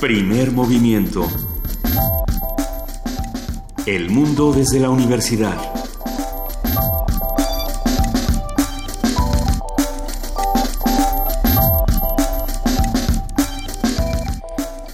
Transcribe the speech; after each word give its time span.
Primer 0.00 0.50
movimiento. 0.50 1.28
El 3.84 4.08
mundo 4.08 4.50
desde 4.50 4.80
la 4.80 4.88
universidad. 4.88 5.54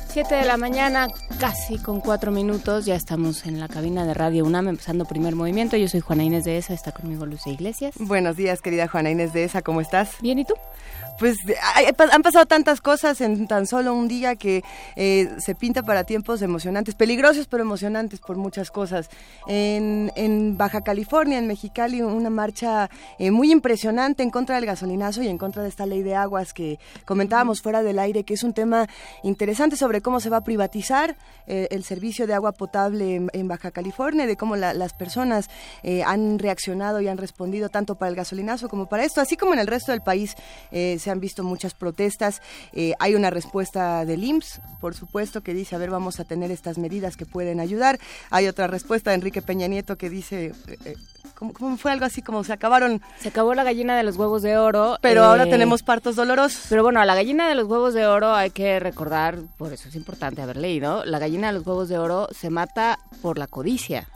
Siete 0.08 0.34
de 0.34 0.44
la 0.44 0.56
mañana, 0.56 1.06
casi 1.38 1.78
con 1.78 2.00
cuatro 2.00 2.32
minutos, 2.32 2.84
ya 2.84 2.96
estamos 2.96 3.46
en 3.46 3.60
la 3.60 3.68
cabina 3.68 4.04
de 4.04 4.12
Radio 4.12 4.44
UNAM 4.44 4.66
empezando 4.66 5.04
primer 5.04 5.36
movimiento. 5.36 5.76
Yo 5.76 5.86
soy 5.86 6.00
Juana 6.00 6.24
Inés 6.24 6.44
de 6.44 6.58
ESA, 6.58 6.74
está 6.74 6.90
conmigo 6.90 7.26
Lucia 7.26 7.52
Iglesias. 7.52 7.94
Buenos 8.00 8.36
días, 8.36 8.60
querida 8.60 8.88
Juana 8.88 9.10
Inés 9.10 9.32
de 9.32 9.44
ESA, 9.44 9.62
¿cómo 9.62 9.80
estás? 9.80 10.16
Bien, 10.20 10.40
¿y 10.40 10.44
tú? 10.44 10.54
Pues 11.18 11.36
han 12.12 12.22
pasado 12.22 12.46
tantas 12.46 12.80
cosas 12.80 13.20
en 13.20 13.46
tan 13.46 13.66
solo 13.66 13.94
un 13.94 14.08
día 14.08 14.36
que 14.36 14.62
eh, 14.96 15.30
se 15.38 15.54
pinta 15.54 15.82
para 15.82 16.04
tiempos 16.04 16.42
emocionantes, 16.42 16.94
peligrosos 16.94 17.46
pero 17.46 17.62
emocionantes 17.62 18.20
por 18.20 18.36
muchas 18.36 18.70
cosas. 18.70 19.08
En, 19.46 20.56
Baja 20.56 20.82
California, 20.82 21.38
en 21.38 21.46
Mexicali, 21.46 22.02
una 22.02 22.30
marcha 22.30 22.90
eh, 23.18 23.30
muy 23.30 23.52
impresionante 23.52 24.22
en 24.22 24.30
contra 24.30 24.56
del 24.56 24.66
gasolinazo 24.66 25.22
y 25.22 25.28
en 25.28 25.38
contra 25.38 25.62
de 25.62 25.68
esta 25.68 25.86
ley 25.86 26.02
de 26.02 26.14
aguas 26.14 26.52
que 26.52 26.78
comentábamos 27.04 27.60
fuera 27.60 27.82
del 27.82 27.98
aire, 27.98 28.24
que 28.24 28.34
es 28.34 28.42
un 28.42 28.52
tema 28.52 28.88
interesante 29.22 29.76
sobre 29.76 30.00
cómo 30.00 30.20
se 30.20 30.30
va 30.30 30.38
a 30.38 30.44
privatizar 30.44 31.16
eh, 31.46 31.68
el 31.70 31.84
servicio 31.84 32.26
de 32.26 32.34
agua 32.34 32.52
potable 32.52 33.26
en, 33.32 33.48
Baja 33.48 33.70
California, 33.70 34.26
de 34.26 34.36
cómo 34.36 34.56
las 34.56 34.92
personas 34.92 35.48
han 36.04 36.40
reaccionado 36.40 37.00
y 37.00 37.06
han 37.06 37.16
respondido 37.16 37.68
tanto 37.68 37.94
para 37.94 38.08
el 38.08 38.16
gasolinazo 38.16 38.68
como 38.68 38.86
para 38.86 39.04
esto, 39.04 39.20
así 39.20 39.36
como 39.36 39.52
en 39.52 39.60
el 39.60 39.68
resto 39.68 39.92
del 39.92 40.00
país 40.00 40.34
se 40.72 41.05
han 41.10 41.20
visto 41.20 41.42
muchas 41.44 41.74
protestas. 41.74 42.42
Eh, 42.72 42.94
hay 42.98 43.14
una 43.14 43.30
respuesta 43.30 44.04
del 44.04 44.24
IMSS, 44.24 44.60
por 44.80 44.94
supuesto, 44.94 45.42
que 45.42 45.54
dice, 45.54 45.74
a 45.74 45.78
ver, 45.78 45.90
vamos 45.90 46.20
a 46.20 46.24
tener 46.24 46.50
estas 46.50 46.78
medidas 46.78 47.16
que 47.16 47.26
pueden 47.26 47.60
ayudar. 47.60 47.98
Hay 48.30 48.46
otra 48.46 48.66
respuesta 48.66 49.10
de 49.10 49.16
Enrique 49.16 49.42
Peña 49.42 49.66
Nieto 49.66 49.96
que 49.96 50.10
dice... 50.10 50.52
Eh, 50.66 50.78
eh, 50.84 50.96
¿Cómo, 51.34 51.76
fue 51.76 51.92
algo 51.92 52.06
así 52.06 52.22
como 52.22 52.44
se 52.44 52.54
acabaron? 52.54 53.02
Se 53.20 53.28
acabó 53.28 53.52
la 53.52 53.62
gallina 53.62 53.94
de 53.94 54.02
los 54.02 54.16
huevos 54.16 54.40
de 54.40 54.56
oro. 54.56 54.96
Pero 55.02 55.22
ahora 55.22 55.44
tenemos 55.44 55.82
partos 55.82 56.16
dolorosos. 56.16 56.64
Pero 56.70 56.82
bueno, 56.82 56.98
a 56.98 57.04
la 57.04 57.14
gallina 57.14 57.46
de 57.46 57.54
los 57.54 57.66
huevos 57.66 57.92
de 57.92 58.06
oro 58.06 58.32
hay 58.32 58.48
que 58.48 58.80
recordar, 58.80 59.36
por 59.58 59.70
eso 59.70 59.90
es 59.90 59.96
importante 59.96 60.40
haber 60.40 60.56
leído, 60.56 61.04
la 61.04 61.18
gallina 61.18 61.48
de 61.48 61.52
los 61.52 61.66
huevos 61.66 61.90
de 61.90 61.98
oro 61.98 62.28
se 62.32 62.48
mata 62.48 62.98
por 63.20 63.36
la 63.38 63.48
codicia 63.48 64.08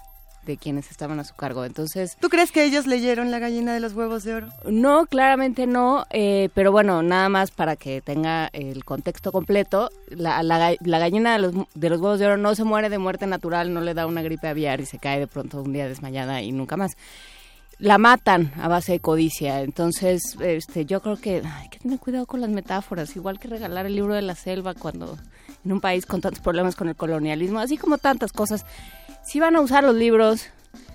de 0.44 0.56
quienes 0.56 0.90
estaban 0.90 1.20
a 1.20 1.24
su 1.24 1.34
cargo. 1.34 1.64
Entonces, 1.64 2.16
¿tú 2.20 2.28
crees 2.28 2.52
que 2.52 2.64
ellos 2.64 2.86
leyeron 2.86 3.30
La 3.30 3.38
gallina 3.38 3.74
de 3.74 3.80
los 3.80 3.92
huevos 3.94 4.24
de 4.24 4.34
oro? 4.34 4.48
No, 4.64 5.06
claramente 5.06 5.66
no, 5.66 6.06
eh, 6.10 6.48
pero 6.54 6.72
bueno, 6.72 7.02
nada 7.02 7.28
más 7.28 7.50
para 7.50 7.76
que 7.76 8.00
tenga 8.00 8.48
el 8.52 8.84
contexto 8.84 9.32
completo, 9.32 9.90
la, 10.08 10.42
la, 10.42 10.76
gallina 10.98 11.32
de 11.34 11.38
los, 11.38 11.54
de 11.74 11.90
los 11.90 12.00
huevos 12.00 12.18
de 12.18 12.26
oro 12.26 12.36
no 12.36 12.54
se 12.54 12.64
muere 12.64 12.88
de 12.88 12.98
muerte 12.98 13.26
natural, 13.26 13.72
no 13.72 13.80
le 13.80 13.94
da 13.94 14.06
una 14.06 14.22
gripe 14.22 14.48
aviar 14.48 14.80
y 14.80 14.86
se 14.86 14.98
cae 14.98 15.20
de 15.20 15.26
pronto 15.26 15.62
un 15.62 15.72
día 15.72 15.88
desmayada 15.88 16.42
y 16.42 16.52
nunca 16.52 16.76
más. 16.76 16.92
La 17.78 17.96
matan 17.96 18.52
a 18.60 18.68
base 18.68 18.92
de 18.92 19.00
codicia, 19.00 19.62
entonces 19.62 20.36
este, 20.40 20.84
yo 20.84 21.00
creo 21.00 21.16
que 21.16 21.42
hay 21.42 21.68
que 21.70 21.78
tener 21.78 21.98
cuidado 21.98 22.26
con 22.26 22.42
las 22.42 22.50
metáforas, 22.50 23.16
igual 23.16 23.38
que 23.38 23.48
regalar 23.48 23.86
el 23.86 23.94
libro 23.94 24.14
de 24.14 24.20
la 24.20 24.34
selva 24.34 24.74
cuando 24.74 25.16
en 25.64 25.72
un 25.72 25.80
país 25.80 26.04
con 26.04 26.20
tantos 26.20 26.42
problemas 26.42 26.76
con 26.76 26.88
el 26.88 26.96
colonialismo, 26.96 27.58
así 27.58 27.78
como 27.78 27.96
tantas 27.96 28.32
cosas 28.32 28.66
si 29.22 29.40
van 29.40 29.56
a 29.56 29.60
usar 29.60 29.84
los 29.84 29.94
libros, 29.94 30.46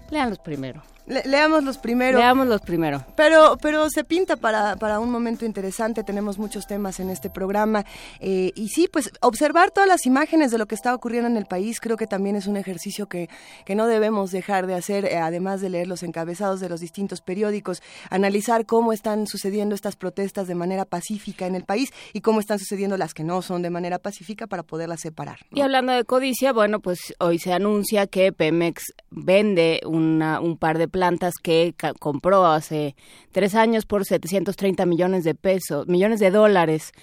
léanlos 0.09 0.39
primero 0.39 0.83
leamos 1.07 1.63
los 1.63 1.77
primero. 1.77 2.17
Leamos 2.17 2.47
los 2.47 2.61
primero. 2.61 3.05
Pero, 3.15 3.57
pero 3.61 3.89
se 3.89 4.03
pinta 4.03 4.35
para, 4.35 4.75
para 4.75 4.99
un 4.99 5.11
momento 5.11 5.45
interesante. 5.45 6.03
Tenemos 6.03 6.37
muchos 6.37 6.67
temas 6.67 6.99
en 6.99 7.09
este 7.09 7.29
programa. 7.29 7.85
Eh, 8.19 8.51
y 8.55 8.69
sí, 8.69 8.87
pues 8.91 9.11
observar 9.21 9.71
todas 9.71 9.87
las 9.87 10.05
imágenes 10.05 10.51
de 10.51 10.57
lo 10.57 10.65
que 10.65 10.75
está 10.75 10.94
ocurriendo 10.94 11.29
en 11.29 11.38
el 11.38 11.45
país 11.45 11.79
creo 11.79 11.97
que 11.97 12.07
también 12.07 12.35
es 12.35 12.47
un 12.47 12.57
ejercicio 12.57 13.07
que, 13.07 13.29
que 13.65 13.75
no 13.75 13.88
debemos 13.88 14.31
dejar 14.31 14.67
de 14.67 14.75
hacer, 14.75 15.05
eh, 15.05 15.17
además 15.17 15.61
de 15.61 15.69
leer 15.69 15.88
los 15.88 16.03
encabezados 16.03 16.59
de 16.59 16.69
los 16.69 16.79
distintos 16.79 17.21
periódicos, 17.21 17.81
analizar 18.09 18.65
cómo 18.65 18.94
están 18.94 19.27
sucediendo 19.27 19.75
estas 19.75 19.95
protestas 19.95 20.47
de 20.47 20.55
manera 20.55 20.85
pacífica 20.85 21.45
en 21.47 21.55
el 21.55 21.63
país 21.63 21.89
y 22.13 22.21
cómo 22.21 22.39
están 22.39 22.59
sucediendo 22.59 22.97
las 22.97 23.13
que 23.13 23.23
no 23.23 23.41
son 23.41 23.61
de 23.61 23.69
manera 23.69 23.99
pacífica 23.99 24.47
para 24.47 24.63
poderlas 24.63 25.01
separar. 25.01 25.39
Y 25.51 25.61
hablando 25.61 25.94
de 25.94 26.03
codicia, 26.03 26.53
bueno, 26.53 26.79
pues 26.79 27.13
hoy 27.19 27.39
se 27.39 27.53
anuncia 27.53 28.07
que 28.07 28.31
Pemex 28.31 28.94
vende 29.09 29.81
una, 29.85 30.39
un 30.39 30.57
par 30.57 30.77
de 30.77 30.88
plantas 30.95 31.33
que 31.44 31.75
compró 32.00 32.45
hace 32.45 32.95
tres 33.33 33.53
años 33.53 33.85
por 33.85 34.06
730 34.06 34.85
millones 34.85 35.25
de 35.25 35.35
pesos, 35.35 35.89
millones 35.89 36.22
de 36.22 36.31
dólares, 36.31 36.94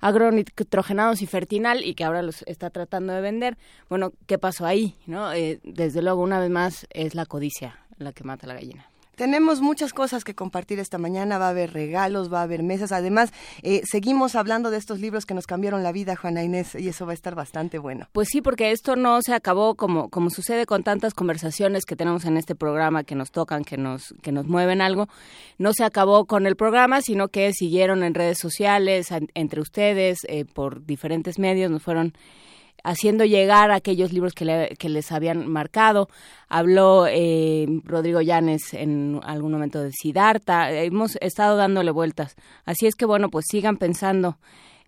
agronitrogenados 0.00 1.20
y 1.20 1.26
fertinal 1.26 1.84
y 1.84 1.92
que 1.92 2.04
ahora 2.04 2.22
los 2.22 2.44
está 2.44 2.70
tratando 2.70 3.12
de 3.12 3.20
vender. 3.20 3.58
Bueno, 3.90 4.14
¿qué 4.26 4.38
pasó 4.38 4.64
ahí? 4.64 4.96
¿No? 5.04 5.34
Eh, 5.34 5.60
desde 5.64 6.00
luego, 6.00 6.22
una 6.22 6.40
vez 6.40 6.48
más, 6.48 6.86
es 6.94 7.14
la 7.14 7.26
codicia 7.26 7.78
la 7.98 8.14
que 8.14 8.24
mata 8.24 8.46
a 8.46 8.48
la 8.48 8.54
gallina. 8.54 8.91
Tenemos 9.16 9.60
muchas 9.60 9.92
cosas 9.92 10.24
que 10.24 10.34
compartir 10.34 10.78
esta 10.78 10.96
mañana, 10.96 11.38
va 11.38 11.46
a 11.46 11.50
haber 11.50 11.72
regalos, 11.72 12.32
va 12.32 12.40
a 12.40 12.44
haber 12.44 12.62
mesas, 12.62 12.92
además 12.92 13.32
eh, 13.62 13.82
seguimos 13.84 14.34
hablando 14.34 14.70
de 14.70 14.78
estos 14.78 15.00
libros 15.00 15.26
que 15.26 15.34
nos 15.34 15.46
cambiaron 15.46 15.82
la 15.82 15.92
vida, 15.92 16.16
Juana 16.16 16.42
Inés, 16.42 16.74
y 16.74 16.88
eso 16.88 17.04
va 17.04 17.12
a 17.12 17.14
estar 17.14 17.34
bastante 17.34 17.78
bueno. 17.78 18.08
Pues 18.12 18.28
sí, 18.30 18.40
porque 18.40 18.70
esto 18.70 18.96
no 18.96 19.20
se 19.20 19.34
acabó 19.34 19.74
como, 19.74 20.08
como 20.08 20.30
sucede 20.30 20.64
con 20.64 20.82
tantas 20.82 21.12
conversaciones 21.12 21.84
que 21.84 21.94
tenemos 21.94 22.24
en 22.24 22.38
este 22.38 22.54
programa 22.54 23.04
que 23.04 23.14
nos 23.14 23.30
tocan, 23.30 23.64
que 23.64 23.76
nos, 23.76 24.14
que 24.22 24.32
nos 24.32 24.46
mueven 24.46 24.80
algo, 24.80 25.08
no 25.58 25.74
se 25.74 25.84
acabó 25.84 26.24
con 26.24 26.46
el 26.46 26.56
programa, 26.56 27.02
sino 27.02 27.28
que 27.28 27.52
siguieron 27.52 28.02
en 28.04 28.14
redes 28.14 28.38
sociales, 28.38 29.08
entre 29.34 29.60
ustedes, 29.60 30.20
eh, 30.28 30.46
por 30.46 30.86
diferentes 30.86 31.38
medios, 31.38 31.70
nos 31.70 31.82
fueron 31.82 32.14
haciendo 32.82 33.24
llegar 33.24 33.70
aquellos 33.70 34.12
libros 34.12 34.32
que, 34.34 34.74
que 34.78 34.88
les 34.88 35.12
habían 35.12 35.48
marcado. 35.48 36.08
Habló 36.48 37.06
eh, 37.08 37.66
Rodrigo 37.84 38.20
Llanes 38.20 38.74
en 38.74 39.20
algún 39.24 39.52
momento 39.52 39.82
de 39.82 39.92
Siddhartha. 39.92 40.72
Hemos 40.72 41.16
estado 41.20 41.56
dándole 41.56 41.90
vueltas. 41.90 42.36
Así 42.64 42.86
es 42.86 42.94
que, 42.94 43.06
bueno, 43.06 43.28
pues 43.30 43.46
sigan 43.48 43.76
pensando 43.76 44.38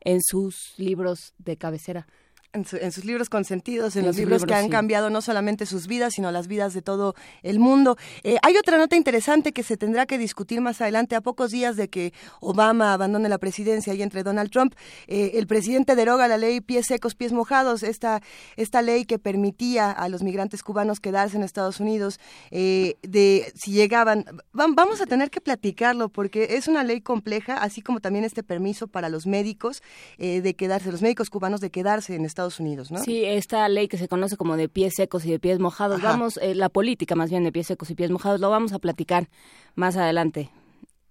en 0.01 0.21
sus 0.23 0.75
libros 0.77 1.35
de 1.39 1.57
cabecera 1.57 2.07
en, 2.55 2.93
sus 2.93 3.05
libros 3.05 3.29
consentidos, 3.29 3.97
en, 3.97 4.07
los 4.07 4.17
libros, 4.17 4.45
que 4.45 4.55
han 4.55 4.69
cambiado 4.69 5.11
no 5.11 5.21
solamente 5.21 5.67
sus 5.67 5.87
vidas, 5.87 6.15
sino 6.15 6.31
las 6.31 6.47
vidas 6.47 6.73
de 6.73 6.83
todo 6.83 7.15
el 7.43 7.59
mundo. 7.59 7.97
Eh, 8.23 8.37
hay 8.43 8.57
otra 8.57 8.79
nota 8.79 8.97
interesante 8.97 9.53
que 9.53 9.63
se 9.63 9.77
tendrá 9.77 10.07
que 10.07 10.19
discutir 10.19 10.61
más 10.61 10.81
adelante, 10.81 11.17
a 11.17 11.21
pocos 11.21 11.51
días 11.51 11.77
de 11.77 11.89
que 11.89 12.13
Obama 12.41 12.93
abandone 12.93 13.29
la 13.29 13.39
presidencia 13.39 13.93
y 13.95 14.03
entre 14.03 14.23
Donald 14.23 14.51
Trump. 14.51 14.75
Eh, 15.09 15.33
el 15.35 15.47
presidente 15.47 15.97
deroga 15.97 16.29
la 16.29 16.39
ley 16.39 16.61
pies 16.61 16.87
secos, 16.87 17.15
pies 17.15 17.33
mojados, 17.33 17.83
esta, 17.83 18.23
esta 18.57 18.83
ley 18.83 19.05
que 19.05 19.19
permitía 19.19 19.91
a 19.91 20.09
los 20.09 20.23
migrantes 20.23 20.63
cubanos 20.63 21.01
quedarse 21.01 21.37
en 21.37 21.43
Estados 21.43 21.81
Unidos, 21.81 22.21
eh, 22.51 22.97
de 23.03 23.53
si 23.57 23.73
llegaban. 23.73 24.25
vamos 24.53 25.01
a 25.01 25.07
tener 25.07 25.31
que 25.31 25.41
platicarlo 25.41 26.09
porque 26.09 26.57
es 26.57 26.69
una 26.69 26.85
ley 26.85 27.01
compleja, 27.01 27.55
así 27.55 27.83
como 27.83 28.01
también 28.01 28.25
este 28.25 28.45
permiso 28.45 28.87
para 28.87 29.09
los 29.09 29.27
médicos 29.27 29.83
de 30.19 30.55
quedarse, 30.55 30.93
los 30.93 31.03
médicos 31.03 31.31
cubanos 31.31 31.61
de 31.61 31.71
quedarse 31.71 32.15
en 32.15 32.25
Estados 32.25 32.44
Unidos, 32.61 32.91
¿no? 32.91 32.99
Sí, 32.99 33.25
esta 33.25 33.69
ley 33.69 33.89
que 33.89 33.99
se 33.99 34.09
conoce 34.09 34.37
como 34.37 34.57
de 34.57 34.69
pies 34.69 34.95
secos 34.97 35.25
y 35.25 35.31
de 35.31 35.39
pies 35.39 35.59
mojados, 35.59 36.03
vamos, 36.03 36.39
eh, 36.43 36.55
la 36.55 36.69
política 36.69 37.15
más 37.15 37.31
bien 37.31 37.45
de 37.45 37.53
pies 37.53 37.67
secos 37.67 37.91
y 37.91 37.95
pies 37.95 38.11
mojados, 38.11 38.41
lo 38.41 38.51
vamos 38.51 38.73
a 38.73 38.79
platicar 38.79 39.29
más 39.75 39.97
adelante. 39.97 40.51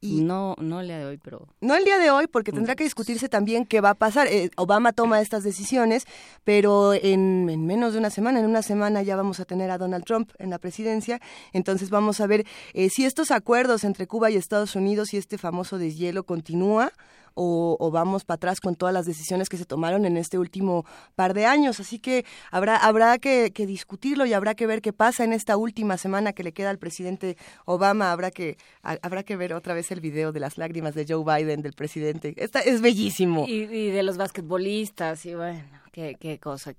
Y 0.03 0.19
no, 0.19 0.55
no 0.59 0.81
el 0.81 0.87
día 0.87 0.97
de 0.97 1.05
hoy, 1.05 1.17
pero... 1.17 1.47
No 1.61 1.75
el 1.75 1.85
día 1.85 1.97
de 1.97 2.11
hoy, 2.11 2.27
porque 2.27 2.51
tendrá 2.51 2.75
que 2.75 2.83
discutirse 2.83 3.29
también 3.29 3.65
qué 3.65 3.79
va 3.79 3.91
a 3.91 3.93
pasar. 3.93 4.27
Eh, 4.27 4.51
Obama 4.57 4.91
toma 4.91 5.21
estas 5.21 5.45
decisiones, 5.45 6.03
pero 6.43 6.93
en, 6.93 7.49
en, 7.49 7.65
menos 7.65 7.93
de 7.93 7.99
una 7.99 8.09
semana, 8.09 8.41
en 8.41 8.45
una 8.45 8.63
semana 8.63 9.01
ya 9.01 9.15
vamos 9.15 9.39
a 9.39 9.45
tener 9.45 9.71
a 9.71 9.77
Donald 9.77 10.03
Trump 10.03 10.29
en 10.39 10.49
la 10.49 10.57
presidencia. 10.57 11.21
Entonces 11.53 11.89
vamos 11.89 12.19
a 12.19 12.27
ver 12.27 12.45
eh, 12.73 12.89
si 12.89 13.05
estos 13.05 13.31
acuerdos 13.31 13.85
entre 13.85 14.05
Cuba 14.05 14.29
y 14.29 14.35
Estados 14.35 14.75
Unidos 14.75 15.13
y 15.13 15.17
este 15.17 15.37
famoso 15.37 15.77
deshielo 15.77 16.25
continúa 16.25 16.91
o, 17.35 17.89
vamos 17.91 18.25
para 18.25 18.35
atrás 18.35 18.59
con 18.59 18.75
todas 18.75 18.93
las 18.93 19.05
decisiones 19.05 19.49
que 19.49 19.57
se 19.57 19.65
tomaron 19.65 20.05
en 20.05 20.17
este 20.17 20.37
último 20.37 20.85
par 21.15 21.33
de 21.33 21.45
años. 21.45 21.79
Así 21.79 21.99
que 21.99 22.25
habrá, 22.51 22.77
habrá 22.77 23.17
que, 23.17 23.51
discutirlo 23.65 24.25
y 24.25 24.33
habrá 24.33 24.55
que 24.55 24.67
ver 24.67 24.81
qué 24.81 24.93
pasa 24.93 25.23
en 25.23 25.33
esta 25.33 25.57
última 25.57 25.97
semana 25.97 26.33
que 26.33 26.43
le 26.43 26.51
queda 26.51 26.69
al 26.69 26.79
presidente 26.79 27.37
Obama. 27.65 28.11
Habrá 28.11 28.31
que, 28.31 28.57
habrá 28.81 29.23
que 29.23 29.35
ver 29.35 29.53
otra 29.53 29.73
vez 29.73 29.91
el 29.91 30.01
video 30.01 30.31
de 30.31 30.39
las 30.39 30.57
lágrimas 30.57 30.95
de 30.95 31.05
Joe 31.07 31.23
Biden, 31.23 31.61
del 31.61 31.73
presidente. 31.73 32.33
Esta 32.37 32.59
es 32.59 32.81
bellísimo. 32.81 33.45
Y, 33.47 33.63
y 33.63 33.89
de 33.91 34.03
los 34.03 34.17
basquetbolistas, 34.17 35.25
y 35.25 35.35
bueno. 35.35 35.82
Qué, 35.93 36.17
qué 36.19 36.39
cosa, 36.39 36.73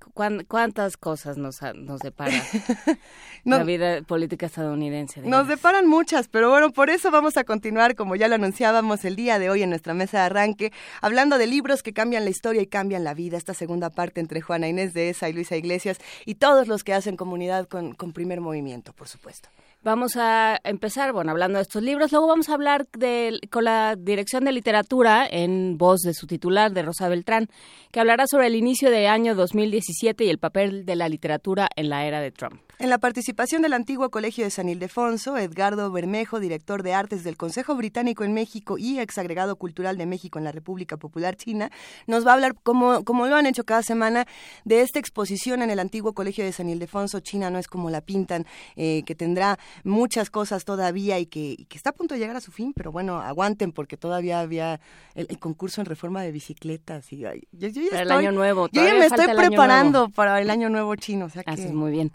cuántas 0.48 0.96
cosas 0.96 1.36
nos, 1.36 1.60
nos 1.76 2.00
depara 2.00 2.34
la 3.44 3.62
vida 3.62 4.02
política 4.02 4.46
estadounidense. 4.46 5.20
Nos 5.20 5.46
deparan 5.46 5.86
muchas, 5.86 6.26
pero 6.26 6.50
bueno, 6.50 6.72
por 6.72 6.90
eso 6.90 7.12
vamos 7.12 7.36
a 7.36 7.44
continuar, 7.44 7.94
como 7.94 8.16
ya 8.16 8.26
lo 8.26 8.34
anunciábamos 8.34 9.04
el 9.04 9.14
día 9.14 9.38
de 9.38 9.50
hoy 9.50 9.62
en 9.62 9.70
nuestra 9.70 9.94
mesa 9.94 10.18
de 10.18 10.24
arranque, 10.24 10.72
hablando 11.00 11.38
de 11.38 11.46
libros 11.46 11.84
que 11.84 11.92
cambian 11.92 12.24
la 12.24 12.30
historia 12.30 12.60
y 12.60 12.66
cambian 12.66 13.04
la 13.04 13.14
vida. 13.14 13.36
Esta 13.36 13.54
segunda 13.54 13.88
parte 13.88 14.20
entre 14.20 14.40
Juana 14.40 14.66
Inés 14.66 14.94
de 14.94 15.10
Esa 15.10 15.28
y 15.28 15.32
Luisa 15.32 15.54
Iglesias 15.54 15.98
y 16.26 16.34
todos 16.34 16.66
los 16.66 16.82
que 16.82 16.92
hacen 16.92 17.16
comunidad 17.16 17.68
con, 17.68 17.94
con 17.94 18.12
primer 18.12 18.40
movimiento, 18.40 18.92
por 18.94 19.06
supuesto. 19.06 19.48
Vamos 19.84 20.16
a 20.16 20.58
empezar, 20.64 21.12
bueno, 21.12 21.32
hablando 21.32 21.58
de 21.58 21.62
estos 21.62 21.82
libros. 21.82 22.10
Luego 22.10 22.26
vamos 22.26 22.48
a 22.48 22.54
hablar 22.54 22.86
de, 22.96 23.38
con 23.50 23.64
la 23.64 23.96
Dirección 23.96 24.46
de 24.46 24.52
Literatura 24.52 25.28
en 25.30 25.76
voz 25.76 26.00
de 26.00 26.14
su 26.14 26.26
titular, 26.26 26.72
de 26.72 26.80
Rosa 26.80 27.06
Beltrán, 27.10 27.48
que 27.92 28.00
hablará 28.00 28.26
sobre 28.26 28.46
el 28.46 28.56
inicio 28.56 28.90
del 28.90 29.08
año 29.08 29.34
2017 29.34 30.24
y 30.24 30.30
el 30.30 30.38
papel 30.38 30.86
de 30.86 30.96
la 30.96 31.10
literatura 31.10 31.68
en 31.76 31.90
la 31.90 32.06
era 32.06 32.22
de 32.22 32.30
Trump. 32.30 32.62
En 32.80 32.90
la 32.90 32.98
participación 32.98 33.62
del 33.62 33.72
antiguo 33.72 34.10
Colegio 34.10 34.42
de 34.42 34.50
San 34.50 34.68
Ildefonso, 34.68 35.38
Edgardo 35.38 35.92
Bermejo, 35.92 36.40
director 36.40 36.82
de 36.82 36.92
artes 36.92 37.22
del 37.22 37.36
Consejo 37.36 37.76
Británico 37.76 38.24
en 38.24 38.34
México 38.34 38.78
y 38.78 38.98
exagregado 38.98 39.54
cultural 39.54 39.96
de 39.96 40.06
México 40.06 40.40
en 40.40 40.44
la 40.44 40.50
República 40.50 40.96
Popular 40.96 41.36
China, 41.36 41.70
nos 42.08 42.26
va 42.26 42.32
a 42.32 42.34
hablar, 42.34 42.56
como, 42.60 43.04
como 43.04 43.28
lo 43.28 43.36
han 43.36 43.46
hecho 43.46 43.62
cada 43.62 43.84
semana, 43.84 44.26
de 44.64 44.80
esta 44.80 44.98
exposición 44.98 45.62
en 45.62 45.70
el 45.70 45.78
antiguo 45.78 46.14
Colegio 46.14 46.44
de 46.44 46.50
San 46.50 46.68
Ildefonso. 46.68 47.20
China 47.20 47.48
no 47.48 47.60
es 47.60 47.68
como 47.68 47.90
la 47.90 48.00
pintan, 48.00 48.44
eh, 48.74 49.04
que 49.06 49.14
tendrá 49.14 49.56
muchas 49.84 50.28
cosas 50.28 50.64
todavía 50.64 51.20
y 51.20 51.26
que, 51.26 51.66
está 51.70 51.90
a 51.90 51.94
punto 51.94 52.14
de 52.14 52.20
llegar 52.20 52.34
a 52.34 52.40
su 52.40 52.50
fin, 52.50 52.72
pero 52.74 52.90
bueno, 52.90 53.20
aguanten 53.20 53.70
porque 53.70 53.96
todavía 53.96 54.40
había 54.40 54.80
el, 55.14 55.38
concurso 55.38 55.80
en 55.80 55.86
reforma 55.86 56.22
de 56.22 56.32
bicicletas. 56.32 57.12
Y, 57.12 57.18
yo, 57.18 57.30
ya 57.52 58.02
el 58.02 58.10
año 58.10 58.32
nuevo. 58.32 58.68
Yo 58.72 58.84
ya 58.84 58.94
me 58.94 59.06
estoy 59.06 59.28
preparando 59.28 60.08
para 60.08 60.40
el 60.40 60.50
año 60.50 60.70
nuevo 60.70 60.96
chino. 60.96 61.26
O 61.26 61.30
sea 61.30 61.44
que... 61.44 61.68
muy 61.68 61.92
bien. 61.92 62.10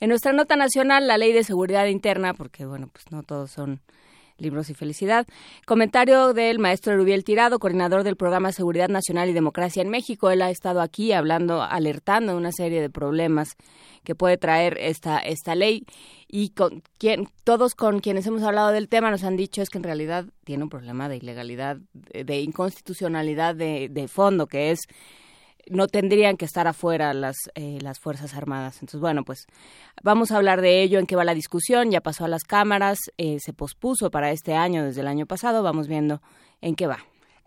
En 0.00 0.08
nuestra 0.08 0.32
nota 0.32 0.56
nacional, 0.56 1.06
la 1.06 1.18
ley 1.18 1.32
de 1.32 1.44
seguridad 1.44 1.86
interna, 1.86 2.32
porque 2.32 2.64
bueno, 2.64 2.88
pues 2.90 3.10
no 3.10 3.22
todos 3.22 3.50
son 3.50 3.80
libros 4.38 4.70
y 4.70 4.74
felicidad. 4.74 5.26
Comentario 5.66 6.32
del 6.32 6.58
maestro 6.58 6.96
Rubiel 6.96 7.22
Tirado, 7.22 7.58
coordinador 7.58 8.02
del 8.02 8.16
programa 8.16 8.52
Seguridad 8.52 8.88
Nacional 8.88 9.28
y 9.28 9.34
Democracia 9.34 9.82
en 9.82 9.90
México. 9.90 10.30
Él 10.30 10.40
ha 10.40 10.48
estado 10.48 10.80
aquí 10.80 11.12
hablando, 11.12 11.62
alertando 11.62 12.32
de 12.32 12.38
una 12.38 12.50
serie 12.52 12.80
de 12.80 12.88
problemas 12.88 13.56
que 14.02 14.14
puede 14.14 14.38
traer 14.38 14.78
esta, 14.80 15.18
esta 15.18 15.54
ley 15.54 15.84
y 16.26 16.50
con 16.50 16.82
quien, 16.96 17.28
todos 17.44 17.74
con 17.74 18.00
quienes 18.00 18.26
hemos 18.26 18.42
hablado 18.42 18.70
del 18.70 18.88
tema 18.88 19.10
nos 19.10 19.24
han 19.24 19.36
dicho 19.36 19.60
es 19.60 19.68
que 19.68 19.76
en 19.76 19.84
realidad 19.84 20.24
tiene 20.44 20.62
un 20.62 20.70
problema 20.70 21.10
de 21.10 21.18
ilegalidad, 21.18 21.76
de, 21.92 22.40
inconstitucionalidad 22.40 23.54
de, 23.54 23.90
de 23.90 24.08
fondo, 24.08 24.46
que 24.46 24.70
es 24.70 24.80
no 25.70 25.86
tendrían 25.86 26.36
que 26.36 26.44
estar 26.44 26.66
afuera 26.66 27.14
las, 27.14 27.36
eh, 27.54 27.78
las 27.80 27.98
Fuerzas 27.98 28.34
Armadas. 28.34 28.74
Entonces, 28.76 29.00
bueno, 29.00 29.24
pues 29.24 29.46
vamos 30.02 30.30
a 30.30 30.36
hablar 30.36 30.60
de 30.60 30.82
ello, 30.82 30.98
en 30.98 31.06
qué 31.06 31.16
va 31.16 31.24
la 31.24 31.34
discusión, 31.34 31.90
ya 31.90 32.00
pasó 32.00 32.24
a 32.24 32.28
las 32.28 32.44
cámaras, 32.44 32.98
eh, 33.16 33.38
se 33.40 33.52
pospuso 33.52 34.10
para 34.10 34.30
este 34.30 34.54
año 34.54 34.84
desde 34.84 35.00
el 35.00 35.06
año 35.06 35.26
pasado, 35.26 35.62
vamos 35.62 35.88
viendo 35.88 36.20
en 36.60 36.74
qué 36.74 36.86
va. 36.86 36.98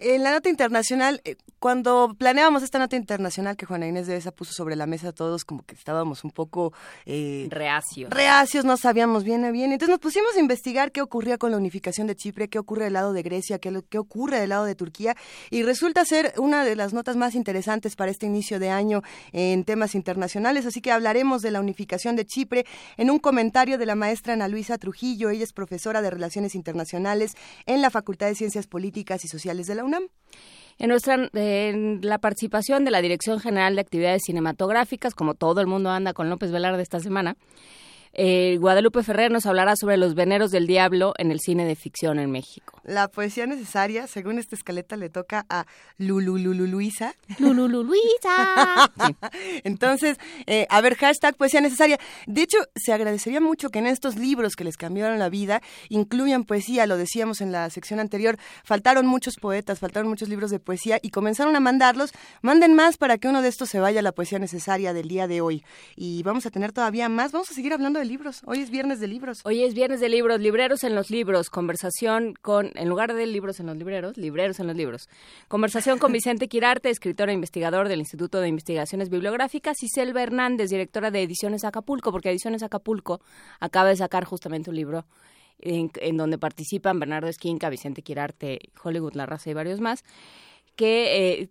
En 0.06 0.22
la 0.22 0.32
nota 0.32 0.50
internacional, 0.50 1.22
eh, 1.24 1.38
cuando 1.60 2.14
planeábamos 2.18 2.62
esta 2.62 2.78
nota 2.78 2.98
internacional 2.98 3.56
que 3.56 3.66
Juana 3.66 3.88
Inés 3.88 4.06
de 4.06 4.18
esa 4.18 4.32
puso 4.32 4.52
sobre 4.52 4.76
la 4.76 4.86
mesa, 4.86 5.14
todos 5.14 5.46
como 5.46 5.64
que 5.64 5.76
estábamos 5.76 6.26
un 6.26 6.32
poco... 6.32 6.74
Eh, 7.06 7.48
reacios. 7.50 8.10
Reacios, 8.10 8.66
no 8.66 8.76
sabíamos 8.76 9.24
bien 9.24 9.46
a 9.46 9.52
bien. 9.52 9.72
Entonces 9.72 9.94
nos 9.94 10.02
pusimos 10.02 10.36
a 10.36 10.42
investigar 10.42 10.92
qué 10.92 11.02
ocurría 11.02 11.38
con 11.38 11.52
la 11.52 11.58
unificación 11.58 12.06
de 12.06 12.18
Chipre, 12.18 12.50
qué 12.50 12.60
ocurre 12.60 12.84
del 12.84 12.94
lado 12.94 13.14
de 13.14 13.24
Grecia, 13.24 13.60
qué, 13.60 13.82
qué 13.90 13.98
ocurre 13.98 14.42
del 14.42 14.50
lado 14.50 14.66
de 14.66 14.76
Turquía. 14.76 15.16
Y 15.52 15.64
resulta 15.64 16.04
ser 16.04 16.34
una 16.36 16.66
de 16.66 16.76
las 16.76 16.92
notas 16.92 17.16
más 17.16 17.34
interesantes 17.34 17.96
para 17.96 18.12
este 18.12 18.26
inicio 18.26 18.60
de 18.60 18.72
año 18.72 19.04
en 19.32 19.64
temas 19.64 19.96
internacionales. 19.96 20.66
Así 20.66 20.82
que 20.82 20.92
hablaremos 20.92 21.42
de 21.42 21.52
la 21.52 21.62
unificación 21.62 22.18
de 22.18 22.26
Chipre 22.26 22.66
en 22.98 23.10
un 23.10 23.20
comentario 23.20 23.78
de 23.78 23.86
la 23.86 23.96
maestra 23.96 24.34
Ana 24.34 24.50
Luisa 24.50 24.78
Trujillo. 24.78 25.30
Ella 25.30 25.46
es 25.46 25.54
profesora 25.54 26.02
de 26.02 26.10
Relaciones 26.10 26.56
Internacionales 26.56 27.38
en 27.66 27.82
la 27.82 27.90
Facultad 27.90 28.28
de 28.28 28.36
Ciencias 28.36 28.68
Políticas 28.68 29.24
y 29.24 29.30
Sociales 29.30 29.66
de 29.66 29.76
la 29.76 29.86
UNAM. 29.86 29.93
En 30.80 30.90
nuestra 30.90 31.30
en 31.34 32.00
la 32.02 32.18
participación 32.18 32.84
de 32.84 32.92
la 32.92 33.02
Dirección 33.02 33.40
General 33.40 33.76
de 33.76 33.82
Actividades 33.82 34.24
Cinematográficas, 34.26 35.14
como 35.14 35.36
todo 35.36 35.62
el 35.62 35.68
mundo 35.68 35.90
anda 35.92 36.14
con 36.14 36.30
López 36.30 36.52
Velarde 36.52 36.82
esta 36.82 37.00
semana, 37.00 37.36
eh, 38.16 38.58
Guadalupe 38.60 39.02
Ferrer 39.02 39.32
nos 39.32 39.48
hablará 39.48 39.76
sobre 39.76 39.98
los 39.98 40.14
veneros 40.14 40.52
del 40.52 40.68
diablo 40.68 41.14
en 41.18 41.32
el 41.32 41.40
cine 41.40 41.66
de 41.66 41.76
ficción 41.76 42.20
en 42.20 42.30
México. 42.30 42.80
La 42.84 43.08
poesía 43.08 43.48
necesaria, 43.48 44.06
según 44.06 44.38
esta 44.38 44.56
escaleta, 44.56 44.98
le 44.98 45.10
toca 45.10 45.46
a 45.50 45.66
Lulu 45.98 46.38
Luisa. 46.38 47.16
Entonces, 49.64 50.18
eh, 50.46 50.68
a 50.70 50.82
ver, 50.82 50.96
hashtag 50.96 51.36
poesía 51.36 51.62
necesaria. 51.62 52.00
De 52.28 52.44
hecho, 52.44 52.58
se 52.76 52.94
agradecería 52.94 53.42
mucho 53.42 53.70
que 53.70 53.80
en 53.80 53.88
estos 53.88 54.16
libros 54.16 54.56
que 54.56 54.64
les 54.64 54.78
cambiaron 54.78 55.18
la 55.18 55.30
vida 55.30 55.62
incluyan 55.90 56.44
poesía. 56.44 56.86
Lo 56.86 56.98
decíamos 56.98 57.42
en 57.42 57.52
la 57.52 57.70
sección 57.70 58.00
anterior. 58.00 58.38
Faltaron 58.64 59.08
muchos 59.08 59.38
poetas, 59.38 59.80
faltaron 59.80 60.10
muchos 60.10 60.30
libros 60.30 60.52
de 60.52 60.60
poesía 60.60 61.00
y 61.02 61.10
comenzaron 61.10 61.56
a 61.56 61.60
mandarlos. 61.60 62.12
Manden 62.42 62.76
más 62.76 62.98
para 62.98 63.18
que 63.18 63.28
uno 63.28 63.42
de 63.42 63.48
estos 63.48 63.70
se 63.70 63.80
vaya 63.80 64.02
a 64.02 64.04
la 64.04 64.12
poesía 64.12 64.38
necesaria 64.38 64.94
del 64.94 65.08
día 65.08 65.28
de 65.28 65.42
hoy. 65.42 65.64
Y 65.96 66.22
vamos 66.24 66.46
a 66.46 66.52
tener 66.52 66.74
todavía 66.74 67.10
más. 67.10 67.32
Vamos 67.32 67.50
a 67.50 67.54
seguir 67.54 67.74
hablando 67.74 68.00
de 68.00 68.03
libros. 68.06 68.42
Hoy 68.46 68.60
es 68.60 68.70
viernes 68.70 69.00
de 69.00 69.08
libros. 69.08 69.42
Hoy 69.46 69.64
es 69.64 69.74
viernes 69.74 70.00
de 70.00 70.10
libros, 70.10 70.40
libreros 70.40 70.84
en 70.84 70.96
los 70.96 71.10
libros, 71.10 71.50
conversación 71.50 72.34
con, 72.42 72.72
en 72.76 72.90
lugar 72.90 73.14
de 73.14 73.26
libros 73.26 73.60
en 73.60 73.68
los 73.68 73.78
libreros, 73.78 74.18
libreros 74.18 74.60
en 74.60 74.68
los 74.68 74.76
libros. 74.76 75.10
Conversación 75.48 76.00
con 76.00 76.12
Vicente 76.14 76.48
Quirarte, 76.48 76.90
escritor 76.90 77.30
e 77.30 77.34
investigador 77.34 77.88
del 77.88 78.00
Instituto 78.00 78.40
de 78.40 78.48
Investigaciones 78.48 79.10
Bibliográficas, 79.10 79.82
y 79.84 79.88
Selva 79.88 80.24
Hernández, 80.24 80.70
directora 80.70 81.12
de 81.12 81.24
Ediciones 81.24 81.64
Acapulco, 81.64 82.12
porque 82.12 82.30
Ediciones 82.30 82.64
Acapulco 82.64 83.22
acaba 83.60 83.90
de 83.90 83.98
sacar 83.98 84.26
justamente 84.26 84.70
un 84.70 84.76
libro 84.76 85.06
en, 85.60 86.18
donde 86.18 86.38
participan 86.38 87.00
Bernardo 87.00 87.30
Esquinca, 87.30 87.70
Vicente 87.70 88.02
Quirarte, 88.02 88.60
Hollywood 88.84 89.14
La 89.14 89.26
Raza 89.26 89.50
y 89.50 89.54
varios 89.54 89.80
más, 89.80 90.04
que 90.76 91.42
eh, 91.42 91.50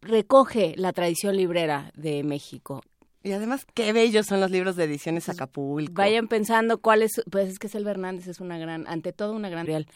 recoge 0.00 0.74
la 0.76 0.92
tradición 0.92 1.36
librera 1.36 1.92
de 1.94 2.22
México 2.22 2.82
y 3.22 3.32
además, 3.32 3.66
qué 3.74 3.92
bellos 3.92 4.26
son 4.26 4.40
los 4.40 4.50
libros 4.50 4.76
de 4.76 4.84
ediciones 4.84 5.26
pues, 5.26 5.36
Acapulco. 5.36 5.92
Vayan 5.94 6.28
pensando 6.28 6.78
cuál 6.78 7.02
es, 7.02 7.22
pues 7.30 7.48
es 7.50 7.58
que 7.58 7.68
Selva 7.68 7.90
Hernández 7.90 8.26
es 8.28 8.40
una 8.40 8.58
gran, 8.58 8.86
ante 8.86 9.12
todo 9.12 9.34
una 9.34 9.50
gran 9.50 9.66
real, 9.66 9.86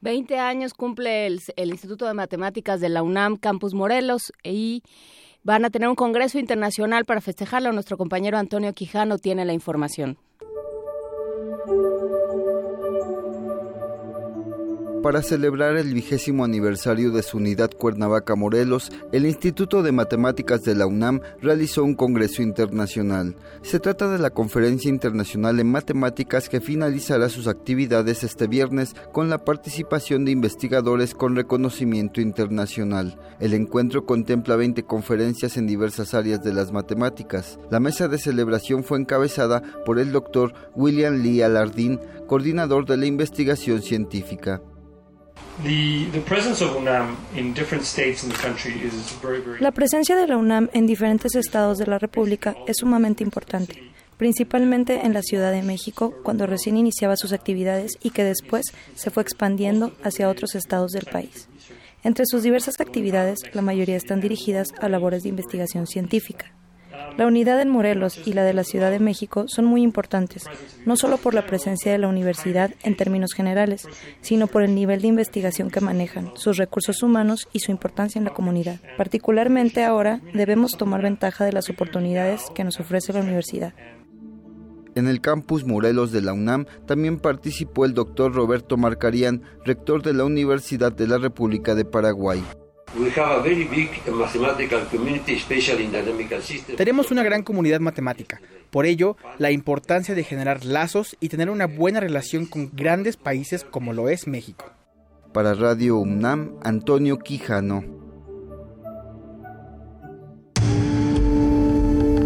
20 0.00 0.38
años 0.38 0.74
cumple 0.74 1.26
el 1.26 1.70
Instituto 1.70 2.06
de 2.06 2.14
Matemáticas 2.14 2.80
de 2.80 2.90
la 2.90 3.02
UNAM 3.02 3.38
Campus 3.38 3.72
Morelos 3.72 4.32
y 4.42 4.82
Van 5.46 5.62
a 5.66 5.68
tener 5.68 5.90
un 5.90 5.94
congreso 5.94 6.38
internacional 6.38 7.04
para 7.04 7.20
festejarlo. 7.20 7.70
Nuestro 7.70 7.98
compañero 7.98 8.38
Antonio 8.38 8.72
Quijano 8.72 9.18
tiene 9.18 9.44
la 9.44 9.52
información. 9.52 10.16
Para 15.04 15.20
celebrar 15.20 15.76
el 15.76 15.92
vigésimo 15.92 16.44
aniversario 16.46 17.10
de 17.10 17.22
su 17.22 17.36
unidad 17.36 17.70
Cuernavaca 17.70 18.36
Morelos, 18.36 18.90
el 19.12 19.26
Instituto 19.26 19.82
de 19.82 19.92
Matemáticas 19.92 20.62
de 20.62 20.74
la 20.74 20.86
UNAM 20.86 21.20
realizó 21.42 21.84
un 21.84 21.94
congreso 21.94 22.40
internacional. 22.40 23.36
Se 23.60 23.80
trata 23.80 24.10
de 24.10 24.18
la 24.18 24.30
Conferencia 24.30 24.88
Internacional 24.88 25.60
en 25.60 25.70
Matemáticas 25.70 26.48
que 26.48 26.62
finalizará 26.62 27.28
sus 27.28 27.48
actividades 27.48 28.24
este 28.24 28.46
viernes 28.46 28.96
con 29.12 29.28
la 29.28 29.44
participación 29.44 30.24
de 30.24 30.30
investigadores 30.30 31.12
con 31.12 31.36
reconocimiento 31.36 32.22
internacional. 32.22 33.20
El 33.40 33.52
encuentro 33.52 34.06
contempla 34.06 34.56
20 34.56 34.84
conferencias 34.84 35.58
en 35.58 35.66
diversas 35.66 36.14
áreas 36.14 36.42
de 36.42 36.54
las 36.54 36.72
matemáticas. 36.72 37.58
La 37.70 37.78
mesa 37.78 38.08
de 38.08 38.16
celebración 38.16 38.84
fue 38.84 39.00
encabezada 39.00 39.62
por 39.84 39.98
el 39.98 40.12
doctor 40.12 40.54
William 40.74 41.20
Lee 41.20 41.42
Alardín, 41.42 42.00
coordinador 42.26 42.86
de 42.86 42.96
la 42.96 43.04
investigación 43.04 43.82
científica. 43.82 44.62
La 49.60 49.70
presencia 49.72 50.16
de 50.16 50.26
la 50.26 50.36
UNAM 50.36 50.68
en 50.72 50.86
diferentes 50.86 51.36
estados 51.36 51.78
de 51.78 51.86
la 51.86 51.98
República 51.98 52.56
es 52.66 52.78
sumamente 52.78 53.22
importante. 53.22 53.90
principalmente 54.16 55.04
en 55.04 55.12
la 55.12 55.22
Ciudad 55.22 55.50
de 55.50 55.62
México 55.62 56.14
cuando 56.22 56.46
recién 56.46 56.76
iniciaba 56.76 57.16
sus 57.16 57.32
actividades 57.32 57.92
y 58.00 58.10
que 58.10 58.22
después 58.22 58.64
se 58.94 59.10
fue 59.10 59.22
expandiendo 59.24 59.92
hacia 60.04 60.28
otros 60.28 60.54
estados 60.54 60.92
del 60.92 61.04
país. 61.04 61.48
Entre 62.04 62.24
sus 62.26 62.42
diversas 62.42 62.80
actividades, 62.80 63.40
la 63.54 63.62
mayoría 63.62 63.96
están 63.96 64.20
dirigidas 64.20 64.68
a 64.80 64.88
labores 64.88 65.24
de 65.24 65.30
investigación 65.30 65.86
científica. 65.86 66.52
La 67.16 67.26
unidad 67.26 67.60
en 67.60 67.68
Morelos 67.68 68.20
y 68.26 68.32
la 68.32 68.42
de 68.42 68.54
la 68.54 68.64
Ciudad 68.64 68.90
de 68.90 68.98
México 68.98 69.44
son 69.46 69.66
muy 69.66 69.82
importantes, 69.82 70.44
no 70.84 70.96
solo 70.96 71.16
por 71.16 71.32
la 71.32 71.46
presencia 71.46 71.92
de 71.92 71.98
la 71.98 72.08
universidad 72.08 72.72
en 72.82 72.96
términos 72.96 73.34
generales, 73.34 73.86
sino 74.20 74.48
por 74.48 74.62
el 74.62 74.74
nivel 74.74 75.00
de 75.00 75.08
investigación 75.08 75.70
que 75.70 75.80
manejan, 75.80 76.32
sus 76.34 76.56
recursos 76.56 77.02
humanos 77.02 77.48
y 77.52 77.60
su 77.60 77.70
importancia 77.70 78.18
en 78.18 78.24
la 78.24 78.34
comunidad. 78.34 78.80
Particularmente 78.96 79.84
ahora 79.84 80.20
debemos 80.32 80.72
tomar 80.72 81.02
ventaja 81.02 81.44
de 81.44 81.52
las 81.52 81.70
oportunidades 81.70 82.42
que 82.54 82.64
nos 82.64 82.80
ofrece 82.80 83.12
la 83.12 83.20
universidad. 83.20 83.74
En 84.96 85.08
el 85.08 85.20
campus 85.20 85.64
Morelos 85.64 86.12
de 86.12 86.22
la 86.22 86.32
UNAM 86.32 86.66
también 86.86 87.18
participó 87.18 87.84
el 87.84 87.94
doctor 87.94 88.32
Roberto 88.32 88.76
Marcarián, 88.76 89.42
rector 89.64 90.02
de 90.02 90.14
la 90.14 90.24
Universidad 90.24 90.92
de 90.92 91.08
la 91.08 91.18
República 91.18 91.74
de 91.74 91.84
Paraguay. 91.84 92.42
Tenemos 96.76 97.10
una 97.10 97.22
gran 97.22 97.42
comunidad 97.42 97.80
matemática. 97.80 98.40
Por 98.70 98.86
ello, 98.86 99.16
la 99.38 99.50
importancia 99.50 100.14
de 100.14 100.24
generar 100.24 100.64
lazos 100.64 101.16
y 101.20 101.28
tener 101.28 101.50
una 101.50 101.66
buena 101.66 102.00
relación 102.00 102.46
con 102.46 102.70
grandes 102.72 103.16
países 103.16 103.64
como 103.64 103.92
lo 103.92 104.08
es 104.08 104.26
México. 104.26 104.70
Para 105.32 105.54
Radio 105.54 105.98
UNAM, 105.98 106.56
Antonio 106.62 107.18
Quijano. 107.18 107.84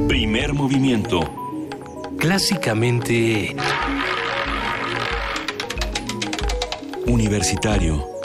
Primer 0.08 0.52
movimiento. 0.52 1.20
Clásicamente... 2.18 3.54
Universitario. 7.06 8.17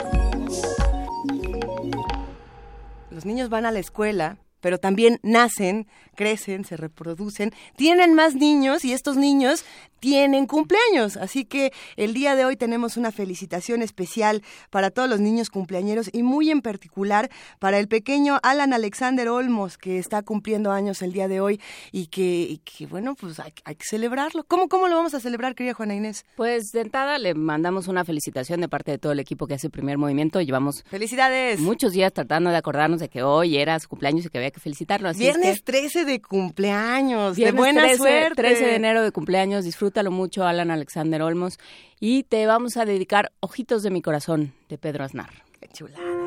Los 3.24 3.32
niños 3.32 3.48
van 3.48 3.64
a 3.64 3.72
la 3.72 3.78
escuela, 3.78 4.36
pero 4.60 4.76
también 4.78 5.18
nacen, 5.22 5.86
crecen, 6.14 6.64
se 6.64 6.76
reproducen, 6.76 7.52
tienen 7.76 8.14
más 8.14 8.34
niños 8.34 8.84
y 8.84 8.92
estos 8.92 9.16
niños 9.16 9.64
tienen 10.04 10.46
cumpleaños. 10.46 11.16
Así 11.16 11.46
que 11.46 11.72
el 11.96 12.12
día 12.12 12.36
de 12.36 12.44
hoy 12.44 12.56
tenemos 12.56 12.98
una 12.98 13.10
felicitación 13.10 13.80
especial 13.80 14.42
para 14.68 14.90
todos 14.90 15.08
los 15.08 15.18
niños 15.18 15.48
cumpleañeros 15.48 16.10
y 16.12 16.22
muy 16.22 16.50
en 16.50 16.60
particular 16.60 17.30
para 17.58 17.78
el 17.78 17.88
pequeño 17.88 18.38
Alan 18.42 18.74
Alexander 18.74 19.30
Olmos, 19.30 19.78
que 19.78 19.98
está 19.98 20.20
cumpliendo 20.22 20.72
años 20.72 21.00
el 21.00 21.14
día 21.14 21.26
de 21.26 21.40
hoy 21.40 21.58
y 21.90 22.08
que, 22.08 22.60
bueno, 22.86 23.14
pues 23.14 23.40
hay, 23.40 23.52
que 23.52 23.84
celebrarlo. 23.88 24.44
¿Cómo, 24.44 24.68
¿Cómo 24.68 24.88
lo 24.88 24.96
vamos 24.96 25.14
a 25.14 25.20
celebrar, 25.20 25.54
querida 25.54 25.72
Juana 25.72 25.94
Inés? 25.94 26.26
Pues 26.36 26.64
de 26.72 26.82
entrada 26.82 27.18
le 27.18 27.32
mandamos 27.32 27.88
una 27.88 28.04
felicitación 28.04 28.60
de 28.60 28.68
parte 28.68 28.90
de 28.90 28.98
todo 28.98 29.12
el 29.12 29.20
equipo 29.20 29.46
que 29.46 29.54
hace 29.54 29.68
el 29.68 29.70
primer 29.70 29.96
movimiento. 29.96 30.42
Llevamos 30.42 30.84
¡Felicidades! 30.86 31.60
muchos 31.60 31.92
días 31.92 32.12
tratando 32.12 32.50
de 32.50 32.58
acordarnos 32.58 33.00
de 33.00 33.08
que 33.08 33.22
hoy 33.22 33.56
era 33.56 33.80
su 33.80 33.88
cumpleaños 33.88 34.26
y 34.26 34.28
que 34.28 34.36
había 34.36 34.50
que 34.50 34.60
felicitarlo. 34.60 35.08
Así 35.08 35.20
Viernes 35.20 35.64
13 35.64 36.03
de 36.04 36.20
cumpleaños, 36.20 37.36
de 37.36 37.52
buena 37.52 37.94
suerte. 37.96 38.34
13 38.42 38.66
de 38.66 38.74
enero 38.74 39.02
de 39.02 39.12
cumpleaños, 39.12 39.64
disfrútalo 39.64 40.10
mucho, 40.10 40.46
Alan 40.46 40.70
Alexander 40.70 41.22
Olmos. 41.22 41.58
Y 42.00 42.24
te 42.24 42.46
vamos 42.46 42.76
a 42.76 42.84
dedicar 42.84 43.32
Ojitos 43.40 43.82
de 43.82 43.90
mi 43.90 44.02
corazón, 44.02 44.52
de 44.68 44.78
Pedro 44.78 45.04
Aznar. 45.04 45.30
Qué 45.60 45.68
chulada. 45.68 46.23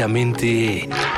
Clásicamente... 0.00 1.09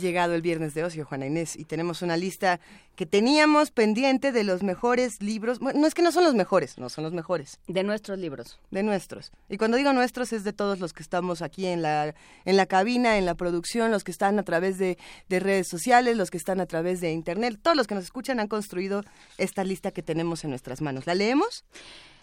llegado 0.00 0.34
el 0.34 0.42
viernes 0.42 0.74
de 0.74 0.84
ocio, 0.84 1.04
Juana 1.04 1.26
Inés, 1.26 1.56
y 1.56 1.64
tenemos 1.64 2.02
una 2.02 2.16
lista 2.16 2.60
que 2.96 3.06
teníamos 3.06 3.70
pendiente 3.70 4.32
de 4.32 4.44
los 4.44 4.62
mejores 4.62 5.22
libros. 5.22 5.58
Bueno, 5.58 5.80
no 5.80 5.86
es 5.86 5.94
que 5.94 6.02
no 6.02 6.10
son 6.12 6.24
los 6.24 6.34
mejores, 6.34 6.78
no 6.78 6.88
son 6.88 7.04
los 7.04 7.12
mejores, 7.12 7.60
De 7.66 7.82
nuestros 7.82 8.18
libros. 8.18 8.58
de 8.70 8.82
nuestros. 8.82 9.30
Y 9.48 9.56
cuando 9.56 9.76
digo 9.76 9.92
nuestros 9.92 10.32
es 10.32 10.44
de 10.44 10.52
todos 10.52 10.80
los 10.80 10.92
que 10.92 11.02
estamos 11.02 11.42
aquí 11.42 11.66
en 11.66 11.82
la, 11.82 12.14
en 12.44 12.56
la 12.56 12.66
cabina, 12.66 13.18
en 13.18 13.26
la 13.26 13.34
producción, 13.34 13.90
los 13.90 14.04
que 14.04 14.10
están 14.10 14.38
a 14.38 14.42
través 14.42 14.78
de, 14.78 14.98
de 15.28 15.40
redes 15.40 15.68
sociales, 15.68 16.16
los 16.16 16.30
que 16.30 16.38
están 16.38 16.60
a 16.60 16.66
través 16.66 17.00
de 17.00 17.12
internet, 17.12 17.58
todos 17.62 17.76
los 17.76 17.86
que 17.86 17.94
nos 17.94 18.04
escuchan 18.04 18.40
han 18.40 18.48
construido 18.48 19.04
esta 19.36 19.64
lista 19.64 19.90
que 19.90 20.02
tenemos 20.02 20.44
en 20.44 20.50
nuestras 20.50 20.80
manos. 20.80 21.06
¿La 21.06 21.14
leemos? 21.14 21.64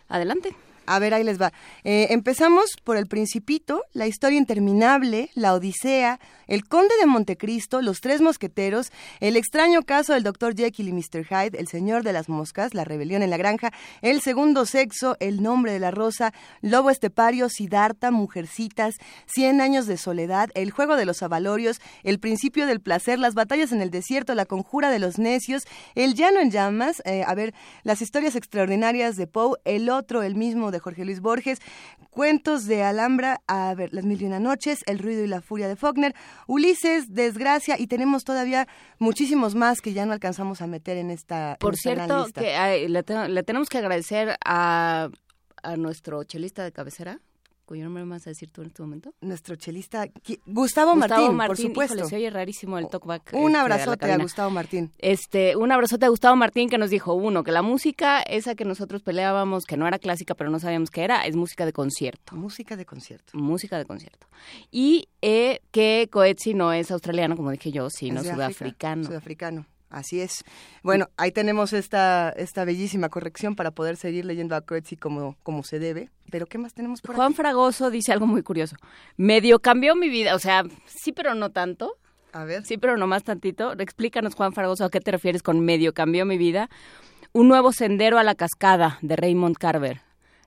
Adelante. 0.07 0.55
A 0.85 0.99
ver, 0.99 1.13
ahí 1.13 1.23
les 1.23 1.41
va. 1.41 1.51
Eh, 1.83 2.07
empezamos 2.11 2.75
por 2.83 2.97
el 2.97 3.07
Principito, 3.07 3.83
la 3.93 4.07
historia 4.07 4.37
interminable, 4.37 5.29
la 5.33 5.53
Odisea, 5.53 6.19
el 6.47 6.67
Conde 6.67 6.93
de 6.99 7.07
Montecristo, 7.07 7.81
los 7.81 8.01
Tres 8.01 8.21
Mosqueteros, 8.21 8.91
el 9.19 9.35
extraño 9.35 9.83
caso 9.83 10.13
del 10.13 10.23
Dr. 10.23 10.55
Jekyll 10.55 10.89
y 10.89 10.93
Mr. 10.93 11.25
Hyde, 11.25 11.59
el 11.59 11.67
Señor 11.67 12.03
de 12.03 12.13
las 12.13 12.29
Moscas, 12.29 12.73
la 12.73 12.83
rebelión 12.83 13.23
en 13.23 13.29
la 13.29 13.37
granja, 13.37 13.71
el 14.01 14.21
segundo 14.21 14.65
sexo, 14.65 15.17
el 15.19 15.41
nombre 15.41 15.71
de 15.71 15.79
la 15.79 15.91
rosa, 15.91 16.33
Lobo 16.61 16.89
Estepario, 16.89 17.49
Siddhartha, 17.49 18.11
Mujercitas, 18.11 18.95
Cien 19.25 19.61
años 19.61 19.87
de 19.87 19.97
soledad, 19.97 20.49
el 20.53 20.71
juego 20.71 20.95
de 20.95 21.05
los 21.05 21.23
avalorios, 21.23 21.79
el 22.03 22.19
principio 22.19 22.67
del 22.67 22.79
placer, 22.79 23.19
las 23.19 23.33
batallas 23.33 23.71
en 23.71 23.81
el 23.81 23.91
desierto, 23.91 24.35
la 24.35 24.45
conjura 24.45 24.89
de 24.91 24.99
los 24.99 25.17
necios, 25.17 25.63
el 25.95 26.13
llano 26.13 26.39
en 26.39 26.51
llamas, 26.51 27.01
eh, 27.05 27.23
a 27.25 27.33
ver, 27.33 27.53
las 27.83 28.01
historias 28.01 28.35
extraordinarias 28.35 29.15
de 29.15 29.27
Poe, 29.27 29.57
el 29.65 29.89
otro, 29.89 30.21
el 30.21 30.35
mismo 30.35 30.71
de 30.75 30.79
Jorge 30.81 31.05
Luis 31.05 31.19
Borges, 31.21 31.59
cuentos 32.09 32.65
de 32.65 32.83
Alhambra, 32.83 33.41
a 33.47 33.73
ver, 33.75 33.93
Las 33.93 34.05
Mil 34.05 34.21
y 34.21 34.25
Una 34.25 34.39
Noches, 34.39 34.83
El 34.85 34.99
Ruido 34.99 35.23
y 35.23 35.27
la 35.27 35.41
Furia 35.41 35.67
de 35.67 35.75
Faulkner, 35.75 36.13
Ulises, 36.47 37.13
Desgracia, 37.13 37.75
y 37.79 37.87
tenemos 37.87 38.23
todavía 38.23 38.67
muchísimos 38.99 39.55
más 39.55 39.81
que 39.81 39.93
ya 39.93 40.05
no 40.05 40.13
alcanzamos 40.13 40.61
a 40.61 40.67
meter 40.67 40.97
en 40.97 41.09
esta 41.11 41.51
en 41.53 41.57
Por 41.57 41.75
gran 41.75 41.95
cierto, 42.07 42.23
lista. 42.25 42.41
que 42.41 42.55
ay, 42.55 42.87
le, 42.87 43.03
te- 43.03 43.27
le 43.29 43.43
tenemos 43.43 43.69
que 43.69 43.77
agradecer 43.79 44.35
a, 44.45 45.09
a 45.63 45.75
nuestro 45.77 46.23
chelista 46.23 46.63
de 46.63 46.71
cabecera, 46.71 47.19
cuyo 47.65 47.83
nombre 47.83 48.03
me 48.05 48.11
vas 48.11 48.27
a 48.27 48.29
decir 48.29 48.49
tú 48.49 48.61
en 48.61 48.67
este 48.67 48.81
momento. 48.81 49.13
Nuestro 49.21 49.55
chelista, 49.55 50.05
Gustavo, 50.45 50.93
Gustavo 50.93 50.95
Martín, 50.95 51.37
por 51.37 51.57
supuesto. 51.57 51.95
híjole, 51.95 52.09
se 52.09 52.15
oye 52.15 52.29
rarísimo 52.29 52.77
el 52.77 52.87
talkback. 52.87 53.33
Un 53.33 53.51
este, 53.51 53.57
abrazote 53.57 54.11
a. 54.11 54.17
Gustavo 54.17 54.49
Martín. 54.49 54.91
Este, 54.99 55.55
un 55.55 55.71
abrazote 55.71 56.05
a 56.05 56.09
Gustavo 56.09 56.35
Martín 56.35 56.69
que 56.69 56.77
nos 56.77 56.89
dijo, 56.89 57.13
uno, 57.13 57.43
que 57.43 57.51
la 57.51 57.61
música, 57.61 58.21
esa 58.21 58.55
que 58.55 58.65
nosotros 58.65 59.01
peleábamos, 59.01 59.65
que 59.65 59.77
no 59.77 59.87
era 59.87 59.99
clásica, 59.99 60.35
pero 60.35 60.49
no 60.49 60.59
sabíamos 60.59 60.89
qué 60.89 61.03
era, 61.03 61.25
es 61.25 61.35
música 61.35 61.65
de 61.65 61.73
concierto. 61.73 62.35
Música 62.35 62.75
de 62.75 62.85
concierto. 62.85 63.37
Música 63.37 63.77
de 63.77 63.85
concierto. 63.85 64.27
Y 64.71 65.09
eh, 65.21 65.61
que 65.71 66.07
Coetzee 66.11 66.53
no 66.53 66.71
es 66.73 66.91
australiano, 66.91 67.35
como 67.35 67.51
dije 67.51 67.71
yo, 67.71 67.89
sino 67.89 68.21
Es 68.21 68.29
África, 68.29 68.95
sudafricano. 69.03 69.65
Así 69.95 70.19
es. 70.19 70.43
Bueno, 70.83 71.07
ahí 71.15 71.31
tenemos 71.31 71.71
esta, 71.71 72.29
esta 72.31 72.65
bellísima 72.65 73.07
corrección 73.07 73.55
para 73.55 73.71
poder 73.71 73.95
seguir 73.95 74.25
leyendo 74.25 74.53
a 74.57 74.59
Coetzee 74.59 74.97
como, 74.97 75.37
como 75.41 75.63
se 75.63 75.79
debe. 75.79 76.09
Pero 76.29 76.47
¿qué 76.47 76.57
más 76.57 76.73
tenemos 76.73 76.99
por 76.99 77.15
Juan 77.15 77.29
aquí? 77.29 77.37
Fragoso 77.37 77.89
dice 77.89 78.11
algo 78.11 78.27
muy 78.27 78.43
curioso. 78.43 78.75
Medio 79.15 79.59
cambió 79.59 79.95
mi 79.95 80.09
vida, 80.09 80.35
o 80.35 80.39
sea, 80.39 80.65
sí, 80.85 81.13
pero 81.13 81.33
no 81.33 81.51
tanto. 81.51 81.95
A 82.33 82.43
ver. 82.43 82.65
Sí, 82.65 82.77
pero 82.77 82.97
no 82.97 83.07
más 83.07 83.23
tantito. 83.23 83.71
Explícanos, 83.79 84.35
Juan 84.35 84.51
Fragoso, 84.51 84.83
a 84.83 84.89
qué 84.89 84.99
te 84.99 85.11
refieres 85.11 85.41
con 85.41 85.61
medio 85.61 85.93
cambió 85.93 86.25
mi 86.25 86.37
vida. 86.37 86.69
Un 87.31 87.47
nuevo 87.47 87.71
sendero 87.71 88.19
a 88.19 88.23
la 88.23 88.35
cascada 88.35 88.99
de 89.01 89.15
Raymond 89.15 89.55
Carver. 89.55 90.01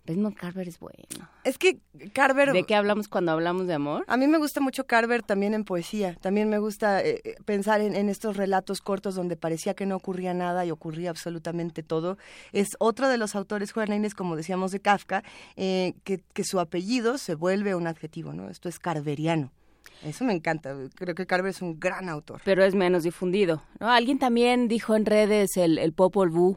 Raymond 0.08 0.36
Carver 0.36 0.66
es 0.66 0.80
bueno. 0.80 1.28
Es 1.44 1.58
que 1.58 1.80
Carver... 2.14 2.52
¿De 2.52 2.64
qué 2.64 2.74
hablamos 2.74 3.08
cuando 3.08 3.32
hablamos 3.32 3.66
de 3.66 3.74
amor? 3.74 4.04
A 4.08 4.16
mí 4.16 4.26
me 4.26 4.38
gusta 4.38 4.60
mucho 4.60 4.86
Carver 4.86 5.22
también 5.22 5.52
en 5.52 5.64
poesía. 5.64 6.14
También 6.14 6.48
me 6.48 6.58
gusta 6.58 7.02
eh, 7.02 7.20
eh, 7.24 7.36
pensar 7.44 7.82
en, 7.82 7.94
en 7.94 8.08
estos 8.08 8.38
relatos 8.38 8.80
cortos 8.80 9.14
donde 9.14 9.36
parecía 9.36 9.74
que 9.74 9.84
no 9.84 9.96
ocurría 9.96 10.32
nada 10.32 10.64
y 10.64 10.70
ocurría 10.70 11.10
absolutamente 11.10 11.82
todo. 11.82 12.16
Es 12.52 12.68
otro 12.78 13.08
de 13.08 13.18
los 13.18 13.34
autores 13.34 13.72
juvenines, 13.72 14.14
como 14.14 14.34
decíamos 14.34 14.72
de 14.72 14.80
Kafka, 14.80 15.22
eh, 15.56 15.92
que, 16.04 16.22
que 16.32 16.44
su 16.44 16.58
apellido 16.58 17.18
se 17.18 17.34
vuelve 17.34 17.74
un 17.74 17.86
adjetivo, 17.86 18.32
¿no? 18.32 18.48
Esto 18.48 18.70
es 18.70 18.78
carveriano. 18.78 19.52
Eso 20.02 20.24
me 20.24 20.32
encanta. 20.32 20.74
Creo 20.94 21.14
que 21.14 21.26
Carver 21.26 21.50
es 21.50 21.60
un 21.60 21.78
gran 21.78 22.08
autor. 22.08 22.40
Pero 22.44 22.64
es 22.64 22.74
menos 22.74 23.02
difundido. 23.02 23.62
¿no? 23.80 23.90
Alguien 23.90 24.18
también 24.18 24.68
dijo 24.68 24.94
en 24.94 25.04
redes 25.04 25.56
el, 25.56 25.76
el 25.76 25.92
Popol 25.92 26.30
Vuh. 26.30 26.56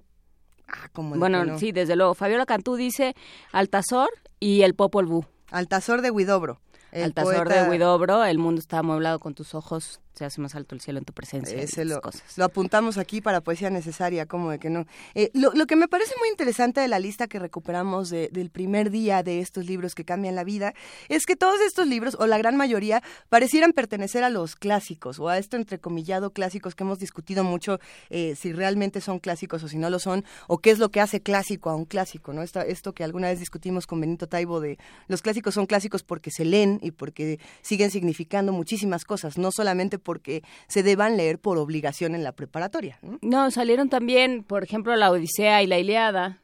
Ah, 0.72 0.88
como 0.94 1.16
Bueno, 1.18 1.44
no. 1.46 1.60
sí, 1.60 1.72
desde 1.72 1.96
luego. 1.96 2.14
Fabiola 2.16 2.46
Cantú 2.46 2.76
dice 2.76 3.16
Altazor 3.52 4.10
y 4.40 4.62
el 4.62 4.74
Popol 4.74 5.06
Vuh. 5.06 5.26
Altazor 5.52 6.02
de 6.02 6.12
Huidobro. 6.12 6.60
Altazor 6.94 7.46
poeta- 7.48 7.64
de 7.64 7.70
Huidobro, 7.70 8.24
el 8.26 8.38
mundo 8.38 8.60
está 8.60 8.80
amueblado 8.80 9.20
con 9.20 9.34
tus 9.34 9.54
ojos, 9.56 10.00
se 10.14 10.26
hace 10.26 10.42
más 10.42 10.56
alto 10.56 10.76
el 10.76 10.82
cielo 10.82 11.00
en 11.00 11.06
tu 11.06 11.14
presencia. 11.14 11.58
Ese 11.62 11.86
lo, 11.86 12.02
cosas. 12.02 12.38
lo 12.38 12.46
apuntamos 12.46 12.98
aquí 12.98 13.22
para 13.22 13.42
poesía 13.42 13.70
necesaria, 13.70 14.26
como 14.26 14.52
de 14.52 14.60
que 14.60 14.70
no. 14.70 14.86
Eh, 15.16 15.32
lo, 15.34 15.52
lo 15.54 15.66
que 15.66 15.76
me 15.76 15.88
parece 15.88 16.14
muy 16.20 16.30
interesante 16.30 16.82
de 16.82 16.88
la 16.88 17.00
lista 17.00 17.28
que 17.28 17.40
recuperamos 17.40 18.10
de- 18.10 18.30
del 18.32 18.50
primer 18.50 18.90
día 18.92 19.24
de 19.24 19.40
estos 19.40 19.66
libros 19.66 19.96
que 19.96 20.04
cambian 20.06 20.36
la 20.36 20.44
vida 20.44 20.74
es 21.10 21.26
que 21.26 21.36
todos 21.36 21.60
estos 21.62 21.88
libros, 21.88 22.16
o 22.20 22.28
la 22.28 22.38
gran 22.38 22.58
mayoría, 22.58 23.02
parecieran 23.30 23.72
pertenecer 23.72 24.24
a 24.24 24.30
los 24.30 24.56
clásicos 24.56 25.20
o 25.20 25.30
a 25.30 25.38
esto 25.38 25.56
entrecomillado 25.58 26.32
clásicos 26.32 26.76
que 26.76 26.84
hemos 26.84 27.00
discutido 27.00 27.44
mucho 27.44 27.80
eh, 28.10 28.36
si 28.36 28.52
realmente 28.54 29.02
son 29.02 29.20
clásicos 29.20 29.64
o 29.64 29.68
si 29.68 29.78
no 29.78 29.90
lo 29.90 30.00
son, 30.00 30.26
o 30.48 30.58
qué 30.58 30.72
es 30.72 30.80
lo 30.80 30.90
que 30.90 31.00
hace 31.02 31.22
clásico 31.22 31.70
a 31.70 31.76
un 31.76 31.86
clásico, 31.86 32.34
¿no? 32.34 32.42
Esta- 32.44 32.64
esto 32.64 32.94
que 32.94 33.04
alguna 33.04 33.28
vez 33.30 33.40
discutimos 33.40 33.88
con 33.88 34.02
Benito 34.02 34.28
Taibo 34.28 34.60
de 34.60 34.78
los 35.08 35.22
clásicos 35.22 35.54
son 35.54 35.66
clásicos 35.66 36.04
porque 36.04 36.32
se 36.32 36.46
leen 36.46 36.80
y 36.82 36.92
porque 36.92 37.40
siguen 37.62 37.92
significando 37.92 38.52
muchísimas 38.52 39.06
cosas, 39.06 39.38
no 39.38 39.52
solamente 39.52 40.00
porque 40.02 40.44
se 40.68 40.84
deban 40.84 41.18
leer 41.18 41.40
por 41.40 41.58
obligación 41.58 42.16
en 42.16 42.24
la 42.24 42.32
preparatoria. 42.34 43.00
¿no? 43.22 43.52
Salieron 43.52 43.90
también, 43.90 44.44
por 44.44 44.64
ejemplo, 44.64 44.96
la 44.96 45.12
Odisea 45.12 45.64
y 45.64 45.68
la 45.68 45.80
Iliada. 45.80 46.40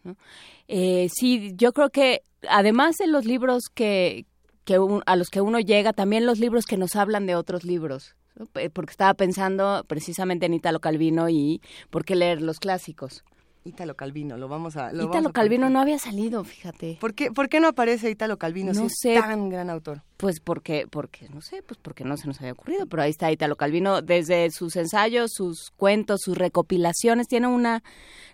Eh, 0.67 1.09
sí, 1.13 1.53
yo 1.55 1.73
creo 1.73 1.89
que 1.89 2.21
además 2.49 2.95
de 2.97 3.07
los 3.07 3.25
libros 3.25 3.63
que, 3.73 4.25
que 4.65 4.77
a 5.05 5.15
los 5.15 5.29
que 5.29 5.41
uno 5.41 5.59
llega, 5.59 5.93
también 5.93 6.25
los 6.25 6.39
libros 6.39 6.65
que 6.65 6.77
nos 6.77 6.95
hablan 6.95 7.25
de 7.25 7.35
otros 7.35 7.63
libros. 7.63 8.15
Pe- 8.53 8.69
Porque 8.69 8.91
estaba 8.91 9.13
pensando 9.15 9.83
precisamente 9.87 10.45
en 10.45 10.53
Italo 10.53 10.79
Calvino 10.79 11.27
y 11.29 11.61
por 11.89 12.05
qué 12.05 12.15
leer 12.15 12.41
los 12.41 12.59
clásicos. 12.59 13.23
Ítalo 13.67 13.95
Calvino, 13.95 14.37
lo 14.37 14.47
vamos 14.47 14.77
a... 14.77 14.91
Lo 14.93 15.07
vamos 15.09 15.27
a 15.29 15.31
Calvino 15.33 15.69
no 15.69 15.79
había 15.79 15.99
salido, 15.99 16.43
fíjate. 16.43 16.97
¿Por 17.01 17.13
qué, 17.13 17.31
¿Por 17.31 17.49
qué 17.49 17.59
no 17.59 17.67
aparece 17.67 18.09
Ítalo 18.09 18.37
Calvino 18.37 18.73
si 18.73 18.79
No 18.79 18.87
es 18.87 18.93
sé. 18.99 19.15
tan 19.19 19.49
gran 19.49 19.69
autor? 19.69 20.01
Pues 20.17 20.39
porque, 20.39 20.87
porque, 20.89 21.27
no 21.29 21.41
sé, 21.41 21.61
pues 21.61 21.77
porque 21.81 22.03
no 22.03 22.17
se 22.17 22.27
nos 22.27 22.39
había 22.39 22.53
ocurrido, 22.53 22.85
pero 22.87 23.03
ahí 23.03 23.11
está 23.11 23.31
Italo 23.31 23.55
Calvino, 23.55 24.01
desde 24.01 24.49
sus 24.51 24.75
ensayos, 24.77 25.31
sus 25.33 25.69
cuentos, 25.77 26.21
sus 26.23 26.37
recopilaciones, 26.37 27.27
tiene 27.27 27.47
una 27.47 27.83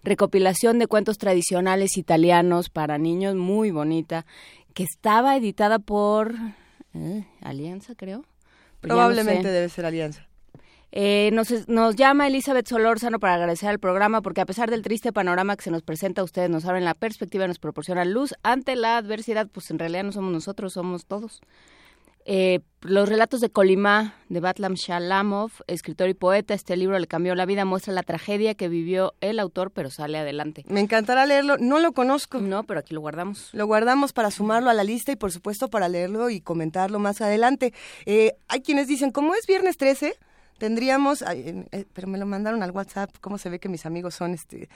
recopilación 0.03 0.79
de 0.79 0.87
cuentos 0.87 1.17
tradicionales 1.17 1.97
italianos 1.97 2.69
para 2.69 2.97
niños 2.97 3.35
muy 3.35 3.71
bonita, 3.71 4.25
que 4.73 4.83
estaba 4.83 5.35
editada 5.35 5.79
por 5.79 6.33
eh, 6.93 7.25
Alianza, 7.41 7.95
creo. 7.95 8.19
No 8.19 8.25
Probablemente 8.81 9.43
sé. 9.43 9.49
debe 9.51 9.69
ser 9.69 9.85
Alianza. 9.85 10.27
Eh, 10.95 11.31
nos, 11.33 11.67
nos 11.67 11.95
llama 11.95 12.27
Elizabeth 12.27 12.67
Solórzano 12.67 13.19
para 13.19 13.33
agradecer 13.33 13.67
al 13.67 13.79
programa 13.79 14.21
porque 14.21 14.41
a 14.41 14.45
pesar 14.45 14.69
del 14.69 14.83
triste 14.83 15.11
panorama 15.11 15.55
que 15.55 15.63
se 15.63 15.71
nos 15.71 15.81
presenta 15.81 16.21
a 16.21 16.23
ustedes, 16.23 16.51
nos 16.51 16.65
abren 16.65 16.85
la 16.85 16.93
perspectiva 16.93 17.47
nos 17.47 17.57
proporcionan 17.57 18.13
luz 18.13 18.35
ante 18.43 18.75
la 18.75 18.97
adversidad, 18.97 19.47
pues 19.51 19.71
en 19.71 19.79
realidad 19.79 20.03
no 20.03 20.11
somos 20.11 20.31
nosotros, 20.31 20.73
somos 20.73 21.07
todos. 21.07 21.41
Eh, 22.25 22.59
los 22.81 23.09
relatos 23.09 23.41
de 23.41 23.49
Kolimá, 23.49 24.13
de 24.29 24.39
Batlam 24.39 24.75
Shalamov, 24.75 25.51
escritor 25.65 26.09
y 26.09 26.13
poeta, 26.13 26.53
este 26.53 26.77
libro 26.77 26.99
le 26.99 27.07
cambió 27.07 27.33
la 27.33 27.47
vida, 27.47 27.65
muestra 27.65 27.91
la 27.91 28.03
tragedia 28.03 28.53
que 28.53 28.69
vivió 28.69 29.15
el 29.19 29.39
autor, 29.39 29.71
pero 29.71 29.89
sale 29.89 30.19
adelante. 30.19 30.63
Me 30.67 30.79
encantará 30.79 31.25
leerlo, 31.25 31.57
no 31.57 31.79
lo 31.79 31.93
conozco. 31.93 32.39
No, 32.39 32.65
pero 32.65 32.81
aquí 32.81 32.93
lo 32.93 33.01
guardamos. 33.01 33.49
Lo 33.53 33.65
guardamos 33.65 34.13
para 34.13 34.29
sumarlo 34.29 34.69
a 34.69 34.75
la 34.75 34.83
lista 34.83 35.11
y 35.11 35.15
por 35.15 35.31
supuesto 35.31 35.69
para 35.69 35.89
leerlo 35.89 36.29
y 36.29 36.39
comentarlo 36.39 36.99
más 36.99 37.19
adelante. 37.19 37.73
Eh, 38.05 38.35
hay 38.47 38.61
quienes 38.61 38.87
dicen, 38.87 39.09
como 39.09 39.33
es 39.33 39.47
viernes 39.47 39.77
13, 39.77 40.15
tendríamos, 40.57 41.23
eh, 41.23 41.85
pero 41.93 42.07
me 42.07 42.17
lo 42.17 42.25
mandaron 42.25 42.63
al 42.63 42.71
WhatsApp, 42.71 43.09
cómo 43.21 43.37
se 43.37 43.49
ve 43.49 43.59
que 43.59 43.69
mis 43.69 43.85
amigos 43.85 44.15
son 44.15 44.33
este 44.33 44.69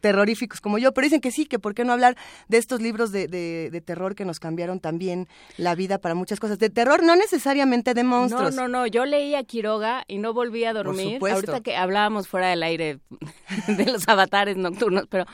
terroríficos 0.00 0.60
como 0.60 0.78
yo, 0.78 0.92
pero 0.92 1.04
dicen 1.06 1.20
que 1.20 1.30
sí, 1.30 1.46
que 1.46 1.58
por 1.58 1.74
qué 1.74 1.84
no 1.84 1.92
hablar 1.92 2.16
de 2.48 2.58
estos 2.58 2.80
libros 2.80 3.12
de, 3.12 3.28
de- 3.28 3.70
de 3.70 3.80
terror 3.80 4.14
que 4.14 4.24
nos 4.24 4.40
cambiaron 4.40 4.80
también 4.80 5.28
la 5.56 5.74
vida 5.74 5.98
para 5.98 6.14
muchas 6.14 6.38
cosas. 6.40 6.58
De 6.58 6.70
terror, 6.70 7.02
no 7.02 7.16
necesariamente 7.16 7.94
de 7.94 8.04
monstruos. 8.04 8.54
No, 8.54 8.62
no, 8.62 8.80
no, 8.80 8.86
yo 8.86 9.04
leí 9.04 9.34
a 9.34 9.42
Quiroga 9.44 10.04
y 10.08 10.18
no 10.18 10.32
volví 10.32 10.64
a 10.64 10.72
dormir. 10.72 11.14
supuesto. 11.14 11.36
Ahorita 11.52 11.60
que 11.62 11.76
hablábamos 11.76 12.28
fuera 12.28 12.48
del 12.48 12.62
aire 12.62 12.98
de 13.66 13.86
los 13.86 14.08
avatares 14.08 14.56
nocturnos, 14.56 15.06
pero 15.08 15.24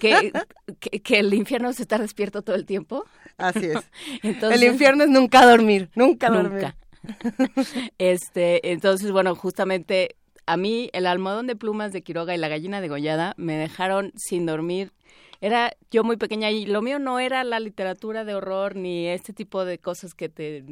que, 0.00 0.32
que, 0.80 1.00
que 1.00 1.18
el 1.18 1.32
infierno 1.34 1.72
se 1.72 1.82
está 1.82 1.98
despierto 1.98 2.42
todo 2.42 2.56
el 2.56 2.66
tiempo. 2.66 3.04
Así 3.38 3.66
es. 3.66 3.78
Entonces, 4.22 4.60
El 4.60 4.68
infierno 4.72 5.04
es 5.04 5.10
nunca 5.10 5.46
dormir, 5.46 5.90
nunca 5.94 6.28
dormir. 6.30 6.52
Nunca. 6.52 6.76
este, 7.98 8.72
entonces, 8.72 9.12
bueno, 9.12 9.34
justamente 9.34 10.16
a 10.46 10.56
mí 10.56 10.90
el 10.92 11.06
almohadón 11.06 11.46
de 11.46 11.56
plumas 11.56 11.92
de 11.92 12.02
Quiroga 12.02 12.34
y 12.34 12.38
la 12.38 12.48
gallina 12.48 12.80
degollada 12.80 13.34
me 13.36 13.56
dejaron 13.56 14.12
sin 14.16 14.46
dormir. 14.46 14.92
Era 15.40 15.72
yo 15.90 16.04
muy 16.04 16.16
pequeña 16.16 16.50
y 16.50 16.66
lo 16.66 16.82
mío 16.82 16.98
no 16.98 17.18
era 17.18 17.42
la 17.42 17.58
literatura 17.58 18.24
de 18.24 18.34
horror 18.34 18.76
ni 18.76 19.08
este 19.08 19.32
tipo 19.32 19.64
de 19.64 19.78
cosas 19.78 20.14
que 20.14 20.28
te 20.28 20.64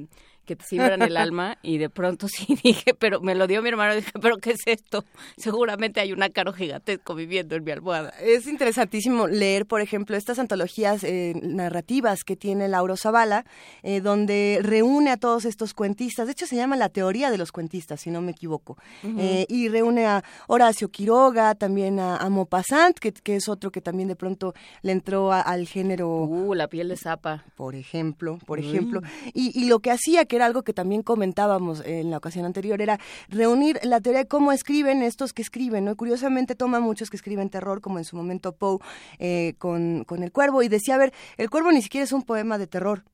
que 0.44 0.57
te 0.57 0.64
siembran 0.64 1.03
el 1.03 1.16
alma 1.16 1.59
y 1.62 1.79
de 1.79 1.88
pronto 1.90 2.26
sí 2.29 2.59
dije, 2.62 2.94
pero 2.94 3.20
me 3.20 3.35
lo 3.35 3.46
dio 3.46 3.62
mi 3.62 3.68
hermano 3.68 3.94
dije, 3.94 4.11
pero 4.20 4.38
¿qué 4.38 4.50
es 4.53 4.61
esto? 4.66 5.05
Seguramente 5.37 6.00
hay 6.00 6.12
un 6.12 6.22
ácaro 6.22 6.53
gigantesco 6.53 7.14
viviendo 7.14 7.55
en 7.57 7.64
mi 7.64 7.70
almohada. 7.70 8.11
Es 8.20 8.46
interesantísimo 8.46 9.26
leer, 9.26 9.66
por 9.66 9.81
ejemplo, 9.81 10.16
estas 10.16 10.38
antologías 10.38 11.05
eh, 11.05 11.35
narrativas 11.42 12.24
que 12.24 12.37
tiene 12.37 12.68
Lauro 12.68 12.96
Zavala, 12.96 13.44
eh, 13.83 14.00
donde 14.00 14.59
reúne 14.62 15.11
a 15.11 15.16
todos 15.16 15.44
estos 15.44 15.74
cuentistas. 15.74 16.26
De 16.26 16.33
hecho, 16.33 16.46
se 16.46 16.57
llama 16.57 16.76
La 16.76 16.88
teoría 16.88 17.31
de 17.31 17.38
los 17.38 17.53
cuentistas, 17.53 18.00
si 18.00 18.11
no 18.11 18.20
me 18.20 18.33
equivoco. 18.33 18.76
Eh, 19.18 19.46
y 19.48 19.68
reúne 19.68 20.07
a 20.07 20.24
Horacio 20.48 20.88
Quiroga, 20.90 21.55
también 21.55 21.98
a, 22.00 22.16
a 22.16 22.29
Maupassant, 22.31 22.98
que, 22.98 23.12
que 23.12 23.37
es 23.37 23.48
otro 23.48 23.70
que 23.70 23.81
también 23.81 24.09
de 24.09 24.16
pronto 24.16 24.55
le 24.83 24.92
entró 24.92 25.33
a- 25.33 25.40
al 25.40 25.66
género 25.66 26.24
Uh, 26.24 26.55
la 26.55 26.68
piel 26.68 26.88
de 26.88 26.96
zapa. 26.96 27.44
por 27.57 27.74
ejemplo, 27.74 28.38
por 28.46 28.59
ejemplo. 28.59 29.00
Y, 29.35 29.53
y 29.59 29.68
lo 29.68 29.81
que 29.81 29.90
hacía, 29.90 30.24
que 30.24 30.37
algo 30.42 30.62
que 30.62 30.72
también 30.72 31.03
comentábamos 31.03 31.83
en 31.85 32.11
la 32.11 32.18
ocasión 32.18 32.44
anterior, 32.44 32.81
era 32.81 32.98
reunir 33.29 33.81
la 33.83 34.00
teoría 34.00 34.20
de 34.20 34.29
cómo 34.29 34.53
escriben 34.53 35.03
estos 35.03 35.33
que 35.33 35.42
escriben, 35.42 35.85
¿no? 35.85 35.92
Y 35.92 35.96
curiosamente 35.96 36.55
toma 36.55 36.81
muchos 36.81 37.11
que 37.11 37.16
escriben 37.16 37.50
terror, 37.50 37.81
como 37.81 37.98
en 37.98 38.05
su 38.05 38.16
momento 38.16 38.53
Poe 38.53 38.79
eh, 39.18 39.55
con, 39.59 40.05
con 40.05 40.22
El 40.22 40.33
Cuervo, 40.33 40.62
y 40.62 40.68
decía, 40.68 40.94
a 40.94 40.98
ver, 40.98 41.12
El 41.37 41.50
Cuervo 41.50 41.72
ni 41.72 41.83
siquiera 41.83 42.05
es 42.05 42.12
un 42.12 42.22
poema 42.22 42.59
de 42.59 42.66
terror, 42.66 43.05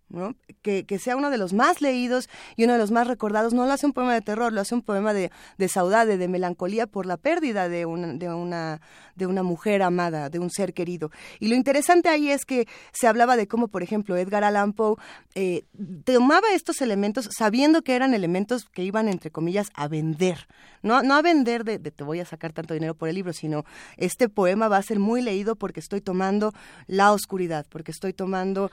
Que, 0.62 0.86
que 0.86 0.98
sea 0.98 1.16
uno 1.16 1.30
de 1.30 1.38
los 1.38 1.52
más 1.52 1.80
leídos 1.80 2.28
y 2.56 2.64
uno 2.64 2.74
de 2.74 2.78
los 2.78 2.92
más 2.92 3.08
recordados, 3.08 3.52
no 3.54 3.66
lo 3.66 3.72
hace 3.72 3.86
un 3.86 3.92
poema 3.92 4.14
de 4.14 4.20
terror, 4.20 4.52
lo 4.52 4.60
hace 4.60 4.74
un 4.74 4.82
poema 4.82 5.12
de, 5.12 5.30
de 5.58 5.68
saudade, 5.68 6.16
de 6.16 6.28
melancolía 6.28 6.86
por 6.86 7.06
la 7.06 7.16
pérdida 7.16 7.68
de 7.68 7.86
una, 7.86 8.12
de, 8.12 8.28
una, 8.28 8.80
de 9.16 9.26
una 9.26 9.42
mujer 9.42 9.82
amada, 9.82 10.30
de 10.30 10.38
un 10.38 10.50
ser 10.50 10.74
querido. 10.74 11.10
Y 11.40 11.48
lo 11.48 11.56
interesante 11.56 12.08
ahí 12.08 12.30
es 12.30 12.44
que 12.44 12.68
se 12.92 13.08
hablaba 13.08 13.36
de 13.36 13.48
cómo, 13.48 13.68
por 13.68 13.82
ejemplo, 13.82 14.16
Edgar 14.16 14.44
Allan 14.44 14.72
Poe 14.72 14.96
eh, 15.34 15.64
tomaba 16.04 16.52
estos 16.54 16.80
elementos 16.80 17.28
sabiendo 17.36 17.82
que 17.82 17.96
eran 17.96 18.14
elementos 18.14 18.64
que 18.72 18.84
iban, 18.84 19.08
entre 19.08 19.30
comillas, 19.30 19.70
a 19.74 19.88
vender. 19.88 20.46
No, 20.82 21.02
no 21.02 21.14
a 21.14 21.22
vender 21.22 21.64
de, 21.64 21.78
de 21.78 21.90
te 21.90 22.04
voy 22.04 22.20
a 22.20 22.24
sacar 22.24 22.52
tanto 22.52 22.74
dinero 22.74 22.94
por 22.94 23.08
el 23.08 23.16
libro, 23.16 23.32
sino 23.32 23.64
este 23.96 24.28
poema 24.28 24.68
va 24.68 24.76
a 24.76 24.82
ser 24.82 24.98
muy 25.00 25.20
leído 25.20 25.56
porque 25.56 25.80
estoy 25.80 26.00
tomando 26.00 26.52
la 26.86 27.12
oscuridad, 27.12 27.66
porque 27.68 27.90
estoy 27.90 28.12
tomando 28.12 28.70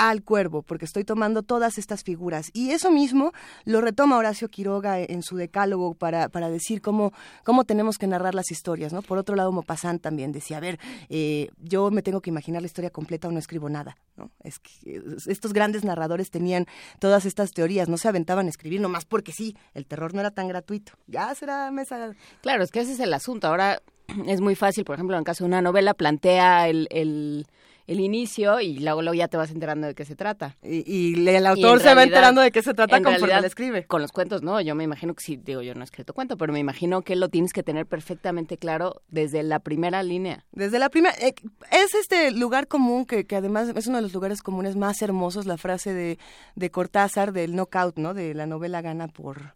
al 0.00 0.22
cuervo, 0.22 0.62
porque 0.62 0.86
estoy 0.86 1.04
tomando 1.04 1.42
todas 1.42 1.76
estas 1.76 2.04
figuras. 2.04 2.50
Y 2.54 2.70
eso 2.70 2.90
mismo 2.90 3.32
lo 3.66 3.82
retoma 3.82 4.16
Horacio 4.16 4.48
Quiroga 4.48 4.98
en 4.98 5.22
su 5.22 5.36
decálogo 5.36 5.92
para, 5.92 6.30
para 6.30 6.48
decir 6.48 6.80
cómo, 6.80 7.12
cómo 7.44 7.64
tenemos 7.64 7.98
que 7.98 8.06
narrar 8.06 8.34
las 8.34 8.50
historias, 8.50 8.94
¿no? 8.94 9.02
Por 9.02 9.18
otro 9.18 9.36
lado, 9.36 9.52
Maupassant 9.52 10.00
también 10.00 10.32
decía, 10.32 10.56
a 10.56 10.60
ver, 10.60 10.78
eh, 11.10 11.50
yo 11.58 11.90
me 11.90 12.00
tengo 12.00 12.22
que 12.22 12.30
imaginar 12.30 12.62
la 12.62 12.66
historia 12.66 12.88
completa 12.88 13.28
o 13.28 13.30
no 13.30 13.38
escribo 13.38 13.68
nada, 13.68 13.98
¿no? 14.16 14.30
Es 14.42 14.58
que 14.58 15.02
estos 15.26 15.52
grandes 15.52 15.84
narradores 15.84 16.30
tenían 16.30 16.66
todas 16.98 17.26
estas 17.26 17.52
teorías, 17.52 17.90
no 17.90 17.98
se 17.98 18.08
aventaban 18.08 18.46
a 18.46 18.50
escribir 18.50 18.80
nomás 18.80 19.04
porque 19.04 19.32
sí, 19.32 19.54
el 19.74 19.84
terror 19.84 20.14
no 20.14 20.20
era 20.20 20.30
tan 20.30 20.48
gratuito. 20.48 20.92
Ya 21.08 21.34
será 21.34 21.70
mesa... 21.70 22.12
Claro, 22.40 22.64
es 22.64 22.70
que 22.70 22.80
ese 22.80 22.92
es 22.92 23.00
el 23.00 23.12
asunto. 23.12 23.48
Ahora 23.48 23.82
es 24.26 24.40
muy 24.40 24.54
fácil, 24.54 24.84
por 24.84 24.94
ejemplo, 24.94 25.16
en 25.16 25.24
caso 25.24 25.44
de 25.44 25.48
una 25.48 25.62
novela, 25.62 25.94
plantea 25.94 26.68
el, 26.68 27.46
el 27.90 27.98
inicio 27.98 28.60
y 28.60 28.78
luego, 28.78 29.02
luego 29.02 29.14
ya 29.14 29.26
te 29.26 29.36
vas 29.36 29.50
enterando 29.50 29.88
de 29.88 29.96
qué 29.96 30.04
se 30.04 30.14
trata. 30.14 30.56
Y, 30.62 30.84
y 30.86 31.28
el 31.28 31.44
autor 31.44 31.80
se 31.80 31.92
va 31.92 32.04
enterando 32.04 32.40
de 32.40 32.52
qué 32.52 32.62
se 32.62 32.72
trata 32.72 32.98
conforme 32.98 33.18
realidad, 33.18 33.40
la 33.40 33.46
escribe. 33.48 33.84
Con 33.84 34.00
los 34.00 34.12
cuentos, 34.12 34.42
no, 34.42 34.60
yo 34.60 34.76
me 34.76 34.84
imagino 34.84 35.12
que 35.12 35.24
sí, 35.24 35.36
digo, 35.36 35.60
yo 35.60 35.74
no 35.74 35.80
he 35.80 35.84
escrito 35.84 36.14
cuento, 36.14 36.36
pero 36.36 36.52
me 36.52 36.60
imagino 36.60 37.02
que 37.02 37.16
lo 37.16 37.28
tienes 37.30 37.52
que 37.52 37.64
tener 37.64 37.86
perfectamente 37.86 38.58
claro 38.58 39.02
desde 39.08 39.42
la 39.42 39.58
primera 39.58 40.04
línea. 40.04 40.44
Desde 40.52 40.78
la 40.78 40.88
primera, 40.88 41.16
eh, 41.16 41.34
es 41.72 41.94
este 41.96 42.30
lugar 42.30 42.68
común 42.68 43.06
que, 43.06 43.26
que 43.26 43.34
además 43.34 43.72
es 43.74 43.88
uno 43.88 43.96
de 43.96 44.02
los 44.02 44.14
lugares 44.14 44.40
comunes 44.40 44.76
más 44.76 45.02
hermosos, 45.02 45.46
la 45.46 45.56
frase 45.56 45.92
de, 45.92 46.20
de 46.54 46.70
Cortázar 46.70 47.32
del 47.32 47.56
knockout, 47.56 47.98
¿no? 47.98 48.14
De 48.14 48.34
la 48.34 48.46
novela 48.46 48.82
gana 48.82 49.08
por 49.08 49.54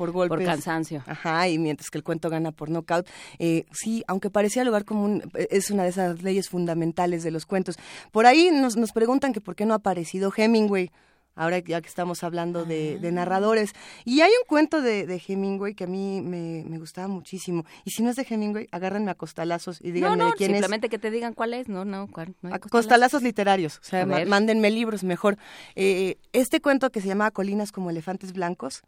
por 0.00 0.12
golpes. 0.12 0.38
Por 0.38 0.46
cansancio. 0.46 1.02
Ajá, 1.06 1.46
y 1.48 1.58
mientras 1.58 1.90
que 1.90 1.98
el 1.98 2.04
cuento 2.04 2.30
gana 2.30 2.52
por 2.52 2.70
knockout. 2.70 3.06
Eh, 3.38 3.66
sí, 3.70 4.02
aunque 4.08 4.30
parecía 4.30 4.64
lugar 4.64 4.86
común, 4.86 5.22
eh, 5.34 5.48
es 5.50 5.70
una 5.70 5.82
de 5.82 5.90
esas 5.90 6.22
leyes 6.22 6.48
fundamentales 6.48 7.22
de 7.22 7.30
los 7.30 7.44
cuentos. 7.44 7.76
Por 8.10 8.24
ahí 8.24 8.50
nos, 8.50 8.76
nos 8.76 8.92
preguntan 8.92 9.34
que 9.34 9.42
por 9.42 9.54
qué 9.56 9.66
no 9.66 9.74
ha 9.74 9.76
aparecido 9.76 10.32
Hemingway. 10.34 10.90
Ahora 11.36 11.58
ya 11.60 11.80
que 11.80 11.88
estamos 11.88 12.24
hablando 12.24 12.64
de, 12.64 12.98
de 12.98 13.12
narradores. 13.12 13.72
Y 14.04 14.20
hay 14.20 14.30
un 14.30 14.46
cuento 14.48 14.82
de, 14.82 15.06
de 15.06 15.22
Hemingway 15.26 15.74
que 15.74 15.84
a 15.84 15.86
mí 15.86 16.20
me, 16.20 16.64
me 16.68 16.78
gustaba 16.78 17.08
muchísimo. 17.08 17.64
Y 17.84 17.92
si 17.92 18.02
no 18.02 18.10
es 18.10 18.16
de 18.16 18.26
Hemingway, 18.28 18.66
agárrenme 18.72 19.10
a 19.10 19.14
costalazos 19.14 19.80
y 19.80 19.88
No, 19.88 19.94
díganme 19.94 20.16
no, 20.16 20.26
de 20.26 20.32
quién 20.36 20.50
es. 20.50 20.56
simplemente 20.56 20.88
que 20.88 20.98
te 20.98 21.10
digan 21.10 21.32
cuál 21.32 21.54
es, 21.54 21.68
no, 21.68 21.84
no, 21.84 22.08
cuál, 22.08 22.34
no 22.42 22.48
hay 22.52 22.58
costalazos. 22.58 22.70
costalazos 22.70 23.22
literarios, 23.22 23.78
o 23.78 23.84
sea, 23.84 24.04
mándenme 24.06 24.70
libros 24.70 25.02
mejor. 25.04 25.38
Eh, 25.76 26.16
este 26.32 26.60
cuento 26.60 26.90
que 26.90 27.00
se 27.00 27.06
llama 27.08 27.30
Colinas 27.30 27.70
como 27.70 27.90
elefantes 27.90 28.32
blancos, 28.32 28.82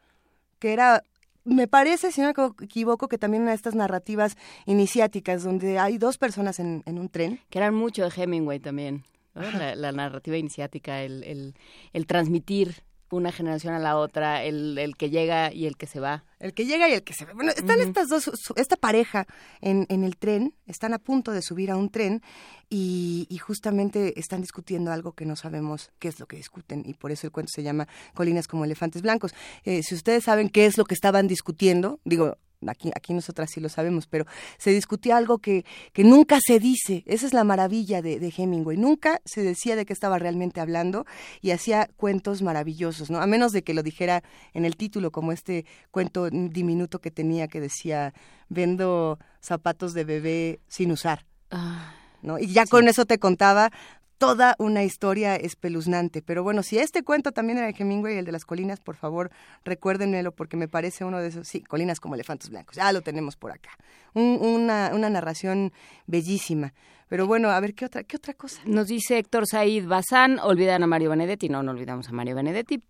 que 0.62 0.72
era, 0.72 1.03
me 1.44 1.66
parece, 1.66 2.12
si 2.12 2.20
no 2.20 2.29
me 2.29 2.35
equivo- 2.35 2.55
equivoco, 2.62 3.09
que 3.09 3.18
también 3.18 3.42
una 3.42 3.51
de 3.51 3.57
estas 3.57 3.75
narrativas 3.75 4.37
iniciáticas 4.64 5.42
donde 5.42 5.81
hay 5.81 5.98
dos 5.98 6.16
personas 6.18 6.61
en, 6.61 6.85
en 6.87 6.98
un 7.01 7.09
tren. 7.09 7.40
Que 7.51 7.59
eran 7.59 7.75
mucho 7.75 8.09
de 8.09 8.12
Hemingway 8.16 8.61
también, 8.61 9.03
¿no? 9.35 9.42
la, 9.51 9.75
la 9.75 9.90
narrativa 9.90 10.37
iniciática, 10.37 11.03
el, 11.03 11.25
el, 11.25 11.55
el 11.92 12.07
transmitir 12.07 12.85
una 13.11 13.33
generación 13.33 13.75
a 13.75 13.81
la 13.81 13.96
otra, 13.96 14.44
el, 14.44 14.79
el 14.79 14.96
que 14.96 15.11
llega 15.11 15.53
y 15.53 15.66
el 15.66 15.77
que 15.77 15.87
se 15.87 15.98
va. 16.01 16.25
El 16.42 16.55
que 16.55 16.66
llega 16.66 16.88
y 16.88 16.92
el 16.92 17.05
que 17.05 17.14
se 17.14 17.24
ve. 17.24 17.35
Bueno, 17.35 17.52
están 17.52 17.81
estas 17.81 18.09
dos, 18.09 18.31
esta 18.57 18.76
pareja 18.76 19.26
en, 19.61 19.87
en 19.88 20.02
el 20.02 20.16
tren, 20.16 20.55
están 20.66 20.92
a 20.92 20.98
punto 20.98 21.31
de 21.31 21.40
subir 21.40 21.70
a 21.70 21.76
un 21.76 21.88
tren 21.88 22.20
y, 22.68 23.26
y 23.31 23.38
justamente 23.38 24.18
están 24.18 24.40
discutiendo 24.40 24.90
algo 24.90 25.12
que 25.12 25.24
no 25.24 25.37
sabemos 25.37 25.92
qué 26.00 26.09
es 26.09 26.18
lo 26.18 26.26
que 26.26 26.37
discuten 26.37 26.83
y 26.85 26.94
por 26.94 27.12
eso 27.12 27.28
el 27.28 27.33
cuento 27.33 27.52
se 27.55 27.62
llama 27.62 27.87
Colinas 28.14 28.48
como 28.48 28.64
elefantes 28.64 29.02
blancos. 29.02 29.35
Eh, 29.64 29.85
si 29.85 29.94
ustedes 29.94 30.24
saben 30.24 30.48
qué 30.48 30.66
es 30.66 30.76
lo 30.76 30.85
que 30.85 30.94
estaban 30.94 31.28
discutiendo, 31.28 32.00
digo, 32.05 32.37
aquí, 32.70 32.90
aquí 32.94 33.14
nosotras 33.14 33.50
sí 33.52 33.61
lo 33.61 33.68
sabemos, 33.68 34.07
pero 34.07 34.26
se 34.59 34.70
discutía 34.70 35.16
algo 35.16 35.38
que, 35.38 35.64
que 35.92 36.05
nunca 36.05 36.38
se 36.44 36.59
dice. 36.59 37.02
Esa 37.07 37.26
es 37.26 37.35
la 37.35 37.44
maravilla 37.44 38.02
de, 38.02 38.18
de 38.18 38.33
Hemingway. 38.37 38.76
Nunca 38.76 39.20
se 39.24 39.42
decía 39.42 39.76
de 39.76 39.85
qué 39.85 39.92
estaba 39.92 40.18
realmente 40.18 40.61
hablando 40.61 41.07
y 41.40 41.50
hacía 41.50 41.88
cuentos 41.96 42.42
maravillosos, 42.42 43.11
¿no? 43.11 43.20
A 43.20 43.26
menos 43.26 43.52
de 43.52 43.62
que 43.62 43.74
lo 43.74 43.83
dijera 43.83 44.22
en 44.55 44.64
el 44.64 44.76
título, 44.76 45.11
como 45.11 45.33
este 45.33 45.66
cuento 45.90 46.31
diminuto 46.32 46.98
que 47.00 47.10
tenía 47.10 47.48
que 47.48 47.60
decía, 47.60 48.12
vendo 48.48 49.18
zapatos 49.40 49.94
de 49.94 50.04
bebé 50.04 50.60
sin 50.68 50.90
usar. 50.92 51.24
Ah, 51.50 51.94
¿no? 52.22 52.38
Y 52.38 52.46
ya 52.48 52.66
con 52.66 52.88
eso 52.88 53.04
te 53.04 53.18
contaba 53.18 53.70
toda 54.18 54.54
una 54.58 54.84
historia 54.84 55.34
espeluznante. 55.34 56.22
Pero 56.22 56.42
bueno, 56.44 56.62
si 56.62 56.78
este 56.78 57.02
cuento 57.02 57.32
también 57.32 57.58
era 57.58 57.66
de 57.66 57.74
Hemingway, 57.76 58.16
el 58.18 58.24
de 58.24 58.30
las 58.32 58.44
colinas, 58.44 58.78
por 58.80 58.94
favor, 58.94 59.30
recuérdenmelo 59.64 60.30
porque 60.32 60.56
me 60.56 60.68
parece 60.68 61.04
uno 61.04 61.18
de 61.18 61.28
esos, 61.28 61.48
sí, 61.48 61.60
colinas 61.62 61.98
como 61.98 62.14
elefantes 62.14 62.48
blancos, 62.50 62.76
ya 62.76 62.92
lo 62.92 63.02
tenemos 63.02 63.36
por 63.36 63.50
acá. 63.50 63.70
Un- 64.14 64.38
una, 64.40 64.92
una 64.94 65.10
narración 65.10 65.72
bellísima. 66.06 66.72
Pero 67.12 67.27
bueno, 67.27 67.51
a 67.51 67.61
ver, 67.61 67.75
¿qué 67.75 67.85
otra, 67.85 68.05
qué 68.05 68.16
otra 68.16 68.33
cosa? 68.33 68.62
Nos 68.64 68.87
dice 68.88 69.18
Héctor 69.18 69.46
Said 69.46 69.87
Bazán, 69.87 70.38
olvidan 70.38 70.83
a 70.83 70.87
Mario 70.87 71.11
Benedetti. 71.11 71.51
No, 71.51 71.62
no 71.62 71.72
olvidamos 71.72 72.09
a 72.09 72.12
Mario 72.12 72.35
Benedetti. 72.35 72.83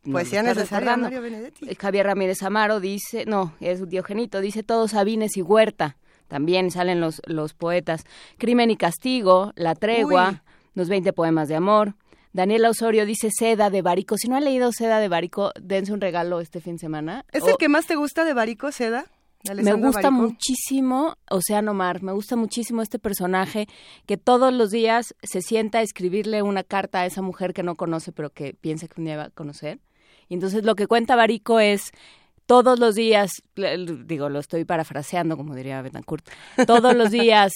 necesaria. 0.60 0.96
Mario 0.96 1.22
Benedetti. 1.22 1.68
Eh, 1.68 1.74
Javier 1.74 2.06
Ramírez 2.06 2.40
Amaro 2.44 2.78
dice, 2.78 3.24
no, 3.26 3.52
es 3.58 3.88
Diogenito, 3.88 4.40
dice 4.40 4.62
todos 4.62 4.92
Sabines 4.92 5.36
y 5.36 5.42
Huerta. 5.42 5.96
También 6.28 6.70
salen 6.70 7.00
los, 7.00 7.20
los 7.26 7.52
poetas. 7.54 8.04
Crimen 8.38 8.70
y 8.70 8.76
Castigo, 8.76 9.50
La 9.56 9.74
Tregua, 9.74 10.28
Uy. 10.30 10.40
los 10.74 10.88
20 10.88 11.12
poemas 11.12 11.48
de 11.48 11.56
amor. 11.56 11.96
Daniela 12.32 12.70
Osorio 12.70 13.04
dice 13.06 13.28
Seda 13.36 13.70
de 13.70 13.82
Barico. 13.82 14.16
Si 14.18 14.28
no 14.28 14.36
han 14.36 14.44
leído 14.44 14.70
Seda 14.70 15.00
de 15.00 15.08
Barico, 15.08 15.50
dense 15.60 15.92
un 15.92 16.00
regalo 16.00 16.38
este 16.40 16.60
fin 16.60 16.74
de 16.76 16.78
semana. 16.78 17.24
¿Es 17.32 17.42
O- 17.42 17.48
el 17.48 17.56
que 17.56 17.68
más 17.68 17.86
te 17.86 17.96
gusta 17.96 18.24
de 18.24 18.34
Barico, 18.34 18.70
Seda? 18.70 19.06
Me 19.54 19.72
gusta 19.74 20.10
muchísimo 20.10 21.16
Océano 21.30 21.74
Mar, 21.74 22.02
me 22.02 22.12
gusta 22.12 22.36
muchísimo 22.36 22.82
este 22.82 22.98
personaje 22.98 23.66
que 24.06 24.16
todos 24.16 24.52
los 24.52 24.70
días 24.70 25.14
se 25.22 25.42
sienta 25.42 25.78
a 25.78 25.82
escribirle 25.82 26.42
una 26.42 26.62
carta 26.62 27.00
a 27.00 27.06
esa 27.06 27.22
mujer 27.22 27.52
que 27.52 27.62
no 27.62 27.74
conoce 27.74 28.12
pero 28.12 28.30
que 28.30 28.54
piensa 28.54 28.88
que 28.88 29.00
un 29.00 29.06
día 29.06 29.16
va 29.16 29.24
a 29.24 29.30
conocer. 29.30 29.80
Y 30.28 30.34
entonces 30.34 30.64
lo 30.64 30.74
que 30.74 30.86
cuenta 30.86 31.16
Barico 31.16 31.60
es 31.60 31.90
todos 32.46 32.78
los 32.78 32.94
días, 32.94 33.42
digo, 34.04 34.28
lo 34.28 34.38
estoy 34.38 34.64
parafraseando 34.64 35.36
como 35.36 35.54
diría 35.54 35.82
Betancourt, 35.82 36.28
todos 36.66 36.94
los 36.94 37.10
días, 37.10 37.52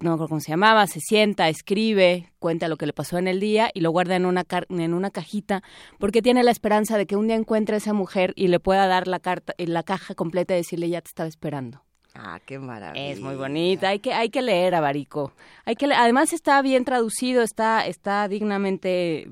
no 0.00 0.10
me 0.10 0.14
acuerdo 0.14 0.28
cómo 0.28 0.40
se 0.40 0.50
llamaba, 0.52 0.86
se 0.86 1.00
sienta, 1.00 1.48
escribe, 1.48 2.30
cuenta 2.38 2.68
lo 2.68 2.76
que 2.76 2.86
le 2.86 2.92
pasó 2.92 3.18
en 3.18 3.28
el 3.28 3.40
día 3.40 3.70
y 3.74 3.80
lo 3.80 3.90
guarda 3.90 4.16
en 4.16 4.26
una, 4.26 4.44
en 4.68 4.94
una 4.94 5.10
cajita 5.10 5.62
porque 5.98 6.22
tiene 6.22 6.42
la 6.42 6.50
esperanza 6.50 6.98
de 6.98 7.06
que 7.06 7.16
un 7.16 7.26
día 7.26 7.36
encuentre 7.36 7.74
a 7.74 7.78
esa 7.78 7.92
mujer 7.92 8.32
y 8.36 8.48
le 8.48 8.60
pueda 8.60 8.86
dar 8.86 9.08
la, 9.08 9.20
carta, 9.20 9.54
eh, 9.58 9.66
la 9.66 9.82
caja 9.82 10.14
completa 10.14 10.54
y 10.54 10.58
decirle 10.58 10.88
ya 10.88 11.00
te 11.00 11.08
estaba 11.08 11.28
esperando. 11.28 11.82
Ah, 12.14 12.40
qué 12.46 12.58
maravilla. 12.58 13.06
Es 13.10 13.20
muy 13.20 13.34
bonita, 13.36 13.88
hay 13.90 13.98
que, 13.98 14.12
hay 14.14 14.30
que 14.30 14.40
leer 14.40 14.74
a 14.74 14.80
Barico. 14.80 15.32
Hay 15.66 15.76
que 15.76 15.86
le- 15.86 15.94
además 15.94 16.32
está 16.32 16.62
bien 16.62 16.84
traducido, 16.84 17.42
está, 17.42 17.86
está 17.86 18.26
dignamente 18.28 19.28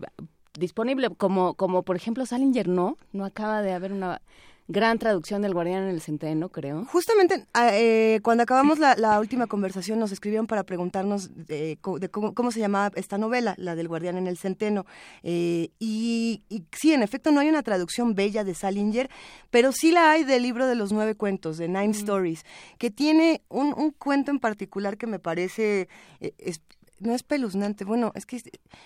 disponible, 0.58 1.10
como, 1.16 1.54
como 1.54 1.82
por 1.82 1.96
ejemplo 1.96 2.26
Salinger 2.26 2.68
no, 2.68 2.96
no 3.12 3.24
acaba 3.24 3.62
de 3.62 3.72
haber 3.72 3.92
una 3.92 4.20
gran 4.66 4.98
traducción 4.98 5.42
del 5.42 5.52
Guardián 5.52 5.82
en 5.82 5.90
el 5.90 6.00
Centeno, 6.00 6.48
creo. 6.48 6.86
Justamente 6.86 7.44
ah, 7.52 7.68
eh, 7.72 8.20
cuando 8.22 8.44
acabamos 8.44 8.78
la, 8.78 8.96
la 8.96 9.20
última 9.20 9.46
conversación 9.46 9.98
nos 9.98 10.10
escribieron 10.10 10.46
para 10.46 10.62
preguntarnos 10.62 11.28
de, 11.34 11.78
de 12.00 12.08
cómo, 12.08 12.34
cómo 12.34 12.50
se 12.50 12.60
llamaba 12.60 12.90
esta 12.94 13.18
novela, 13.18 13.54
la 13.58 13.74
del 13.74 13.88
Guardián 13.88 14.16
en 14.16 14.26
el 14.26 14.38
Centeno. 14.38 14.86
Eh, 15.22 15.68
y, 15.78 16.42
y 16.48 16.64
sí, 16.72 16.92
en 16.94 17.02
efecto 17.02 17.30
no 17.30 17.40
hay 17.40 17.48
una 17.50 17.62
traducción 17.62 18.14
bella 18.14 18.42
de 18.42 18.54
Salinger, 18.54 19.10
pero 19.50 19.70
sí 19.72 19.92
la 19.92 20.10
hay 20.10 20.24
del 20.24 20.42
libro 20.42 20.66
de 20.66 20.76
los 20.76 20.92
nueve 20.92 21.14
cuentos, 21.14 21.58
de 21.58 21.68
Nine 21.68 21.90
Stories, 21.90 22.44
que 22.78 22.90
tiene 22.90 23.42
un, 23.50 23.74
un 23.76 23.90
cuento 23.90 24.30
en 24.30 24.38
particular 24.38 24.96
que 24.96 25.06
me 25.06 25.18
parece... 25.18 25.88
eh, 26.20 26.32
es- 26.38 26.62
no 27.00 27.14
es 27.14 27.22
peluznante, 27.22 27.84
bueno, 27.84 28.12
es 28.14 28.24
que 28.26 28.40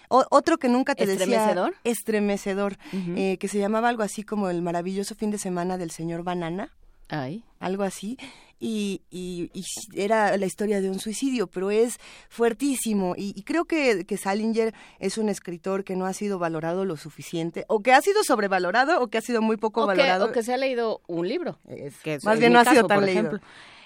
o- 0.09 0.25
otro 0.31 0.59
que 0.59 0.68
nunca 0.68 0.94
te 0.94 1.05
¿Estremecedor? 1.05 1.71
decía 1.71 1.81
estremecedor, 1.85 2.77
eh, 2.92 3.37
que 3.38 3.49
se 3.49 3.59
llamaba 3.59 3.88
algo 3.88 4.03
así 4.03 4.23
como 4.23 4.49
el 4.51 4.62
maravilloso 4.62 5.14
fin 5.14 5.31
de 5.31 5.38
semana 5.38 5.79
del 5.79 5.90
señor 5.90 6.23
Banana 6.25 6.75
Ay. 7.09 7.44
algo 7.61 7.83
así, 7.85 8.18
y, 8.61 9.03
y- 9.11 9.51
y 9.55 9.64
era 9.94 10.37
la 10.37 10.47
historia 10.47 10.81
de 10.81 10.90
un 10.90 10.99
suicidio, 10.99 11.47
pero 11.47 11.71
es 11.71 11.99
fuertísimo, 12.29 13.14
y, 13.16 13.33
y 13.37 13.42
creo 13.44 13.64
que, 13.66 14.05
que 14.05 14.16
Salinger 14.16 14.75
es 14.99 15.16
un 15.18 15.29
escritor 15.29 15.85
que 15.85 15.94
no 15.97 16.07
ha 16.07 16.12
sido 16.12 16.38
valorado 16.38 16.85
lo 16.85 16.97
suficiente, 16.97 17.64
o 17.68 17.81
que 17.81 17.92
ha 17.92 18.01
sido 18.01 18.25
sobrevalorado, 18.25 19.01
o 19.03 19.09
que 19.09 19.18
ha 19.18 19.21
sido 19.21 19.42
muy 19.42 19.57
poco 19.59 19.83
O 19.83 19.88
que, 19.88 19.97
valorado. 19.97 20.27
o 20.27 20.33
que 20.33 20.42
se 20.42 20.53
ha 20.55 20.57
leído 20.57 21.03
un 21.07 21.29
libro. 21.29 21.59
Es- 21.68 21.97
que 22.03 22.18
más 22.25 22.38
bien 22.40 22.53
no 22.53 22.59
ha 22.59 22.64
sido 22.64 22.87
tan 22.87 23.05
leído. 23.05 23.21
ejemplo. 23.21 23.40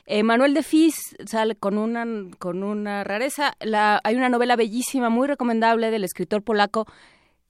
Eh, 0.05 0.25
Manuel 0.25 0.53
de 0.53 0.63
Fis 0.63 1.17
sale 1.27 1.55
con 1.55 1.79
una, 1.79 2.05
con 2.39 2.63
una 2.63 3.05
rareza. 3.05 3.55
La, 3.61 4.01
hay 4.03 4.17
una 4.17 4.29
novela 4.29 4.57
bellísima, 4.57 5.09
muy 5.09 5.29
recomendable, 5.29 5.91
del 5.91 6.05
escritor 6.05 6.43
polaco 6.43 6.87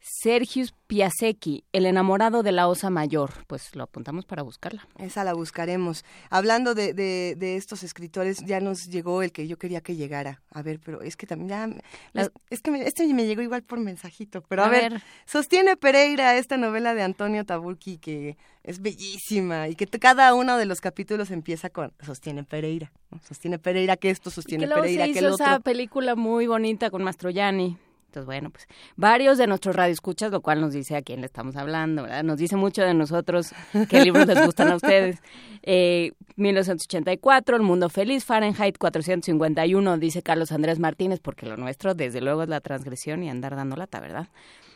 Sergius 0.04 0.74
Piasecki, 0.88 1.64
El 1.72 1.86
enamorado 1.86 2.42
de 2.42 2.50
la 2.50 2.66
osa 2.66 2.90
mayor. 2.90 3.30
Pues 3.46 3.74
lo 3.76 3.84
apuntamos 3.84 4.24
para 4.26 4.42
buscarla. 4.42 4.86
Esa 4.98 5.22
la 5.22 5.32
buscaremos. 5.32 6.04
Hablando 6.28 6.74
de, 6.74 6.92
de, 6.92 7.34
de 7.38 7.56
estos 7.56 7.84
escritores, 7.84 8.44
ya 8.44 8.58
nos 8.60 8.88
llegó 8.88 9.22
el 9.22 9.30
que 9.30 9.46
yo 9.46 9.58
quería 9.58 9.80
que 9.80 9.94
llegara. 9.94 10.42
A 10.50 10.60
ver, 10.62 10.80
pero 10.84 11.02
es 11.02 11.16
que 11.16 11.26
también 11.26 11.48
ya... 11.50 11.66
La- 12.12 12.22
es, 12.22 12.30
es 12.50 12.62
que 12.62 12.72
me, 12.72 12.82
este 12.82 13.06
me 13.14 13.26
llegó 13.26 13.42
igual 13.42 13.62
por 13.62 13.78
mensajito. 13.78 14.42
Pero 14.48 14.62
a, 14.64 14.66
A 14.66 14.70
ver, 14.70 14.92
ver. 14.94 15.02
sostiene 15.24 15.76
Pereira 15.76 16.36
esta 16.36 16.56
novela 16.56 16.94
de 16.94 17.02
Antonio 17.02 17.44
Taburki 17.46 17.98
que 17.98 18.36
es 18.64 18.80
bellísima 18.82 19.68
y 19.68 19.76
que 19.76 19.86
cada 19.86 20.34
uno 20.34 20.56
de 20.56 20.66
los 20.66 20.80
capítulos 20.80 21.30
empieza 21.30 21.70
con 21.70 21.92
sostiene 22.04 22.42
Pereira. 22.42 22.90
¿no? 23.12 23.20
Sostiene 23.22 23.60
Pereira 23.60 23.96
que 23.96 24.10
esto, 24.10 24.30
Y 24.30 24.32
sostiene 24.32 24.64
que 24.64 24.68
luego 24.68 24.82
Pereira 24.82 25.06
se 25.06 25.12
que 25.12 25.18
el 25.20 25.26
otro. 25.26 25.44
esa 25.46 25.60
película 25.60 26.16
muy 26.16 26.48
bonita 26.48 26.90
con 26.90 27.04
Mastroianni. 27.04 27.78
Entonces, 28.12 28.26
bueno, 28.26 28.50
pues 28.50 28.68
varios 28.94 29.38
de 29.38 29.46
nuestros 29.46 29.74
radioescuchas, 29.74 30.30
lo 30.30 30.42
cual 30.42 30.60
nos 30.60 30.74
dice 30.74 30.96
a 30.96 31.00
quién 31.00 31.22
le 31.22 31.26
estamos 31.26 31.56
hablando, 31.56 32.02
¿verdad? 32.02 32.22
Nos 32.22 32.36
dice 32.36 32.56
mucho 32.56 32.82
de 32.82 32.92
nosotros 32.92 33.54
qué 33.88 34.04
libros 34.04 34.26
les 34.26 34.44
gustan 34.44 34.68
a 34.70 34.76
ustedes. 34.76 35.18
Eh, 35.64 36.10
1984, 36.34 37.54
El 37.54 37.62
Mundo 37.62 37.88
Feliz, 37.88 38.24
Fahrenheit 38.24 38.76
451, 38.78 39.96
dice 39.98 40.20
Carlos 40.20 40.50
Andrés 40.50 40.80
Martínez, 40.80 41.20
porque 41.20 41.46
lo 41.46 41.56
nuestro, 41.56 41.94
desde 41.94 42.20
luego, 42.20 42.42
es 42.42 42.48
la 42.48 42.60
transgresión 42.60 43.22
y 43.22 43.30
andar 43.30 43.54
dando 43.54 43.76
lata, 43.76 44.00
¿verdad? 44.00 44.26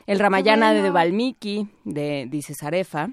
El 0.06 0.20
Ramayana 0.20 0.72
de 0.72 0.82
bueno. 0.82 0.94
Valmiki, 0.94 1.68
de, 1.82 2.28
dice 2.30 2.54
Zarefa. 2.54 3.08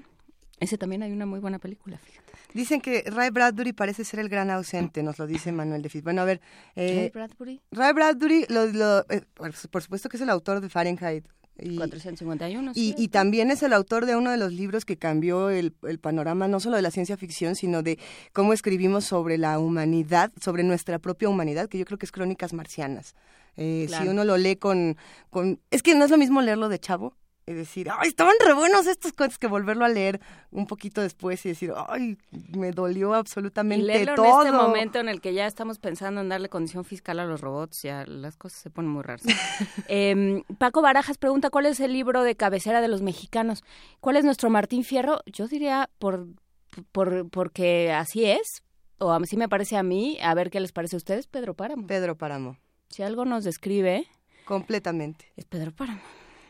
Ese 0.60 0.78
también 0.78 1.02
hay 1.02 1.10
una 1.10 1.26
muy 1.26 1.40
buena 1.40 1.58
película, 1.58 1.98
fíjate. 1.98 2.23
Dicen 2.54 2.80
que 2.80 3.02
Ray 3.06 3.30
Bradbury 3.30 3.72
parece 3.72 4.04
ser 4.04 4.20
el 4.20 4.28
gran 4.30 4.48
ausente, 4.50 5.02
nos 5.02 5.18
lo 5.18 5.26
dice 5.26 5.52
Manuel 5.52 5.82
de 5.82 5.88
Fis. 5.90 6.02
Bueno, 6.02 6.22
a 6.22 6.24
ver, 6.24 6.40
eh, 6.76 6.96
Ray 6.96 7.10
Bradbury, 7.12 7.60
Ray 7.72 7.92
Bradbury, 7.92 8.46
lo, 8.48 8.66
lo- 8.66 9.00
eh, 9.10 9.22
por 9.34 9.52
supuesto 9.82 10.08
que 10.08 10.16
es 10.16 10.22
el 10.22 10.30
autor 10.30 10.60
de 10.60 10.68
Fahrenheit. 10.70 11.26
Y, 11.56 11.76
451. 11.76 12.72
Y, 12.74 12.94
y 12.98 13.08
también 13.08 13.50
es 13.52 13.62
el 13.62 13.72
autor 13.72 14.06
de 14.06 14.16
uno 14.16 14.32
de 14.32 14.36
los 14.36 14.52
libros 14.52 14.84
que 14.84 14.96
cambió 14.96 15.50
el, 15.50 15.72
el 15.86 16.00
panorama 16.00 16.48
no 16.48 16.58
solo 16.58 16.74
de 16.74 16.82
la 16.82 16.90
ciencia 16.90 17.16
ficción, 17.16 17.54
sino 17.54 17.82
de 17.82 17.98
cómo 18.32 18.52
escribimos 18.52 19.04
sobre 19.04 19.38
la 19.38 19.60
humanidad, 19.60 20.32
sobre 20.40 20.64
nuestra 20.64 20.98
propia 20.98 21.28
humanidad, 21.28 21.68
que 21.68 21.78
yo 21.78 21.84
creo 21.84 21.96
que 21.98 22.06
es 22.06 22.12
Crónicas 22.12 22.52
Marcianas. 22.52 23.14
Eh, 23.56 23.84
Claro. 23.86 24.04
Si 24.04 24.10
uno 24.10 24.24
lo 24.24 24.36
lee 24.36 24.56
con, 24.56 24.96
con... 25.30 25.60
Es 25.70 25.82
que 25.84 25.94
no 25.94 26.04
es 26.04 26.10
lo 26.10 26.18
mismo 26.18 26.42
leerlo 26.42 26.68
de 26.68 26.80
chavo, 26.80 27.16
es 27.46 27.56
decir, 27.56 27.88
¡ay, 27.90 28.08
estaban 28.08 28.34
re 28.44 28.54
buenos 28.54 28.86
estos 28.86 29.12
cuentos! 29.12 29.38
que 29.38 29.46
volverlo 29.46 29.84
a 29.84 29.88
leer 29.88 30.20
un 30.50 30.66
poquito 30.66 31.00
después 31.02 31.44
y 31.44 31.50
decir, 31.50 31.72
¡ay, 31.88 32.16
me 32.56 32.70
dolió 32.70 33.12
Y 33.12 33.18
absolutamente 33.18 33.84
leerlo 33.84 34.14
todo! 34.14 34.42
en 34.42 34.46
este 34.48 34.52
momento 34.56 34.98
en 34.98 35.08
el 35.08 35.20
que 35.20 35.34
ya 35.34 35.46
estamos 35.46 35.78
pensando 35.78 36.20
en 36.20 36.28
darle 36.28 36.48
condición 36.48 36.84
fiscal 36.84 37.18
a 37.20 37.24
los 37.26 37.40
robots, 37.40 37.82
ya 37.82 38.04
las 38.06 38.36
cosas 38.36 38.60
se 38.60 38.70
ponen 38.70 38.90
muy 38.90 39.02
raras. 39.02 39.24
Em, 39.88 40.42
Paco 40.58 40.80
Barajas 40.82 41.18
pregunta, 41.18 41.50
¿cuál 41.50 41.66
es 41.66 41.80
el 41.80 41.92
libro 41.92 42.22
de 42.22 42.34
cabecera 42.36 42.80
de 42.80 42.88
los 42.88 43.02
mexicanos? 43.02 43.62
¿Cuál 44.00 44.16
es 44.16 44.24
nuestro 44.24 44.48
Martín 44.50 44.84
Fierro? 44.84 45.20
Yo 45.26 45.46
diría, 45.46 45.90
por, 45.98 46.26
por 46.92 47.28
porque 47.28 47.92
así 47.92 48.24
es, 48.24 48.62
o 48.98 49.12
así 49.12 49.36
me 49.36 49.48
parece 49.48 49.76
a 49.76 49.82
mí, 49.82 50.18
a 50.22 50.34
ver 50.34 50.50
qué 50.50 50.60
les 50.60 50.72
parece 50.72 50.96
a 50.96 50.98
ustedes, 50.98 51.26
Pedro 51.26 51.54
Páramo. 51.54 51.86
Pedro 51.86 52.16
Páramo, 52.16 52.56
Si 52.88 53.02
algo 53.02 53.24
nos 53.24 53.44
describe, 53.44 54.06
completamente. 54.46 55.30
es 55.36 55.44
Pedro 55.44 55.72
Páramo. 55.72 56.00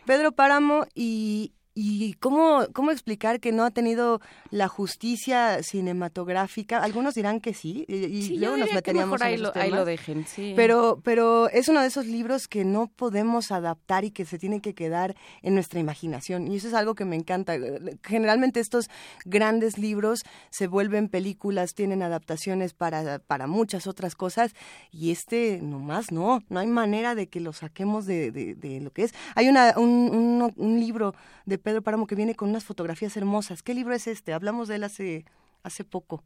Pedro 0.04 0.32
Páramo 0.32 0.86
y, 0.94 1.52
y 1.74 2.14
cómo, 2.14 2.66
cómo 2.72 2.90
explicar 2.92 3.40
que 3.40 3.50
no 3.52 3.64
ha 3.64 3.70
tenido 3.72 4.20
la 4.50 4.68
justicia 4.68 5.62
cinematográfica. 5.62 6.82
Algunos 6.82 7.14
dirán 7.14 7.40
que 7.40 7.54
sí, 7.54 7.84
y, 7.88 7.96
y 7.96 8.22
Sí, 8.22 8.34
yo 8.34 8.40
luego 8.40 8.56
nos 8.58 8.66
diría 8.66 8.82
que 8.82 8.92
meteríamos 8.92 9.20
mejor 9.20 9.26
en 9.26 9.32
ahí 9.32 9.36
lo, 9.38 9.48
ahí 9.54 9.70
lo 9.70 9.76
temas. 9.76 9.86
dejen, 9.86 10.26
sí. 10.26 10.52
Pero, 10.56 11.00
pero 11.02 11.48
es 11.48 11.68
uno 11.68 11.80
de 11.80 11.88
esos 11.88 12.06
libros 12.06 12.46
que 12.48 12.64
no 12.64 12.86
podemos 12.88 13.50
adaptar 13.50 14.04
y 14.04 14.10
que 14.10 14.24
se 14.24 14.38
tienen 14.38 14.60
que 14.60 14.74
quedar 14.74 15.16
en 15.42 15.54
nuestra 15.54 15.80
imaginación. 15.80 16.46
Y 16.46 16.56
eso 16.56 16.68
es 16.68 16.74
algo 16.74 16.94
que 16.94 17.04
me 17.04 17.16
encanta. 17.16 17.56
Generalmente 18.02 18.60
estos 18.60 18.88
grandes 19.24 19.78
libros 19.78 20.22
se 20.50 20.66
vuelven 20.66 21.08
películas, 21.08 21.74
tienen 21.74 22.02
adaptaciones 22.02 22.72
para, 22.74 23.18
para 23.18 23.46
muchas 23.46 23.86
otras 23.86 24.14
cosas. 24.14 24.52
Y 24.92 25.10
este 25.10 25.60
nomás 25.62 26.12
no, 26.12 26.42
no 26.48 26.60
hay 26.60 26.66
manera 26.68 27.14
de 27.14 27.28
que 27.28 27.40
lo 27.40 27.52
saquemos 27.52 28.06
de, 28.06 28.30
de, 28.30 28.54
de 28.54 28.80
lo 28.80 28.92
que 28.92 29.02
es. 29.04 29.14
Hay 29.34 29.48
una, 29.48 29.74
un, 29.76 29.90
un, 29.90 30.52
un 30.56 30.80
libro 30.80 31.14
de 31.46 31.58
Pedro 31.64 31.80
Páramo 31.82 32.06
que 32.06 32.14
viene 32.14 32.34
con 32.34 32.50
unas 32.50 32.62
fotografías 32.64 33.16
hermosas. 33.16 33.62
¿Qué 33.62 33.72
libro 33.74 33.94
es 33.94 34.06
este? 34.06 34.34
Hablamos 34.34 34.68
de 34.68 34.76
él 34.76 34.84
hace, 34.84 35.24
hace 35.62 35.82
poco. 35.82 36.22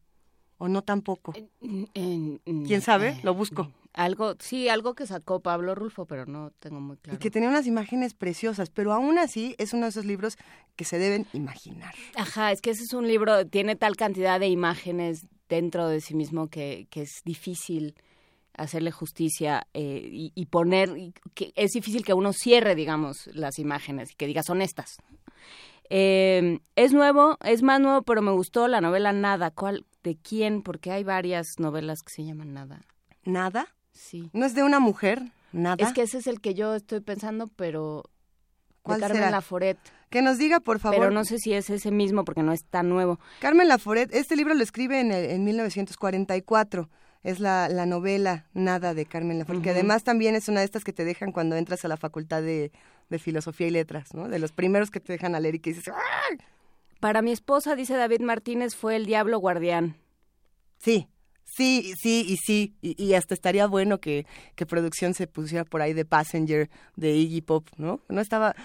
O 0.59 0.67
no 0.69 0.83
tan 0.83 1.01
poco. 1.03 1.33
En- 1.61 1.89
en- 1.95 2.65
¿Quién 2.67 2.83
sabe? 2.83 3.11
eh, 3.11 3.21
Lo 3.23 3.33
busco. 3.35 3.73
Algo, 3.95 4.35
sí, 4.41 4.69
algo 4.69 4.95
que 4.95 5.07
sacó 5.07 5.39
Pablo 5.41 5.77
Rulfo, 5.77 6.07
pero 6.07 6.27
no 6.27 6.51
tengo 6.59 6.81
muy 6.81 6.97
claro. 6.97 7.17
Y 7.17 7.21
que 7.21 7.31
tenía 7.31 7.49
unas 7.49 7.67
imágenes 7.69 8.15
preciosas, 8.15 8.69
pero 8.69 8.93
aún 8.93 9.17
así 9.19 9.55
es 9.59 9.73
uno 9.73 9.85
de 9.85 9.91
esos 9.91 10.05
libros 10.05 10.37
que 10.75 10.85
se 10.85 10.99
deben 10.99 11.27
imaginar. 11.33 11.95
Ajá, 12.17 12.51
es 12.51 12.61
que 12.61 12.71
ese 12.71 12.83
es 12.83 12.93
un 12.93 13.07
libro, 13.07 13.47
tiene 13.47 13.77
tal 13.77 13.97
cantidad 13.97 14.41
de 14.41 14.49
imágenes 14.49 15.27
dentro 15.49 15.87
de 15.87 16.01
sí 16.01 16.15
mismo 16.17 16.49
que, 16.49 16.89
que 16.91 17.03
es 17.03 17.23
difícil 17.25 17.95
hacerle 18.55 18.91
justicia 18.91 19.67
eh, 19.73 20.09
y, 20.13 20.33
y 20.35 20.47
poner, 20.47 20.97
y 20.99 21.15
que 21.35 21.53
es 21.55 21.71
difícil 21.71 22.05
que 22.05 22.13
uno 22.13 22.33
cierre, 22.33 22.75
digamos, 22.75 23.29
las 23.33 23.61
imágenes 23.61 24.11
y 24.11 24.15
que 24.17 24.27
diga 24.27 24.43
son 24.43 24.63
estas. 24.63 24.97
Eh, 25.91 26.59
es 26.77 26.93
nuevo, 26.93 27.39
es 27.45 27.63
más 27.63 27.81
nuevo, 27.81 28.03
pero 28.03 28.21
me 28.23 28.33
gustó 28.33 28.69
la 28.69 28.81
novela 28.81 29.13
Nada. 29.13 29.51
¿Cuál? 29.51 29.87
¿De 30.03 30.17
quién? 30.17 30.63
Porque 30.63 30.91
hay 30.93 31.05
varias 31.05 31.59
novelas 31.59 32.03
que 32.03 32.13
se 32.13 32.25
llaman 32.25 32.53
Nada. 32.53 32.83
¿Nada? 33.25 33.67
Sí. 33.93 34.31
¿No 34.33 34.45
es 34.47 34.55
de 34.55 34.63
una 34.63 34.81
mujer? 34.81 35.23
¿Nada? 35.53 35.77
Es 35.85 35.93
que 35.93 36.03
ese 36.03 36.19
es 36.19 36.27
el 36.27 36.41
que 36.41 36.55
yo 36.55 36.75
estoy 36.75 37.01
pensando, 37.01 37.47
pero 37.49 38.03
de 38.05 38.73
¿Cuál 38.83 39.01
Carmen 39.01 39.17
será? 39.19 39.31
Laforet. 39.31 39.79
Que 40.11 40.23
nos 40.23 40.39
diga, 40.39 40.61
por 40.61 40.79
favor. 40.79 40.99
Pero 40.99 41.11
no 41.11 41.25
sé 41.25 41.39
si 41.39 41.53
es 41.53 41.69
ese 41.69 41.91
mismo 41.91 42.25
porque 42.25 42.43
no 42.43 42.53
es 42.53 42.65
tan 42.65 42.89
nuevo. 42.89 43.19
Carmen 43.41 43.69
Laforet, 43.69 44.15
este 44.15 44.37
libro 44.37 44.55
lo 44.55 44.63
escribe 44.63 45.01
en, 45.01 45.13
el- 45.13 45.31
en 45.31 45.45
1944. 45.45 46.89
Es 47.25 47.41
la, 47.41 47.69
la 47.69 47.85
novela 47.85 48.47
Nada 48.55 48.95
de 48.95 49.05
Carmen 49.05 49.39
Laforet, 49.39 49.61
que 49.63 49.71
Ujú. 49.71 49.79
además 49.79 50.05
también 50.05 50.35
es 50.37 50.49
una 50.49 50.61
de 50.61 50.67
estas 50.67 50.85
que 50.85 50.93
te 50.93 51.05
dejan 51.05 51.33
cuando 51.33 51.57
entras 51.57 51.85
a 51.85 51.89
la 51.89 51.97
facultad 51.97 52.41
de, 52.43 52.71
de 53.09 53.19
Filosofía 53.19 53.69
y 53.69 53.71
Letras, 53.71 54.15
¿no? 54.15 54.29
De 54.29 54.39
los 54.39 54.53
primeros 54.53 54.91
que 54.91 55.01
te 55.01 55.13
dejan 55.13 55.35
a 55.35 55.41
leer 55.41 55.57
y 55.57 55.61
que 55.61 55.71
dices, 55.71 55.89
¡ah! 55.89 56.45
Para 57.01 57.23
mi 57.23 57.31
esposa, 57.31 57.77
dice 57.77 57.95
David 57.95 58.21
Martínez, 58.21 58.75
fue 58.75 58.97
el 58.97 59.07
Diablo 59.07 59.39
Guardián. 59.39 59.97
Sí, 60.79 61.09
sí, 61.45 61.93
sí 62.01 62.25
y 62.29 62.37
sí. 62.37 62.75
Y, 62.83 63.03
y 63.03 63.15
hasta 63.15 63.35
estaría 63.35 63.69
bueno 63.69 64.01
que, 64.01 64.27
que 64.57 64.67
producción 64.67 65.15
se 65.15 65.29
pusiera 65.29 65.65
por 65.65 65.81
ahí 65.81 65.93
de 65.93 66.05
Passenger, 66.05 66.69
de 66.97 67.15
Iggy 67.15 67.41
Pop, 67.43 67.69
¿no? 67.77 68.01
No 68.09 68.21
estaba... 68.21 68.57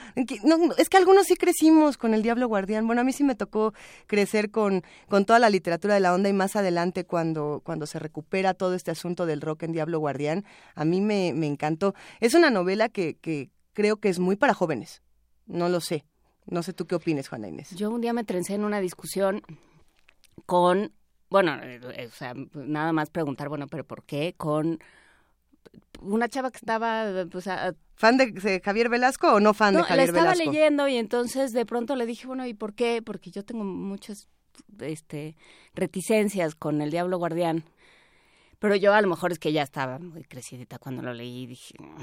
no, 0.43 0.73
es 0.77 0.89
que 0.89 0.97
algunos 0.97 1.27
sí 1.27 1.35
crecimos 1.35 1.97
con 1.97 2.15
El 2.15 2.23
Diablo 2.23 2.47
Guardián. 2.47 2.87
Bueno, 2.87 3.01
a 3.01 3.03
mí 3.03 3.13
sí 3.13 3.23
me 3.23 3.35
tocó 3.35 3.73
crecer 4.07 4.49
con, 4.49 4.83
con 5.07 5.25
toda 5.25 5.37
la 5.37 5.51
literatura 5.51 5.93
de 5.93 5.99
la 5.99 6.13
onda 6.13 6.29
y 6.29 6.33
más 6.33 6.55
adelante 6.55 7.05
cuando, 7.05 7.61
cuando 7.63 7.85
se 7.85 7.99
recupera 7.99 8.55
todo 8.55 8.73
este 8.73 8.89
asunto 8.89 9.27
del 9.27 9.41
rock 9.41 9.63
en 9.63 9.73
Diablo 9.73 9.99
Guardián, 9.99 10.43
a 10.73 10.85
mí 10.85 11.01
me, 11.01 11.33
me 11.33 11.45
encantó. 11.45 11.93
Es 12.19 12.33
una 12.33 12.49
novela 12.49 12.89
que, 12.89 13.15
que 13.15 13.51
creo 13.73 13.97
que 13.97 14.09
es 14.09 14.19
muy 14.19 14.35
para 14.35 14.53
jóvenes. 14.53 15.01
No 15.45 15.69
lo 15.69 15.81
sé. 15.81 16.05
No 16.45 16.63
sé 16.63 16.73
tú 16.73 16.85
qué 16.85 16.95
opines, 16.95 17.29
Juana 17.29 17.47
Inés. 17.47 17.71
Yo 17.71 17.89
un 17.91 18.01
día 18.01 18.13
me 18.13 18.23
trencé 18.23 18.55
en 18.55 18.63
una 18.65 18.79
discusión 18.79 19.41
con, 20.45 20.91
bueno, 21.29 21.57
eh, 21.61 21.79
o 22.07 22.11
sea, 22.11 22.33
nada 22.53 22.91
más 22.91 23.09
preguntar, 23.09 23.49
bueno, 23.49 23.67
pero 23.67 23.83
¿por 23.85 24.03
qué? 24.03 24.33
Con 24.37 24.79
una 26.01 26.27
chava 26.27 26.51
que 26.51 26.57
estaba, 26.57 27.25
pues, 27.31 27.47
a- 27.47 27.73
¿Fan 27.95 28.17
de, 28.17 28.61
Javier 28.63 28.89
Velasco 28.89 29.33
o 29.33 29.39
no 29.39 29.53
fan 29.53 29.73
no, 29.73 29.79
de 29.79 29.83
la 29.83 29.87
Javier 29.89 30.09
estaba 30.09 30.31
Velasco? 30.31 30.51
leyendo 30.51 30.87
y 30.87 30.97
entonces 30.97 31.53
de 31.53 31.65
pronto 31.65 31.95
le 31.95 32.05
dije, 32.05 32.27
bueno, 32.27 32.45
¿y 32.45 32.53
por 32.53 32.73
qué? 32.73 33.01
Porque 33.01 33.31
yo 33.31 33.45
tengo 33.45 33.63
muchas 33.63 34.27
este, 34.79 35.35
reticencias 35.75 36.55
con 36.55 36.81
el 36.81 36.91
Diablo 36.91 37.17
Guardián. 37.17 37.63
Pero 38.59 38.75
yo 38.75 38.93
a 38.93 39.01
lo 39.01 39.07
mejor 39.09 39.31
es 39.31 39.39
que 39.39 39.51
ya 39.53 39.61
estaba 39.61 39.99
muy 39.99 40.23
crecidita 40.23 40.77
cuando 40.79 41.01
lo 41.03 41.13
leí 41.13 41.43
y 41.43 41.47
dije, 41.47 41.75
"Mm, 41.79 41.95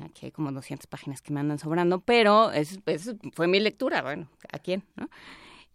aquí 0.00 0.26
hay 0.26 0.32
como 0.32 0.50
200 0.52 0.86
páginas 0.86 1.22
que 1.22 1.32
me 1.32 1.40
andan 1.40 1.58
sobrando, 1.58 2.00
pero 2.00 2.50
es, 2.52 2.78
es- 2.86 3.14
fue 3.32 3.46
mi 3.46 3.60
lectura, 3.60 4.02
bueno, 4.02 4.28
¿a 4.52 4.58
quién? 4.58 4.82
¿no? 4.96 5.08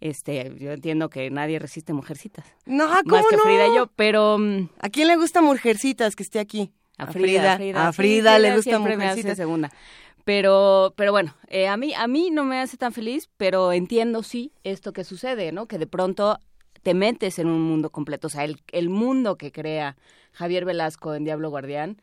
Este, 0.01 0.53
yo 0.57 0.71
entiendo 0.71 1.09
que 1.09 1.29
nadie 1.29 1.59
resiste 1.59 1.91
mujercitas, 1.93 2.45
No, 2.65 2.87
¿cómo 3.03 3.15
más 3.17 3.25
que 3.29 3.35
no? 3.37 3.43
Frida 3.43 3.67
y 3.67 3.75
yo, 3.75 3.87
pero 3.95 4.37
mm, 4.37 4.69
¿A 4.79 4.89
quién 4.89 5.07
le 5.07 5.15
gusta 5.17 5.41
Mujercitas 5.41 6.15
que 6.15 6.23
esté 6.23 6.39
aquí? 6.39 6.71
a 6.97 7.07
Frida, 7.07 7.55
Frida, 7.57 7.87
A 7.87 7.91
sí, 7.93 7.95
Frida 7.97 8.39
le 8.39 8.55
gusta 8.55 8.79
Mujercitas. 8.79 9.37
segunda. 9.37 9.69
Pero, 10.25 10.93
pero 10.95 11.11
bueno, 11.11 11.33
eh, 11.47 11.67
a 11.67 11.75
mí, 11.77 11.93
a 11.93 12.07
mí 12.07 12.29
no 12.29 12.43
me 12.43 12.59
hace 12.59 12.77
tan 12.77 12.91
feliz, 12.93 13.29
pero 13.37 13.71
entiendo 13.71 14.21
sí 14.21 14.51
esto 14.63 14.93
que 14.93 15.03
sucede, 15.03 15.51
¿no? 15.51 15.65
Que 15.67 15.77
de 15.77 15.87
pronto 15.87 16.39
te 16.83 16.93
metes 16.93 17.39
en 17.39 17.47
un 17.47 17.61
mundo 17.61 17.89
completo, 17.89 18.27
o 18.27 18.29
sea, 18.29 18.43
el, 18.43 18.61
el 18.71 18.89
mundo 18.89 19.37
que 19.37 19.51
crea 19.51 19.97
Javier 20.33 20.65
Velasco 20.65 21.15
en 21.15 21.23
Diablo 21.23 21.49
Guardián 21.49 22.01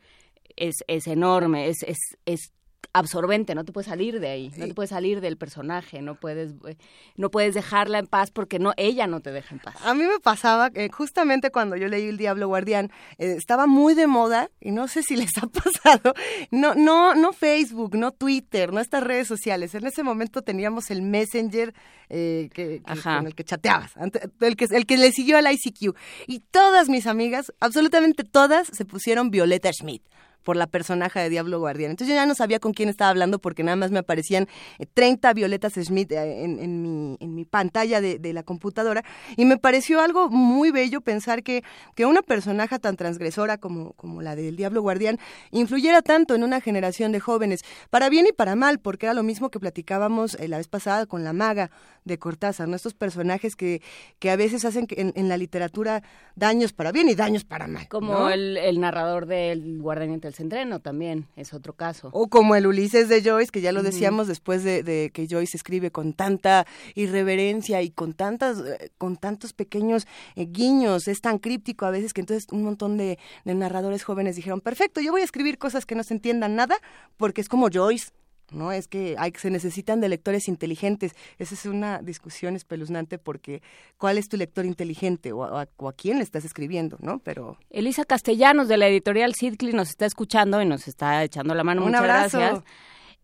es, 0.57 0.75
es 0.87 1.07
enorme, 1.07 1.69
es, 1.69 1.83
es, 1.83 1.97
es 2.25 2.51
absorbente, 2.93 3.55
no 3.55 3.63
te 3.63 3.71
puedes 3.71 3.87
salir 3.87 4.19
de 4.19 4.29
ahí, 4.29 4.51
no 4.57 4.67
te 4.67 4.73
puedes 4.73 4.89
salir 4.89 5.21
del 5.21 5.37
personaje, 5.37 6.01
no 6.01 6.15
puedes, 6.15 6.53
eh, 6.67 6.77
no 7.15 7.29
puedes 7.29 7.53
dejarla 7.53 7.99
en 7.99 8.07
paz 8.07 8.31
porque 8.31 8.59
no, 8.59 8.73
ella 8.77 9.07
no 9.07 9.19
te 9.19 9.31
deja 9.31 9.55
en 9.55 9.59
paz. 9.59 9.75
A 9.83 9.93
mí 9.93 10.03
me 10.03 10.19
pasaba 10.19 10.71
que 10.71 10.89
justamente 10.89 11.51
cuando 11.51 11.75
yo 11.75 11.87
leí 11.87 12.07
El 12.07 12.17
Diablo 12.17 12.47
Guardián, 12.47 12.91
eh, 13.17 13.35
estaba 13.37 13.67
muy 13.67 13.93
de 13.93 14.07
moda, 14.07 14.49
y 14.59 14.71
no 14.71 14.87
sé 14.87 15.03
si 15.03 15.15
les 15.15 15.37
ha 15.37 15.47
pasado, 15.47 16.13
no, 16.51 16.73
no, 16.75 17.13
no 17.13 17.33
Facebook, 17.33 17.95
no 17.95 18.11
Twitter, 18.11 18.73
no 18.73 18.79
estas 18.79 19.03
redes 19.03 19.27
sociales. 19.27 19.75
En 19.75 19.85
ese 19.85 20.03
momento 20.03 20.41
teníamos 20.41 20.89
el 20.89 21.01
Messenger 21.01 21.73
eh, 22.09 22.49
que, 22.53 22.81
con 23.03 23.27
el 23.27 23.35
que 23.35 23.43
chateabas, 23.43 23.93
el 24.41 24.55
que, 24.55 24.65
el 24.71 24.85
que 24.85 24.97
le 24.97 25.11
siguió 25.11 25.37
al 25.37 25.51
ICQ. 25.51 25.95
Y 26.25 26.39
todas 26.39 26.89
mis 26.89 27.05
amigas, 27.05 27.53
absolutamente 27.59 28.23
todas, 28.23 28.67
se 28.67 28.85
pusieron 28.85 29.29
Violeta 29.29 29.71
Schmidt 29.71 30.03
por 30.47 30.55
la 30.55 30.67
personaje 30.67 31.19
de 31.19 31.29
Diablo 31.29 31.59
Guardián. 31.59 31.91
Entonces 31.91 32.15
yo 32.15 32.21
ya 32.21 32.25
no 32.25 32.33
sabía 32.33 32.59
con 32.61 32.71
quién 32.71 32.87
estaba 32.87 33.09
hablando 33.09 33.37
porque 33.37 33.63
nada 33.63 33.75
más 33.75 33.91
me 33.91 33.99
aparecían 33.99 34.47
eh, 34.79 34.85
30 34.85 35.33
Violetas 35.33 35.73
Schmidt 35.73 36.13
eh, 36.13 36.45
en, 36.45 36.59
en 36.61 36.81
mi, 36.81 37.17
en 37.19 37.35
mi 37.35 37.43
pantalla 37.43 37.99
de, 37.99 38.17
de 38.17 38.31
la 38.31 38.43
computadora 38.43 39.03
y 39.35 39.43
me 39.43 39.57
pareció 39.57 39.99
algo 39.99 40.29
muy 40.29 40.71
bello 40.71 41.01
pensar 41.01 41.43
que, 41.43 41.65
que 41.95 42.05
una 42.05 42.21
personaje 42.21 42.79
tan 42.79 42.95
transgresora 42.95 43.57
como, 43.57 43.91
como 43.97 44.21
la 44.21 44.37
del 44.37 44.55
Diablo 44.55 44.81
Guardián 44.81 45.19
influyera 45.51 46.01
tanto 46.01 46.33
en 46.33 46.45
una 46.45 46.61
generación 46.61 47.11
de 47.11 47.19
jóvenes, 47.19 47.65
para 47.89 48.07
bien 48.07 48.25
y 48.25 48.31
para 48.31 48.55
mal, 48.55 48.79
porque 48.79 49.07
era 49.07 49.13
lo 49.13 49.23
mismo 49.23 49.49
que 49.49 49.59
platicábamos 49.59 50.35
eh, 50.35 50.47
la 50.47 50.59
vez 50.59 50.69
pasada 50.69 51.07
con 51.07 51.25
la 51.25 51.33
maga 51.33 51.71
de 52.07 52.17
Cortázar, 52.19 52.67
¿no? 52.67 52.75
estos 52.75 52.93
personajes 52.93 53.55
que, 53.55 53.81
que 54.19 54.31
a 54.31 54.35
veces 54.35 54.65
hacen 54.65 54.87
en, 54.91 55.13
en 55.15 55.29
la 55.29 55.37
literatura 55.37 56.03
daños 56.35 56.73
para 56.73 56.91
bien 56.91 57.09
y 57.09 57.15
daños 57.15 57.43
para 57.43 57.67
mal. 57.67 57.87
Como 57.87 58.13
¿no? 58.13 58.29
el, 58.29 58.57
el 58.57 58.79
narrador 58.79 59.25
del 59.25 59.79
Guardián 59.79 60.11
entre 60.11 60.29
el 60.29 60.33
Centreno 60.33 60.79
también, 60.79 61.27
es 61.35 61.53
otro 61.53 61.73
caso. 61.73 62.09
O 62.13 62.27
como 62.27 62.55
el 62.55 62.67
Ulises 62.67 63.09
de 63.09 63.21
Joyce, 63.21 63.51
que 63.51 63.61
ya 63.61 63.71
lo 63.71 63.83
decíamos 63.83 64.27
después 64.27 64.63
de, 64.63 64.83
de 64.83 65.11
que 65.13 65.27
Joyce 65.29 65.57
escribe 65.57 65.91
con 65.91 66.13
tanta 66.13 66.65
irreverencia 66.95 67.81
y 67.81 67.91
con 67.91 68.13
tantas, 68.13 68.59
eh, 68.59 68.91
con 68.97 69.17
tantos 69.17 69.53
pequeños 69.53 70.07
eh, 70.35 70.45
guiños, 70.45 71.07
es 71.07 71.21
tan 71.21 71.39
críptico 71.39 71.85
a 71.85 71.91
veces 71.91 72.13
que 72.13 72.21
entonces 72.21 72.47
un 72.51 72.63
montón 72.63 72.97
de, 72.97 73.19
de 73.45 73.55
narradores 73.55 74.03
jóvenes 74.03 74.35
dijeron, 74.35 74.61
perfecto, 74.61 75.01
yo 75.01 75.11
voy 75.11 75.21
a 75.21 75.25
escribir 75.25 75.57
cosas 75.57 75.85
que 75.85 75.95
no 75.95 76.03
se 76.03 76.13
entiendan 76.13 76.55
nada, 76.55 76.77
porque 77.17 77.41
es 77.41 77.49
como 77.49 77.69
Joyce. 77.71 78.11
No, 78.51 78.71
es 78.71 78.87
que 78.87 79.15
hay, 79.17 79.33
se 79.37 79.49
necesitan 79.49 79.99
de 79.99 80.09
lectores 80.09 80.47
inteligentes. 80.47 81.13
Esa 81.37 81.53
es 81.55 81.65
una 81.65 81.99
discusión 82.01 82.55
espeluznante 82.55 83.17
porque 83.17 83.61
¿cuál 83.97 84.17
es 84.17 84.29
tu 84.29 84.37
lector 84.37 84.65
inteligente 84.65 85.33
o 85.33 85.43
a, 85.43 85.67
o 85.75 85.89
a 85.89 85.93
quién 85.93 86.17
le 86.17 86.23
estás 86.23 86.45
escribiendo? 86.45 86.97
¿no? 87.01 87.19
Pero 87.19 87.57
Elisa 87.69 88.05
Castellanos 88.05 88.67
de 88.67 88.77
la 88.77 88.87
editorial 88.87 89.33
Sidcli 89.33 89.73
nos 89.73 89.89
está 89.89 90.05
escuchando 90.05 90.61
y 90.61 90.65
nos 90.65 90.87
está 90.87 91.23
echando 91.23 91.53
la 91.55 91.63
mano. 91.63 91.81
Un 91.81 91.87
Muchas 91.87 92.01
abrazo. 92.01 92.39
gracias. 92.39 92.63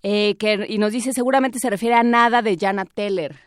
Eh, 0.03 0.35
que, 0.37 0.65
y 0.67 0.77
nos 0.79 0.91
dice 0.91 1.13
seguramente 1.13 1.59
se 1.59 1.69
refiere 1.69 1.95
a 1.95 2.03
nada 2.03 2.41
de 2.41 2.57
Jana 2.59 2.83
Teller. 2.83 3.39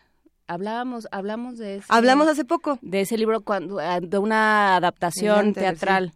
Hablábamos, 0.48 1.08
hablamos 1.10 1.58
de 1.58 1.76
ese, 1.76 1.86
hablamos 1.88 2.28
hace 2.28 2.44
poco. 2.44 2.78
de 2.80 3.00
ese 3.00 3.18
libro 3.18 3.40
cuando, 3.40 3.78
de 3.78 4.18
una 4.18 4.76
adaptación 4.76 5.52
teatral. 5.52 6.12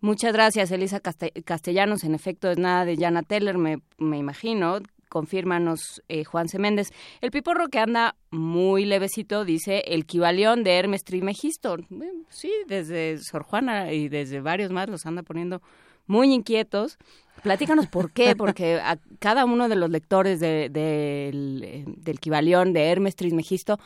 Muchas 0.00 0.32
gracias, 0.32 0.70
Elisa 0.70 1.00
Caste- 1.00 1.32
Castellanos. 1.44 2.04
En 2.04 2.14
efecto, 2.14 2.50
es 2.50 2.58
nada 2.58 2.84
de 2.84 2.96
Jana 2.96 3.22
Teller, 3.22 3.58
me, 3.58 3.78
me 3.98 4.18
imagino. 4.18 4.78
Confírmanos, 5.08 6.02
eh, 6.08 6.24
Juan 6.24 6.48
C. 6.48 6.58
Méndez. 6.58 6.90
El 7.22 7.30
piporro 7.30 7.68
que 7.68 7.78
anda 7.78 8.14
muy 8.30 8.84
levecito 8.84 9.44
dice 9.46 9.82
el 9.86 10.04
Kibalión 10.04 10.64
de 10.64 10.72
Hermes 10.78 11.02
Trismegisto. 11.02 11.76
Eh, 11.78 12.12
Sí, 12.28 12.52
desde 12.66 13.16
Sor 13.18 13.42
Juana 13.42 13.90
y 13.92 14.08
desde 14.10 14.40
varios 14.42 14.70
más 14.70 14.88
los 14.90 15.06
anda 15.06 15.22
poniendo 15.22 15.62
muy 16.06 16.32
inquietos. 16.34 16.98
Platícanos 17.42 17.86
por 17.86 18.12
qué, 18.12 18.36
porque 18.36 18.80
a 18.82 18.98
cada 19.18 19.46
uno 19.46 19.68
de 19.70 19.76
los 19.76 19.88
lectores 19.88 20.40
de- 20.40 20.68
del, 20.68 21.84
del 21.96 22.20
Kibalión 22.20 22.72
de 22.74 22.84
Hermes 22.90 23.16
Trismegisto 23.16 23.78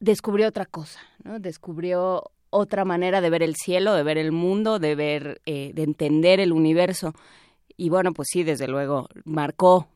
descubrió 0.00 0.48
otra 0.48 0.66
cosa, 0.66 0.98
¿no? 1.22 1.38
Descubrió 1.38 2.24
otra 2.54 2.84
manera 2.84 3.20
de 3.20 3.30
ver 3.30 3.42
el 3.42 3.56
cielo, 3.56 3.94
de 3.94 4.04
ver 4.04 4.16
el 4.16 4.30
mundo, 4.30 4.78
de 4.78 4.94
ver, 4.94 5.40
eh, 5.44 5.72
de 5.74 5.82
entender 5.82 6.38
el 6.38 6.52
universo. 6.52 7.12
Y 7.76 7.88
bueno, 7.88 8.12
pues 8.12 8.28
sí, 8.30 8.44
desde 8.44 8.68
luego, 8.68 9.08
marcó, 9.24 9.88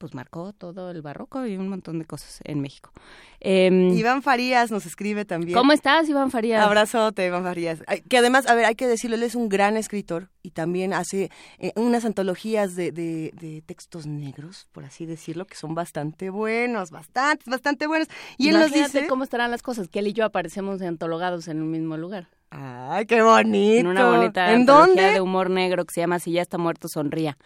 pues 0.00 0.14
marcó 0.14 0.54
todo 0.54 0.90
el 0.90 1.02
barroco 1.02 1.44
y 1.46 1.58
un 1.58 1.68
montón 1.68 1.98
de 1.98 2.06
cosas 2.06 2.40
en 2.44 2.62
México. 2.62 2.90
Em, 3.38 3.90
Iván 3.90 4.22
Farías 4.22 4.70
nos 4.70 4.86
escribe 4.86 5.26
también. 5.26 5.54
¿Cómo 5.56 5.72
estás, 5.72 6.08
Iván 6.08 6.30
Farías? 6.30 6.64
Abrazote, 6.64 7.26
Iván 7.26 7.42
Farías. 7.42 7.82
Que 8.08 8.16
además, 8.16 8.48
a 8.48 8.54
ver, 8.54 8.64
hay 8.64 8.76
que 8.76 8.86
decirlo, 8.88 9.16
él 9.16 9.22
es 9.22 9.34
un 9.34 9.50
gran 9.50 9.76
escritor 9.76 10.30
y 10.42 10.52
también 10.52 10.94
hace 10.94 11.30
eh, 11.58 11.72
unas 11.76 12.06
antologías 12.06 12.76
de, 12.76 12.92
de- 12.92 13.30
de 13.38 13.62
textos 13.66 14.06
negros, 14.06 14.68
por 14.72 14.84
así 14.84 15.04
decirlo, 15.04 15.44
que 15.46 15.54
son 15.54 15.74
bastante 15.74 16.30
buenos, 16.30 16.90
bastante, 16.90 17.50
bastante 17.50 17.86
buenos. 17.86 18.08
Y 18.38 18.48
él 18.48 18.58
nos 18.58 18.72
dice... 18.72 19.06
cómo 19.06 19.22
estarán 19.24 19.50
las 19.50 19.60
cosas, 19.62 19.88
que 19.88 19.98
él 19.98 20.06
y 20.06 20.14
yo 20.14 20.24
aparecemos 20.24 20.80
antologados 20.80 21.46
en 21.48 21.60
un 21.60 21.70
mismo 21.70 21.98
lugar. 21.98 22.28
¡Ay, 22.50 23.04
qué 23.04 23.20
bonito! 23.22 23.80
En 23.80 23.86
una 23.86 24.10
bonita 24.10 24.52
¿En 24.54 24.64
dónde? 24.64 25.12
de 25.12 25.20
humor 25.20 25.50
negro 25.50 25.84
que 25.84 25.92
se 25.94 26.00
llama 26.00 26.18
Si 26.18 26.32
ya 26.32 26.40
está 26.42 26.56
muerto, 26.56 26.88
sonría. 26.88 27.36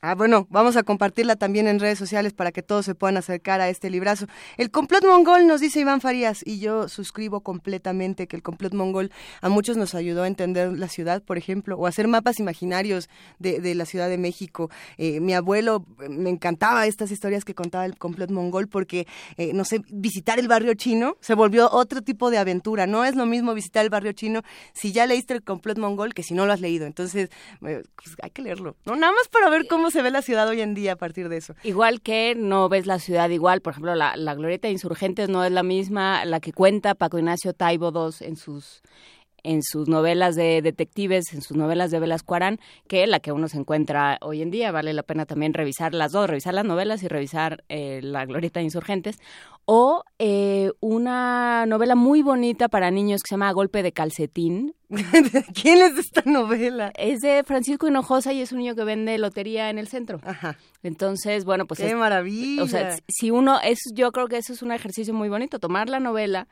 Ah, 0.00 0.14
bueno, 0.14 0.46
vamos 0.48 0.76
a 0.76 0.84
compartirla 0.84 1.34
también 1.34 1.66
en 1.66 1.80
redes 1.80 1.98
sociales 1.98 2.32
para 2.32 2.52
que 2.52 2.62
todos 2.62 2.84
se 2.84 2.94
puedan 2.94 3.16
acercar 3.16 3.60
a 3.60 3.68
este 3.68 3.90
librazo. 3.90 4.26
El 4.56 4.70
complot 4.70 5.04
mongol, 5.04 5.48
nos 5.48 5.60
dice 5.60 5.80
Iván 5.80 6.00
Farías, 6.00 6.46
y 6.46 6.60
yo 6.60 6.88
suscribo 6.88 7.40
completamente 7.40 8.28
que 8.28 8.36
el 8.36 8.44
complot 8.44 8.74
mongol 8.74 9.10
a 9.40 9.48
muchos 9.48 9.76
nos 9.76 9.96
ayudó 9.96 10.22
a 10.22 10.28
entender 10.28 10.70
la 10.78 10.86
ciudad, 10.86 11.20
por 11.20 11.36
ejemplo, 11.36 11.76
o 11.76 11.88
hacer 11.88 12.06
mapas 12.06 12.38
imaginarios 12.38 13.08
de, 13.40 13.58
de 13.58 13.74
la 13.74 13.86
Ciudad 13.86 14.08
de 14.08 14.18
México. 14.18 14.70
Eh, 14.98 15.18
mi 15.18 15.34
abuelo 15.34 15.84
eh, 16.00 16.08
me 16.08 16.30
encantaba 16.30 16.86
estas 16.86 17.10
historias 17.10 17.44
que 17.44 17.56
contaba 17.56 17.84
el 17.84 17.98
complot 17.98 18.30
mongol 18.30 18.68
porque, 18.68 19.08
eh, 19.36 19.52
no 19.52 19.64
sé, 19.64 19.82
visitar 19.90 20.38
el 20.38 20.46
barrio 20.46 20.74
chino 20.74 21.16
se 21.20 21.34
volvió 21.34 21.68
otro 21.72 22.02
tipo 22.02 22.30
de 22.30 22.38
aventura. 22.38 22.86
No 22.86 23.04
es 23.04 23.16
lo 23.16 23.26
mismo 23.26 23.52
visitar 23.52 23.82
el 23.82 23.90
barrio 23.90 24.12
chino 24.12 24.42
si 24.74 24.92
ya 24.92 25.06
leíste 25.06 25.34
el 25.34 25.42
complot 25.42 25.78
mongol 25.78 26.14
que 26.14 26.22
si 26.22 26.34
no 26.34 26.46
lo 26.46 26.52
has 26.52 26.60
leído. 26.60 26.86
Entonces, 26.86 27.30
eh, 27.66 27.82
pues, 27.96 28.16
hay 28.22 28.30
que 28.30 28.42
leerlo. 28.42 28.76
No, 28.86 28.94
nada 28.94 29.12
más 29.12 29.26
para 29.26 29.50
ver 29.50 29.66
cómo 29.66 29.87
se 29.90 30.02
ve 30.02 30.10
la 30.10 30.22
ciudad 30.22 30.48
hoy 30.48 30.60
en 30.60 30.74
día 30.74 30.92
a 30.92 30.96
partir 30.96 31.28
de 31.28 31.36
eso. 31.36 31.54
Igual 31.62 32.00
que 32.00 32.34
no 32.36 32.68
ves 32.68 32.86
la 32.86 32.98
ciudad 32.98 33.28
igual, 33.30 33.60
por 33.60 33.72
ejemplo, 33.72 33.94
la, 33.94 34.16
la 34.16 34.34
glorieta 34.34 34.68
de 34.68 34.72
insurgentes 34.72 35.28
no 35.28 35.44
es 35.44 35.52
la 35.52 35.62
misma, 35.62 36.24
la 36.24 36.40
que 36.40 36.52
cuenta 36.52 36.94
Paco 36.94 37.18
Ignacio 37.18 37.52
Taibo 37.52 37.90
II 37.90 38.26
en 38.26 38.36
sus 38.36 38.82
en 39.42 39.62
sus 39.62 39.88
novelas 39.88 40.36
de 40.36 40.62
detectives, 40.62 41.32
en 41.32 41.42
sus 41.42 41.56
novelas 41.56 41.90
de 41.90 42.00
Velasco 42.00 42.34
Arán, 42.34 42.58
que 42.86 43.06
la 43.06 43.20
que 43.20 43.32
uno 43.32 43.48
se 43.48 43.58
encuentra 43.58 44.18
hoy 44.20 44.42
en 44.42 44.50
día. 44.50 44.72
Vale 44.72 44.92
la 44.92 45.02
pena 45.02 45.26
también 45.26 45.54
revisar 45.54 45.94
las 45.94 46.12
dos, 46.12 46.28
revisar 46.28 46.54
las 46.54 46.64
novelas 46.64 47.02
y 47.02 47.08
revisar 47.08 47.64
eh, 47.68 48.00
la 48.02 48.26
glorieta 48.26 48.60
de 48.60 48.64
insurgentes. 48.64 49.18
O 49.70 50.02
eh, 50.18 50.72
una 50.80 51.66
novela 51.66 51.94
muy 51.94 52.22
bonita 52.22 52.68
para 52.70 52.90
niños 52.90 53.20
que 53.22 53.28
se 53.28 53.34
llama 53.34 53.52
Golpe 53.52 53.82
de 53.82 53.92
calcetín. 53.92 54.74
¿Quién 55.60 55.82
es 55.82 55.98
esta 55.98 56.22
novela? 56.24 56.90
Es 56.96 57.20
de 57.20 57.44
Francisco 57.44 57.86
Hinojosa 57.86 58.32
y 58.32 58.40
es 58.40 58.50
un 58.50 58.60
niño 58.60 58.74
que 58.74 58.84
vende 58.84 59.18
lotería 59.18 59.68
en 59.68 59.76
el 59.76 59.86
centro. 59.86 60.20
Ajá. 60.24 60.56
Entonces, 60.82 61.44
bueno, 61.44 61.66
pues 61.66 61.80
¡Qué 61.80 61.88
es- 61.88 61.94
maravilla! 61.94 62.62
o 62.62 62.66
sea, 62.66 62.96
si 63.08 63.30
uno, 63.30 63.60
es, 63.62 63.78
yo 63.94 64.10
creo 64.10 64.26
que 64.26 64.38
eso 64.38 64.54
es 64.54 64.62
un 64.62 64.72
ejercicio 64.72 65.12
muy 65.12 65.28
bonito, 65.28 65.58
tomar 65.58 65.90
la 65.90 66.00
novela 66.00 66.48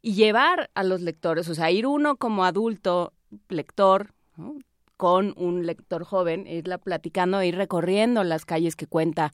y 0.00 0.12
llevar 0.14 0.70
a 0.74 0.84
los 0.84 1.00
lectores, 1.00 1.48
o 1.48 1.56
sea, 1.56 1.72
ir 1.72 1.88
uno 1.88 2.18
como 2.18 2.44
adulto 2.44 3.12
lector, 3.48 4.12
¿no? 4.36 4.54
con 4.96 5.34
un 5.36 5.66
lector 5.66 6.04
joven, 6.04 6.46
irla 6.46 6.78
platicando, 6.78 7.42
ir 7.42 7.56
recorriendo 7.56 8.22
las 8.22 8.44
calles 8.44 8.76
que 8.76 8.86
cuenta 8.86 9.32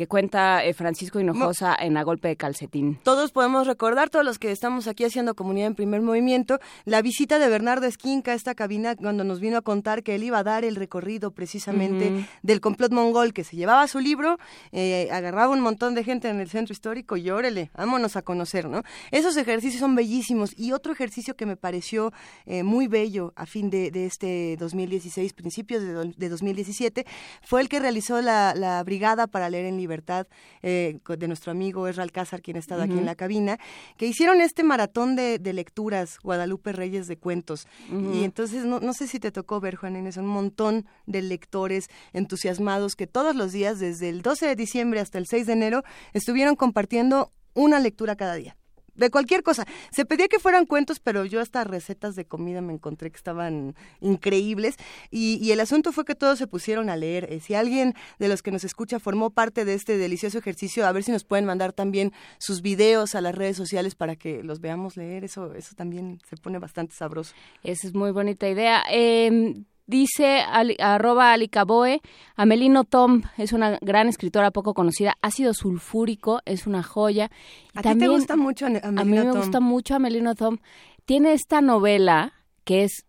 que 0.00 0.06
cuenta 0.06 0.64
eh, 0.64 0.72
Francisco 0.72 1.20
Hinojosa 1.20 1.76
en 1.78 1.98
A 1.98 2.02
Golpe 2.04 2.28
de 2.28 2.36
Calcetín. 2.36 2.98
Todos 3.02 3.32
podemos 3.32 3.66
recordar, 3.66 4.08
todos 4.08 4.24
los 4.24 4.38
que 4.38 4.50
estamos 4.50 4.86
aquí 4.86 5.04
haciendo 5.04 5.34
comunidad 5.34 5.66
en 5.66 5.74
primer 5.74 6.00
movimiento, 6.00 6.58
la 6.86 7.02
visita 7.02 7.38
de 7.38 7.46
Bernardo 7.50 7.84
Esquinca 7.86 8.32
a 8.32 8.34
esta 8.34 8.54
cabina 8.54 8.96
cuando 8.96 9.24
nos 9.24 9.40
vino 9.40 9.58
a 9.58 9.60
contar 9.60 10.02
que 10.02 10.14
él 10.14 10.22
iba 10.22 10.38
a 10.38 10.42
dar 10.42 10.64
el 10.64 10.76
recorrido 10.76 11.32
precisamente 11.32 12.26
del 12.42 12.62
complot 12.62 12.92
mongol, 12.92 13.34
que 13.34 13.44
se 13.44 13.56
llevaba 13.56 13.86
su 13.88 14.00
libro, 14.00 14.38
eh, 14.72 15.10
agarraba 15.12 15.52
un 15.52 15.60
montón 15.60 15.94
de 15.94 16.02
gente 16.02 16.30
en 16.30 16.40
el 16.40 16.48
centro 16.48 16.72
histórico 16.72 17.18
y 17.18 17.28
órale, 17.28 17.70
vámonos 17.76 18.16
a 18.16 18.22
conocer, 18.22 18.70
¿no? 18.70 18.82
Esos 19.10 19.36
ejercicios 19.36 19.80
son 19.80 19.94
bellísimos. 19.94 20.58
Y 20.58 20.72
otro 20.72 20.94
ejercicio 20.94 21.36
que 21.36 21.44
me 21.44 21.56
pareció 21.58 22.10
eh, 22.46 22.62
muy 22.62 22.86
bello 22.86 23.34
a 23.36 23.44
fin 23.44 23.68
de, 23.68 23.90
de 23.90 24.06
este 24.06 24.56
2016, 24.58 25.34
principios 25.34 25.82
de, 25.82 26.14
de 26.16 26.28
2017, 26.30 27.04
fue 27.42 27.60
el 27.60 27.68
que 27.68 27.80
realizó 27.80 28.22
la, 28.22 28.54
la 28.54 28.82
Brigada 28.82 29.26
para 29.26 29.50
Leer 29.50 29.66
en 29.66 29.76
Libertad 29.90 30.28
eh, 30.62 31.00
de 31.04 31.26
nuestro 31.26 31.50
amigo 31.50 31.88
Ezra 31.88 32.04
Alcázar, 32.04 32.42
quien 32.42 32.56
ha 32.56 32.60
estado 32.60 32.82
aquí 32.82 32.96
en 32.96 33.06
la 33.06 33.16
cabina, 33.16 33.58
que 33.96 34.06
hicieron 34.06 34.40
este 34.40 34.62
maratón 34.62 35.16
de, 35.16 35.40
de 35.40 35.52
lecturas, 35.52 36.18
Guadalupe 36.22 36.72
Reyes 36.72 37.08
de 37.08 37.16
Cuentos. 37.16 37.66
Y 38.14 38.22
entonces, 38.22 38.64
no, 38.64 38.78
no 38.78 38.92
sé 38.92 39.08
si 39.08 39.18
te 39.18 39.32
tocó 39.32 39.58
ver, 39.58 39.74
Juan 39.74 39.96
Inés, 39.96 40.16
un 40.16 40.28
montón 40.28 40.86
de 41.06 41.22
lectores 41.22 41.88
entusiasmados 42.12 42.94
que 42.94 43.08
todos 43.08 43.34
los 43.34 43.50
días, 43.50 43.80
desde 43.80 44.08
el 44.08 44.22
12 44.22 44.46
de 44.46 44.56
diciembre 44.56 45.00
hasta 45.00 45.18
el 45.18 45.26
6 45.26 45.46
de 45.46 45.52
enero, 45.54 45.82
estuvieron 46.12 46.54
compartiendo 46.54 47.32
una 47.54 47.80
lectura 47.80 48.14
cada 48.14 48.34
día. 48.36 48.56
De 48.94 49.10
cualquier 49.10 49.42
cosa. 49.42 49.66
Se 49.90 50.04
pedía 50.04 50.28
que 50.28 50.38
fueran 50.38 50.66
cuentos, 50.66 51.00
pero 51.00 51.24
yo 51.24 51.40
hasta 51.40 51.64
recetas 51.64 52.16
de 52.16 52.24
comida 52.24 52.60
me 52.60 52.72
encontré 52.72 53.10
que 53.10 53.16
estaban 53.16 53.74
increíbles. 54.00 54.76
Y, 55.10 55.38
y 55.42 55.52
el 55.52 55.60
asunto 55.60 55.92
fue 55.92 56.04
que 56.04 56.14
todos 56.14 56.38
se 56.38 56.46
pusieron 56.46 56.90
a 56.90 56.96
leer. 56.96 57.32
Eh, 57.32 57.40
si 57.40 57.54
alguien 57.54 57.94
de 58.18 58.28
los 58.28 58.42
que 58.42 58.50
nos 58.50 58.64
escucha 58.64 58.98
formó 58.98 59.30
parte 59.30 59.64
de 59.64 59.74
este 59.74 59.98
delicioso 59.98 60.38
ejercicio, 60.38 60.86
a 60.86 60.92
ver 60.92 61.02
si 61.02 61.12
nos 61.12 61.24
pueden 61.24 61.44
mandar 61.44 61.72
también 61.72 62.12
sus 62.38 62.62
videos 62.62 63.14
a 63.14 63.20
las 63.20 63.34
redes 63.34 63.56
sociales 63.56 63.94
para 63.94 64.16
que 64.16 64.42
los 64.42 64.60
veamos 64.60 64.96
leer. 64.96 65.24
Eso, 65.24 65.54
eso 65.54 65.74
también 65.76 66.20
se 66.28 66.36
pone 66.36 66.58
bastante 66.58 66.94
sabroso. 66.94 67.34
Esa 67.62 67.86
es 67.86 67.94
muy 67.94 68.10
bonita 68.10 68.48
idea. 68.48 68.82
Eh, 68.90 69.64
dice 69.90 70.40
ali- 70.40 70.76
arroba 70.78 71.32
alicaboe, 71.32 72.00
Amelino 72.36 72.84
Tom 72.84 73.22
es 73.36 73.52
una 73.52 73.78
gran 73.80 74.08
escritora 74.08 74.50
poco 74.50 74.72
conocida, 74.74 75.14
ácido 75.20 75.52
sulfúrico, 75.52 76.40
es 76.44 76.66
una 76.66 76.82
joya. 76.82 77.30
¿A 77.74 77.82
ti 77.82 77.98
te 77.98 78.08
gusta 78.08 78.36
mucho 78.36 78.66
Ane- 78.66 78.80
A 78.82 78.90
mí 78.92 79.00
Amelino 79.00 79.24
me 79.24 79.30
Tom? 79.32 79.40
gusta 79.40 79.60
mucho 79.60 79.94
Amelino 79.96 80.34
Tom. 80.34 80.58
Tiene 81.04 81.32
esta 81.32 81.60
novela 81.60 82.32
que 82.64 82.84
es 82.84 83.04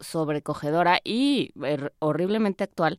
sobrecogedora 0.00 0.98
y 1.04 1.52
er- 1.56 1.92
horriblemente 1.98 2.64
actual, 2.64 2.96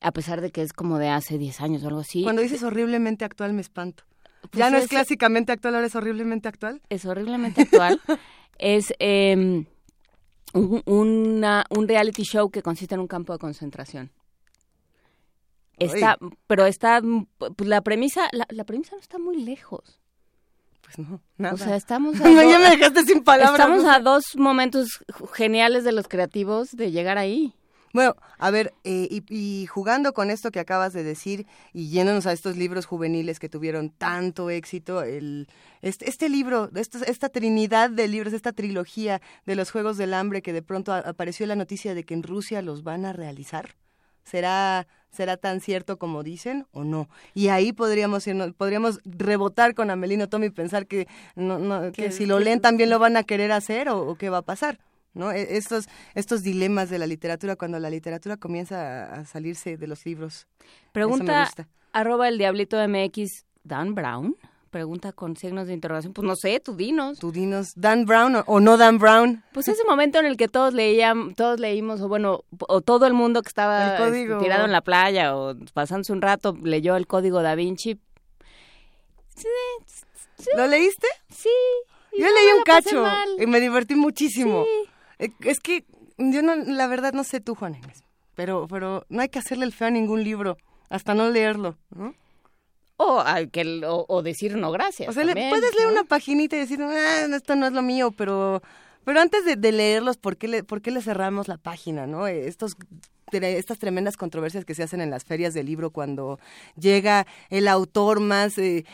a 0.00 0.12
pesar 0.12 0.40
de 0.40 0.50
que 0.50 0.62
es 0.62 0.72
como 0.72 0.98
de 0.98 1.08
hace 1.08 1.38
10 1.38 1.60
años 1.60 1.82
o 1.84 1.88
algo 1.88 2.00
así. 2.00 2.22
Cuando 2.24 2.42
dices 2.42 2.62
horriblemente 2.62 3.24
actual 3.24 3.52
me 3.52 3.60
espanto. 3.60 4.04
Pues 4.42 4.58
ya 4.58 4.70
no 4.70 4.78
es 4.78 4.84
es- 4.84 4.90
clásicamente 4.90 5.52
actual, 5.52 5.74
ahora 5.74 5.86
es 5.86 5.94
horriblemente 5.94 6.48
actual. 6.48 6.80
es 6.88 7.04
horriblemente 7.04 7.62
actual. 7.62 8.00
es 8.58 8.92
eh, 8.98 9.64
un, 10.54 10.82
una- 10.86 11.64
un 11.70 11.86
reality 11.88 12.22
show 12.22 12.50
que 12.50 12.62
consiste 12.62 12.94
en 12.94 13.00
un 13.00 13.06
campo 13.08 13.32
de 13.32 13.38
concentración. 13.38 14.10
Está, 15.78 16.18
pero 16.46 16.66
está, 16.66 17.00
pues 17.56 17.68
la 17.68 17.80
premisa, 17.80 18.28
la, 18.32 18.46
la 18.50 18.64
premisa 18.64 18.94
no 18.96 19.00
está 19.00 19.18
muy 19.18 19.42
lejos. 19.42 19.98
Pues 20.82 20.98
no, 20.98 21.20
nada. 21.38 21.54
O 21.54 21.56
sea, 21.56 21.74
estamos 21.76 22.16
a, 22.20 22.28
No, 22.28 22.42
do- 22.42 22.50
ya 22.50 22.58
me 22.58 22.68
dejaste 22.76 23.02
sin 23.04 23.24
palabras. 23.24 23.58
estamos 23.60 23.84
a 23.86 23.98
dos 24.00 24.24
momentos 24.36 24.88
geniales 25.32 25.84
de 25.84 25.92
los 25.92 26.06
creativos 26.06 26.72
de 26.72 26.90
llegar 26.90 27.16
ahí. 27.16 27.54
Bueno, 27.92 28.14
a 28.38 28.50
ver, 28.52 28.72
eh, 28.84 29.08
y, 29.10 29.24
y 29.28 29.66
jugando 29.66 30.12
con 30.12 30.30
esto 30.30 30.52
que 30.52 30.60
acabas 30.60 30.92
de 30.92 31.02
decir 31.02 31.46
y 31.72 31.88
yéndonos 31.88 32.24
a 32.26 32.32
estos 32.32 32.56
libros 32.56 32.86
juveniles 32.86 33.40
que 33.40 33.48
tuvieron 33.48 33.90
tanto 33.90 34.48
éxito, 34.48 35.02
el, 35.02 35.48
este, 35.82 36.08
este 36.08 36.28
libro, 36.28 36.70
esta, 36.76 37.00
esta 37.04 37.28
trinidad 37.30 37.90
de 37.90 38.06
libros, 38.06 38.32
esta 38.32 38.52
trilogía 38.52 39.20
de 39.44 39.56
los 39.56 39.72
Juegos 39.72 39.96
del 39.96 40.14
Hambre 40.14 40.40
que 40.40 40.52
de 40.52 40.62
pronto 40.62 40.92
apareció 40.92 41.46
la 41.46 41.56
noticia 41.56 41.94
de 41.94 42.04
que 42.04 42.14
en 42.14 42.22
Rusia 42.22 42.62
los 42.62 42.84
van 42.84 43.04
a 43.04 43.12
realizar, 43.12 43.74
¿será, 44.22 44.86
será 45.10 45.36
tan 45.36 45.60
cierto 45.60 45.98
como 45.98 46.22
dicen 46.22 46.66
o 46.70 46.84
no? 46.84 47.08
Y 47.34 47.48
ahí 47.48 47.72
podríamos 47.72 48.24
irnos- 48.28 48.54
podríamos 48.54 49.00
rebotar 49.04 49.74
con 49.74 49.90
Amelino 49.90 50.28
Tommy 50.28 50.46
y 50.46 50.50
pensar 50.50 50.86
que, 50.86 51.08
no, 51.34 51.58
no, 51.58 51.90
que 51.90 52.12
si 52.12 52.24
lo 52.26 52.38
leen 52.38 52.60
también 52.60 52.88
lo 52.88 53.00
van 53.00 53.16
a 53.16 53.24
querer 53.24 53.50
hacer 53.50 53.88
o, 53.88 54.06
o 54.06 54.14
qué 54.14 54.30
va 54.30 54.38
a 54.38 54.42
pasar. 54.42 54.78
¿No? 55.14 55.32
E- 55.32 55.56
Estos, 55.56 55.86
estos 56.14 56.42
dilemas 56.42 56.90
de 56.90 56.98
la 56.98 57.06
literatura, 57.06 57.56
cuando 57.56 57.78
la 57.78 57.90
literatura 57.90 58.36
comienza 58.36 59.04
a, 59.14 59.24
salirse 59.24 59.76
de 59.76 59.86
los 59.86 60.04
libros. 60.06 60.46
Pregunta 60.92 61.48
arroba 61.92 62.28
el 62.28 62.38
diablito 62.38 62.76
MX, 62.86 63.44
Dan 63.64 63.94
Brown. 63.94 64.36
Pregunta 64.70 65.12
con 65.12 65.36
signos 65.36 65.66
de 65.66 65.72
interrogación. 65.74 66.12
Pues 66.12 66.24
no 66.24 66.36
sé, 66.36 66.60
tú 66.60 66.76
dinos. 66.76 67.18
Tú 67.18 67.32
dinos, 67.32 67.72
Dan 67.74 68.04
Brown 68.04 68.36
o, 68.36 68.44
o 68.46 68.60
no 68.60 68.76
Dan 68.76 68.98
Brown. 68.98 69.42
Pues 69.52 69.66
ese 69.66 69.82
momento 69.84 70.20
en 70.20 70.26
el 70.26 70.36
que 70.36 70.46
todos 70.46 70.72
leían, 70.72 71.34
todos 71.34 71.58
leímos, 71.58 72.00
o 72.00 72.08
bueno, 72.08 72.44
o 72.68 72.80
todo 72.80 73.06
el 73.06 73.12
mundo 73.12 73.42
que 73.42 73.48
estaba 73.48 73.96
tirado 74.40 74.64
en 74.64 74.70
la 74.70 74.80
playa 74.80 75.36
o 75.36 75.56
pasándose 75.74 76.12
un 76.12 76.22
rato 76.22 76.56
leyó 76.62 76.94
el 76.94 77.08
código 77.08 77.42
da 77.42 77.56
Vinci. 77.56 77.98
¿Lo 80.56 80.66
leíste? 80.68 81.08
Sí. 81.30 81.48
Yo 82.16 82.26
no 82.26 82.32
leí 82.32 82.52
un 82.56 82.62
cacho 82.62 83.04
y 83.38 83.46
me 83.46 83.60
divertí 83.60 83.94
muchísimo. 83.94 84.64
Sí. 84.64 84.90
Eh, 85.20 85.30
Es 85.44 85.60
que 85.60 85.84
yo 86.18 86.42
no, 86.42 86.56
la 86.56 86.86
verdad 86.88 87.12
no 87.12 87.22
sé 87.24 87.40
tú, 87.40 87.54
Juan 87.54 87.76
Inés, 87.76 88.02
pero, 88.34 88.66
pero 88.68 89.06
no 89.08 89.22
hay 89.22 89.28
que 89.28 89.38
hacerle 89.38 89.64
el 89.66 89.72
feo 89.72 89.86
a 89.88 89.90
ningún 89.90 90.24
libro 90.24 90.56
hasta 90.88 91.14
no 91.14 91.30
leerlo. 91.30 91.78
¿no? 91.94 92.14
O, 92.96 93.22
que, 93.52 93.82
o, 93.86 94.04
o 94.08 94.22
decir 94.22 94.56
no 94.56 94.70
gracias. 94.72 95.08
O 95.08 95.12
sea, 95.12 95.24
le- 95.24 95.32
puedes 95.48 95.74
leer 95.76 95.86
¿no? 95.86 95.92
una 95.92 96.04
paginita 96.04 96.56
y 96.56 96.58
decir, 96.58 96.82
ah, 96.82 97.26
esto 97.34 97.56
no 97.56 97.66
es 97.66 97.72
lo 97.72 97.80
mío, 97.82 98.10
pero, 98.10 98.62
pero 99.04 99.20
antes 99.20 99.44
de, 99.46 99.56
de 99.56 99.72
leerlos, 99.72 100.18
¿por 100.18 100.36
qué, 100.36 100.48
le, 100.48 100.64
¿por 100.64 100.82
qué 100.82 100.90
le 100.90 101.00
cerramos 101.00 101.48
la 101.48 101.56
página? 101.56 102.06
¿no? 102.06 102.26
Eh, 102.26 102.46
Estos, 102.46 102.76
estas 103.32 103.78
tremendas 103.78 104.16
controversias 104.18 104.64
que 104.66 104.74
se 104.74 104.82
hacen 104.82 105.00
en 105.00 105.08
las 105.10 105.24
ferias 105.24 105.54
del 105.54 105.64
libro 105.66 105.90
cuando 105.90 106.38
llega 106.76 107.26
el 107.48 107.68
autor 107.68 108.20
más 108.20 108.58
eh, 108.58 108.84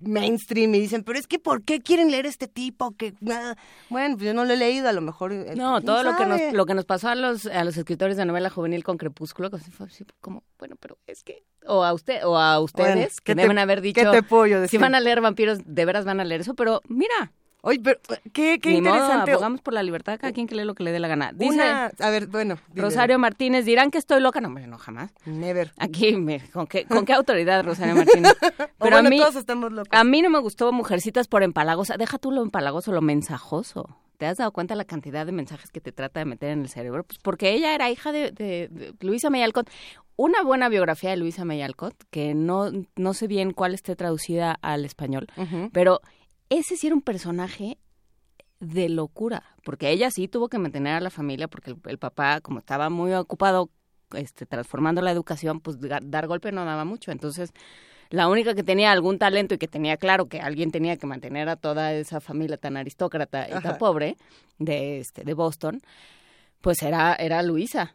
mainstream 0.00 0.74
y 0.74 0.80
dicen, 0.80 1.02
pero 1.04 1.18
es 1.18 1.26
que 1.26 1.38
¿por 1.38 1.62
qué 1.62 1.80
quieren 1.80 2.10
leer 2.10 2.26
este 2.26 2.48
tipo? 2.48 2.96
que 2.96 3.14
ah?". 3.30 3.54
Bueno, 3.88 4.16
pues 4.16 4.26
yo 4.26 4.34
no 4.34 4.44
lo 4.44 4.52
he 4.52 4.56
leído, 4.56 4.88
a 4.88 4.92
lo 4.92 5.00
mejor... 5.00 5.32
eh, 5.32 5.54
No, 5.56 5.74
¿quién 5.74 5.86
todo 5.86 6.02
lo 6.02 6.16
que 6.16 6.26
nos 6.26 6.40
lo 6.52 6.66
que 6.66 6.74
nos 6.74 6.84
pasó 6.84 7.08
a 7.08 7.14
los 7.14 7.46
a 7.46 7.64
los 7.64 7.76
escritores 7.76 8.16
de 8.16 8.24
novela 8.24 8.50
juvenil 8.50 8.84
con 8.84 8.96
Crepúsculo, 8.98 9.50
como, 10.20 10.42
bueno, 10.58 10.76
pero 10.80 10.98
es 11.06 11.22
que 11.22 11.44
o 11.66 11.84
a 11.84 11.92
usted 11.92 12.24
o 12.26 12.36
a 12.38 12.58
ustedes 12.60 12.88
Bueno, 12.94 13.06
que 13.16 13.22
¿qué 13.24 13.34
te- 13.34 13.42
deben 13.42 13.58
haber 13.58 13.80
dicho 13.80 14.00
¿Qué 14.00 14.22
te 14.22 14.68
si 14.68 14.78
van 14.78 14.94
a 14.94 15.00
leer 15.00 15.20
vampiros, 15.20 15.58
de 15.64 15.84
veras 15.84 16.04
van 16.04 16.20
a 16.20 16.24
leer 16.24 16.40
eso, 16.40 16.54
pero 16.54 16.80
mira, 16.88 17.32
Oye, 17.62 17.78
pero 17.82 17.98
qué, 18.32 18.58
qué 18.60 18.70
ni 18.70 18.80
modo, 18.80 18.94
interesante. 18.96 19.32
abogamos 19.32 19.60
por 19.60 19.74
la 19.74 19.82
libertad, 19.82 20.18
cada 20.20 20.32
quien 20.32 20.46
que 20.46 20.54
lee 20.54 20.64
lo 20.64 20.74
que 20.74 20.82
le 20.82 20.92
dé 20.92 20.98
la 21.00 21.08
gana. 21.08 21.32
Dice 21.34 21.52
Una, 21.54 21.86
a 21.98 22.10
ver, 22.10 22.26
bueno. 22.26 22.56
dile. 22.68 22.82
Rosario 22.82 23.18
Martínez, 23.18 23.64
dirán 23.64 23.90
que 23.90 23.98
estoy 23.98 24.20
loca, 24.20 24.40
no, 24.40 24.48
hombre, 24.48 24.66
no 24.66 24.78
jamás. 24.78 25.12
Never. 25.26 25.72
Aquí, 25.78 26.16
me- 26.16 26.40
¿con 26.50 26.66
qué, 26.66 26.84
¿con 26.86 27.04
qué 27.04 27.12
autoridad, 27.12 27.64
Rosario 27.64 27.94
Martínez? 27.96 28.32
Pero 28.40 28.68
bueno, 28.78 28.96
a 28.98 29.02
mí, 29.02 29.18
todos 29.18 29.36
estamos 29.36 29.72
locos. 29.72 29.88
a 29.92 30.04
mí 30.04 30.22
no 30.22 30.30
me 30.30 30.38
gustó 30.38 30.72
Mujercitas 30.72 31.28
por 31.28 31.42
empalagosa. 31.42 31.96
Deja 31.96 32.18
tú 32.18 32.30
lo 32.30 32.42
empalagoso, 32.42 32.92
lo 32.92 33.02
mensajoso. 33.02 33.96
¿Te 34.16 34.26
has 34.26 34.36
dado 34.36 34.52
cuenta 34.52 34.74
la 34.74 34.84
cantidad 34.84 35.24
de 35.24 35.32
mensajes 35.32 35.70
que 35.70 35.80
te 35.80 35.92
trata 35.92 36.20
de 36.20 36.26
meter 36.26 36.50
en 36.50 36.60
el 36.62 36.68
cerebro? 36.68 37.04
Pues 37.04 37.18
porque 37.22 37.52
ella 37.52 37.74
era 37.74 37.90
hija 37.90 38.12
de, 38.12 38.30
de- 38.32 38.68
de 38.70 38.94
Luisa 39.00 39.30
May 39.30 39.42
Alcott. 39.42 39.68
Una 40.16 40.42
buena 40.42 40.68
biografía 40.68 41.08
de 41.10 41.16
Luisa 41.16 41.46
May 41.46 41.62
Alcott, 41.62 41.94
que 42.10 42.34
no, 42.34 42.70
no 42.96 43.14
sé 43.14 43.26
bien 43.26 43.52
cuál 43.52 43.72
esté 43.72 43.96
traducida 43.96 44.58
al 44.60 44.84
español, 44.84 45.26
pero 45.72 46.02
ese 46.50 46.76
sí 46.76 46.88
era 46.88 46.96
un 46.96 47.02
personaje 47.02 47.78
de 48.60 48.90
locura, 48.90 49.42
porque 49.64 49.90
ella 49.90 50.10
sí 50.10 50.28
tuvo 50.28 50.48
que 50.48 50.58
mantener 50.58 50.94
a 50.94 51.00
la 51.00 51.10
familia, 51.10 51.48
porque 51.48 51.70
el, 51.70 51.78
el 51.86 51.98
papá, 51.98 52.40
como 52.42 52.58
estaba 52.58 52.90
muy 52.90 53.14
ocupado 53.14 53.70
este, 54.12 54.44
transformando 54.44 55.00
la 55.00 55.12
educación, 55.12 55.60
pues 55.60 55.78
dar 55.80 56.26
golpe 56.26 56.52
no 56.52 56.64
daba 56.64 56.84
mucho. 56.84 57.12
Entonces, 57.12 57.52
la 58.10 58.28
única 58.28 58.54
que 58.54 58.64
tenía 58.64 58.92
algún 58.92 59.18
talento 59.18 59.54
y 59.54 59.58
que 59.58 59.68
tenía 59.68 59.96
claro 59.96 60.26
que 60.26 60.40
alguien 60.40 60.72
tenía 60.72 60.96
que 60.96 61.06
mantener 61.06 61.48
a 61.48 61.56
toda 61.56 61.94
esa 61.94 62.20
familia 62.20 62.56
tan 62.56 62.76
aristócrata 62.76 63.48
y 63.48 63.52
Ajá. 63.52 63.62
tan 63.62 63.78
pobre 63.78 64.16
de, 64.58 64.98
este, 64.98 65.22
de 65.22 65.34
Boston, 65.34 65.80
pues 66.60 66.82
era, 66.82 67.14
era 67.14 67.42
Luisa. 67.42 67.94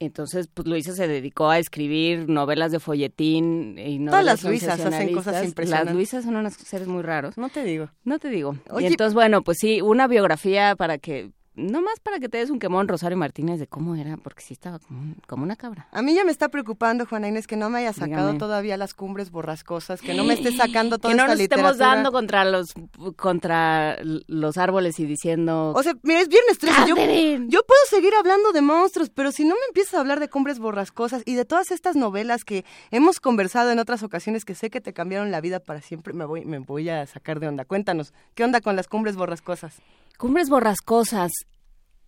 Entonces, 0.00 0.48
pues 0.52 0.68
Luisa 0.68 0.92
se 0.92 1.08
dedicó 1.08 1.48
a 1.50 1.58
escribir 1.58 2.28
novelas 2.28 2.70
de 2.70 2.78
folletín 2.78 3.76
y 3.78 3.98
novelas 3.98 4.10
Todas 4.10 4.24
las 4.24 4.44
Luisas 4.44 4.80
hacen 4.80 5.12
cosas 5.12 5.44
impresionantes. 5.44 5.86
Las 5.86 5.94
Luisas 5.94 6.24
son 6.24 6.36
unos 6.36 6.54
seres 6.54 6.86
muy 6.86 7.02
raros. 7.02 7.36
No 7.36 7.48
te 7.48 7.64
digo. 7.64 7.90
No 8.04 8.18
te 8.20 8.28
digo. 8.30 8.56
Oye- 8.70 8.84
y 8.86 8.90
entonces, 8.90 9.14
bueno, 9.14 9.42
pues 9.42 9.58
sí, 9.60 9.80
una 9.82 10.06
biografía 10.06 10.76
para 10.76 10.98
que 10.98 11.30
no 11.58 11.82
más 11.82 12.00
para 12.00 12.18
que 12.18 12.28
te 12.28 12.38
des 12.38 12.50
un 12.50 12.58
quemón, 12.58 12.88
Rosario 12.88 13.16
Martínez, 13.18 13.58
de 13.60 13.66
cómo 13.66 13.94
era, 13.96 14.16
porque 14.16 14.42
sí 14.42 14.54
estaba 14.54 14.78
como, 14.78 15.00
un- 15.00 15.16
como 15.26 15.42
una 15.42 15.56
cabra. 15.56 15.88
A 15.92 16.00
mí 16.02 16.14
ya 16.14 16.24
me 16.24 16.30
está 16.30 16.48
preocupando, 16.48 17.04
Juana 17.04 17.28
Inés, 17.28 17.46
que 17.46 17.56
no 17.56 17.68
me 17.68 17.78
haya 17.80 17.92
sacado 17.92 18.28
Dígame. 18.28 18.38
todavía 18.38 18.76
las 18.76 18.94
cumbres 18.94 19.30
borrascosas, 19.30 20.00
que 20.00 20.14
no 20.14 20.24
me 20.24 20.34
esté 20.34 20.52
sacando 20.56 20.98
toda 20.98 21.12
que 21.12 21.16
no 21.16 21.24
esta 21.24 21.34
nos 21.34 21.40
estemos 21.40 21.78
dando 21.78 22.12
contra 22.12 22.44
los 22.44 22.72
contra 23.16 23.98
los 24.02 24.56
árboles 24.56 24.98
y 25.00 25.04
diciendo 25.04 25.72
O 25.74 25.82
sea, 25.82 25.94
mira, 26.02 26.20
es 26.20 26.28
viernes 26.28 26.58
13. 26.58 26.86
Yo, 26.88 26.94
yo 26.96 27.60
puedo 27.62 27.80
seguir 27.90 28.12
hablando 28.18 28.52
de 28.52 28.62
monstruos, 28.62 29.10
pero 29.10 29.32
si 29.32 29.44
no 29.44 29.54
me 29.54 29.60
empiezas 29.68 29.94
a 29.94 30.00
hablar 30.00 30.20
de 30.20 30.28
cumbres 30.28 30.58
borrascosas 30.58 31.22
y 31.26 31.34
de 31.34 31.44
todas 31.44 31.70
estas 31.70 31.96
novelas 31.96 32.44
que 32.44 32.64
hemos 32.90 33.20
conversado 33.20 33.70
en 33.70 33.78
otras 33.78 34.02
ocasiones 34.02 34.44
que 34.44 34.54
sé 34.54 34.70
que 34.70 34.80
te 34.80 34.92
cambiaron 34.92 35.30
la 35.30 35.40
vida 35.40 35.60
para 35.60 35.80
siempre, 35.80 36.12
me 36.12 36.24
voy, 36.24 36.44
me 36.44 36.58
voy 36.60 36.88
a 36.88 37.06
sacar 37.06 37.40
de 37.40 37.48
onda. 37.48 37.64
Cuéntanos, 37.64 38.12
¿qué 38.34 38.44
onda 38.44 38.60
con 38.60 38.76
las 38.76 38.88
cumbres 38.88 39.16
borrascosas? 39.16 39.74
Cumbres 40.18 40.50
borrascosas. 40.50 41.30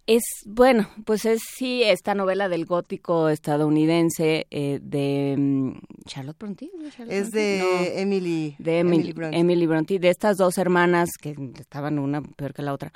Es, 0.06 0.24
bueno, 0.44 0.88
pues 1.06 1.24
es 1.24 1.42
sí 1.56 1.84
esta 1.84 2.16
novela 2.16 2.48
del 2.48 2.66
gótico 2.66 3.28
estadounidense 3.28 4.48
eh, 4.50 4.80
de 4.82 5.36
mm, 5.38 5.78
Charlotte 6.06 6.36
Bronte. 6.36 6.68
Es 7.08 7.30
de 7.30 8.00
Emily, 8.00 8.56
de 8.58 8.80
Emily, 8.80 8.96
Emily 8.96 9.12
Bronte. 9.12 9.38
Emily 9.38 9.66
Bronte, 9.66 9.98
de 10.00 10.08
estas 10.08 10.36
dos 10.36 10.58
hermanas 10.58 11.10
que 11.20 11.36
estaban 11.60 12.00
una 12.00 12.20
peor 12.20 12.52
que 12.52 12.62
la 12.62 12.74
otra, 12.74 12.92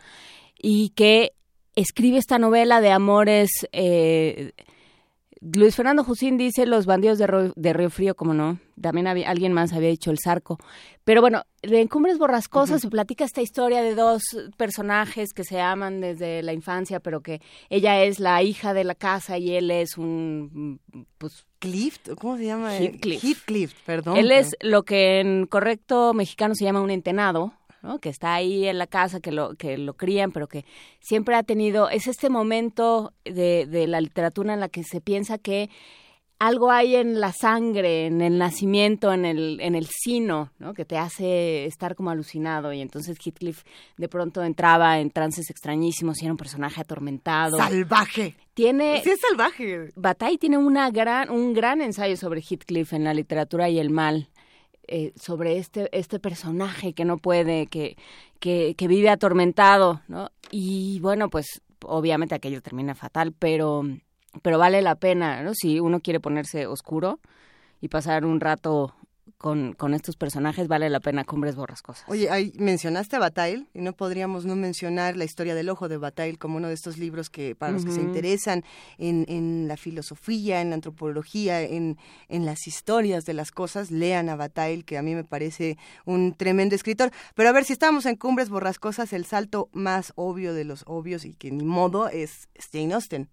y 0.60 0.88
que 0.90 1.30
escribe 1.76 2.18
esta 2.18 2.40
novela 2.40 2.80
de 2.80 2.90
amores. 2.90 3.50
eh, 3.70 4.52
Luis 5.52 5.76
Fernando 5.76 6.04
Jusín 6.04 6.38
dice 6.38 6.64
Los 6.64 6.86
bandidos 6.86 7.18
de, 7.18 7.26
Ro- 7.26 7.52
de 7.54 7.72
Río 7.74 7.90
Frío, 7.90 8.14
como 8.14 8.32
no. 8.32 8.58
También 8.80 9.06
había, 9.06 9.28
alguien 9.30 9.52
más 9.52 9.72
había 9.72 9.90
dicho 9.90 10.10
El 10.10 10.18
Zarco. 10.18 10.58
Pero 11.04 11.20
bueno, 11.20 11.42
en 11.62 11.86
Cumbres 11.88 12.18
Borrascosas 12.18 12.80
se 12.80 12.88
platica 12.88 13.24
esta 13.24 13.42
historia 13.42 13.82
de 13.82 13.94
dos 13.94 14.22
personajes 14.56 15.32
que 15.34 15.44
se 15.44 15.60
aman 15.60 16.00
desde 16.00 16.42
la 16.42 16.52
infancia, 16.54 16.98
pero 17.00 17.20
que 17.20 17.42
ella 17.68 18.02
es 18.02 18.20
la 18.20 18.42
hija 18.42 18.72
de 18.72 18.84
la 18.84 18.94
casa 18.94 19.36
y 19.38 19.54
él 19.54 19.70
es 19.70 19.98
un, 19.98 20.80
pues, 21.18 21.46
Cliff, 21.58 21.98
¿cómo 22.20 22.36
se 22.36 22.46
llama? 22.46 22.76
Heathcliff. 22.78 23.22
Heathcliff, 23.24 23.74
perdón. 23.86 24.16
él 24.16 24.30
es 24.32 24.56
lo 24.60 24.82
que 24.84 25.20
en 25.20 25.46
correcto 25.46 26.12
mexicano 26.14 26.54
se 26.54 26.64
llama 26.64 26.80
un 26.82 26.90
entenado, 26.90 27.52
¿no? 27.84 27.98
Que 28.00 28.08
está 28.08 28.34
ahí 28.34 28.66
en 28.66 28.78
la 28.78 28.86
casa, 28.86 29.20
que 29.20 29.30
lo, 29.30 29.54
que 29.54 29.76
lo 29.76 29.94
crían, 29.94 30.32
pero 30.32 30.48
que 30.48 30.64
siempre 31.00 31.36
ha 31.36 31.42
tenido, 31.42 31.90
es 31.90 32.06
este 32.06 32.30
momento 32.30 33.12
de, 33.24 33.66
de 33.66 33.86
la 33.86 34.00
literatura 34.00 34.54
en 34.54 34.60
la 34.60 34.68
que 34.70 34.82
se 34.82 35.00
piensa 35.00 35.38
que 35.38 35.68
algo 36.38 36.70
hay 36.70 36.96
en 36.96 37.20
la 37.20 37.32
sangre, 37.32 38.06
en 38.06 38.20
el 38.20 38.38
nacimiento, 38.38 39.12
en 39.12 39.24
el, 39.24 39.60
en 39.60 39.74
el 39.74 39.86
sino, 39.86 40.50
¿no? 40.58 40.74
Que 40.74 40.84
te 40.84 40.98
hace 40.98 41.64
estar 41.66 41.94
como 41.94 42.10
alucinado. 42.10 42.72
Y 42.72 42.80
entonces 42.80 43.16
Heathcliff 43.24 43.62
de 43.96 44.08
pronto 44.08 44.42
entraba 44.42 44.98
en 44.98 45.10
trances 45.10 45.48
extrañísimos 45.50 46.20
y 46.20 46.24
era 46.24 46.32
un 46.32 46.38
personaje 46.38 46.80
atormentado. 46.80 47.56
salvaje. 47.56 48.34
Tiene, 48.52 49.00
Sí, 49.02 49.10
es 49.10 49.20
salvaje. 49.20 49.90
Bataille 49.94 50.38
tiene 50.38 50.58
una 50.58 50.90
gran, 50.90 51.30
un 51.30 51.54
gran 51.54 51.80
ensayo 51.80 52.16
sobre 52.16 52.40
Heathcliff 52.40 52.92
en 52.92 53.04
la 53.04 53.14
literatura 53.14 53.68
y 53.68 53.78
el 53.78 53.90
mal, 53.90 54.28
eh, 54.88 55.12
sobre 55.16 55.58
este, 55.58 55.88
este 55.96 56.18
personaje 56.18 56.92
que 56.92 57.04
no 57.04 57.18
puede, 57.18 57.66
que, 57.66 57.96
que, 58.40 58.74
que 58.76 58.88
vive 58.88 59.08
atormentado, 59.08 60.02
¿no? 60.08 60.30
Y 60.50 61.00
bueno, 61.00 61.30
pues 61.30 61.62
obviamente 61.82 62.34
aquello 62.34 62.62
termina 62.62 62.94
fatal, 62.94 63.32
pero, 63.38 63.82
pero 64.42 64.58
vale 64.58 64.82
la 64.82 64.94
pena, 64.94 65.42
¿no? 65.42 65.54
Si 65.54 65.80
uno 65.80 66.00
quiere 66.00 66.20
ponerse 66.20 66.66
oscuro 66.66 67.20
y 67.80 67.88
pasar 67.88 68.24
un 68.24 68.40
rato 68.40 68.94
con, 69.38 69.72
con 69.74 69.94
estos 69.94 70.16
personajes, 70.16 70.68
vale 70.68 70.88
la 70.90 71.00
pena 71.00 71.24
Cumbres 71.24 71.56
Borrascosas. 71.56 72.04
Oye, 72.08 72.30
ahí 72.30 72.52
mencionaste 72.56 73.16
a 73.16 73.18
Bataille 73.18 73.66
y 73.74 73.80
no 73.80 73.92
podríamos 73.92 74.44
no 74.44 74.56
mencionar 74.56 75.16
la 75.16 75.24
historia 75.24 75.54
del 75.54 75.68
ojo 75.68 75.88
de 75.88 75.96
Bataille 75.96 76.38
como 76.38 76.56
uno 76.56 76.68
de 76.68 76.74
estos 76.74 76.98
libros 76.98 77.30
que 77.30 77.54
para 77.54 77.72
los 77.72 77.84
que 77.84 77.92
se 77.92 78.00
interesan 78.00 78.64
en, 78.98 79.24
en 79.28 79.68
la 79.68 79.76
filosofía, 79.76 80.60
en 80.60 80.70
la 80.70 80.76
antropología, 80.76 81.60
en, 81.62 81.98
en 82.28 82.46
las 82.46 82.66
historias 82.66 83.24
de 83.24 83.34
las 83.34 83.50
cosas, 83.50 83.90
lean 83.90 84.28
a 84.28 84.36
Bataille, 84.36 84.84
que 84.84 84.98
a 84.98 85.02
mí 85.02 85.14
me 85.14 85.24
parece 85.24 85.78
un 86.04 86.34
tremendo 86.34 86.74
escritor. 86.74 87.10
Pero 87.34 87.48
a 87.48 87.52
ver, 87.52 87.64
si 87.64 87.72
estamos 87.72 88.06
en 88.06 88.16
Cumbres 88.16 88.48
Borrascosas, 88.48 89.12
el 89.12 89.24
salto 89.24 89.68
más 89.72 90.12
obvio 90.16 90.54
de 90.54 90.64
los 90.64 90.84
obvios 90.86 91.24
y 91.24 91.34
que 91.34 91.50
ni 91.50 91.64
modo 91.64 92.08
es, 92.08 92.48
es 92.54 92.68
Jane 92.72 92.94
Austen. 92.94 93.28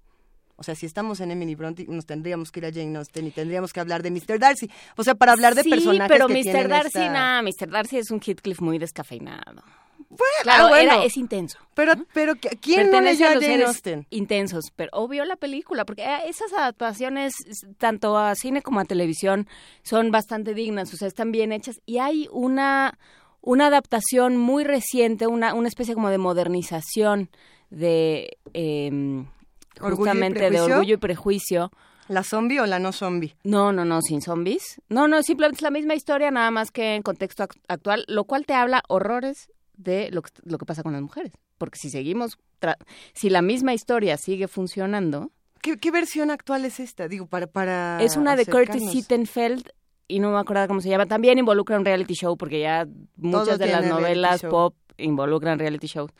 O 0.62 0.64
sea, 0.64 0.76
si 0.76 0.86
estamos 0.86 1.20
en 1.22 1.32
Emily 1.32 1.56
Bronte, 1.56 1.86
nos 1.90 2.06
tendríamos 2.06 2.52
que 2.52 2.60
ir 2.60 2.66
a 2.68 2.72
Jane 2.72 2.96
Austen 2.98 3.26
y 3.28 3.32
tendríamos 3.32 3.74
que 3.74 3.80
hablar 3.80 4.04
de 4.04 4.12
Mr. 4.12 4.38
Darcy. 4.40 4.70
O 4.96 5.04
sea, 5.04 5.16
para 5.16 5.32
hablar 5.34 5.56
de 5.56 5.64
sí, 5.64 5.70
personajes 5.72 6.08
pero 6.08 6.28
que 6.28 6.34
Mr. 6.36 6.42
tienen 6.44 6.68
Darcy, 6.70 6.88
esta- 7.00 7.12
nada, 7.12 7.42
Mr. 7.42 7.70
Darcy 7.70 7.98
es 7.98 8.12
un 8.12 8.20
Heathcliff 8.22 8.62
muy 8.62 8.78
descafeinado. 8.78 9.64
Bueno, 10.10 10.24
Claro, 10.44 10.66
ah, 10.66 10.70
bueno. 10.70 10.94
era, 10.94 11.04
es 11.04 11.18
intenso. 11.18 11.58
Pero, 11.74 11.94
pero 12.14 12.34
¿qui- 12.36 12.58
¿quién 12.62 12.92
no 12.92 13.02
leyó 13.02 13.28
a 13.28 13.36
los 13.36 13.44
Jane 13.44 13.64
Austen? 13.64 14.08
intensos, 14.10 14.66
pero 14.76 14.90
obvio 14.94 15.26
la 15.26 15.36
película, 15.36 15.84
porque 15.86 16.04
eh, 16.04 16.28
esas 16.28 16.52
adaptaciones, 16.54 17.34
tanto 17.78 18.18
a 18.18 18.36
cine 18.36 18.62
como 18.62 18.80
a 18.80 18.86
televisión, 18.86 19.48
son 19.84 20.12
bastante 20.12 20.54
dignas, 20.54 20.94
o 20.94 20.98
sea, 20.98 21.08
están 21.08 21.32
bien 21.32 21.52
hechas. 21.52 21.82
Y 21.86 21.98
hay 22.00 22.28
una, 22.32 22.98
una 23.42 23.68
adaptación 23.68 24.38
muy 24.38 24.64
reciente, 24.64 25.28
una, 25.28 25.54
una 25.54 25.68
especie 25.68 25.94
como 25.96 26.10
de 26.10 26.18
modernización 26.18 27.30
de 27.70 28.38
em, 28.54 29.22
¿Orgullo 29.22 29.28
y 29.28 29.41
justamente 29.82 30.50
de? 30.50 30.62
Orgullo 30.62 30.94
y 30.96 30.98
Prejuicio. 30.98 31.72
¿La 32.08 32.24
zombie 32.24 32.60
o 32.60 32.66
la 32.66 32.80
no 32.80 32.92
zombie? 32.92 33.36
No, 33.44 33.72
no, 33.72 33.86
no, 33.86 34.02
sin 34.02 34.22
zombies. 34.22 34.82
No, 34.90 35.08
no, 35.08 35.24
simplemente 35.24 35.58
es 35.58 35.62
la 35.62 35.72
misma 35.72 35.96
historia, 35.96 36.30
nada 36.32 36.52
más 36.52 36.72
que 36.72 36.96
en 36.96 37.04
contexto 37.04 37.44
ac- 37.44 37.60
actual, 37.68 38.04
lo 38.08 38.26
cual 38.26 38.46
te 38.46 38.54
habla 38.54 38.84
horrores 38.90 39.50
de 39.78 40.10
lo 40.12 40.22
que, 40.22 40.32
lo 40.44 40.58
que 40.58 40.66
pasa 40.66 40.84
con 40.84 40.92
las 40.94 41.02
mujeres. 41.02 41.32
Porque 41.58 41.78
si 41.80 41.90
seguimos, 41.90 42.38
tra- 42.60 42.76
si 43.14 43.30
la 43.30 43.42
misma 43.42 43.74
historia 43.74 44.18
sigue 44.18 44.48
funcionando, 44.48 45.32
¿Qué, 45.62 45.78
qué 45.78 45.92
versión 45.92 46.32
actual 46.32 46.66
es 46.66 46.80
esta? 46.80 47.08
Digo, 47.08 47.28
para... 47.28 47.46
para 47.48 48.02
es 48.02 48.18
una 48.18 48.36
de 48.36 48.46
Curtis. 48.48 48.90
Sittenfeld 48.92 49.70
y 50.08 50.20
no 50.20 50.32
me 50.32 50.40
acuerdo 50.40 50.68
cómo 50.68 50.82
se 50.82 50.90
llama. 50.90 51.06
También 51.06 51.38
involucra 51.38 51.78
un 51.78 51.86
reality 51.86 52.16
show 52.16 52.36
porque 52.36 52.60
ya 52.62 52.88
muchas 53.16 53.60
de 53.60 53.68
las 53.68 53.86
novelas 53.86 54.42
pop 54.50 54.76
involucran 54.98 55.60
reality 55.60 55.86
shows. 55.88 56.12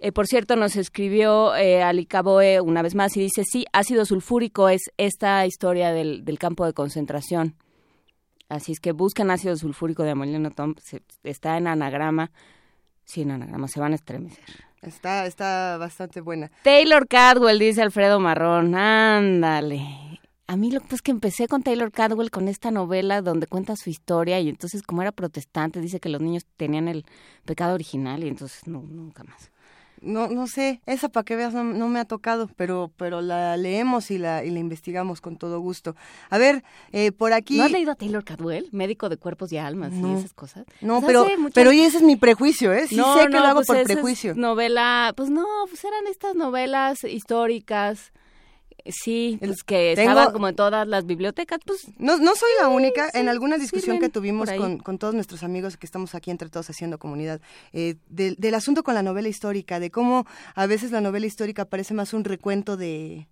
Eh, 0.00 0.12
por 0.12 0.26
cierto, 0.26 0.56
nos 0.56 0.76
escribió 0.76 1.54
eh, 1.56 1.82
Ali 1.82 2.04
Caboe 2.06 2.60
una 2.60 2.82
vez 2.82 2.94
más 2.94 3.16
y 3.16 3.20
dice, 3.20 3.42
sí, 3.44 3.64
ácido 3.72 4.04
sulfúrico 4.04 4.68
es 4.68 4.82
esta 4.98 5.46
historia 5.46 5.92
del, 5.92 6.24
del 6.24 6.38
campo 6.38 6.66
de 6.66 6.72
concentración. 6.74 7.56
Así 8.48 8.72
es 8.72 8.80
que 8.80 8.92
buscan 8.92 9.30
ácido 9.30 9.56
sulfúrico 9.56 10.02
de 10.02 10.10
Amelino 10.10 10.50
Tom, 10.50 10.74
se- 10.82 11.02
está 11.22 11.56
en 11.56 11.66
anagrama. 11.66 12.30
Sí, 13.04 13.22
en 13.22 13.30
anagrama, 13.30 13.68
se 13.68 13.80
van 13.80 13.92
a 13.92 13.94
estremecer. 13.94 14.44
Está, 14.82 15.24
está 15.26 15.78
bastante 15.78 16.20
buena. 16.20 16.50
Taylor 16.62 17.08
Cadwell, 17.08 17.58
dice 17.58 17.80
Alfredo 17.80 18.20
Marrón. 18.20 18.74
Ándale. 18.74 20.20
A 20.46 20.56
mí 20.56 20.70
lo 20.70 20.80
que 20.80 20.84
pasa 20.84 20.96
es 20.96 21.02
que 21.02 21.10
empecé 21.10 21.48
con 21.48 21.62
Taylor 21.62 21.90
Cadwell 21.90 22.30
con 22.30 22.48
esta 22.48 22.70
novela 22.70 23.22
donde 23.22 23.46
cuenta 23.46 23.76
su 23.76 23.88
historia 23.88 24.38
y 24.40 24.50
entonces 24.50 24.82
como 24.82 25.00
era 25.00 25.10
protestante 25.10 25.80
dice 25.80 26.00
que 26.00 26.10
los 26.10 26.20
niños 26.20 26.44
tenían 26.58 26.86
el 26.88 27.06
pecado 27.46 27.72
original 27.74 28.22
y 28.22 28.28
entonces 28.28 28.66
no, 28.66 28.82
nunca 28.82 29.24
más. 29.24 29.50
No, 30.04 30.28
no 30.28 30.46
sé, 30.46 30.80
esa 30.86 31.08
para 31.08 31.24
que 31.24 31.34
veas 31.36 31.52
no, 31.54 31.64
no 31.64 31.88
me 31.88 31.98
ha 31.98 32.04
tocado, 32.04 32.48
pero, 32.56 32.90
pero 32.96 33.20
la 33.20 33.56
leemos 33.56 34.10
y 34.10 34.18
la, 34.18 34.44
y 34.44 34.50
la 34.50 34.58
investigamos 34.58 35.20
con 35.20 35.36
todo 35.36 35.58
gusto. 35.60 35.96
A 36.30 36.38
ver, 36.38 36.62
eh, 36.92 37.10
por 37.12 37.32
aquí... 37.32 37.56
¿No 37.58 37.64
has 37.64 37.70
leído 37.72 37.92
a 37.92 37.94
Taylor 37.94 38.24
Cadwell? 38.24 38.68
Médico 38.72 39.08
de 39.08 39.16
cuerpos 39.16 39.50
y 39.52 39.56
almas 39.58 39.92
No. 39.92 40.12
y 40.14 40.18
esas 40.18 40.34
cosas. 40.34 40.64
No, 40.80 41.00
Pues 41.00 41.06
pero, 41.06 41.24
muchas- 41.38 41.54
pero 41.54 41.70
oye, 41.70 41.86
ese 41.86 41.96
es 41.98 42.02
mi 42.02 42.16
prejuicio, 42.16 42.72
¿eh? 42.72 42.86
Sí 42.86 42.96
sé 42.96 43.02
que 43.26 43.28
lo 43.30 43.38
hago 43.46 43.62
pues 43.64 43.66
por 43.66 43.82
prejuicio. 43.84 44.34
novela, 44.34 45.12
pues 45.16 45.30
no, 45.30 45.44
pues 45.68 45.82
eran 45.84 46.06
estas 46.08 46.34
novelas 46.34 47.02
históricas, 47.04 48.12
sí, 48.86 49.36
pues 49.40 49.62
que 49.62 49.94
tengo- 49.96 50.10
estaban 50.12 50.32
como 50.32 50.48
en 50.48 50.56
todas 50.56 50.86
las 50.86 51.06
bibliotecas, 51.06 51.58
pues 51.64 51.86
No, 51.98 52.16
no 52.18 52.34
soy 52.34 52.50
la 52.60 52.68
única. 52.68 53.10
sí, 53.10 53.18
en 53.18 53.28
alguna 53.28 53.56
discusión 53.58 53.98
que 53.98 54.08
tuvimos 54.08 54.50
con, 54.52 54.78
con 54.78 54.98
todos 54.98 55.14
nuestros 55.14 55.42
amigos 55.42 55.76
que 55.76 55.86
estamos 55.86 56.14
aquí 56.14 56.30
entre 56.30 56.48
todos 56.50 56.68
haciendo 56.70 56.98
comunidad, 56.98 57.40
eh, 57.72 57.96
del, 58.08 58.36
del 58.36 58.54
asunto 58.54 58.82
con 58.82 58.94
la 58.94 59.02
novela 59.02 59.28
histórica, 59.28 59.80
de 59.80 59.90
cómo 59.90 60.26
a 60.54 60.66
veces 60.66 60.90
la 60.90 61.00
novela 61.00 61.26
histórica 61.26 61.64
parece 61.64 61.94
más 61.94 62.12
un 62.14 62.24
recuento 62.24 62.76
de, 62.76 63.26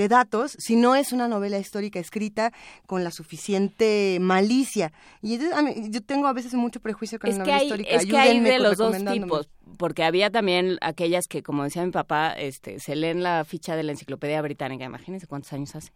de 0.00 0.08
datos, 0.08 0.52
si 0.58 0.76
no 0.76 0.94
es 0.96 1.12
una 1.12 1.28
novela 1.28 1.58
histórica 1.58 1.98
escrita 2.00 2.52
con 2.86 3.04
la 3.04 3.10
suficiente 3.10 4.18
malicia. 4.20 4.92
Y 5.22 5.38
yo, 5.38 5.54
a 5.54 5.62
mí- 5.62 5.74
yo 5.90 6.02
tengo 6.02 6.26
a 6.26 6.32
veces 6.32 6.54
mucho 6.54 6.80
prejuicio 6.80 7.18
con 7.18 7.28
es 7.30 7.36
la 7.38 7.44
que 7.44 7.50
novela 7.50 7.60
hay, 7.60 7.66
histórica. 7.66 7.90
es 7.90 8.06
que 8.06 8.16
hay 8.18 8.40
de 8.40 8.58
los 8.58 8.76
dos 8.78 8.96
tipos, 9.12 9.48
porque 9.76 10.02
había 10.04 10.30
también 10.30 10.78
aquellas 10.80 11.26
que, 11.28 11.42
como 11.42 11.64
decía 11.64 11.84
mi 11.84 11.92
papá, 11.92 12.32
este, 12.32 12.80
se 12.80 12.96
leen 12.96 13.22
la 13.22 13.44
ficha 13.44 13.76
de 13.76 13.82
la 13.82 13.92
enciclopedia 13.92 14.40
británica, 14.42 14.84
imagínense 14.84 15.26
cuántos 15.26 15.52
años 15.52 15.74
hace. 15.76 15.92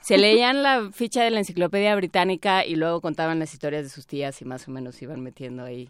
Se 0.00 0.16
leían 0.18 0.62
la 0.62 0.90
ficha 0.92 1.22
de 1.22 1.30
la 1.30 1.38
enciclopedia 1.38 1.94
británica 1.96 2.64
y 2.66 2.74
luego 2.76 3.00
contaban 3.00 3.38
las 3.38 3.52
historias 3.54 3.84
de 3.84 3.88
sus 3.90 4.06
tías 4.06 4.40
y 4.42 4.44
más 4.44 4.66
o 4.66 4.70
menos 4.72 5.00
iban 5.02 5.20
metiendo 5.20 5.62
ahí 5.64 5.88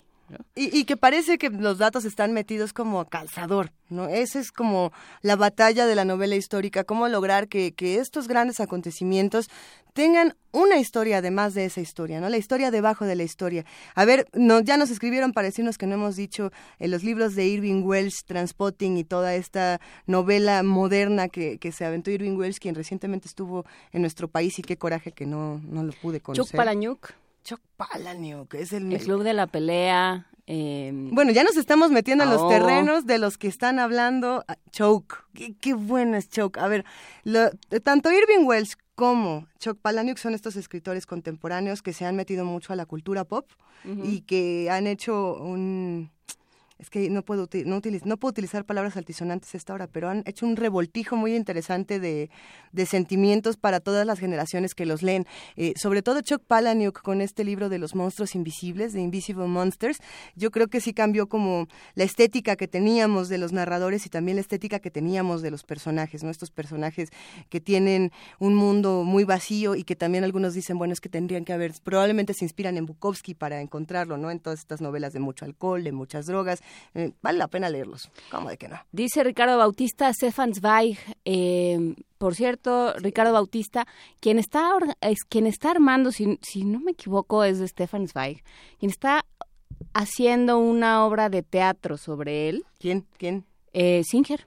Y, 0.54 0.76
y 0.76 0.84
que 0.84 0.96
parece 0.96 1.38
que 1.38 1.50
los 1.50 1.78
datos 1.78 2.04
están 2.04 2.32
metidos 2.32 2.72
como 2.72 3.04
calzador, 3.06 3.72
¿no? 3.88 4.08
Esa 4.08 4.40
es 4.40 4.52
como 4.52 4.92
la 5.22 5.36
batalla 5.36 5.86
de 5.86 5.94
la 5.94 6.04
novela 6.04 6.36
histórica, 6.36 6.84
cómo 6.84 7.08
lograr 7.08 7.48
que, 7.48 7.72
que 7.72 7.98
estos 7.98 8.28
grandes 8.28 8.60
acontecimientos 8.60 9.48
tengan 9.94 10.36
una 10.52 10.78
historia 10.78 11.18
además 11.18 11.54
de 11.54 11.64
esa 11.64 11.80
historia, 11.80 12.20
¿no? 12.20 12.28
La 12.28 12.36
historia 12.36 12.70
debajo 12.70 13.04
de 13.04 13.16
la 13.16 13.24
historia. 13.24 13.64
A 13.94 14.04
ver, 14.04 14.28
no, 14.32 14.60
ya 14.60 14.76
nos 14.76 14.90
escribieron 14.90 15.32
para 15.32 15.46
decirnos 15.46 15.76
que 15.76 15.86
no 15.86 15.94
hemos 15.94 16.16
dicho 16.16 16.52
en 16.78 16.90
los 16.90 17.02
libros 17.02 17.34
de 17.34 17.46
Irving 17.46 17.82
Welsh, 17.82 18.24
Transpotting 18.24 18.96
y 18.96 19.04
toda 19.04 19.34
esta 19.34 19.80
novela 20.06 20.62
moderna 20.62 21.28
que, 21.28 21.58
que 21.58 21.72
se 21.72 21.84
aventó 21.84 22.10
Irving 22.10 22.36
Welsh, 22.36 22.58
quien 22.58 22.74
recientemente 22.74 23.26
estuvo 23.26 23.64
en 23.92 24.02
nuestro 24.02 24.28
país 24.28 24.58
y 24.58 24.62
qué 24.62 24.76
coraje 24.76 25.12
que 25.12 25.26
no, 25.26 25.60
no 25.64 25.82
lo 25.82 25.92
pude 25.92 26.20
conocer. 26.20 26.44
Chuck 26.44 26.56
Palahniuk, 26.56 27.12
Chuck 27.48 27.60
Palahniuk, 27.78 28.52
es 28.54 28.74
el, 28.74 28.92
el 28.92 28.98
club 29.00 29.22
de 29.22 29.32
la 29.32 29.46
pelea. 29.46 30.26
eh, 30.46 30.90
Bueno, 30.92 31.32
ya 31.32 31.44
nos 31.44 31.56
estamos 31.56 31.90
metiendo 31.90 32.24
en 32.24 32.30
los 32.30 32.42
Oh. 32.42 32.48
terrenos 32.48 33.06
de 33.06 33.16
los 33.16 33.38
que 33.38 33.48
están 33.48 33.78
hablando. 33.78 34.44
Ah, 34.48 34.58
Choke, 34.70 35.14
qué, 35.32 35.56
qué 35.56 35.72
bueno 35.72 36.18
es 36.18 36.28
Choke. 36.28 36.58
A 36.58 36.68
ver, 36.68 36.84
lo- 37.24 37.48
tanto 37.82 38.10
Irving 38.12 38.44
Welsh 38.44 38.74
como 38.94 39.46
Chuck 39.60 39.78
Palahniuk 39.80 40.18
son 40.18 40.34
estos 40.34 40.56
escritores 40.56 41.06
contemporáneos 41.06 41.80
que 41.80 41.94
se 41.94 42.04
han 42.04 42.16
metido 42.16 42.44
mucho 42.44 42.74
a 42.74 42.76
la 42.76 42.84
cultura 42.84 43.24
pop 43.24 43.46
y 43.84 44.20
que 44.22 44.68
han 44.70 44.86
hecho 44.86 45.34
un... 45.36 46.10
Es 46.78 46.90
que 46.90 47.10
no 47.10 47.22
puedo, 47.24 47.48
no, 47.64 47.76
utiliz- 47.80 48.04
no 48.04 48.18
puedo 48.18 48.30
utilizar 48.30 48.64
palabras 48.64 48.96
altisonantes 48.96 49.52
esta 49.56 49.74
hora, 49.74 49.88
pero 49.88 50.08
han 50.10 50.22
hecho 50.26 50.46
un 50.46 50.54
revoltijo 50.54 51.16
muy 51.16 51.34
interesante 51.34 51.98
de, 51.98 52.30
de 52.70 52.86
sentimientos 52.86 53.56
para 53.56 53.80
todas 53.80 54.06
las 54.06 54.20
generaciones 54.20 54.76
que 54.76 54.86
los 54.86 55.02
leen. 55.02 55.26
Eh, 55.56 55.72
sobre 55.76 56.02
todo 56.02 56.20
Chuck 56.20 56.40
Palahniuk 56.46 57.02
con 57.02 57.20
este 57.20 57.42
libro 57.42 57.68
de 57.68 57.78
los 57.78 57.96
monstruos 57.96 58.36
invisibles, 58.36 58.92
de 58.92 59.00
Invisible 59.00 59.46
Monsters, 59.48 59.98
yo 60.36 60.52
creo 60.52 60.68
que 60.68 60.80
sí 60.80 60.92
cambió 60.92 61.28
como 61.28 61.66
la 61.96 62.04
estética 62.04 62.54
que 62.54 62.68
teníamos 62.68 63.28
de 63.28 63.38
los 63.38 63.52
narradores 63.52 64.06
y 64.06 64.08
también 64.08 64.36
la 64.36 64.42
estética 64.42 64.78
que 64.78 64.92
teníamos 64.92 65.42
de 65.42 65.50
los 65.50 65.64
personajes, 65.64 66.22
¿no? 66.22 66.30
Estos 66.30 66.52
personajes 66.52 67.08
que 67.48 67.60
tienen 67.60 68.12
un 68.38 68.54
mundo 68.54 69.02
muy 69.02 69.24
vacío 69.24 69.74
y 69.74 69.82
que 69.82 69.96
también 69.96 70.22
algunos 70.22 70.54
dicen, 70.54 70.78
bueno, 70.78 70.92
es 70.92 71.00
que 71.00 71.08
tendrían 71.08 71.44
que 71.44 71.52
haber, 71.52 71.72
probablemente 71.82 72.34
se 72.34 72.44
inspiran 72.44 72.76
en 72.76 72.86
Bukowski 72.86 73.34
para 73.34 73.60
encontrarlo, 73.60 74.16
¿no? 74.16 74.30
En 74.30 74.38
todas 74.38 74.60
estas 74.60 74.80
novelas 74.80 75.12
de 75.12 75.18
mucho 75.18 75.44
alcohol, 75.44 75.82
de 75.82 75.90
muchas 75.90 76.26
drogas, 76.26 76.60
eh, 76.94 77.12
vale 77.22 77.38
la 77.38 77.48
pena 77.48 77.68
leerlos, 77.68 78.10
¿cómo 78.30 78.48
de 78.48 78.56
que 78.56 78.68
no? 78.68 78.78
Dice 78.92 79.24
Ricardo 79.24 79.56
Bautista, 79.58 80.12
Stefan 80.12 80.54
Zweig, 80.54 80.98
eh, 81.24 81.94
por 82.18 82.34
cierto, 82.34 82.94
Ricardo 82.94 83.32
Bautista, 83.32 83.86
quien 84.20 84.38
está, 84.38 84.70
es, 85.00 85.18
quien 85.28 85.46
está 85.46 85.70
armando, 85.70 86.12
si, 86.12 86.38
si 86.42 86.64
no 86.64 86.80
me 86.80 86.92
equivoco, 86.92 87.44
es 87.44 87.58
de 87.58 87.68
Stefan 87.68 88.08
Zweig, 88.08 88.42
quien 88.78 88.90
está 88.90 89.24
haciendo 89.94 90.58
una 90.58 91.04
obra 91.06 91.28
de 91.28 91.42
teatro 91.42 91.96
sobre 91.96 92.48
él, 92.48 92.64
¿Quién? 92.78 93.06
¿Quién? 93.16 93.44
eh, 93.72 94.02
Singer. 94.04 94.46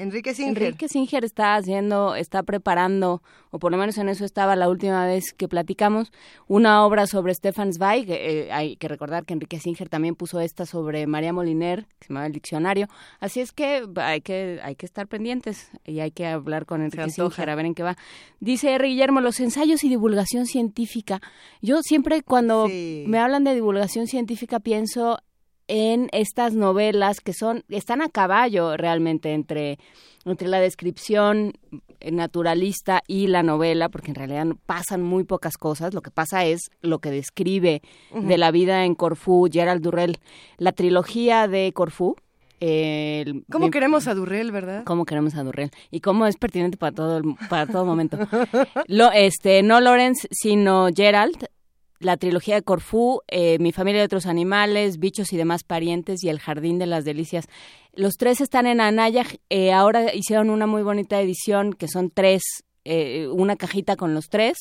Enrique 0.00 0.34
Singer. 0.34 0.62
Enrique 0.62 0.88
Singer 0.88 1.24
está 1.24 1.54
haciendo, 1.56 2.14
está 2.14 2.42
preparando, 2.42 3.22
o 3.50 3.58
por 3.58 3.70
lo 3.72 3.78
menos 3.78 3.98
en 3.98 4.08
eso 4.08 4.24
estaba 4.24 4.56
la 4.56 4.68
última 4.68 5.06
vez 5.06 5.32
que 5.32 5.46
platicamos, 5.48 6.10
una 6.48 6.84
obra 6.84 7.06
sobre 7.06 7.34
Stefan 7.34 7.72
Zweig. 7.72 8.06
Eh, 8.10 8.48
hay 8.52 8.76
que 8.76 8.88
recordar 8.88 9.24
que 9.24 9.34
Enrique 9.34 9.58
Singer 9.60 9.88
también 9.88 10.14
puso 10.14 10.40
esta 10.40 10.66
sobre 10.66 11.06
María 11.06 11.32
Moliner, 11.32 11.86
que 11.98 12.06
se 12.06 12.14
llama 12.14 12.26
El 12.26 12.32
Diccionario. 12.32 12.88
Así 13.20 13.40
es 13.40 13.52
que 13.52 13.86
hay 13.96 14.20
que, 14.22 14.60
hay 14.62 14.74
que 14.76 14.86
estar 14.86 15.06
pendientes 15.06 15.70
y 15.84 16.00
hay 16.00 16.10
que 16.10 16.26
hablar 16.26 16.66
con 16.66 16.82
Enrique. 16.82 17.10
Singer 17.10 17.50
a 17.50 17.54
ver 17.54 17.66
en 17.66 17.74
qué 17.74 17.82
va. 17.82 17.96
Dice 18.40 18.72
R. 18.72 18.86
Guillermo, 18.88 19.20
los 19.20 19.38
ensayos 19.40 19.84
y 19.84 19.88
divulgación 19.88 20.46
científica. 20.46 21.20
Yo 21.60 21.82
siempre 21.82 22.22
cuando 22.22 22.66
Sí. 22.68 23.04
me 23.06 23.18
hablan 23.18 23.44
de 23.44 23.54
divulgación 23.54 24.06
científica 24.06 24.60
pienso 24.60 25.18
en 25.72 26.08
estas 26.10 26.54
novelas 26.54 27.20
que 27.20 27.32
son 27.32 27.62
están 27.68 28.02
a 28.02 28.08
caballo 28.08 28.76
realmente 28.76 29.32
entre 29.32 29.78
entre 30.24 30.48
la 30.48 30.58
descripción 30.60 31.52
naturalista 32.10 33.02
y 33.06 33.28
la 33.28 33.42
novela 33.42 33.88
porque 33.88 34.10
en 34.10 34.16
realidad 34.16 34.46
pasan 34.66 35.02
muy 35.02 35.24
pocas 35.24 35.56
cosas 35.56 35.94
lo 35.94 36.02
que 36.02 36.10
pasa 36.10 36.44
es 36.44 36.70
lo 36.82 36.98
que 36.98 37.10
describe 37.10 37.82
de 38.12 38.36
la 38.38 38.50
vida 38.50 38.84
en 38.84 38.94
Corfú 38.96 39.48
Gerald 39.50 39.82
Durrell 39.82 40.18
la 40.58 40.72
trilogía 40.72 41.46
de 41.48 41.72
Corfú 41.72 42.16
el- 42.58 43.44
¿Cómo 43.50 43.66
mi- 43.66 43.70
queremos 43.70 44.06
a 44.08 44.14
Durrell, 44.14 44.50
verdad? 44.52 44.82
cómo 44.84 45.06
queremos 45.06 45.34
a 45.36 45.42
Durrell 45.44 45.70
y 45.90 46.00
cómo 46.00 46.26
es 46.26 46.36
pertinente 46.36 46.76
para 46.76 46.92
todo 46.94 47.16
el- 47.18 47.34
para 47.48 47.66
todo 47.66 47.86
momento. 47.86 48.18
Lo, 48.86 49.10
este, 49.12 49.62
no 49.62 49.80
Lawrence, 49.80 50.28
sino 50.30 50.88
Gerald, 50.94 51.46
la 52.00 52.16
trilogía 52.16 52.54
de 52.56 52.62
Corfú, 52.62 53.20
eh, 53.28 53.58
Mi 53.60 53.72
familia 53.72 54.00
de 54.00 54.06
otros 54.06 54.26
animales, 54.26 54.98
Bichos 54.98 55.32
y 55.32 55.36
demás 55.36 55.62
parientes 55.64 56.24
y 56.24 56.30
El 56.30 56.40
jardín 56.40 56.78
de 56.78 56.86
las 56.86 57.04
delicias. 57.04 57.44
Los 57.92 58.14
tres 58.14 58.40
están 58.40 58.66
en 58.66 58.80
Anaya. 58.80 59.24
eh, 59.50 59.72
ahora 59.72 60.14
hicieron 60.14 60.50
una 60.50 60.66
muy 60.66 60.82
bonita 60.82 61.20
edición 61.20 61.74
que 61.74 61.88
son 61.88 62.10
tres, 62.10 62.42
eh, 62.84 63.28
una 63.28 63.56
cajita 63.56 63.96
con 63.96 64.14
los 64.14 64.28
tres. 64.30 64.56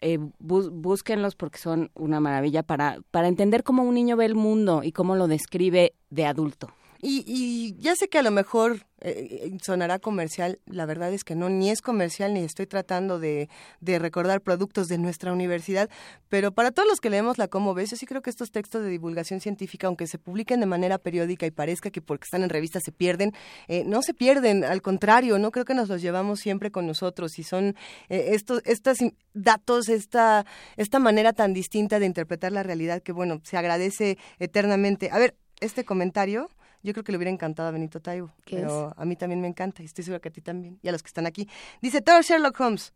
Eh, 0.00 0.18
bú- 0.40 0.70
búsquenlos 0.72 1.36
porque 1.36 1.58
son 1.58 1.90
una 1.94 2.18
maravilla 2.20 2.62
para, 2.62 2.98
para 3.10 3.28
entender 3.28 3.62
cómo 3.62 3.84
un 3.84 3.94
niño 3.94 4.16
ve 4.16 4.24
el 4.24 4.34
mundo 4.34 4.82
y 4.82 4.92
cómo 4.92 5.14
lo 5.14 5.28
describe 5.28 5.92
de 6.10 6.24
adulto. 6.26 6.70
Y, 7.04 7.24
y 7.26 7.74
ya 7.82 7.96
sé 7.96 8.08
que 8.08 8.18
a 8.18 8.22
lo 8.22 8.30
mejor 8.30 8.86
eh, 9.00 9.58
sonará 9.60 9.98
comercial, 9.98 10.60
la 10.66 10.86
verdad 10.86 11.12
es 11.12 11.24
que 11.24 11.34
no, 11.34 11.48
ni 11.48 11.68
es 11.68 11.82
comercial, 11.82 12.32
ni 12.32 12.44
estoy 12.44 12.68
tratando 12.68 13.18
de, 13.18 13.48
de 13.80 13.98
recordar 13.98 14.40
productos 14.40 14.86
de 14.86 14.98
nuestra 14.98 15.32
universidad, 15.32 15.90
pero 16.28 16.52
para 16.52 16.70
todos 16.70 16.88
los 16.88 17.00
que 17.00 17.10
leemos 17.10 17.38
la 17.38 17.48
Como 17.48 17.74
ves, 17.74 17.90
yo 17.90 17.96
sí 17.96 18.06
creo 18.06 18.22
que 18.22 18.30
estos 18.30 18.52
textos 18.52 18.84
de 18.84 18.88
divulgación 18.88 19.40
científica, 19.40 19.88
aunque 19.88 20.06
se 20.06 20.18
publiquen 20.18 20.60
de 20.60 20.66
manera 20.66 20.96
periódica 20.98 21.44
y 21.44 21.50
parezca 21.50 21.90
que 21.90 22.00
porque 22.00 22.22
están 22.22 22.44
en 22.44 22.50
revistas 22.50 22.84
se 22.84 22.92
pierden, 22.92 23.32
eh, 23.66 23.82
no 23.84 24.02
se 24.02 24.14
pierden, 24.14 24.62
al 24.62 24.80
contrario, 24.80 25.40
no 25.40 25.50
creo 25.50 25.64
que 25.64 25.74
nos 25.74 25.88
los 25.88 26.02
llevamos 26.02 26.38
siempre 26.38 26.70
con 26.70 26.86
nosotros 26.86 27.36
y 27.40 27.42
son 27.42 27.74
eh, 28.10 28.28
estos, 28.28 28.62
estos 28.64 28.98
datos, 29.34 29.88
esta, 29.88 30.46
esta 30.76 31.00
manera 31.00 31.32
tan 31.32 31.52
distinta 31.52 31.98
de 31.98 32.06
interpretar 32.06 32.52
la 32.52 32.62
realidad 32.62 33.02
que, 33.02 33.10
bueno, 33.10 33.40
se 33.42 33.56
agradece 33.56 34.18
eternamente. 34.38 35.10
A 35.10 35.18
ver, 35.18 35.34
este 35.58 35.84
comentario... 35.84 36.48
Yo 36.82 36.92
creo 36.92 37.04
que 37.04 37.12
le 37.12 37.18
hubiera 37.18 37.30
encantado 37.30 37.68
a 37.68 37.72
Benito 37.72 38.00
Taibo, 38.00 38.30
¿Qué 38.44 38.56
pero 38.56 38.92
a 38.96 39.04
mí 39.04 39.16
también 39.16 39.40
me 39.40 39.48
encanta 39.48 39.82
y 39.82 39.86
estoy 39.86 40.04
segura 40.04 40.20
que 40.20 40.28
a 40.28 40.32
ti 40.32 40.40
también 40.40 40.78
y 40.82 40.88
a 40.88 40.92
los 40.92 41.02
que 41.02 41.08
están 41.08 41.26
aquí. 41.26 41.48
Dice 41.80 42.00
todo 42.00 42.20
Sherlock 42.22 42.58
Holmes, 42.60 42.92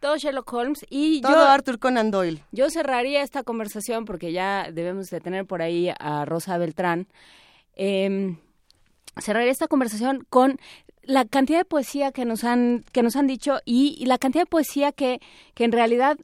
Todo 0.00 0.16
Sherlock 0.16 0.52
Holmes 0.52 0.84
y 0.90 1.20
todo 1.22 1.32
yo... 1.32 1.46
Arthur 1.46 1.78
Conan 1.78 2.10
Doyle. 2.10 2.42
Yo 2.52 2.68
cerraría 2.70 3.22
esta 3.22 3.42
conversación 3.42 4.04
porque 4.04 4.32
ya 4.32 4.68
debemos 4.72 5.08
de 5.10 5.20
tener 5.20 5.46
por 5.46 5.62
ahí 5.62 5.90
a 5.98 6.24
Rosa 6.24 6.58
Beltrán. 6.58 7.06
Eh, 7.76 8.36
cerraría 9.20 9.50
esta 9.50 9.68
conversación 9.68 10.26
con 10.28 10.58
la 11.02 11.24
cantidad 11.24 11.58
de 11.58 11.64
poesía 11.64 12.12
que 12.12 12.24
nos 12.24 12.44
han 12.44 12.84
que 12.92 13.02
nos 13.02 13.16
han 13.16 13.26
dicho 13.26 13.60
y, 13.64 13.96
y 13.98 14.06
la 14.06 14.18
cantidad 14.18 14.42
de 14.42 14.50
poesía 14.50 14.92
que, 14.92 15.20
que 15.54 15.64
en 15.64 15.72
realidad 15.72 16.16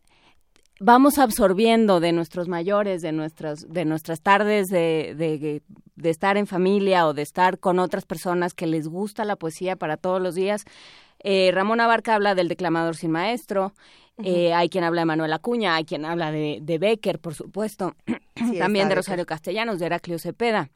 vamos 0.81 1.18
absorbiendo 1.18 2.01
de 2.01 2.12
nuestros 2.12 2.49
mayores, 2.49 3.03
de 3.03 3.12
nuestras, 3.12 3.68
de 3.68 3.85
nuestras 3.85 4.20
tardes 4.20 4.68
de, 4.68 5.14
de, 5.16 5.62
de 5.97 6.11
estar 6.11 6.37
en 6.37 6.47
familia 6.47 7.07
o 7.07 7.14
de 7.14 7.22
estar 7.22 7.59
con 7.59 7.79
otras 7.79 8.05
personas 8.05 8.55
que 8.55 8.66
les 8.66 8.89
gusta 8.89 9.24
la 9.24 9.37
poesía 9.37 9.76
para 9.76 9.97
todos 9.97 10.20
los 10.20 10.35
días. 10.35 10.64
Eh, 11.20 11.51
Ramón 11.53 11.81
Abarca 11.81 12.14
habla 12.14 12.35
del 12.35 12.49
declamador 12.49 12.97
sin 12.97 13.11
maestro, 13.11 13.72
eh, 14.22 14.53
hay 14.53 14.68
quien 14.68 14.85
habla 14.85 15.03
de 15.03 15.07
Manuel 15.07 15.33
Acuña, 15.33 15.76
hay 15.76 15.85
quien 15.85 16.05
habla 16.05 16.33
de, 16.33 16.59
de 16.61 16.79
Becker, 16.79 17.20
por 17.20 17.35
supuesto, 17.35 17.95
Sí, 18.37 18.59
también 18.59 18.89
de 18.89 18.95
Rosario 18.95 19.26
Castellanos, 19.26 19.79
de 19.79 19.87
Heraclio 19.87 20.18
Cepeda 20.18 20.70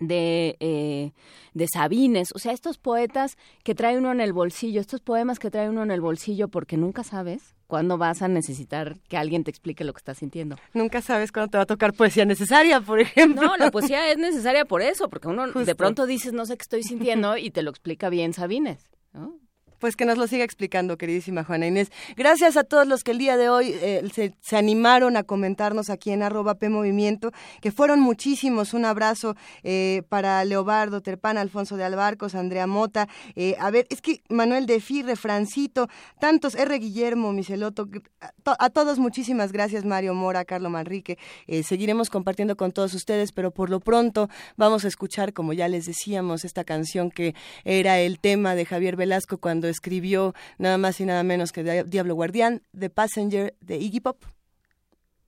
de, 0.00 0.56
eh, 0.60 1.12
de 1.54 1.68
Sabines, 1.68 2.30
o 2.34 2.38
sea, 2.38 2.52
estos 2.52 2.78
poetas 2.78 3.36
que 3.64 3.74
trae 3.74 3.96
uno 3.96 4.12
en 4.12 4.20
el 4.20 4.32
bolsillo, 4.32 4.80
estos 4.80 5.00
poemas 5.00 5.38
que 5.38 5.50
trae 5.50 5.68
uno 5.68 5.82
en 5.82 5.90
el 5.90 6.00
bolsillo 6.00 6.48
porque 6.48 6.76
nunca 6.76 7.02
sabes 7.02 7.54
cuándo 7.66 7.98
vas 7.98 8.22
a 8.22 8.28
necesitar 8.28 8.98
que 9.08 9.16
alguien 9.16 9.44
te 9.44 9.50
explique 9.50 9.84
lo 9.84 9.92
que 9.92 9.98
estás 9.98 10.18
sintiendo. 10.18 10.56
Nunca 10.74 11.02
sabes 11.02 11.32
cuándo 11.32 11.50
te 11.50 11.58
va 11.58 11.62
a 11.64 11.66
tocar 11.66 11.92
poesía 11.94 12.24
necesaria, 12.24 12.80
por 12.80 13.00
ejemplo. 13.00 13.42
No, 13.42 13.56
la 13.56 13.70
poesía 13.70 14.10
es 14.10 14.18
necesaria 14.18 14.64
por 14.64 14.82
eso, 14.82 15.08
porque 15.08 15.28
uno 15.28 15.46
de 15.46 15.74
pronto 15.74 16.06
dices 16.06 16.32
no 16.32 16.46
sé 16.46 16.56
qué 16.56 16.62
estoy 16.62 16.82
sintiendo 16.82 17.36
y 17.36 17.50
te 17.50 17.62
lo 17.62 17.70
explica 17.70 18.08
bien 18.08 18.32
Sabines. 18.32 18.88
¿no? 19.12 19.38
Pues 19.78 19.94
que 19.94 20.06
nos 20.06 20.16
lo 20.16 20.26
siga 20.26 20.44
explicando, 20.44 20.96
queridísima 20.96 21.44
Juana 21.44 21.66
Inés. 21.66 21.90
Gracias 22.16 22.56
a 22.56 22.64
todos 22.64 22.86
los 22.86 23.04
que 23.04 23.10
el 23.10 23.18
día 23.18 23.36
de 23.36 23.48
hoy 23.50 23.74
eh, 23.74 24.02
se, 24.14 24.34
se 24.40 24.56
animaron 24.56 25.16
a 25.16 25.22
comentarnos 25.22 25.90
aquí 25.90 26.10
en 26.12 26.22
arroba 26.22 26.54
P 26.54 26.68
Movimiento, 26.68 27.32
que 27.60 27.72
fueron 27.72 28.00
muchísimos. 28.00 28.72
Un 28.72 28.86
abrazo 28.86 29.36
eh, 29.62 30.02
para 30.08 30.42
Leobardo 30.44 31.02
Terpán, 31.02 31.36
Alfonso 31.36 31.76
de 31.76 31.84
Albarcos, 31.84 32.34
Andrea 32.34 32.66
Mota. 32.66 33.06
Eh, 33.34 33.54
a 33.58 33.70
ver, 33.70 33.86
es 33.90 34.00
que 34.00 34.22
Manuel 34.30 34.64
de 34.66 34.80
Firre, 34.80 35.14
Francito, 35.14 35.88
tantos, 36.18 36.54
R. 36.54 36.78
Guillermo, 36.78 37.32
Miceloto, 37.32 37.88
a, 38.20 38.32
a 38.64 38.70
todos 38.70 38.98
muchísimas 38.98 39.52
gracias, 39.52 39.84
Mario 39.84 40.14
Mora, 40.14 40.44
Carlo 40.44 40.70
Manrique. 40.70 41.18
Seguiremos 41.64 42.08
compartiendo 42.08 42.56
con 42.56 42.72
todos 42.72 42.94
ustedes, 42.94 43.32
pero 43.32 43.50
por 43.50 43.68
lo 43.68 43.80
pronto 43.80 44.28
vamos 44.56 44.84
a 44.84 44.88
escuchar, 44.88 45.32
como 45.32 45.52
ya 45.52 45.68
les 45.68 45.84
decíamos, 45.86 46.44
esta 46.44 46.64
canción 46.64 47.10
que 47.10 47.34
era 47.64 47.98
el 47.98 48.18
tema 48.18 48.54
de 48.54 48.64
Javier 48.64 48.96
Velasco 48.96 49.38
cuando 49.38 49.65
escribió 49.68 50.34
nada 50.58 50.78
más 50.78 51.00
y 51.00 51.04
nada 51.04 51.22
menos 51.22 51.52
que 51.52 51.62
Dia- 51.62 51.84
Diablo 51.84 52.14
Guardián, 52.14 52.62
The 52.78 52.90
Passenger 52.90 53.54
de 53.60 53.76
Iggy 53.78 54.00
Pop. 54.00 54.22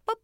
Pop. 0.05 0.18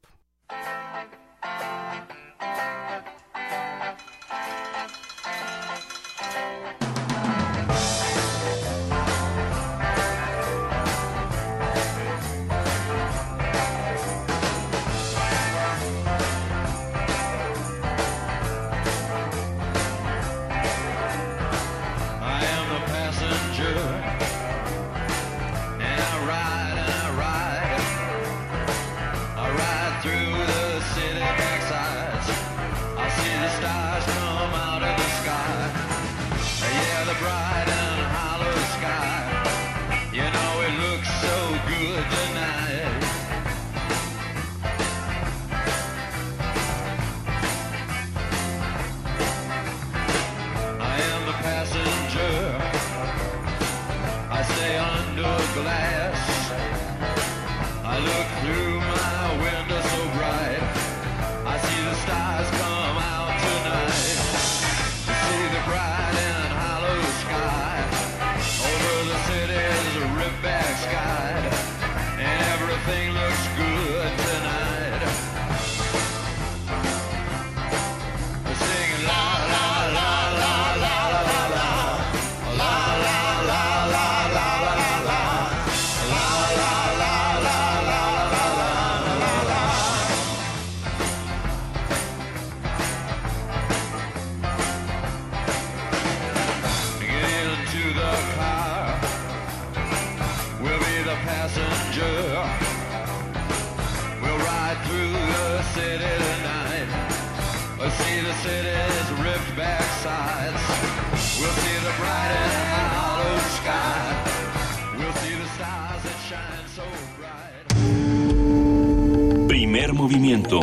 Movimiento. 120.15 120.61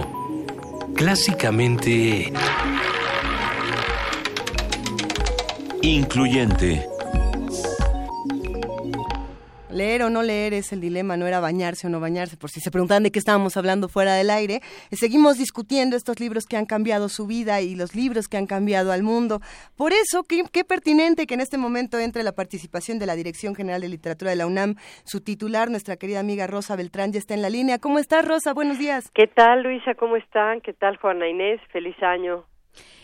Clásicamente 0.96 2.32
Incluyente. 5.82 6.91
Leer 10.02 10.08
o 10.08 10.10
no 10.10 10.24
leer 10.24 10.56
es 10.56 10.74
el 10.74 10.82
dilema, 10.82 11.16
no 11.16 11.28
era 11.28 11.40
bañarse 11.40 11.86
o 11.86 11.90
no 11.92 12.00
bañarse, 12.00 12.36
por 12.36 12.50
si 12.50 12.60
se 12.60 12.72
preguntan 12.72 13.04
de 13.04 13.12
qué 13.12 13.20
estábamos 13.20 13.56
hablando 13.56 13.88
fuera 13.88 14.16
del 14.16 14.32
aire. 14.32 14.62
Eh, 14.90 14.96
Seguimos 14.96 15.38
discutiendo 15.38 15.96
estos 15.96 16.20
libros 16.20 16.46
que 16.46 16.58
han 16.58 16.66
cambiado 16.66 17.08
su 17.08 17.28
vida 17.28 17.62
y 17.62 17.76
los 17.76 17.94
libros 17.94 18.28
que 18.28 18.38
han 18.38 18.48
cambiado 18.48 18.92
al 18.92 19.04
mundo. 19.04 19.42
Por 19.78 19.94
eso, 19.94 20.24
qué, 20.24 20.44
qué 20.52 20.64
pertinente 20.64 21.28
que 21.28 21.36
en 21.36 21.42
este 21.42 21.60
momento 21.60 22.00
entre 22.00 22.24
la 22.24 22.32
participación 22.32 22.98
de 22.98 23.06
la 23.06 23.16
Dirección 23.16 23.54
General 23.54 23.80
de 23.80 23.90
Literatura 23.90 24.32
de 24.32 24.38
la 24.38 24.48
UNAM, 24.48 24.76
su 25.04 25.22
titular, 25.22 25.70
nuestra 25.70 25.98
querida 25.98 26.20
amiga 26.20 26.48
Rosa 26.48 26.76
Beltrán, 26.76 27.12
ya 27.12 27.20
está 27.20 27.36
en 27.36 27.44
la 27.44 27.50
línea. 27.50 27.78
¿Cómo 27.78 28.00
estás, 28.00 28.28
Rosa? 28.28 28.54
Buenos 28.54 28.80
días. 28.80 29.12
¿Qué 29.14 29.28
tal, 29.28 29.62
Luisa? 29.62 29.94
¿Cómo 29.94 30.16
están? 30.16 30.62
¿Qué 30.62 30.74
tal, 30.74 30.98
Juana 30.98 31.30
Inés? 31.30 31.62
Feliz 31.72 31.96
año. 32.02 32.46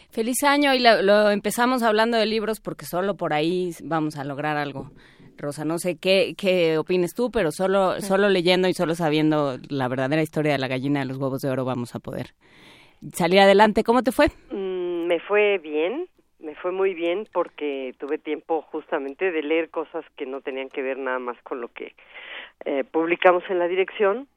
Feliz 0.10 0.42
año 0.44 0.74
y 0.74 0.80
lo, 0.80 1.02
lo 1.04 1.30
empezamos 1.30 1.84
hablando 1.84 2.18
de 2.18 2.26
libros 2.26 2.60
porque 2.60 2.86
solo 2.86 3.18
por 3.18 3.34
ahí 3.34 3.72
vamos 3.84 4.18
a 4.18 4.24
lograr 4.24 4.58
algo. 4.58 4.90
Rosa, 5.38 5.66
no 5.66 5.78
sé 5.78 5.98
qué, 5.98 6.34
qué 6.38 6.78
opines 6.78 7.14
tú, 7.14 7.30
pero 7.32 7.52
solo, 7.52 8.02
solo 8.02 8.30
leyendo 8.30 8.68
y 8.68 8.74
solo 8.74 8.96
sabiendo 8.96 9.58
la 9.70 9.88
verdadera 9.88 10.22
historia 10.22 10.54
de 10.54 10.58
la 10.58 10.68
gallina 10.68 11.00
de 11.00 11.06
los 11.06 11.18
huevos 11.18 11.42
de 11.42 11.50
oro 11.50 11.66
vamos 11.66 11.96
a 11.96 12.00
poder 12.00 12.28
salir 13.14 13.40
adelante. 13.40 13.84
¿Cómo 13.84 14.04
te 14.04 14.12
fue? 14.12 14.28
Mm, 14.52 15.08
me 15.08 15.20
fue 15.20 15.58
bien, 15.60 16.08
me 16.40 16.56
fue 16.56 16.72
muy 16.72 16.94
bien 16.94 17.28
porque 17.32 17.94
tuve 18.00 18.18
tiempo 18.18 18.62
justamente 18.64 19.32
de 19.32 19.44
leer 19.44 19.70
cosas 19.70 20.06
que 20.16 20.26
no 20.26 20.42
tenían 20.42 20.70
que 20.70 20.82
ver 20.82 20.98
nada 20.98 21.20
más 21.20 21.38
con 21.44 21.62
lo 21.62 21.70
que 21.70 21.94
eh, 22.66 22.84
publicamos 22.84 23.44
en 23.50 23.60
la 23.60 23.68
dirección 23.68 24.28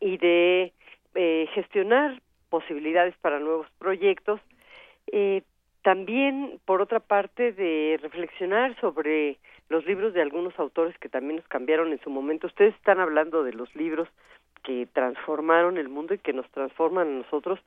y 0.00 0.18
de 0.18 0.72
eh, 1.14 1.48
gestionar 1.54 2.20
posibilidades 2.50 3.14
para 3.18 3.38
nuevos 3.40 3.66
proyectos. 3.78 4.40
Eh, 5.12 5.42
también, 5.82 6.60
por 6.64 6.80
otra 6.80 7.00
parte, 7.00 7.52
de 7.52 7.98
reflexionar 8.02 8.78
sobre 8.80 9.38
los 9.68 9.86
libros 9.86 10.12
de 10.14 10.22
algunos 10.22 10.58
autores 10.58 10.96
que 10.98 11.08
también 11.08 11.36
nos 11.36 11.48
cambiaron 11.48 11.92
en 11.92 12.00
su 12.00 12.10
momento. 12.10 12.46
Ustedes 12.46 12.74
están 12.74 13.00
hablando 13.00 13.44
de 13.44 13.52
los 13.52 13.74
libros 13.74 14.08
que 14.62 14.86
transformaron 14.92 15.78
el 15.78 15.88
mundo 15.88 16.14
y 16.14 16.18
que 16.18 16.32
nos 16.32 16.48
transforman 16.50 17.08
a 17.08 17.18
nosotros. 17.22 17.60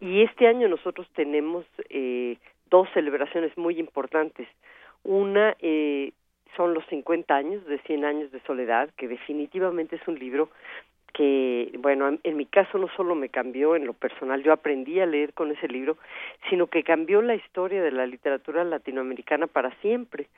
Y 0.00 0.22
este 0.22 0.46
año 0.46 0.68
nosotros 0.68 1.08
tenemos 1.14 1.66
eh, 1.90 2.36
dos 2.70 2.88
celebraciones 2.94 3.56
muy 3.58 3.78
importantes. 3.78 4.48
Una 5.02 5.56
eh, 5.60 6.12
son 6.56 6.74
los 6.74 6.84
50 6.86 7.34
años 7.34 7.64
de 7.66 7.78
100 7.80 8.04
años 8.04 8.32
de 8.32 8.40
soledad, 8.40 8.90
que 8.96 9.08
definitivamente 9.08 9.96
es 9.96 10.08
un 10.08 10.18
libro 10.18 10.50
que, 11.12 11.72
bueno, 11.78 12.08
en, 12.08 12.20
en 12.22 12.36
mi 12.36 12.46
caso 12.46 12.78
no 12.78 12.88
solo 12.96 13.14
me 13.14 13.28
cambió 13.28 13.74
en 13.74 13.86
lo 13.86 13.92
personal, 13.92 14.42
yo 14.42 14.52
aprendí 14.52 15.00
a 15.00 15.06
leer 15.06 15.32
con 15.32 15.50
ese 15.50 15.66
libro, 15.66 15.96
sino 16.48 16.68
que 16.68 16.84
cambió 16.84 17.22
la 17.22 17.34
historia 17.34 17.82
de 17.82 17.90
la 17.90 18.06
literatura 18.06 18.62
latinoamericana 18.62 19.46
para 19.46 19.74
siempre. 19.80 20.28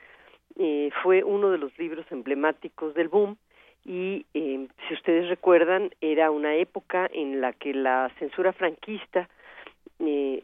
Eh, 0.57 0.89
fue 1.01 1.23
uno 1.23 1.49
de 1.49 1.57
los 1.57 1.77
libros 1.77 2.05
emblemáticos 2.11 2.93
del 2.93 3.07
boom 3.07 3.37
y 3.85 4.25
eh, 4.33 4.67
si 4.87 4.93
ustedes 4.93 5.29
recuerdan 5.29 5.91
era 6.01 6.29
una 6.29 6.55
época 6.55 7.09
en 7.11 7.41
la 7.41 7.53
que 7.53 7.73
la 7.73 8.11
censura 8.19 8.53
franquista 8.53 9.29
eh, 9.99 10.43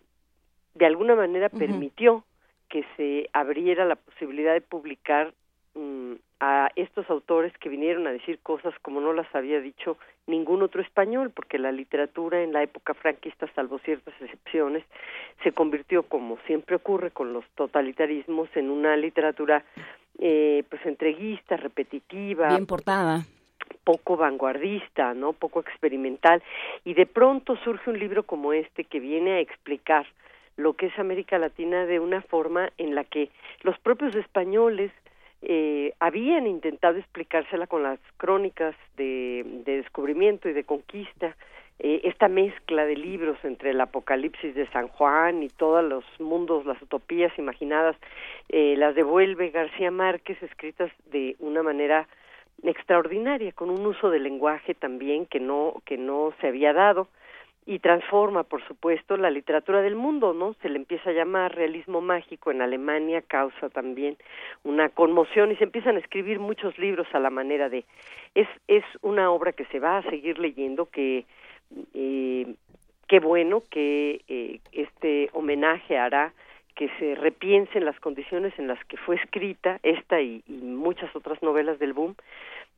de 0.76 0.86
alguna 0.86 1.16
manera 1.16 1.50
permitió 1.50 2.24
que 2.70 2.86
se 2.96 3.30
abriera 3.34 3.86
la 3.86 3.96
posibilidad 3.96 4.54
de 4.54 4.62
publicar 4.62 5.34
mm, 5.76 6.14
a 6.40 6.70
estos 6.76 7.10
autores 7.10 7.52
que 7.58 7.70
vinieron 7.70 8.06
a 8.06 8.12
decir 8.12 8.40
cosas 8.40 8.74
como 8.82 9.02
no 9.02 9.14
las 9.14 9.34
había 9.34 9.60
dicho 9.60 9.98
ningún 10.28 10.62
otro 10.62 10.82
español, 10.82 11.32
porque 11.32 11.58
la 11.58 11.72
literatura 11.72 12.44
en 12.44 12.54
la 12.54 12.62
época 12.62 12.94
franquista, 12.94 13.48
salvo 13.56 13.80
ciertas 13.80 14.14
excepciones, 14.22 14.84
se 15.44 15.52
convirtió, 15.52 16.04
como 16.04 16.38
siempre 16.46 16.76
ocurre 16.76 17.12
con 17.12 17.34
los 17.34 17.46
totalitarismos, 17.56 18.50
en 18.56 18.70
una 18.70 18.96
literatura 18.98 19.64
eh, 20.20 20.64
pues 20.70 20.86
entreguista, 20.86 21.58
repetitiva, 21.58 22.50
Bien 22.50 22.66
portada. 22.66 23.26
poco 23.84 24.18
vanguardista, 24.18 25.14
¿no? 25.14 25.34
Poco 25.34 25.62
experimental 25.62 26.44
y 26.84 26.94
de 26.94 27.06
pronto 27.06 27.56
surge 27.64 27.90
un 27.90 28.00
libro 28.00 28.24
como 28.24 28.54
este 28.54 28.84
que 28.84 29.00
viene 29.00 29.34
a 29.34 29.40
explicar 29.40 30.06
lo 30.56 30.74
que 30.74 30.88
es 30.88 31.00
América 31.00 31.38
Latina 31.38 31.86
de 31.86 32.00
una 32.00 32.22
forma 32.22 32.72
en 32.78 32.96
la 32.96 33.04
que 33.04 33.30
los 33.62 33.78
propios 33.80 34.16
españoles 34.16 34.92
eh, 35.42 35.94
habían 36.00 36.48
intentado 36.48 36.98
explicársela 36.98 37.68
con 37.68 37.84
las 37.84 38.00
crónicas 38.18 38.76
de, 38.96 39.44
de 39.66 39.78
descubrimiento 39.78 40.50
y 40.50 40.54
de 40.54 40.64
conquista, 40.64 41.36
eh, 41.80 42.02
esta 42.06 42.28
mezcla 42.28 42.86
de 42.86 42.96
libros 42.96 43.38
entre 43.44 43.70
el 43.70 43.80
Apocalipsis 43.80 44.56
de 44.56 44.68
San 44.70 44.88
Juan 44.88 45.44
y 45.44 45.50
todos 45.50 45.84
los 45.84 46.04
mundos, 46.20 46.66
las 46.66 46.82
utopías 46.82 47.32
imaginadas, 47.38 47.96
eh, 48.50 48.76
las 48.78 48.96
devuelve 48.96 49.52
García 49.52 49.92
Márquez 49.92 50.42
escritas 50.42 50.92
de 51.12 51.36
una 51.40 51.62
manera 51.62 52.08
extraordinaria, 52.64 53.52
con 53.52 53.70
un 53.70 53.86
uso 53.86 54.10
del 54.10 54.24
lenguaje 54.24 54.74
también 54.74 55.28
que 55.28 55.40
no, 55.40 55.76
que 55.86 55.98
no 55.98 56.34
se 56.42 56.48
había 56.48 56.74
dado 56.74 57.10
y 57.68 57.80
transforma, 57.80 58.44
por 58.44 58.66
supuesto, 58.66 59.18
la 59.18 59.30
literatura 59.30 59.82
del 59.82 59.96
mundo, 59.96 60.34
¿no? 60.34 60.54
Se 60.62 60.70
le 60.70 60.78
empieza 60.78 61.10
a 61.10 61.14
llamar 61.14 61.54
realismo 61.54 62.00
mágico 62.00 62.50
en 62.50 62.62
Alemania, 62.62 63.22
causa 63.22 63.68
también 63.68 64.16
una 64.64 64.88
conmoción 64.88 65.52
y 65.52 65.58
se 65.58 65.66
empiezan 65.66 65.98
a 65.98 66.00
escribir 66.00 66.40
muchos 66.40 66.80
libros 66.80 67.08
a 67.12 67.20
la 67.20 67.30
manera 67.30 67.68
de 67.68 67.84
es 68.36 68.48
es 68.70 68.86
una 69.02 69.32
obra 69.32 69.52
que 69.52 69.66
se 69.66 69.80
va 69.80 69.98
a 69.98 70.04
seguir 70.04 70.40
leyendo 70.40 70.86
que 70.86 71.26
eh, 71.94 72.56
qué 73.08 73.20
bueno 73.20 73.62
que 73.70 74.22
eh, 74.30 74.60
este 74.72 75.30
homenaje 75.34 75.98
hará 75.98 76.32
que 76.74 76.90
se 77.00 77.16
repiensen 77.16 77.84
las 77.84 78.00
condiciones 78.00 78.54
en 78.58 78.68
las 78.68 78.82
que 78.86 78.96
fue 78.96 79.16
escrita 79.18 79.80
esta 79.84 80.22
y, 80.22 80.42
muchas 80.48 81.14
otras 81.18 81.42
novelas 81.44 81.80
del 81.80 81.92
boom 81.92 82.16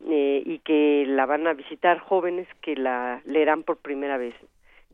eh, 0.07 0.41
y 0.43 0.59
que 0.59 1.03
la 1.05 1.27
van 1.27 1.45
a 1.45 1.53
visitar 1.53 1.99
jóvenes 1.99 2.47
que 2.61 2.75
la 2.75 3.21
leerán 3.25 3.61
por 3.61 3.77
primera 3.77 4.17
vez. 4.17 4.33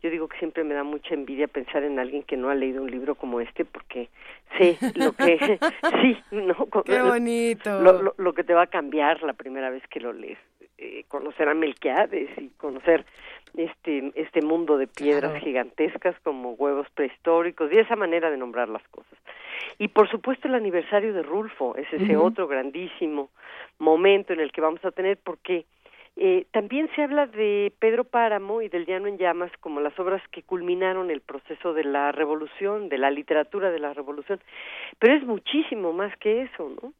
Yo 0.05 0.11
digo 0.11 0.27
que 0.27 0.37
siempre 0.37 0.63
me 0.63 0.75
da 0.75 0.83
mucha 0.83 1.15
envidia 1.15 1.47
pensar 1.47 1.83
en 1.83 1.97
alguien 1.97 2.21
que 2.21 2.37
no 2.37 2.49
ha 2.51 2.53
leído 2.55 2.83
un 2.83 2.91
libro 2.91 3.15
como 3.15 3.41
este 3.41 3.65
porque 3.65 4.07
sé 4.55 4.77
lo 4.95 5.13
que 5.13 5.57
sí, 6.03 6.15
no, 6.29 6.55
Qué 6.85 7.01
bonito. 7.01 7.81
lo, 7.81 8.03
lo, 8.03 8.13
lo 8.15 8.33
que 8.33 8.43
te 8.43 8.53
va 8.53 8.61
a 8.61 8.67
cambiar 8.67 9.23
la 9.23 9.33
primera 9.33 9.71
vez 9.71 9.81
que 9.89 9.99
lo 9.99 10.13
lees, 10.13 10.37
eh, 10.77 11.05
conocer 11.07 11.49
a 11.49 11.55
Melquiades 11.55 12.29
y 12.37 12.49
conocer 12.57 13.03
este 13.57 14.11
este 14.13 14.41
mundo 14.43 14.77
de 14.77 14.85
piedras 14.85 15.31
Claro. 15.31 15.43
gigantescas 15.43 16.15
como 16.21 16.51
huevos 16.51 16.87
prehistóricos 16.93 17.71
y 17.73 17.79
esa 17.79 17.95
manera 17.95 18.29
de 18.29 18.37
nombrar 18.37 18.69
las 18.69 18.87
cosas. 18.89 19.17
Y 19.79 19.87
por 19.87 20.07
supuesto 20.07 20.47
el 20.47 20.53
aniversario 20.53 21.15
de 21.15 21.23
Rulfo 21.23 21.75
es 21.77 21.91
ese 21.91 22.15
otro 22.15 22.47
grandísimo 22.47 23.29
momento 23.79 24.33
en 24.33 24.39
el 24.39 24.51
que 24.51 24.61
vamos 24.61 24.85
a 24.85 24.91
tener 24.91 25.17
porque 25.23 25.65
eh, 26.17 26.45
también 26.51 26.89
se 26.95 27.03
habla 27.03 27.27
de 27.27 27.73
Pedro 27.79 28.05
Páramo 28.05 28.61
y 28.61 28.69
del 28.69 28.85
Llano 28.85 29.07
en 29.07 29.17
Llamas 29.17 29.51
como 29.59 29.81
las 29.81 29.97
obras 29.99 30.21
que 30.29 30.43
culminaron 30.43 31.11
el 31.11 31.19
proceso 31.19 31.73
de 31.73 31.83
la 31.83 32.13
revolución, 32.13 32.87
de 32.87 32.97
la 32.97 33.11
literatura 33.11 33.69
de 33.69 33.79
la 33.79 33.93
revolución, 33.93 34.39
pero 34.97 35.13
es 35.13 35.23
muchísimo 35.23 35.91
más 35.91 36.15
que 36.17 36.43
eso, 36.43 36.71
¿no? 36.81 36.93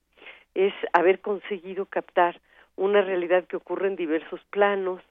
Es 0.53 0.74
haber 0.91 1.22
conseguido 1.22 1.86
captar 1.86 2.41
una 2.76 3.01
realidad 3.01 3.45
que 3.45 3.55
ocurre 3.55 3.88
en 3.88 3.95
diversos 3.95 4.41
planos, 4.49 5.01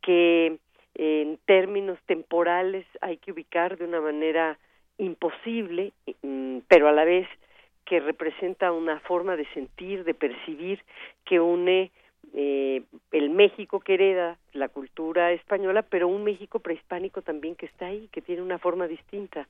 que 0.00 0.58
en 0.94 1.38
términos 1.44 1.98
temporales 2.06 2.86
hay 3.02 3.18
que 3.18 3.32
ubicar 3.32 3.76
de 3.76 3.84
una 3.84 4.00
manera 4.00 4.58
imposible, 4.96 5.92
mm, 6.22 6.58
pero 6.68 6.88
a 6.88 6.92
la 6.92 7.04
vez 7.04 7.28
que 7.84 8.00
representa 8.00 8.72
una 8.72 9.00
forma 9.00 9.36
de 9.36 9.46
sentir, 9.52 10.04
de 10.04 10.14
percibir, 10.14 10.82
que 11.24 11.40
une 11.40 11.90
eh, 12.32 12.82
el 13.12 13.30
México 13.30 13.80
que 13.80 13.94
hereda 13.94 14.38
la 14.52 14.68
cultura 14.68 15.32
española, 15.32 15.82
pero 15.82 16.08
un 16.08 16.24
México 16.24 16.60
prehispánico 16.60 17.22
también 17.22 17.56
que 17.56 17.66
está 17.66 17.86
ahí, 17.86 18.08
que 18.12 18.22
tiene 18.22 18.42
una 18.42 18.58
forma 18.58 18.86
distinta 18.86 19.48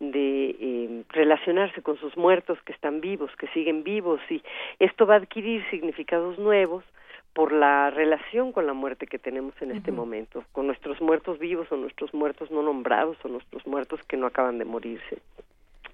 de 0.00 0.56
eh, 0.58 1.04
relacionarse 1.10 1.82
con 1.82 1.98
sus 1.98 2.16
muertos 2.16 2.58
que 2.64 2.72
están 2.72 3.00
vivos, 3.00 3.30
que 3.36 3.48
siguen 3.48 3.84
vivos, 3.84 4.20
y 4.30 4.42
esto 4.78 5.06
va 5.06 5.14
a 5.14 5.18
adquirir 5.18 5.64
significados 5.70 6.38
nuevos 6.38 6.84
por 7.32 7.52
la 7.52 7.90
relación 7.90 8.52
con 8.52 8.66
la 8.66 8.72
muerte 8.72 9.06
que 9.06 9.18
tenemos 9.18 9.54
en 9.62 9.70
este 9.70 9.92
momento, 9.92 10.44
con 10.52 10.66
nuestros 10.66 11.00
muertos 11.00 11.38
vivos 11.38 11.70
o 11.70 11.76
nuestros 11.76 12.12
muertos 12.12 12.50
no 12.50 12.62
nombrados 12.62 13.16
o 13.24 13.28
nuestros 13.28 13.66
muertos 13.66 14.02
que 14.04 14.16
no 14.16 14.26
acaban 14.26 14.58
de 14.58 14.64
morirse. 14.64 15.18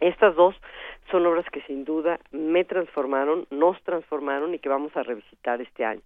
Estas 0.00 0.34
dos 0.34 0.54
son 1.10 1.26
obras 1.26 1.46
que 1.52 1.62
sin 1.62 1.84
duda 1.84 2.18
me 2.32 2.64
transformaron, 2.64 3.46
nos 3.50 3.80
transformaron 3.82 4.54
y 4.54 4.58
que 4.58 4.68
vamos 4.68 4.96
a 4.96 5.02
revisitar 5.02 5.60
este 5.60 5.84
año. 5.84 6.02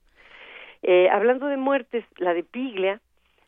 Eh, 0.82 1.09
hablando 1.11 1.47
de 1.47 1.57
muertes, 1.57 2.05
la 2.18 2.34
de 2.34 2.43
Piglia 2.43 3.01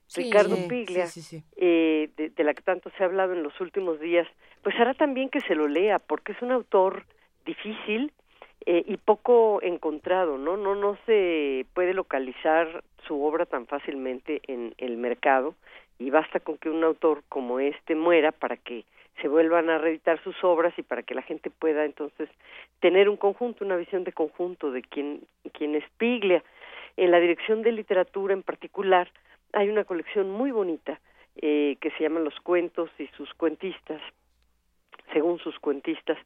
Sí, 0.06 0.24
Ricardo 0.24 0.56
Piglia, 0.68 1.06
sí, 1.06 1.22
sí, 1.22 1.40
sí. 1.40 1.44
eh, 1.56 2.10
de, 2.18 2.28
de 2.28 2.44
la 2.44 2.52
que 2.52 2.60
tanto 2.60 2.90
se 2.90 3.02
ha 3.02 3.06
hablado 3.06 3.32
en 3.32 3.42
los 3.42 3.58
últimos 3.62 3.98
días, 3.98 4.28
pues 4.62 4.78
hará 4.78 4.92
también 4.92 5.30
que 5.30 5.40
se 5.40 5.54
lo 5.54 5.68
lea, 5.68 5.98
porque 6.00 6.32
es 6.32 6.42
un 6.42 6.52
autor 6.52 7.04
difícil 7.46 8.12
eh, 8.66 8.84
y 8.86 8.98
poco 8.98 9.60
encontrado, 9.62 10.36
¿no? 10.36 10.58
No 10.58 10.74
no 10.74 10.98
se 11.06 11.64
puede 11.72 11.94
localizar 11.94 12.84
su 13.06 13.24
obra 13.24 13.46
tan 13.46 13.66
fácilmente 13.66 14.42
en 14.46 14.74
el 14.76 14.98
mercado 14.98 15.54
y 15.98 16.10
basta 16.10 16.40
con 16.40 16.58
que 16.58 16.68
un 16.68 16.84
autor 16.84 17.22
como 17.30 17.58
este 17.58 17.94
muera 17.94 18.32
para 18.32 18.58
que 18.58 18.84
se 19.20 19.28
vuelvan 19.28 19.70
a 19.70 19.78
reeditar 19.78 20.22
sus 20.22 20.42
obras 20.42 20.72
y 20.78 20.82
para 20.82 21.02
que 21.02 21.14
la 21.14 21.22
gente 21.22 21.50
pueda 21.50 21.84
entonces 21.84 22.28
tener 22.80 23.08
un 23.08 23.16
conjunto, 23.16 23.64
una 23.64 23.76
visión 23.76 24.04
de 24.04 24.12
conjunto 24.12 24.70
de 24.70 24.82
quién, 24.82 25.22
quién 25.52 25.74
es 25.74 25.84
Piglia. 25.98 26.42
En 26.96 27.10
la 27.10 27.20
dirección 27.20 27.62
de 27.62 27.72
literatura 27.72 28.34
en 28.34 28.42
particular 28.42 29.08
hay 29.52 29.68
una 29.68 29.84
colección 29.84 30.30
muy 30.30 30.50
bonita 30.50 31.00
eh, 31.36 31.76
que 31.80 31.90
se 31.92 32.02
llama 32.02 32.20
Los 32.20 32.38
cuentos 32.40 32.90
y 32.98 33.06
sus 33.16 33.32
cuentistas, 33.34 34.00
según 35.12 35.38
sus 35.38 35.58
cuentistas, 35.58 36.18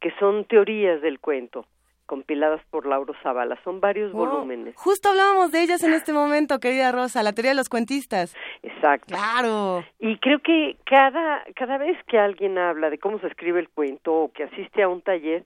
que 0.00 0.12
son 0.18 0.44
teorías 0.44 1.00
del 1.02 1.20
cuento 1.20 1.66
compiladas 2.08 2.60
por 2.70 2.86
Lauro 2.86 3.14
Zavala. 3.22 3.56
Son 3.62 3.80
varios 3.80 4.10
Wow. 4.12 4.26
volúmenes. 4.26 4.74
Justo 4.76 5.10
hablábamos 5.10 5.52
de 5.52 5.62
ellas 5.62 5.84
en 5.84 5.92
este 5.92 6.12
momento, 6.12 6.58
querida 6.58 6.90
Rosa, 6.90 7.22
la 7.22 7.32
teoría 7.34 7.52
de 7.52 7.56
los 7.58 7.68
cuentistas. 7.68 8.34
Exacto. 8.62 9.14
Claro. 9.14 9.84
Y 10.00 10.18
creo 10.18 10.40
que 10.40 10.76
cada, 10.84 11.44
cada 11.54 11.78
vez 11.78 11.96
que 12.08 12.18
alguien 12.18 12.58
habla 12.58 12.90
de 12.90 12.98
cómo 12.98 13.20
se 13.20 13.26
escribe 13.28 13.60
el 13.60 13.68
cuento 13.68 14.12
o 14.12 14.32
que 14.32 14.44
asiste 14.44 14.82
a 14.82 14.88
un 14.88 15.02
taller, 15.02 15.44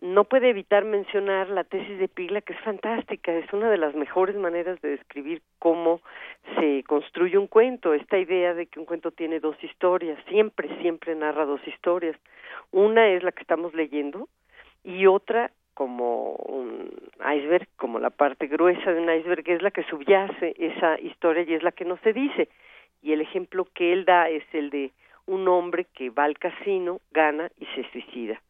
no 0.00 0.24
puede 0.24 0.48
evitar 0.50 0.84
mencionar 0.84 1.48
la 1.48 1.64
tesis 1.64 1.98
de 1.98 2.06
Piglia, 2.08 2.40
que 2.40 2.52
es 2.52 2.60
fantástica, 2.60 3.32
es 3.32 3.52
una 3.52 3.68
de 3.68 3.78
las 3.78 3.94
mejores 3.96 4.36
maneras 4.36 4.80
de 4.80 4.90
describir 4.90 5.42
cómo 5.58 6.00
se 6.56 6.84
construye 6.84 7.36
un 7.36 7.48
cuento, 7.48 7.92
esta 7.94 8.16
idea 8.16 8.54
de 8.54 8.66
que 8.66 8.78
un 8.78 8.86
cuento 8.86 9.10
tiene 9.10 9.40
dos 9.40 9.56
historias, 9.62 10.16
siempre, 10.28 10.68
siempre 10.80 11.14
narra 11.16 11.44
dos 11.44 11.60
historias. 11.66 12.16
Una 12.70 13.08
es 13.08 13.22
la 13.24 13.32
que 13.32 13.42
estamos 13.42 13.74
leyendo 13.74 14.28
y 14.84 15.06
otra 15.06 15.50
como 15.78 16.32
un 16.32 16.90
iceberg, 17.20 17.68
como 17.76 18.00
la 18.00 18.10
parte 18.10 18.48
gruesa 18.48 18.92
de 18.92 19.00
un 19.00 19.14
iceberg, 19.14 19.48
es 19.48 19.62
la 19.62 19.70
que 19.70 19.84
subyace 19.84 20.52
esa 20.58 21.00
historia 21.00 21.44
y 21.46 21.54
es 21.54 21.62
la 21.62 21.70
que 21.70 21.84
no 21.84 21.98
se 21.98 22.12
dice. 22.12 22.48
Y 23.00 23.12
el 23.12 23.20
ejemplo 23.20 23.64
que 23.74 23.92
él 23.92 24.04
da 24.04 24.28
es 24.28 24.42
el 24.52 24.70
de 24.70 24.90
un 25.26 25.46
hombre 25.46 25.86
que 25.94 26.10
va 26.10 26.24
al 26.24 26.36
casino, 26.36 27.00
gana 27.12 27.48
y 27.60 27.66
se 27.76 27.88
suicida. 27.92 28.42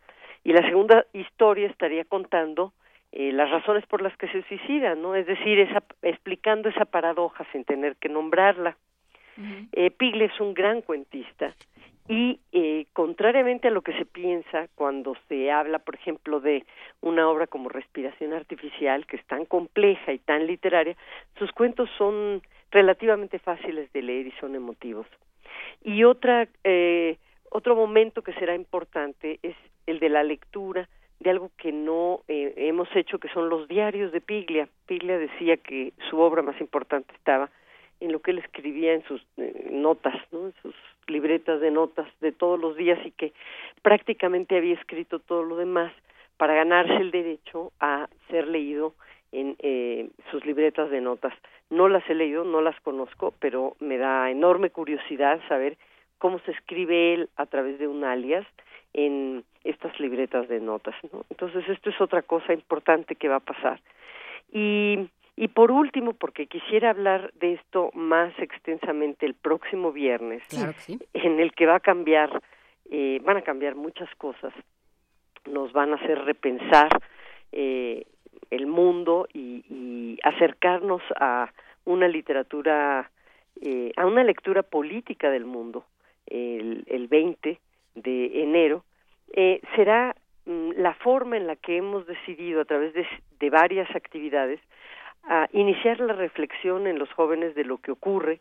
Y 0.43 0.55
la 0.55 0.63
segunda 0.63 1.05
historia 1.13 1.67
estaría 1.67 2.07
contando 2.07 2.73
eh, 3.13 3.31
las 3.31 3.51
razones 3.51 3.85
por 3.85 4.01
las 4.01 4.17
que 4.17 4.29
se 4.29 4.43
suicida, 4.45 4.95
¿no? 4.95 5.15
Es 5.15 5.27
decir, 5.27 5.61
esa, 5.61 5.83
explicando 6.01 6.71
esa 6.71 6.87
paradoja 6.87 7.45
sin 7.53 7.63
tener 7.65 7.97
que 7.97 8.09
nombrarla. 8.09 8.75
Eh, 9.73 9.91
Piglia 9.91 10.29
es 10.29 10.41
un 10.41 10.55
gran 10.55 10.81
cuentista 10.81 11.55
y 12.09 12.41
eh, 12.53 12.87
contrariamente 12.95 13.69
a 13.69 13.71
lo 13.71 13.83
que 13.83 13.93
se 13.93 14.07
piensa 14.07 14.69
cuando 14.75 15.15
se 15.29 15.51
habla, 15.51 15.79
por 15.79 15.95
ejemplo, 15.95 16.41
de 16.41 16.65
una 17.03 17.29
obra 17.29 17.47
como 17.47 17.69
Respiración 17.69 18.33
Artificial, 18.33 19.07
que 19.07 19.17
es 19.17 19.27
tan 19.27 19.45
compleja 19.45 20.13
y 20.13 20.19
tan 20.19 20.47
literaria, 20.47 20.97
sus 21.39 21.53
cuentos 21.53 21.91
son 21.99 22.43
relativamente 22.71 23.39
fáciles 23.39 23.93
de 23.93 24.03
leer 24.03 24.27
y 24.27 24.33
son 24.41 24.55
emotivos. 24.55 25.07
Y 25.85 26.05
otra, 26.05 26.49
eh, 26.65 27.19
otro 27.51 27.77
momento 27.77 28.23
que 28.23 28.33
será 28.35 28.55
importante 28.55 29.39
es 29.43 29.57
el 29.87 30.01
de 30.01 30.09
la 30.09 30.23
lectura 30.23 30.89
de 31.21 31.31
algo 31.31 31.51
que 31.57 31.73
no 31.73 32.21
eh, 32.29 32.55
hemos 32.57 32.89
hecho, 32.95 33.19
que 33.19 33.29
son 33.29 33.49
los 33.49 33.69
diarios 33.69 34.13
de 34.13 34.21
Piglia. 34.21 34.69
Piglia 34.87 35.19
decía 35.19 35.57
que 35.57 35.93
su 36.09 36.19
obra 36.21 36.43
más 36.43 36.61
importante 36.61 37.13
estaba 37.15 37.51
en 38.01 38.13
lo 38.13 38.21
que 38.21 38.31
él 38.31 38.39
escribía 38.39 38.95
en 38.95 39.03
sus 39.05 39.21
eh, 39.37 39.69
notas, 39.73 40.15
¿no? 40.31 40.47
en 40.47 40.55
sus 40.63 40.75
libretas 41.09 41.61
de 41.61 41.71
notas 41.71 42.07
de 42.21 42.33
todos 42.33 42.59
los 42.59 42.77
días 42.77 42.99
y 43.05 43.11
que 43.13 43.33
prácticamente 43.83 44.57
había 44.57 44.75
escrito 44.75 45.19
todo 45.19 45.43
lo 45.43 45.57
demás 45.57 45.93
para 46.37 46.55
ganarse 46.55 46.97
el 46.97 47.11
derecho 47.11 47.73
a 47.81 48.09
ser 48.29 48.47
leído 48.47 48.95
en 49.33 49.57
eh, 49.59 50.09
sus 50.31 50.45
libretas 50.47 50.91
de 50.91 51.01
notas. 51.01 51.35
No 51.71 51.89
las 51.89 52.09
he 52.09 52.15
leído, 52.15 52.45
no 52.45 52.63
las 52.63 52.81
conozco, 52.81 53.35
pero 53.41 53.77
me 53.81 53.99
da 53.99 54.31
enorme 54.31 54.71
curiosidad 54.71 55.41
saber 55.49 55.77
cómo 56.19 56.39
se 56.41 56.53
escribe 56.53 57.15
él 57.15 57.29
a 57.37 57.47
través 57.47 57.79
de 57.79 57.89
un 57.89 58.05
alias 58.05 58.47
en 58.95 59.45
estas 59.65 59.99
libretas 60.01 60.49
de 60.49 60.61
notas. 60.61 60.95
¿no? 61.13 61.25
Entonces, 61.31 61.69
esto 61.69 61.91
es 61.91 62.01
otra 62.01 62.23
cosa 62.23 62.53
importante 62.53 63.17
que 63.17 63.29
va 63.29 63.37
a 63.37 63.41
pasar. 63.41 63.81
Y, 64.53 65.09
y 65.41 65.47
por 65.47 65.71
último, 65.71 66.15
porque 66.15 66.49
quisiera 66.49 66.91
hablar 66.91 67.33
de 67.35 67.55
esto 67.55 67.91
más 67.95 68.37
extensamente 68.41 69.25
el 69.25 69.35
próximo 69.35 69.93
viernes, 69.93 70.43
Claro 70.49 70.73
que 70.73 70.81
sí. 70.81 70.99
en 71.15 71.39
el 71.39 71.53
que 71.53 71.67
va 71.67 71.77
a 71.77 71.81
cambiar, 71.81 72.43
eh, 72.91 73.21
van 73.23 73.37
a 73.37 73.43
cambiar 73.43 73.77
muchas 73.77 74.13
cosas, 74.17 74.53
nos 75.49 75.73
van 75.73 75.93
a 75.93 75.97
hacer 75.97 76.19
repensar 76.25 76.89
eh, 77.53 78.05
el 78.51 78.67
mundo 78.67 79.29
y, 79.33 79.65
y 79.71 80.19
acercarnos 80.25 81.03
a 81.21 81.53
una 81.85 82.09
literatura, 82.09 83.09
eh, 83.61 83.93
a 83.97 84.07
una 84.07 84.25
lectura 84.25 84.65
política 84.65 85.31
del 85.31 85.45
mundo, 85.45 85.85
el, 86.27 86.83
el 86.89 87.07
20 87.07 87.61
de 87.95 88.43
enero, 88.43 88.85
eh, 89.35 89.61
será 89.77 90.17
mm, 90.47 90.71
la 90.79 90.95
forma 90.95 91.37
en 91.37 91.47
la 91.47 91.55
que 91.55 91.77
hemos 91.77 92.09
decidido 92.09 92.61
a 92.61 92.65
través 92.65 92.93
de, 92.95 93.07
de 93.39 93.51
varias 93.51 93.89
actividades 93.95 94.59
a 95.25 95.49
iniciar 95.53 96.01
la 96.01 96.15
reflexión 96.15 96.87
en 96.87 96.99
los 96.99 97.13
jóvenes 97.13 97.55
de 97.55 97.65
lo 97.65 97.79
que 97.79 97.93
ocurre 97.93 98.41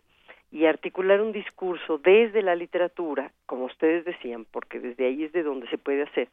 y 0.51 0.65
articular 0.65 1.21
un 1.21 1.33
discurso 1.33 1.97
desde 1.97 2.41
la 2.41 2.55
literatura, 2.55 3.31
como 3.45 3.65
ustedes 3.65 4.05
decían, 4.05 4.45
porque 4.49 4.79
desde 4.79 5.05
ahí 5.05 5.23
es 5.23 5.33
de 5.33 5.43
donde 5.43 5.67
se 5.69 5.77
puede 5.77 6.03
hacer, 6.03 6.29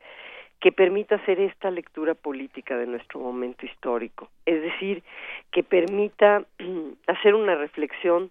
que 0.60 0.72
permita 0.72 1.16
hacer 1.16 1.40
esta 1.40 1.70
lectura 1.70 2.14
política 2.14 2.76
de 2.76 2.86
nuestro 2.86 3.20
momento 3.20 3.66
histórico. 3.66 4.30
Es 4.46 4.62
decir, 4.62 5.02
que 5.50 5.62
permita 5.62 6.44
hacer 7.06 7.34
una 7.34 7.56
reflexión 7.56 8.30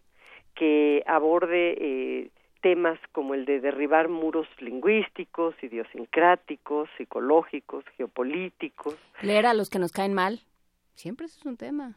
que 0.55 1.03
aborde 1.05 1.75
eh, 1.79 2.29
temas 2.61 2.97
como 3.11 3.33
el 3.33 3.45
de 3.45 3.59
derribar 3.59 4.07
muros 4.07 4.47
lingüísticos, 4.59 5.53
idiosincráticos, 5.61 6.89
psicológicos, 6.97 7.83
geopolíticos, 7.97 8.95
Leer 9.21 9.45
a 9.45 9.53
los 9.53 9.69
que 9.69 9.79
nos 9.79 9.91
caen 9.91 10.13
mal. 10.13 10.39
Siempre 10.95 11.25
eso 11.25 11.39
es 11.39 11.45
un 11.45 11.57
tema. 11.57 11.95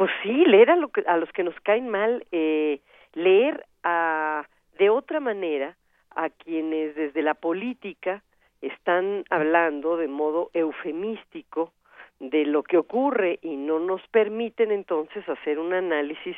Pues 0.00 0.10
sí, 0.22 0.46
leer 0.46 0.70
a, 0.70 0.76
lo 0.76 0.88
que, 0.88 1.02
a 1.06 1.18
los 1.18 1.30
que 1.32 1.42
nos 1.44 1.54
caen 1.60 1.90
mal, 1.90 2.24
eh, 2.32 2.80
leer 3.12 3.66
a, 3.84 4.46
de 4.78 4.88
otra 4.88 5.20
manera 5.20 5.76
a 6.16 6.30
quienes 6.30 6.94
desde 6.94 7.20
la 7.20 7.34
política 7.34 8.22
están 8.62 9.24
hablando 9.28 9.98
de 9.98 10.08
modo 10.08 10.48
eufemístico 10.54 11.74
de 12.18 12.46
lo 12.46 12.62
que 12.62 12.78
ocurre 12.78 13.40
y 13.42 13.56
no 13.56 13.78
nos 13.78 14.00
permiten 14.08 14.70
entonces 14.70 15.28
hacer 15.28 15.58
un 15.58 15.74
análisis 15.74 16.34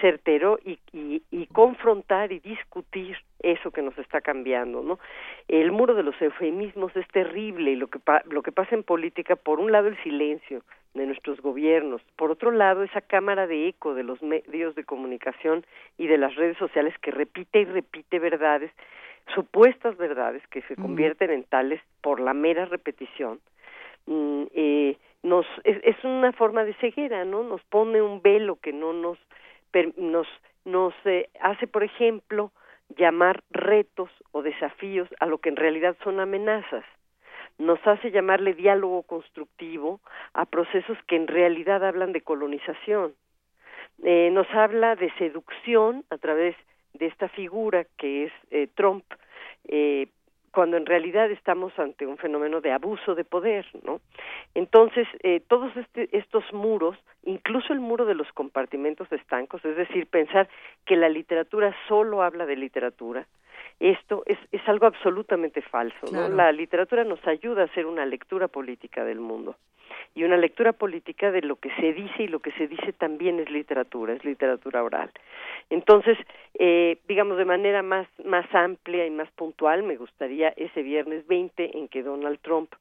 certero 0.00 0.58
y, 0.64 0.80
y, 0.92 1.22
y 1.30 1.46
confrontar 1.46 2.32
y 2.32 2.40
discutir 2.40 3.16
eso 3.38 3.70
que 3.70 3.82
nos 3.82 3.96
está 3.96 4.22
cambiando, 4.22 4.82
¿no? 4.82 4.98
El 5.46 5.70
muro 5.70 5.94
de 5.94 6.02
los 6.02 6.20
eufemismos 6.20 6.96
es 6.96 7.06
terrible 7.12 7.70
y 7.70 7.76
lo 7.76 7.86
que 7.86 8.00
pa- 8.00 8.24
lo 8.28 8.42
que 8.42 8.50
pasa 8.50 8.74
en 8.74 8.82
política, 8.82 9.36
por 9.36 9.60
un 9.60 9.70
lado 9.70 9.86
el 9.86 10.02
silencio 10.02 10.62
de 10.94 11.06
nuestros 11.06 11.40
gobiernos, 11.40 12.00
por 12.16 12.30
otro 12.30 12.50
lado 12.52 12.82
esa 12.84 13.00
cámara 13.00 13.46
de 13.46 13.68
eco 13.68 13.94
de 13.94 14.04
los 14.04 14.22
medios 14.22 14.74
de 14.76 14.84
comunicación 14.84 15.64
y 15.98 16.06
de 16.06 16.18
las 16.18 16.34
redes 16.36 16.56
sociales 16.56 16.94
que 17.02 17.10
repite 17.10 17.60
y 17.60 17.64
repite 17.64 18.18
verdades, 18.20 18.70
supuestas 19.34 19.96
verdades 19.96 20.46
que 20.48 20.62
se 20.62 20.76
convierten 20.76 21.30
en 21.30 21.44
tales 21.44 21.80
por 22.00 22.20
la 22.20 22.34
mera 22.34 22.64
repetición. 22.66 23.40
Mm, 24.06 24.44
eh, 24.54 24.96
nos 25.22 25.46
es, 25.64 25.78
es 25.82 25.96
una 26.04 26.32
forma 26.32 26.64
de 26.64 26.74
ceguera, 26.74 27.24
¿no? 27.24 27.42
Nos 27.42 27.62
pone 27.64 28.02
un 28.02 28.20
velo 28.22 28.56
que 28.56 28.72
no 28.72 28.92
nos 28.92 29.18
per- 29.70 29.96
nos 29.98 30.28
nos 30.66 30.94
eh, 31.06 31.28
hace, 31.40 31.66
por 31.66 31.82
ejemplo, 31.84 32.50
llamar 32.96 33.42
retos 33.50 34.10
o 34.32 34.42
desafíos 34.42 35.08
a 35.20 35.26
lo 35.26 35.38
que 35.38 35.48
en 35.50 35.56
realidad 35.56 35.96
son 36.04 36.20
amenazas. 36.20 36.84
Nos 37.58 37.78
hace 37.86 38.10
llamarle 38.10 38.54
diálogo 38.54 39.02
constructivo 39.04 40.00
a 40.32 40.44
procesos 40.44 40.98
que 41.06 41.16
en 41.16 41.28
realidad 41.28 41.84
hablan 41.84 42.12
de 42.12 42.20
colonización. 42.20 43.14
Eh, 44.02 44.30
nos 44.32 44.48
habla 44.50 44.96
de 44.96 45.12
seducción 45.18 46.04
a 46.10 46.18
través 46.18 46.56
de 46.94 47.06
esta 47.06 47.28
figura 47.28 47.86
que 47.96 48.24
es 48.24 48.32
eh, 48.50 48.68
Trump, 48.74 49.04
eh, 49.68 50.08
cuando 50.50 50.76
en 50.76 50.86
realidad 50.86 51.30
estamos 51.30 51.76
ante 51.78 52.06
un 52.06 52.16
fenómeno 52.16 52.60
de 52.60 52.70
abuso 52.72 53.14
de 53.16 53.24
poder, 53.24 53.66
¿no? 53.82 54.00
Entonces, 54.54 55.06
eh, 55.22 55.40
todos 55.48 55.76
este- 55.76 56.16
estos 56.16 56.44
muros, 56.52 56.96
incluso 57.24 57.72
el 57.72 57.80
muro 57.80 58.04
de 58.04 58.14
los 58.14 58.30
compartimentos 58.32 59.10
estancos, 59.10 59.64
es 59.64 59.76
decir, 59.76 60.06
pensar 60.06 60.48
que 60.86 60.96
la 60.96 61.08
literatura 61.08 61.74
solo 61.88 62.22
habla 62.22 62.46
de 62.46 62.56
literatura, 62.56 63.26
esto 63.80 64.22
es, 64.26 64.38
es 64.52 64.66
algo 64.68 64.86
absolutamente 64.86 65.62
falso. 65.62 66.06
¿no? 66.12 66.28
La 66.28 66.52
literatura 66.52 67.04
nos 67.04 67.24
ayuda 67.26 67.62
a 67.62 67.64
hacer 67.66 67.86
una 67.86 68.06
lectura 68.06 68.48
política 68.48 69.04
del 69.04 69.20
mundo 69.20 69.56
y 70.14 70.24
una 70.24 70.36
lectura 70.36 70.72
política 70.72 71.32
de 71.32 71.42
lo 71.42 71.56
que 71.56 71.70
se 71.74 71.92
dice 71.92 72.24
y 72.24 72.28
lo 72.28 72.40
que 72.40 72.52
se 72.52 72.68
dice 72.68 72.92
también 72.92 73.40
es 73.40 73.50
literatura, 73.50 74.14
es 74.14 74.24
literatura 74.24 74.82
oral. 74.82 75.10
Entonces, 75.70 76.16
eh, 76.54 76.98
digamos 77.08 77.36
de 77.36 77.44
manera 77.44 77.82
más, 77.82 78.06
más 78.24 78.46
amplia 78.54 79.06
y 79.06 79.10
más 79.10 79.30
puntual, 79.32 79.82
me 79.82 79.96
gustaría 79.96 80.50
ese 80.50 80.82
viernes 80.82 81.26
20 81.26 81.78
en 81.78 81.88
que 81.88 82.02
Donald 82.02 82.38
Trump 82.40 82.72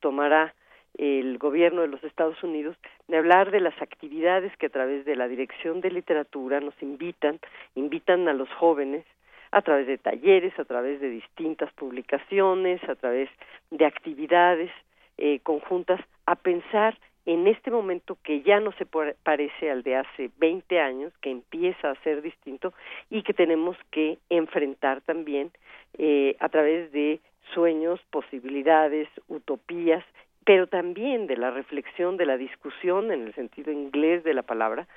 tomará 0.00 0.54
el 0.98 1.38
gobierno 1.38 1.80
de 1.80 1.88
los 1.88 2.04
Estados 2.04 2.42
Unidos 2.42 2.76
de 3.08 3.16
hablar 3.16 3.50
de 3.50 3.60
las 3.60 3.80
actividades 3.80 4.54
que 4.58 4.66
a 4.66 4.70
través 4.70 5.06
de 5.06 5.16
la 5.16 5.28
Dirección 5.28 5.80
de 5.80 5.90
Literatura 5.90 6.60
nos 6.60 6.74
invitan, 6.82 7.38
invitan 7.74 8.28
a 8.28 8.34
los 8.34 8.50
jóvenes 8.50 9.06
a 9.52 9.62
través 9.62 9.86
de 9.86 9.98
talleres, 9.98 10.58
a 10.58 10.64
través 10.64 11.00
de 11.00 11.10
distintas 11.10 11.72
publicaciones, 11.74 12.82
a 12.88 12.94
través 12.94 13.28
de 13.70 13.84
actividades 13.84 14.70
eh, 15.18 15.40
conjuntas, 15.40 16.00
a 16.26 16.34
pensar 16.34 16.98
en 17.26 17.46
este 17.46 17.70
momento 17.70 18.18
que 18.24 18.42
ya 18.42 18.58
no 18.58 18.72
se 18.72 18.86
parece 18.86 19.70
al 19.70 19.82
de 19.82 19.96
hace 19.96 20.30
20 20.38 20.80
años, 20.80 21.12
que 21.20 21.30
empieza 21.30 21.90
a 21.90 22.02
ser 22.02 22.22
distinto 22.22 22.72
y 23.10 23.22
que 23.22 23.34
tenemos 23.34 23.76
que 23.90 24.18
enfrentar 24.28 25.02
también 25.02 25.52
eh, 25.98 26.34
a 26.40 26.48
través 26.48 26.90
de 26.90 27.20
sueños, 27.54 28.00
posibilidades, 28.10 29.08
utopías, 29.28 30.04
pero 30.44 30.66
también 30.66 31.26
de 31.26 31.36
la 31.36 31.50
reflexión, 31.50 32.16
de 32.16 32.26
la 32.26 32.36
discusión, 32.36 33.12
en 33.12 33.26
el 33.26 33.34
sentido 33.34 33.70
inglés 33.70 34.24
de 34.24 34.34
la 34.34 34.42
palabra, 34.42 34.88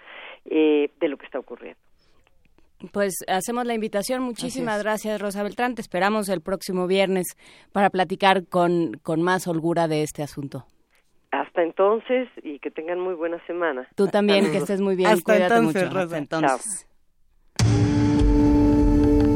eh, 0.45 0.89
de 0.99 1.07
lo 1.07 1.17
que 1.17 1.25
está 1.25 1.37
ocurriendo. 1.37 1.84
Pues 2.91 3.23
hacemos 3.27 3.65
la 3.65 3.73
invitación. 3.73 4.21
Muchísimas 4.21 4.81
gracias, 4.83 5.19
Rosa 5.21 5.43
Beltrán. 5.43 5.75
Te 5.75 5.81
esperamos 5.81 6.29
el 6.29 6.41
próximo 6.41 6.87
viernes 6.87 7.27
para 7.71 7.89
platicar 7.89 8.47
con, 8.47 8.93
con 9.03 9.21
más 9.21 9.47
holgura 9.47 9.87
de 9.87 10.03
este 10.03 10.23
asunto. 10.23 10.65
Hasta 11.31 11.63
entonces 11.63 12.29
y 12.43 12.59
que 12.59 12.71
tengan 12.71 12.99
muy 12.99 13.13
buena 13.13 13.45
semana. 13.45 13.87
Tú 13.95 14.07
también, 14.07 14.51
que 14.51 14.57
estés 14.57 14.81
muy 14.81 14.95
bien. 14.95 15.09
Hasta 15.09 15.33
Cuídate 15.33 15.55
entonces, 15.55 15.83
mucho. 15.83 15.93
Rosa. 15.93 16.03
Hasta 16.03 16.17
entonces. 16.17 16.87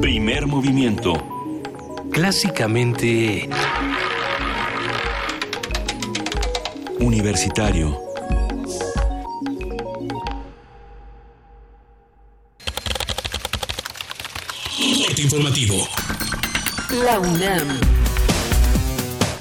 Primer 0.01 0.47
movimiento. 0.47 1.13
Clásicamente 2.11 3.47
Universitario. 6.99 8.08
Informativo. 15.21 15.75
La 17.03 17.19
UNAM. 17.19 17.67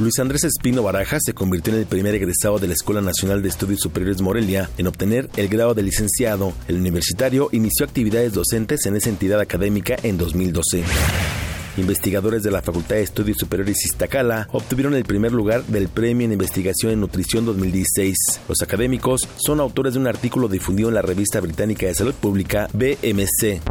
Luis 0.00 0.18
Andrés 0.18 0.42
Espino 0.42 0.82
Baraja 0.82 1.18
se 1.20 1.34
convirtió 1.34 1.72
en 1.72 1.78
el 1.78 1.86
primer 1.86 2.16
egresado 2.16 2.58
de 2.58 2.66
la 2.66 2.74
Escuela 2.74 3.00
Nacional 3.00 3.42
de 3.42 3.48
Estudios 3.48 3.80
Superiores 3.80 4.20
Morelia 4.20 4.68
en 4.76 4.88
obtener 4.88 5.30
el 5.36 5.46
grado 5.48 5.74
de 5.74 5.84
licenciado. 5.84 6.52
El 6.66 6.78
universitario 6.78 7.48
inició 7.52 7.86
actividades 7.86 8.32
docentes 8.32 8.86
en 8.86 8.96
esa 8.96 9.08
entidad 9.08 9.38
académica 9.40 9.96
en 10.02 10.18
2012. 10.18 10.82
Investigadores 11.76 12.42
de 12.42 12.50
la 12.50 12.62
Facultad 12.62 12.96
de 12.96 13.02
Estudios 13.02 13.38
Superiores 13.38 13.84
Iztacala 13.84 14.48
obtuvieron 14.50 14.94
el 14.94 15.04
primer 15.04 15.30
lugar 15.30 15.64
del 15.66 15.88
Premio 15.88 16.24
en 16.24 16.32
Investigación 16.32 16.90
en 16.90 17.00
Nutrición 17.00 17.46
2016. 17.46 18.16
Los 18.48 18.62
académicos 18.62 19.28
son 19.36 19.60
autores 19.60 19.94
de 19.94 20.00
un 20.00 20.08
artículo 20.08 20.48
difundido 20.48 20.88
en 20.88 20.96
la 20.96 21.02
revista 21.02 21.40
británica 21.40 21.86
de 21.86 21.94
salud 21.94 22.14
pública 22.14 22.68
BMC. 22.72 23.62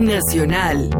Nacional. 0.00 0.90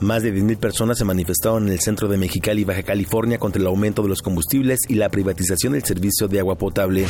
Más 0.00 0.22
de 0.22 0.32
10.000 0.32 0.58
personas 0.58 0.98
se 0.98 1.04
manifestaron 1.04 1.66
en 1.66 1.72
el 1.72 1.80
centro 1.80 2.08
de 2.08 2.16
Mexicali, 2.16 2.64
Baja 2.64 2.82
California, 2.82 3.38
contra 3.38 3.60
el 3.60 3.66
aumento 3.66 4.02
de 4.02 4.08
los 4.08 4.22
combustibles 4.22 4.80
y 4.88 4.94
la 4.94 5.08
privatización 5.08 5.72
del 5.72 5.84
servicio 5.84 6.28
de 6.28 6.38
agua 6.38 6.56
potable. 6.56 7.06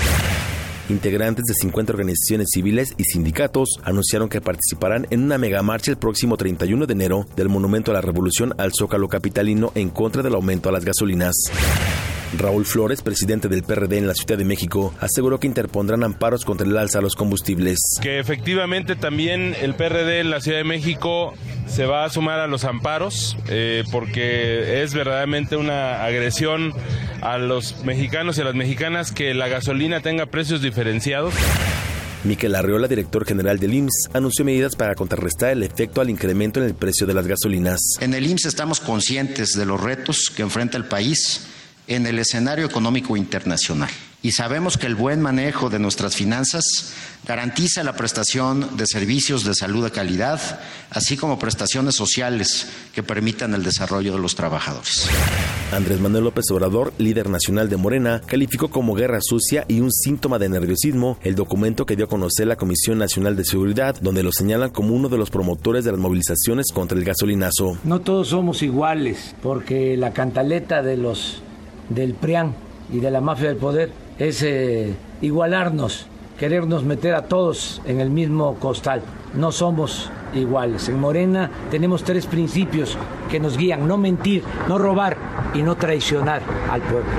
Integrantes 0.89 1.45
de 1.45 1.55
50 1.55 1.93
organizaciones 1.93 2.49
civiles 2.53 2.95
y 2.97 3.05
sindicatos 3.05 3.78
anunciaron 3.84 4.28
que 4.28 4.41
participarán 4.41 5.07
en 5.11 5.22
una 5.22 5.36
megamarcha 5.36 5.91
el 5.91 5.99
próximo 5.99 6.36
31 6.36 6.86
de 6.86 6.93
enero 6.93 7.26
del 7.36 7.51
Monumento 7.51 7.91
a 7.91 7.95
la 7.95 8.01
Revolución 8.01 8.55
al 8.57 8.72
Zócalo 8.72 9.07
Capitalino 9.09 9.70
en 9.74 9.91
contra 9.91 10.22
del 10.22 10.34
aumento 10.34 10.70
a 10.70 10.72
las 10.72 10.84
gasolinas. 10.84 11.34
Raúl 12.37 12.66
Flores, 12.66 13.01
presidente 13.03 13.49
del 13.49 13.62
PRD 13.62 13.99
en 13.99 14.07
la 14.07 14.14
Ciudad 14.14 14.37
de 14.37 14.45
México, 14.45 14.95
aseguró 15.01 15.41
que 15.41 15.47
interpondrán 15.47 16.05
amparos 16.05 16.45
contra 16.45 16.66
el 16.66 16.76
alza 16.76 16.99
a 16.99 17.03
los 17.03 17.16
combustibles. 17.16 17.79
que 18.03 18.18
efectivamente 18.18 18.97
también 18.97 19.55
el 19.61 19.74
PRD 19.74 20.20
en 20.20 20.31
la 20.31 20.41
Ciudad 20.41 20.59
de 20.59 20.64
México 20.64 21.35
se 21.66 21.87
va 21.87 22.05
a 22.05 22.11
sumar 22.11 22.41
a 22.41 22.47
los 22.47 22.64
amparos 22.64 23.37
eh, 23.49 23.85
porque 23.91 24.83
es 24.83 24.95
verdaderamente 24.95 25.57
una 25.57 26.05
agresión 26.05 26.72
a 27.22 27.39
los 27.39 27.85
mexicanos 27.85 28.39
y 28.39 28.43
a 28.43 28.45
las 28.45 28.55
mexicanas 28.55 29.12
que 29.12 29.35
la 29.35 29.49
gasolina 29.49 30.01
tenga 30.01 30.26
precios 30.26 30.62
diferenciados. 30.62 31.35
Miquel 32.24 32.55
Arreola, 32.57 32.89
director 32.89 33.24
general 33.24 33.59
del 33.59 33.74
IMSS, 33.74 34.11
anunció 34.12 34.45
medidas 34.45 34.74
para 34.74 34.95
contrarrestar 34.95 35.51
el 35.51 35.62
efecto 35.62 36.01
al 36.01 36.11
incremento 36.11 36.61
en 36.61 36.66
el 36.66 36.74
precio 36.74 37.07
de 37.07 37.14
las 37.14 37.26
gasolinas. 37.26 37.79
En 38.01 38.12
el 38.12 38.26
IMSS 38.26 38.47
estamos 38.47 38.81
conscientes 38.81 39.53
de 39.53 39.64
los 39.64 39.81
retos 39.81 40.31
que 40.35 40.43
enfrenta 40.43 40.76
el 40.76 40.85
país 40.85 41.47
en 41.89 42.07
el 42.07 42.18
escenario 42.18 42.66
económico 42.66 43.16
internacional 43.16 43.91
y 44.20 44.32
sabemos 44.32 44.76
que 44.76 44.86
el 44.86 44.97
buen 44.97 45.20
manejo 45.20 45.70
de 45.70 45.78
nuestras 45.78 46.16
finanzas 46.16 46.64
garantiza 47.24 47.84
la 47.84 47.95
prestación 47.95 48.76
de 48.76 48.86
servicios 48.86 49.45
de 49.45 49.55
salud 49.55 49.84
de 49.84 49.93
calidad, 49.93 50.41
así 50.91 51.16
como 51.16 51.39
prestaciones 51.39 51.95
sociales 51.95 52.66
que 52.93 53.05
permitan 53.05 53.55
el 53.55 53.62
desarrollo 53.62 54.14
de 54.14 54.18
los 54.18 54.34
trabajadores. 54.34 55.09
Andrés 55.72 56.01
Manuel 56.01 56.24
López 56.24 56.51
Obrador, 56.51 56.93
líder 56.99 57.28
nacional 57.28 57.68
de 57.68 57.76
Morena, 57.76 58.20
calificó 58.26 58.70
como 58.70 58.95
guerra 58.95 59.20
sucia 59.20 59.64
y 59.68 59.80
un 59.80 59.93
síntoma 59.93 60.39
de 60.39 60.49
nerviosismo 60.49 61.18
el 61.22 61.36
documento 61.36 61.86
que 61.86 61.95
dio 61.95 62.07
a 62.07 62.09
conocer 62.09 62.49
la 62.49 62.57
Comisión 62.57 62.99
Nacional 62.99 63.36
de 63.36 63.45
Seguridad, 63.45 64.01
donde 64.01 64.24
lo 64.24 64.32
señalan 64.32 64.70
como 64.70 64.95
uno 64.95 65.09
de 65.09 65.18
los 65.18 65.30
promotores 65.30 65.84
de 65.84 65.93
las 65.93 66.01
movilizaciones 66.01 66.72
contra 66.72 66.99
el 66.99 67.05
gasolinazo. 67.05 67.78
No 67.84 68.01
todos 68.01 68.28
somos 68.28 68.62
iguales, 68.62 69.36
porque 69.43 69.97
la 69.97 70.12
cantaleta 70.12 70.82
de 70.82 70.97
los 70.97 71.43
del 71.89 72.14
PRIAN 72.14 72.55
y 72.93 73.01
de 73.01 73.11
la 73.11 73.20
mafia 73.20 73.49
del 73.49 73.57
poder 73.57 73.91
es 74.18 74.43
eh, 74.43 74.95
igualarnos, 75.20 76.07
querernos 76.39 76.84
meter 76.84 77.14
a 77.14 77.22
todos 77.22 77.80
en 77.86 78.01
el 78.01 78.11
mismo 78.11 78.55
costal. 78.55 79.03
No 79.34 79.53
somos 79.53 80.11
iguales. 80.34 80.89
En 80.89 80.99
Morena 80.99 81.51
tenemos 81.70 82.03
tres 82.03 82.26
principios 82.26 82.97
que 83.30 83.41
nos 83.41 83.57
guían, 83.57 83.86
no 83.86 83.99
mentir, 83.99 84.43
no 84.68 84.78
robar 84.78 85.16
y 85.55 85.62
no 85.62 85.76
traicionar 85.76 86.43
al 86.70 86.80
pueblo. 86.82 87.11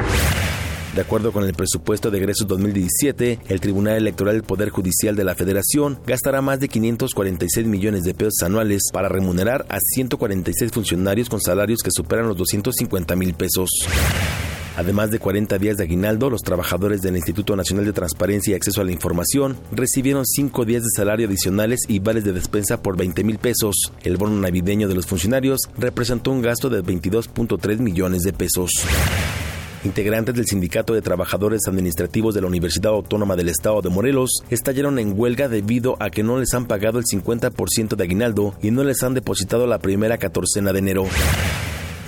De 0.96 1.02
acuerdo 1.02 1.32
con 1.32 1.44
el 1.44 1.54
presupuesto 1.54 2.10
de 2.10 2.18
egresos 2.18 2.48
2017, 2.48 3.40
el 3.48 3.62
Tribunal 3.62 3.98
Electoral 3.98 4.34
del 4.34 4.44
Poder 4.44 4.70
Judicial 4.70 5.16
de 5.16 5.24
la 5.24 5.36
Federación 5.36 6.00
gastará 6.06 6.42
más 6.42 6.60
de 6.60 6.68
546 6.68 7.68
millones 7.68 8.04
de 8.04 8.16
pesos 8.16 8.42
anuales 8.44 8.82
para 8.92 9.08
remunerar 9.08 9.68
a 9.70 9.78
146 9.80 10.72
funcionarios 10.72 11.30
con 11.30 11.42
salarios 11.42 11.84
que 11.84 11.92
superan 11.92 12.28
los 12.28 12.38
250 12.38 13.16
mil 13.16 13.36
pesos. 13.36 13.70
Además 14.80 15.12
de 15.12 15.20
40 15.20 15.58
días 15.58 15.76
de 15.76 15.84
aguinaldo, 15.84 16.30
los 16.30 16.42
trabajadores 16.42 17.02
del 17.02 17.18
Instituto 17.18 17.54
Nacional 17.54 17.84
de 17.84 17.92
Transparencia 17.92 18.54
y 18.54 18.56
Acceso 18.56 18.80
a 18.80 18.86
la 18.86 18.94
Información 18.94 19.58
recibieron 19.74 20.26
5 20.26 20.64
días 20.64 20.84
de 20.84 20.90
salario 20.96 21.28
adicionales 21.28 21.82
y 21.90 22.00
vales 22.00 22.24
de 22.24 22.32
despensa 22.32 22.82
por 22.82 22.96
20 22.96 23.26
mil 23.26 23.40
pesos. 23.40 23.92
El 24.04 24.16
bono 24.16 24.40
navideño 24.40 24.88
de 24.88 24.96
los 24.96 25.06
funcionarios 25.06 25.60
representó 25.78 26.32
un 26.32 26.42
gasto 26.42 26.70
de 26.70 26.82
22.3 26.82 27.80
millones 27.80 28.22
de 28.22 28.32
pesos. 28.32 28.72
Integrantes 29.84 30.36
del 30.36 30.46
Sindicato 30.46 30.94
de 30.94 31.02
Trabajadores 31.02 31.68
Administrativos 31.68 32.34
de 32.34 32.40
la 32.40 32.48
Universidad 32.48 32.94
Autónoma 32.94 33.36
del 33.36 33.50
Estado 33.50 33.82
de 33.82 33.90
Morelos 33.90 34.44
estallaron 34.50 34.98
en 34.98 35.12
huelga 35.14 35.50
debido 35.50 35.98
a 36.00 36.10
que 36.10 36.24
no 36.24 36.40
les 36.40 36.54
han 36.54 36.68
pagado 36.68 37.00
el 37.00 37.04
50% 37.04 37.98
de 37.98 38.04
aguinaldo 38.06 38.56
y 38.62 38.72
no 38.72 38.86
les 38.86 39.04
han 39.04 39.14
depositado 39.14 39.68
la 39.68 39.80
primera 39.80 40.18
catorcena 40.18 40.72
de 40.72 40.80
enero. 40.80 41.06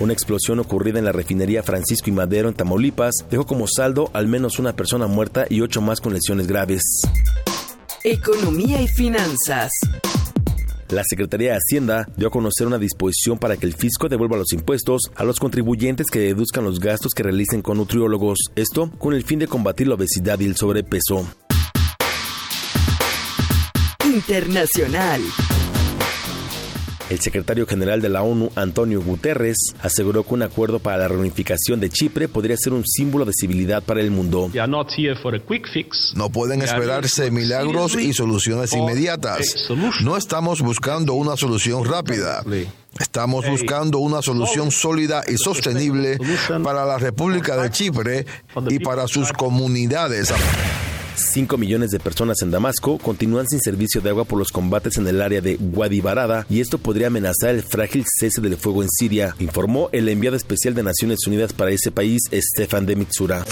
Una 0.00 0.12
explosión 0.12 0.58
ocurrida 0.58 0.98
en 0.98 1.04
la 1.04 1.12
refinería 1.12 1.62
Francisco 1.62 2.10
y 2.10 2.12
Madero 2.12 2.48
en 2.48 2.54
Tamaulipas 2.54 3.14
dejó 3.30 3.46
como 3.46 3.66
saldo 3.66 4.10
al 4.12 4.26
menos 4.26 4.58
una 4.58 4.74
persona 4.74 5.06
muerta 5.06 5.46
y 5.48 5.60
ocho 5.60 5.80
más 5.80 6.00
con 6.00 6.12
lesiones 6.12 6.46
graves. 6.46 6.82
Economía 8.04 8.80
y 8.82 8.88
finanzas. 8.88 9.70
La 10.88 11.04
Secretaría 11.04 11.52
de 11.52 11.58
Hacienda 11.58 12.06
dio 12.16 12.28
a 12.28 12.30
conocer 12.30 12.66
una 12.66 12.78
disposición 12.78 13.38
para 13.38 13.56
que 13.56 13.64
el 13.64 13.74
fisco 13.74 14.08
devuelva 14.08 14.36
los 14.36 14.52
impuestos 14.52 15.10
a 15.14 15.24
los 15.24 15.38
contribuyentes 15.38 16.08
que 16.08 16.18
deduzcan 16.18 16.64
los 16.64 16.80
gastos 16.80 17.12
que 17.14 17.22
realicen 17.22 17.62
con 17.62 17.78
nutriólogos. 17.78 18.38
Esto 18.56 18.90
con 18.98 19.14
el 19.14 19.24
fin 19.24 19.38
de 19.38 19.46
combatir 19.46 19.88
la 19.88 19.94
obesidad 19.94 20.38
y 20.40 20.44
el 20.44 20.56
sobrepeso. 20.56 21.26
Internacional. 24.04 25.22
El 27.12 27.20
secretario 27.20 27.66
general 27.66 28.00
de 28.00 28.08
la 28.08 28.22
ONU, 28.22 28.50
Antonio 28.54 29.02
Guterres, 29.02 29.74
aseguró 29.82 30.24
que 30.24 30.32
un 30.32 30.40
acuerdo 30.40 30.78
para 30.78 30.96
la 30.96 31.08
reunificación 31.08 31.78
de 31.78 31.90
Chipre 31.90 32.26
podría 32.26 32.56
ser 32.56 32.72
un 32.72 32.86
símbolo 32.86 33.26
de 33.26 33.34
civilidad 33.38 33.82
para 33.82 34.00
el 34.00 34.10
mundo. 34.10 34.50
No 36.14 36.30
pueden 36.30 36.62
esperarse 36.62 37.30
milagros 37.30 37.96
y 37.96 38.14
soluciones 38.14 38.72
inmediatas. 38.72 39.68
No 40.02 40.16
estamos 40.16 40.62
buscando 40.62 41.12
una 41.12 41.36
solución 41.36 41.84
rápida. 41.84 42.42
Estamos 42.98 43.46
buscando 43.46 43.98
una 43.98 44.22
solución 44.22 44.70
sólida 44.70 45.22
y 45.28 45.36
sostenible 45.36 46.16
para 46.64 46.86
la 46.86 46.96
República 46.96 47.58
de 47.58 47.70
Chipre 47.70 48.24
y 48.70 48.78
para 48.78 49.06
sus 49.06 49.34
comunidades. 49.34 50.32
5 51.22 51.56
millones 51.56 51.90
de 51.90 52.00
personas 52.00 52.42
en 52.42 52.50
Damasco 52.50 52.98
continúan 52.98 53.46
sin 53.48 53.60
servicio 53.60 54.00
de 54.00 54.10
agua 54.10 54.24
por 54.24 54.38
los 54.38 54.50
combates 54.50 54.96
en 54.98 55.06
el 55.06 55.22
área 55.22 55.40
de 55.40 55.56
Wadi 55.56 56.00
Barada 56.00 56.46
y 56.50 56.60
esto 56.60 56.78
podría 56.78 57.06
amenazar 57.06 57.50
el 57.50 57.62
frágil 57.62 58.04
cese 58.06 58.40
del 58.40 58.56
fuego 58.56 58.82
en 58.82 58.90
Siria, 58.90 59.34
informó 59.38 59.88
el 59.92 60.08
enviado 60.08 60.36
especial 60.36 60.74
de 60.74 60.82
Naciones 60.82 61.26
Unidas 61.26 61.52
para 61.52 61.70
ese 61.70 61.90
país, 61.90 62.22
Stefan 62.32 62.86
de 62.86 62.96
Mitsura. 62.96 63.44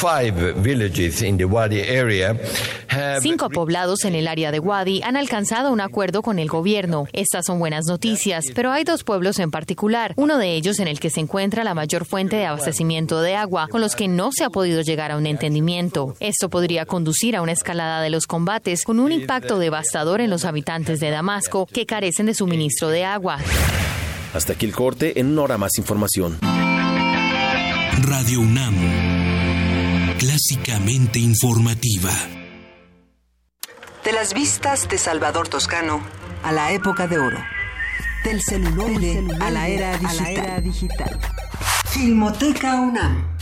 Cinco 3.20 3.50
poblados 3.50 4.04
en 4.04 4.14
el 4.14 4.26
área 4.26 4.50
de 4.50 4.58
Wadi 4.58 5.02
han 5.02 5.16
alcanzado 5.16 5.72
un 5.72 5.80
acuerdo 5.80 6.22
con 6.22 6.38
el 6.38 6.48
gobierno. 6.48 7.06
Estas 7.12 7.46
son 7.46 7.58
buenas 7.58 7.86
noticias, 7.86 8.44
pero 8.54 8.72
hay 8.72 8.84
dos 8.84 9.04
pueblos 9.04 9.38
en 9.38 9.50
particular, 9.50 10.12
uno 10.16 10.38
de 10.38 10.54
ellos 10.54 10.78
en 10.80 10.88
el 10.88 10.98
que 11.00 11.10
se 11.10 11.20
encuentra 11.20 11.64
la 11.64 11.74
mayor 11.74 12.04
fuente 12.04 12.36
de 12.36 12.46
abastecimiento 12.46 13.20
de 13.22 13.36
agua, 13.36 13.68
con 13.68 13.80
los 13.80 13.94
que 13.94 14.08
no 14.08 14.30
se 14.32 14.44
ha 14.44 14.50
podido 14.50 14.82
llegar 14.82 15.12
a 15.12 15.16
un 15.16 15.26
entendimiento. 15.26 16.16
Esto 16.20 16.48
podría 16.48 16.86
conducir 16.86 17.36
a 17.36 17.42
una 17.42 17.52
escalada 17.60 18.00
de 18.00 18.08
los 18.08 18.26
combates 18.26 18.84
con 18.84 19.00
un 19.00 19.12
impacto 19.12 19.58
devastador 19.58 20.22
en 20.22 20.30
los 20.30 20.46
habitantes 20.46 20.98
de 20.98 21.10
Damasco 21.10 21.66
que 21.66 21.84
carecen 21.84 22.24
de 22.24 22.34
suministro 22.34 22.88
de 22.88 23.04
agua. 23.04 23.38
Hasta 24.32 24.54
aquí 24.54 24.64
el 24.64 24.72
corte, 24.72 25.20
en 25.20 25.26
una 25.26 25.42
hora 25.42 25.58
más 25.58 25.76
información. 25.76 26.38
Radio 28.02 28.40
UNAM. 28.40 28.74
Clásicamente 30.18 31.18
informativa. 31.18 32.10
De 34.04 34.12
las 34.12 34.32
vistas 34.32 34.88
de 34.88 34.96
Salvador 34.96 35.48
Toscano 35.48 36.00
a 36.42 36.52
la 36.52 36.72
época 36.72 37.06
de 37.06 37.18
oro. 37.18 37.38
Del 38.24 38.40
celuloide 38.40 39.22
a 39.40 39.50
la 39.50 39.68
era 39.68 39.98
digital. 40.60 41.18
Filmoteca 41.90 42.80
UNAM. 42.80 43.36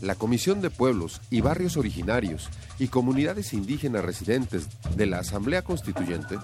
La 0.00 0.14
Comisión 0.14 0.60
de 0.60 0.70
Pueblos 0.70 1.20
y 1.30 1.40
Barrios 1.40 1.76
Originarios 1.76 2.48
y 2.78 2.88
Comunidades 2.88 3.52
Indígenas 3.52 4.04
Residentes 4.04 4.68
de 4.96 5.06
la 5.06 5.20
Asamblea 5.20 5.62
Constituyente 5.62 6.38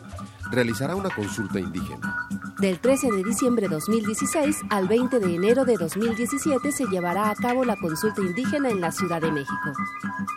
realizará 0.50 0.96
una 0.96 1.10
consulta 1.10 1.60
indígena. 1.60 2.28
Del 2.58 2.78
13 2.78 3.10
de 3.10 3.24
diciembre 3.24 3.68
de 3.68 3.74
2016 3.74 4.56
al 4.70 4.88
20 4.88 5.18
de 5.18 5.34
enero 5.34 5.64
de 5.64 5.76
2017 5.76 6.72
se 6.72 6.86
llevará 6.86 7.30
a 7.30 7.34
cabo 7.34 7.64
la 7.64 7.76
consulta 7.76 8.20
indígena 8.20 8.70
en 8.70 8.80
la 8.80 8.92
Ciudad 8.92 9.20
de 9.20 9.32
México. 9.32 9.72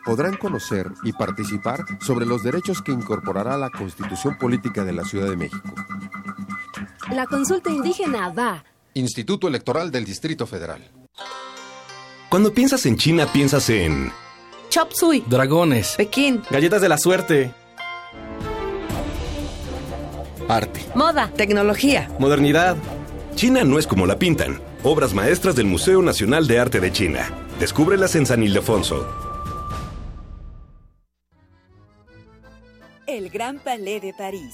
Podrán 0.05 0.37
conocer 0.37 0.91
y 1.03 1.13
participar 1.13 1.85
sobre 2.01 2.25
los 2.25 2.43
derechos 2.43 2.81
que 2.81 2.91
incorporará 2.91 3.57
la 3.57 3.69
Constitución 3.69 4.37
Política 4.37 4.83
de 4.83 4.93
la 4.93 5.05
Ciudad 5.05 5.29
de 5.29 5.37
México. 5.37 5.73
La 7.11 7.27
consulta 7.27 7.69
indígena 7.69 8.29
va. 8.29 8.63
Instituto 8.93 9.47
Electoral 9.47 9.91
del 9.91 10.05
Distrito 10.05 10.47
Federal. 10.47 10.81
Cuando 12.35 12.53
piensas 12.53 12.85
en 12.85 12.97
China, 12.97 13.31
piensas 13.31 13.69
en 13.69 14.11
Chop 14.67 14.91
Suey, 14.91 15.23
dragones, 15.25 15.93
Pekín, 15.95 16.41
galletas 16.49 16.81
de 16.81 16.89
la 16.89 16.97
suerte, 16.97 17.53
arte, 20.49 20.81
moda, 20.95 21.31
tecnología, 21.33 22.11
modernidad. 22.19 22.75
China 23.35 23.63
no 23.63 23.79
es 23.79 23.87
como 23.87 24.05
la 24.05 24.19
pintan. 24.19 24.59
Obras 24.83 25.13
maestras 25.13 25.55
del 25.55 25.67
Museo 25.67 26.01
Nacional 26.01 26.45
de 26.45 26.59
Arte 26.59 26.81
de 26.81 26.91
China. 26.91 27.31
Descúbrelas 27.57 28.17
en 28.17 28.25
San 28.25 28.43
Ildefonso. 28.43 29.07
El 33.07 33.29
Gran 33.29 33.59
Palais 33.59 34.01
de 34.01 34.13
París, 34.13 34.53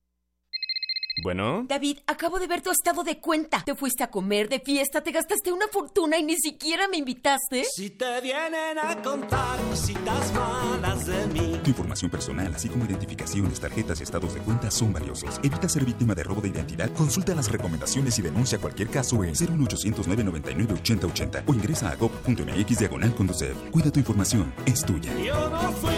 Bueno. 1.21 1.65
David, 1.67 1.99
acabo 2.07 2.39
de 2.39 2.47
ver 2.47 2.61
tu 2.61 2.71
estado 2.71 3.03
de 3.03 3.19
cuenta. 3.19 3.63
Te 3.63 3.75
fuiste 3.75 4.03
a 4.03 4.09
comer 4.09 4.49
de 4.49 4.59
fiesta, 4.59 5.01
te 5.01 5.11
gastaste 5.11 5.51
una 5.51 5.67
fortuna 5.67 6.17
y 6.17 6.23
ni 6.23 6.35
siquiera 6.35 6.87
me 6.87 6.97
invitaste. 6.97 7.65
Si 7.75 7.91
te 7.91 8.21
vienen 8.21 8.77
a 8.79 9.01
contar 9.01 9.59
cositas 9.69 10.33
malas 10.33 11.05
de 11.05 11.27
mí. 11.27 11.59
Tu 11.63 11.69
información 11.69 12.09
personal, 12.09 12.53
así 12.55 12.69
como 12.69 12.85
identificaciones, 12.85 13.59
tarjetas 13.59 13.99
y 13.99 14.03
estados 14.03 14.33
de 14.33 14.39
cuenta 14.41 14.71
son 14.71 14.93
valiosos. 14.93 15.39
Evita 15.43 15.69
ser 15.69 15.85
víctima 15.85 16.15
de 16.15 16.23
robo 16.23 16.41
de 16.41 16.49
identidad. 16.49 16.91
Consulta 16.93 17.35
las 17.35 17.51
recomendaciones 17.51 18.17
y 18.19 18.21
denuncia 18.21 18.57
cualquier 18.57 18.89
caso 18.89 19.23
en 19.23 19.31
01800 19.31 20.07
999 20.07 20.73
8080 20.73 21.43
o 21.45 21.53
ingresa 21.53 21.91
a 21.91 21.95
gov.mx 21.95 22.79
diagonal 22.79 23.13
Conducef. 23.15 23.55
Cuida 23.71 23.91
tu 23.91 23.99
información, 23.99 24.53
es 24.65 24.83
tuya. 24.83 25.11
Yo 25.19 25.49
no 25.49 25.71
fui. 25.73 25.91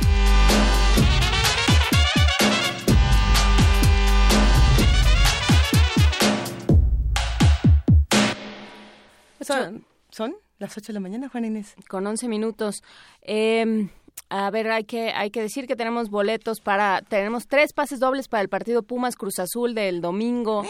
Son, 9.40 9.84
son 10.10 10.36
las 10.60 10.78
8 10.78 10.86
de 10.86 10.92
la 10.92 11.00
mañana, 11.00 11.28
Juan 11.28 11.44
Inés. 11.44 11.74
Con 11.88 12.06
11 12.06 12.28
minutos. 12.28 12.84
Eh, 13.22 13.88
a 14.30 14.50
ver, 14.50 14.70
hay 14.70 14.84
que, 14.84 15.10
hay 15.10 15.30
que 15.30 15.40
decir 15.40 15.66
que 15.66 15.76
tenemos 15.76 16.10
boletos 16.10 16.60
para, 16.60 17.02
tenemos 17.02 17.46
tres 17.46 17.72
pases 17.72 17.98
dobles 17.98 18.28
para 18.28 18.42
el 18.42 18.48
partido 18.48 18.82
Pumas 18.82 19.16
Cruz 19.16 19.38
Azul 19.38 19.74
del 19.74 20.00
domingo 20.00 20.64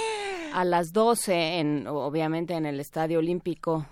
a 0.52 0.64
las 0.64 0.92
12, 0.92 1.58
en, 1.58 1.86
obviamente 1.86 2.54
en 2.54 2.66
el 2.66 2.78
Estadio 2.80 3.18
Olímpico 3.18 3.86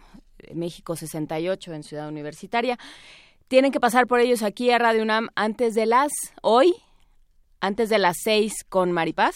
México 0.55 0.97
68 0.97 1.73
en 1.73 1.83
Ciudad 1.83 2.09
Universitaria. 2.09 2.79
Tienen 3.49 3.73
que 3.73 3.81
pasar 3.81 4.07
por 4.07 4.21
ellos 4.21 4.43
aquí 4.43 4.71
a 4.71 4.79
Radio 4.79 5.03
UNAM 5.03 5.29
antes 5.35 5.75
de 5.75 5.87
las, 5.87 6.13
hoy, 6.43 6.75
antes 7.61 7.89
de 7.89 7.99
las 7.99 8.17
6 8.23 8.65
con 8.69 8.93
Maripaz. 8.93 9.35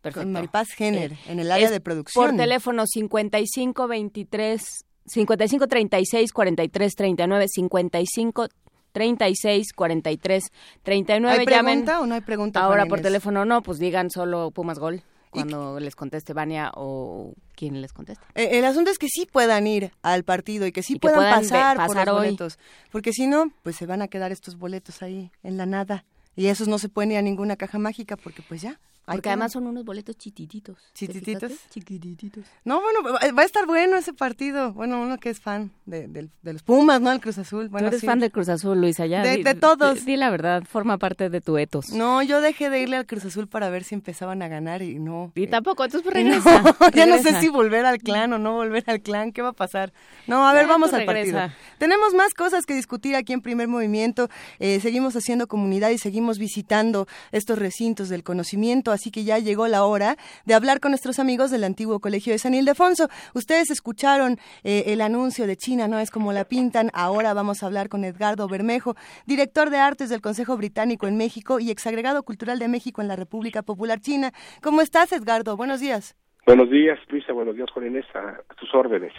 Perfecto. 0.00 0.24
Con 0.24 0.32
Maripaz 0.32 0.68
Jenner, 0.70 1.16
en 1.28 1.38
el 1.38 1.50
área 1.50 1.70
de 1.70 1.80
producción. 1.80 2.26
Por 2.26 2.36
teléfono 2.36 2.86
55 2.86 3.86
23 3.88 4.62
55 5.06 5.66
36 5.66 6.32
43 6.32 6.94
39 6.94 7.46
55 7.48 8.48
36 8.92 9.72
43 9.74 10.44
39 10.82 11.38
¿Hay 11.40 11.46
llamen 11.46 11.80
pregunta 11.84 12.00
o 12.00 12.06
no 12.06 12.14
hay 12.14 12.20
pregunta? 12.20 12.60
ahora 12.60 12.86
por 12.86 13.00
teléfono 13.00 13.44
no 13.44 13.62
pues 13.62 13.78
digan 13.78 14.10
solo 14.10 14.50
Pumas 14.50 14.78
Gol 14.78 15.02
cuando 15.30 15.80
les 15.80 15.96
conteste 15.96 16.34
Vania 16.34 16.70
o 16.74 17.32
quien 17.56 17.80
les 17.80 17.94
conteste 17.94 18.22
Eh, 18.34 18.58
El 18.58 18.66
asunto 18.66 18.90
es 18.90 18.98
que 18.98 19.08
sí 19.08 19.26
puedan 19.30 19.66
ir 19.66 19.90
al 20.02 20.24
partido 20.24 20.66
y 20.66 20.72
que 20.72 20.82
sí 20.82 20.94
Y 20.94 20.98
que 20.98 21.08
puedan, 21.08 21.40
pasar, 21.40 21.78
por 21.86 21.96
los 21.96 22.08
hoy. 22.08 22.14
boletos. 22.26 22.58
Porque 22.90 23.14
si 23.14 23.26
no, 23.26 23.50
pues 23.62 23.76
se 23.76 23.86
van 23.86 24.02
a 24.02 24.08
quedar 24.08 24.30
estos 24.30 24.58
boletos 24.58 25.00
ahí 25.02 25.30
en 25.42 25.56
la 25.56 25.64
nada. 25.64 26.04
Y 26.36 26.48
esos 26.48 26.68
no 26.68 26.78
se 26.78 26.90
pueden 26.90 27.12
ir 27.12 27.16
a 27.16 27.22
ninguna 27.22 27.56
caja 27.56 27.78
mágica 27.78 28.18
porque 28.18 28.42
pues 28.46 28.60
ya. 28.60 28.78
Porque 29.04 29.28
además 29.28 29.52
son 29.52 29.66
unos 29.66 29.84
boletos 29.84 30.16
chiquititos. 30.16 30.78
¿Chiquititos? 30.94 31.52
Chiquititos. 31.70 32.44
No, 32.64 32.80
bueno, 32.80 33.18
va 33.36 33.42
a 33.42 33.44
estar 33.44 33.66
bueno 33.66 33.96
ese 33.96 34.12
partido. 34.12 34.72
Bueno, 34.72 35.02
uno 35.02 35.18
que 35.18 35.30
es 35.30 35.40
fan 35.40 35.72
de, 35.86 36.28
los 36.42 36.62
Pumas, 36.62 37.00
¿no? 37.00 37.10
El 37.10 37.20
Cruz 37.20 37.38
Azul. 37.38 37.68
Bueno, 37.68 37.88
Tú 37.88 37.96
eres 37.96 38.06
fan 38.06 38.20
del 38.20 38.30
Cruz 38.30 38.48
Azul, 38.48 38.80
Luisa, 38.80 39.06
ya. 39.06 39.22
De, 39.22 39.54
todos. 39.54 40.04
Di, 40.04 40.16
la 40.16 40.30
verdad, 40.30 40.62
forma 40.64 40.98
parte 40.98 41.30
de 41.30 41.40
tu 41.40 41.58
etos. 41.58 41.90
No, 41.90 42.22
yo 42.22 42.40
dejé 42.40 42.70
de 42.70 42.80
irle 42.80 42.96
al 42.96 43.06
Cruz 43.06 43.24
Azul 43.24 43.48
para 43.48 43.70
ver 43.70 43.82
si 43.82 43.96
empezaban 43.96 44.40
a 44.42 44.48
ganar 44.48 44.82
y 44.82 45.00
no. 45.00 45.32
Y 45.34 45.48
tampoco, 45.48 45.84
entonces 45.84 46.08
pues 46.08 46.14
regresa. 46.14 46.62
ya 46.94 47.06
no 47.06 47.18
sé 47.18 47.40
si 47.40 47.48
volver 47.48 47.84
al 47.84 47.98
clan 47.98 48.32
o 48.32 48.38
no 48.38 48.54
volver 48.54 48.84
al 48.86 49.00
clan. 49.00 49.32
¿Qué 49.32 49.42
va 49.42 49.48
a 49.48 49.54
pasar? 49.54 49.92
No, 50.28 50.46
a 50.46 50.52
ver, 50.52 50.68
vamos 50.68 50.92
al 50.92 51.04
partido. 51.04 51.40
Tenemos 51.78 52.14
más 52.14 52.34
cosas 52.34 52.66
que 52.66 52.74
discutir 52.74 53.16
aquí 53.16 53.32
en 53.32 53.40
Primer 53.40 53.66
Movimiento. 53.66 54.28
Eh, 54.60 54.78
seguimos 54.80 55.16
haciendo 55.16 55.48
comunidad 55.48 55.90
y 55.90 55.98
seguimos 55.98 56.38
visitando 56.38 57.08
estos 57.32 57.58
recintos 57.58 58.08
del 58.08 58.22
conocimiento, 58.22 58.91
así 58.92 59.10
que 59.10 59.24
ya 59.24 59.38
llegó 59.38 59.68
la 59.68 59.84
hora 59.84 60.16
de 60.44 60.54
hablar 60.54 60.80
con 60.80 60.90
nuestros 60.92 61.18
amigos 61.18 61.50
del 61.50 61.64
antiguo 61.64 62.00
Colegio 62.00 62.32
de 62.32 62.38
San 62.38 62.54
Ildefonso. 62.54 63.08
Ustedes 63.34 63.70
escucharon 63.70 64.38
eh, 64.64 64.84
el 64.86 65.00
anuncio 65.00 65.46
de 65.46 65.56
China, 65.56 65.88
no 65.88 65.98
es 65.98 66.10
como 66.10 66.32
la 66.32 66.44
pintan. 66.44 66.90
Ahora 66.92 67.34
vamos 67.34 67.62
a 67.62 67.66
hablar 67.66 67.88
con 67.88 68.04
Edgardo 68.04 68.48
Bermejo, 68.48 68.94
director 69.26 69.70
de 69.70 69.78
artes 69.78 70.10
del 70.10 70.20
Consejo 70.20 70.56
Británico 70.56 71.06
en 71.06 71.16
México 71.16 71.60
y 71.60 71.70
exagregado 71.70 72.22
cultural 72.22 72.58
de 72.58 72.68
México 72.68 73.02
en 73.02 73.08
la 73.08 73.16
República 73.16 73.62
Popular 73.62 74.00
China. 74.00 74.32
¿Cómo 74.62 74.80
estás, 74.80 75.12
Edgardo? 75.12 75.56
Buenos 75.56 75.80
días. 75.80 76.16
Buenos 76.46 76.70
días, 76.70 76.98
Luisa. 77.08 77.32
Buenos 77.32 77.54
días, 77.54 77.70
Juan 77.70 77.86
Inés. 77.86 78.06
A 78.14 78.54
tus 78.54 78.74
órdenes. 78.74 79.12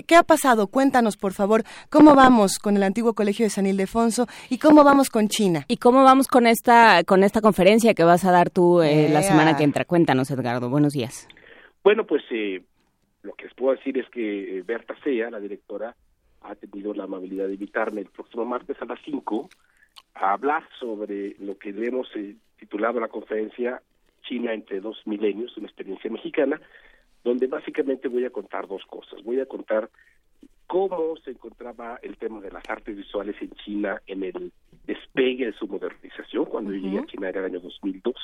¿Qué, 0.00 0.16
ha 0.16 0.22
pasado? 0.22 0.68
Cuéntanos, 0.68 1.18
por 1.18 1.34
favor, 1.34 1.64
cómo 1.90 2.14
vamos 2.14 2.58
con 2.58 2.76
el 2.76 2.82
antiguo 2.82 3.12
colegio 3.12 3.44
de 3.44 3.50
San 3.50 3.66
Ildefonso 3.66 4.26
y 4.48 4.56
cómo 4.56 4.84
vamos 4.84 5.10
con 5.10 5.28
China. 5.28 5.66
Y 5.68 5.76
cómo 5.76 6.02
vamos 6.02 6.28
con 6.28 6.46
esta, 6.46 7.04
con 7.04 7.22
esta 7.22 7.42
conferencia 7.42 7.92
que 7.92 8.02
vas 8.02 8.24
a 8.24 8.32
dar 8.32 8.48
tú 8.48 8.80
eh, 8.80 9.10
la 9.10 9.20
semana 9.20 9.54
que 9.54 9.64
entra. 9.64 9.84
Cuéntanos, 9.84 10.30
Edgardo. 10.30 10.70
Buenos 10.70 10.94
días. 10.94 11.28
Bueno, 11.84 12.06
pues 12.06 12.22
eh, 12.30 12.62
lo 13.22 13.34
que 13.34 13.44
les 13.44 13.54
puedo 13.54 13.76
decir 13.76 13.98
es 13.98 14.08
que 14.08 14.58
eh, 14.58 14.62
Berta 14.62 14.94
Sea, 15.04 15.30
la 15.30 15.40
directora, 15.40 15.94
ha 16.40 16.54
tenido 16.54 16.94
la 16.94 17.04
amabilidad 17.04 17.48
de 17.48 17.54
invitarme 17.54 18.00
el 18.00 18.08
próximo 18.08 18.46
martes 18.46 18.80
a 18.80 18.86
las 18.86 18.98
5 19.04 19.50
a 20.14 20.32
hablar 20.32 20.66
sobre 20.80 21.36
lo 21.38 21.58
que 21.58 21.68
hemos 21.68 22.08
titulado 22.58 22.98
la 22.98 23.08
conferencia 23.08 23.82
China 24.22 24.54
entre 24.54 24.80
dos 24.80 25.02
milenios, 25.04 25.54
una 25.58 25.66
experiencia 25.66 26.10
mexicana, 26.10 26.60
donde 27.24 27.46
básicamente 27.46 28.08
voy 28.08 28.24
a 28.24 28.30
contar 28.30 28.66
dos 28.66 28.84
cosas. 28.86 29.22
Voy 29.22 29.40
a 29.40 29.46
contar 29.46 29.90
cómo 30.66 31.16
se 31.24 31.32
encontraba 31.32 31.98
el 32.02 32.16
tema 32.16 32.40
de 32.40 32.50
las 32.50 32.68
artes 32.68 32.96
visuales 32.96 33.36
en 33.40 33.50
China 33.50 34.00
en 34.06 34.22
el 34.24 34.52
despegue 34.86 35.46
de 35.46 35.52
su 35.52 35.66
modernización. 35.66 36.46
Cuando 36.46 36.72
yo 36.72 36.78
llegué 36.78 36.98
a 36.98 37.06
China 37.06 37.28
era 37.28 37.40
el 37.40 37.46
año 37.46 37.60
2002. 37.60 38.14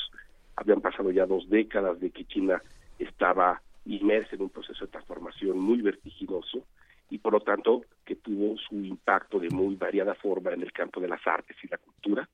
Habían 0.57 0.81
pasado 0.81 1.11
ya 1.11 1.27
dos 1.27 1.49
décadas 1.49 2.01
de 2.01 2.11
que 2.11 2.25
China 2.25 2.63
estaba 2.99 3.63
inmersa 3.85 4.35
en 4.35 4.43
un 4.43 4.51
proceso 4.51 4.85
de 4.85 4.91
transformación 4.91 5.59
muy 5.59 5.81
vertiginoso 5.83 6.65
y 7.11 7.19
por 7.19 7.33
lo 7.33 7.41
tanto 7.41 7.83
que 8.05 8.17
tuvo 8.17 8.57
su 8.59 8.77
impacto 8.77 9.39
de 9.39 9.51
muy 9.51 9.77
variada 9.77 10.15
forma 10.15 10.53
en 10.53 10.63
el 10.63 10.73
campo 10.73 11.01
de 11.01 11.09
las 11.09 11.27
artes 11.27 11.57
y 11.63 11.69
la 11.69 11.79
cultura. 11.79 12.29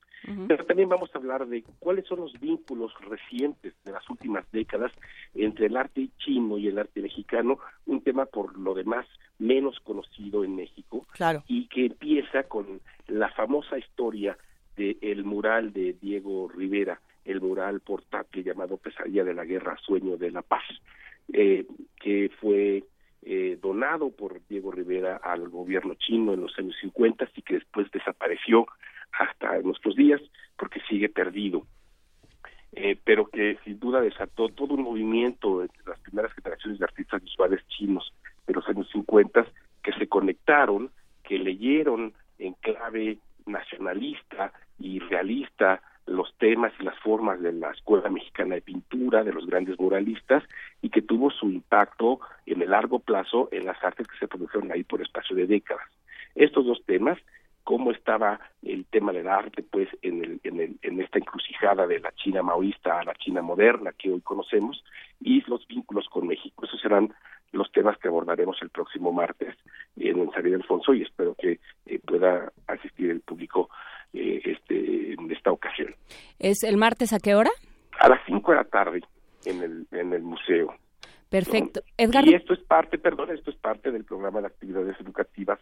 Pero 0.49 0.65
también 0.65 0.89
vamos 0.89 1.11
a 1.15 1.19
hablar 1.19 1.47
de 1.47 1.63
cuáles 1.79 2.07
son 2.07 2.21
los 2.21 2.33
vínculos 2.41 2.93
recientes 3.01 3.75
de 3.85 3.93
las 3.93 4.09
últimas 4.09 4.51
décadas 4.53 4.91
entre 5.35 5.67
el 5.67 5.77
arte 5.77 6.09
chino 6.17 6.57
y 6.57 6.69
el 6.69 6.79
arte 6.79 7.03
mexicano, 7.03 7.59
un 7.85 8.01
tema 8.01 8.25
por 8.25 8.59
lo 8.59 8.73
demás 8.73 9.07
menos 9.39 9.79
conocido 9.81 10.43
en 10.43 10.57
México 10.57 11.07
y 11.47 11.67
que 11.69 11.87
empieza 11.87 12.45
con 12.45 12.81
la 13.07 13.29
famosa 13.33 13.77
historia 13.77 14.39
del 14.77 15.25
mural 15.25 15.73
de 15.73 15.95
Diego 16.01 16.49
Rivera, 16.49 17.01
el 17.25 17.41
mural 17.41 17.81
portátil 17.81 18.45
llamado 18.45 18.79
Pesadilla 18.79 19.25
de 19.25 19.35
la 19.35 19.45
Guerra, 19.45 19.77
Sueño 19.85 20.17
de 20.17 20.31
la 20.31 20.43
Paz, 20.43 20.65
eh, 21.33 21.67
que 22.01 22.31
fue 22.41 22.85
eh, 23.27 23.59
donado 23.61 24.11
por 24.11 24.47
Diego 24.49 24.71
Rivera 24.71 25.17
al 25.17 25.49
gobierno 25.49 25.95
chino 25.95 26.35
en 26.35 26.43
los 26.43 26.59
años 26.59 26.77
50 26.81 27.27
y 27.35 27.43
que 27.43 27.55
después 27.55 27.91
desapareció 27.91 28.67
hasta 29.13 29.59
nuestros 29.63 29.97
días 29.97 30.21
porque 30.59 30.81
sigue 30.89 31.09
perdido. 31.09 31.67
Eh, 32.73 32.99
pero 33.03 33.27
que 33.27 33.57
sin 33.65 33.79
duda 33.79 34.01
desató 34.01 34.49
todo 34.49 34.75
un 34.75 34.83
movimiento 34.83 35.63
entre 35.63 35.83
las 35.87 35.99
primeras 36.01 36.33
generaciones 36.35 36.79
de 36.79 36.85
artistas 36.85 37.23
visuales 37.23 37.67
chinos 37.69 38.13
de 38.47 38.53
los 38.53 38.69
años 38.69 38.89
50 38.93 39.47
que 39.83 39.93
se 39.93 40.09
conectaron, 40.09 40.91
que 41.23 41.39
leyeron 41.39 42.13
en 42.39 42.55
clave 42.55 43.19
nacionalista 43.47 44.53
y 44.79 44.99
realista 44.99 45.81
los 46.07 46.35
temas 46.39 46.73
y 46.79 46.85
las 46.85 46.99
formas 46.99 47.41
de 47.41 47.53
la 47.53 47.71
Escuela 47.71 48.09
Mexicana 48.11 48.57
de 48.57 48.63
Pintura, 48.63 49.25
de 49.25 49.33
los 49.33 49.47
grandes 49.47 49.79
muralistas, 49.79 50.43
y 50.83 50.91
que 50.91 51.03
tuvo 51.03 51.31
su 51.31 51.51
impacto 51.51 52.21
en 52.47 52.63
el 52.63 52.71
largo 52.71 52.99
plazo 52.99 53.49
en 53.53 53.65
las 53.65 53.83
artes 53.83 54.07
que 54.07 54.19
se 54.19 54.29
produjeron 54.29 54.71
ahí 54.73 54.85
por 54.85 55.01
espacio 55.01 55.35
de 55.35 55.47
décadas. 55.47 55.89
Estos 56.35 56.67
dos 56.67 56.83
temas, 56.85 57.19
cómo 57.63 57.91
estaba 57.91 58.41
el 58.63 58.85
tema 58.87 59.13
del 59.13 59.29
arte, 59.29 59.63
pues, 59.63 59.89
en, 60.03 60.23
el, 60.23 60.41
en, 60.45 60.61
el, 60.61 60.77
en 60.83 61.01
esta 61.01 61.19
encrucijada 61.19 61.87
de 61.87 62.01
la 62.01 62.13
China 62.13 62.43
maoísta 62.43 63.01
a 63.01 63.05
la 63.05 63.15
China 63.15 63.41
moderna 63.41 63.93
que 63.93 64.11
hoy 64.11 64.21
conocemos, 64.21 64.85
y 65.21 65.41
los 65.49 65.67
vínculos 65.67 66.09
con 66.09 66.27
México. 66.27 66.65
Esos 66.67 66.81
serán 66.81 67.15
los 67.53 67.71
temas 67.73 67.97
que 67.99 68.09
abordaremos 68.09 68.61
el 68.63 68.71
próximo 68.71 69.13
martes 69.13 69.57
en 69.97 70.19
el 70.19 70.31
San 70.33 70.45
Alfonso 70.47 70.93
y 70.93 71.03
espero 71.03 71.35
que 71.35 71.61
eh, 71.87 72.01
pueda 72.05 72.53
asistir 72.67 73.11
el 73.11 73.21
público 73.21 73.71
eh, 74.15 74.41
este, 74.45 75.13
en 75.13 75.31
esta 75.31 75.51
ocasión. 75.51 75.95
¿Es 76.39 76.63
el 76.63 76.77
martes 76.77 77.13
a 77.13 77.19
qué 77.19 77.35
hora? 77.35 77.51
A 77.99 78.09
las 78.09 78.21
5 78.27 78.53
de 78.53 78.57
la 78.57 78.65
tarde 78.65 79.03
en 79.45 79.63
el, 79.63 79.87
en 79.93 80.13
el 80.13 80.23
museo. 80.23 80.75
Perfecto. 81.29 81.81
Edgar... 81.97 82.27
Y 82.27 82.35
esto 82.35 82.55
es 82.55 82.61
parte, 82.61 82.97
perdón, 82.97 83.31
esto 83.31 83.51
es 83.51 83.57
parte 83.57 83.91
del 83.91 84.05
programa 84.05 84.41
de 84.41 84.47
actividades 84.47 84.99
educativas 85.01 85.59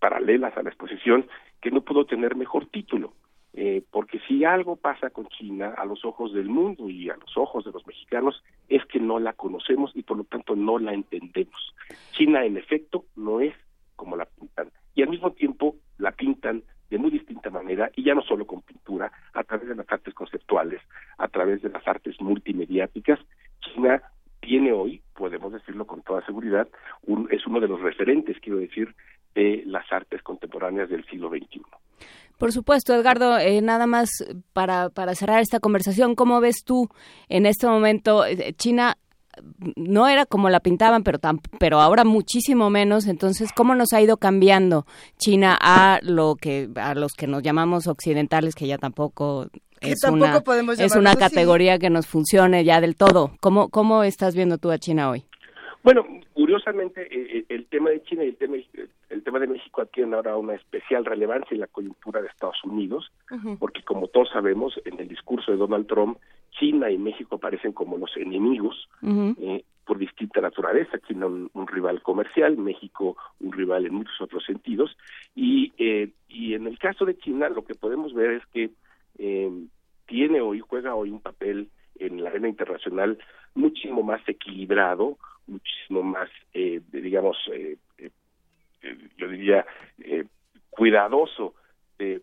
paralelas 0.00 0.56
a 0.56 0.62
la 0.62 0.70
exposición 0.70 1.28
que 1.60 1.70
no 1.70 1.82
pudo 1.82 2.04
tener 2.06 2.34
mejor 2.34 2.66
título. 2.66 3.14
Eh, 3.54 3.84
porque 3.90 4.18
si 4.26 4.44
algo 4.44 4.76
pasa 4.76 5.10
con 5.10 5.28
China 5.28 5.74
a 5.76 5.84
los 5.84 6.04
ojos 6.06 6.32
del 6.32 6.48
mundo 6.48 6.88
y 6.88 7.10
a 7.10 7.16
los 7.16 7.36
ojos 7.36 7.64
de 7.64 7.70
los 7.70 7.86
mexicanos 7.86 8.42
es 8.68 8.82
que 8.86 8.98
no 8.98 9.20
la 9.20 9.34
conocemos 9.34 9.92
y 9.94 10.02
por 10.02 10.16
lo 10.16 10.24
tanto 10.24 10.56
no 10.56 10.78
la 10.78 10.94
entendemos. 10.94 11.74
China 12.12 12.44
en 12.44 12.56
efecto 12.56 13.04
no 13.14 13.40
es 13.40 13.54
como 13.94 14.16
la 14.16 14.24
pintan 14.24 14.70
y 14.94 15.02
al 15.02 15.10
mismo 15.10 15.32
tiempo 15.32 15.76
la 15.98 16.12
pintan 16.12 16.64
de 16.92 16.98
muy 16.98 17.10
distinta 17.10 17.48
manera 17.48 17.90
y 17.96 18.04
ya 18.04 18.14
no 18.14 18.20
solo 18.22 18.46
con 18.46 18.60
pintura, 18.60 19.10
a 19.32 19.42
través 19.44 19.66
de 19.66 19.74
las 19.74 19.90
artes 19.90 20.12
conceptuales, 20.12 20.80
a 21.16 21.26
través 21.26 21.62
de 21.62 21.70
las 21.70 21.88
artes 21.88 22.20
multimediáticas. 22.20 23.18
China 23.60 24.02
tiene 24.40 24.72
hoy, 24.72 25.00
podemos 25.14 25.54
decirlo 25.54 25.86
con 25.86 26.02
toda 26.02 26.24
seguridad, 26.26 26.68
es 27.30 27.46
uno 27.46 27.60
de 27.60 27.68
los 27.68 27.80
referentes, 27.80 28.36
quiero 28.40 28.58
decir, 28.58 28.94
de 29.34 29.62
las 29.64 29.90
artes 29.90 30.20
contemporáneas 30.22 30.90
del 30.90 31.04
siglo 31.06 31.30
XXI. 31.30 31.62
Por 32.36 32.52
supuesto, 32.52 32.92
Edgardo, 32.92 33.38
eh, 33.38 33.62
nada 33.62 33.86
más 33.86 34.10
para, 34.52 34.90
para 34.90 35.14
cerrar 35.14 35.40
esta 35.40 35.60
conversación, 35.60 36.14
¿cómo 36.14 36.40
ves 36.40 36.62
tú 36.62 36.88
en 37.30 37.46
este 37.46 37.66
momento? 37.66 38.26
Eh, 38.26 38.52
China 38.54 38.98
no 39.76 40.08
era 40.08 40.26
como 40.26 40.50
la 40.50 40.60
pintaban, 40.60 41.02
pero 41.02 41.18
pero 41.58 41.80
ahora 41.80 42.04
muchísimo 42.04 42.70
menos. 42.70 43.06
Entonces, 43.06 43.50
¿cómo 43.54 43.74
nos 43.74 43.92
ha 43.92 44.00
ido 44.00 44.16
cambiando 44.16 44.86
China 45.18 45.56
a 45.60 46.00
lo 46.02 46.36
que 46.36 46.68
a 46.76 46.94
los 46.94 47.12
que 47.12 47.26
nos 47.26 47.42
llamamos 47.42 47.86
occidentales, 47.86 48.54
que 48.54 48.66
ya 48.66 48.78
tampoco 48.78 49.48
es 49.80 50.02
una 50.04 50.42
es 50.78 50.96
una 50.96 51.14
categoría 51.16 51.78
que 51.78 51.90
nos 51.90 52.06
funcione 52.06 52.64
ya 52.64 52.80
del 52.80 52.96
todo? 52.96 53.32
¿Cómo 53.40 53.68
cómo 53.68 54.04
estás 54.04 54.34
viendo 54.34 54.58
tú 54.58 54.70
a 54.70 54.78
China 54.78 55.10
hoy? 55.10 55.24
Bueno, 55.82 56.06
curiosamente 56.32 57.02
eh, 57.02 57.38
eh, 57.38 57.44
el 57.48 57.66
tema 57.66 57.90
de 57.90 58.02
China 58.04 58.24
y 58.24 58.28
el 58.28 58.36
tema 58.36 58.56
el 59.12 59.22
tema 59.22 59.38
de 59.38 59.46
México 59.46 59.82
adquieren 59.82 60.14
ahora 60.14 60.36
una 60.36 60.54
especial 60.54 61.04
relevancia 61.04 61.54
en 61.54 61.60
la 61.60 61.66
coyuntura 61.66 62.22
de 62.22 62.28
Estados 62.28 62.64
Unidos, 62.64 63.12
porque 63.58 63.82
como 63.82 64.08
todos 64.08 64.30
sabemos, 64.30 64.80
en 64.84 64.98
el 64.98 65.08
discurso 65.08 65.52
de 65.52 65.58
Donald 65.58 65.86
Trump, 65.86 66.18
China 66.58 66.90
y 66.90 66.98
México 66.98 67.36
aparecen 67.36 67.72
como 67.72 67.98
los 67.98 68.16
enemigos 68.16 68.88
eh, 69.02 69.64
por 69.84 69.98
distinta 69.98 70.40
naturaleza. 70.40 70.98
China 71.06 71.26
un, 71.26 71.66
rival 71.66 72.02
comercial, 72.02 72.56
México 72.56 73.16
un 73.40 73.52
rival 73.52 73.86
en 73.86 73.94
muchos 73.94 74.18
otros 74.20 74.44
sentidos. 74.44 74.96
Y, 75.34 75.72
eh, 75.78 76.10
y 76.28 76.54
en 76.54 76.66
el 76.66 76.78
caso 76.78 77.04
de 77.04 77.16
China 77.18 77.48
lo 77.50 77.64
que 77.64 77.74
podemos 77.74 78.14
ver 78.14 78.32
es 78.32 78.46
que 78.46 78.70
eh, 79.18 79.50
tiene 80.06 80.40
hoy, 80.40 80.60
juega 80.60 80.94
hoy 80.94 81.10
un 81.10 81.20
papel 81.20 81.68
en 81.98 82.22
la 82.22 82.30
arena 82.30 82.48
internacional 82.48 83.18
muchísimo 83.54 84.02
más 84.02 84.26
equilibrado, 84.26 85.18
muchísimo 85.46 86.02
más, 86.02 86.30
digamos, 86.92 87.36
yo 89.16 89.28
diría, 89.28 89.66
cuidadoso 90.70 91.54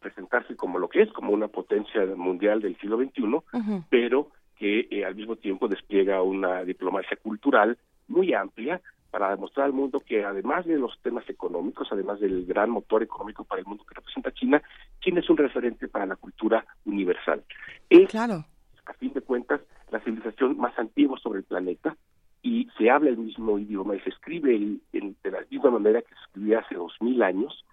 presentarse 0.01 0.55
como 0.55 0.79
lo 0.79 0.89
que 0.89 1.03
es, 1.03 1.11
como 1.11 1.31
una 1.31 1.47
potencia 1.47 2.05
mundial 2.15 2.61
del 2.61 2.77
siglo 2.79 2.97
XXI, 2.97 3.81
pero 3.89 4.31
que 4.57 4.87
eh, 4.91 5.05
al 5.05 5.15
mismo 5.15 5.37
tiempo 5.37 5.67
despliega 5.67 6.21
una 6.21 6.63
diplomacia 6.63 7.17
cultural 7.17 7.77
muy 8.07 8.33
amplia 8.33 8.81
para 9.09 9.29
demostrar 9.31 9.65
al 9.65 9.73
mundo 9.73 10.01
que 10.01 10.23
además 10.23 10.65
de 10.65 10.77
los 10.77 10.99
temas 11.01 11.27
económicos, 11.29 11.87
además 11.91 12.19
del 12.19 12.45
gran 12.45 12.69
motor 12.69 13.01
económico 13.01 13.43
para 13.43 13.61
el 13.61 13.65
mundo 13.65 13.85
que 13.85 13.95
representa 13.95 14.31
China, 14.33 14.61
China 14.99 15.21
es 15.21 15.29
un 15.29 15.37
referente 15.37 15.87
para 15.87 16.05
la 16.05 16.15
cultura 16.15 16.65
universal. 16.85 17.43
Es, 17.89 18.09
claro. 18.09 18.45
a 18.85 18.93
fin 18.93 19.13
de 19.13 19.21
cuentas, 19.21 19.61
la 19.91 19.99
civilización 20.01 20.57
más 20.57 20.77
antigua 20.77 21.17
sobre 21.19 21.39
el 21.39 21.45
planeta 21.45 21.95
y 22.41 22.69
se 22.77 22.89
habla 22.89 23.09
el 23.09 23.17
mismo 23.17 23.59
idioma 23.59 23.95
y 23.95 23.99
se 24.01 24.09
escribe 24.09 24.79
de 24.91 25.31
la 25.31 25.45
misma 25.49 25.71
manera 25.71 26.01
que 26.01 26.15
se 26.15 26.21
escribía 26.21 26.59
hace 26.59 26.75
dos 26.75 26.93
mil 27.01 27.21
años 27.21 27.65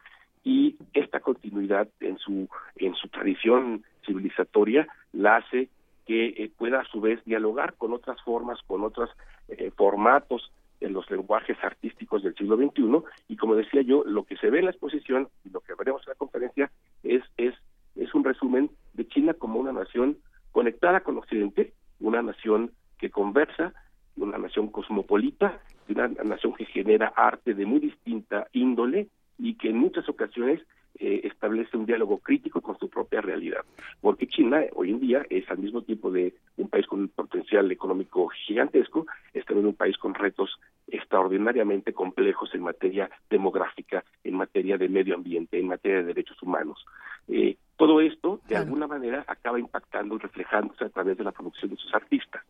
y 0.43 0.77
esta 0.93 1.21
continuidad 1.21 1.89
en 2.01 2.19
su 2.19 2.49
en 2.77 2.95
su 2.95 3.09
tradición 3.09 3.85
civilizatoria 4.05 4.87
la 5.13 5.37
hace 5.37 5.69
que 6.07 6.27
eh, 6.29 6.51
pueda 6.57 6.81
a 6.81 6.85
su 6.85 7.01
vez 7.01 7.25
dialogar 7.25 7.75
con 7.75 7.93
otras 7.93 8.21
formas, 8.23 8.61
con 8.67 8.85
otros 8.85 9.11
eh, 9.49 9.73
formatos 9.77 10.53
en 10.81 10.93
los 10.93 11.11
lenguajes 11.11 11.57
artísticos 11.63 12.23
del 12.23 12.35
siglo 12.35 12.57
XXI 12.57 13.03
y 13.29 13.37
como 13.37 13.57
decía 13.57 13.83
yo, 13.83 14.05
lo 14.05 14.25
que 14.25 14.37
se 14.37 14.51
ve 14.51 14.61
en 14.61 14.67
la 14.67 14.71
exposición 14.71 15.29
y 15.45 15.51
lo 15.51 15.61
que 15.61 15.75
veremos 15.75 16.03
en 16.07 16.11
la 16.11 16.17
conferencia 16.17 16.71
es 17.03 17.23
es 17.37 17.55
es 17.97 18.15
un 18.15 18.25
resumen 18.25 18.71
de 18.95 19.09
China 19.09 19.35
como 19.35 19.59
una 19.59 19.73
nación 19.73 20.19
conectada 20.53 21.01
con 21.01 21.19
Occidente, 21.19 21.73
una 21.99 22.23
nación 22.23 22.73
que 22.99 23.11
conversa, 23.11 23.75
una 24.17 24.39
nación 24.39 24.69
cosmopolita, 24.69 25.61
una 25.89 26.09
nación 26.09 26.55
que 26.55 26.65
genera 26.67 27.13
arte 27.17 27.55
de 27.55 27.67
muy 27.67 27.81
distinta 27.81 28.49
índole 28.53 29.09
y 29.39 29.55
que 29.55 29.69
en 29.71 29.79
muchas 29.79 30.09
ocasiones 30.09 30.63
eh, 30.99 31.21
establece 31.25 31.77
un 31.77 31.85
diálogo 31.85 32.19
crítico 32.19 32.63
con 32.63 32.79
su 32.79 32.89
propia 32.89 33.21
realidad. 33.21 33.61
Porque 34.01 34.27
China 34.27 34.63
hoy 34.75 34.91
en 34.91 35.01
día 35.01 35.27
es 35.29 35.49
al 35.51 35.59
mismo 35.59 35.83
tiempo 35.83 36.11
de 36.11 36.35
un 36.57 36.69
país 36.69 36.87
con 36.87 37.01
un 37.01 37.09
potencial 37.09 37.71
económico 37.71 38.29
gigantesco, 38.29 39.07
es 39.35 39.45
también 39.45 39.67
un 39.67 39.75
país 39.75 39.99
con 39.99 40.15
retos 40.15 40.59
extraordinariamente 40.89 41.93
complejos 41.93 42.55
en 42.55 42.63
materia 42.63 43.11
demográfica, 43.29 44.05
en 44.25 44.37
materia 44.37 44.79
de 44.79 44.89
medio 44.89 45.15
ambiente, 45.15 45.59
en 45.59 45.67
materia 45.67 45.99
de 45.99 46.05
derechos 46.05 46.43
humanos. 46.43 46.83
Eh, 47.29 47.57
todo 47.77 48.01
esto, 48.01 48.41
de 48.49 48.57
alguna 48.57 48.87
manera, 48.87 49.23
acaba 49.27 49.61
impactando 49.61 50.15
y 50.15 50.19
reflejándose 50.19 50.85
a 50.85 50.89
través 50.89 51.19
de 51.19 51.25
la 51.25 51.33
producción 51.33 51.73
de 51.73 51.77
sus 51.77 51.93
artistas. 51.93 52.43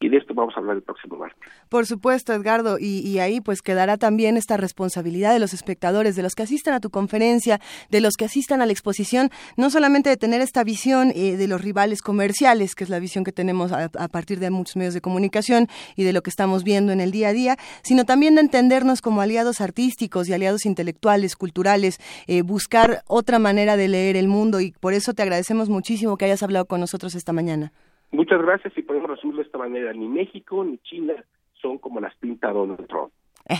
Y 0.00 0.08
de 0.10 0.18
esto 0.18 0.34
vamos 0.34 0.54
a 0.56 0.60
hablar 0.60 0.76
el 0.76 0.82
próximo 0.82 1.16
martes. 1.16 1.40
Por 1.68 1.86
supuesto, 1.86 2.34
Edgardo, 2.34 2.78
y, 2.78 3.18
ahí 3.18 3.40
pues 3.40 3.62
quedará 3.62 3.96
también 3.96 4.36
esta 4.36 4.56
responsabilidad 4.56 5.32
de 5.32 5.38
los 5.38 5.54
espectadores, 5.54 6.14
de 6.14 6.22
los 6.22 6.34
que 6.34 6.42
asistan 6.42 6.74
a 6.74 6.80
tu 6.80 6.90
conferencia, 6.90 7.58
de 7.90 8.00
los 8.00 8.14
que 8.14 8.26
asistan 8.26 8.60
a 8.60 8.66
la 8.66 8.72
exposición, 8.72 9.30
no 9.56 9.70
solamente 9.70 10.10
de 10.10 10.16
tener 10.16 10.42
esta 10.42 10.62
visión 10.62 11.10
eh, 11.14 11.36
de 11.36 11.48
los 11.48 11.62
rivales 11.62 12.02
comerciales, 12.02 12.74
que 12.74 12.84
es 12.84 12.90
la 12.90 12.98
visión 12.98 13.24
que 13.24 13.32
tenemos 13.32 13.72
a, 13.72 13.84
a, 13.84 14.08
partir 14.08 14.40
de 14.40 14.50
muchos 14.50 14.76
medios 14.76 14.94
de 14.94 15.00
comunicación 15.00 15.68
y 15.96 16.04
de 16.04 16.12
lo 16.12 16.22
que 16.22 16.30
estamos 16.30 16.64
viendo 16.64 16.92
en 16.92 17.00
el 17.00 17.10
día 17.10 17.28
a 17.28 17.32
día, 17.32 17.56
sino 17.82 18.04
también 18.04 18.34
de 18.34 18.42
entendernos 18.42 19.00
como 19.00 19.22
aliados 19.22 19.60
artísticos 19.60 20.28
y 20.28 20.34
aliados 20.34 20.66
intelectuales, 20.66 21.34
culturales, 21.34 21.98
eh, 22.26 22.42
buscar 22.42 23.02
otra 23.06 23.38
manera 23.38 23.76
de 23.76 23.88
leer 23.88 24.16
el 24.16 24.28
mundo 24.28 24.60
y 24.60 24.72
por 24.72 24.92
eso 24.92 25.14
te 25.14 25.22
agradecemos 25.22 25.68
muchísimo 25.70 26.16
que 26.16 26.26
hayas 26.26 26.42
hablado 26.42 26.66
con 26.66 26.80
nosotros 26.80 27.14
esta 27.14 27.32
mañana. 27.32 27.72
Muchas 28.14 28.40
gracias 28.40 28.72
y 28.76 28.82
podemos 28.82 29.10
resumirlo 29.10 29.42
de 29.42 29.46
esta 29.46 29.58
manera. 29.58 29.92
Ni 29.92 30.06
México 30.06 30.64
ni 30.64 30.78
China 30.78 31.14
son 31.60 31.78
como 31.78 32.00
las 32.00 32.14
pinta 32.16 32.52
Donald 32.52 32.86
Trump. 32.86 33.12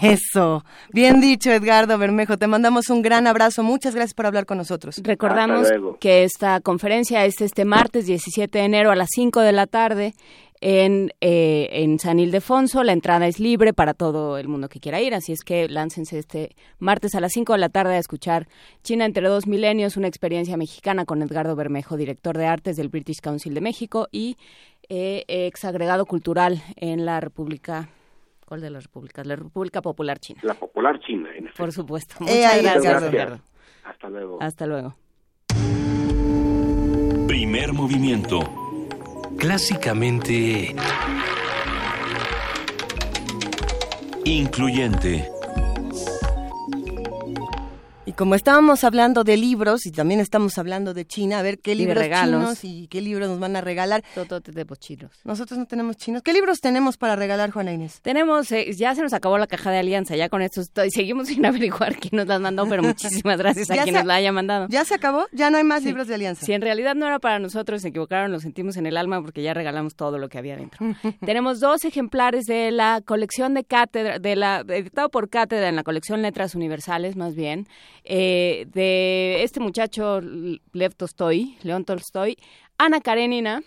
Eso, 0.02 0.64
bien 0.92 1.20
dicho 1.20 1.50
Edgardo 1.50 1.98
Bermejo, 1.98 2.38
te 2.38 2.46
mandamos 2.46 2.88
un 2.88 3.02
gran 3.02 3.26
abrazo, 3.26 3.62
muchas 3.62 3.94
gracias 3.94 4.14
por 4.14 4.24
hablar 4.24 4.46
con 4.46 4.56
nosotros. 4.56 4.98
Recordamos 5.04 5.70
que 6.00 6.24
esta 6.24 6.60
conferencia 6.60 7.26
es 7.26 7.42
este 7.42 7.66
martes 7.66 8.06
17 8.06 8.58
de 8.58 8.64
enero 8.64 8.90
a 8.90 8.96
las 8.96 9.08
5 9.10 9.40
de 9.40 9.52
la 9.52 9.66
tarde 9.66 10.14
en, 10.64 11.10
eh, 11.20 11.68
en 11.72 11.98
San 11.98 12.18
Ildefonso. 12.18 12.82
La 12.84 12.92
entrada 12.92 13.26
es 13.26 13.38
libre 13.38 13.74
para 13.74 13.92
todo 13.92 14.38
el 14.38 14.48
mundo 14.48 14.70
que 14.70 14.80
quiera 14.80 14.98
ir, 15.02 15.14
así 15.14 15.30
es 15.30 15.44
que 15.44 15.68
láncense 15.68 16.18
este 16.18 16.56
martes 16.78 17.14
a 17.14 17.20
las 17.20 17.32
5 17.32 17.52
de 17.52 17.58
la 17.58 17.68
tarde 17.68 17.96
a 17.96 17.98
escuchar 17.98 18.48
China 18.82 19.04
entre 19.04 19.28
dos 19.28 19.46
milenios, 19.46 19.98
una 19.98 20.08
experiencia 20.08 20.56
mexicana 20.56 21.04
con 21.04 21.20
Edgardo 21.20 21.54
Bermejo, 21.54 21.98
director 21.98 22.38
de 22.38 22.46
artes 22.46 22.78
del 22.78 22.88
British 22.88 23.20
Council 23.20 23.52
de 23.52 23.60
México 23.60 24.08
y 24.10 24.38
eh, 24.88 25.24
ex 25.28 25.66
agregado 25.66 26.06
cultural 26.06 26.62
en 26.76 27.04
la 27.04 27.20
República 27.20 27.90
¿Cuál 28.46 28.60
de 28.60 28.68
las 28.70 28.84
repúblicas? 28.84 29.26
La 29.26 29.36
República 29.36 29.80
Popular 29.80 30.18
China. 30.18 30.40
La 30.42 30.52
Popular 30.52 31.00
China, 31.00 31.30
en 31.34 31.48
Por 31.56 31.72
supuesto. 31.72 32.16
Muchas 32.20 32.62
gracias, 32.62 33.02
Edgardo. 33.02 33.40
Hasta 33.84 34.08
luego. 34.08 34.38
Hasta 34.40 34.66
luego. 34.66 34.94
Primer 37.26 37.72
movimiento 37.72 38.63
clásicamente 39.38 40.74
incluyente. 44.24 45.33
Y 48.06 48.12
como 48.12 48.34
estábamos 48.34 48.84
hablando 48.84 49.24
de 49.24 49.38
libros 49.38 49.86
y 49.86 49.90
también 49.90 50.20
estamos 50.20 50.58
hablando 50.58 50.92
de 50.92 51.06
China, 51.06 51.38
a 51.38 51.42
ver 51.42 51.58
qué 51.58 51.74
libros 51.74 52.04
chinos 52.04 52.62
y 52.62 52.86
qué 52.88 53.00
libros 53.00 53.30
nos 53.30 53.38
van 53.38 53.56
a 53.56 53.62
regalar. 53.62 54.04
Todo 54.14 54.42
tenemos 54.42 54.78
chinos. 54.78 55.10
Nosotros 55.24 55.58
no 55.58 55.64
tenemos 55.64 55.96
chinos. 55.96 56.20
¿Qué 56.20 56.34
libros 56.34 56.60
tenemos 56.60 56.98
para 56.98 57.16
regalar, 57.16 57.50
Juana 57.50 57.72
Inés? 57.72 58.00
Tenemos, 58.02 58.52
eh, 58.52 58.70
ya 58.76 58.94
se 58.94 59.00
nos 59.00 59.14
acabó 59.14 59.38
la 59.38 59.46
caja 59.46 59.70
de 59.70 59.78
alianza, 59.78 60.16
ya 60.16 60.28
con 60.28 60.42
esto 60.42 60.60
estoy, 60.60 60.90
seguimos 60.90 61.28
sin 61.28 61.46
averiguar 61.46 61.96
quién 61.96 62.10
nos 62.12 62.26
las 62.26 62.42
mandó, 62.42 62.68
pero 62.68 62.82
muchísimas 62.82 63.38
gracias 63.38 63.70
a 63.70 63.82
quien 63.82 63.94
nos 63.94 64.04
la 64.04 64.16
haya 64.16 64.32
mandado. 64.32 64.66
¿Ya 64.68 64.84
se 64.84 64.94
acabó? 64.94 65.24
¿Ya 65.32 65.48
no 65.48 65.56
hay 65.56 65.64
más 65.64 65.82
libros 65.82 66.06
de 66.06 66.16
alianza? 66.16 66.44
Si 66.44 66.52
en 66.52 66.60
realidad 66.60 66.94
no 66.94 67.06
era 67.06 67.20
para 67.20 67.38
nosotros, 67.38 67.80
se 67.80 67.88
equivocaron, 67.88 68.30
lo 68.32 68.38
sentimos 68.38 68.76
en 68.76 68.84
el 68.84 68.98
alma 68.98 69.22
porque 69.22 69.42
ya 69.42 69.54
regalamos 69.54 69.94
todo 69.94 70.18
lo 70.18 70.28
que 70.28 70.36
había 70.36 70.58
dentro. 70.58 70.86
tenemos 71.24 71.58
dos 71.58 71.86
ejemplares 71.86 72.44
de 72.44 72.70
la 72.70 73.00
colección 73.02 73.54
de 73.54 73.64
cátedra, 73.64 74.18
de 74.18 74.36
la, 74.36 74.62
editado 74.68 75.08
por 75.08 75.30
cátedra 75.30 75.70
en 75.70 75.76
la 75.76 75.84
colección 75.84 76.20
Letras 76.20 76.54
Universales, 76.54 77.16
más 77.16 77.34
bien 77.34 77.66
eh, 78.04 78.66
de 78.72 79.42
este 79.42 79.60
muchacho 79.60 80.20
Lev 80.20 80.94
Tolstoy, 80.94 81.56
León 81.62 81.84
Tolstoy, 81.84 82.36
Ana 82.78 83.00
Karenina, 83.00 83.62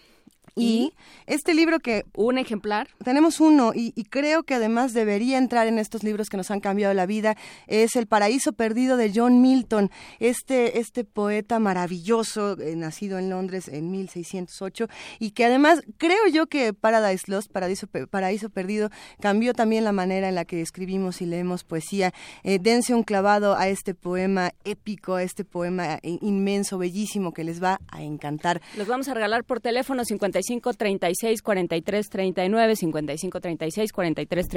y 0.58 0.94
este 1.26 1.54
libro 1.54 1.80
que... 1.80 2.06
Un 2.16 2.38
ejemplar. 2.38 2.88
Tenemos 3.04 3.40
uno 3.40 3.72
y, 3.76 3.92
creo 4.06 4.44
que 4.44 4.56
además 4.56 4.94
debería 4.94 5.38
entrar 5.38 5.68
en 5.68 5.80
estos 5.80 6.04
libros 6.04 6.30
que 6.30 6.38
nos 6.38 6.52
han 6.52 6.60
cambiado 6.60 6.94
la 6.94 7.06
vida. 7.06 7.36
Es 7.68 7.96
El 7.96 8.08
Paraíso 8.08 8.54
Perdido 8.54 8.98
de 8.98 9.12
John 9.14 9.42
Milton, 9.42 9.92
este, 10.20 10.80
este 10.80 11.04
poeta 11.04 11.60
maravilloso, 11.60 12.60
eh, 12.60 12.76
nacido 12.76 13.20
en 13.20 13.30
Londres 13.30 13.68
en 13.68 13.92
1608 13.92 14.88
y 15.20 15.32
que 15.32 15.46
además 15.46 15.82
creo 15.98 16.28
yo 16.32 16.48
que 16.48 16.74
Paradise 16.74 17.26
Lost, 17.28 17.52
Paraíso, 17.52 17.88
Paraíso 18.10 18.50
Perdido, 18.50 18.90
cambió 19.20 19.54
también 19.54 19.84
la 19.84 19.92
manera 19.92 20.30
en 20.30 20.36
la 20.36 20.46
que 20.46 20.62
escribimos 20.62 21.22
y 21.22 21.26
leemos 21.26 21.64
poesía. 21.64 22.14
Eh, 22.44 22.60
dense 22.60 22.94
un 22.94 23.04
clavado 23.04 23.56
a 23.56 23.68
este 23.68 23.94
poema 23.94 24.52
épico, 24.64 25.16
a 25.16 25.24
este 25.24 25.44
poema 25.44 26.00
inmenso, 26.04 26.78
bellísimo 26.78 27.34
que 27.34 27.44
les 27.44 27.62
va 27.62 27.80
a 27.90 28.02
encantar. 28.02 28.62
Los 28.76 28.88
vamos 28.88 29.08
a 29.08 29.14
regalar 29.14 29.44
por 29.44 29.60
teléfono 29.60 30.04
55 30.06 30.47
55 30.48 30.74
36 30.74 31.42
43 31.42 32.10
39, 32.10 32.76
55 32.76 33.42
36 33.42 33.92
43 33.92 34.48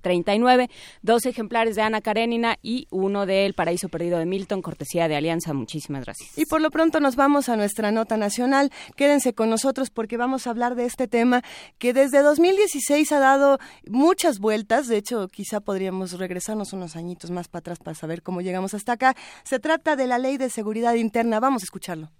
39, 0.00 0.70
dos 1.02 1.26
ejemplares 1.26 1.76
de 1.76 1.82
Ana 1.82 2.00
Karenina 2.00 2.58
y 2.62 2.86
uno 2.90 3.26
de 3.26 3.46
El 3.46 3.54
Paraíso 3.54 3.88
Perdido 3.88 4.18
de 4.18 4.26
Milton, 4.26 4.62
cortesía 4.62 5.08
de 5.08 5.16
Alianza. 5.16 5.54
Muchísimas 5.54 6.04
gracias. 6.04 6.36
Y 6.36 6.44
por 6.46 6.60
lo 6.60 6.70
pronto 6.70 7.00
nos 7.00 7.16
vamos 7.16 7.48
a 7.48 7.56
nuestra 7.56 7.90
nota 7.90 8.16
nacional. 8.16 8.70
Quédense 8.96 9.34
con 9.34 9.50
nosotros 9.50 9.90
porque 9.90 10.16
vamos 10.16 10.46
a 10.46 10.50
hablar 10.50 10.74
de 10.74 10.84
este 10.84 11.08
tema 11.08 11.42
que 11.78 11.92
desde 11.92 12.22
2016 12.22 13.10
ha 13.12 13.18
dado 13.18 13.58
muchas 13.86 14.38
vueltas. 14.38 14.88
De 14.88 14.98
hecho, 14.98 15.28
quizá 15.28 15.60
podríamos 15.60 16.18
regresarnos 16.18 16.72
unos 16.72 16.96
añitos 16.96 17.30
más 17.30 17.48
para 17.48 17.60
atrás 17.60 17.78
para 17.78 17.94
saber 17.94 18.22
cómo 18.22 18.40
llegamos 18.40 18.74
hasta 18.74 18.92
acá. 18.92 19.16
Se 19.44 19.58
trata 19.58 19.96
de 19.96 20.06
la 20.06 20.18
Ley 20.18 20.36
de 20.36 20.50
Seguridad 20.50 20.94
Interna. 20.94 21.40
Vamos 21.40 21.62
a 21.62 21.66
escucharlo. 21.66 22.10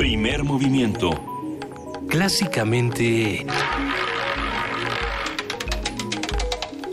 Primer 0.00 0.44
movimiento. 0.44 1.10
Clásicamente... 2.08 3.44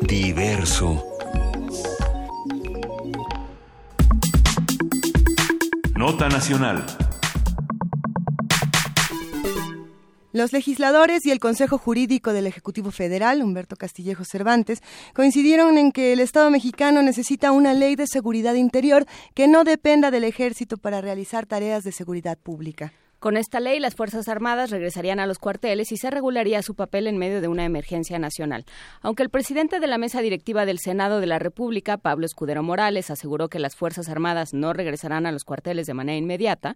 Diverso. 0.01 1.05
Nota 5.95 6.27
Nacional. 6.27 6.83
Los 10.37 10.53
legisladores 10.53 11.25
y 11.25 11.31
el 11.31 11.39
Consejo 11.39 11.79
Jurídico 11.79 12.31
del 12.31 12.45
Ejecutivo 12.45 12.91
Federal, 12.91 13.41
Humberto 13.41 13.75
Castillejo 13.75 14.23
Cervantes, 14.23 14.83
coincidieron 15.15 15.79
en 15.79 15.91
que 15.91 16.13
el 16.13 16.19
Estado 16.19 16.51
mexicano 16.51 17.01
necesita 17.01 17.51
una 17.51 17.73
ley 17.73 17.95
de 17.95 18.05
seguridad 18.05 18.53
interior 18.53 19.07
que 19.33 19.47
no 19.47 19.63
dependa 19.63 20.11
del 20.11 20.25
ejército 20.25 20.77
para 20.77 21.01
realizar 21.01 21.47
tareas 21.47 21.83
de 21.83 21.91
seguridad 21.91 22.37
pública. 22.37 22.93
Con 23.17 23.35
esta 23.35 23.59
ley, 23.59 23.79
las 23.79 23.95
Fuerzas 23.95 24.27
Armadas 24.27 24.69
regresarían 24.69 25.19
a 25.19 25.25
los 25.25 25.39
cuarteles 25.39 25.91
y 25.91 25.97
se 25.97 26.11
regularía 26.11 26.61
su 26.61 26.75
papel 26.75 27.07
en 27.07 27.17
medio 27.17 27.41
de 27.41 27.47
una 27.47 27.65
emergencia 27.65 28.19
nacional. 28.19 28.63
Aunque 29.01 29.23
el 29.23 29.31
presidente 29.31 29.79
de 29.79 29.87
la 29.87 29.97
mesa 29.97 30.21
directiva 30.21 30.67
del 30.67 30.77
Senado 30.77 31.19
de 31.19 31.25
la 31.25 31.39
República, 31.39 31.97
Pablo 31.97 32.27
Escudero 32.27 32.61
Morales, 32.61 33.09
aseguró 33.09 33.49
que 33.49 33.57
las 33.57 33.75
Fuerzas 33.75 34.07
Armadas 34.07 34.53
no 34.53 34.71
regresarán 34.71 35.25
a 35.25 35.31
los 35.31 35.45
cuarteles 35.45 35.87
de 35.87 35.95
manera 35.95 36.19
inmediata, 36.19 36.75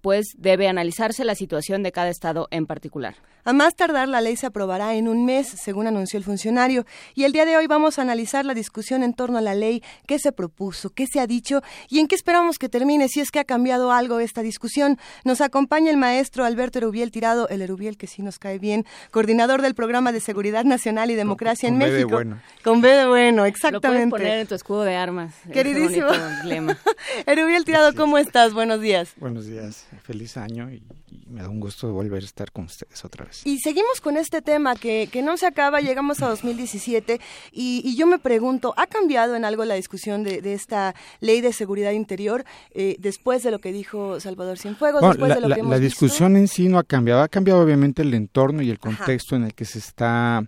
pues 0.00 0.26
debe 0.36 0.68
analizarse 0.68 1.24
la 1.24 1.34
situación 1.34 1.82
de 1.82 1.92
cada 1.92 2.08
estado 2.08 2.48
en 2.50 2.66
particular. 2.66 3.16
A 3.44 3.52
más 3.54 3.74
tardar, 3.74 4.08
la 4.08 4.20
ley 4.20 4.36
se 4.36 4.44
aprobará 4.44 4.94
en 4.94 5.08
un 5.08 5.24
mes, 5.24 5.46
según 5.46 5.86
anunció 5.86 6.18
el 6.18 6.24
funcionario. 6.24 6.84
Y 7.14 7.24
el 7.24 7.32
día 7.32 7.46
de 7.46 7.56
hoy 7.56 7.66
vamos 7.66 7.98
a 7.98 8.02
analizar 8.02 8.44
la 8.44 8.52
discusión 8.52 9.02
en 9.02 9.14
torno 9.14 9.38
a 9.38 9.40
la 9.40 9.54
ley, 9.54 9.82
qué 10.06 10.18
se 10.18 10.32
propuso, 10.32 10.90
qué 10.90 11.06
se 11.06 11.18
ha 11.18 11.26
dicho 11.26 11.62
y 11.88 12.00
en 12.00 12.08
qué 12.08 12.14
esperamos 12.14 12.58
que 12.58 12.68
termine, 12.68 13.08
si 13.08 13.20
es 13.20 13.30
que 13.30 13.38
ha 13.38 13.44
cambiado 13.44 13.90
algo 13.90 14.20
esta 14.20 14.42
discusión. 14.42 14.98
Nos 15.24 15.40
acompaña 15.40 15.90
el 15.90 15.96
maestro 15.96 16.44
Alberto 16.44 16.78
Erubiel 16.78 17.10
Tirado, 17.10 17.48
el 17.48 17.62
Erubiel 17.62 17.96
que 17.96 18.06
sí 18.06 18.20
nos 18.20 18.38
cae 18.38 18.58
bien, 18.58 18.84
coordinador 19.10 19.62
del 19.62 19.74
Programa 19.74 20.12
de 20.12 20.20
Seguridad 20.20 20.64
Nacional 20.64 21.10
y 21.10 21.14
Democracia 21.14 21.70
en 21.70 21.78
México. 21.78 21.94
B 21.94 21.98
de 21.98 22.04
bueno. 22.04 22.40
Con 22.62 22.82
B 22.82 22.90
de 22.90 23.06
bueno, 23.06 23.46
exactamente. 23.46 24.04
Lo 24.04 24.10
puedes 24.10 24.24
poner 24.26 24.38
en 24.40 24.46
tu 24.46 24.54
escudo 24.56 24.82
de 24.82 24.96
armas. 24.96 25.34
Queridísimo. 25.50 26.08
Erubiel 27.26 27.64
Tirado, 27.64 27.94
¿cómo 27.94 28.18
estás? 28.18 28.52
Buenos 28.52 28.82
días. 28.82 29.14
Buenos 29.16 29.46
días. 29.46 29.86
Feliz 30.02 30.36
año 30.36 30.70
y, 30.70 30.82
me 31.28 31.42
da 31.42 31.48
un 31.48 31.60
gusto 31.60 31.92
volver 31.92 32.22
a 32.22 32.26
estar 32.26 32.50
con 32.52 32.64
ustedes 32.64 33.04
otra 33.04 33.24
vez. 33.24 33.46
Y 33.46 33.58
seguimos 33.58 34.00
con 34.00 34.16
este 34.16 34.40
tema 34.40 34.74
que, 34.74 35.08
que 35.12 35.20
no 35.22 35.36
se 35.36 35.46
acaba, 35.46 35.80
llegamos 35.80 36.22
a 36.22 36.28
2017 36.28 37.20
y, 37.52 37.82
y, 37.84 37.96
yo 37.96 38.06
me 38.06 38.18
pregunto, 38.18 38.72
¿ha 38.76 38.86
cambiado 38.86 39.36
en 39.36 39.44
algo 39.44 39.64
la 39.64 39.74
discusión 39.74 40.22
de, 40.22 40.40
de 40.40 40.54
esta 40.54 40.94
ley 41.20 41.40
de 41.40 41.52
seguridad 41.52 41.92
interior 41.92 42.44
eh, 42.72 42.96
después 42.98 43.42
de 43.42 43.50
lo 43.50 43.58
que 43.58 43.72
dijo 43.72 44.20
Salvador 44.20 44.58
Cienfuegos? 44.58 45.00
Bueno, 45.00 45.14
después 45.14 45.28
la, 45.28 45.34
de 45.34 45.40
lo 45.42 45.48
la, 45.48 45.54
que 45.54 45.60
hemos 45.60 45.70
la 45.70 45.78
discusión 45.78 46.32
visto? 46.32 46.40
en 46.40 46.48
sí 46.48 46.68
no 46.68 46.78
ha 46.78 46.84
cambiado, 46.84 47.22
ha 47.22 47.28
cambiado 47.28 47.60
obviamente 47.60 48.02
el 48.02 48.14
entorno 48.14 48.62
y 48.62 48.70
el 48.70 48.78
contexto 48.78 49.34
Ajá. 49.34 49.42
en 49.42 49.46
el 49.48 49.54
que 49.54 49.64
se 49.64 49.78
está 49.78 50.42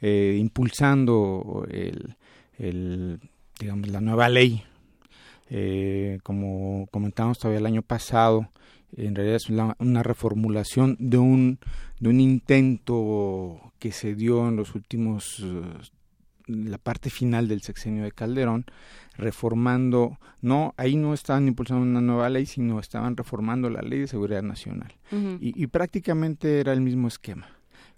eh, 0.00 0.36
impulsando 0.38 1.66
el, 1.70 2.16
el, 2.58 3.20
digamos, 3.58 3.88
la 3.88 4.00
nueva 4.00 4.28
ley. 4.28 4.64
Eh, 5.54 6.18
como 6.22 6.88
comentamos 6.90 7.38
todavía 7.38 7.58
el 7.58 7.66
año 7.66 7.82
pasado, 7.82 8.48
en 8.96 9.14
realidad 9.14 9.36
es 9.36 9.48
una, 9.48 9.76
una, 9.78 10.02
reformulación 10.02 10.96
de 10.98 11.18
un, 11.18 11.58
de 12.00 12.08
un 12.08 12.20
intento 12.20 13.72
que 13.78 13.92
se 13.92 14.14
dio 14.14 14.48
en 14.48 14.56
los 14.56 14.74
últimos, 14.74 15.40
uh, 15.40 15.64
la 16.46 16.78
parte 16.78 17.10
final 17.10 17.48
del 17.48 17.62
sexenio 17.62 18.04
de 18.04 18.12
Calderón, 18.12 18.66
reformando, 19.16 20.18
no, 20.40 20.74
ahí 20.76 20.96
no 20.96 21.14
estaban 21.14 21.48
impulsando 21.48 21.82
una 21.82 22.00
nueva 22.00 22.28
ley, 22.28 22.46
sino 22.46 22.80
estaban 22.80 23.16
reformando 23.16 23.70
la 23.70 23.82
ley 23.82 24.00
de 24.00 24.08
seguridad 24.08 24.42
nacional. 24.42 24.94
Uh 25.10 25.16
-huh. 25.16 25.38
y, 25.40 25.62
y 25.62 25.66
prácticamente 25.66 26.60
era 26.60 26.72
el 26.72 26.80
mismo 26.80 27.08
esquema. 27.08 27.48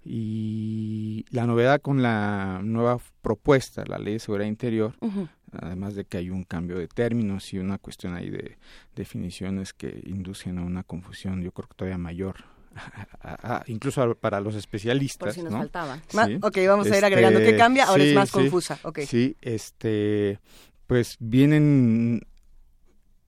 Y 0.07 1.25
la 1.31 1.47
novedad 1.47 1.81
con 1.81 2.03
la 2.03 2.61
nueva 2.63 2.99
propuesta, 3.21 3.83
la 3.87 3.97
ley 3.97 4.13
de 4.13 4.19
seguridad 4.19 4.47
interior, 4.47 4.93
uh 5.01 5.07
-huh. 5.07 5.29
Además 5.51 5.95
de 5.95 6.05
que 6.05 6.17
hay 6.17 6.29
un 6.29 6.43
cambio 6.43 6.77
de 6.77 6.87
términos 6.87 7.53
y 7.53 7.59
una 7.59 7.77
cuestión 7.77 8.15
ahí 8.15 8.29
de 8.29 8.57
definiciones 8.95 9.73
que 9.73 10.01
inducen 10.05 10.57
a 10.59 10.63
una 10.63 10.83
confusión, 10.83 11.41
yo 11.41 11.51
creo 11.51 11.67
que 11.67 11.75
todavía 11.75 11.97
mayor. 11.97 12.35
A, 13.21 13.55
a, 13.55 13.63
incluso 13.67 14.15
para 14.15 14.41
los 14.41 14.53
especialistas. 14.53 15.27
Por 15.27 15.33
si 15.33 15.41
nos 15.41 15.53
¿no? 15.53 15.59
faltaba. 15.59 15.97
Sí. 16.09 16.37
Ok, 16.41 16.57
vamos 16.67 16.91
a 16.91 16.97
ir 16.97 17.05
agregando 17.05 17.39
este, 17.39 17.53
qué 17.53 17.57
cambia, 17.57 17.85
ahora 17.85 18.03
sí, 18.03 18.09
es 18.09 18.15
más 18.15 18.29
sí, 18.29 18.33
confusa. 18.33 18.77
Okay. 18.83 19.05
Sí, 19.05 19.37
este, 19.41 20.39
pues 20.85 21.15
vienen 21.19 22.21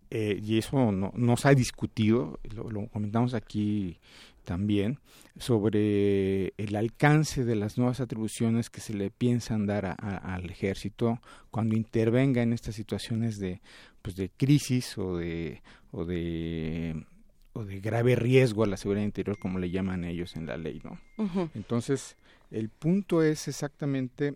eh, 0.10 0.40
y 0.42 0.58
eso 0.58 0.92
no, 0.92 1.12
no, 1.16 1.38
se 1.38 1.50
ha 1.50 1.54
discutido, 1.54 2.40
lo, 2.56 2.70
lo, 2.70 2.88
comentamos 2.88 3.34
aquí 3.34 4.00
también, 4.48 5.00
sobre 5.38 6.54
el 6.58 6.76
alcance 6.78 7.44
de 7.44 7.56
las 7.56 7.78
nuevas 7.78 8.00
atribuciones 8.00 8.70
que 8.70 8.80
se 8.80 8.94
le 8.94 9.12
piensan 9.12 9.68
dar 9.68 9.86
a, 9.86 9.96
a, 10.00 10.36
al 10.36 10.50
ejército 10.50 11.20
cuando 11.52 11.76
intervenga 11.76 12.42
en 12.42 12.54
estas 12.54 12.74
situaciones 12.76 13.40
de, 13.40 13.60
pues 14.02 14.16
de 14.16 14.30
crisis 14.30 14.98
o 14.98 15.18
de, 15.18 15.62
o 15.92 16.06
de 16.06 17.06
o 17.52 17.66
de 17.66 17.80
grave 17.82 18.16
riesgo 18.16 18.64
a 18.64 18.68
la 18.68 18.78
seguridad 18.78 19.04
interior, 19.04 19.38
como 19.40 19.58
le 19.60 19.72
llaman 19.72 20.04
ellos 20.06 20.36
en 20.36 20.46
la 20.46 20.58
ley, 20.58 20.80
¿no? 20.84 21.00
Uh 21.18 21.28
-huh. 21.28 21.50
Entonces, 21.56 22.16
el 22.52 22.70
punto 22.70 23.24
es 23.24 23.48
exactamente 23.48 24.36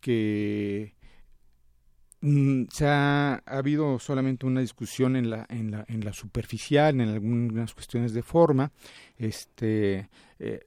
que 0.00 0.94
Mm, 2.22 2.64
se 2.70 2.86
ha, 2.86 3.34
ha, 3.34 3.58
habido 3.58 3.98
solamente 3.98 4.44
una 4.46 4.60
discusión 4.60 5.16
en 5.16 5.30
la, 5.30 5.46
en 5.48 5.70
la, 5.70 5.84
en 5.88 6.04
la 6.04 6.12
superficial, 6.12 7.00
en 7.00 7.08
algunas 7.08 7.74
cuestiones 7.74 8.12
de 8.12 8.22
forma. 8.22 8.72
Este, 9.16 10.10
eh, 10.38 10.60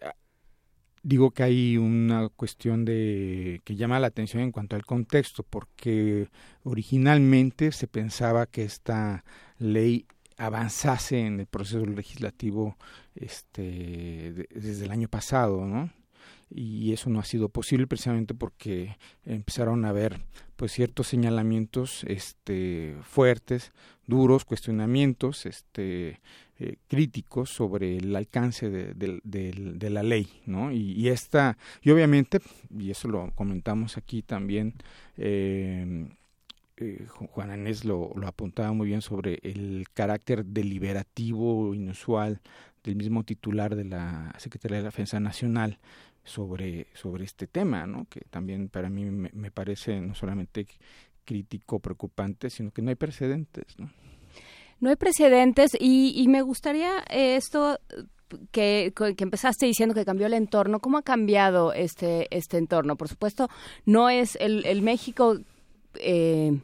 digo 1.04 1.32
que 1.32 1.44
hay 1.44 1.78
una 1.78 2.30
cuestión 2.30 2.86
de 2.86 3.62
que 3.66 3.76
llama 3.76 4.00
la 4.00 4.08
atención 4.08 4.42
en 4.42 4.52
cuanto 4.52 4.76
al 4.76 4.86
contexto, 4.86 5.44
porque 5.44 6.30
originalmente 6.64 7.72
se 7.72 7.88
pensaba 7.88 8.48
que 8.48 8.64
esta 8.64 9.24
ley 9.60 10.08
avanzase 10.38 11.20
en 11.20 11.40
el 11.42 11.48
proceso 11.48 11.86
legislativo 11.86 12.78
este, 13.16 13.62
de, 13.62 14.48
desde 14.52 14.86
el 14.86 14.92
año 14.92 15.08
pasado, 15.08 15.66
¿no? 15.68 15.92
Y 16.56 16.94
eso 16.94 17.10
no 17.10 17.20
ha 17.20 17.26
sido 17.26 17.50
posible 17.50 17.88
precisamente 17.88 18.34
porque 18.34 18.98
empezaron 19.26 19.86
a 19.86 19.90
haber 19.90 20.20
pues 20.56 20.72
ciertos 20.72 21.08
señalamientos 21.08 22.04
este 22.08 22.96
fuertes 23.04 23.72
duros 24.06 24.46
cuestionamientos 24.46 25.46
este 25.46 26.20
eh, 26.60 26.76
críticos 26.88 27.50
sobre 27.50 27.98
el 27.98 28.16
alcance 28.16 28.70
de, 28.70 29.90
la 29.90 30.04
ley 30.04 30.28
no 30.46 30.72
y, 30.72 30.92
y, 30.92 31.10
esta 31.10 31.58
y 31.82 31.90
obviamente 31.90 32.40
y 32.78 32.92
eso 32.92 33.08
lo 33.08 33.32
comentamos 33.32 33.98
aquí 33.98 34.22
también 34.22 34.76
eh, 35.18 36.08
eh, 36.78 37.06
Juan 37.08 37.52
Anés 37.52 37.86
lo, 37.86 38.12
lo 38.16 38.28
apuntaba 38.28 38.74
muy 38.74 38.88
bien 38.88 39.02
sobre 39.02 39.40
el 39.44 39.86
carácter 39.94 40.46
deliberativo 40.46 41.74
inusual 41.74 42.42
del 42.84 42.96
mismo 42.96 43.24
titular 43.24 43.76
de 43.76 43.86
la 43.86 44.34
Secretaría 44.38 44.78
de 44.78 44.84
la 44.84 44.90
Defensa 44.90 45.20
Nacional 45.20 45.80
sobre, 46.24 46.88
sobre 46.94 47.26
este 47.26 47.48
tema, 47.48 47.86
¿no? 47.86 48.08
que 48.10 48.22
también 48.30 48.70
para 48.70 48.90
mí 48.90 49.06
me, 49.06 49.52
parece 49.52 50.00
no 50.00 50.16
solamente 50.16 50.68
crítico, 51.26 51.80
preocupante, 51.80 52.50
sino 52.50 52.72
que 52.72 52.82
no 52.82 52.90
hay 52.90 52.96
precedentes. 52.96 53.66
No, 53.78 53.90
no 54.80 54.90
hay 54.90 54.96
precedentes 54.96 55.72
y, 55.80 56.14
y 56.16 56.28
me 56.28 56.42
gustaría 56.42 57.00
esto 57.10 57.80
que, 58.52 58.94
que, 58.96 59.24
empezaste 59.24 59.66
diciendo 59.66 59.96
que 59.96 60.06
cambió 60.06 60.28
el 60.28 60.34
entorno. 60.34 60.80
¿Cómo 60.80 60.98
ha 60.98 61.04
cambiado 61.04 61.74
este, 61.74 62.28
este 62.36 62.58
entorno? 62.58 62.96
Por 62.96 63.08
supuesto, 63.08 63.50
no 63.86 64.10
es 64.10 64.38
el, 64.40 64.66
el 64.66 64.82
México... 64.82 65.38
Eh, 65.96 66.60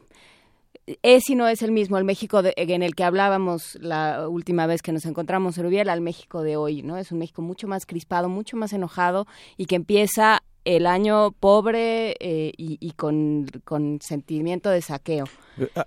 es 1.02 1.28
y 1.30 1.34
no 1.34 1.48
es 1.48 1.62
el 1.62 1.72
mismo 1.72 1.98
el 1.98 2.04
México 2.04 2.42
de, 2.42 2.54
en 2.56 2.82
el 2.82 2.94
que 2.94 3.04
hablábamos 3.04 3.76
la 3.80 4.28
última 4.28 4.66
vez 4.66 4.82
que 4.82 4.92
nos 4.92 5.06
encontramos 5.06 5.58
en 5.58 5.64
Rubiel 5.64 5.88
al 5.88 6.00
México 6.00 6.42
de 6.42 6.56
hoy, 6.56 6.82
¿no? 6.82 6.96
Es 6.96 7.12
un 7.12 7.18
México 7.18 7.42
mucho 7.42 7.68
más 7.68 7.86
crispado, 7.86 8.28
mucho 8.28 8.56
más 8.56 8.72
enojado 8.72 9.26
y 9.56 9.66
que 9.66 9.76
empieza 9.76 10.42
el 10.64 10.86
año 10.86 11.32
pobre 11.32 12.16
eh, 12.20 12.52
y, 12.56 12.76
y 12.80 12.92
con, 12.92 13.46
con, 13.64 14.00
sentimiento 14.00 14.70
de 14.70 14.82
saqueo. 14.82 15.24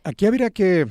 Aquí 0.03 0.25
habría 0.25 0.49
que, 0.49 0.87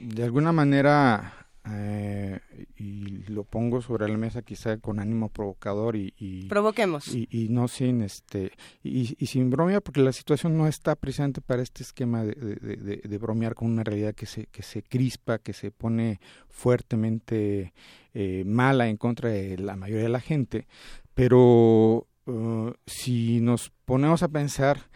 de 0.00 0.24
alguna 0.24 0.52
manera, 0.52 1.45
eh, 1.68 2.40
y 2.76 3.24
lo 3.28 3.44
pongo 3.44 3.82
sobre 3.82 4.08
la 4.08 4.16
mesa 4.16 4.42
quizá 4.42 4.76
con 4.78 5.00
ánimo 5.00 5.28
provocador 5.28 5.96
y, 5.96 6.14
y 6.18 6.46
provoquemos. 6.46 7.08
y, 7.08 7.28
y, 7.30 7.48
no 7.48 7.66
sin 7.68 8.02
este 8.02 8.52
y, 8.82 9.16
y, 9.18 9.26
sin 9.26 9.50
bromear 9.50 9.82
porque 9.82 10.00
la 10.00 10.12
situación 10.12 10.56
no 10.56 10.68
está 10.68 10.94
precisamente 10.94 11.40
para 11.40 11.62
este 11.62 11.82
esquema 11.82 12.22
de, 12.22 12.34
de, 12.34 12.76
de, 12.76 12.96
de, 13.02 13.18
bromear 13.18 13.54
con 13.54 13.70
una 13.70 13.82
realidad 13.82 14.14
que 14.14 14.26
se 14.26 14.46
que 14.46 14.62
se 14.62 14.82
crispa 14.82 15.38
que 15.38 15.52
se 15.52 15.70
pone 15.70 16.20
fuertemente 16.48 17.72
eh, 18.14 18.44
mala 18.46 18.88
en 18.88 18.96
contra 18.96 19.28
de 19.28 19.58
la 19.58 19.76
mayoría 19.76 20.04
de 20.04 20.08
la 20.08 20.20
gente. 20.20 20.66
Pero 21.12 22.06
uh, 22.26 22.72
si 22.86 23.40
nos 23.40 23.72
ponemos 23.84 24.22
a 24.22 24.28
pensar 24.28 24.88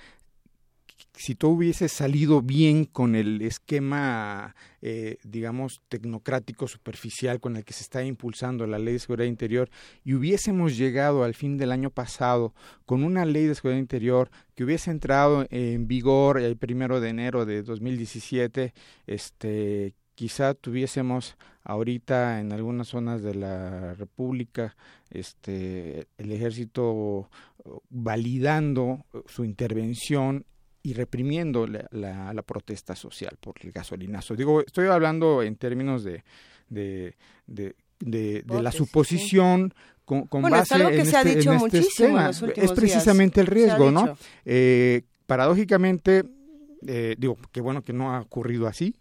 si 1.20 1.34
todo 1.34 1.50
hubiese 1.50 1.90
salido 1.90 2.40
bien 2.40 2.86
con 2.86 3.14
el 3.14 3.42
esquema, 3.42 4.56
eh, 4.80 5.18
digamos, 5.22 5.82
tecnocrático 5.90 6.66
superficial 6.66 7.40
con 7.40 7.56
el 7.56 7.64
que 7.66 7.74
se 7.74 7.82
está 7.82 8.02
impulsando 8.02 8.66
la 8.66 8.78
ley 8.78 8.94
de 8.94 9.00
seguridad 9.00 9.28
interior 9.28 9.68
y 10.02 10.14
hubiésemos 10.14 10.78
llegado 10.78 11.22
al 11.22 11.34
fin 11.34 11.58
del 11.58 11.72
año 11.72 11.90
pasado 11.90 12.54
con 12.86 13.04
una 13.04 13.26
ley 13.26 13.44
de 13.44 13.54
seguridad 13.54 13.80
interior 13.80 14.30
que 14.54 14.64
hubiese 14.64 14.90
entrado 14.90 15.46
en 15.50 15.86
vigor 15.86 16.40
el 16.40 16.56
primero 16.56 17.02
de 17.02 17.10
enero 17.10 17.44
de 17.44 17.64
2017, 17.64 18.72
este, 19.06 19.92
quizá 20.14 20.54
tuviésemos 20.54 21.36
ahorita 21.64 22.40
en 22.40 22.50
algunas 22.54 22.88
zonas 22.88 23.22
de 23.22 23.34
la 23.34 23.92
República 23.92 24.74
este, 25.10 26.06
el 26.16 26.32
ejército 26.32 27.28
validando 27.90 29.04
su 29.26 29.44
intervención 29.44 30.46
y 30.82 30.94
reprimiendo 30.94 31.66
la, 31.66 31.86
la, 31.90 32.32
la, 32.32 32.42
protesta 32.42 32.96
social 32.96 33.36
por 33.40 33.54
el 33.62 33.70
gasolinazo. 33.72 34.34
Digo, 34.34 34.60
estoy 34.60 34.88
hablando 34.88 35.42
en 35.42 35.56
términos 35.56 36.04
de, 36.04 36.24
de, 36.68 37.16
de, 37.46 37.74
de, 38.00 38.62
la 38.62 38.72
suposición 38.72 39.74
sí. 39.74 39.82
con, 40.04 40.26
con 40.26 40.42
bueno, 40.42 40.56
base 40.56 40.74
es 40.74 40.80
algo 40.80 40.88
que 40.88 41.00
en 41.00 41.06
se 41.06 41.16
este, 41.16 41.18
ha 41.18 41.34
dicho 41.34 41.50
en 41.52 41.56
este 41.56 41.78
muchísimo 41.78 42.18
es 42.56 42.72
precisamente 42.72 43.40
días. 43.40 43.48
el 43.48 43.54
riesgo, 43.54 43.90
¿no? 43.90 44.16
Eh, 44.44 45.02
paradójicamente, 45.26 46.24
eh, 46.86 47.14
digo, 47.18 47.36
qué 47.52 47.60
bueno 47.60 47.82
que 47.82 47.92
no 47.92 48.14
ha 48.14 48.20
ocurrido 48.20 48.66
así, 48.66 48.96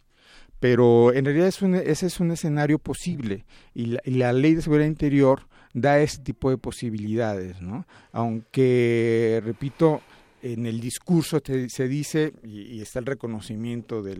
pero 0.60 1.14
en 1.14 1.24
realidad 1.24 1.48
es 1.48 1.62
un, 1.62 1.76
ese 1.76 2.08
es 2.08 2.20
un 2.20 2.32
escenario 2.32 2.80
posible 2.80 3.46
y 3.74 3.86
la, 3.86 4.02
y 4.04 4.12
la 4.12 4.34
ley 4.34 4.56
de 4.56 4.62
seguridad 4.62 4.88
interior 4.88 5.48
da 5.74 6.00
ese 6.00 6.20
tipo 6.20 6.50
de 6.50 6.58
posibilidades, 6.58 7.62
¿no? 7.62 7.86
Aunque, 8.12 9.42
repito, 9.46 10.02
en 10.42 10.66
el 10.66 10.80
discurso 10.80 11.42
se 11.44 11.88
dice, 11.88 12.34
y, 12.44 12.82
está 12.82 13.00
el 13.00 13.06
reconocimiento 13.06 14.02
de 14.02 14.16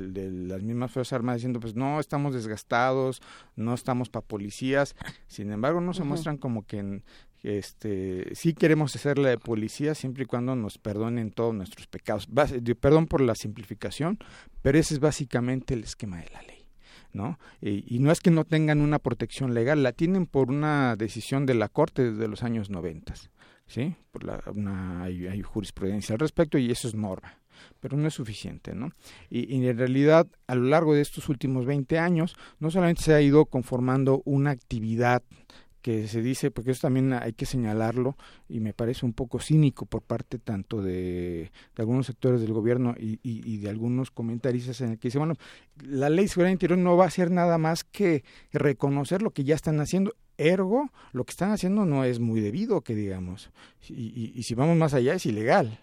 las 0.48 0.62
mismas 0.62 0.92
Fuerzas 0.92 1.14
Armadas 1.14 1.42
diciendo, 1.42 1.60
pues 1.60 1.76
no, 1.76 2.00
estamos 2.00 2.34
desgastados, 2.34 3.22
no 3.56 3.74
estamos 3.74 4.10
para 4.10 4.26
policías, 4.26 4.96
sin 5.28 5.52
embargo 5.52 5.82
no 5.82 5.94
se 5.94 6.04
muestran 6.04 6.38
como 6.38 6.66
que 6.66 7.02
este, 7.44 8.36
sí 8.36 8.54
queremos 8.54 8.96
hacerla 8.96 9.30
de 9.30 9.38
policía 9.38 9.96
siempre 9.96 10.24
y 10.24 10.28
cuando 10.28 10.56
nos 10.56 10.78
perdonen 10.78 11.32
todos 11.32 11.54
nuestros 11.56 11.88
pecados. 11.88 12.28
perdón 12.80 13.08
por 13.08 13.22
la 13.22 13.36
simplificación, 13.36 14.20
pero 14.62 14.78
ese 14.78 14.96
es 14.96 15.00
básicamente 15.00 15.74
el 15.74 15.84
esquema 15.84 16.18
de 16.18 16.30
la 16.34 16.42
ley. 16.42 16.66
¿no? 17.12 17.40
Y, 17.60 17.84
y, 17.88 17.98
no 18.00 18.12
es 18.12 18.20
que 18.20 18.30
no 18.30 18.46
tengan 18.46 18.82
una 18.82 19.00
protección 19.00 19.56
legal, 19.56 19.82
la 19.82 19.94
tienen 19.94 20.28
por 20.28 20.52
una 20.52 20.96
decisión 20.96 21.48
de 21.48 21.56
la 21.56 21.68
Corte 21.68 22.12
desde 22.12 22.28
los 22.28 22.44
años 22.44 22.70
90. 22.70 23.16
¿Sí? 23.70 23.96
Por 24.12 24.26
la, 24.26 24.44
una, 24.54 25.04
hay, 25.04 25.42
jurisprudencia 25.42 26.14
al 26.14 26.20
respecto 26.20 26.58
y 26.58 26.70
eso 26.72 26.88
es 26.88 26.96
norma, 26.96 27.40
pero 27.80 27.96
no 27.96 28.08
es 28.08 28.14
suficiente, 28.16 28.76
¿no? 28.76 28.92
Y, 29.30 29.56
y, 29.56 29.66
en 29.66 29.78
realidad, 29.78 30.28
a 30.48 30.56
lo 30.56 30.64
largo 30.64 30.94
de 30.94 31.02
estos 31.02 31.30
últimos 31.30 31.66
20 31.66 31.98
años, 31.98 32.36
no 32.60 32.72
solamente 32.72 33.04
se 33.04 33.14
ha 33.14 33.22
ido 33.22 33.46
conformando 33.46 34.22
una 34.26 34.52
actividad 34.52 35.24
que 35.82 36.08
se 36.08 36.22
dice, 36.22 36.52
porque 36.52 36.72
eso 36.72 36.82
también 36.82 37.14
hay 37.14 37.34
que 37.34 37.46
señalarlo 37.46 38.18
y 38.48 38.60
me 38.60 38.74
parece 38.74 39.06
un 39.06 39.14
poco 39.14 39.40
cínico 39.40 39.86
por 39.86 40.02
parte 40.02 40.40
tanto 40.40 40.82
de, 40.82 41.52
algunos 41.78 42.06
sectores 42.06 42.42
del 42.42 42.54
gobierno 42.54 42.96
y, 42.98 43.20
y, 43.24 43.58
de 43.58 43.70
algunos 43.70 44.12
comentaristas 44.12 44.82
en 44.82 44.92
el 44.92 45.00
que 45.00 45.08
dicen, 45.08 45.20
bueno, 45.22 45.36
la 45.84 46.10
ley 46.10 46.26
de 46.26 46.30
seguridad 46.30 46.52
interior 46.52 46.80
no 46.80 46.98
va 46.98 47.06
a 47.06 47.08
hacer 47.08 47.32
nada 47.32 47.58
más 47.58 47.84
que 47.84 48.24
reconocer 48.52 49.22
lo 49.22 49.32
que 49.32 49.44
ya 49.44 49.56
están 49.56 49.80
haciendo, 49.80 50.14
ergo, 50.38 50.90
lo 51.14 51.24
que 51.24 51.32
están 51.32 51.52
haciendo 51.52 51.86
no 51.86 52.04
es 52.04 52.20
muy 52.20 52.42
debido, 52.42 52.82
que 52.82 52.96
digamos, 52.96 53.52
y, 53.88 54.34
y 54.36 54.44
si 54.44 54.56
vamos 54.56 54.78
más 54.78 54.94
allá 54.94 55.14
es 55.14 55.26
ilegal. 55.26 55.80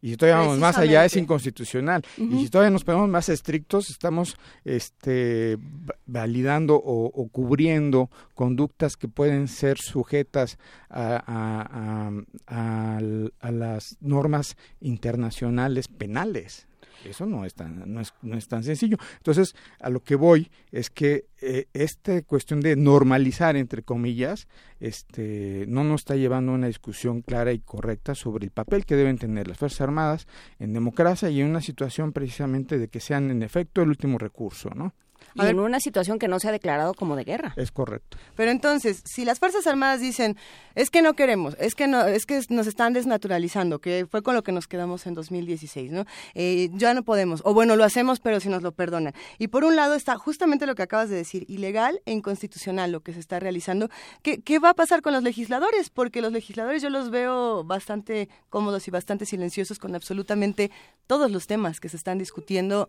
Y 0.00 0.10
si 0.10 0.16
todavía 0.16 0.40
vamos 0.40 0.58
más 0.58 0.78
allá 0.78 1.04
es 1.04 1.16
inconstitucional. 1.16 2.04
Y 2.16 2.44
si 2.44 2.48
todavía 2.48 2.70
nos 2.70 2.84
ponemos 2.84 3.08
más 3.08 3.28
estrictos, 3.28 3.90
estamos 3.90 4.36
este, 4.64 5.58
validando 6.06 6.76
o, 6.76 7.28
cubriendo 7.28 8.10
conductas 8.34 8.96
que 8.96 9.08
pueden 9.08 9.48
ser 9.48 9.78
sujetas 9.78 10.58
a, 10.88 12.10
a 12.46 13.50
las 13.50 13.96
normas 14.00 14.56
internacionales 14.80 15.88
penales. 15.88 16.68
Eso 17.04 17.26
no 17.26 17.44
es 17.44 17.54
tan, 17.54 17.92
no 17.92 18.00
es, 18.00 18.12
no 18.22 18.36
es 18.36 18.48
tan 18.48 18.62
sencillo. 18.62 18.96
Entonces, 19.16 19.54
a 19.80 19.90
lo 19.90 20.00
que 20.00 20.16
voy 20.16 20.50
es 20.72 20.90
que 20.90 21.26
eh, 21.40 21.66
esta 21.72 22.20
cuestión 22.22 22.60
de 22.60 22.76
normalizar, 22.76 23.56
entre 23.56 23.82
comillas, 23.82 24.48
este, 24.80 25.64
no 25.68 25.84
nos 25.84 26.02
está 26.02 26.16
llevando 26.16 26.52
a 26.52 26.56
una 26.56 26.66
discusión 26.66 27.22
clara 27.22 27.52
y 27.52 27.60
correcta 27.60 28.14
sobre 28.14 28.44
el 28.44 28.50
papel 28.50 28.84
que 28.84 28.96
deben 28.96 29.18
tener 29.18 29.48
las 29.48 29.58
Fuerzas 29.58 29.82
Armadas 29.82 30.26
en 30.58 30.72
democracia 30.72 31.30
y 31.30 31.40
en 31.40 31.48
una 31.48 31.60
situación 31.60 32.12
precisamente 32.12 32.78
de 32.78 32.88
que 32.88 33.00
sean 33.00 33.30
en 33.30 33.42
efecto 33.42 33.82
el 33.82 33.88
último 33.88 34.18
recurso, 34.18 34.70
¿no? 34.74 34.94
Y 35.34 35.46
en 35.46 35.60
una 35.60 35.80
situación 35.80 36.18
que 36.18 36.28
no 36.28 36.40
se 36.40 36.48
ha 36.48 36.52
declarado 36.52 36.94
como 36.94 37.16
de 37.16 37.24
guerra. 37.24 37.54
Es 37.56 37.70
correcto. 37.70 38.18
Pero 38.36 38.50
entonces, 38.50 39.02
si 39.04 39.24
las 39.24 39.38
Fuerzas 39.38 39.66
Armadas 39.66 40.00
dicen, 40.00 40.36
es 40.74 40.90
que 40.90 41.02
no 41.02 41.14
queremos, 41.14 41.56
es 41.58 41.74
que 41.74 41.86
no, 41.86 42.06
es 42.06 42.26
que 42.26 42.40
nos 42.50 42.66
están 42.66 42.92
desnaturalizando, 42.92 43.80
que 43.80 44.06
fue 44.10 44.22
con 44.22 44.34
lo 44.34 44.42
que 44.42 44.52
nos 44.52 44.66
quedamos 44.66 45.06
en 45.06 45.14
2016, 45.14 45.92
¿no? 45.92 46.04
Eh, 46.34 46.70
ya 46.74 46.94
no 46.94 47.02
podemos, 47.02 47.42
o 47.44 47.54
bueno, 47.54 47.76
lo 47.76 47.84
hacemos, 47.84 48.20
pero 48.20 48.40
si 48.40 48.48
nos 48.48 48.62
lo 48.62 48.72
perdonan. 48.72 49.14
Y 49.38 49.48
por 49.48 49.64
un 49.64 49.76
lado 49.76 49.94
está 49.94 50.16
justamente 50.16 50.66
lo 50.66 50.74
que 50.74 50.82
acabas 50.82 51.08
de 51.08 51.16
decir, 51.16 51.44
ilegal 51.48 52.00
e 52.06 52.12
inconstitucional 52.12 52.92
lo 52.92 53.00
que 53.00 53.12
se 53.12 53.20
está 53.20 53.40
realizando. 53.40 53.88
¿Qué, 54.22 54.40
qué 54.40 54.58
va 54.58 54.70
a 54.70 54.74
pasar 54.74 55.02
con 55.02 55.12
los 55.12 55.22
legisladores? 55.22 55.90
Porque 55.90 56.20
los 56.20 56.32
legisladores 56.32 56.82
yo 56.82 56.90
los 56.90 57.10
veo 57.10 57.64
bastante 57.64 58.28
cómodos 58.50 58.88
y 58.88 58.90
bastante 58.90 59.26
silenciosos 59.26 59.78
con 59.78 59.94
absolutamente 59.94 60.70
todos 61.06 61.30
los 61.30 61.46
temas 61.46 61.80
que 61.80 61.88
se 61.88 61.96
están 61.96 62.18
discutiendo 62.18 62.88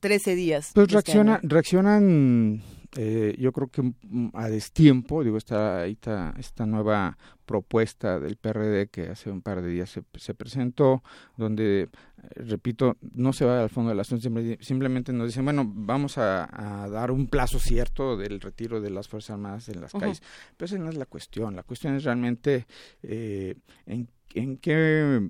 13 0.00 0.32
eh, 0.32 0.34
días. 0.34 0.70
Pues 0.74 0.90
reacciona, 0.90 1.40
reaccionan, 1.58 2.62
eh, 2.96 3.34
yo 3.36 3.50
creo 3.52 3.66
que 3.66 3.92
a 4.34 4.48
destiempo, 4.48 5.24
digo, 5.24 5.36
esta, 5.36 5.86
esta, 5.86 6.32
esta 6.38 6.66
nueva 6.66 7.18
propuesta 7.46 8.20
del 8.20 8.36
PRD 8.36 8.88
que 8.88 9.08
hace 9.08 9.28
un 9.28 9.42
par 9.42 9.60
de 9.60 9.68
días 9.68 9.90
se, 9.90 10.04
se 10.14 10.34
presentó, 10.34 11.02
donde, 11.36 11.82
eh, 11.82 11.88
repito, 12.36 12.96
no 13.00 13.32
se 13.32 13.44
va 13.44 13.60
al 13.60 13.70
fondo 13.70 13.88
de 13.88 13.96
la 13.96 14.02
asunto, 14.02 14.28
simplemente 14.60 15.12
nos 15.12 15.26
dicen, 15.26 15.44
bueno, 15.44 15.64
vamos 15.66 16.16
a, 16.16 16.86
dar 16.88 17.10
un 17.10 17.26
plazo 17.26 17.58
cierto 17.58 18.16
del 18.16 18.40
retiro 18.40 18.80
de 18.80 18.90
las 18.90 19.08
Fuerzas 19.08 19.30
Armadas 19.30 19.68
en 19.68 19.80
las 19.80 19.92
calles. 19.92 20.22
Pero 20.56 20.66
esa 20.66 20.78
no 20.78 20.90
es 20.90 20.96
la 20.96 21.06
cuestión, 21.06 21.56
la 21.56 21.64
cuestión 21.64 21.96
es 21.96 22.04
realmente 22.04 22.66
eh, 23.02 23.56
en, 23.86 24.08
en 24.34 24.56
qué 24.56 25.28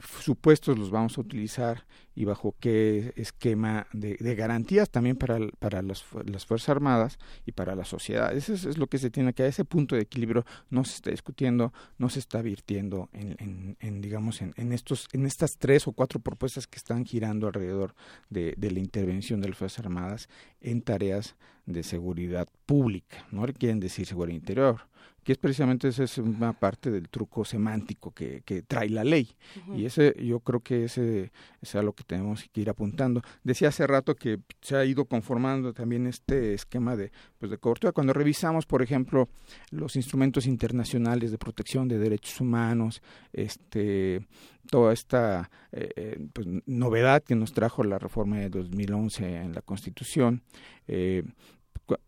supuestos 0.00 0.78
los 0.78 0.90
vamos 0.90 1.18
a 1.18 1.20
utilizar 1.20 1.84
y 2.14 2.24
bajo 2.24 2.54
qué 2.58 3.12
esquema 3.16 3.86
de, 3.92 4.16
garantías 4.34 4.90
también 4.90 5.16
para, 5.16 5.38
para 5.58 5.82
las 5.82 6.02
Fuerzas 6.02 6.68
Armadas 6.68 7.18
y 7.46 7.52
para 7.52 7.74
la 7.74 7.84
sociedad. 7.84 8.34
Eso 8.36 8.54
es, 8.54 8.76
lo 8.76 8.88
que 8.88 8.98
se 8.98 9.10
tiene 9.10 9.32
que 9.34 9.44
a 9.44 9.46
ese 9.46 9.64
punto 9.64 9.94
de 9.94 10.02
equilibrio 10.02 10.44
no 10.70 10.84
se 10.84 10.96
está 10.96 11.10
discutiendo, 11.10 11.72
no 11.96 12.08
se 12.08 12.18
está 12.18 12.42
virtiendo 12.42 13.08
en, 13.12 14.00
digamos 14.00 14.42
en, 14.42 14.72
estos 14.72 15.08
en 15.12 15.26
estas 15.26 15.58
tres 15.58 15.86
o 15.86 15.92
cuatro 15.92 16.20
propuestas 16.20 16.66
que 16.66 16.78
están 16.78 17.04
girando 17.04 17.46
alrededor 17.46 17.94
de, 18.30 18.54
de 18.56 18.70
la 18.70 18.80
intervención 18.80 19.40
de 19.40 19.48
las 19.48 19.58
Fuerzas 19.58 19.84
Armadas 19.84 20.28
en 20.60 20.82
tareas 20.82 21.36
de 21.66 21.82
seguridad 21.82 22.48
pública. 22.66 23.26
No 23.30 23.46
quieren 23.46 23.78
decir 23.80 24.06
seguridad 24.06 24.34
interior, 24.36 24.80
que 25.28 25.32
es 25.32 25.38
precisamente 25.38 25.88
esa 25.88 26.04
es 26.04 26.16
una 26.16 26.54
parte 26.54 26.90
del 26.90 27.08
truco 27.10 27.44
semántico 27.44 28.12
que, 28.12 28.42
que 28.46 28.62
trae 28.62 28.88
la 28.88 29.04
ley. 29.04 29.28
Y 29.74 29.84
ese 29.84 30.14
yo 30.24 30.40
creo 30.40 30.60
que 30.60 30.84
ese 30.84 31.32
es 31.60 31.74
a 31.74 31.82
lo 31.82 31.92
que 31.92 32.04
tenemos 32.04 32.48
que 32.50 32.60
ir 32.62 32.70
apuntando. 32.70 33.20
Decía 33.44 33.68
hace 33.68 33.86
rato 33.86 34.14
que 34.14 34.38
se 34.62 34.76
ha 34.76 34.84
ido 34.86 35.04
conformando 35.04 35.74
también 35.74 36.06
este 36.06 36.54
esquema 36.54 36.96
de, 36.96 37.12
pues, 37.38 37.50
de 37.50 37.58
cobertura. 37.58 37.92
Cuando 37.92 38.14
revisamos, 38.14 38.64
por 38.64 38.80
ejemplo, 38.80 39.28
los 39.70 39.96
instrumentos 39.96 40.46
internacionales 40.46 41.30
de 41.30 41.36
protección 41.36 41.88
de 41.88 41.98
derechos 41.98 42.40
humanos, 42.40 43.02
este 43.32 44.26
toda 44.68 44.92
esta 44.92 45.50
eh, 45.72 45.90
eh, 45.96 46.28
pues, 46.32 46.46
novedad 46.66 47.22
que 47.22 47.34
nos 47.34 47.52
trajo 47.52 47.84
la 47.84 47.98
reforma 47.98 48.38
de 48.38 48.50
2011 48.50 49.36
en 49.36 49.54
la 49.54 49.62
Constitución, 49.62 50.42
eh, 50.86 51.24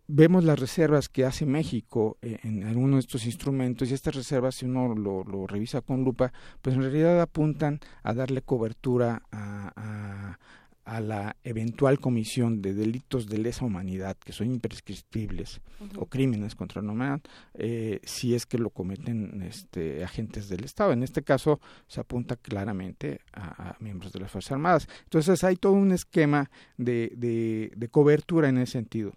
vemos 0.06 0.44
las 0.44 0.58
reservas 0.58 1.08
que 1.08 1.24
hace 1.24 1.46
México 1.46 2.18
eh, 2.22 2.38
en 2.42 2.64
algunos 2.64 2.96
de 2.96 3.00
estos 3.00 3.26
instrumentos 3.26 3.90
y 3.90 3.94
estas 3.94 4.14
reservas 4.14 4.56
si 4.56 4.66
uno 4.66 4.94
lo, 4.94 5.24
lo, 5.24 5.46
revisa 5.46 5.80
con 5.80 6.04
lupa 6.04 6.32
pues 6.60 6.74
en 6.74 6.82
realidad 6.82 7.20
apuntan 7.20 7.80
a 8.02 8.12
darle 8.12 8.42
cobertura 8.42 9.22
a, 9.30 9.72
a, 9.76 10.38
a 10.84 11.00
la 11.00 11.36
eventual 11.44 12.00
comisión 12.00 12.62
de 12.62 12.74
delitos 12.74 13.28
de 13.28 13.38
lesa 13.38 13.64
humanidad 13.64 14.16
que 14.16 14.32
son 14.32 14.50
imprescriptibles 14.50 15.60
o 15.96 16.06
crímenes 16.06 16.56
contra 16.56 16.82
la 16.82 16.90
humanidad 16.90 17.20
eh, 17.54 18.00
si 18.02 18.34
es 18.34 18.44
que 18.44 18.58
lo 18.58 18.70
cometen 18.70 19.42
este, 19.42 20.02
agentes 20.02 20.48
del 20.48 20.64
Estado. 20.64 20.92
En 20.92 21.02
este 21.02 21.22
caso 21.22 21.60
se 21.86 22.00
apunta 22.00 22.34
claramente 22.34 23.20
a, 23.32 23.70
a, 23.70 23.76
miembros 23.78 24.12
de 24.12 24.20
las 24.20 24.32
Fuerzas 24.32 24.52
Armadas. 24.52 24.88
Entonces 25.04 25.44
hay 25.44 25.54
todo 25.54 25.74
un 25.74 25.92
esquema 25.92 26.50
de, 26.76 27.12
de, 27.16 27.72
de 27.76 27.88
cobertura 27.88 28.48
en 28.48 28.58
ese 28.58 28.72
sentido. 28.72 29.12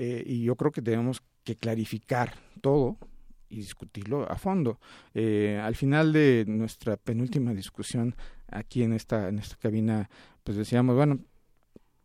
Eh, 0.00 0.22
y 0.24 0.44
yo 0.44 0.54
creo 0.54 0.70
que 0.70 0.80
tenemos 0.80 1.24
que 1.42 1.56
clarificar 1.56 2.34
todo 2.60 2.98
y 3.48 3.56
discutirlo 3.56 4.30
a 4.30 4.36
fondo. 4.36 4.78
Eh, 5.12 5.60
al 5.60 5.74
final 5.74 6.12
de 6.12 6.44
nuestra 6.46 6.96
penúltima 6.96 7.52
discusión 7.52 8.14
aquí 8.46 8.84
en 8.84 8.92
esta, 8.92 9.28
en 9.28 9.40
esta 9.40 9.56
cabina, 9.56 10.08
pues 10.44 10.56
decíamos, 10.56 10.94
bueno, 10.94 11.18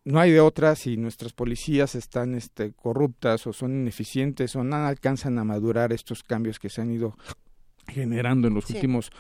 no 0.06 0.20
hay 0.20 0.32
de 0.32 0.42
otra 0.42 0.76
si 0.76 0.98
nuestras 0.98 1.34
policías 1.34 1.94
están 1.94 2.34
este, 2.34 2.74
corruptas 2.74 3.46
o 3.46 3.54
son 3.54 3.74
ineficientes 3.74 4.56
o 4.56 4.64
no 4.64 4.76
alcanzan 4.76 5.38
a 5.38 5.44
madurar 5.44 5.94
estos 5.94 6.24
cambios 6.24 6.58
que 6.58 6.70
se 6.70 6.82
han 6.82 6.90
ido 6.90 7.16
generando 7.88 8.48
en 8.48 8.54
los 8.54 8.70
últimos 8.70 9.12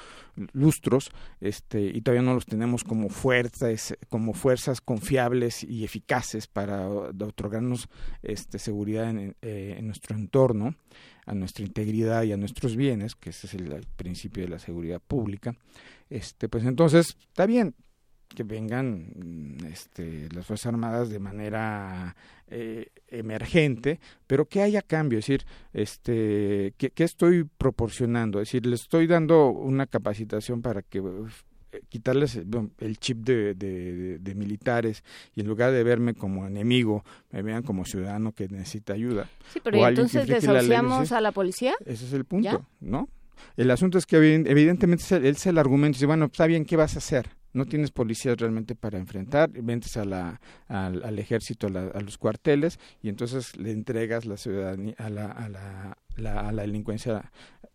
lustros 0.53 1.11
este 1.41 1.81
y 1.81 2.01
todavía 2.01 2.23
no 2.23 2.33
los 2.33 2.45
tenemos 2.45 2.83
como 2.83 3.09
fuerzas 3.09 3.95
como 4.09 4.33
fuerzas 4.33 4.81
confiables 4.81 5.63
y 5.63 5.83
eficaces 5.83 6.47
para 6.47 6.89
otorgarnos 6.89 7.87
este 8.21 8.59
seguridad 8.59 9.09
en, 9.09 9.35
eh, 9.41 9.75
en 9.77 9.85
nuestro 9.85 10.15
entorno 10.15 10.75
a 11.25 11.33
nuestra 11.33 11.65
integridad 11.65 12.23
y 12.23 12.31
a 12.31 12.37
nuestros 12.37 12.75
bienes 12.75 13.15
que 13.15 13.29
ese 13.29 13.47
es 13.47 13.53
el, 13.53 13.71
el 13.71 13.85
principio 13.95 14.43
de 14.43 14.49
la 14.49 14.59
seguridad 14.59 15.01
pública 15.01 15.55
este 16.09 16.49
pues 16.49 16.65
entonces 16.65 17.17
está 17.29 17.45
bien 17.45 17.75
que 18.33 18.43
vengan 18.43 19.13
mm, 19.15 19.65
este, 19.65 20.27
las 20.33 20.45
Fuerzas 20.45 20.67
Armadas 20.67 21.09
de 21.09 21.19
manera 21.19 22.15
eh, 22.47 22.87
emergente, 23.07 23.99
pero 24.27 24.45
que 24.45 24.61
haya 24.61 24.81
cambio, 24.81 25.19
es 25.19 25.25
decir, 25.25 25.45
este, 25.73 26.73
¿qué, 26.77 26.91
estoy 27.03 27.43
proporcionando? 27.43 28.39
Es 28.41 28.49
decir, 28.49 28.65
les 28.65 28.81
estoy 28.81 29.07
dando 29.07 29.49
una 29.49 29.87
capacitación 29.87 30.61
para 30.61 30.81
que 30.81 31.01
quitarles 31.89 32.39
el 32.79 32.97
chip 32.99 33.19
de, 33.19 33.55
de, 33.55 34.35
militares 34.35 35.03
y 35.35 35.41
en 35.41 35.47
lugar 35.47 35.71
de 35.71 35.83
verme 35.83 36.13
como 36.13 36.45
enemigo, 36.45 37.03
me 37.31 37.41
vean 37.41 37.63
como 37.63 37.85
ciudadano 37.85 38.31
que 38.31 38.47
necesita 38.47 38.93
ayuda. 38.93 39.29
Sí, 39.51 39.59
pero 39.63 39.87
entonces 39.87 40.27
desociamos 40.27 41.11
a 41.11 41.21
la 41.21 41.31
policía? 41.31 41.73
Ese 41.85 42.05
es 42.05 42.13
el 42.13 42.25
punto, 42.25 42.65
¿no? 42.79 43.09
El 43.57 43.71
asunto 43.71 43.97
es 43.97 44.05
que 44.05 44.17
evidentemente 44.17 45.03
él 45.15 45.35
se 45.37 45.49
el 45.49 45.57
argumento 45.57 45.95
dice, 45.95 46.05
bueno, 46.05 46.25
está 46.25 46.45
bien, 46.47 46.65
¿qué 46.65 46.75
vas 46.75 46.95
a 46.95 46.99
hacer? 46.99 47.29
No 47.53 47.65
tienes 47.65 47.91
policías 47.91 48.37
realmente 48.37 48.75
para 48.75 48.97
enfrentar, 48.97 49.49
ventes 49.49 49.95
a 49.97 50.05
la, 50.05 50.41
al, 50.67 51.19
ejército, 51.19 51.67
a, 51.67 52.01
los 52.01 52.17
cuarteles 52.17 52.79
y 53.01 53.09
entonces 53.09 53.55
le 53.57 53.71
entregas 53.71 54.25
la 54.25 54.37
ciudadanía 54.37 54.95
a 54.97 55.09
la, 55.09 55.25
a 55.27 55.49
la, 55.49 55.97
a 56.39 56.51
la 56.51 56.61
delincuencia 56.61 57.31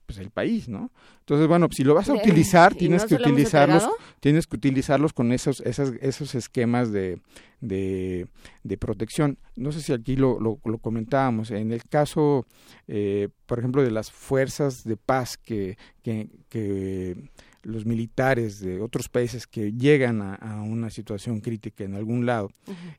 pues 0.09 0.19
el 0.21 0.31
país, 0.31 0.71
¿no? 0.71 0.91
Entonces, 1.21 1.47
bueno, 1.49 1.69
si 1.71 1.85
lo 1.85 1.93
vas 1.93 2.09
a 2.09 2.15
utilizar, 2.15 2.75
tienes 2.75 3.05
que 3.05 3.17
utilizarlos, 3.17 3.87
tienes 4.21 4.47
que 4.47 4.57
utilizarlos 4.57 5.13
con 5.13 5.33
esos, 5.33 5.61
esos, 5.61 5.93
esos 6.01 6.35
esquemas 6.35 6.91
de, 6.91 7.21
de, 7.61 8.27
de 8.63 8.79
protección. 8.79 9.37
No 9.55 9.71
sé 9.71 9.83
si 9.83 9.93
aquí 9.93 10.17
lo, 10.17 10.41
lo, 10.41 10.61
lo 10.65 10.79
comentábamos. 10.79 11.51
En 11.51 11.73
el 11.73 11.85
caso, 11.85 12.47
eh, 12.87 13.29
por 13.45 13.59
ejemplo, 13.59 13.83
de 13.83 13.91
las 13.91 14.11
fuerzas 14.11 14.83
de 14.83 14.97
paz 14.97 15.37
que, 15.37 15.77
que, 16.03 16.31
que 16.49 17.29
los 17.69 17.85
militares 17.85 18.61
de 18.61 18.81
otros 18.81 19.09
países 19.09 19.47
que 19.47 19.73
llegan 19.73 20.23
a, 20.23 20.63
una 20.63 20.91
situación 20.91 21.41
crítica 21.41 21.85
en 21.85 21.95
algún 21.95 22.25
lado, 22.25 22.51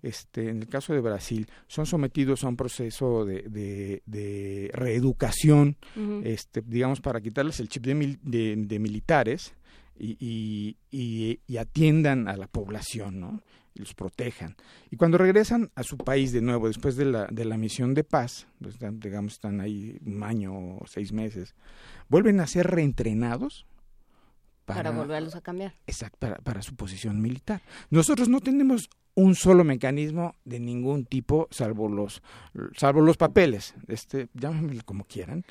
este, 0.01 0.49
en 0.49 0.61
el 0.61 0.67
caso 0.67 0.93
de 0.93 1.01
Brasil, 1.01 1.47
son 1.67 1.85
sometidos 1.85 2.43
a 2.43 2.49
un 2.49 2.55
proceso 2.55 3.25
de, 3.25 4.01
de, 4.05 4.71
reeducación, 4.73 5.77
este, 6.23 6.61
digamos, 6.61 7.01
para 7.01 7.19
quitarles 7.19 7.59
el 7.59 7.69
chip 7.69 7.85
de, 7.85 8.55
de 8.55 8.79
militares 8.79 9.53
y, 9.97 10.77
y, 10.91 11.39
y, 11.47 11.57
atiendan 11.57 12.27
a 12.27 12.37
la 12.37 12.47
población, 12.47 13.19
¿no? 13.19 13.41
y 13.73 13.79
los 13.79 13.93
protejan. 13.93 14.55
Y 14.91 14.97
cuando 14.97 15.17
regresan 15.17 15.71
a 15.75 15.83
su 15.83 15.97
país 15.97 16.31
de 16.31 16.41
nuevo, 16.41 16.67
después 16.67 16.95
de 16.95 17.05
la, 17.05 17.27
de 17.27 17.45
la 17.45 17.57
misión 17.57 17.93
de 17.93 18.03
paz, 18.03 18.47
pues, 18.61 18.77
digamos, 18.93 19.33
están 19.33 19.61
ahí 19.61 19.99
un 20.05 20.23
año 20.23 20.53
o 20.53 20.85
seis 20.87 21.11
meses, 21.11 21.55
vuelven 22.07 22.39
a 22.39 22.47
ser 22.47 22.67
reentrenados 22.67 23.65
para, 24.75 24.91
volverlos 24.91 25.35
a 25.35 25.41
cambiar. 25.41 25.75
Exacto, 25.87 26.17
para, 26.19 26.35
para 26.37 26.61
su 26.61 26.75
posición 26.75 27.21
militar. 27.21 27.61
Nosotros 27.89 28.29
no 28.29 28.39
tenemos 28.39 28.89
un 29.15 29.35
solo 29.35 29.63
mecanismo 29.63 30.35
de 30.45 30.59
ningún 30.59 31.05
tipo 31.05 31.47
salvo 31.51 31.89
los 31.89 32.21
salvo 32.77 33.01
los 33.01 33.17
papeles 33.17 33.73
este 33.87 34.29
llámenme 34.33 34.81
como 34.83 35.03
quieran 35.03 35.43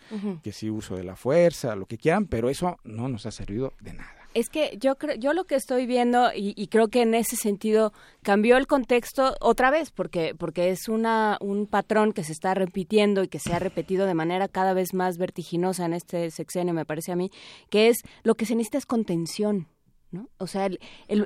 que 0.43 0.53
sí 0.53 0.71
uso 0.71 0.97
de 0.97 1.05
la 1.05 1.17
fuerza 1.17 1.77
lo 1.77 1.85
que 1.85 1.99
quieran 1.99 2.27
pero 2.27 2.49
eso 2.49 2.79
no 2.85 3.09
nos 3.09 3.27
ha 3.27 3.31
servido 3.31 3.75
de 3.81 3.93
nada 3.93 4.18
es 4.35 4.49
que 4.49 4.77
yo 4.81 4.97
creo, 4.97 5.17
yo 5.17 5.33
lo 5.33 5.45
que 5.45 5.55
estoy 5.55 5.87
viendo 5.87 6.31
y, 6.35 6.67
creo 6.69 6.89
que 6.89 7.03
en 7.03 7.15
ese 7.15 7.37
sentido 7.37 7.93
cambió 8.23 8.57
el 8.57 8.67
contexto 8.67 9.35
otra 9.41 9.71
vez 9.71 9.91
porque 9.91 10.35
porque 10.37 10.71
es 10.71 10.89
una 10.89 11.39
un 11.41 11.67
patrón 11.67 12.13
que 12.13 12.25
se 12.25 12.33
está 12.33 12.55
repitiendo 12.55 13.23
y 13.23 13.29
que 13.29 13.39
se 13.39 13.53
ha 13.53 13.59
repetido 13.59 14.07
de 14.07 14.15
manera 14.15 14.49
cada 14.49 14.75
vez 14.75 14.95
más 14.95 15.19
vertiginosa 15.19 15.87
en 15.87 15.95
este 15.95 16.31
sexenio 16.31 16.75
me 16.75 16.85
parece 16.85 17.13
a 17.13 17.17
mí 17.17 17.31
que 17.71 17.89
es 17.89 17.99
lo 18.23 18.35
que 18.35 18.47
se 18.47 18.55
necesita 18.55 18.79
es 18.79 18.87
contención. 18.87 19.69
¿No? 20.11 20.31
O 20.39 20.47
sea, 20.47 20.65
el, 20.65 20.79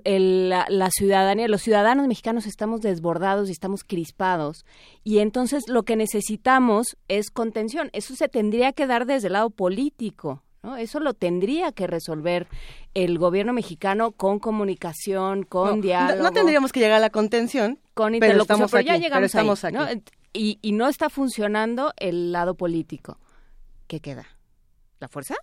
el, 0.02 0.48
la, 0.48 0.90
ciudadanía, 0.90 1.46
los 1.46 1.62
ciudadanos 1.62 2.08
mexicanos 2.08 2.46
estamos 2.46 2.80
desbordados 2.80 3.48
y 3.48 3.52
estamos 3.52 3.84
crispados 3.84 4.66
y 5.04 5.18
entonces 5.18 5.68
lo 5.68 5.84
que 5.84 5.94
necesitamos 5.94 6.96
es 7.06 7.30
contención. 7.30 7.90
Eso 7.92 8.16
se 8.16 8.26
tendría 8.26 8.72
que 8.72 8.88
dar 8.88 9.06
desde 9.06 9.28
el 9.28 9.34
lado 9.34 9.50
político, 9.50 10.42
¿no? 10.62 10.76
Eso 10.76 11.00
lo 11.00 11.14
tendría 11.14 11.72
que 11.72 11.86
resolver 11.86 12.46
el 12.94 13.18
gobierno 13.18 13.52
mexicano 13.52 14.12
con 14.12 14.38
comunicación, 14.38 15.42
con 15.44 15.80
diálogo. 15.80 16.22
No, 16.22 16.30
tendríamos 16.30 16.72
que 16.72 16.80
llegar 16.80 16.96
a 16.96 17.00
la 17.00 17.10
contención, 17.10 17.78
con 17.94 18.18
pero 18.20 18.42
estamos 18.42 18.70
pero 18.70 18.82
ya 18.82 18.96
llegamos 18.96 19.32
Y, 20.32 20.58
y 20.62 20.72
no 20.72 20.88
está 20.88 21.10
funcionando 21.10 21.92
el 21.98 22.32
lado 22.32 22.54
político. 22.54 23.18
¿Qué 23.86 24.00
queda? 24.00 24.26
¿La 25.00 25.08
fuerza? 25.08 25.34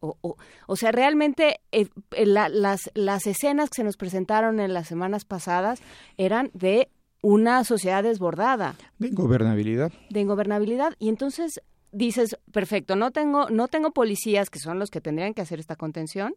O, 0.00 0.16
o, 0.20 0.36
o, 0.66 0.76
sea, 0.76 0.92
realmente 0.92 1.60
eh, 1.72 1.88
eh, 2.12 2.26
las, 2.26 2.90
las 2.94 3.26
escenas 3.26 3.68
que 3.68 3.76
se 3.76 3.84
nos 3.84 3.96
presentaron 3.96 4.60
en 4.60 4.72
las 4.72 4.86
semanas 4.86 5.24
pasadas 5.24 5.80
eran 6.16 6.50
de 6.54 6.88
una 7.20 7.64
sociedad 7.64 8.02
desbordada. 8.02 8.76
De 8.98 9.08
ingobernabilidad. 9.08 9.92
De 10.10 10.20
ingobernabilidad. 10.20 10.94
Y 10.98 11.08
entonces 11.08 11.60
dices, 11.92 12.38
perfecto, 12.52 12.96
no 12.96 13.10
tengo, 13.10 13.48
no 13.50 13.68
tengo 13.68 13.92
policías 13.92 14.50
que 14.50 14.58
son 14.58 14.78
los 14.78 14.90
que 14.90 15.00
tendrían 15.00 15.34
que 15.34 15.42
hacer 15.42 15.58
esta 15.58 15.76
contención, 15.76 16.34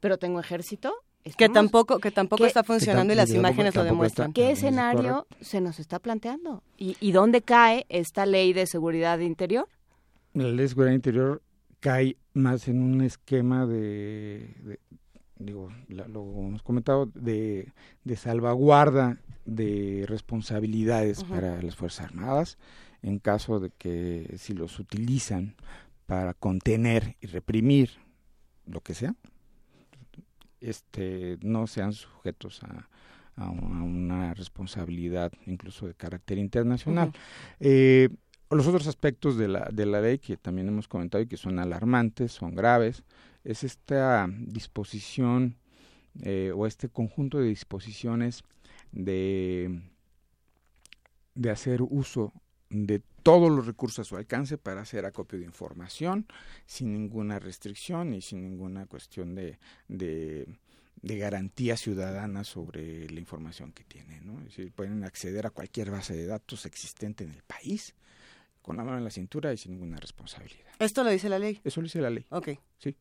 pero 0.00 0.18
tengo 0.18 0.40
ejército. 0.40 0.92
que 1.36 1.48
tampoco, 1.48 1.98
que 1.98 2.10
tampoco 2.10 2.44
está 2.46 2.64
funcionando 2.64 3.12
y 3.12 3.16
las 3.16 3.30
imágenes 3.30 3.74
lo 3.74 3.84
demuestran. 3.84 4.32
¿Qué 4.32 4.50
escenario 4.50 5.26
se 5.40 5.60
nos 5.60 5.78
está 5.78 5.98
planteando? 5.98 6.62
¿Y, 6.76 6.96
¿Y 7.00 7.12
dónde 7.12 7.42
cae 7.42 7.86
esta 7.88 8.26
ley 8.26 8.52
de 8.52 8.66
seguridad 8.66 9.18
interior? 9.18 9.68
La 10.34 10.48
ley 10.48 10.56
de 10.56 10.68
seguridad 10.68 10.94
interior 10.94 11.42
cae 11.80 12.16
más 12.32 12.68
en 12.68 12.80
un 12.82 13.02
esquema 13.02 13.66
de, 13.66 14.78
digo, 15.38 15.68
lo 15.88 16.22
hemos 16.22 16.62
comentado, 16.62 17.06
de, 17.06 17.72
de 18.04 18.16
salvaguarda 18.16 19.18
de 19.44 20.04
responsabilidades 20.06 21.24
para 21.24 21.60
las 21.60 21.74
Fuerzas 21.74 22.06
Armadas 22.06 22.58
en 23.02 23.18
caso 23.18 23.60
de 23.60 23.70
que 23.70 24.34
si 24.38 24.54
los 24.54 24.78
utilizan 24.78 25.54
para 26.06 26.34
contener 26.34 27.16
y 27.20 27.26
reprimir 27.26 27.90
lo 28.66 28.80
que 28.80 28.94
sea, 28.94 29.14
este, 30.60 31.38
no 31.42 31.66
sean 31.66 31.92
sujetos 31.92 32.62
a, 32.62 32.88
una 33.34 34.34
responsabilidad 34.34 35.32
incluso 35.46 35.86
de 35.86 35.94
carácter 35.94 36.36
internacional. 36.36 37.12
Eh, 37.60 38.10
los 38.50 38.66
otros 38.66 38.86
aspectos 38.86 39.38
de 39.38 39.48
la, 39.48 39.70
de 39.72 39.86
la 39.86 40.02
ley 40.02 40.18
que 40.18 40.36
también 40.36 40.68
hemos 40.68 40.86
comentado 40.86 41.22
y 41.22 41.26
que 41.26 41.38
son 41.38 41.58
alarmantes, 41.58 42.30
son 42.30 42.54
graves, 42.54 43.02
es 43.42 43.64
esta 43.64 44.28
disposición 44.30 45.56
eh, 46.22 46.52
o 46.54 46.66
este 46.66 46.90
conjunto 46.90 47.38
de 47.38 47.48
disposiciones 47.48 48.44
de, 48.92 49.80
de 51.34 51.50
hacer 51.50 51.80
uso 51.82 52.32
de 52.72 53.02
todos 53.22 53.50
los 53.50 53.66
recursos 53.66 54.00
a 54.00 54.08
su 54.08 54.16
alcance 54.16 54.58
para 54.58 54.80
hacer 54.80 55.04
acopio 55.04 55.38
de 55.38 55.44
información 55.44 56.26
sin 56.66 56.92
ninguna 56.92 57.38
restricción 57.38 58.14
y 58.14 58.22
sin 58.22 58.42
ninguna 58.42 58.86
cuestión 58.86 59.34
de, 59.34 59.58
de, 59.88 60.46
garantía 61.02 61.76
ciudadana 61.76 62.44
sobre 62.44 63.08
la 63.10 63.20
información 63.20 63.72
que 63.72 63.84
tienen. 63.84 64.26
¿no? 64.26 64.38
Es 64.38 64.46
decir, 64.46 64.72
pueden 64.72 65.04
acceder 65.04 65.46
a 65.46 65.50
cualquier 65.50 65.90
base 65.90 66.16
de 66.16 66.26
datos 66.26 66.64
existente 66.64 67.24
en 67.24 67.32
el 67.32 67.42
país 67.42 67.94
con 68.62 68.76
la 68.76 68.84
mano 68.84 68.98
en 68.98 69.04
la 69.04 69.10
cintura 69.10 69.52
y 69.52 69.58
sin 69.58 69.72
ninguna 69.72 69.98
responsabilidad. 69.98 70.72
¿Esto 70.78 71.04
lo 71.04 71.10
dice 71.10 71.28
la 71.28 71.38
ley? 71.38 71.60
Eso 71.64 71.80
lo 71.80 71.84
dice 71.84 72.00
la 72.00 72.10
ley. 72.10 72.24
Ok. 72.30 72.50
Sí. 72.78 72.96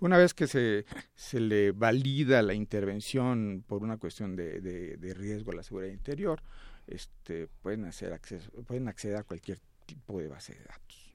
Una 0.00 0.18
vez 0.18 0.34
que 0.34 0.46
se, 0.46 0.86
se 1.14 1.40
le 1.40 1.72
valida 1.72 2.42
la 2.42 2.54
intervención 2.54 3.64
por 3.66 3.82
una 3.82 3.96
cuestión 3.96 4.34
de, 4.34 4.60
de, 4.60 4.96
de 4.96 5.14
riesgo 5.14 5.52
a 5.52 5.56
la 5.56 5.62
seguridad 5.62 5.92
interior, 5.92 6.42
este, 6.86 7.48
pueden 7.62 7.84
hacer 7.84 8.12
acceso, 8.12 8.50
pueden 8.66 8.88
acceder 8.88 9.16
a 9.16 9.24
cualquier 9.24 9.58
tipo 9.86 10.20
de 10.20 10.28
base 10.28 10.54
de 10.54 10.64
datos, 10.64 11.14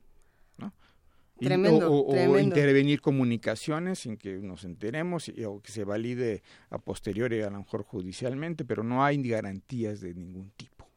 ¿no? 0.58 0.74
Tremendo, 1.40 1.92
o, 1.92 2.38
intervenir 2.38 3.00
comunicaciones 3.00 4.00
sin 4.00 4.18
que 4.18 4.38
nos 4.40 4.66
enteremos 4.66 5.32
o 5.48 5.62
que 5.62 5.72
se 5.72 5.86
valide 5.86 6.44
a 6.70 6.80
posteriori 6.80 7.42
a 7.42 7.50
lo 7.50 7.60
mejor 7.60 7.84
judicialmente, 7.84 8.66
pero 8.66 8.84
no 8.84 9.06
hay 9.06 9.22
garantías 9.24 10.02
de 10.02 10.14
ningún 10.14 10.52
tipo. 10.52 10.90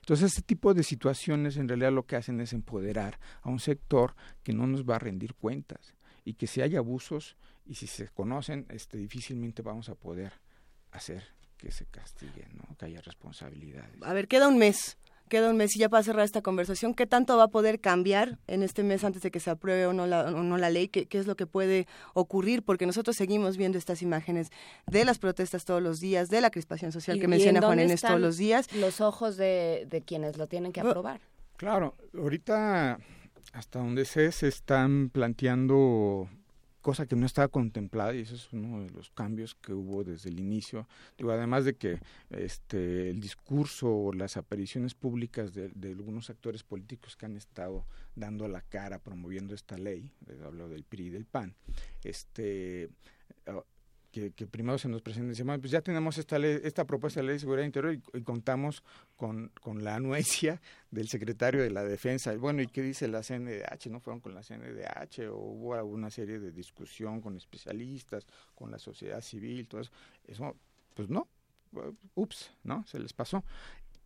Entonces, 0.00 0.32
este 0.32 0.42
tipo 0.42 0.74
de 0.74 0.82
situaciones 0.82 1.56
en 1.56 1.68
realidad 1.68 1.92
lo 1.92 2.06
que 2.06 2.16
hacen 2.16 2.40
es 2.40 2.52
empoderar 2.52 3.18
a 3.42 3.48
un 3.48 3.60
sector 3.60 4.14
que 4.42 4.52
no 4.52 4.66
nos 4.66 4.84
va 4.84 4.96
a 4.96 4.98
rendir 4.98 5.34
cuentas 5.34 5.94
y 6.24 6.34
que 6.34 6.46
si 6.46 6.60
hay 6.60 6.76
abusos 6.76 7.36
y 7.64 7.74
si 7.74 7.86
se 7.86 8.08
conocen, 8.08 8.66
este, 8.70 8.98
difícilmente 8.98 9.62
vamos 9.62 9.88
a 9.88 9.94
poder 9.94 10.32
hacer 10.92 11.24
que 11.58 11.70
se 11.70 11.84
castigue, 11.86 12.46
¿no? 12.54 12.76
que 12.78 12.86
haya 12.86 13.00
responsabilidades. 13.02 13.90
A 14.02 14.12
ver, 14.14 14.28
queda 14.28 14.48
un 14.48 14.58
mes. 14.58 14.96
Queda 15.28 15.50
un 15.50 15.58
mes 15.58 15.76
y 15.76 15.80
ya 15.80 15.90
para 15.90 16.02
cerrar 16.02 16.24
esta 16.24 16.40
conversación, 16.40 16.94
¿qué 16.94 17.06
tanto 17.06 17.36
va 17.36 17.44
a 17.44 17.48
poder 17.48 17.80
cambiar 17.80 18.38
en 18.46 18.62
este 18.62 18.82
mes 18.82 19.04
antes 19.04 19.20
de 19.20 19.30
que 19.30 19.40
se 19.40 19.50
apruebe 19.50 19.84
o 19.84 19.92
no 19.92 20.06
la, 20.06 20.30
no 20.30 20.56
la 20.56 20.70
ley? 20.70 20.88
¿Qué, 20.88 21.04
¿Qué, 21.04 21.18
es 21.18 21.26
lo 21.26 21.36
que 21.36 21.46
puede 21.46 21.86
ocurrir? 22.14 22.62
Porque 22.62 22.86
nosotros 22.86 23.14
seguimos 23.14 23.58
viendo 23.58 23.76
estas 23.76 24.00
imágenes 24.00 24.48
de 24.86 25.04
las 25.04 25.18
protestas 25.18 25.66
todos 25.66 25.82
los 25.82 26.00
días, 26.00 26.30
de 26.30 26.40
la 26.40 26.50
crispación 26.50 26.92
social 26.92 27.20
que 27.20 27.28
menciona 27.28 27.60
Juan 27.60 27.78
Inés 27.80 28.00
todos 28.00 28.20
los 28.20 28.38
días. 28.38 28.72
Los 28.74 29.02
ojos 29.02 29.36
de, 29.36 29.86
de 29.90 30.00
quienes 30.00 30.38
lo 30.38 30.46
tienen 30.46 30.72
que 30.72 30.80
aprobar. 30.80 31.20
Claro, 31.58 31.94
ahorita 32.14 32.98
hasta 33.52 33.80
donde 33.80 34.04
sé 34.04 34.32
se 34.32 34.48
están 34.48 35.10
planteando 35.10 36.28
cosa 36.88 37.04
que 37.04 37.16
no 37.16 37.26
estaba 37.26 37.48
contemplada 37.48 38.14
y 38.14 38.20
eso 38.20 38.34
es 38.34 38.50
uno 38.50 38.82
de 38.82 38.88
los 38.88 39.10
cambios 39.10 39.54
que 39.54 39.74
hubo 39.74 40.04
desde 40.04 40.30
el 40.30 40.40
inicio. 40.40 40.88
Digo, 41.18 41.30
además 41.32 41.66
de 41.66 41.74
que 41.74 42.00
este 42.30 43.10
el 43.10 43.20
discurso 43.20 43.94
o 43.94 44.12
las 44.14 44.38
apariciones 44.38 44.94
públicas 44.94 45.52
de, 45.52 45.70
algunos 45.82 46.30
actores 46.30 46.62
políticos 46.62 47.14
que 47.14 47.26
han 47.26 47.36
estado 47.36 47.84
dando 48.16 48.48
la 48.48 48.62
cara 48.62 49.00
promoviendo 49.00 49.54
esta 49.54 49.76
ley, 49.76 50.10
hablo 50.42 50.70
del 50.70 50.82
PRI 50.82 51.08
y 51.08 51.10
del 51.10 51.26
PAN, 51.26 51.54
este 52.02 52.88
que, 54.10 54.30
primero 54.46 54.78
se 54.78 54.88
nos 54.88 55.02
presenta 55.02 55.40
y 55.40 55.58
pues 55.58 55.70
ya 55.70 55.80
tenemos 55.80 56.16
esta 56.18 56.38
esta 56.38 56.84
propuesta 56.86 57.20
de 57.20 57.26
ley 57.26 57.34
de 57.34 57.40
seguridad 57.40 57.66
interior 57.66 57.94
y, 57.94 58.22
contamos 58.22 58.82
con, 59.16 59.50
con, 59.60 59.84
la 59.84 59.96
anuencia 59.96 60.60
del 60.90 61.08
secretario 61.08 61.62
de 61.62 61.70
la 61.70 61.84
defensa. 61.84 62.34
Bueno, 62.36 62.62
¿y 62.62 62.68
qué 62.68 62.82
dice 62.82 63.06
la 63.08 63.22
CNDH? 63.22 63.88
¿No 63.90 64.00
fueron 64.00 64.20
con 64.20 64.34
la 64.34 64.42
CNDH 64.42 65.28
o 65.30 65.36
hubo 65.36 65.74
alguna 65.74 66.10
serie 66.10 66.38
de 66.38 66.50
discusión 66.52 67.20
con 67.20 67.36
especialistas, 67.36 68.26
con 68.54 68.70
la 68.70 68.78
sociedad 68.78 69.20
civil, 69.20 69.68
todo 69.68 69.82
eso? 69.82 69.92
Eso, 70.26 70.56
pues 70.94 71.08
no, 71.08 71.28
ups, 72.14 72.50
¿no? 72.64 72.84
Se 72.86 72.98
les 72.98 73.12
pasó. 73.12 73.44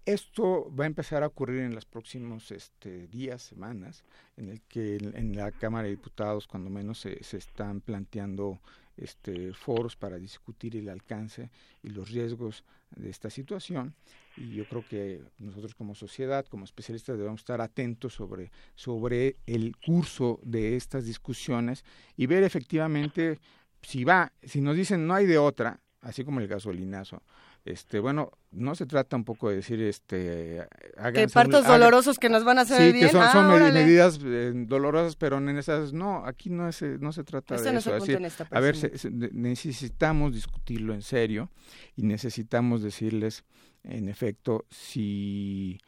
Esto 0.04 0.68
va 0.74 0.82
a 0.82 0.88
empezar 0.88 1.22
a 1.22 1.28
ocurrir 1.28 1.60
en 1.60 1.76
los 1.76 1.86
próximos 1.86 2.50
este, 2.50 3.06
días, 3.06 3.40
semanas, 3.40 4.02
en 4.36 4.48
el 4.48 4.60
que 4.62 4.96
en, 4.96 5.36
la 5.36 5.52
Cámara 5.52 5.84
de 5.84 5.90
Diputados, 5.90 6.48
cuando 6.48 6.70
menos, 6.70 6.98
se, 6.98 7.22
se 7.22 7.36
están 7.36 7.80
planteando 7.80 8.58
este, 8.96 9.52
foros 9.52 9.96
para 9.96 10.16
discutir 10.16 10.76
el 10.76 10.88
alcance 10.88 11.50
y 11.82 11.90
los 11.90 12.10
riesgos 12.10 12.64
de 12.96 13.10
esta 13.10 13.30
situación. 13.30 13.94
Y 14.36 14.54
yo 14.54 14.66
creo 14.66 14.84
que 14.86 15.22
nosotros 15.38 15.74
como 15.74 15.94
sociedad, 15.94 16.46
como 16.46 16.64
especialistas, 16.64 17.18
debemos 17.18 17.40
estar 17.40 17.60
atentos 17.60 18.14
sobre, 18.14 18.50
sobre 18.74 19.36
el 19.46 19.76
curso 19.76 20.40
de 20.42 20.76
estas 20.76 21.04
discusiones 21.04 21.84
y 22.16 22.26
ver 22.26 22.42
efectivamente 22.42 23.38
si 23.82 24.04
va, 24.04 24.32
si 24.42 24.60
nos 24.60 24.76
dicen 24.76 25.06
no 25.06 25.14
hay 25.14 25.26
de 25.26 25.38
otra, 25.38 25.80
así 26.00 26.24
como 26.24 26.40
el 26.40 26.48
gasolinazo, 26.48 27.22
este 27.64 28.00
bueno 28.00 28.32
no 28.50 28.74
se 28.74 28.86
trata 28.86 29.16
un 29.16 29.24
poco 29.24 29.48
de 29.48 29.56
decir 29.56 29.80
este 29.82 30.66
que 31.14 31.28
partos 31.28 31.66
dolorosos 31.66 32.18
que 32.18 32.28
nos 32.28 32.44
van 32.44 32.58
a 32.58 32.62
hacer 32.62 32.92
sí, 32.92 33.00
que 33.00 33.08
son, 33.08 33.22
ah, 33.22 33.70
medidas 33.72 34.18
eh, 34.24 34.52
dolorosas 34.54 35.14
pero 35.16 35.38
en 35.38 35.56
esas 35.56 35.92
no 35.92 36.26
aquí 36.26 36.50
no 36.50 36.68
es 36.68 36.82
no 36.82 37.12
se 37.12 37.22
trata 37.22 37.56
de 37.56 37.76
eso 37.76 37.92
a 38.50 38.60
ver 38.60 38.76
necesitamos 39.32 40.34
discutirlo 40.34 40.92
en 40.92 41.02
serio 41.02 41.50
y 41.94 42.02
necesitamos 42.02 42.82
decirles 42.82 43.44
en 43.84 44.08
efecto 44.08 44.64
si 44.70 45.78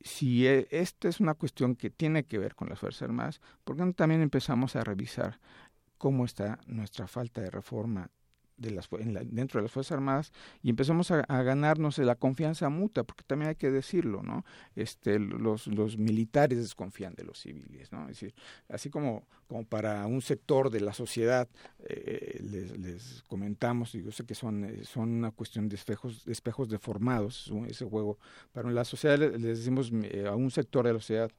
si 0.00 0.48
e, 0.48 0.66
esta 0.72 1.08
es 1.08 1.20
una 1.20 1.34
cuestión 1.34 1.76
que 1.76 1.90
tiene 1.90 2.24
que 2.24 2.38
ver 2.38 2.56
con 2.56 2.68
las 2.68 2.80
fuerzas 2.80 3.02
armadas 3.02 3.40
porque 3.62 3.84
también 3.92 4.22
empezamos 4.22 4.74
a 4.74 4.82
revisar 4.82 5.38
cómo 5.98 6.24
está 6.24 6.58
nuestra 6.66 7.06
falta 7.06 7.40
de 7.40 7.50
reforma 7.50 8.10
de 8.62 8.70
las, 8.70 8.88
dentro 8.90 9.58
de 9.58 9.64
las 9.64 9.72
Fuerzas 9.72 9.92
Armadas 9.92 10.32
y 10.62 10.70
empezamos 10.70 11.10
a, 11.10 11.22
ganarnos 11.42 11.98
la 11.98 12.14
confianza 12.14 12.68
mutua, 12.68 13.04
porque 13.04 13.24
también 13.26 13.50
hay 13.50 13.56
que 13.56 13.70
decirlo, 13.70 14.22
¿no? 14.22 14.44
Este, 14.76 15.18
los, 15.18 15.66
los 15.66 15.98
militares 15.98 16.58
desconfían 16.58 17.14
de 17.14 17.24
los 17.24 17.38
civiles, 17.40 17.92
¿no? 17.92 18.02
Es 18.02 18.20
decir, 18.20 18.34
así 18.68 18.88
como, 18.88 19.26
como 19.48 19.64
para 19.64 20.06
un 20.06 20.22
sector 20.22 20.70
de 20.70 20.80
la 20.80 20.92
sociedad 20.92 21.48
eh, 21.80 22.40
les, 22.42 22.78
les, 22.78 23.22
comentamos, 23.28 23.94
y 23.94 24.02
yo 24.02 24.12
sé 24.12 24.24
que 24.24 24.34
son, 24.34 24.64
eh, 24.64 24.84
son 24.84 25.10
una 25.10 25.32
cuestión 25.32 25.68
de 25.68 25.76
espejos, 25.76 26.24
de 26.24 26.32
espejos 26.32 26.68
deformados, 26.68 27.52
ese 27.66 27.84
juego, 27.84 28.18
para 28.52 28.70
la 28.70 28.84
sociedad 28.84 29.18
les 29.18 29.58
decimos 29.58 29.90
eh, 29.92 30.26
a 30.26 30.34
un 30.34 30.50
sector 30.50 30.86
de 30.86 30.92
la 30.92 30.98
sociedad 31.00 31.30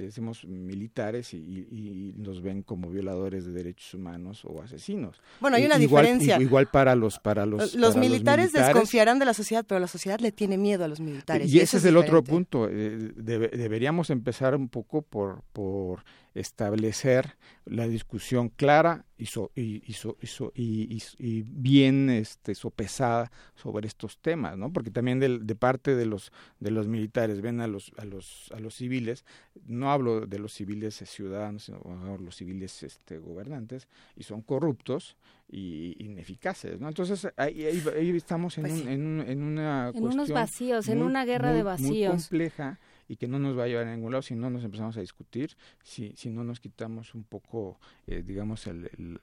decimos 0.00 0.44
militares 0.44 1.34
y, 1.34 1.36
y, 1.38 2.14
nos 2.16 2.42
ven 2.42 2.62
como 2.62 2.90
violadores 2.90 3.44
de 3.44 3.52
derechos 3.52 3.94
humanos 3.94 4.44
o 4.44 4.62
asesinos. 4.62 5.20
Bueno, 5.40 5.56
hay 5.56 5.66
una 5.66 5.78
diferencia. 5.78 6.40
Igual 6.40 6.68
para 6.68 6.94
los 6.94 7.18
para 7.18 7.46
los 7.46 7.74
los, 7.74 7.96
militares, 7.96 8.52
desconfiarán 8.52 9.18
de 9.18 9.24
la 9.24 9.34
sociedad, 9.34 9.64
pero 9.66 9.80
la 9.80 9.88
sociedad 9.88 10.20
le 10.20 10.32
tiene 10.32 10.56
miedo 10.56 10.84
a 10.84 10.88
los 10.88 11.00
militares. 11.00 11.52
Y, 11.52 11.60
ese 11.60 11.76
es, 11.76 11.84
el 11.84 11.96
otro 11.96 12.22
punto. 12.24 12.68
Eh, 12.70 13.12
deberíamos 13.16 14.10
empezar 14.10 14.54
un 14.54 14.68
poco 14.68 15.02
por 15.02 15.42
por 15.52 16.04
establecer 16.34 17.36
la 17.64 17.86
discusión 17.86 18.48
clara 18.48 19.04
y, 19.16 19.28
y, 19.54 21.02
y, 21.18 21.42
bien 21.42 22.10
este, 22.10 22.54
sopesada 22.54 23.30
sobre 23.54 23.86
estos 23.86 24.18
temas, 24.18 24.56
¿no? 24.56 24.72
Porque 24.72 24.90
también 24.90 25.20
de, 25.20 25.38
de, 25.38 25.54
parte 25.54 25.94
de 25.94 26.06
los 26.06 26.32
de 26.58 26.70
los 26.70 26.88
militares 26.88 27.40
ven 27.40 27.60
a 27.60 27.68
los 27.68 27.92
a 27.98 28.04
los 28.04 28.50
a 28.52 28.58
los 28.58 28.74
civiles, 28.74 29.24
no 29.66 29.92
hablo 29.92 30.26
de 30.26 30.38
los 30.38 30.52
civiles 30.52 30.96
ciudadanos, 31.06 31.64
sino 31.64 32.18
los 32.18 32.36
civiles 32.36 32.82
este, 32.82 33.18
gobernantes 33.18 33.86
y 34.16 34.24
son 34.24 34.42
corruptos 34.42 35.16
y 35.48 35.94
ineficaces, 35.98 36.80
¿no? 36.80 36.88
Entonces 36.88 37.28
ahí, 37.36 37.64
ahí, 37.64 38.10
estamos 38.16 38.58
en, 38.58 38.62
pues 38.62 38.80
un, 38.82 38.88
en, 38.88 39.24
en, 39.28 39.42
una 39.42 39.92
en 39.94 40.04
unos 40.04 40.30
vacíos, 40.30 40.88
en 40.88 41.02
una 41.02 41.24
guerra 41.24 41.52
de 41.52 41.62
vacíos 41.62 42.14
muy 42.14 42.20
compleja 42.22 42.80
y 43.12 43.16
que 43.16 43.28
no 43.28 43.38
nos 43.38 43.58
va 43.58 43.64
a 43.64 43.66
llevar 43.68 43.88
a 43.88 43.94
ningún 43.94 44.10
lado 44.12 44.22
si 44.22 44.34
no 44.34 44.48
nos 44.48 44.64
empezamos 44.64 44.96
a 44.96 45.02
discutir, 45.02 45.54
si, 45.82 46.14
si 46.16 46.30
no 46.30 46.44
nos 46.44 46.60
quitamos 46.60 47.14
un 47.14 47.24
poco, 47.24 47.78
eh, 48.06 48.22
digamos, 48.26 48.66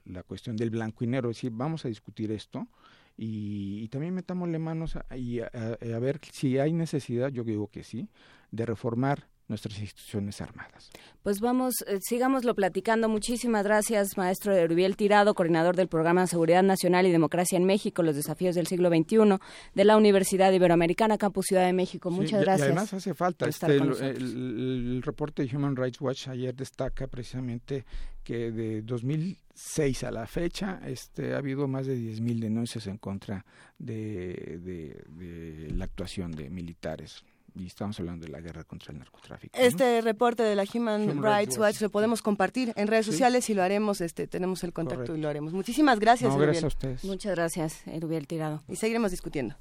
la 0.04 0.22
cuestión 0.22 0.54
del 0.56 0.70
blanco 0.70 1.02
y 1.02 1.08
negro, 1.08 1.28
es 1.28 1.38
decir, 1.38 1.50
vamos 1.52 1.84
a 1.84 1.88
discutir 1.88 2.30
esto 2.30 2.68
y, 3.16 3.88
también 3.88 4.14
metámosle 4.14 4.60
manos 4.60 4.94
a, 4.94 5.16
y 5.16 5.40
a, 5.40 5.98
ver 5.98 6.20
si 6.30 6.60
hay 6.60 6.72
necesidad, 6.72 7.30
yo 7.32 7.42
digo 7.42 7.66
que 7.66 7.82
sí, 7.82 8.08
de 8.52 8.64
reformar 8.64 9.26
nuestras 9.50 9.78
instituciones 9.78 10.40
armadas. 10.40 10.90
Pues 11.22 11.40
vamos, 11.40 11.74
eh, 11.86 11.98
sigámoslo 12.00 12.54
platicando. 12.54 13.08
Muchísimas 13.08 13.64
gracias, 13.64 14.16
maestro 14.16 14.54
Erubiel 14.54 14.96
Tirado, 14.96 15.34
coordinador 15.34 15.76
del 15.76 15.88
programa 15.88 16.26
Seguridad 16.26 16.62
Nacional 16.62 17.06
y 17.06 17.12
Democracia 17.12 17.58
en 17.58 17.64
México, 17.64 18.02
los 18.02 18.16
desafíos 18.16 18.54
del 18.54 18.66
siglo 18.66 18.88
XXI 18.88 19.38
de 19.74 19.84
la 19.84 19.98
Universidad 19.98 20.50
Iberoamericana, 20.52 21.18
Campus 21.18 21.46
Ciudad 21.46 21.66
de 21.66 21.74
México. 21.74 22.10
Muchas 22.10 22.40
gracias. 22.40 22.68
Y 22.68 22.72
además 22.72 22.94
hace 22.94 23.12
falta. 23.12 23.46
Este, 23.46 23.76
el, 23.76 25.02
reporte 25.02 25.44
de 25.44 25.54
Human 25.54 25.76
Rights 25.76 26.00
Watch 26.00 26.28
ayer 26.28 26.54
destaca 26.54 27.06
precisamente 27.06 27.84
que 28.22 28.52
de 28.52 28.82
2006 28.82 30.04
a 30.04 30.10
la 30.10 30.26
fecha 30.26 30.80
este, 30.86 31.34
ha 31.34 31.38
habido 31.38 31.66
más 31.66 31.86
de 31.86 31.96
10.000 31.96 32.38
denuncias 32.38 32.86
en 32.86 32.98
contra 32.98 33.44
de, 33.78 34.58
de 34.60 35.70
la 35.74 35.84
actuación 35.84 36.30
de 36.32 36.48
militares 36.48 37.24
y 37.54 37.66
estamos 37.66 37.98
hablando 38.00 38.26
de 38.26 38.32
la 38.32 38.40
guerra 38.40 38.64
contra 38.64 38.92
el 38.92 38.98
narcotráfico. 38.98 39.56
Este 39.58 40.00
reporte 40.00 40.42
de 40.42 40.54
la 40.54 40.64
Human, 40.72 41.22
Rights 41.22 41.58
Watch 41.58 41.80
lo 41.80 41.90
podemos 41.90 42.22
compartir 42.22 42.72
en 42.76 42.88
redes 42.88 43.06
sociales 43.06 43.48
y 43.50 43.54
lo 43.54 43.62
haremos, 43.62 44.00
este, 44.00 44.26
tenemos 44.26 44.64
el 44.64 44.72
contacto 44.72 45.16
y 45.16 45.20
lo 45.20 45.28
haremos. 45.28 45.52
Muchísimas 45.52 45.98
gracias. 45.98 46.36
gracias 46.36 46.64
a 46.64 46.68
ustedes. 46.68 47.04
Muchas 47.04 47.34
gracias, 47.34 47.86
Erubiel 47.86 48.26
Tirado. 48.26 48.62
Y 48.68 48.76
seguiremos 48.76 49.10
discutiendo. 49.10 49.56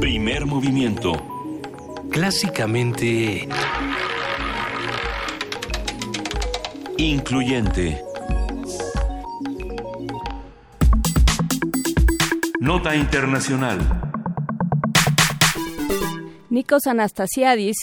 Primer 0.00 0.46
movimiento. 0.46 1.12
Clásicamente... 2.10 3.48
Incluyente. 6.98 8.02
Nota 12.58 12.96
Internacional. 12.96 14.05
Nikos 16.56 16.86
Anastasiadis, 16.86 17.76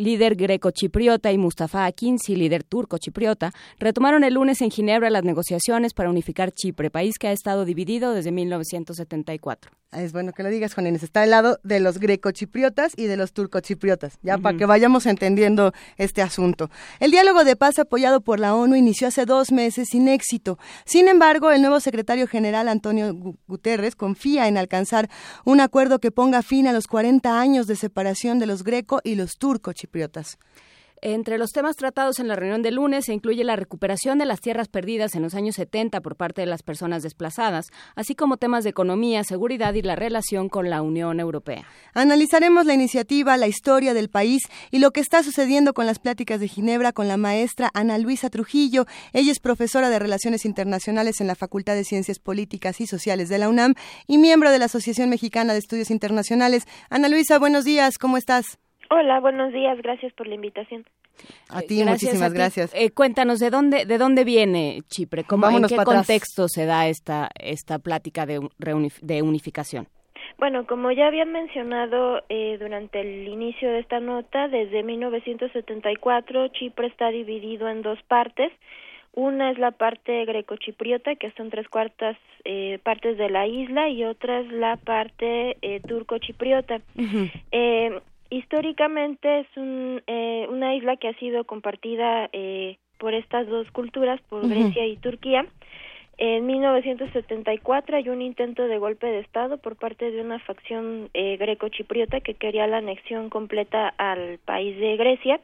líder 0.00 0.34
greco-chipriota, 0.34 1.30
y 1.30 1.38
Mustafa 1.38 1.84
Akinci, 1.84 2.34
líder 2.34 2.64
turco-chipriota, 2.64 3.52
retomaron 3.78 4.24
el 4.24 4.34
lunes 4.34 4.60
en 4.60 4.70
Ginebra 4.70 5.10
las 5.10 5.24
negociaciones 5.24 5.94
para 5.94 6.10
unificar 6.10 6.52
Chipre, 6.52 6.90
país 6.90 7.18
que 7.18 7.28
ha 7.28 7.32
estado 7.32 7.64
dividido 7.64 8.12
desde 8.12 8.32
1974. 8.32 9.70
Es 9.92 10.12
bueno 10.12 10.32
que 10.32 10.44
lo 10.44 10.50
digas, 10.50 10.74
Juan 10.74 10.86
Inés. 10.86 11.02
Está 11.02 11.22
al 11.22 11.30
lado 11.30 11.58
de 11.64 11.80
los 11.80 11.98
greco-chipriotas 11.98 12.92
y 12.96 13.06
de 13.06 13.16
los 13.16 13.32
turco-chipriotas, 13.32 14.18
ya 14.22 14.38
para 14.38 14.56
que 14.56 14.64
vayamos 14.64 15.04
entendiendo 15.04 15.72
este 15.96 16.22
asunto. 16.22 16.70
El 17.00 17.10
diálogo 17.10 17.42
de 17.42 17.56
paz 17.56 17.80
apoyado 17.80 18.20
por 18.20 18.38
la 18.38 18.54
ONU 18.54 18.76
inició 18.76 19.08
hace 19.08 19.26
dos 19.26 19.50
meses 19.50 19.88
sin 19.90 20.06
éxito. 20.06 20.60
Sin 20.84 21.08
embargo, 21.08 21.50
el 21.50 21.60
nuevo 21.60 21.80
secretario 21.80 22.28
general 22.28 22.68
Antonio 22.68 23.34
Guterres 23.48 23.96
confía 23.96 24.46
en 24.46 24.58
alcanzar 24.58 25.10
un 25.44 25.60
acuerdo 25.60 25.98
que 25.98 26.12
ponga 26.12 26.42
fin 26.42 26.68
a 26.68 26.72
los 26.72 26.86
40 26.86 27.40
años 27.40 27.66
de 27.66 27.74
separación 27.74 28.38
de 28.38 28.46
los 28.46 28.62
greco 28.62 29.00
y 29.02 29.16
los 29.16 29.38
turco-chipriotas. 29.38 29.89
Entre 31.02 31.38
los 31.38 31.50
temas 31.52 31.76
tratados 31.76 32.18
en 32.18 32.28
la 32.28 32.36
reunión 32.36 32.60
de 32.60 32.70
lunes 32.70 33.06
se 33.06 33.14
incluye 33.14 33.42
la 33.42 33.56
recuperación 33.56 34.18
de 34.18 34.26
las 34.26 34.40
tierras 34.40 34.68
perdidas 34.68 35.14
en 35.14 35.22
los 35.22 35.34
años 35.34 35.54
70 35.54 36.02
por 36.02 36.14
parte 36.14 36.42
de 36.42 36.46
las 36.46 36.62
personas 36.62 37.02
desplazadas, 37.02 37.68
así 37.94 38.14
como 38.14 38.36
temas 38.36 38.64
de 38.64 38.70
economía, 38.70 39.24
seguridad 39.24 39.72
y 39.72 39.80
la 39.80 39.96
relación 39.96 40.50
con 40.50 40.68
la 40.68 40.82
Unión 40.82 41.18
Europea. 41.18 41.64
Analizaremos 41.94 42.66
la 42.66 42.74
iniciativa, 42.74 43.38
la 43.38 43.48
historia 43.48 43.94
del 43.94 44.10
país 44.10 44.42
y 44.70 44.78
lo 44.78 44.90
que 44.90 45.00
está 45.00 45.22
sucediendo 45.22 45.72
con 45.72 45.86
las 45.86 46.00
pláticas 46.00 46.38
de 46.38 46.48
Ginebra 46.48 46.92
con 46.92 47.08
la 47.08 47.16
maestra 47.16 47.70
Ana 47.72 47.96
Luisa 47.96 48.28
Trujillo. 48.28 48.84
Ella 49.14 49.32
es 49.32 49.40
profesora 49.40 49.88
de 49.88 49.98
Relaciones 49.98 50.44
Internacionales 50.44 51.22
en 51.22 51.28
la 51.28 51.34
Facultad 51.34 51.76
de 51.76 51.84
Ciencias 51.84 52.18
Políticas 52.18 52.78
y 52.82 52.86
Sociales 52.86 53.30
de 53.30 53.38
la 53.38 53.48
UNAM 53.48 53.72
y 54.06 54.18
miembro 54.18 54.50
de 54.50 54.58
la 54.58 54.66
Asociación 54.66 55.08
Mexicana 55.08 55.54
de 55.54 55.60
Estudios 55.60 55.90
Internacionales. 55.90 56.64
Ana 56.90 57.08
Luisa, 57.08 57.38
buenos 57.38 57.64
días, 57.64 57.96
¿cómo 57.96 58.18
estás? 58.18 58.58
Hola, 58.90 59.20
buenos 59.20 59.52
días, 59.52 59.78
gracias 59.82 60.12
por 60.14 60.26
la 60.26 60.34
invitación. 60.34 60.84
A 61.48 61.60
ti, 61.60 61.84
muchísimas 61.84 62.32
gracias. 62.32 62.74
Eh, 62.74 62.90
cuéntanos, 62.90 63.38
¿de 63.38 63.50
dónde, 63.50 63.84
¿de 63.84 63.98
dónde 63.98 64.24
viene 64.24 64.80
Chipre? 64.88 65.22
¿Cómo, 65.24 65.48
¿En 65.48 65.64
qué 65.66 65.76
contexto 65.76 66.48
se 66.48 66.66
da 66.66 66.88
esta, 66.88 67.28
esta 67.38 67.78
plática 67.78 68.26
de, 68.26 68.40
de 69.02 69.22
unificación? 69.22 69.86
Bueno, 70.38 70.66
como 70.66 70.90
ya 70.90 71.06
habían 71.06 71.30
mencionado 71.32 72.22
eh, 72.30 72.56
durante 72.58 73.00
el 73.00 73.28
inicio 73.28 73.70
de 73.70 73.80
esta 73.80 74.00
nota, 74.00 74.48
desde 74.48 74.82
1974 74.82 76.48
Chipre 76.48 76.86
está 76.86 77.10
dividido 77.10 77.68
en 77.68 77.82
dos 77.82 77.98
partes, 78.08 78.50
Una 79.12 79.50
es 79.50 79.58
la 79.58 79.72
parte 79.72 80.24
grecochipriota, 80.24 81.16
que 81.16 81.32
son 81.32 81.50
tres 81.50 81.68
cuartas 81.68 82.16
eh, 82.44 82.78
partes 82.82 83.18
de 83.18 83.28
la 83.28 83.46
isla, 83.46 83.88
y 83.88 84.04
otra 84.04 84.40
es 84.40 84.50
la 84.52 84.76
parte 84.76 85.56
eh, 85.62 85.80
turcochipriota. 85.86 86.80
eh, 87.52 88.00
históricamente 88.30 89.40
es 89.40 89.46
un, 89.56 90.02
eh, 90.06 90.46
una 90.48 90.74
isla 90.74 90.96
que 90.96 91.08
ha 91.08 91.14
sido 91.18 91.44
compartida 91.44 92.30
eh, 92.32 92.78
por 92.98 93.14
estas 93.14 93.46
dos 93.48 93.70
culturas, 93.70 94.20
por. 94.28 94.48
Grecia 94.48 94.86
y 94.86 94.96
Turquía. 94.96 95.46
En 96.16 96.46
1974 96.46 97.96
hay 97.96 98.08
un 98.10 98.20
intento 98.20 98.66
de 98.66 98.78
golpe 98.78 99.06
de 99.06 99.20
Estado 99.20 99.56
por 99.56 99.76
parte 99.76 100.10
de 100.10 100.20
una 100.20 100.38
facción 100.38 101.08
eh, 101.14 101.38
greco-chipriota 101.38 102.20
que 102.20 102.34
quería 102.34 102.66
la 102.66 102.76
anexión 102.76 103.30
completa 103.30 103.94
al 103.96 104.38
país 104.44 104.78
de 104.78 104.96
Grecia 104.96 105.40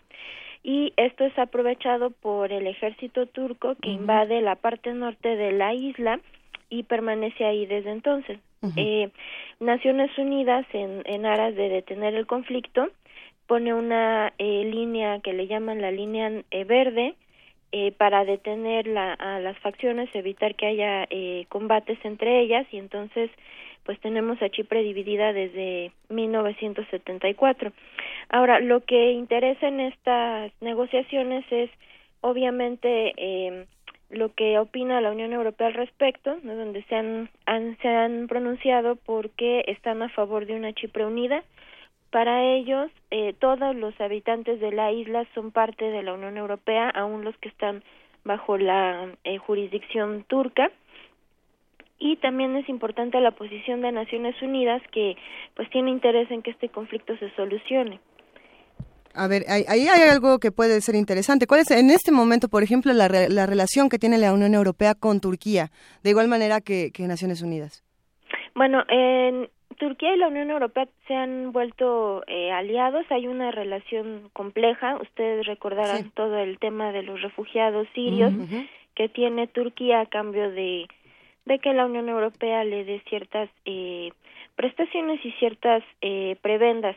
y 0.63 0.93
esto 0.97 1.25
es 1.25 1.39
aprovechado 1.39 2.11
por 2.11 2.53
el 2.53 2.67
ejército 2.67 3.27
turco 3.27 3.77
que 3.81 3.89
invade 3.89 4.43
la 4.43 4.57
parte 4.57 4.93
norte 4.93 5.37
de 5.37 5.53
la 5.53 5.73
isla 5.73 6.21
y 6.69 6.83
permanece 6.85 7.45
ahí 7.45 7.67
desde 7.67 7.91
entonces. 7.91 8.39
Eh, 8.77 9.11
Naciones 9.61 10.11
Unidas, 10.19 10.67
en, 10.73 11.03
en 11.05 11.25
aras 11.25 11.55
de 11.55 11.69
detener 11.69 12.15
el 12.15 12.27
conflicto, 12.27 12.89
pone 13.47 13.73
una 13.73 14.33
eh, 14.39 14.65
línea 14.65 15.21
que 15.21 15.33
le 15.33 15.47
llaman 15.47 15.81
la 15.81 15.93
línea 15.93 16.33
eh, 16.51 16.65
verde 16.65 17.15
eh, 17.73 17.93
para 17.93 18.25
detener 18.25 18.87
la, 18.87 19.13
a 19.13 19.39
las 19.41 19.59
facciones, 19.59 20.09
evitar 20.15 20.55
que 20.55 20.67
haya 20.67 21.07
eh, 21.11 21.47
combates 21.49 21.99
entre 22.05 22.41
ellas 22.41 22.67
y 22.73 22.79
entonces 22.79 23.31
pues 23.85 24.01
tenemos 24.01 24.41
a 24.43 24.49
Chipre 24.49 24.83
dividida 24.83 25.33
desde 25.33 25.93
1974. 26.09 27.73
Ahora, 28.31 28.59
lo 28.59 28.81
que 28.85 29.13
interesa 29.13 29.69
en 29.69 29.81
estas 29.81 30.51
negociaciones 30.61 31.45
es 31.51 31.71
obviamente 32.21 33.13
eh, 33.17 33.67
lo 34.11 34.33
que 34.35 34.59
opina 34.59 35.01
la 35.01 35.11
Unión 35.11 35.33
Europea 35.33 35.69
al 35.69 35.75
respecto, 35.75 36.37
¿no? 36.43 36.55
donde 36.55 36.83
se 36.85 36.95
han, 36.95 37.29
se 37.83 37.89
han 37.89 38.29
pronunciado 38.29 38.97
porque 38.97 39.65
están 39.67 40.03
a 40.03 40.09
favor 40.11 40.47
de 40.47 40.55
una 40.55 40.73
Chipre 40.73 41.05
unida. 41.05 41.43
Para 42.11 42.45
ellos, 42.45 42.91
eh, 43.11 43.35
todos 43.39 43.75
los 43.75 44.01
habitantes 44.01 44.61
de 44.61 44.73
la 44.73 44.93
isla 44.93 45.27
son 45.35 45.51
parte 45.51 45.85
de 45.85 46.03
la 46.03 46.15
Unión 46.15 46.37
Europea, 46.37 46.89
aun 46.91 47.25
los 47.25 47.37
que 47.39 47.49
están 47.49 47.83
bajo 48.25 48.59
la 48.59 49.13
eh, 49.25 49.39
jurisdicción 49.39 50.25
turca. 50.29 50.71
Y 51.99 52.17
también 52.17 52.55
es 52.57 52.69
importante 52.69 53.21
la 53.21 53.31
posición 53.33 53.81
de 53.81 53.91
Naciones 53.91 54.41
Unidas, 54.43 54.83
que 54.93 55.17
pues 55.55 55.69
tiene 55.71 55.91
interés 55.91 56.31
en 56.31 56.43
que 56.43 56.51
este 56.51 56.69
conflicto 56.69 57.17
se 57.17 57.31
solucione. 57.31 58.01
A 59.17 59.29
ver, 59.29 59.43
ahí, 59.49 59.65
hay 59.69 60.09
algo 60.11 60.39
que 60.39 60.53
puede 60.53 60.81
ser 60.81 60.95
interesante. 60.95 61.47
¿Cuál 61.47 61.61
es 61.61 61.71
en 61.71 61.91
este 61.91 62.13
momento, 62.13 62.49
por 62.49 62.63
ejemplo, 62.63 62.93
la, 62.93 63.09
re- 63.09 63.29
la 63.31 63.47
relación 63.47 63.89
que 63.89 63.99
tiene 63.99 64.19
la 64.19 64.33
Unión 64.33 64.55
Europea 64.55 64.95
con 64.95 65.21
Turquía, 65.21 65.71
de 66.03 66.11
igual 66.11 66.29
manera 66.29 66.61
que, 66.61 66.91
que 66.93 67.03
Naciones 67.09 67.43
Unidas? 67.43 67.83
Bueno, 68.55 68.85
en 68.89 69.49
Turquía 69.79 70.15
y 70.15 70.19
la 70.19 70.29
Unión 70.29 70.51
Europea 70.51 70.87
se 71.07 71.15
han 71.15 71.53
vuelto 71.53 72.23
eh, 72.27 72.51
aliados. 72.53 73.05
Hay 73.11 73.27
una 73.27 73.51
relación 73.51 74.31
compleja. 74.33 74.97
Ustedes 75.01 75.47
recordarán 75.47 76.11
todo 76.13 76.39
el 76.39 76.59
tema 76.59 76.93
de 76.93 77.03
los 77.03 77.21
refugiados 77.21 77.87
sirios 77.95 78.33
que 78.95 79.09
tiene 79.09 79.47
Turquía 79.47 80.01
a 80.01 80.07
cambio 80.07 80.51
de, 80.51 80.87
de 81.45 81.59
que 81.59 81.75
la 81.75 81.85
Unión 81.85 82.09
Europea 82.09 82.65
le 82.65 82.85
dé 82.85 83.03
ciertas 83.09 83.51
eh, 83.67 84.11
prestaciones 84.57 85.25
y 85.25 85.33
ciertas 85.33 85.83
eh, 86.01 86.37
prebendas. 86.41 86.97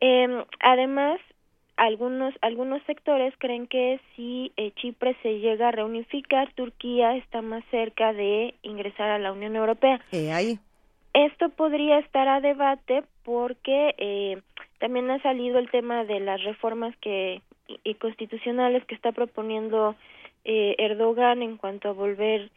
Eh, 0.00 0.44
además, 0.60 1.18
algunos 1.76 2.34
algunos 2.42 2.82
sectores 2.84 3.34
creen 3.38 3.66
que 3.66 4.00
si 4.14 4.52
eh, 4.56 4.72
Chipre 4.76 5.16
se 5.22 5.38
llega 5.38 5.68
a 5.68 5.72
reunificar, 5.72 6.52
Turquía 6.54 7.16
está 7.16 7.42
más 7.42 7.64
cerca 7.70 8.12
de 8.12 8.54
ingresar 8.62 9.10
a 9.10 9.18
la 9.18 9.32
Unión 9.32 9.56
Europea. 9.56 10.00
Eh, 10.12 10.32
ahí. 10.32 10.58
Esto 11.14 11.50
podría 11.50 11.98
estar 11.98 12.28
a 12.28 12.40
debate 12.40 13.04
porque 13.24 13.94
eh, 13.98 14.40
también 14.78 15.10
ha 15.10 15.20
salido 15.22 15.58
el 15.58 15.70
tema 15.70 16.04
de 16.04 16.20
las 16.20 16.42
reformas 16.42 16.96
que 16.98 17.42
y, 17.68 17.78
y 17.84 17.94
constitucionales 17.94 18.84
que 18.86 18.94
está 18.94 19.12
proponiendo 19.12 19.94
eh, 20.44 20.74
Erdogan 20.78 21.42
en 21.42 21.56
cuanto 21.56 21.88
a 21.88 21.92
volver 21.92 22.50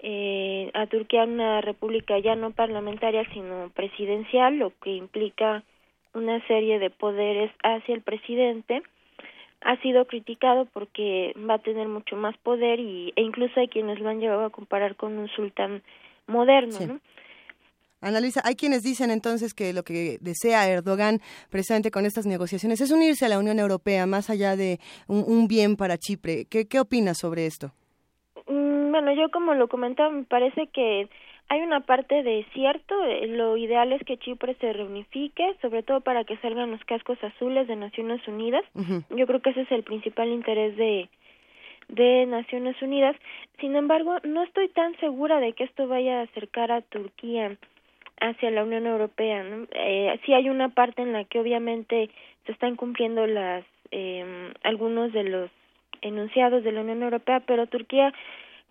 eh, 0.00 0.70
a 0.74 0.86
Turquía 0.86 1.24
una 1.24 1.60
república 1.60 2.18
ya 2.18 2.34
no 2.34 2.50
parlamentaria 2.50 3.24
sino 3.32 3.70
presidencial, 3.70 4.58
lo 4.58 4.72
que 4.80 4.90
implica 4.90 5.62
una 6.14 6.44
serie 6.46 6.78
de 6.78 6.90
poderes 6.90 7.50
hacia 7.62 7.94
el 7.94 8.02
presidente. 8.02 8.82
Ha 9.62 9.76
sido 9.80 10.06
criticado 10.06 10.66
porque 10.72 11.32
va 11.48 11.54
a 11.54 11.58
tener 11.62 11.86
mucho 11.88 12.16
más 12.16 12.36
poder 12.38 12.80
y, 12.80 13.12
e 13.16 13.22
incluso 13.22 13.60
hay 13.60 13.68
quienes 13.68 14.00
lo 14.00 14.08
han 14.08 14.20
llevado 14.20 14.44
a 14.44 14.50
comparar 14.50 14.96
con 14.96 15.16
un 15.18 15.28
sultán 15.28 15.82
moderno, 16.26 16.72
Sí. 16.72 16.86
¿no? 16.86 17.00
Ana 18.04 18.20
Luisa, 18.20 18.40
hay 18.44 18.56
quienes 18.56 18.82
dicen 18.82 19.12
entonces 19.12 19.54
que 19.54 19.72
lo 19.72 19.84
que 19.84 20.18
desea 20.20 20.68
Erdogan 20.68 21.20
precisamente 21.50 21.92
con 21.92 22.04
estas 22.04 22.26
negociaciones 22.26 22.80
es 22.80 22.90
unirse 22.90 23.24
a 23.26 23.28
la 23.28 23.38
Unión 23.38 23.60
Europea, 23.60 24.06
más 24.06 24.28
allá 24.28 24.56
de 24.56 24.80
un, 25.06 25.22
un 25.24 25.46
bien 25.46 25.76
para 25.76 25.96
Chipre. 25.98 26.46
¿Qué, 26.50 26.66
¿Qué 26.66 26.80
opinas 26.80 27.18
sobre 27.18 27.46
esto? 27.46 27.70
Mm, 28.48 28.90
Bueno, 28.90 29.12
yo 29.14 29.30
como 29.30 29.54
lo 29.54 29.68
comentaba, 29.68 30.10
me 30.10 30.24
parece 30.24 30.66
que 30.72 31.08
hay 31.48 31.60
una 31.60 31.80
parte 31.80 32.22
de 32.22 32.46
cierto, 32.54 32.94
eh, 33.04 33.26
lo 33.26 33.56
ideal 33.56 33.92
es 33.92 34.02
que 34.04 34.16
Chipre 34.16 34.54
se 34.54 34.72
reunifique, 34.72 35.54
sobre 35.60 35.82
todo 35.82 36.00
para 36.00 36.24
que 36.24 36.36
salgan 36.38 36.70
los 36.70 36.84
cascos 36.84 37.22
azules 37.22 37.68
de 37.68 37.76
Naciones 37.76 38.26
Unidas. 38.26 38.64
Yo 39.10 39.26
creo 39.26 39.40
que 39.42 39.50
ese 39.50 39.62
es 39.62 39.72
el 39.72 39.82
principal 39.82 40.28
interés 40.28 40.76
de 40.76 41.08
de 41.88 42.26
Naciones 42.26 42.80
Unidas. 42.80 43.16
Sin 43.60 43.76
embargo, 43.76 44.16
no 44.24 44.42
estoy 44.42 44.68
tan 44.68 44.96
segura 44.98 45.40
de 45.40 45.52
que 45.52 45.64
esto 45.64 45.86
vaya 45.88 46.20
a 46.20 46.22
acercar 46.22 46.72
a 46.72 46.80
Turquía 46.80 47.56
hacia 48.20 48.50
la 48.50 48.64
Unión 48.64 48.86
Europea. 48.86 49.42
¿no? 49.42 49.66
Eh, 49.72 50.18
sí 50.24 50.32
hay 50.32 50.48
una 50.48 50.70
parte 50.70 51.02
en 51.02 51.12
la 51.12 51.24
que 51.24 51.40
obviamente 51.40 52.10
se 52.46 52.52
están 52.52 52.76
cumpliendo 52.76 53.26
las 53.26 53.64
eh, 53.90 54.52
algunos 54.62 55.12
de 55.12 55.24
los 55.24 55.50
enunciados 56.00 56.64
de 56.64 56.72
la 56.72 56.80
Unión 56.80 57.02
Europea, 57.02 57.40
pero 57.40 57.66
Turquía 57.66 58.12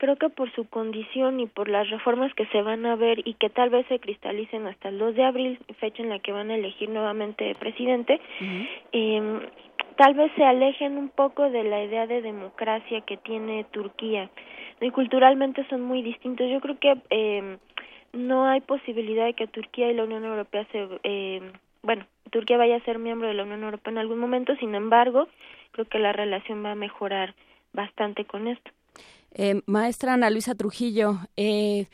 creo 0.01 0.15
que 0.15 0.29
por 0.29 0.51
su 0.53 0.67
condición 0.67 1.39
y 1.39 1.45
por 1.45 1.69
las 1.69 1.87
reformas 1.91 2.33
que 2.33 2.47
se 2.47 2.63
van 2.63 2.87
a 2.87 2.95
ver 2.95 3.21
y 3.23 3.35
que 3.35 3.51
tal 3.51 3.69
vez 3.69 3.85
se 3.85 3.99
cristalicen 3.99 4.65
hasta 4.65 4.89
el 4.89 4.97
2 4.97 5.13
de 5.13 5.23
abril, 5.23 5.59
fecha 5.79 6.01
en 6.01 6.09
la 6.09 6.17
que 6.17 6.31
van 6.31 6.49
a 6.49 6.55
elegir 6.55 6.89
nuevamente 6.89 7.53
presidente, 7.53 8.19
eh, 8.93 9.39
tal 9.97 10.15
vez 10.15 10.31
se 10.35 10.43
alejen 10.43 10.97
un 10.97 11.09
poco 11.09 11.51
de 11.51 11.63
la 11.63 11.83
idea 11.83 12.07
de 12.07 12.23
democracia 12.23 13.01
que 13.01 13.17
tiene 13.17 13.63
Turquía. 13.65 14.31
Y 14.81 14.89
culturalmente 14.89 15.67
son 15.69 15.83
muy 15.83 16.01
distintos. 16.01 16.49
Yo 16.49 16.61
creo 16.61 16.79
que 16.79 16.97
eh, 17.11 17.57
no 18.13 18.47
hay 18.47 18.61
posibilidad 18.61 19.25
de 19.25 19.35
que 19.35 19.45
Turquía 19.45 19.91
y 19.91 19.93
la 19.93 20.05
Unión 20.05 20.25
Europea 20.25 20.65
se... 20.71 20.87
Eh, 21.03 21.41
bueno, 21.83 22.07
Turquía 22.31 22.57
vaya 22.57 22.77
a 22.77 22.85
ser 22.85 22.97
miembro 22.97 23.27
de 23.27 23.35
la 23.35 23.43
Unión 23.43 23.63
Europea 23.63 23.91
en 23.91 23.99
algún 23.99 24.17
momento, 24.17 24.55
sin 24.55 24.73
embargo, 24.73 25.27
creo 25.73 25.85
que 25.85 25.99
la 25.99 26.11
relación 26.11 26.65
va 26.65 26.71
a 26.71 26.75
mejorar 26.75 27.35
bastante 27.71 28.25
con 28.25 28.47
esto. 28.47 28.71
Eh, 29.33 29.61
maestra 29.65 30.13
Ana 30.13 30.29
Luisa 30.29 30.55
Trujillo, 30.55 31.15
eh, 31.37 31.87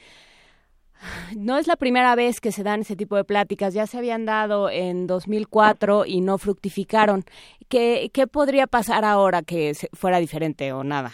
no 1.37 1.57
es 1.57 1.67
la 1.67 1.75
primera 1.75 2.15
vez 2.15 2.41
que 2.41 2.51
se 2.51 2.63
dan 2.63 2.81
ese 2.81 2.95
tipo 2.95 3.15
de 3.15 3.23
pláticas, 3.23 3.73
ya 3.73 3.85
se 3.85 3.97
habían 3.97 4.25
dado 4.25 4.69
en 4.69 5.07
2004 5.07 6.05
y 6.05 6.21
no 6.21 6.37
fructificaron. 6.37 7.23
¿Qué, 7.69 8.09
qué 8.13 8.27
podría 8.27 8.67
pasar 8.67 9.05
ahora 9.05 9.41
que 9.43 9.73
fuera 9.93 10.19
diferente 10.19 10.71
o 10.73 10.83
nada? 10.83 11.11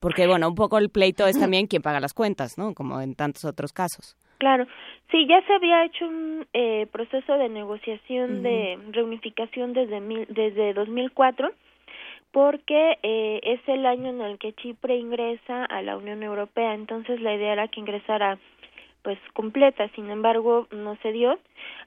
Porque, 0.00 0.26
bueno, 0.26 0.48
un 0.48 0.54
poco 0.54 0.78
el 0.78 0.90
pleito 0.90 1.26
es 1.26 1.38
también 1.40 1.66
quien 1.66 1.82
paga 1.82 2.00
las 2.00 2.14
cuentas, 2.14 2.58
¿no? 2.58 2.74
Como 2.74 3.00
en 3.00 3.14
tantos 3.14 3.44
otros 3.44 3.72
casos. 3.72 4.16
Claro, 4.38 4.66
sí, 5.10 5.26
ya 5.26 5.40
se 5.46 5.52
había 5.54 5.84
hecho 5.84 6.06
un 6.06 6.46
eh, 6.52 6.86
proceso 6.92 7.34
de 7.34 7.48
negociación 7.48 8.42
de 8.42 8.78
reunificación 8.92 9.72
desde 9.72 10.00
mil, 10.00 10.26
desde 10.28 10.74
2004 10.74 11.50
porque 12.34 12.98
eh, 13.04 13.38
es 13.44 13.60
el 13.68 13.86
año 13.86 14.10
en 14.10 14.20
el 14.20 14.38
que 14.38 14.54
Chipre 14.54 14.96
ingresa 14.96 15.64
a 15.66 15.82
la 15.82 15.96
Unión 15.96 16.20
Europea, 16.24 16.74
entonces 16.74 17.20
la 17.20 17.32
idea 17.32 17.52
era 17.52 17.68
que 17.68 17.78
ingresara 17.78 18.38
pues 19.02 19.18
completa, 19.34 19.88
sin 19.94 20.10
embargo 20.10 20.66
no 20.72 20.96
se 20.96 21.12
dio. 21.12 21.38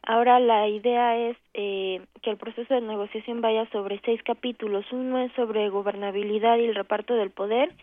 Ahora 0.04 0.40
la 0.40 0.70
idea 0.70 1.18
es 1.18 1.36
eh, 1.54 2.00
que 2.22 2.30
el 2.30 2.38
proceso 2.38 2.74
de 2.74 2.80
negociación 2.80 3.42
vaya 3.42 3.70
sobre 3.72 4.00
seis 4.06 4.24
capítulos. 4.24 4.86
Uno 4.94 5.20
es 5.20 5.34
sobre 5.34 5.68
gobernabilidad 5.68 6.58
y 6.60 6.66
el 6.66 6.76
reparto 6.76 7.16
del 7.16 7.32
poder, 7.32 7.74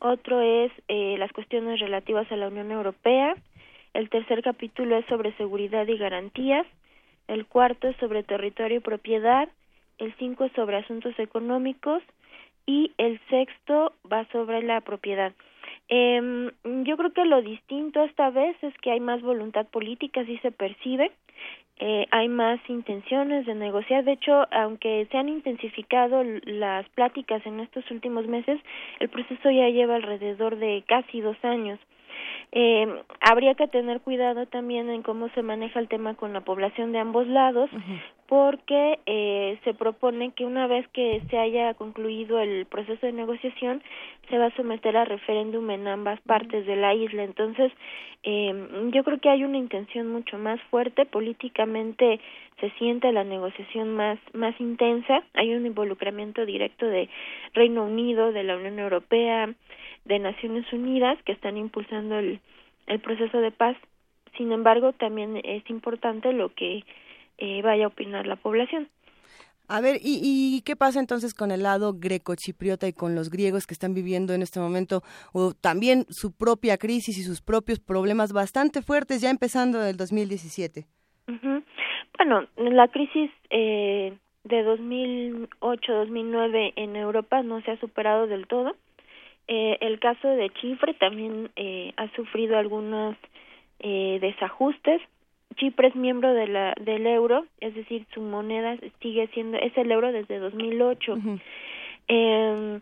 otro 0.00 0.40
es 0.40 0.72
eh, 0.88 1.14
las 1.18 1.30
cuestiones 1.30 1.78
relativas 1.78 2.30
a 2.32 2.36
la 2.36 2.48
Unión 2.48 2.72
Europea, 2.72 3.36
el 3.94 4.10
tercer 4.10 4.42
capítulo 4.42 4.96
es 4.96 5.06
sobre 5.06 5.36
seguridad 5.36 5.86
y 5.86 5.96
garantías, 5.96 6.66
el 7.28 7.46
cuarto 7.46 7.86
es 7.86 7.96
sobre 7.98 8.24
territorio 8.24 8.78
y 8.78 8.80
propiedad, 8.80 9.48
el 9.98 10.14
cinco 10.18 10.44
es 10.44 10.52
sobre 10.52 10.76
asuntos 10.76 11.18
económicos 11.18 12.02
y 12.66 12.92
el 12.98 13.20
sexto 13.30 13.92
va 14.10 14.26
sobre 14.32 14.62
la 14.62 14.80
propiedad. 14.80 15.32
Eh, 15.88 16.50
yo 16.84 16.96
creo 16.96 17.12
que 17.12 17.24
lo 17.24 17.40
distinto 17.42 18.02
esta 18.02 18.30
vez 18.30 18.56
es 18.62 18.74
que 18.78 18.90
hay 18.90 19.00
más 19.00 19.22
voluntad 19.22 19.66
política, 19.66 20.20
así 20.20 20.38
se 20.38 20.50
percibe. 20.50 21.10
eh, 21.80 22.06
hay 22.10 22.28
más 22.28 22.58
intenciones 22.68 23.46
de 23.46 23.54
negociar. 23.54 24.04
De 24.04 24.12
hecho, 24.12 24.46
aunque 24.50 25.06
se 25.10 25.16
han 25.16 25.28
intensificado 25.28 26.24
las 26.44 26.88
pláticas 26.90 27.44
en 27.46 27.60
estos 27.60 27.88
últimos 27.92 28.26
meses, 28.26 28.60
el 28.98 29.08
proceso 29.08 29.50
ya 29.50 29.68
lleva 29.68 29.94
alrededor 29.94 30.56
de 30.56 30.82
casi 30.88 31.20
dos 31.20 31.36
años. 31.44 31.78
Eh, 32.52 32.86
habría 33.20 33.54
que 33.54 33.68
tener 33.68 34.00
cuidado 34.00 34.46
también 34.46 34.88
en 34.88 35.02
cómo 35.02 35.28
se 35.30 35.42
maneja 35.42 35.80
el 35.80 35.88
tema 35.88 36.14
con 36.14 36.32
la 36.32 36.40
población 36.40 36.92
de 36.92 36.98
ambos 36.98 37.26
lados, 37.26 37.68
porque 38.26 38.98
eh, 39.06 39.58
se 39.64 39.74
propone 39.74 40.32
que 40.32 40.44
una 40.44 40.66
vez 40.66 40.86
que 40.88 41.22
se 41.30 41.38
haya 41.38 41.74
concluido 41.74 42.38
el 42.40 42.66
proceso 42.66 43.04
de 43.04 43.12
negociación, 43.12 43.82
se 44.28 44.38
va 44.38 44.46
a 44.46 44.56
someter 44.56 44.96
a 44.96 45.04
referéndum 45.04 45.70
en 45.70 45.88
ambas 45.88 46.20
partes 46.22 46.66
de 46.66 46.76
la 46.76 46.94
isla. 46.94 47.24
Entonces, 47.24 47.72
eh, 48.24 48.52
yo 48.92 49.04
creo 49.04 49.20
que 49.20 49.30
hay 49.30 49.44
una 49.44 49.58
intención 49.58 50.10
mucho 50.10 50.38
más 50.38 50.60
fuerte. 50.70 51.06
Políticamente 51.06 52.20
se 52.60 52.70
siente 52.72 53.12
la 53.12 53.24
negociación 53.24 53.94
más 53.94 54.18
más 54.32 54.58
intensa. 54.60 55.22
Hay 55.34 55.54
un 55.54 55.66
involucramiento 55.66 56.44
directo 56.44 56.86
de 56.86 57.08
Reino 57.54 57.84
Unido 57.84 58.32
de 58.32 58.42
la 58.42 58.56
Unión 58.56 58.78
Europea 58.78 59.48
de 60.08 60.18
Naciones 60.18 60.70
Unidas 60.72 61.18
que 61.24 61.32
están 61.32 61.56
impulsando 61.56 62.18
el, 62.18 62.40
el 62.86 63.00
proceso 63.00 63.38
de 63.38 63.52
paz. 63.52 63.76
Sin 64.36 64.52
embargo, 64.52 64.92
también 64.92 65.40
es 65.44 65.68
importante 65.70 66.32
lo 66.32 66.52
que 66.54 66.84
eh, 67.38 67.62
vaya 67.62 67.84
a 67.84 67.88
opinar 67.88 68.26
la 68.26 68.36
población. 68.36 68.88
A 69.70 69.82
ver, 69.82 69.96
¿y, 69.96 70.18
¿y, 70.22 70.62
qué 70.62 70.76
pasa 70.76 70.98
entonces 70.98 71.34
con 71.34 71.50
el 71.50 71.62
lado 71.62 71.92
greco-chipriota 71.94 72.88
y 72.88 72.94
con 72.94 73.14
los 73.14 73.28
griegos 73.28 73.66
que 73.66 73.74
están 73.74 73.92
viviendo 73.92 74.32
en 74.32 74.40
este 74.40 74.60
momento 74.60 75.02
o 75.34 75.52
también 75.52 76.06
su 76.08 76.32
propia 76.32 76.78
crisis 76.78 77.18
y 77.18 77.22
sus 77.22 77.42
propios 77.42 77.78
problemas 77.78 78.32
bastante 78.32 78.80
fuertes 78.80 79.20
ya 79.20 79.28
empezando 79.28 79.84
el 79.84 79.98
2017? 79.98 80.86
Bueno, 82.18 82.46
la 82.56 82.88
crisis 82.88 83.30
eh, 83.50 84.16
de 84.44 84.66
2008-2009 84.66 86.72
en 86.76 86.96
Europa 86.96 87.42
no 87.42 87.60
se 87.62 87.72
ha 87.72 87.80
superado 87.80 88.26
del 88.26 88.46
todo. 88.46 88.74
Eh, 89.48 89.78
el 89.80 89.98
caso 89.98 90.28
de 90.28 90.50
Chipre 90.50 90.94
también 90.94 91.50
eh, 91.56 91.92
ha 91.96 92.08
sufrido 92.14 92.58
algunos 92.58 93.16
eh, 93.80 94.18
desajustes. 94.20 95.00
Chipre 95.56 95.88
es 95.88 95.96
miembro 95.96 96.32
de 96.34 96.46
la, 96.46 96.74
del 96.80 97.06
euro, 97.06 97.46
es 97.60 97.74
decir, 97.74 98.06
su 98.12 98.20
moneda 98.20 98.76
sigue 99.00 99.26
siendo, 99.28 99.56
es 99.58 99.76
el 99.76 99.90
euro 99.90 100.12
desde 100.12 100.38
2008. 100.38 101.18
eh, 102.08 102.80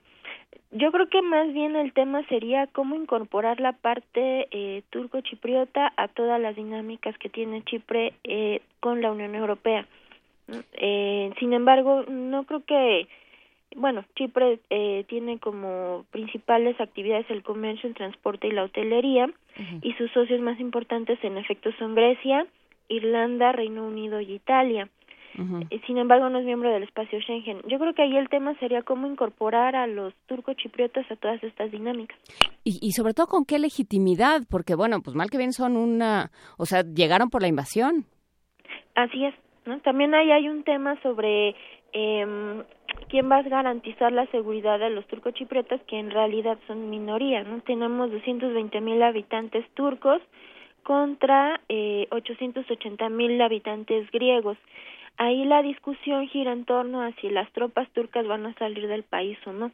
yo 0.73 0.93
creo 0.93 1.09
que 1.09 1.23
más 1.23 1.53
bien 1.53 1.77
el 1.77 1.93
tema 1.93 2.23
sería 2.27 2.67
cómo 2.67 2.97
incorporar 2.97 3.61
la 3.61 3.73
parte 3.73 4.49
eh, 4.51 4.83
turco-chipriota 4.91 5.93
a 5.97 6.09
todas 6.09 6.41
las 6.41 6.57
dinámicas 6.57 7.17
que 7.19 7.29
tiene 7.29 7.63
Chipre 7.63 8.15
eh, 8.25 8.61
con 8.81 9.01
la 9.01 9.13
Unión 9.13 9.35
Europea. 9.35 9.87
Eh, 10.75 11.33
sin 11.39 11.53
embargo, 11.53 12.05
no 12.09 12.45
creo 12.45 12.65
que 12.65 13.09
bueno, 13.75 14.05
Chipre 14.15 14.61
eh, 14.71 15.05
tiene 15.09 15.39
como 15.39 16.05
principales 16.11 16.81
actividades 16.81 17.29
el 17.31 17.43
comercio, 17.43 17.89
el 17.89 17.95
transporte 17.95 18.47
y 18.47 18.53
la 18.53 18.65
hotelería, 18.65 19.29
y 19.83 19.93
sus 19.95 20.11
socios 20.13 20.41
más 20.41 20.61
importantes 20.61 21.19
en 21.23 21.39
efecto 21.39 21.71
son 21.79 21.95
Grecia, 21.95 22.47
Irlanda, 22.89 23.53
Reino 23.53 23.87
Unido 23.87 24.21
y 24.21 24.35
Italia. 24.35 24.89
Eh, 25.71 25.81
sin 25.87 25.99
embargo, 25.99 26.31
no 26.31 26.39
es 26.39 26.47
miembro 26.47 26.71
del 26.71 26.85
espacio 26.85 27.21
Schengen. 27.21 27.61
Yo 27.67 27.79
creo 27.79 27.93
que 27.93 28.03
ahí 28.03 28.17
el 28.17 28.31
tema 28.31 28.55
sería 28.59 28.81
cómo 28.83 29.07
incorporar 29.07 29.77
a 29.77 29.87
los 29.87 30.15
turco-chipriotas 30.27 31.11
a 31.11 31.17
todas 31.17 31.43
estas 31.45 31.71
dinámicas. 31.71 32.19
Y, 32.65 32.79
y 32.81 32.93
sobre 32.93 33.13
todo 33.13 33.27
con 33.27 33.45
qué 33.45 33.59
legitimidad, 33.59 34.43
porque 34.51 34.75
bueno, 34.75 35.03
pues 35.03 35.15
mal 35.15 35.29
que 35.29 35.37
bien 35.37 35.53
son 35.53 35.77
una, 35.77 36.31
o 36.57 36.65
sea, 36.65 36.83
llegaron 36.83 37.29
por 37.29 37.43
la 37.43 37.49
invasión. 37.49 38.07
Así 38.95 39.27
es, 39.27 39.35
¿no? 39.67 39.79
También 39.81 40.15
ahí 40.15 40.31
hay 40.31 40.49
un 40.49 40.65
tema 40.65 40.99
sobre 41.03 41.55
eh, 41.93 42.65
quién 43.09 43.31
va 43.31 43.39
a 43.39 43.43
garantizar 43.43 44.13
la 44.13 44.27
seguridad 44.27 44.79
de 44.79 44.91
los 44.91 45.07
turcochipriotas 45.07 45.81
que 45.83 45.99
en 45.99 46.11
realidad 46.11 46.59
son 46.67 46.91
minoría, 46.91 47.43
¿no? 47.45 47.61
Tenemos 47.61 48.11
220 48.11 48.81
mil 48.81 49.03
habitantes 49.03 49.69
turcos 49.75 50.21
contra 50.83 51.61
eh, 51.69 52.07
880 52.11 53.09
mil 53.09 53.41
habitantes 53.41 54.11
griegos. 54.11 54.57
Ahí 55.17 55.45
la 55.45 55.63
discusión 55.63 56.29
gira 56.29 56.53
en 56.53 56.65
torno 56.65 57.03
a 57.03 57.13
si 57.21 57.31
las 57.31 57.51
tropas 57.53 57.89
turcas 57.91 58.27
van 58.27 58.47
a 58.47 58.55
salir 58.55 58.87
del 58.87 59.03
país 59.03 59.39
o 59.47 59.53
no, 59.53 59.73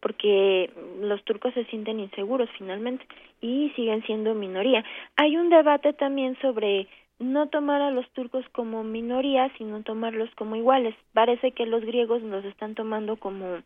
porque 0.00 0.70
los 1.00 1.22
turcos 1.24 1.54
se 1.54 1.64
sienten 1.66 2.00
inseguros 2.00 2.48
finalmente 2.56 3.04
y 3.40 3.70
siguen 3.76 4.02
siendo 4.04 4.34
minoría. 4.34 4.84
Hay 5.16 5.36
un 5.36 5.50
debate 5.50 5.92
también 5.92 6.36
sobre 6.40 6.88
no 7.18 7.48
tomar 7.48 7.80
a 7.80 7.90
los 7.90 8.08
turcos 8.10 8.44
como 8.52 8.84
minoría, 8.84 9.50
sino 9.56 9.82
tomarlos 9.82 10.28
como 10.36 10.56
iguales. 10.56 10.94
Parece 11.12 11.52
que 11.52 11.66
los 11.66 11.84
griegos 11.84 12.22
los 12.22 12.44
están 12.44 12.74
tomando 12.74 13.16
como 13.16 13.58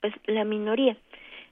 pues 0.00 0.12
la 0.26 0.44
minoría. 0.44 0.96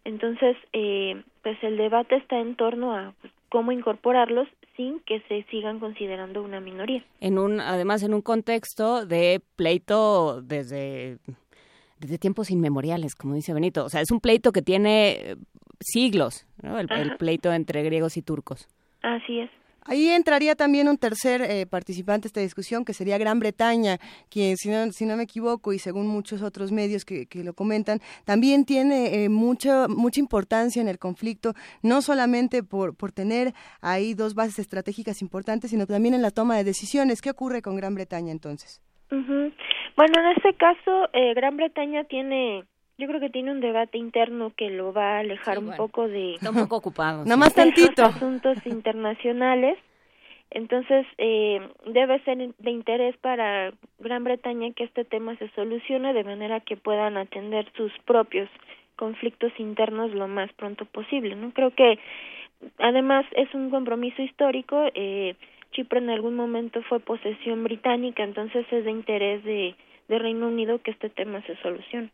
Entonces, 0.04 0.56
eh, 0.72 1.22
pues 1.42 1.62
el 1.62 1.76
debate 1.76 2.16
está 2.16 2.38
en 2.38 2.54
torno 2.56 2.94
a 2.94 3.12
pues, 3.20 3.32
cómo 3.48 3.72
incorporarlos 3.72 4.48
sin 4.76 5.00
que 5.00 5.20
se 5.28 5.42
sigan 5.50 5.80
considerando 5.80 6.42
una 6.42 6.60
minoría. 6.60 7.02
En 7.20 7.38
un, 7.38 7.60
además, 7.60 8.02
en 8.02 8.14
un 8.14 8.22
contexto 8.22 9.06
de 9.06 9.40
pleito 9.56 10.40
desde 10.42 11.18
desde 11.98 12.18
tiempos 12.18 12.50
inmemoriales, 12.50 13.16
como 13.16 13.34
dice 13.34 13.52
Benito. 13.52 13.84
O 13.84 13.88
sea, 13.88 14.00
es 14.00 14.12
un 14.12 14.20
pleito 14.20 14.52
que 14.52 14.62
tiene 14.62 15.36
siglos, 15.80 16.46
¿no? 16.62 16.78
el, 16.78 16.90
el 16.92 17.16
pleito 17.16 17.52
entre 17.52 17.82
griegos 17.82 18.16
y 18.16 18.22
turcos. 18.22 18.68
Así 19.02 19.40
es. 19.40 19.50
Ahí 19.88 20.08
entraría 20.08 20.54
también 20.54 20.86
un 20.86 20.98
tercer 20.98 21.40
eh, 21.40 21.66
participante 21.66 22.24
de 22.24 22.28
esta 22.28 22.40
discusión, 22.40 22.84
que 22.84 22.92
sería 22.92 23.16
Gran 23.16 23.40
Bretaña, 23.40 23.96
quien, 24.30 24.56
si 24.56 24.68
no, 24.68 24.92
si 24.92 25.06
no 25.06 25.16
me 25.16 25.22
equivoco, 25.22 25.72
y 25.72 25.78
según 25.78 26.06
muchos 26.06 26.42
otros 26.42 26.70
medios 26.72 27.04
que, 27.04 27.26
lo 27.42 27.54
comentan, 27.54 28.00
también 28.26 28.64
tiene 28.66 29.24
eh, 29.24 29.28
mucha, 29.30 29.88
mucha 29.88 30.20
importancia 30.20 30.82
en 30.82 30.88
el 30.88 30.98
conflicto, 30.98 31.54
no 31.82 32.02
solamente 32.02 32.62
por, 32.62 32.94
por 32.94 33.12
tener 33.12 33.54
ahí 33.80 34.12
dos 34.12 34.34
bases 34.34 34.58
estratégicas 34.58 35.22
importantes, 35.22 35.70
sino 35.70 35.86
también 35.86 36.14
en 36.14 36.20
la 36.20 36.30
toma 36.30 36.56
de 36.56 36.64
decisiones. 36.64 37.22
¿Qué 37.22 37.30
ocurre 37.30 37.62
con 37.62 37.76
Gran 37.76 37.94
Bretaña 37.94 38.30
entonces? 38.30 38.82
Bueno, 39.10 40.14
en 40.20 40.36
este 40.36 40.54
caso, 40.54 41.08
eh, 41.14 41.32
Gran 41.34 41.56
Bretaña 41.56 42.04
tiene 42.04 42.64
yo 42.98 43.06
creo 43.06 43.20
que 43.20 43.30
tiene 43.30 43.52
un 43.52 43.60
debate 43.60 43.96
interno 43.96 44.52
que 44.56 44.70
lo 44.70 44.92
va 44.92 45.16
a 45.16 45.18
alejar 45.20 45.54
Sí, 45.54 45.60
un 45.60 45.66
bueno. 45.66 45.76
poco 45.76 46.08
de 46.08 46.34
Está 46.34 46.50
un 46.50 46.56
poco 46.56 46.76
ocupado. 46.76 47.18
Nada 47.24 47.36
más 47.36 47.54
de 47.54 47.62
esos 47.62 47.94
tantito. 47.94 48.04
asuntos 48.04 48.66
internacionales 48.66 49.78
entonces 50.50 51.06
eh, 51.18 51.60
debe 51.86 52.20
ser 52.24 52.54
de 52.58 52.70
interés 52.70 53.16
para 53.18 53.72
Gran 53.98 54.24
Bretaña 54.24 54.72
que 54.72 54.84
este 54.84 55.04
tema 55.04 55.36
se 55.36 55.48
solucione 55.50 56.12
de 56.14 56.24
manera 56.24 56.60
que 56.60 56.76
puedan 56.76 57.16
atender 57.18 57.70
sus 57.76 57.92
propios 58.06 58.48
conflictos 58.96 59.52
internos 59.58 60.12
lo 60.12 60.26
más 60.26 60.50
pronto 60.54 60.84
posible 60.86 61.36
no 61.36 61.50
creo 61.52 61.70
que 61.72 61.98
además 62.78 63.26
es 63.32 63.52
un 63.54 63.70
compromiso 63.70 64.22
histórico 64.22 64.84
eh, 64.94 65.34
Chipre 65.72 65.98
en 65.98 66.08
algún 66.08 66.34
momento 66.34 66.82
fue 66.88 66.98
posesión 66.98 67.62
británica 67.62 68.24
entonces 68.24 68.66
es 68.72 68.84
de 68.86 68.90
interés 68.90 69.44
de 69.44 69.76
de 70.08 70.18
Reino 70.18 70.48
Unido 70.48 70.80
que 70.80 70.90
este 70.92 71.10
tema 71.10 71.42
se 71.42 71.56
solucione 71.56 72.08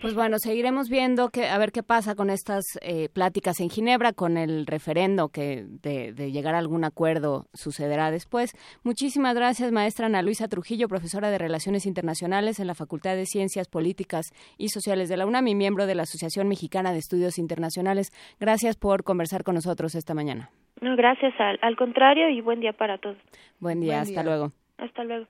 Pues 0.00 0.14
bueno, 0.14 0.38
seguiremos 0.38 0.90
viendo 0.90 1.30
que, 1.30 1.46
a 1.46 1.56
ver 1.56 1.72
qué 1.72 1.82
pasa 1.82 2.14
con 2.14 2.28
estas 2.28 2.64
eh, 2.82 3.08
pláticas 3.08 3.60
en 3.60 3.70
Ginebra, 3.70 4.12
con 4.12 4.36
el 4.36 4.66
referendo 4.66 5.30
que 5.30 5.64
de, 5.66 6.12
de, 6.12 6.32
llegar 6.32 6.54
a 6.54 6.58
algún 6.58 6.84
acuerdo 6.84 7.46
sucederá 7.54 8.10
después. 8.10 8.52
Muchísimas 8.84 9.34
gracias, 9.34 9.72
maestra 9.72 10.06
Ana 10.06 10.20
Luisa 10.20 10.48
Trujillo, 10.48 10.86
profesora 10.88 11.30
de 11.30 11.38
Relaciones 11.38 11.86
Internacionales 11.86 12.60
en 12.60 12.66
la 12.66 12.74
Facultad 12.74 13.16
de 13.16 13.24
Ciencias 13.24 13.68
Políticas 13.68 14.26
y 14.58 14.68
Sociales 14.68 15.08
de 15.08 15.16
la 15.16 15.24
UNAM 15.24 15.48
y 15.48 15.54
miembro 15.54 15.86
de 15.86 15.94
la 15.94 16.02
Asociación 16.02 16.46
Mexicana 16.46 16.92
de 16.92 16.98
Estudios 16.98 17.38
Internacionales. 17.38 18.10
Gracias 18.38 18.76
por 18.76 19.02
conversar 19.02 19.44
con 19.44 19.54
nosotros 19.54 19.94
esta 19.94 20.12
mañana. 20.12 20.50
No, 20.82 20.94
gracias 20.94 21.32
al, 21.38 21.58
al 21.62 21.74
contrario 21.76 22.28
y 22.28 22.42
buen 22.42 22.60
día 22.60 22.74
para 22.74 22.98
todos. 22.98 23.16
Buen 23.60 23.80
día, 23.80 23.94
Buen 23.94 24.02
hasta 24.02 24.22
día. 24.22 24.24
luego. 24.24 24.52
Hasta 24.76 25.04
luego. 25.04 25.26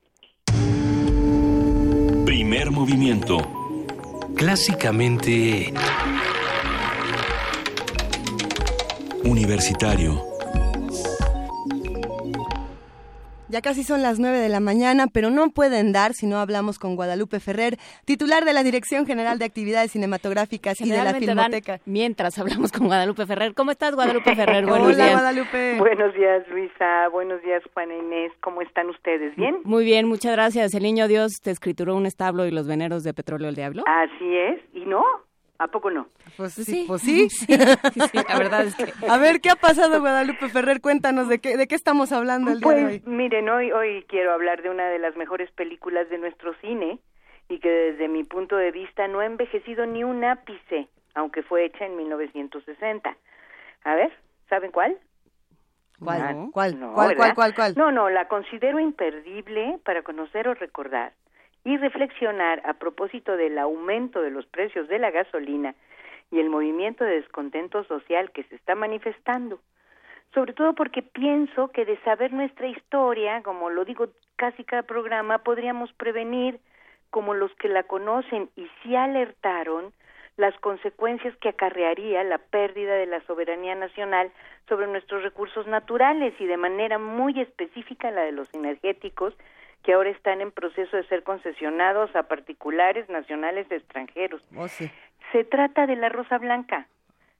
Primer 2.24 2.72
movimiento. 2.72 3.38
Clásicamente... 4.36 5.72
Universitario. 9.24 10.35
Ya 13.48 13.62
casi 13.62 13.84
son 13.84 14.02
las 14.02 14.18
nueve 14.18 14.38
de 14.38 14.48
la 14.48 14.58
mañana, 14.58 15.06
pero 15.12 15.30
no 15.30 15.50
pueden 15.50 15.92
dar 15.92 16.14
si 16.14 16.26
no 16.26 16.38
hablamos 16.38 16.80
con 16.80 16.96
Guadalupe 16.96 17.38
Ferrer, 17.38 17.76
titular 18.04 18.44
de 18.44 18.52
la 18.52 18.64
Dirección 18.64 19.06
General 19.06 19.38
de 19.38 19.44
Actividades 19.44 19.92
Cinematográficas 19.92 20.80
y 20.80 20.90
de 20.90 20.96
la 20.96 21.12
dan 21.12 21.20
Filmoteca. 21.20 21.78
mientras 21.84 22.38
hablamos 22.40 22.72
con 22.72 22.86
Guadalupe 22.86 23.24
Ferrer. 23.24 23.54
¿Cómo 23.54 23.70
estás, 23.70 23.94
Guadalupe 23.94 24.34
Ferrer? 24.34 24.66
Buenos 24.66 24.88
Hola, 24.88 24.96
días. 24.96 25.12
Guadalupe. 25.12 25.78
Buenos 25.78 26.14
días, 26.14 26.42
Luisa. 26.48 27.08
Buenos 27.12 27.40
días, 27.42 27.62
Juana 27.72 27.94
Inés. 27.94 28.32
¿Cómo 28.42 28.62
están 28.62 28.90
ustedes? 28.90 29.36
¿Bien? 29.36 29.58
Muy 29.62 29.84
bien, 29.84 30.08
muchas 30.08 30.32
gracias. 30.32 30.74
El 30.74 30.82
niño 30.82 31.06
Dios 31.06 31.34
te 31.40 31.52
escrituró 31.52 31.94
un 31.94 32.06
establo 32.06 32.46
y 32.46 32.50
los 32.50 32.66
veneros 32.66 33.04
de 33.04 33.14
petróleo 33.14 33.48
el 33.48 33.54
diablo. 33.54 33.84
Así 33.86 34.36
es. 34.36 34.60
¿Y 34.74 34.84
no? 34.86 35.04
¿A 35.58 35.68
poco 35.68 35.90
no? 35.90 36.08
Pues 36.36 36.52
sí, 36.52 36.84
pues 36.86 37.02
sí. 37.02 37.28
la 37.46 38.38
verdad 38.38 38.66
es 38.66 38.74
que... 38.74 38.92
A 39.08 39.16
ver, 39.18 39.40
¿qué 39.40 39.50
ha 39.50 39.56
pasado, 39.56 40.00
Guadalupe 40.00 40.48
Ferrer? 40.48 40.80
Cuéntanos, 40.80 41.28
¿de 41.28 41.38
qué, 41.38 41.56
de 41.56 41.66
qué 41.66 41.74
estamos 41.74 42.12
hablando 42.12 42.50
el 42.50 42.60
día 42.60 42.64
pues, 42.64 42.76
de 42.76 42.84
hoy? 42.84 43.02
miren, 43.06 43.48
hoy, 43.48 43.72
hoy 43.72 44.04
quiero 44.08 44.32
hablar 44.32 44.62
de 44.62 44.70
una 44.70 44.88
de 44.88 44.98
las 44.98 45.16
mejores 45.16 45.50
películas 45.52 46.08
de 46.10 46.18
nuestro 46.18 46.54
cine 46.60 46.98
y 47.48 47.58
que 47.60 47.70
desde 47.70 48.08
mi 48.08 48.24
punto 48.24 48.56
de 48.56 48.70
vista 48.70 49.08
no 49.08 49.20
ha 49.20 49.26
envejecido 49.26 49.86
ni 49.86 50.04
un 50.04 50.24
ápice, 50.24 50.88
aunque 51.14 51.42
fue 51.42 51.64
hecha 51.64 51.86
en 51.86 51.96
1960. 51.96 53.16
A 53.84 53.94
ver, 53.94 54.12
¿saben 54.50 54.72
cuál? 54.72 54.98
¿Cuál? 55.98 56.20
Ah, 56.20 56.46
¿Cuál? 56.52 56.78
no, 56.78 56.92
¿Cuál, 56.92 57.08
¿verdad? 57.08 57.34
cuál, 57.34 57.34
cuál, 57.34 57.54
cuál? 57.54 57.74
No, 57.76 57.92
no, 57.92 58.10
la 58.10 58.28
considero 58.28 58.78
imperdible 58.78 59.78
para 59.84 60.02
conocer 60.02 60.48
o 60.48 60.54
recordar 60.54 61.12
y 61.66 61.76
reflexionar 61.78 62.62
a 62.64 62.74
propósito 62.74 63.36
del 63.36 63.58
aumento 63.58 64.22
de 64.22 64.30
los 64.30 64.46
precios 64.46 64.86
de 64.86 65.00
la 65.00 65.10
gasolina 65.10 65.74
y 66.30 66.38
el 66.38 66.48
movimiento 66.48 67.02
de 67.02 67.16
descontento 67.16 67.82
social 67.84 68.30
que 68.30 68.44
se 68.44 68.54
está 68.54 68.76
manifestando. 68.76 69.58
Sobre 70.32 70.52
todo 70.52 70.74
porque 70.74 71.02
pienso 71.02 71.72
que 71.72 71.84
de 71.84 71.98
saber 72.04 72.32
nuestra 72.32 72.68
historia, 72.68 73.42
como 73.42 73.68
lo 73.68 73.84
digo 73.84 74.06
casi 74.36 74.62
cada 74.62 74.84
programa, 74.84 75.38
podríamos 75.38 75.92
prevenir, 75.94 76.60
como 77.10 77.34
los 77.34 77.52
que 77.56 77.68
la 77.68 77.82
conocen 77.82 78.48
y 78.54 78.68
sí 78.82 78.94
alertaron, 78.94 79.92
las 80.36 80.56
consecuencias 80.60 81.34
que 81.38 81.48
acarrearía 81.48 82.22
la 82.22 82.38
pérdida 82.38 82.94
de 82.94 83.06
la 83.06 83.22
soberanía 83.22 83.74
nacional 83.74 84.30
sobre 84.68 84.86
nuestros 84.86 85.24
recursos 85.24 85.66
naturales 85.66 86.32
y 86.38 86.46
de 86.46 86.58
manera 86.58 86.98
muy 86.98 87.40
específica 87.40 88.12
la 88.12 88.20
de 88.20 88.32
los 88.32 88.54
energéticos 88.54 89.34
que 89.86 89.94
ahora 89.94 90.10
están 90.10 90.40
en 90.42 90.50
proceso 90.50 90.96
de 90.96 91.04
ser 91.06 91.22
concesionados 91.22 92.14
a 92.16 92.24
particulares 92.24 93.08
nacionales 93.08 93.68
de 93.68 93.76
extranjeros. 93.76 94.42
Oh, 94.56 94.66
sí. 94.68 94.90
Se 95.32 95.44
trata 95.44 95.86
de 95.86 95.94
La 95.96 96.08
Rosa 96.08 96.38
Blanca, 96.38 96.88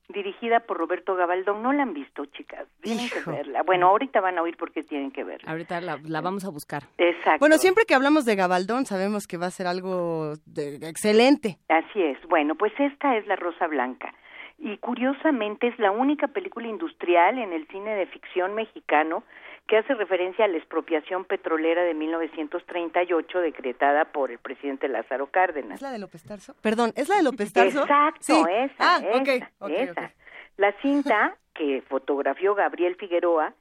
dirigida 0.08 0.60
por 0.60 0.76
Roberto 0.78 1.16
Gabaldón. 1.16 1.60
¿No 1.62 1.72
la 1.72 1.82
han 1.82 1.92
visto, 1.92 2.24
chicas? 2.26 2.66
Tienen 2.82 3.10
que 3.10 3.28
verla. 3.28 3.62
Bueno, 3.64 3.88
ahorita 3.88 4.20
van 4.20 4.38
a 4.38 4.42
oír 4.42 4.56
porque 4.56 4.84
tienen 4.84 5.10
que 5.10 5.24
verla. 5.24 5.50
Ahorita 5.50 5.80
la, 5.80 5.98
la 6.04 6.20
vamos 6.20 6.44
a 6.44 6.50
buscar. 6.50 6.84
Exacto. 6.98 7.40
Bueno, 7.40 7.58
siempre 7.58 7.84
que 7.84 7.94
hablamos 7.96 8.24
de 8.24 8.36
Gabaldón 8.36 8.86
sabemos 8.86 9.26
que 9.26 9.36
va 9.38 9.46
a 9.46 9.50
ser 9.50 9.66
algo 9.66 10.34
de- 10.46 10.76
excelente. 10.88 11.58
Así 11.68 12.00
es. 12.00 12.18
Bueno, 12.28 12.54
pues 12.54 12.72
esta 12.78 13.16
es 13.16 13.26
La 13.26 13.34
Rosa 13.36 13.66
Blanca. 13.66 14.14
Y 14.58 14.78
curiosamente 14.78 15.66
es 15.66 15.78
la 15.78 15.90
única 15.90 16.28
película 16.28 16.68
industrial 16.68 17.38
en 17.38 17.52
el 17.52 17.66
cine 17.66 17.94
de 17.96 18.06
ficción 18.06 18.54
mexicano 18.54 19.22
que 19.66 19.76
hace 19.78 19.94
referencia 19.94 20.44
a 20.44 20.48
la 20.48 20.58
expropiación 20.58 21.24
petrolera 21.24 21.82
de 21.82 21.94
1938 21.94 23.40
decretada 23.40 24.04
por 24.06 24.30
el 24.30 24.38
presidente 24.38 24.88
Lázaro 24.88 25.26
Cárdenas. 25.26 25.76
¿Es 25.76 25.82
la 25.82 25.90
de 25.90 25.98
López 25.98 26.22
Tarso? 26.22 26.54
Perdón, 26.62 26.92
¿es 26.96 27.08
la 27.08 27.16
de 27.16 27.22
López 27.24 27.52
Tarso? 27.52 27.80
Exacto, 27.82 28.20
Sí. 28.20 28.32
esa, 28.48 28.74
Ah, 28.78 29.00
esa, 29.02 29.18
ok, 29.18 29.28
ok, 29.58 29.70
esa. 29.70 30.00
ok. 30.04 30.10
La 30.58 30.72
cinta 30.80 31.36
que 31.54 31.82
fotografió 31.88 32.54
Gabriel 32.54 32.96
Figueroa 32.96 33.52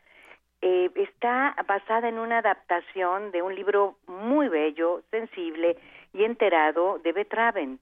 eh, 0.62 0.90
está 0.96 1.56
basada 1.68 2.08
en 2.08 2.18
una 2.20 2.38
adaptación 2.40 3.32
de 3.32 3.42
un 3.42 3.56
libro 3.56 3.98
muy 4.08 4.48
bello, 4.48 5.02
sensible 5.12 5.78
y 6.14 6.24
enterado 6.24 7.00
de 7.00 7.12
Betraven, 7.14 7.80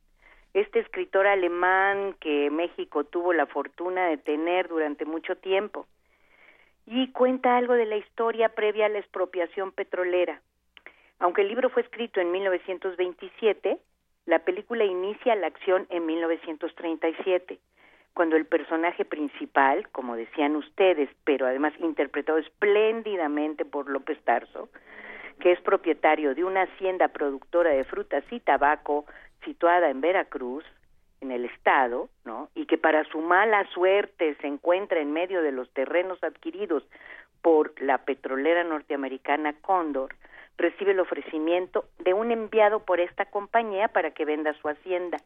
este 0.53 0.79
escritor 0.79 1.27
alemán 1.27 2.15
que 2.19 2.49
México 2.51 3.03
tuvo 3.03 3.33
la 3.33 3.45
fortuna 3.47 4.07
de 4.07 4.17
tener 4.17 4.67
durante 4.67 5.05
mucho 5.05 5.35
tiempo. 5.35 5.87
Y 6.85 7.11
cuenta 7.11 7.57
algo 7.57 7.73
de 7.73 7.85
la 7.85 7.97
historia 7.97 8.49
previa 8.49 8.87
a 8.87 8.89
la 8.89 8.99
expropiación 8.99 9.71
petrolera. 9.71 10.41
Aunque 11.19 11.41
el 11.41 11.47
libro 11.47 11.69
fue 11.69 11.83
escrito 11.83 12.19
en 12.19 12.31
1927, 12.31 13.79
la 14.25 14.39
película 14.39 14.83
inicia 14.83 15.35
la 15.35 15.47
acción 15.47 15.85
en 15.89 16.05
1937, 16.05 17.59
cuando 18.13 18.35
el 18.35 18.45
personaje 18.45 19.05
principal, 19.05 19.89
como 19.89 20.15
decían 20.15 20.55
ustedes, 20.55 21.09
pero 21.23 21.47
además 21.47 21.73
interpretado 21.79 22.37
espléndidamente 22.37 23.65
por 23.65 23.89
López 23.89 24.21
Tarso, 24.23 24.69
que 25.39 25.51
es 25.51 25.61
propietario 25.61 26.35
de 26.35 26.43
una 26.43 26.63
hacienda 26.63 27.07
productora 27.07 27.71
de 27.71 27.83
frutas 27.85 28.23
y 28.31 28.39
tabaco 28.39 29.05
situada 29.43 29.89
en 29.89 30.01
Veracruz, 30.01 30.63
en 31.23 31.31
el 31.31 31.45
estado, 31.45 32.09
¿no? 32.25 32.49
Y 32.53 32.67
que 32.67 32.77
para 32.77 33.03
su 33.05 33.19
mala 33.21 33.65
suerte 33.73 34.35
se 34.41 34.47
encuentra 34.47 34.99
en 34.99 35.11
medio 35.11 35.41
de 35.41 35.51
los 35.51 35.71
terrenos 35.73 36.23
adquiridos 36.23 36.83
por 37.41 37.73
la 37.81 37.97
petrolera 37.99 38.63
norteamericana 38.63 39.53
Condor, 39.61 40.15
recibe 40.57 40.91
el 40.91 40.99
ofrecimiento 40.99 41.85
de 41.99 42.13
un 42.13 42.31
enviado 42.31 42.81
por 42.85 42.99
esta 42.99 43.25
compañía 43.25 43.87
para 43.87 44.11
que 44.11 44.25
venda 44.25 44.53
su 44.53 44.69
hacienda. 44.69 45.17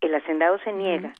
El 0.00 0.14
hacendado 0.14 0.58
se 0.60 0.72
niega 0.72 1.12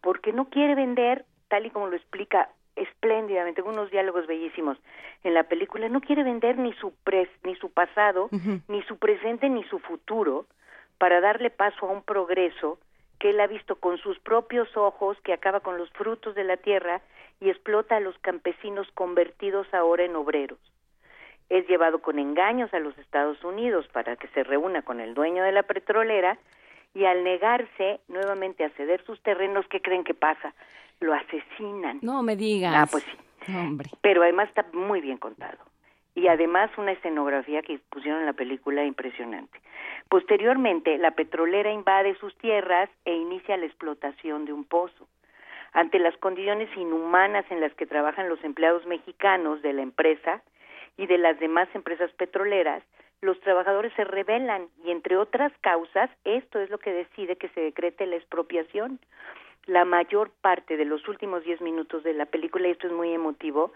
porque 0.00 0.32
no 0.32 0.48
quiere 0.48 0.74
vender, 0.74 1.24
tal 1.48 1.66
y 1.66 1.70
como 1.70 1.86
lo 1.86 1.96
explica 1.96 2.48
espléndidamente, 2.74 3.62
con 3.62 3.74
unos 3.74 3.90
diálogos 3.90 4.26
bellísimos 4.26 4.76
en 5.22 5.34
la 5.34 5.44
película, 5.44 5.88
no 5.88 6.00
quiere 6.00 6.22
vender 6.24 6.58
ni 6.58 6.72
su 6.74 6.92
pres, 7.04 7.28
ni 7.44 7.54
su 7.56 7.70
pasado, 7.70 8.28
ni 8.68 8.82
su 8.82 8.98
presente, 8.98 9.48
ni 9.48 9.64
su 9.64 9.78
futuro, 9.78 10.46
para 10.98 11.20
darle 11.20 11.50
paso 11.50 11.86
a 11.86 11.92
un 11.92 12.02
progreso 12.02 12.78
que 13.18 13.30
él 13.30 13.40
ha 13.40 13.46
visto 13.46 13.76
con 13.76 13.98
sus 13.98 14.18
propios 14.18 14.76
ojos, 14.76 15.16
que 15.22 15.32
acaba 15.32 15.60
con 15.60 15.78
los 15.78 15.90
frutos 15.90 16.34
de 16.34 16.44
la 16.44 16.56
tierra 16.56 17.00
y 17.40 17.50
explota 17.50 17.96
a 17.96 18.00
los 18.00 18.18
campesinos 18.18 18.88
convertidos 18.94 19.66
ahora 19.72 20.04
en 20.04 20.16
obreros. 20.16 20.58
Es 21.48 21.66
llevado 21.68 22.00
con 22.00 22.18
engaños 22.18 22.72
a 22.74 22.80
los 22.80 22.96
Estados 22.98 23.42
Unidos 23.44 23.86
para 23.92 24.16
que 24.16 24.28
se 24.28 24.42
reúna 24.42 24.82
con 24.82 25.00
el 25.00 25.14
dueño 25.14 25.44
de 25.44 25.52
la 25.52 25.62
petrolera 25.62 26.38
y 26.94 27.04
al 27.04 27.24
negarse 27.24 28.00
nuevamente 28.08 28.64
a 28.64 28.70
ceder 28.70 29.04
sus 29.04 29.22
terrenos, 29.22 29.66
¿qué 29.68 29.80
creen 29.80 30.02
que 30.02 30.14
pasa? 30.14 30.54
Lo 31.00 31.12
asesinan. 31.14 31.98
No 32.02 32.22
me 32.22 32.36
digas. 32.36 32.74
Ah, 32.74 32.86
pues 32.90 33.04
sí. 33.04 33.52
Hombre. 33.54 33.90
Pero 34.00 34.22
además 34.22 34.48
está 34.48 34.66
muy 34.72 35.00
bien 35.00 35.18
contado. 35.18 35.58
Y 36.16 36.26
además 36.26 36.70
una 36.76 36.92
escenografía 36.92 37.62
que 37.62 37.78
pusieron 37.90 38.20
en 38.20 38.26
la 38.26 38.32
película 38.32 38.84
impresionante. 38.84 39.60
Posteriormente, 40.08 40.98
la 40.98 41.12
petrolera 41.12 41.70
invade 41.70 42.16
sus 42.16 42.36
tierras 42.38 42.90
e 43.04 43.12
inicia 43.14 43.56
la 43.56 43.66
explotación 43.66 44.46
de 44.46 44.52
un 44.52 44.64
pozo. 44.64 45.06
Ante 45.72 45.98
las 45.98 46.16
condiciones 46.16 46.74
inhumanas 46.76 47.44
en 47.50 47.60
las 47.60 47.74
que 47.74 47.86
trabajan 47.86 48.30
los 48.30 48.42
empleados 48.42 48.86
mexicanos 48.86 49.60
de 49.62 49.74
la 49.74 49.82
empresa 49.82 50.42
y 50.96 51.06
de 51.06 51.18
las 51.18 51.38
demás 51.38 51.68
empresas 51.74 52.10
petroleras, 52.12 52.82
los 53.20 53.38
trabajadores 53.40 53.92
se 53.94 54.04
rebelan 54.04 54.68
y 54.84 54.90
entre 54.92 55.18
otras 55.18 55.52
causas, 55.60 56.10
esto 56.24 56.60
es 56.60 56.70
lo 56.70 56.78
que 56.78 56.92
decide 56.92 57.36
que 57.36 57.48
se 57.50 57.60
decrete 57.60 58.06
la 58.06 58.16
expropiación. 58.16 59.00
La 59.66 59.84
mayor 59.84 60.30
parte 60.40 60.76
de 60.76 60.84
los 60.84 61.06
últimos 61.08 61.44
diez 61.44 61.60
minutos 61.60 62.04
de 62.04 62.14
la 62.14 62.26
película, 62.26 62.68
y 62.68 62.70
esto 62.70 62.86
es 62.86 62.92
muy 62.92 63.12
emotivo, 63.12 63.72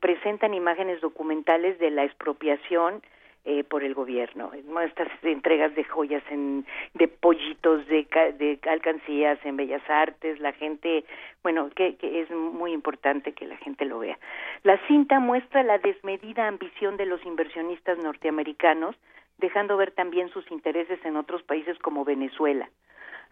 presentan 0.00 0.54
imágenes 0.54 1.00
documentales 1.00 1.78
de 1.78 1.90
la 1.90 2.04
expropiación 2.04 3.02
eh, 3.44 3.62
por 3.62 3.84
el 3.84 3.92
gobierno. 3.92 4.52
¿no? 4.64 4.80
Estas 4.80 5.08
entregas 5.22 5.74
de 5.74 5.84
joyas, 5.84 6.22
en, 6.30 6.64
de 6.94 7.08
pollitos, 7.08 7.86
de, 7.88 8.06
de 8.38 8.58
alcancías 8.70 9.38
en 9.44 9.56
Bellas 9.56 9.82
Artes, 9.88 10.40
la 10.40 10.52
gente, 10.52 11.04
bueno, 11.42 11.68
que, 11.76 11.96
que 11.96 12.22
es 12.22 12.30
muy 12.30 12.72
importante 12.72 13.32
que 13.32 13.46
la 13.46 13.56
gente 13.58 13.84
lo 13.84 13.98
vea. 13.98 14.18
La 14.62 14.78
cinta 14.86 15.20
muestra 15.20 15.62
la 15.62 15.76
desmedida 15.78 16.48
ambición 16.48 16.96
de 16.96 17.06
los 17.06 17.22
inversionistas 17.26 17.98
norteamericanos, 17.98 18.96
dejando 19.36 19.76
ver 19.76 19.90
también 19.90 20.30
sus 20.30 20.50
intereses 20.50 20.98
en 21.04 21.16
otros 21.16 21.42
países 21.42 21.78
como 21.80 22.04
Venezuela 22.04 22.70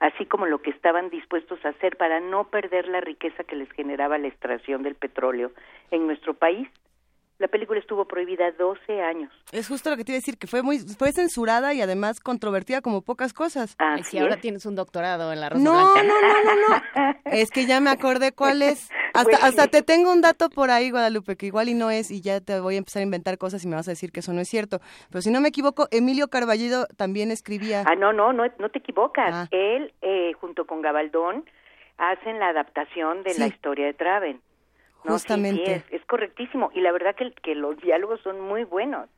así 0.02 0.26
como 0.26 0.46
lo 0.46 0.60
que 0.60 0.70
estaban 0.70 1.08
dispuestos 1.10 1.64
a 1.64 1.68
hacer 1.70 1.96
para 1.96 2.20
no 2.20 2.48
perder 2.50 2.88
la 2.88 3.00
riqueza 3.00 3.44
que 3.44 3.56
les 3.56 3.70
generaba 3.72 4.18
la 4.18 4.26
extracción 4.28 4.82
del 4.82 4.96
petróleo 4.96 5.52
en 5.90 6.06
nuestro 6.06 6.34
país. 6.34 6.68
La 7.38 7.48
película 7.48 7.80
estuvo 7.80 8.04
prohibida 8.06 8.50
12 8.52 9.00
años. 9.00 9.32
Es 9.52 9.66
justo 9.68 9.90
lo 9.90 9.96
que 9.96 10.04
te 10.04 10.12
iba 10.12 10.16
a 10.16 10.20
decir, 10.20 10.38
que 10.38 10.46
fue 10.46 10.62
muy 10.62 10.78
fue 10.80 11.12
censurada 11.12 11.72
y 11.74 11.80
además 11.80 12.20
controvertida 12.20 12.82
como 12.82 13.02
pocas 13.02 13.32
cosas. 13.32 13.74
Ay, 13.78 14.02
si 14.04 14.18
ahora 14.18 14.36
tienes 14.36 14.66
un 14.66 14.74
doctorado 14.76 15.32
en 15.32 15.40
la 15.40 15.48
Rosa 15.48 15.64
No, 15.64 15.72
Blanca. 15.72 16.02
no, 16.04 16.20
no, 16.20 16.44
no, 16.44 16.68
no. 16.68 17.14
Es 17.24 17.50
que 17.50 17.66
ya 17.66 17.80
me 17.80 17.90
acordé 17.90 18.32
cuál 18.32 18.62
es. 18.62 18.90
Hasta, 19.14 19.30
Pues 19.30 19.44
hasta 19.44 19.66
te 19.68 19.82
tengo 19.82 20.12
un 20.12 20.20
dato 20.20 20.48
por 20.50 20.70
ahí, 20.70 20.90
Guadalupe, 20.90 21.36
que 21.36 21.46
igual 21.46 21.68
y 21.68 21.74
no 21.74 21.90
es, 21.90 22.10
y 22.10 22.20
ya 22.22 22.40
te 22.40 22.58
voy 22.60 22.74
a 22.76 22.78
empezar 22.78 23.00
a 23.00 23.04
inventar 23.04 23.38
cosas 23.38 23.64
y 23.64 23.68
me 23.68 23.76
vas 23.76 23.88
a 23.88 23.92
decir 23.92 24.10
que 24.12 24.20
eso 24.20 24.32
no 24.32 24.40
es 24.40 24.48
cierto. 24.48 24.80
Pero 25.10 25.22
si 25.22 25.30
no 25.30 25.40
me 25.40 25.48
equivoco, 25.48 25.88
Emilio 25.90 26.28
Carballido 26.28 26.86
también 26.96 27.30
escribía. 27.30 27.84
Ah, 27.86 27.94
no, 27.94 28.12
no, 28.12 28.32
no, 28.32 28.44
no 28.58 28.68
te 28.70 28.78
equivocas. 28.78 29.48
Él, 29.50 29.92
eh, 30.02 30.32
junto 30.40 30.66
con 30.66 30.82
Gabaldón, 30.82 31.44
hacen 31.98 32.38
la 32.38 32.48
adaptación 32.48 33.22
de 33.22 33.34
la 33.38 33.46
historia 33.46 33.86
de 33.86 33.94
Traven. 33.94 34.40
No, 35.04 35.18
sí, 35.18 35.24
sí, 35.26 35.32
Justamente. 35.32 35.74
es, 35.74 35.84
es 35.90 36.04
correctísimo. 36.06 36.70
Y 36.74 36.80
la 36.80 36.92
verdad 36.92 37.14
que, 37.16 37.32
que 37.42 37.54
los 37.54 37.76
diálogos 37.80 38.20
son 38.22 38.40
muy 38.40 38.64
buenos. 38.64 39.08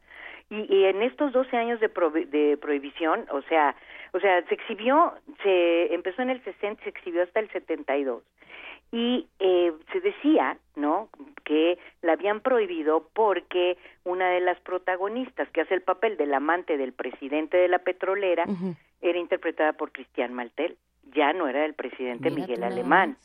Y, 0.51 0.61
y 0.75 0.85
en 0.85 1.03
estos 1.03 1.33
12 1.33 1.57
años 1.57 1.81
de, 1.81 1.93
prohi- 1.93 2.27
de 2.29 2.57
prohibición, 2.59 3.27
o 3.31 3.43
sea, 3.43 3.75
o 4.13 4.21
sea, 4.21 4.43
se 4.47 4.55
exhibió, 4.55 5.15
se 5.43 5.93
empezó 5.95 6.23
en 6.23 6.31
el 6.31 6.43
60, 6.45 6.83
se 6.85 6.91
exhibió 6.91 7.23
hasta 7.23 7.41
el 7.41 7.51
72. 7.51 8.23
Y 8.95 9.27
eh, 9.41 9.73
se 9.93 10.01
decía, 10.01 10.57
¿no?, 10.77 11.09
que 11.45 11.79
la 12.01 12.13
habían 12.13 12.39
prohibido 12.39 13.09
porque 13.13 13.77
una 14.05 14.31
de 14.31 14.39
las 14.39 14.61
protagonistas 14.61 15.49
que 15.51 15.63
hace 15.63 15.75
el 15.75 15.83
papel 15.83 16.17
del 16.17 16.33
amante 16.33 16.77
del 16.77 16.93
presidente 16.93 17.57
de 17.57 17.67
la 17.67 17.81
petrolera 17.81 18.45
era 19.03 19.19
interpretada 19.19 19.73
por 19.73 19.91
Cristian 19.91 20.33
Maltel, 20.33 20.77
ya 21.13 21.33
no 21.33 21.49
era 21.49 21.65
el 21.65 21.75
presidente 21.75 22.31
Miguel 22.31 22.63
Alemán. 22.63 23.17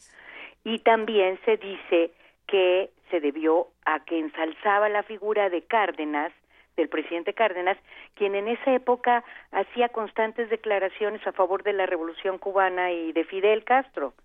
Y 0.64 0.80
también 0.80 1.40
se 1.46 1.58
dice 1.58 2.14
que 2.48 2.90
se 3.12 3.20
debió 3.20 3.68
a 3.86 4.04
que 4.06 4.18
ensalzaba 4.18 4.90
la 4.90 5.04
figura 5.04 5.52
de 5.52 5.62
Cárdenas, 5.62 6.34
del 6.78 6.90
presidente 6.90 7.36
Cárdenas, 7.36 7.78
quien 8.16 8.34
en 8.34 8.48
esa 8.48 8.74
época 8.74 9.24
hacía 9.52 9.90
constantes 9.90 10.50
declaraciones 10.50 11.26
a 11.28 11.32
favor 11.32 11.62
de 11.62 11.74
la 11.74 11.86
revolución 11.86 12.40
cubana 12.40 12.92
y 12.92 13.12
de 13.12 13.24
Fidel 13.24 13.64
Castro. 13.64 14.16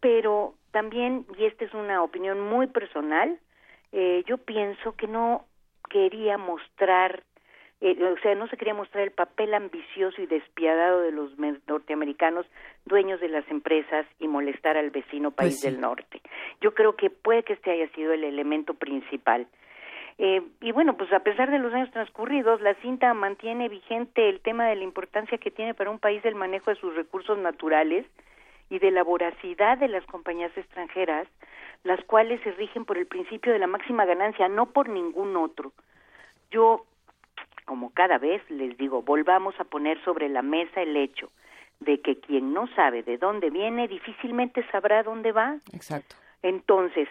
Pero 0.00 0.54
también, 0.74 1.24
y 1.38 1.44
esta 1.44 1.64
es 1.64 1.72
una 1.72 2.02
opinión 2.02 2.40
muy 2.40 2.66
personal, 2.66 3.38
eh, 3.92 4.24
yo 4.26 4.38
pienso 4.38 4.96
que 4.96 5.06
no 5.06 5.46
quería 5.88 6.36
mostrar 6.36 7.22
eh, 7.80 7.96
o 8.02 8.18
sea, 8.22 8.34
no 8.34 8.48
se 8.48 8.56
quería 8.56 8.74
mostrar 8.74 9.04
el 9.04 9.10
papel 9.10 9.52
ambicioso 9.54 10.20
y 10.20 10.26
despiadado 10.26 11.02
de 11.02 11.12
los 11.12 11.30
norteamericanos 11.68 12.46
dueños 12.86 13.20
de 13.20 13.28
las 13.28 13.48
empresas 13.50 14.06
y 14.18 14.26
molestar 14.26 14.76
al 14.76 14.90
vecino 14.90 15.30
pues 15.30 15.60
país 15.60 15.62
del 15.62 15.80
norte. 15.80 16.20
Yo 16.60 16.74
creo 16.74 16.96
que 16.96 17.10
puede 17.10 17.42
que 17.42 17.52
este 17.52 17.70
haya 17.70 17.88
sido 17.90 18.12
el 18.12 18.24
elemento 18.24 18.74
principal. 18.74 19.46
Eh, 20.18 20.42
y 20.60 20.72
bueno, 20.72 20.96
pues 20.96 21.12
a 21.12 21.20
pesar 21.20 21.50
de 21.50 21.58
los 21.58 21.72
años 21.74 21.90
transcurridos, 21.90 22.60
la 22.62 22.74
cinta 22.76 23.12
mantiene 23.14 23.68
vigente 23.68 24.28
el 24.28 24.40
tema 24.40 24.66
de 24.66 24.76
la 24.76 24.84
importancia 24.84 25.38
que 25.38 25.50
tiene 25.50 25.74
para 25.74 25.90
un 25.90 25.98
país 25.98 26.24
el 26.24 26.36
manejo 26.36 26.70
de 26.70 26.76
sus 26.76 26.94
recursos 26.96 27.36
naturales 27.38 28.06
y 28.74 28.78
de 28.78 28.90
la 28.90 29.04
voracidad 29.04 29.78
de 29.78 29.88
las 29.88 30.04
compañías 30.06 30.56
extranjeras, 30.56 31.28
las 31.84 32.02
cuales 32.04 32.40
se 32.42 32.52
rigen 32.52 32.84
por 32.84 32.98
el 32.98 33.06
principio 33.06 33.52
de 33.52 33.58
la 33.58 33.66
máxima 33.66 34.04
ganancia, 34.04 34.48
no 34.48 34.66
por 34.66 34.88
ningún 34.88 35.36
otro. 35.36 35.72
Yo 36.50 36.84
como 37.64 37.90
cada 37.92 38.18
vez 38.18 38.42
les 38.50 38.76
digo, 38.76 39.02
volvamos 39.02 39.58
a 39.58 39.64
poner 39.64 40.02
sobre 40.04 40.28
la 40.28 40.42
mesa 40.42 40.82
el 40.82 40.96
hecho 40.96 41.30
de 41.80 42.00
que 42.00 42.18
quien 42.18 42.52
no 42.52 42.66
sabe 42.74 43.02
de 43.02 43.18
dónde 43.18 43.50
viene 43.50 43.88
difícilmente 43.88 44.64
sabrá 44.70 45.02
dónde 45.02 45.32
va. 45.32 45.56
Exacto. 45.72 46.16
Entonces, 46.42 47.08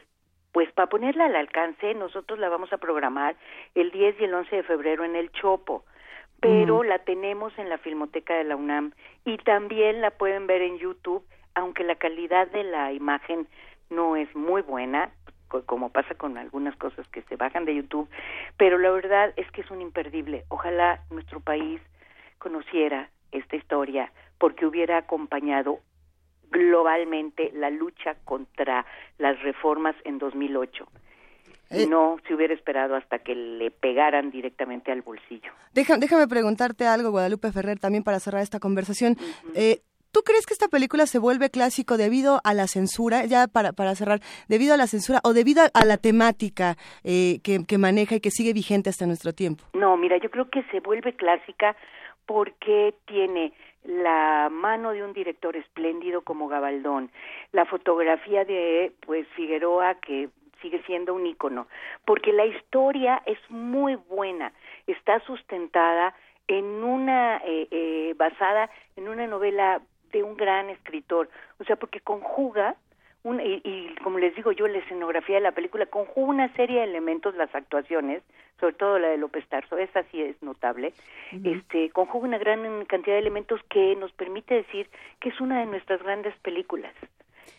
pues 0.51 0.71
para 0.73 0.87
ponerla 0.87 1.25
al 1.25 1.35
alcance, 1.35 1.93
nosotros 1.95 2.39
la 2.39 2.49
vamos 2.49 2.71
a 2.71 2.77
programar 2.77 3.35
el 3.75 3.91
10 3.91 4.19
y 4.19 4.23
el 4.25 4.33
11 4.33 4.55
de 4.57 4.63
febrero 4.63 5.03
en 5.03 5.15
el 5.15 5.31
Chopo, 5.31 5.83
pero 6.39 6.83
la 6.83 6.99
tenemos 6.99 7.57
en 7.57 7.69
la 7.69 7.77
Filmoteca 7.77 8.35
de 8.35 8.43
la 8.43 8.55
UNAM 8.55 8.91
y 9.25 9.37
también 9.37 10.01
la 10.01 10.11
pueden 10.11 10.45
ver 10.45 10.61
en 10.61 10.77
YouTube, 10.77 11.23
aunque 11.55 11.83
la 11.83 11.95
calidad 11.95 12.47
de 12.47 12.63
la 12.63 12.91
imagen 12.93 13.47
no 13.89 14.15
es 14.15 14.33
muy 14.35 14.61
buena, 14.61 15.11
como 15.65 15.89
pasa 15.89 16.15
con 16.15 16.37
algunas 16.37 16.75
cosas 16.77 17.07
que 17.09 17.21
se 17.23 17.35
bajan 17.35 17.65
de 17.65 17.75
YouTube, 17.75 18.09
pero 18.57 18.77
la 18.77 18.89
verdad 18.91 19.33
es 19.35 19.49
que 19.51 19.61
es 19.61 19.69
un 19.69 19.81
imperdible. 19.81 20.45
Ojalá 20.49 21.01
nuestro 21.11 21.39
país 21.39 21.79
conociera 22.39 23.09
esta 23.31 23.55
historia 23.55 24.11
porque 24.39 24.65
hubiera 24.65 24.97
acompañado 24.97 25.79
globalmente 26.49 27.51
la 27.53 27.69
lucha 27.69 28.15
contra 28.25 28.85
las 29.17 29.41
reformas 29.41 29.95
en 30.05 30.17
2008 30.19 30.87
y 31.71 31.83
eh, 31.83 31.87
no 31.87 32.17
se 32.27 32.35
hubiera 32.35 32.53
esperado 32.53 32.95
hasta 32.95 33.19
que 33.19 33.35
le 33.35 33.71
pegaran 33.71 34.31
directamente 34.31 34.91
al 34.91 35.01
bolsillo. 35.01 35.51
déjame 35.73 36.27
preguntarte 36.27 36.85
algo, 36.85 37.11
Guadalupe 37.11 37.51
Ferrer, 37.51 37.79
también 37.79 38.03
para 38.03 38.19
cerrar 38.19 38.43
esta 38.43 38.59
conversación. 38.59 39.17
¿Tú 40.13 40.21
crees 40.21 40.45
que 40.45 40.53
esta 40.53 40.67
película 40.67 41.07
se 41.07 41.17
vuelve 41.17 41.49
clásico 41.49 41.97
debido 41.97 42.39
a 42.43 42.53
la 42.53 42.67
censura, 42.67 43.25
ya 43.25 43.47
para, 43.47 43.73
para 43.73 43.95
cerrar, 43.95 44.19
debido 44.47 44.75
a 44.75 44.77
la 44.77 44.85
censura 44.85 45.19
o 45.23 45.33
debido 45.33 45.63
a 45.73 45.85
la 45.85 45.97
temática 45.97 46.75
eh, 47.03 47.39
que, 47.43 47.65
que 47.67 47.79
maneja 47.79 48.17
y 48.17 48.19
que 48.19 48.29
sigue 48.29 48.53
vigente 48.53 48.91
hasta 48.91 49.07
nuestro 49.07 49.33
tiempo? 49.33 49.63
No, 49.73 49.97
mira, 49.97 50.17
yo 50.17 50.29
creo 50.29 50.51
que 50.51 50.61
se 50.69 50.81
vuelve 50.81 51.15
clásica 51.15 51.75
porque 52.27 52.93
tiene 53.07 53.53
la 53.85 54.49
mano 54.51 54.91
de 54.91 55.03
un 55.03 55.13
director 55.13 55.55
espléndido 55.55 56.21
como 56.21 56.47
Gabaldón, 56.47 57.09
la 57.51 57.65
fotografía 57.65 58.45
de 58.45 58.93
pues 59.07 59.27
Figueroa 59.29 59.95
que 59.95 60.29
sigue 60.61 60.83
siendo 60.83 61.15
un 61.15 61.25
ícono, 61.25 61.65
porque 62.05 62.31
la 62.33 62.45
historia 62.45 63.19
es 63.25 63.39
muy 63.49 63.95
buena, 63.95 64.53
está 64.85 65.19
sustentada 65.21 66.13
en 66.47 66.65
una 66.65 67.37
eh, 67.37 67.67
eh, 67.71 68.13
basada 68.15 68.69
en 68.95 69.07
una 69.07 69.25
novela 69.25 69.81
de 70.13 70.23
un 70.23 70.37
gran 70.37 70.69
escritor, 70.69 71.29
o 71.59 71.65
sea, 71.65 71.75
porque 71.75 71.99
conjuga 71.99 72.75
y, 73.25 73.95
como 74.03 74.19
les 74.19 74.35
digo 74.35 74.51
yo, 74.51 74.67
la 74.67 74.79
escenografía 74.79 75.35
de 75.35 75.41
la 75.41 75.53
película 75.53 75.85
conjuga 75.85 76.27
una 76.27 76.53
serie 76.55 76.79
de 76.79 76.83
elementos, 76.83 77.35
las 77.35 77.53
actuaciones, 77.55 78.21
sobre 78.59 78.73
todo 78.75 78.99
la 78.99 79.09
de 79.09 79.17
López 79.17 79.47
Tarso, 79.47 79.77
esa 79.77 80.03
sí 80.11 80.21
es 80.21 80.41
notable, 80.43 80.93
este, 81.43 81.89
conjuga 81.91 82.27
una 82.27 82.37
gran 82.37 82.83
cantidad 82.85 83.15
de 83.15 83.21
elementos 83.21 83.61
que 83.69 83.95
nos 83.95 84.11
permite 84.11 84.55
decir 84.55 84.89
que 85.21 85.29
es 85.29 85.39
una 85.39 85.61
de 85.61 85.67
nuestras 85.67 86.03
grandes 86.03 86.35
películas. 86.39 86.93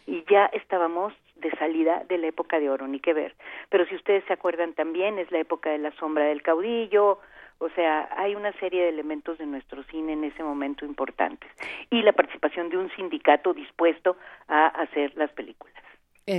Y 0.06 0.22
ya 0.30 0.46
estábamos 0.46 1.14
de 1.36 1.50
salida 1.52 2.04
de 2.08 2.18
la 2.18 2.26
época 2.26 2.60
de 2.60 2.68
oro, 2.68 2.86
ni 2.86 3.00
que 3.00 3.14
ver. 3.14 3.34
Pero 3.70 3.86
si 3.86 3.94
ustedes 3.94 4.22
se 4.24 4.34
acuerdan 4.34 4.74
también, 4.74 5.18
es 5.18 5.30
la 5.30 5.38
época 5.38 5.70
de 5.70 5.78
la 5.78 5.92
sombra 5.92 6.24
del 6.26 6.42
caudillo, 6.42 7.20
o 7.58 7.68
sea, 7.70 8.08
hay 8.16 8.34
una 8.34 8.52
serie 8.58 8.82
de 8.82 8.88
elementos 8.88 9.38
de 9.38 9.46
nuestro 9.46 9.82
cine 9.84 10.12
en 10.14 10.24
ese 10.24 10.42
momento 10.42 10.84
importantes. 10.84 11.50
Y 11.90 12.02
la 12.02 12.12
participación 12.12 12.68
de 12.68 12.78
un 12.78 12.90
sindicato 12.96 13.54
dispuesto 13.54 14.16
a 14.48 14.66
hacer 14.66 15.16
las 15.16 15.30
películas. 15.32 15.74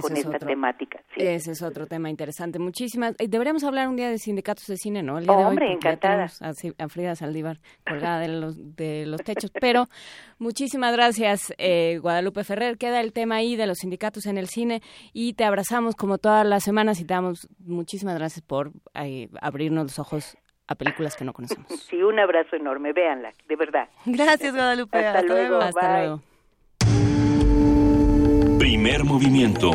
con 0.01 0.17
esta 0.17 0.39
temática. 0.39 0.99
Ese 1.15 1.51
es 1.51 1.61
otro 1.61 1.85
tema 1.85 2.09
interesante. 2.09 2.57
Muchísimas. 2.57 3.15
Eh, 3.19 3.27
deberíamos 3.27 3.63
hablar 3.63 3.87
un 3.87 3.95
día 3.95 4.09
de 4.09 4.17
sindicatos 4.17 4.65
de 4.65 4.77
cine, 4.77 5.03
¿no? 5.03 5.19
El 5.19 5.25
día 5.25 5.47
hombre, 5.47 5.71
encantada. 5.71 6.27
A, 6.41 6.87
Frida 6.89 7.15
Saldívar 7.15 7.59
colgada 7.87 8.19
de 8.19 8.27
los, 8.27 8.75
de 8.75 9.05
los 9.05 9.21
techos. 9.23 9.51
Pero 9.61 9.85
muchísimas 10.39 10.91
gracias, 10.91 11.53
eh, 11.59 11.99
Guadalupe 12.01 12.43
Ferrer. 12.43 12.77
Queda 12.79 12.99
el 12.99 13.13
tema 13.13 13.35
ahí 13.35 13.55
de 13.55 13.67
los 13.67 13.77
sindicatos 13.77 14.25
en 14.25 14.39
el 14.39 14.47
cine 14.47 14.81
y 15.13 15.33
te 15.33 15.43
abrazamos 15.43 15.95
como 15.95 16.17
todas 16.17 16.47
las 16.47 16.63
semanas 16.63 16.99
y 16.99 17.05
te 17.05 17.13
damos 17.13 17.47
muchísimas 17.59 18.15
gracias 18.15 18.41
por 18.41 18.71
eh, 18.95 19.29
abrirnos 19.39 19.83
los 19.83 19.99
ojos 19.99 20.35
a 20.67 20.75
películas 20.75 21.15
que 21.15 21.25
no 21.25 21.33
conocemos. 21.33 21.67
Sí, 21.89 22.01
un 22.01 22.19
abrazo 22.19 22.55
enorme, 22.55 22.93
véanla, 22.93 23.33
de 23.47 23.55
verdad. 23.55 23.89
Gracias, 24.05 24.53
Guadalupe. 24.53 24.97
Hasta, 25.05 25.21
luego. 25.21 25.59
Hasta 25.59 25.99
luego. 25.99 26.21
Primer 28.57 29.03
movimiento. 29.03 29.71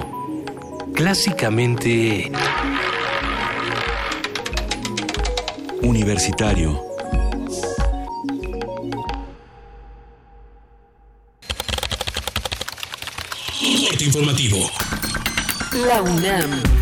Clásicamente... 0.94 2.30
Universitario. 5.82 6.90
informativo. 14.10 14.70
La 15.86 16.02
UNAM. 16.02 16.80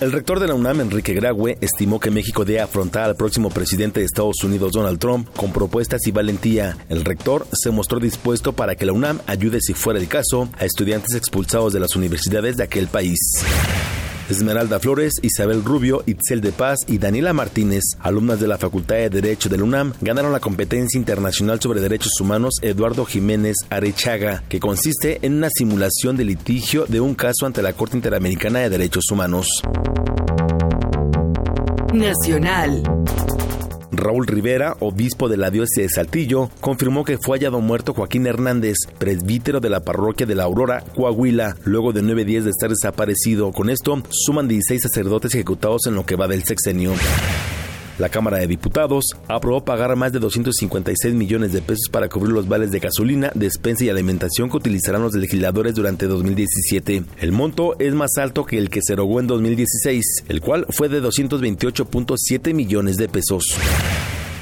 El 0.00 0.12
rector 0.12 0.38
de 0.38 0.46
la 0.46 0.54
UNAM, 0.54 0.80
Enrique 0.80 1.12
Graue, 1.12 1.58
estimó 1.60 1.98
que 1.98 2.12
México 2.12 2.44
debe 2.44 2.60
afrontar 2.60 3.02
al 3.02 3.16
próximo 3.16 3.50
presidente 3.50 3.98
de 3.98 4.06
Estados 4.06 4.44
Unidos, 4.44 4.70
Donald 4.70 5.00
Trump, 5.00 5.28
con 5.36 5.52
propuestas 5.52 6.06
y 6.06 6.12
valentía. 6.12 6.76
El 6.88 7.04
rector 7.04 7.48
se 7.52 7.72
mostró 7.72 7.98
dispuesto 7.98 8.52
para 8.52 8.76
que 8.76 8.86
la 8.86 8.92
UNAM 8.92 9.18
ayude, 9.26 9.60
si 9.60 9.74
fuera 9.74 9.98
el 9.98 10.06
caso, 10.06 10.48
a 10.56 10.64
estudiantes 10.66 11.16
expulsados 11.16 11.72
de 11.72 11.80
las 11.80 11.96
universidades 11.96 12.56
de 12.56 12.62
aquel 12.62 12.86
país. 12.86 13.18
Esmeralda 14.28 14.78
Flores, 14.78 15.14
Isabel 15.22 15.64
Rubio, 15.64 16.02
Itzel 16.06 16.40
de 16.40 16.52
Paz 16.52 16.78
y 16.86 16.98
Daniela 16.98 17.32
Martínez, 17.32 17.82
alumnas 18.00 18.40
de 18.40 18.48
la 18.48 18.58
Facultad 18.58 18.96
de 18.96 19.10
Derecho 19.10 19.48
del 19.48 19.62
UNAM, 19.62 19.92
ganaron 20.00 20.32
la 20.32 20.40
competencia 20.40 20.98
internacional 20.98 21.60
sobre 21.60 21.80
derechos 21.80 22.20
humanos 22.20 22.54
Eduardo 22.62 23.04
Jiménez 23.04 23.56
Arechaga, 23.70 24.42
que 24.48 24.60
consiste 24.60 25.18
en 25.22 25.34
una 25.34 25.48
simulación 25.50 26.16
de 26.16 26.24
litigio 26.24 26.86
de 26.86 27.00
un 27.00 27.14
caso 27.14 27.46
ante 27.46 27.62
la 27.62 27.72
Corte 27.72 27.96
Interamericana 27.96 28.60
de 28.60 28.70
Derechos 28.70 29.04
Humanos. 29.10 29.46
Nacional. 31.92 32.82
Raúl 33.98 34.26
Rivera, 34.26 34.76
obispo 34.80 35.28
de 35.28 35.36
la 35.36 35.50
diócesis 35.50 35.82
de 35.82 35.88
Saltillo, 35.88 36.50
confirmó 36.60 37.04
que 37.04 37.18
fue 37.18 37.38
hallado 37.38 37.60
muerto 37.60 37.94
Joaquín 37.94 38.26
Hernández, 38.26 38.76
presbítero 38.98 39.60
de 39.60 39.70
la 39.70 39.80
parroquia 39.80 40.26
de 40.26 40.34
la 40.34 40.44
Aurora, 40.44 40.82
Coahuila, 40.94 41.56
luego 41.64 41.92
de 41.92 42.02
nueve 42.02 42.24
días 42.24 42.44
de 42.44 42.50
estar 42.50 42.70
desaparecido. 42.70 43.52
Con 43.52 43.70
esto, 43.70 44.02
suman 44.10 44.48
16 44.48 44.82
sacerdotes 44.82 45.34
ejecutados 45.34 45.86
en 45.86 45.94
lo 45.94 46.06
que 46.06 46.16
va 46.16 46.28
del 46.28 46.44
sexenio. 46.44 46.92
La 47.98 48.08
Cámara 48.08 48.38
de 48.38 48.46
Diputados 48.46 49.06
aprobó 49.26 49.64
pagar 49.64 49.96
más 49.96 50.12
de 50.12 50.20
256 50.20 51.14
millones 51.14 51.52
de 51.52 51.60
pesos 51.60 51.88
para 51.90 52.08
cubrir 52.08 52.32
los 52.32 52.46
vales 52.46 52.70
de 52.70 52.78
gasolina, 52.78 53.32
despensa 53.34 53.84
y 53.84 53.88
alimentación 53.88 54.48
que 54.48 54.56
utilizarán 54.56 55.02
los 55.02 55.14
legisladores 55.14 55.74
durante 55.74 56.06
2017. 56.06 57.02
El 57.18 57.32
monto 57.32 57.76
es 57.80 57.94
más 57.94 58.16
alto 58.16 58.44
que 58.46 58.56
el 58.58 58.70
que 58.70 58.82
se 58.82 58.92
erogó 58.92 59.18
en 59.18 59.26
2016, 59.26 60.04
el 60.28 60.40
cual 60.40 60.66
fue 60.70 60.88
de 60.88 61.02
228.7 61.02 62.54
millones 62.54 62.98
de 62.98 63.08
pesos. 63.08 63.56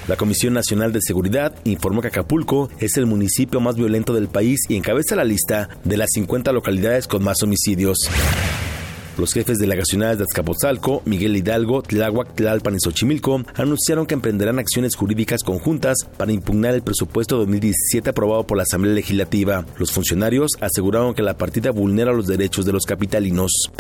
La 0.06 0.16
Comisión 0.16 0.52
Nacional 0.52 0.92
de 0.92 1.00
Seguridad 1.00 1.54
informó 1.64 2.02
que 2.02 2.08
Acapulco 2.08 2.68
es 2.78 2.98
el 2.98 3.06
municipio 3.06 3.60
más 3.60 3.76
violento 3.76 4.12
del 4.12 4.28
país 4.28 4.60
y 4.68 4.76
encabeza 4.76 5.16
la 5.16 5.24
lista 5.24 5.70
de 5.82 5.96
las 5.96 6.10
50 6.12 6.52
localidades 6.52 7.08
con 7.08 7.24
más 7.24 7.42
homicidios. 7.42 7.96
Los 9.18 9.32
jefes 9.32 9.58
delegacionales 9.58 10.18
de 10.18 10.24
Azcapotzalco, 10.24 11.00
Miguel 11.06 11.36
Hidalgo, 11.36 11.80
Tláhuac, 11.80 12.34
Tlalpan 12.34 12.74
y 12.74 12.80
Xochimilco 12.80 13.42
anunciaron 13.54 14.04
que 14.04 14.12
emprenderán 14.12 14.58
acciones 14.58 14.94
jurídicas 14.94 15.42
conjuntas 15.42 16.06
para 16.18 16.32
impugnar 16.32 16.74
el 16.74 16.82
presupuesto 16.82 17.38
2017 17.38 18.10
aprobado 18.10 18.46
por 18.46 18.58
la 18.58 18.64
Asamblea 18.64 18.94
Legislativa. 18.94 19.64
Los 19.78 19.90
funcionarios 19.90 20.50
aseguraron 20.60 21.14
que 21.14 21.22
la 21.22 21.38
partida 21.38 21.70
vulnera 21.70 22.12
los 22.12 22.26
derechos 22.26 22.66
de 22.66 22.72
los 22.72 22.84
capitalinos. 22.84 23.70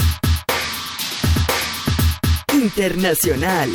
Internacional. 2.54 3.68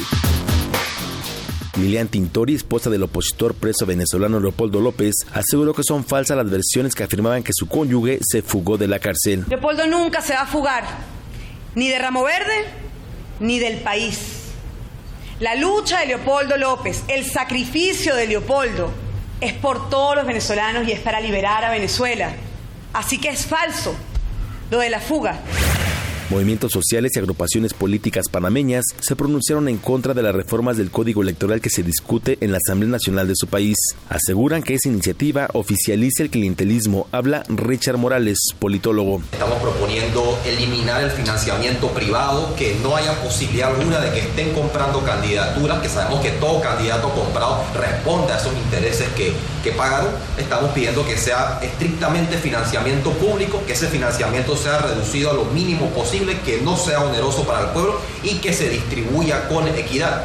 Lilian 1.78 2.08
Tintori, 2.08 2.56
esposa 2.56 2.90
del 2.90 3.04
opositor 3.04 3.54
preso 3.54 3.86
venezolano 3.86 4.40
Leopoldo 4.40 4.82
López, 4.82 5.14
aseguró 5.32 5.76
que 5.76 5.84
son 5.84 6.04
falsas 6.04 6.38
las 6.38 6.50
versiones 6.50 6.96
que 6.96 7.04
afirmaban 7.04 7.44
que 7.44 7.54
su 7.54 7.68
cónyuge 7.68 8.20
se 8.28 8.42
fugó 8.42 8.80
de 8.80 8.88
la 8.88 8.98
cárcel. 8.98 9.46
Leopoldo 9.48 9.86
nunca 9.86 10.22
se 10.22 10.34
va 10.34 10.42
a 10.42 10.48
fugar, 10.48 10.84
ni 11.76 11.88
de 11.88 11.99
Ramo 11.99 12.23
Verde, 12.23 12.65
ni 13.39 13.60
del 13.60 13.77
país. 13.77 14.18
La 15.39 15.56
lucha 15.56 15.99
de 16.02 16.07
Leopoldo 16.07 16.57
López, 16.57 17.03
el 17.07 17.26
sacrificio 17.26 18.15
de 18.15 18.27
Leopoldo, 18.27 18.91
es 19.39 19.53
por 19.53 19.89
todos 19.89 20.15
los 20.15 20.26
venezolanos 20.26 20.88
y 20.88 20.91
es 20.91 20.99
para 20.99 21.19
liberar 21.19 21.65
a 21.65 21.72
Venezuela. 21.72 22.31
Así 22.93 23.19
que 23.19 23.30
es 23.30 23.45
falso 23.45 23.95
lo 24.69 24.80
de 24.80 24.89
la 24.89 24.99
fuga. 24.99 25.39
Movimientos 26.32 26.72
sociales 26.72 27.12
y 27.14 27.20
agrupaciones 27.20 27.74
políticas 27.74 28.30
panameñas 28.30 28.86
se 29.02 29.18
pronunciaron 29.18 29.68
en 29.68 29.76
contra 29.76 30.14
de 30.14 30.24
las 30.24 30.34
reformas 30.34 30.78
del 30.78 30.90
Código 30.90 31.22
Electoral 31.22 31.60
que 31.60 31.70
se 31.70 31.84
discute 31.84 32.38
en 32.40 32.53
la 32.53 32.60
Asamblea 32.66 32.90
Nacional 32.90 33.28
de 33.28 33.36
su 33.36 33.48
país. 33.48 33.76
Aseguran 34.08 34.64
que 34.64 34.76
esa 34.76 34.88
iniciativa 34.88 35.49
oficializa 35.52 36.24
el 36.24 36.30
clientelismo, 36.30 37.08
habla 37.12 37.44
Richard 37.49 37.98
Morales, 37.98 38.38
politólogo. 38.60 39.22
Estamos 39.34 39.62
proponiendo 39.62 40.40
eliminar 40.45 41.03
el 41.03 41.12
financiamiento 41.12 41.90
privado, 41.90 42.56
que 42.56 42.78
no 42.82 42.95
haya 42.95 43.22
posibilidad 43.22 43.76
alguna 43.76 43.99
de 43.99 44.14
que 44.14 44.20
estén 44.22 44.53
comprando 44.53 45.03
candidaturas, 45.03 45.82
que 45.82 45.90
sabemos 45.90 46.22
que 46.22 46.30
todo 46.32 46.62
candidato 46.62 47.10
comprado 47.10 47.62
responde 47.78 48.32
a 48.32 48.38
esos 48.38 48.53
intereses 48.56 49.10
que, 49.18 49.34
que 49.66 49.74
pagaron. 49.74 50.12
Estamos 50.38 50.72
pidiendo 50.72 51.06
que 51.06 51.18
sea 51.18 51.60
estrictamente 51.62 52.38
financiamiento 52.38 53.12
público, 53.16 53.62
que 53.68 53.74
ese 53.74 53.88
financiamiento 53.88 54.56
sea 54.56 54.78
reducido 54.78 55.32
a 55.32 55.34
lo 55.34 55.44
mínimo 55.44 55.90
posible 55.90 56.20
que 56.43 56.61
no 56.61 56.77
sea 56.77 57.03
oneroso 57.03 57.43
para 57.43 57.68
el 57.68 57.73
pueblo 57.73 57.99
y 58.23 58.35
que 58.35 58.53
se 58.53 58.69
distribuya 58.69 59.48
con 59.48 59.68
equidad. 59.68 60.23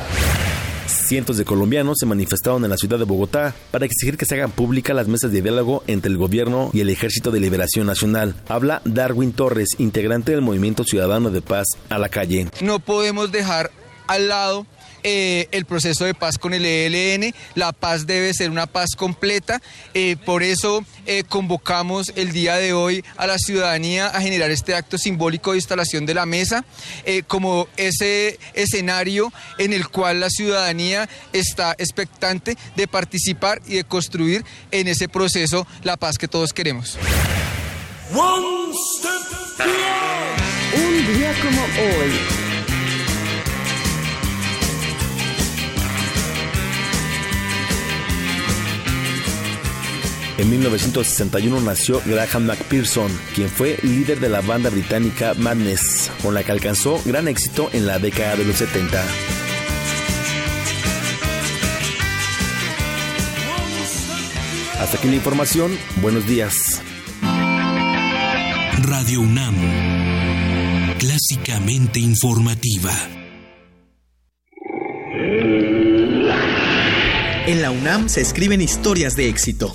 Cientos 0.87 1.37
de 1.37 1.45
colombianos 1.45 1.99
se 1.99 2.07
manifestaron 2.07 2.65
en 2.65 2.71
la 2.71 2.77
ciudad 2.77 2.99
de 2.99 3.05
Bogotá 3.05 3.55
para 3.71 3.87
exigir 3.87 4.17
que 4.17 4.25
se 4.25 4.35
hagan 4.35 4.51
públicas 4.51 4.95
las 4.95 5.09
mesas 5.09 5.33
de 5.33 5.43
diálogo 5.43 5.83
entre 5.87 6.11
el 6.11 6.17
gobierno 6.17 6.71
y 6.73 6.81
el 6.81 6.91
Ejército 6.91 7.31
de 7.31 7.41
Liberación 7.41 7.87
Nacional. 7.87 8.35
Habla 8.49 8.83
Darwin 8.85 9.33
Torres, 9.33 9.71
integrante 9.79 10.33
del 10.33 10.43
Movimiento 10.43 10.85
Ciudadano 10.85 11.31
de 11.31 11.43
Paz 11.43 11.67
a 11.89 11.99
la 11.99 12.09
calle. 12.09 12.49
No 12.61 12.79
podemos 12.79 13.33
dejar 13.33 13.71
al 14.07 14.29
lado 14.29 14.67
eh, 15.03 15.49
el 15.53 15.65
proceso 15.65 16.05
de 16.05 16.15
paz 16.15 16.39
con 16.39 16.55
el 16.55 16.65
ELN. 16.65 17.35
La 17.55 17.73
paz 17.73 18.07
debe 18.07 18.33
ser 18.35 18.51
una 18.51 18.67
paz 18.67 18.91
completa. 18.97 19.61
Eh, 19.95 20.17
por 20.25 20.43
eso 20.43 20.85
eh, 21.07 21.25
convocamos 21.29 22.13
el 22.17 22.33
día 22.33 22.57
de 22.57 22.73
hoy 22.73 23.05
a 23.17 23.27
la 23.27 23.39
ciudadanía 23.39 24.09
a 24.09 24.21
generar 24.21 24.51
este 24.51 24.75
acto 24.75 24.99
simbólico 24.99 25.53
de 25.53 25.59
instalación 25.59 26.07
de 26.07 26.15
la 26.15 26.27
mesa 26.27 26.65
como 27.27 27.69
ese 27.77 28.39
escenario 28.55 29.33
en 29.59 29.73
el 29.73 29.89
cual 29.89 30.21
la 30.21 30.31
ciudadanía 30.31 31.09
está 31.33 31.75
expectante 31.79 32.57
de 32.77 32.89
participar 32.89 33.63
y 33.67 33.77
de 33.77 33.85
construir 33.85 34.45
en 34.71 34.89
ese 34.89 35.09
proceso 35.09 35.67
la 35.83 35.97
paz 35.97 36.19
que 36.19 36.29
todos 36.29 36.53
queremos. 36.53 36.99
Un 40.75 41.15
día 41.15 41.35
como 41.43 41.63
hoy. 41.63 42.46
En 50.39 50.51
1961 50.51 51.63
nació 51.63 52.03
Graham 52.05 52.45
McPherson, 52.45 53.11
quien 53.35 53.49
fue 53.49 53.79
líder 53.83 54.21
de 54.21 54.29
la 54.29 54.43
banda 54.43 54.69
británica 54.69 55.33
Madness, 55.33 56.11
con 56.23 56.35
la 56.35 56.45
que 56.45 56.53
alcanzó 56.53 57.01
gran 57.07 57.27
éxito 57.27 57.71
en 57.73 57.87
la 57.87 57.99
década 57.99 58.37
de 58.37 58.45
los 58.45 58.57
70. 58.57 59.03
Hasta 64.79 64.99
aquí 64.99 65.09
la 65.09 65.15
información. 65.15 65.73
Buenos 66.03 66.27
días. 66.27 66.83
Radio 68.83 69.21
UNAM. 69.23 69.57
Clásicamente 70.99 71.99
informativa. 71.99 72.93
En 77.47 77.63
la 77.63 77.71
UNAM 77.71 78.11
se 78.11 78.21
escriben 78.21 78.61
historias 78.61 79.17
de 79.17 79.31
éxito 79.31 79.75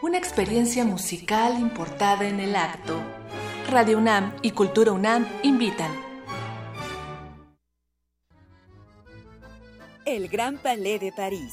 Una 0.00 0.16
experiencia 0.16 0.84
musical 0.84 1.58
importada 1.58 2.28
en 2.28 2.38
el 2.38 2.54
acto. 2.54 3.02
Radio 3.68 3.98
UNAM 3.98 4.32
y 4.42 4.52
Cultura 4.52 4.92
UNAM 4.92 5.26
invitan. 5.42 5.90
El 10.04 10.28
Gran 10.28 10.58
Palais 10.58 11.00
de 11.00 11.10
París, 11.10 11.52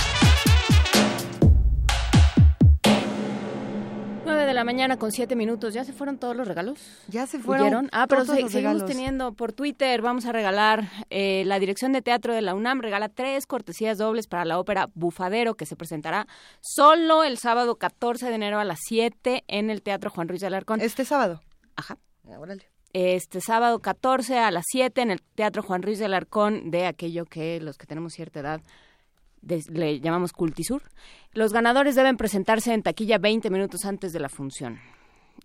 La 4.61 4.65
mañana 4.65 4.97
con 4.97 5.11
7 5.11 5.35
minutos. 5.35 5.73
¿Ya 5.73 5.83
se 5.83 5.91
fueron 5.91 6.17
todos 6.19 6.35
los 6.35 6.47
regalos? 6.47 6.79
Ya 7.07 7.25
se 7.25 7.39
fueron. 7.39 7.65
¿Huyeron? 7.67 7.89
Ah, 7.91 8.05
pero 8.07 8.21
se- 8.25 8.33
seguimos 8.33 8.53
regalos. 8.53 8.85
teniendo 8.85 9.33
por 9.33 9.53
Twitter. 9.53 10.01
Vamos 10.01 10.25
a 10.25 10.31
regalar 10.31 10.87
eh, 11.09 11.43
la 11.45 11.57
Dirección 11.59 11.91
de 11.93 12.01
Teatro 12.01 12.33
de 12.35 12.41
la 12.41 12.53
UNAM. 12.53 12.81
Regala 12.81 13.09
tres 13.09 13.47
cortesías 13.47 13.97
dobles 13.97 14.27
para 14.27 14.45
la 14.45 14.59
ópera 14.59 14.87
Bufadero, 14.93 15.55
que 15.55 15.65
se 15.65 15.75
presentará 15.75 16.27
solo 16.61 17.23
el 17.23 17.37
sábado 17.39 17.75
14 17.77 18.27
de 18.29 18.35
enero 18.35 18.59
a 18.59 18.63
las 18.65 18.79
7 18.87 19.43
en 19.47 19.69
el 19.69 19.81
Teatro 19.81 20.09
Juan 20.11 20.27
Ruiz 20.27 20.41
de 20.41 20.47
Alarcón. 20.47 20.79
Este 20.81 21.05
sábado. 21.05 21.41
Ajá. 21.75 21.97
Órale. 22.25 22.63
Este 22.93 23.41
sábado 23.41 23.79
14 23.79 24.37
a 24.37 24.51
las 24.51 24.65
7 24.67 25.01
en 25.01 25.11
el 25.11 25.21
Teatro 25.21 25.63
Juan 25.63 25.81
Ruiz 25.81 25.97
de 25.97 26.05
Alarcón 26.05 26.71
de 26.71 26.85
aquello 26.85 27.25
que 27.25 27.59
los 27.61 27.77
que 27.77 27.87
tenemos 27.87 28.13
cierta 28.13 28.41
edad 28.41 28.61
de- 29.41 29.63
le 29.71 29.99
llamamos 29.99 30.31
Cultisur. 30.33 30.81
Los 31.33 31.53
ganadores 31.53 31.95
deben 31.95 32.17
presentarse 32.17 32.73
en 32.73 32.83
taquilla 32.83 33.17
20 33.17 33.49
minutos 33.49 33.85
antes 33.85 34.13
de 34.13 34.19
la 34.19 34.29
función. 34.29 34.79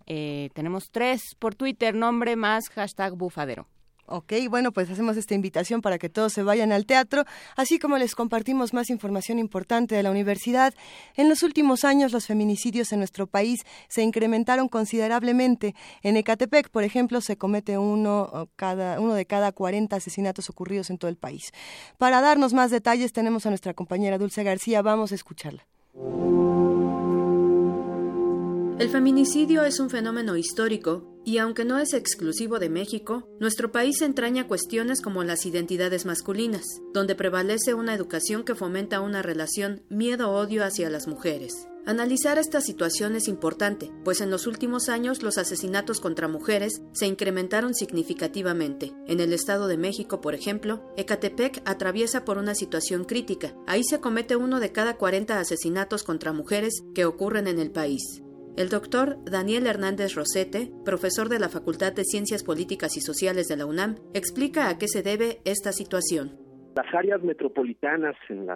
Eh, 0.07 0.51
tenemos 0.55 0.91
tres 0.91 1.35
por 1.39 1.55
Twitter, 1.55 1.95
nombre 1.95 2.37
más 2.37 2.69
hashtag 2.71 3.15
bufadero. 3.17 3.67
Ok, 4.07 4.33
bueno, 4.49 4.73
pues 4.73 4.89
hacemos 4.89 5.17
esta 5.17 5.35
invitación 5.35 5.83
para 5.83 5.99
que 5.99 6.09
todos 6.09 6.33
se 6.33 6.43
vayan 6.43 6.71
al 6.71 6.87
teatro, 6.87 7.25
así 7.57 7.79
como 7.79 7.99
les 7.99 8.15
compartimos 8.15 8.73
más 8.73 8.89
información 8.89 9.39
importante 9.39 9.97
de 9.97 10.03
la 10.03 10.11
universidad. 10.11 10.75
En 11.17 11.29
los 11.29 11.43
últimos 11.43 11.85
años 11.85 12.13
los 12.13 12.27
feminicidios 12.27 12.93
en 12.93 13.01
nuestro 13.01 13.27
país 13.27 13.65
se 13.89 14.03
incrementaron 14.03 14.69
considerablemente. 14.69 15.75
En 16.03 16.17
Ecatepec, 16.17 16.71
por 16.71 16.85
ejemplo, 16.85 17.21
se 17.21 17.37
comete 17.37 17.79
uno, 17.79 18.49
cada, 18.57 19.01
uno 19.01 19.15
de 19.15 19.27
cada 19.27 19.51
40 19.51 19.97
asesinatos 19.97 20.49
ocurridos 20.51 20.91
en 20.91 20.99
todo 20.99 21.09
el 21.09 21.17
país. 21.17 21.53
Para 21.99 22.21
darnos 22.21 22.53
más 22.55 22.71
detalles 22.71 23.13
tenemos 23.13 23.45
a 23.47 23.49
nuestra 23.49 23.75
compañera 23.75 24.19
Dulce 24.19 24.45
García, 24.45 24.83
vamos 24.83 25.13
a 25.13 25.17
escucharla. 25.17 25.67
El 28.79 28.91
feminicidio 28.91 29.65
es 29.65 29.81
un 29.81 29.89
fenómeno 29.89 30.37
histórico 30.37 31.03
y 31.25 31.39
aunque 31.39 31.65
no 31.65 31.79
es 31.79 31.95
exclusivo 31.95 32.59
de 32.59 32.69
México, 32.69 33.27
nuestro 33.41 33.73
país 33.73 34.03
entraña 34.03 34.47
cuestiones 34.47 35.01
como 35.01 35.25
las 35.25 35.47
identidades 35.47 36.05
masculinas, 36.05 36.83
donde 36.93 37.15
prevalece 37.15 37.73
una 37.73 37.95
educación 37.95 38.45
que 38.45 38.55
fomenta 38.55 39.01
una 39.01 39.23
relación 39.23 39.83
miedo-odio 39.89 40.63
hacia 40.63 40.91
las 40.91 41.09
mujeres. 41.09 41.67
Analizar 41.87 42.37
esta 42.37 42.61
situación 42.61 43.17
es 43.17 43.29
importante, 43.29 43.91
pues 44.05 44.21
en 44.21 44.31
los 44.31 44.47
últimos 44.47 44.91
años 44.91 45.23
los 45.23 45.39
asesinatos 45.39 45.99
contra 45.99 46.29
mujeres 46.29 46.83
se 46.93 47.07
incrementaron 47.07 47.75
significativamente. 47.75 48.93
En 49.07 49.21
el 49.21 49.33
Estado 49.33 49.69
de 49.69 49.79
México, 49.79 50.21
por 50.21 50.35
ejemplo, 50.35 50.93
Ecatepec 50.99 51.63
atraviesa 51.65 52.27
por 52.27 52.37
una 52.37 52.55
situación 52.55 53.05
crítica. 53.05 53.55
Ahí 53.67 53.85
se 53.85 54.01
comete 54.01 54.37
uno 54.37 54.61
de 54.61 54.73
cada 54.73 54.99
40 54.99 55.41
asesinatos 55.41 56.03
contra 56.03 56.35
mujeres 56.35 56.83
que 56.95 57.07
ocurren 57.07 57.47
en 57.47 57.59
el 57.59 57.71
país. 57.71 58.21
El 58.57 58.71
doctor 58.71 59.23
Daniel 59.31 59.67
Hernández 59.67 60.15
Rosete, 60.15 60.71
profesor 60.83 61.29
de 61.29 61.39
la 61.39 61.51
Facultad 61.51 61.93
de 61.93 62.05
Ciencias 62.05 62.43
Políticas 62.43 62.97
y 62.97 63.03
Sociales 63.03 63.49
de 63.49 63.57
la 63.59 63.67
UNAM, 63.67 63.97
explica 64.15 64.71
a 64.71 64.79
qué 64.79 64.89
se 64.89 65.03
debe 65.03 65.41
esta 65.45 65.73
situación. 65.73 66.39
Las 66.75 66.87
áreas 66.95 67.23
metropolitanas 67.23 68.17
en, 68.31 68.49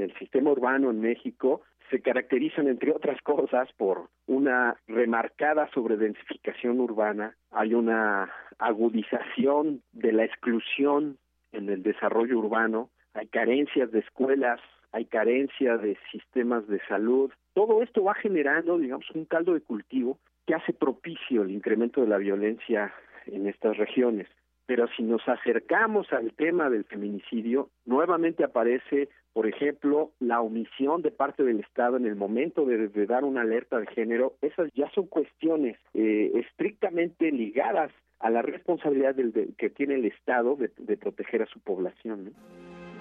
el 0.00 0.14
sistema 0.18 0.52
urbano 0.52 0.90
en 0.90 1.00
México 1.00 1.60
se 1.90 2.00
caracterizan, 2.00 2.66
entre 2.66 2.92
otras 2.92 3.20
cosas, 3.20 3.68
por 3.76 4.08
una 4.26 4.76
remarcada 4.86 5.68
sobredensificación 5.74 6.80
urbana, 6.80 7.36
hay 7.50 7.74
una 7.74 8.32
agudización 8.58 9.82
de 9.92 10.12
la 10.12 10.24
exclusión 10.24 11.18
en 11.52 11.68
el 11.68 11.82
desarrollo 11.82 12.38
urbano, 12.38 12.88
hay 13.12 13.26
carencias 13.26 13.92
de 13.92 13.98
escuelas, 13.98 14.60
hay 14.92 15.04
carencia 15.04 15.76
de 15.76 15.98
sistemas 16.10 16.66
de 16.68 16.80
salud. 16.88 17.30
Todo 17.54 17.82
esto 17.82 18.04
va 18.04 18.14
generando, 18.14 18.78
digamos, 18.78 19.10
un 19.10 19.24
caldo 19.24 19.54
de 19.54 19.60
cultivo 19.60 20.18
que 20.46 20.54
hace 20.54 20.72
propicio 20.72 21.42
el 21.42 21.50
incremento 21.50 22.00
de 22.00 22.08
la 22.08 22.18
violencia 22.18 22.92
en 23.26 23.46
estas 23.46 23.76
regiones. 23.76 24.28
Pero 24.66 24.86
si 24.96 25.02
nos 25.02 25.26
acercamos 25.28 26.12
al 26.12 26.32
tema 26.32 26.70
del 26.70 26.84
feminicidio, 26.84 27.68
nuevamente 27.84 28.44
aparece, 28.44 29.08
por 29.32 29.46
ejemplo, 29.46 30.12
la 30.20 30.40
omisión 30.40 31.02
de 31.02 31.10
parte 31.10 31.42
del 31.42 31.60
Estado 31.60 31.96
en 31.96 32.06
el 32.06 32.16
momento 32.16 32.64
de, 32.64 32.88
dar 33.06 33.24
una 33.24 33.42
alerta 33.42 33.78
de 33.78 33.86
género. 33.88 34.34
Esas 34.40 34.72
ya 34.72 34.88
son 34.90 35.08
cuestiones 35.08 35.76
eh, 35.94 36.30
estrictamente 36.34 37.30
ligadas 37.32 37.92
a 38.20 38.30
la 38.30 38.40
responsabilidad 38.40 39.14
del, 39.14 39.32
de, 39.32 39.48
que 39.58 39.68
tiene 39.68 39.96
el 39.96 40.04
Estado 40.06 40.56
de, 40.56 40.70
de 40.78 40.96
proteger 40.96 41.42
a 41.42 41.46
su 41.46 41.60
población. 41.60 42.32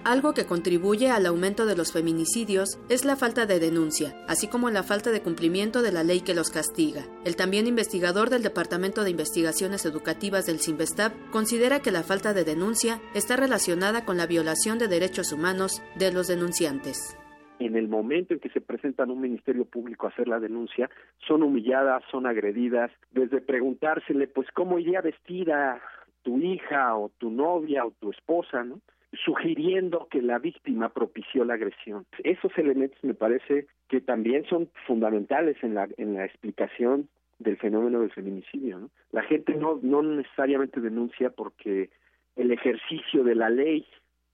Algo 0.04 0.34
que 0.34 0.48
contribuye 0.48 1.12
al 1.12 1.28
aumento 1.28 1.68
de 1.68 1.76
los 1.76 1.94
feminicidios 1.94 2.80
es 2.90 3.06
la 3.06 3.16
falta 3.16 3.46
de 3.46 3.60
denuncia, 3.60 4.16
así 4.28 4.48
como 4.48 4.72
la 4.72 4.82
falta 4.82 5.12
de 5.12 5.22
cumplimiento 5.22 5.84
de 5.84 5.92
la 5.92 6.04
ley 6.04 6.22
que 6.22 6.34
los 6.34 6.50
castiga. 6.50 7.04
El 7.24 7.36
también 7.36 7.68
investigador 7.68 8.32
del 8.32 8.42
Departamento 8.42 9.04
de 9.04 9.12
Investigaciones 9.12 9.86
Educativas 9.86 10.48
del 10.48 10.60
CIMBESTAB 10.60 11.30
considera 11.30 11.82
que 11.82 11.92
la 11.92 12.02
falta 12.02 12.34
de 12.34 12.44
denuncia 12.44 13.00
está 13.14 13.36
relacionada 13.36 14.04
con 14.04 14.18
la 14.18 14.26
violación 14.26 14.80
de 14.80 14.88
derechos 14.88 15.32
humanos 15.32 15.84
de 16.00 16.12
los 16.12 16.28
denunciantes. 16.28 17.16
En 17.60 17.76
el 17.76 17.88
momento 17.88 18.34
en 18.34 18.40
que 18.40 18.50
se 18.50 18.60
presentan 18.60 19.12
a 19.12 19.14
un 19.14 19.22
ministerio 19.22 19.66
público 19.66 20.08
a 20.08 20.10
hacer 20.10 20.28
la 20.28 20.40
denuncia, 20.40 20.90
son 21.28 21.44
humilladas, 21.44 22.02
son 22.10 22.26
agredidas, 22.26 22.90
desde 23.12 23.40
preguntársele, 23.40 24.28
pues, 24.28 24.48
¿cómo 24.56 24.80
iría 24.80 25.02
vestida 25.02 25.80
tu 26.24 26.40
hija 26.40 26.96
o 26.96 27.10
tu 27.20 27.30
novia 27.30 27.86
o 27.86 27.92
tu 27.92 28.10
esposa, 28.10 28.64
¿no? 28.64 28.82
Sugiriendo 29.26 30.08
que 30.10 30.22
la 30.22 30.40
víctima 30.40 30.90
propició 30.90 31.44
la 31.44 31.56
agresión. 31.56 32.06
Esos 32.24 32.58
elementos 32.58 32.98
me 33.04 33.14
parece 33.14 33.68
que 33.90 34.02
también 34.02 34.46
son 34.46 34.70
fundamentales 34.88 35.58
en 35.64 35.76
la, 35.76 36.26
explicación 36.26 37.10
del 37.40 37.58
fenómeno 37.58 38.00
del 38.00 38.12
feminicidio. 38.12 38.80
¿no? 38.80 38.90
La 39.12 39.24
gente 39.24 39.56
no, 39.56 39.80
no 39.82 40.02
necesariamente 40.02 40.80
denuncia 40.80 41.30
porque 41.30 41.90
el 42.36 42.52
ejercicio 42.52 43.24
de 43.24 43.36
la 43.36 43.50
ley 43.50 43.86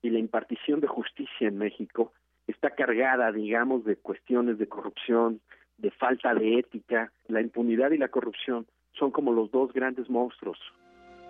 y 0.02 0.10
la 0.10 0.20
impartición 0.20 0.80
de 0.80 0.86
justicia 0.86 1.48
en 1.48 1.58
México 1.58 2.12
está 2.46 2.70
cargada, 2.70 3.32
digamos, 3.32 3.84
de 3.84 3.96
cuestiones 3.96 4.58
de 4.58 4.68
corrupción, 4.68 5.40
de 5.76 5.90
falta 5.90 6.34
de 6.34 6.58
ética. 6.58 7.12
La 7.26 7.40
impunidad 7.40 7.90
y 7.90 7.98
la 7.98 8.08
corrupción 8.08 8.66
son 8.92 9.10
como 9.10 9.32
los 9.32 9.50
dos 9.50 9.72
grandes 9.72 10.08
monstruos 10.08 10.58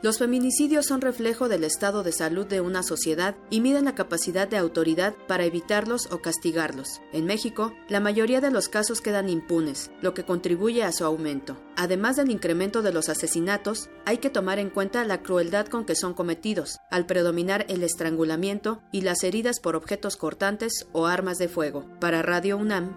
los 0.01 0.19
feminicidios 0.19 0.87
son 0.87 1.01
reflejo 1.01 1.49
del 1.49 1.65
estado 1.65 2.05
de 2.05 2.13
salud 2.13 2.47
de 2.47 2.61
una 2.61 2.85
sociedad 2.85 3.35
y 3.51 3.61
miden 3.61 3.87
la 3.87 3.97
capacidad 3.97 4.47
de 4.47 4.57
autoridad 4.57 5.17
para 5.27 5.45
evitarlos 5.45 6.13
o 6.13 6.19
castigarlos. 6.19 7.01
En 7.13 7.25
México, 7.25 7.73
la 7.89 7.99
mayoría 7.99 8.41
de 8.41 8.53
los 8.53 8.69
casos 8.69 9.01
quedan 9.01 9.29
impunes, 9.29 9.91
lo 10.01 10.15
que 10.15 10.23
contribuye 10.23 10.85
a 10.85 10.93
su 10.93 11.05
aumento. 11.05 11.57
Además 11.77 12.15
del 12.15 12.31
incremento 12.31 12.83
de 12.83 12.93
los 12.93 13.09
asesinatos, 13.09 13.91
hay 14.07 14.19
que 14.19 14.31
tomar 14.31 14.61
en 14.61 14.71
cuenta 14.71 15.03
la 15.05 15.21
crueldad 15.21 15.67
con 15.67 15.85
que 15.85 15.97
son 15.97 16.15
cometidos, 16.15 16.79
al 16.93 17.07
predominar 17.07 17.67
el 17.69 17.83
estrangulamiento 17.83 18.81
y 18.93 19.01
las 19.01 19.25
heridas 19.25 19.59
por 19.59 19.75
objetos 19.75 20.17
cortantes 20.17 20.87
o 20.93 21.07
armas 21.07 21.39
de 21.39 21.49
fuego. 21.49 21.85
Para 21.99 22.23
Radio 22.23 22.57
UNAM, 22.57 22.95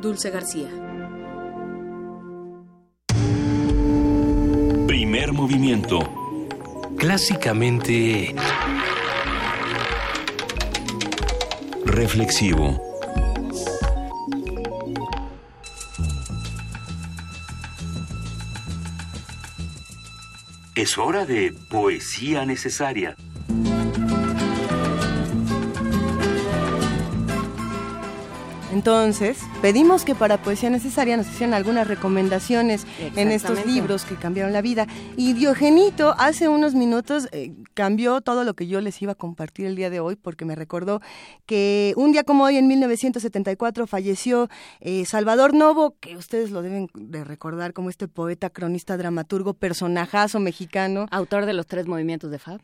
Dulce 0.00 0.30
García. 0.30 0.70
Primer 4.86 5.32
movimiento 5.32 6.25
clásicamente 6.98 8.34
reflexivo. 11.84 12.82
Es 20.74 20.98
hora 20.98 21.24
de 21.24 21.54
poesía 21.70 22.44
necesaria. 22.44 23.16
Entonces, 28.76 29.38
pedimos 29.62 30.04
que 30.04 30.14
para 30.14 30.36
Poesía 30.36 30.68
Necesaria 30.68 31.16
nos 31.16 31.26
hicieran 31.28 31.54
algunas 31.54 31.88
recomendaciones 31.88 32.86
en 33.16 33.32
estos 33.32 33.64
libros 33.64 34.04
que 34.04 34.16
cambiaron 34.16 34.52
la 34.52 34.60
vida. 34.60 34.86
Y 35.16 35.32
Diogenito 35.32 36.14
hace 36.18 36.46
unos 36.48 36.74
minutos 36.74 37.26
eh, 37.32 37.54
cambió 37.72 38.20
todo 38.20 38.44
lo 38.44 38.52
que 38.52 38.66
yo 38.66 38.82
les 38.82 39.00
iba 39.00 39.12
a 39.12 39.14
compartir 39.14 39.64
el 39.64 39.76
día 39.76 39.88
de 39.88 40.00
hoy 40.00 40.14
porque 40.14 40.44
me 40.44 40.54
recordó 40.54 41.00
que 41.46 41.94
un 41.96 42.12
día 42.12 42.22
como 42.22 42.44
hoy, 42.44 42.58
en 42.58 42.68
1974, 42.68 43.86
falleció 43.86 44.50
eh, 44.80 45.06
Salvador 45.06 45.54
Novo, 45.54 45.96
que 45.98 46.14
ustedes 46.14 46.50
lo 46.50 46.60
deben 46.60 46.90
de 46.92 47.24
recordar 47.24 47.72
como 47.72 47.88
este 47.88 48.08
poeta, 48.08 48.50
cronista, 48.50 48.98
dramaturgo, 48.98 49.54
personajazo 49.54 50.38
mexicano. 50.38 51.06
Autor 51.10 51.46
de 51.46 51.54
los 51.54 51.66
tres 51.66 51.86
movimientos 51.86 52.30
de 52.30 52.38
Fab. 52.38 52.60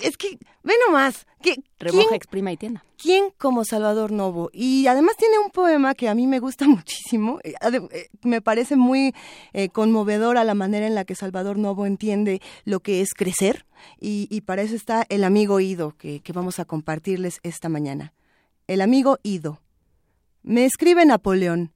Es 0.00 0.16
que, 0.16 0.38
ve 0.62 0.72
nomás, 0.86 1.26
que, 1.42 1.56
Remoja, 1.82 2.04
¿quién- 2.08 2.14
exprima 2.16 2.52
y 2.52 2.56
tienda. 2.56 2.84
¿Quién 2.96 3.26
como 3.38 3.64
Salvador 3.64 4.12
Novo? 4.12 4.48
Y 4.52 4.86
además 4.86 5.16
tiene 5.16 5.38
un 5.38 5.50
poema 5.50 5.94
que 5.94 6.08
a 6.08 6.14
mí 6.14 6.26
me 6.26 6.38
gusta 6.38 6.66
muchísimo. 6.68 7.38
eh, 7.44 7.54
eh, 7.92 8.08
Me 8.22 8.40
parece 8.40 8.76
muy 8.76 9.14
eh, 9.52 9.68
conmovedora 9.68 10.44
la 10.44 10.54
manera 10.54 10.86
en 10.86 10.94
la 10.94 11.04
que 11.04 11.14
Salvador 11.14 11.58
Novo 11.58 11.84
entiende 11.86 12.40
lo 12.64 12.80
que 12.80 13.00
es 13.00 13.12
crecer. 13.14 13.66
Y, 14.00 14.28
y 14.30 14.42
para 14.42 14.62
eso 14.62 14.74
está 14.76 15.04
el 15.08 15.24
amigo 15.24 15.58
Ido 15.60 15.96
que, 15.98 16.20
que 16.20 16.32
vamos 16.32 16.58
a 16.60 16.64
compartirles 16.64 17.40
esta 17.42 17.68
mañana. 17.68 18.12
El 18.68 18.80
amigo 18.80 19.18
Ido. 19.22 19.60
Me 20.42 20.64
escribe 20.64 21.04
Napoleón. 21.04 21.72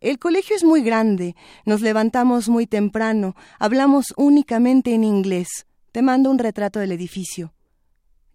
El 0.00 0.20
colegio 0.20 0.54
es 0.54 0.62
muy 0.62 0.82
grande, 0.82 1.34
nos 1.64 1.80
levantamos 1.80 2.48
muy 2.48 2.68
temprano, 2.68 3.34
hablamos 3.58 4.14
únicamente 4.16 4.94
en 4.94 5.02
inglés. 5.02 5.48
Te 5.90 6.02
mando 6.02 6.30
un 6.30 6.38
retrato 6.38 6.78
del 6.78 6.92
edificio. 6.92 7.52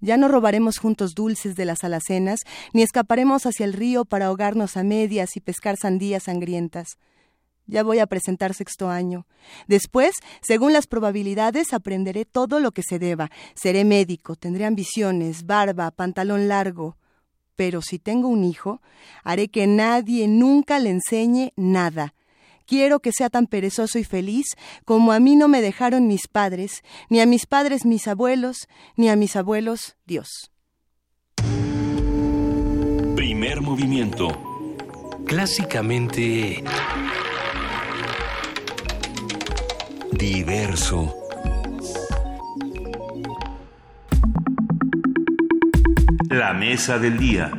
Ya 0.03 0.17
no 0.17 0.27
robaremos 0.27 0.79
juntos 0.79 1.15
dulces 1.15 1.55
de 1.55 1.63
las 1.63 1.85
alacenas, 1.85 2.41
ni 2.73 2.81
escaparemos 2.81 3.45
hacia 3.45 3.63
el 3.63 3.71
río 3.71 4.03
para 4.03 4.25
ahogarnos 4.25 4.75
a 4.75 4.83
medias 4.83 5.37
y 5.37 5.39
pescar 5.39 5.77
sandías 5.77 6.23
sangrientas. 6.23 6.97
Ya 7.67 7.83
voy 7.83 7.99
a 7.99 8.07
presentar 8.07 8.53
sexto 8.53 8.89
año. 8.89 9.25
Después, 9.67 10.15
según 10.41 10.73
las 10.73 10.87
probabilidades, 10.87 11.71
aprenderé 11.71 12.25
todo 12.25 12.59
lo 12.59 12.73
que 12.73 12.83
se 12.83 12.99
deba. 12.99 13.31
Seré 13.55 13.85
médico, 13.85 14.35
tendré 14.35 14.65
ambiciones, 14.65 15.45
barba, 15.45 15.89
pantalón 15.91 16.49
largo. 16.49 16.97
Pero 17.55 17.81
si 17.81 17.97
tengo 17.97 18.27
un 18.27 18.43
hijo, 18.43 18.81
haré 19.23 19.47
que 19.47 19.67
nadie 19.67 20.27
nunca 20.27 20.79
le 20.79 20.89
enseñe 20.89 21.53
nada. 21.55 22.13
Quiero 22.65 22.99
que 22.99 23.11
sea 23.11 23.29
tan 23.29 23.47
perezoso 23.47 23.99
y 23.99 24.03
feliz 24.03 24.45
como 24.85 25.11
a 25.11 25.19
mí 25.19 25.35
no 25.35 25.47
me 25.47 25.61
dejaron 25.61 26.07
mis 26.07 26.27
padres, 26.27 26.81
ni 27.09 27.19
a 27.19 27.25
mis 27.25 27.45
padres 27.45 27.85
mis 27.85 28.07
abuelos, 28.07 28.67
ni 28.95 29.09
a 29.09 29.15
mis 29.15 29.35
abuelos 29.35 29.95
Dios. 30.05 30.51
Primer 33.15 33.61
movimiento. 33.61 34.27
Clásicamente 35.25 36.63
diverso. 40.11 41.15
La 46.29 46.53
mesa 46.53 46.97
del 46.97 47.17
día. 47.17 47.51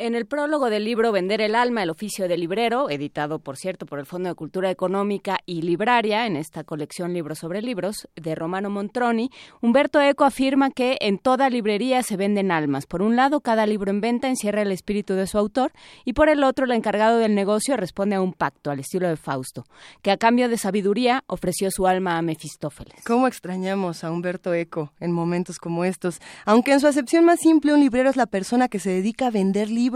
En 0.00 0.14
el 0.14 0.26
prólogo 0.26 0.70
del 0.70 0.84
libro 0.84 1.10
Vender 1.10 1.40
el 1.40 1.56
alma, 1.56 1.82
el 1.82 1.90
oficio 1.90 2.28
del 2.28 2.38
librero, 2.38 2.88
editado, 2.88 3.40
por 3.40 3.56
cierto, 3.56 3.84
por 3.84 3.98
el 3.98 4.06
Fondo 4.06 4.28
de 4.28 4.36
Cultura 4.36 4.70
Económica 4.70 5.40
y 5.44 5.62
Libraria, 5.62 6.24
en 6.24 6.36
esta 6.36 6.62
colección 6.62 7.12
Libros 7.12 7.40
sobre 7.40 7.62
Libros, 7.62 8.08
de 8.14 8.36
Romano 8.36 8.70
Montroni, 8.70 9.32
Humberto 9.60 10.00
Eco 10.00 10.22
afirma 10.22 10.70
que 10.70 10.98
en 11.00 11.18
toda 11.18 11.50
librería 11.50 12.04
se 12.04 12.16
venden 12.16 12.52
almas. 12.52 12.86
Por 12.86 13.02
un 13.02 13.16
lado, 13.16 13.40
cada 13.40 13.66
libro 13.66 13.90
en 13.90 14.00
venta 14.00 14.28
encierra 14.28 14.62
el 14.62 14.70
espíritu 14.70 15.14
de 15.14 15.26
su 15.26 15.36
autor, 15.36 15.72
y 16.04 16.12
por 16.12 16.28
el 16.28 16.44
otro, 16.44 16.66
el 16.66 16.70
encargado 16.70 17.18
del 17.18 17.34
negocio 17.34 17.76
responde 17.76 18.14
a 18.14 18.20
un 18.20 18.34
pacto, 18.34 18.70
al 18.70 18.78
estilo 18.78 19.08
de 19.08 19.16
Fausto, 19.16 19.64
que 20.00 20.12
a 20.12 20.16
cambio 20.16 20.48
de 20.48 20.58
sabiduría 20.58 21.24
ofreció 21.26 21.72
su 21.72 21.88
alma 21.88 22.18
a 22.18 22.22
Mefistófeles. 22.22 23.02
¿Cómo 23.04 23.26
extrañamos 23.26 24.04
a 24.04 24.12
Humberto 24.12 24.54
Eco 24.54 24.92
en 25.00 25.10
momentos 25.10 25.58
como 25.58 25.84
estos? 25.84 26.20
Aunque 26.44 26.70
en 26.70 26.78
su 26.78 26.86
acepción 26.86 27.24
más 27.24 27.40
simple 27.40 27.74
un 27.74 27.80
librero 27.80 28.08
es 28.08 28.16
la 28.16 28.26
persona 28.26 28.68
que 28.68 28.78
se 28.78 28.90
dedica 28.90 29.26
a 29.26 29.30
vender 29.32 29.68
libros, 29.68 29.87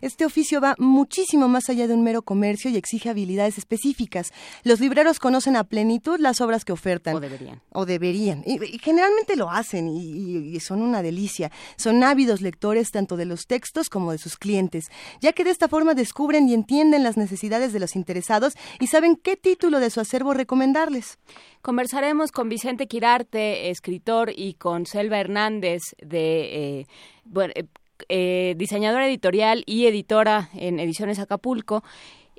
este 0.00 0.24
oficio 0.24 0.60
va 0.60 0.74
muchísimo 0.78 1.48
más 1.48 1.68
allá 1.68 1.86
de 1.86 1.94
un 1.94 2.02
mero 2.02 2.22
comercio 2.22 2.70
y 2.70 2.76
exige 2.76 3.10
habilidades 3.10 3.58
específicas. 3.58 4.32
Los 4.64 4.80
libreros 4.80 5.18
conocen 5.18 5.56
a 5.56 5.64
plenitud 5.64 6.18
las 6.20 6.40
obras 6.40 6.64
que 6.64 6.72
ofertan. 6.72 7.16
O 7.16 7.20
deberían. 7.20 7.60
O 7.72 7.86
deberían. 7.86 8.42
Y, 8.46 8.62
y 8.64 8.78
generalmente 8.78 9.36
lo 9.36 9.50
hacen 9.50 9.88
y, 9.88 10.00
y- 10.04 10.56
y 10.56 10.60
son 10.60 10.82
una 10.82 11.02
delicia. 11.02 11.50
Son 11.76 12.02
ávidos 12.04 12.40
lectores 12.40 12.90
tanto 12.90 13.16
de 13.16 13.24
los 13.24 13.46
textos 13.46 13.88
como 13.88 14.12
de 14.12 14.18
sus 14.18 14.36
clientes, 14.36 14.86
ya 15.20 15.32
que 15.32 15.44
de 15.44 15.50
esta 15.50 15.68
forma 15.68 15.94
descubren 15.94 16.48
y 16.48 16.54
entienden 16.54 17.02
las 17.02 17.16
necesidades 17.16 17.72
de 17.72 17.80
los 17.80 17.96
interesados 17.96 18.54
y 18.80 18.86
saben 18.88 19.16
qué 19.16 19.36
título 19.36 19.80
de 19.80 19.90
su 19.90 20.00
acervo 20.00 20.34
recomendarles. 20.34 21.18
Conversaremos 21.62 22.32
con 22.32 22.48
Vicente 22.48 22.86
Quirarte, 22.86 23.70
escritor, 23.70 24.30
y 24.34 24.54
con 24.54 24.84
Selva 24.86 25.18
Hernández, 25.20 25.80
de 26.02 26.80
eh, 26.80 26.86
bueno, 27.24 27.52
eh, 28.08 28.54
diseñadora 28.56 29.06
editorial 29.06 29.62
y 29.66 29.86
editora 29.86 30.50
en 30.54 30.80
Ediciones 30.80 31.18
Acapulco. 31.18 31.82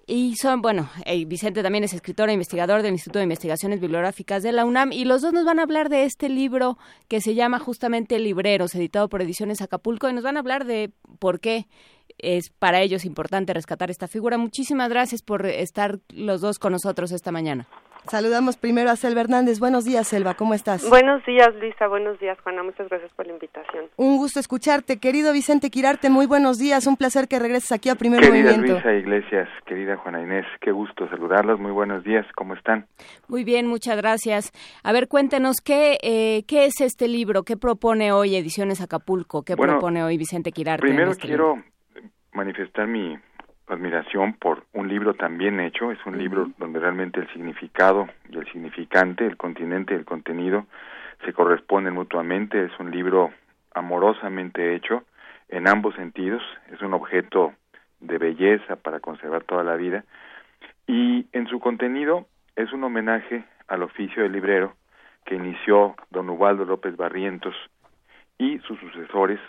Y 0.06 0.36
son, 0.36 0.62
bueno, 0.62 0.90
eh, 1.06 1.24
Vicente 1.26 1.64
también 1.64 1.86
es 1.86 1.94
escritor 1.94 2.30
e 2.30 2.34
investigador 2.34 2.82
del 2.82 2.92
Instituto 2.92 3.20
de 3.20 3.24
Investigaciones 3.24 3.80
Bibliográficas 3.80 4.44
de 4.44 4.52
la 4.52 4.66
UNAM 4.66 4.92
y 4.92 5.06
los 5.06 5.22
dos 5.22 5.32
nos 5.32 5.46
van 5.46 5.60
a 5.60 5.64
hablar 5.64 5.88
de 5.88 6.04
este 6.04 6.28
libro 6.28 6.78
que 7.08 7.22
se 7.22 7.36
llama 7.36 7.60
justamente 7.60 8.20
Libreros, 8.20 8.76
editado 8.76 9.08
por 9.08 9.22
Ediciones 9.22 9.62
Acapulco, 9.62 10.10
y 10.10 10.14
nos 10.14 10.24
van 10.24 10.36
a 10.36 10.42
hablar 10.42 10.66
de 10.66 10.92
por 11.20 11.40
qué 11.40 11.68
es 12.18 12.50
para 12.50 12.82
ellos 12.82 13.06
importante 13.06 13.54
rescatar 13.54 13.90
esta 13.90 14.10
figura. 14.10 14.38
Muchísimas 14.38 14.90
gracias 14.90 15.22
por 15.22 15.46
estar 15.46 16.00
los 16.10 16.42
dos 16.42 16.60
con 16.60 16.74
nosotros 16.74 17.14
esta 17.14 17.32
mañana. 17.32 17.68
Saludamos 18.08 18.58
primero 18.58 18.90
a 18.90 18.96
Selva 18.96 19.22
Hernández. 19.22 19.60
Buenos 19.60 19.86
días, 19.86 20.08
Selva, 20.08 20.34
¿cómo 20.34 20.54
estás? 20.54 20.88
Buenos 20.90 21.26
días, 21.26 21.50
Luisa. 21.60 21.88
Buenos 21.88 22.20
días, 22.20 22.38
Juana. 22.42 22.62
Muchas 22.64 22.90
gracias 22.90 23.12
por 23.14 23.26
la 23.26 23.34
invitación. 23.34 23.86
Un 23.96 24.18
gusto 24.18 24.40
escucharte. 24.40 25.00
Querido 25.00 25.32
Vicente 25.34 25.70
Quirarte, 25.70 26.10
muy 26.10 26.26
buenos 26.26 26.60
días. 26.60 26.86
Un 26.86 26.98
placer 26.98 27.28
que 27.28 27.40
regreses 27.40 27.72
aquí 27.72 27.90
a 27.90 27.96
Primer 27.96 28.20
Querida 28.20 28.52
Movimiento. 28.52 28.74
Luisa 28.74 28.94
Iglesias, 28.94 29.50
querida 29.66 29.98
Juana 29.98 30.22
Inés, 30.22 30.46
qué 30.62 30.72
gusto 30.72 31.08
saludarlos. 31.10 31.60
Muy 31.60 31.72
buenos 31.72 32.04
días, 32.04 32.26
¿cómo 32.36 32.54
están? 32.54 32.88
Muy 33.28 33.44
bien, 33.44 33.68
muchas 33.68 33.98
gracias. 33.98 34.52
A 34.84 34.92
ver, 34.92 35.08
cuéntenos, 35.08 35.58
¿qué, 35.64 35.98
eh, 36.04 36.44
¿qué 36.48 36.66
es 36.66 36.82
este 36.82 37.08
libro? 37.08 37.44
¿Qué 37.44 37.58
propone 37.58 38.12
hoy 38.12 38.36
Ediciones 38.36 38.82
Acapulco? 38.82 39.44
¿Qué 39.44 39.56
Bueno, 39.56 39.74
propone 39.74 40.04
hoy 40.04 40.18
Vicente 40.18 40.52
Quirarte? 40.52 40.86
Primero 40.86 41.12
este 41.12 41.28
libro? 41.28 41.54
quiero 41.54 42.10
manifestar 42.34 42.88
mi 42.88 43.18
admiración 43.68 44.34
por 44.34 44.66
un 44.74 44.88
libro 44.88 45.14
tan 45.14 45.38
bien 45.38 45.60
hecho. 45.60 45.92
Es 45.92 46.00
un 46.06 46.18
libro 46.18 46.50
donde 46.58 46.80
realmente 46.80 47.20
el 47.20 47.28
significado 47.34 48.08
y 48.30 48.38
el 48.38 48.46
significante, 48.52 49.26
el 49.26 49.38
continente 49.38 49.94
y 49.94 49.98
el 49.98 50.06
contenido 50.06 50.66
se 51.26 51.34
corresponden 51.34 51.94
mutuamente. 51.94 52.66
Es 52.66 52.72
un 52.80 52.92
libro 52.92 53.32
amorosamente 53.74 54.76
hecho 54.76 55.04
en 55.50 55.68
ambos 55.68 55.96
sentidos. 55.96 56.42
Es 56.72 56.82
un 56.82 56.94
objeto 56.94 57.54
de 58.00 58.18
belleza 58.18 58.76
para 58.76 59.00
conservar 59.00 59.44
toda 59.44 59.64
la 59.64 59.76
vida. 59.76 60.04
Y 60.88 61.28
en 61.32 61.48
su 61.48 61.60
contenido 61.60 62.28
es 62.56 62.72
un 62.74 62.84
homenaje 62.84 63.46
al 63.68 63.84
oficio 63.84 64.24
del 64.24 64.34
librero 64.34 64.76
que 65.26 65.36
inició 65.36 65.96
don 66.10 66.30
Ubaldo 66.30 66.66
López 66.66 66.98
Barrientos 66.98 67.56
y 68.38 68.60
sus 68.60 68.78
sucesores, 68.80 69.40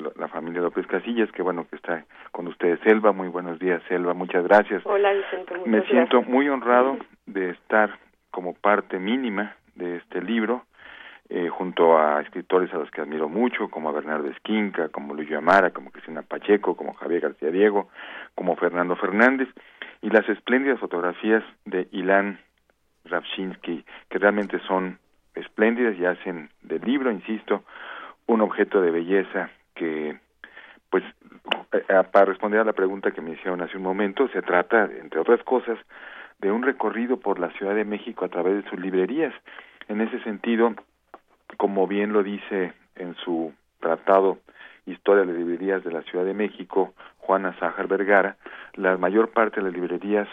la, 0.00 0.28
familia 0.28 0.60
López 0.60 0.86
Casillas, 0.86 1.30
que 1.32 1.42
bueno 1.42 1.66
que 1.68 1.76
está 1.76 2.04
con 2.32 2.46
ustedes. 2.48 2.80
Selva, 2.80 3.12
muy 3.12 3.28
buenos 3.28 3.58
días, 3.58 3.82
Selva, 3.88 4.14
muchas 4.14 4.44
gracias. 4.44 4.82
Hola, 4.84 5.12
Vicente. 5.12 5.54
Muchas 5.54 5.66
Me 5.66 5.82
siento 5.86 6.18
gracias. 6.18 6.34
muy 6.34 6.48
honrado 6.48 6.98
de 7.26 7.50
estar 7.50 7.98
como 8.30 8.54
parte 8.54 8.98
mínima 8.98 9.54
de 9.74 9.96
este 9.96 10.22
libro, 10.22 10.64
eh, 11.28 11.48
junto 11.48 11.98
a 11.98 12.20
escritores 12.22 12.72
a 12.74 12.78
los 12.78 12.90
que 12.90 13.00
admiro 13.00 13.28
mucho, 13.28 13.68
como 13.68 13.88
a 13.88 13.92
Bernardo 13.92 14.28
Esquinca, 14.28 14.88
como 14.88 15.14
Luis 15.14 15.30
Amara, 15.32 15.70
como 15.70 15.90
Cristina 15.90 16.22
Pacheco, 16.22 16.76
como 16.76 16.94
Javier 16.94 17.20
García 17.20 17.50
Diego, 17.50 17.88
como 18.34 18.56
Fernando 18.56 18.96
Fernández, 18.96 19.48
y 20.02 20.10
las 20.10 20.28
espléndidas 20.28 20.80
fotografías 20.80 21.44
de 21.64 21.88
Ilan 21.92 22.40
Ravchinsky, 23.04 23.84
que 24.08 24.18
realmente 24.18 24.58
son 24.66 24.98
espléndidas 25.34 25.96
y 25.98 26.04
hacen 26.04 26.50
del 26.62 26.82
libro, 26.82 27.10
insisto, 27.10 27.64
un 28.26 28.40
objeto 28.40 28.80
de 28.80 28.90
belleza 28.90 29.50
que, 29.80 30.18
pues, 30.90 31.02
eh, 31.72 32.02
para 32.12 32.26
responder 32.26 32.60
a 32.60 32.64
la 32.64 32.74
pregunta 32.74 33.12
que 33.12 33.22
me 33.22 33.30
hicieron 33.30 33.62
hace 33.62 33.78
un 33.78 33.82
momento, 33.82 34.28
se 34.28 34.42
trata, 34.42 34.84
entre 34.84 35.20
otras 35.20 35.42
cosas, 35.42 35.78
de 36.38 36.52
un 36.52 36.62
recorrido 36.62 37.18
por 37.18 37.38
la 37.38 37.50
Ciudad 37.52 37.74
de 37.74 37.86
México 37.86 38.26
a 38.26 38.28
través 38.28 38.62
de 38.62 38.68
sus 38.68 38.78
librerías. 38.78 39.32
En 39.88 40.02
ese 40.02 40.20
sentido, 40.22 40.74
como 41.56 41.86
bien 41.86 42.12
lo 42.12 42.22
dice 42.22 42.74
en 42.96 43.14
su 43.24 43.54
tratado 43.80 44.38
Historia 44.84 45.24
de 45.24 45.32
las 45.32 45.36
Librerías 45.36 45.82
de 45.82 45.92
la 45.92 46.02
Ciudad 46.02 46.24
de 46.24 46.34
México, 46.34 46.92
Juana 47.18 47.56
Sájar 47.58 47.86
Vergara, 47.86 48.36
la 48.74 48.96
mayor 48.98 49.30
parte 49.30 49.60
de 49.60 49.62
las 49.62 49.72
librerías 49.72 50.28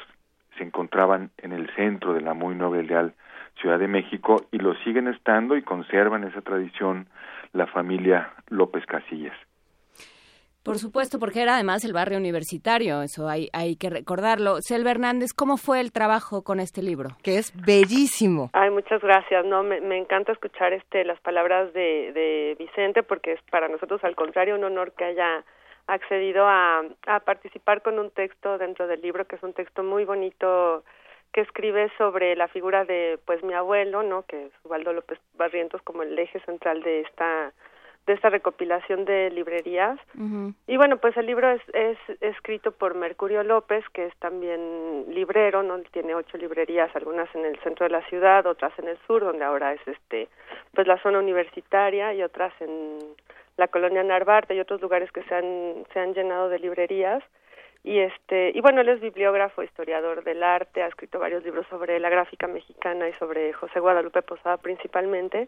se 0.57 0.63
encontraban 0.63 1.29
en 1.37 1.53
el 1.53 1.69
centro 1.75 2.13
de 2.13 2.21
la 2.21 2.33
muy 2.33 2.55
noble 2.55 2.83
leal 2.83 3.13
Ciudad 3.61 3.79
de 3.79 3.87
México 3.87 4.45
y 4.51 4.57
lo 4.57 4.75
siguen 4.83 5.07
estando 5.07 5.55
y 5.55 5.61
conservan 5.61 6.23
esa 6.23 6.41
tradición 6.41 7.07
la 7.53 7.67
familia 7.67 8.33
López 8.49 8.85
Casillas. 8.85 9.35
Por 10.67 10.79
supuesto, 10.79 11.17
porque 11.17 11.41
era 11.41 11.53
además 11.55 11.85
el 11.85 11.93
barrio 11.93 12.17
universitario, 12.17 13.01
eso 13.01 13.29
hay, 13.29 13.47
hay 13.53 13.77
que 13.77 13.89
recordarlo. 13.89 14.57
Selva 14.59 14.91
Hernández, 14.91 15.31
¿cómo 15.33 15.55
fue 15.55 15.79
el 15.79 15.93
trabajo 15.93 16.43
con 16.43 16.59
este 16.59 16.83
libro? 16.83 17.11
Que 17.23 17.37
es 17.37 17.53
bellísimo. 17.65 18.49
Ay, 18.51 18.69
muchas 18.69 19.01
gracias. 19.01 19.45
No, 19.45 19.63
me, 19.63 19.79
me 19.79 19.97
encanta 19.97 20.33
escuchar 20.33 20.73
este 20.73 21.05
las 21.05 21.21
palabras 21.21 21.71
de, 21.71 22.11
de 22.11 22.57
Vicente 22.59 23.01
porque 23.01 23.31
es 23.31 23.41
para 23.49 23.69
nosotros 23.69 24.03
al 24.03 24.17
contrario 24.17 24.55
un 24.55 24.65
honor 24.65 24.91
que 24.91 25.05
haya 25.05 25.45
accedido 25.87 26.45
a, 26.45 26.83
a 27.05 27.19
participar 27.21 27.81
con 27.81 27.97
un 27.97 28.11
texto 28.11 28.57
dentro 28.57 28.87
del 28.87 29.01
libro 29.01 29.25
que 29.25 29.37
es 29.37 29.43
un 29.43 29.53
texto 29.53 29.83
muy 29.83 30.03
bonito 30.03 30.83
que 31.33 31.41
escribe 31.41 31.91
sobre 31.97 32.35
la 32.35 32.47
figura 32.47 32.85
de 32.85 33.19
pues 33.25 33.43
mi 33.43 33.53
abuelo, 33.53 34.03
¿no? 34.03 34.23
Que 34.23 34.45
es 34.45 34.51
Ubaldo 34.63 34.93
López 34.93 35.19
Barrientos 35.35 35.81
como 35.83 36.03
el 36.03 36.17
eje 36.17 36.39
central 36.41 36.81
de 36.83 37.01
esta 37.01 37.53
de 38.07 38.13
esta 38.13 38.29
recopilación 38.29 39.03
de 39.03 39.29
librerías. 39.31 39.99
Y 40.65 40.77
bueno, 40.77 40.95
pues 40.97 41.15
el 41.17 41.25
libro 41.25 41.51
es, 41.51 41.61
es 41.73 41.97
escrito 42.21 42.71
por 42.71 42.95
Mercurio 42.95 43.43
López, 43.43 43.83
que 43.89 44.05
es 44.05 44.15
también 44.19 45.03
librero, 45.09 45.61
¿no? 45.61 45.77
Tiene 45.91 46.15
ocho 46.15 46.37
librerías, 46.37 46.89
algunas 46.95 47.27
en 47.35 47.45
el 47.45 47.59
centro 47.59 47.83
de 47.83 47.91
la 47.91 48.01
ciudad, 48.07 48.47
otras 48.47 48.71
en 48.79 48.87
el 48.87 48.97
sur, 49.05 49.25
donde 49.25 49.43
ahora 49.43 49.73
es 49.73 49.85
este, 49.85 50.29
pues 50.73 50.87
la 50.87 51.01
zona 51.03 51.19
universitaria, 51.19 52.13
y 52.13 52.23
otras 52.23 52.53
en 52.61 52.97
la 53.57 53.67
colonia 53.67 54.03
Narvarte 54.03 54.55
y 54.55 54.61
otros 54.61 54.81
lugares 54.81 55.11
que 55.11 55.23
se 55.23 55.35
han, 55.35 55.85
se 55.91 55.99
han 55.99 56.13
llenado 56.13 56.47
de 56.47 56.59
librerías. 56.59 57.21
Y 57.87 57.99
este, 57.99 58.51
y 58.53 58.59
bueno, 58.59 58.81
él 58.81 58.89
es 58.89 58.99
bibliógrafo, 58.99 59.63
historiador 59.63 60.21
del 60.25 60.43
arte, 60.43 60.83
ha 60.83 60.87
escrito 60.87 61.19
varios 61.19 61.45
libros 61.45 61.65
sobre 61.69 62.01
la 62.01 62.09
gráfica 62.09 62.45
mexicana 62.45 63.07
y 63.07 63.13
sobre 63.13 63.53
José 63.53 63.79
Guadalupe 63.79 64.21
Posada 64.23 64.57
principalmente. 64.57 65.47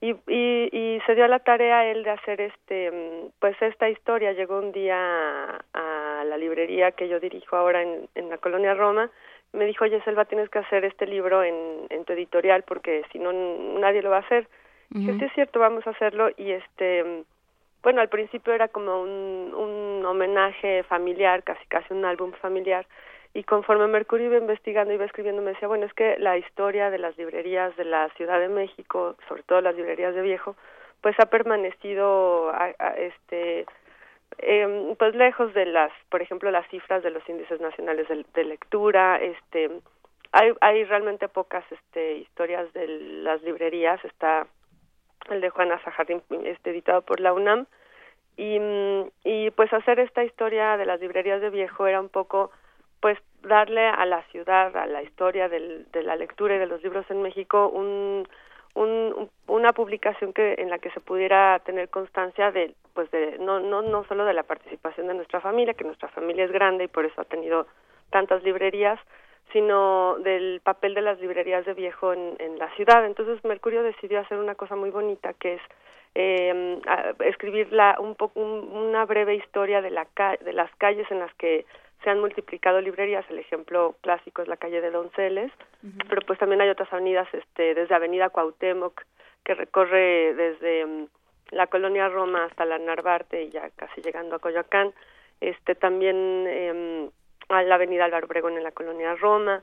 Y, 0.00 0.12
y, 0.26 0.70
y 0.72 1.00
se 1.04 1.14
dio 1.14 1.28
la 1.28 1.40
tarea 1.40 1.84
él 1.84 2.02
de 2.02 2.08
hacer 2.08 2.40
este 2.40 3.30
pues 3.38 3.60
esta 3.60 3.90
historia. 3.90 4.32
Llegó 4.32 4.60
un 4.60 4.72
día 4.72 5.62
a, 5.74 6.24
la 6.24 6.38
librería 6.38 6.92
que 6.92 7.06
yo 7.06 7.20
dirijo 7.20 7.54
ahora 7.54 7.82
en, 7.82 8.08
en 8.14 8.30
la 8.30 8.38
colonia 8.38 8.72
Roma. 8.72 9.10
Me 9.52 9.66
dijo 9.66 9.84
oye 9.84 10.00
Selva 10.04 10.24
tienes 10.24 10.48
que 10.48 10.60
hacer 10.60 10.86
este 10.86 11.06
libro 11.06 11.44
en, 11.44 11.86
en 11.90 12.06
tu 12.06 12.14
editorial 12.14 12.62
porque 12.62 13.02
si 13.12 13.18
no 13.18 13.30
nadie 13.78 14.00
lo 14.00 14.08
va 14.08 14.16
a 14.16 14.20
hacer 14.20 14.48
dije 14.88 15.18
sí 15.18 15.24
es 15.24 15.32
cierto 15.32 15.58
vamos 15.60 15.86
a 15.86 15.90
hacerlo 15.90 16.30
y 16.36 16.52
este 16.52 17.24
bueno 17.84 18.00
al 18.00 18.08
principio 18.08 18.52
era 18.52 18.66
como 18.66 19.00
un, 19.00 19.54
un 19.54 20.04
homenaje 20.04 20.82
familiar 20.84 21.44
casi 21.44 21.64
casi 21.66 21.92
un 21.94 22.04
álbum 22.04 22.32
familiar 22.32 22.86
y 23.36 23.42
conforme 23.42 23.88
Mercurio 23.88 24.28
iba 24.28 24.38
investigando, 24.38 24.94
iba 24.94 25.04
escribiendo, 25.04 25.42
me 25.42 25.50
decía, 25.50 25.66
bueno, 25.66 25.86
es 25.86 25.92
que 25.92 26.16
la 26.20 26.38
historia 26.38 26.90
de 26.90 26.98
las 26.98 27.18
librerías 27.18 27.76
de 27.76 27.84
la 27.84 28.08
Ciudad 28.10 28.38
de 28.38 28.48
México, 28.48 29.16
sobre 29.28 29.42
todo 29.42 29.60
las 29.60 29.74
librerías 29.74 30.14
de 30.14 30.22
viejo, 30.22 30.54
pues 31.00 31.18
ha 31.18 31.26
permanecido 31.26 32.52
este 32.96 33.66
eh, 34.38 34.94
pues 34.98 35.14
lejos 35.16 35.52
de 35.52 35.66
las, 35.66 35.92
por 36.10 36.22
ejemplo, 36.22 36.50
las 36.52 36.66
cifras 36.68 37.02
de 37.02 37.10
los 37.10 37.28
índices 37.28 37.60
nacionales 37.60 38.06
de, 38.08 38.44
lectura, 38.44 39.16
este 39.16 39.70
hay, 40.30 40.52
hay 40.60 40.84
realmente 40.84 41.28
pocas 41.28 41.64
este 41.70 42.18
historias 42.18 42.72
de 42.72 42.86
las 42.86 43.42
librerías, 43.42 44.02
está 44.04 44.46
el 45.30 45.40
de 45.40 45.50
Juana 45.50 45.80
Sajarín, 45.82 46.22
este 46.44 46.70
editado 46.70 47.02
por 47.02 47.20
la 47.20 47.32
UNAM, 47.32 47.66
y, 48.36 48.58
y 49.24 49.50
pues 49.52 49.72
hacer 49.72 50.00
esta 50.00 50.24
historia 50.24 50.76
de 50.76 50.86
las 50.86 51.00
librerías 51.00 51.40
de 51.40 51.50
viejo 51.50 51.86
era 51.86 52.00
un 52.00 52.08
poco 52.08 52.50
pues 53.00 53.18
darle 53.42 53.86
a 53.86 54.06
la 54.06 54.22
ciudad, 54.24 54.74
a 54.76 54.86
la 54.86 55.02
historia 55.02 55.48
del, 55.48 55.86
de 55.92 56.02
la 56.02 56.16
lectura 56.16 56.56
y 56.56 56.58
de 56.58 56.66
los 56.66 56.82
libros 56.82 57.04
en 57.10 57.22
México 57.22 57.68
un, 57.68 58.26
un, 58.74 59.30
una 59.46 59.72
publicación 59.72 60.32
que 60.32 60.54
en 60.58 60.70
la 60.70 60.78
que 60.78 60.90
se 60.90 61.00
pudiera 61.00 61.60
tener 61.60 61.88
constancia 61.90 62.50
de 62.50 62.74
pues 62.94 63.10
de 63.10 63.38
no 63.38 63.60
no 63.60 63.82
no 63.82 64.04
solo 64.04 64.24
de 64.24 64.34
la 64.34 64.42
participación 64.42 65.06
de 65.08 65.14
nuestra 65.14 65.40
familia 65.40 65.74
que 65.74 65.84
nuestra 65.84 66.08
familia 66.08 66.44
es 66.44 66.52
grande 66.52 66.84
y 66.84 66.88
por 66.88 67.04
eso 67.04 67.20
ha 67.20 67.24
tenido 67.24 67.66
tantas 68.10 68.42
librerías 68.42 68.98
sino 69.52 70.16
del 70.18 70.60
papel 70.62 70.94
de 70.94 71.02
las 71.02 71.20
librerías 71.20 71.64
de 71.64 71.74
viejo 71.74 72.12
en, 72.12 72.34
en 72.38 72.58
la 72.58 72.68
ciudad. 72.74 73.04
Entonces 73.06 73.44
Mercurio 73.44 73.82
decidió 73.82 74.20
hacer 74.20 74.38
una 74.38 74.54
cosa 74.54 74.76
muy 74.76 74.90
bonita 74.90 75.32
que 75.34 75.54
es 75.54 75.62
eh, 76.14 76.80
escribir 77.20 77.72
la, 77.72 77.96
un 77.98 78.14
poco 78.14 78.40
una 78.40 79.04
breve 79.04 79.34
historia 79.34 79.82
de 79.82 79.90
la 79.90 80.06
de 80.44 80.52
las 80.52 80.74
calles 80.76 81.10
en 81.10 81.18
las 81.18 81.34
que 81.34 81.66
se 82.04 82.10
han 82.10 82.20
multiplicado 82.20 82.80
librerías, 82.80 83.24
el 83.30 83.38
ejemplo 83.38 83.96
clásico 84.02 84.42
es 84.42 84.48
la 84.48 84.58
calle 84.58 84.82
de 84.82 84.90
Donceles, 84.90 85.50
pero 86.08 86.20
pues 86.26 86.38
también 86.38 86.60
hay 86.60 86.68
otras 86.68 86.92
avenidas, 86.92 87.26
este, 87.32 87.74
desde 87.74 87.94
Avenida 87.94 88.28
Cuauhtémoc, 88.28 89.02
que 89.42 89.54
recorre 89.54 90.34
desde 90.34 90.84
mm, 90.84 91.06
la 91.52 91.66
colonia 91.66 92.08
Roma 92.08 92.44
hasta 92.44 92.66
la 92.66 92.78
Narvarte 92.78 93.44
y 93.44 93.50
ya 93.50 93.70
casi 93.70 94.02
llegando 94.02 94.36
a 94.36 94.38
Coyoacán, 94.38 94.92
este, 95.40 95.74
también 95.74 96.44
eh, 96.46 97.08
a 97.48 97.62
la 97.62 97.74
Avenida 97.76 98.04
Álvaro 98.04 98.26
Obregón 98.26 98.56
en 98.56 98.64
la 98.64 98.72
colonia 98.72 99.14
Roma, 99.14 99.62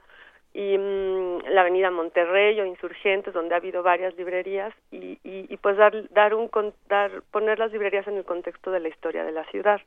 y 0.54 0.78
mm, 0.78 1.48
la 1.50 1.62
avenida 1.62 1.92
Monterrey 1.92 2.60
o 2.60 2.66
Insurgentes 2.66 3.34
donde 3.34 3.54
ha 3.54 3.58
habido 3.58 3.84
varias 3.84 4.16
librerías 4.18 4.74
y, 4.92 5.18
y, 5.24 5.46
y 5.50 5.58
pues 5.58 5.78
dar 5.78 6.10
dar 6.10 6.34
un 6.34 6.50
dar 6.90 7.24
poner 7.32 7.58
las 7.58 7.72
librerías 7.72 8.08
en 8.08 8.18
el 8.18 8.26
contexto 8.26 8.72
de 8.72 8.82
la 8.82 8.90
historia 8.90 9.24
de 9.24 9.32
la 9.32 9.46
ciudad. 9.46 9.80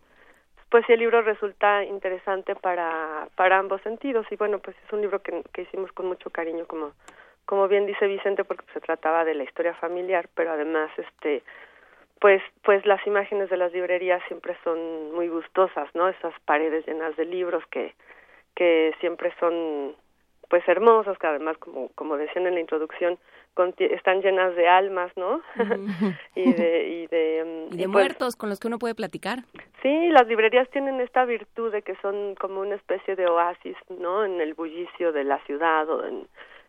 Pues 0.71 0.89
el 0.89 1.01
libro 1.01 1.23
resulta 1.23 1.85
interesante 1.85 2.57
para, 2.57 3.29
para 3.37 3.59
ambos 3.59 3.81
sentidos 3.83 4.27
y 4.31 4.37
bueno, 4.37 4.59
pues 4.59 4.77
es 4.85 4.93
un 4.93 5.03
libro 5.03 5.21
que, 5.21 5.43
que 5.53 5.63
hicimos 5.63 5.93
con 5.93 6.07
mucho 6.07 6.31
cariño 6.31 6.67
como, 6.67 6.93
como 7.45 7.69
bien 7.69 7.87
dice 7.87 8.07
Vicente 8.07 8.45
porque 8.45 8.65
se 8.73 8.81
trataba 8.81 9.25
de 9.25 9.35
la 9.35 9.45
historia 9.45 9.75
familiar, 9.75 10.29
pero 10.35 10.53
además 10.53 10.91
este 10.97 11.43
pues 12.25 12.41
pues 12.63 12.87
las 12.87 13.07
imágenes 13.07 13.51
de 13.51 13.59
las 13.59 13.71
librerías 13.75 14.23
siempre 14.29 14.57
son 14.65 15.13
muy 15.13 15.29
gustosas, 15.29 15.95
¿no? 15.95 16.09
Esas 16.09 16.33
paredes 16.47 16.87
llenas 16.87 17.15
de 17.17 17.27
libros 17.27 17.63
que 17.71 17.95
que 18.55 18.95
siempre 18.99 19.31
son 19.39 19.95
pues 20.49 20.67
hermosas, 20.67 21.19
que 21.19 21.27
además 21.27 21.59
como 21.59 21.91
como 21.95 22.17
decían 22.17 22.47
en 22.47 22.55
la 22.55 22.61
introducción 22.61 23.19
están 23.79 24.23
llenas 24.23 24.57
de 24.57 24.67
almas, 24.67 25.13
¿no? 25.19 25.43
y 26.35 26.51
de, 26.55 26.89
y 26.89 27.07
de, 27.09 27.45
mm, 27.45 27.69
pues 27.77 27.89
muertos 27.89 28.37
con 28.37 28.49
los 28.49 28.59
que 28.59 28.69
uno 28.69 28.79
puede 28.79 28.95
platicar. 28.95 29.41
Sí, 29.83 30.09
las 30.09 30.27
librerías 30.27 30.67
tienen 30.71 31.03
esta 31.03 31.27
virtud 31.27 31.73
de 31.73 31.83
que 31.83 31.95
son 31.97 32.37
como 32.37 32.63
una 32.63 32.77
especie 32.77 33.17
de 33.17 33.27
oasis, 33.27 33.77
¿no? 33.91 34.25
En 34.25 34.41
el 34.41 34.55
bullicio 34.55 35.13
de 35.13 35.25
la 35.25 35.41
ciudad 35.41 35.91
o 35.91 36.07
en, 36.07 36.27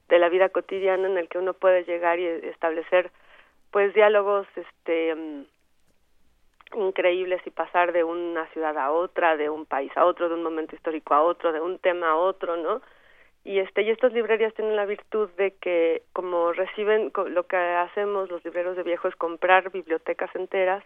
de 0.09 0.19
la 0.19 0.27
vida 0.27 0.49
cotidiana 0.49 1.07
en 1.07 1.17
el 1.17 1.29
que 1.29 1.37
uno 1.37 1.53
puede 1.53 1.85
llegar 1.85 2.19
y 2.19 2.25
establecer, 2.25 3.09
pues, 3.75 3.93
diálogos, 3.93 4.47
este 4.55 5.13
mm, 5.13 5.43
increíbles 6.77 7.41
y 7.45 7.49
pasar 7.49 7.91
de 7.91 8.05
una 8.05 8.47
ciudad 8.53 8.77
a 8.77 8.89
otra, 8.93 9.35
de 9.35 9.49
un 9.49 9.65
país 9.65 9.91
a 9.97 10.05
otro, 10.05 10.29
de 10.29 10.35
un 10.35 10.43
momento 10.43 10.73
histórico 10.73 11.13
a 11.13 11.21
otro, 11.21 11.51
de 11.51 11.59
un 11.59 11.77
tema 11.79 12.11
a 12.11 12.15
otro, 12.15 12.55
¿no? 12.55 12.81
y 13.43 13.59
este 13.59 13.81
y 13.81 13.89
estas 13.89 14.13
librerías 14.13 14.53
tienen 14.53 14.77
la 14.77 14.85
virtud 14.85 15.29
de 15.31 15.51
que 15.55 16.03
como 16.13 16.53
reciben 16.53 17.11
lo 17.27 17.43
que 17.47 17.57
hacemos 17.57 18.29
los 18.29 18.45
libreros 18.45 18.77
de 18.77 18.83
viejo 18.83 19.09
es 19.09 19.15
comprar 19.17 19.71
bibliotecas 19.71 20.33
enteras 20.35 20.81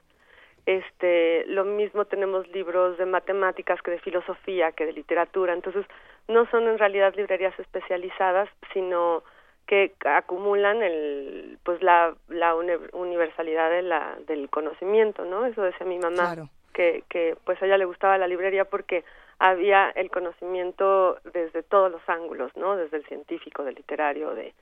este 0.65 1.45
lo 1.45 1.65
mismo 1.65 2.05
tenemos 2.05 2.47
libros 2.47 2.97
de 2.97 3.05
matemáticas 3.05 3.79
que 3.83 3.91
de 3.91 3.99
filosofía 3.99 4.71
que 4.71 4.87
de 4.87 4.93
literatura 4.93 5.53
entonces 5.53 5.85
no 6.27 6.47
son 6.47 6.67
en 6.67 6.79
realidad 6.79 7.13
librerías 7.15 7.57
especializadas 7.59 8.49
sino 8.73 9.23
que 9.69 9.93
acumulan 10.03 10.81
el 10.81 11.59
pues 11.63 11.83
la 11.83 12.15
la 12.27 12.55
universalidad 12.55 13.69
de 13.69 13.83
la 13.83 14.17
del 14.25 14.49
conocimiento 14.49 15.25
no 15.25 15.45
eso 15.45 15.61
decía 15.61 15.85
mi 15.85 15.99
mamá 15.99 16.49
que 16.73 17.03
que 17.07 17.37
pues 17.45 17.61
a 17.61 17.67
ella 17.67 17.77
le 17.77 17.85
gustaba 17.85 18.17
la 18.17 18.27
librería 18.27 18.65
porque 18.65 19.03
había 19.37 19.89
el 19.91 20.09
conocimiento 20.09 21.17
desde 21.33 21.63
todos 21.63 21.91
los 21.91 22.01
ángulos, 22.07 22.51
¿no? 22.57 22.75
Desde 22.75 22.97
el 22.97 23.05
científico, 23.05 23.63
del 23.63 23.75
literario, 23.75 24.35
de 24.35 24.53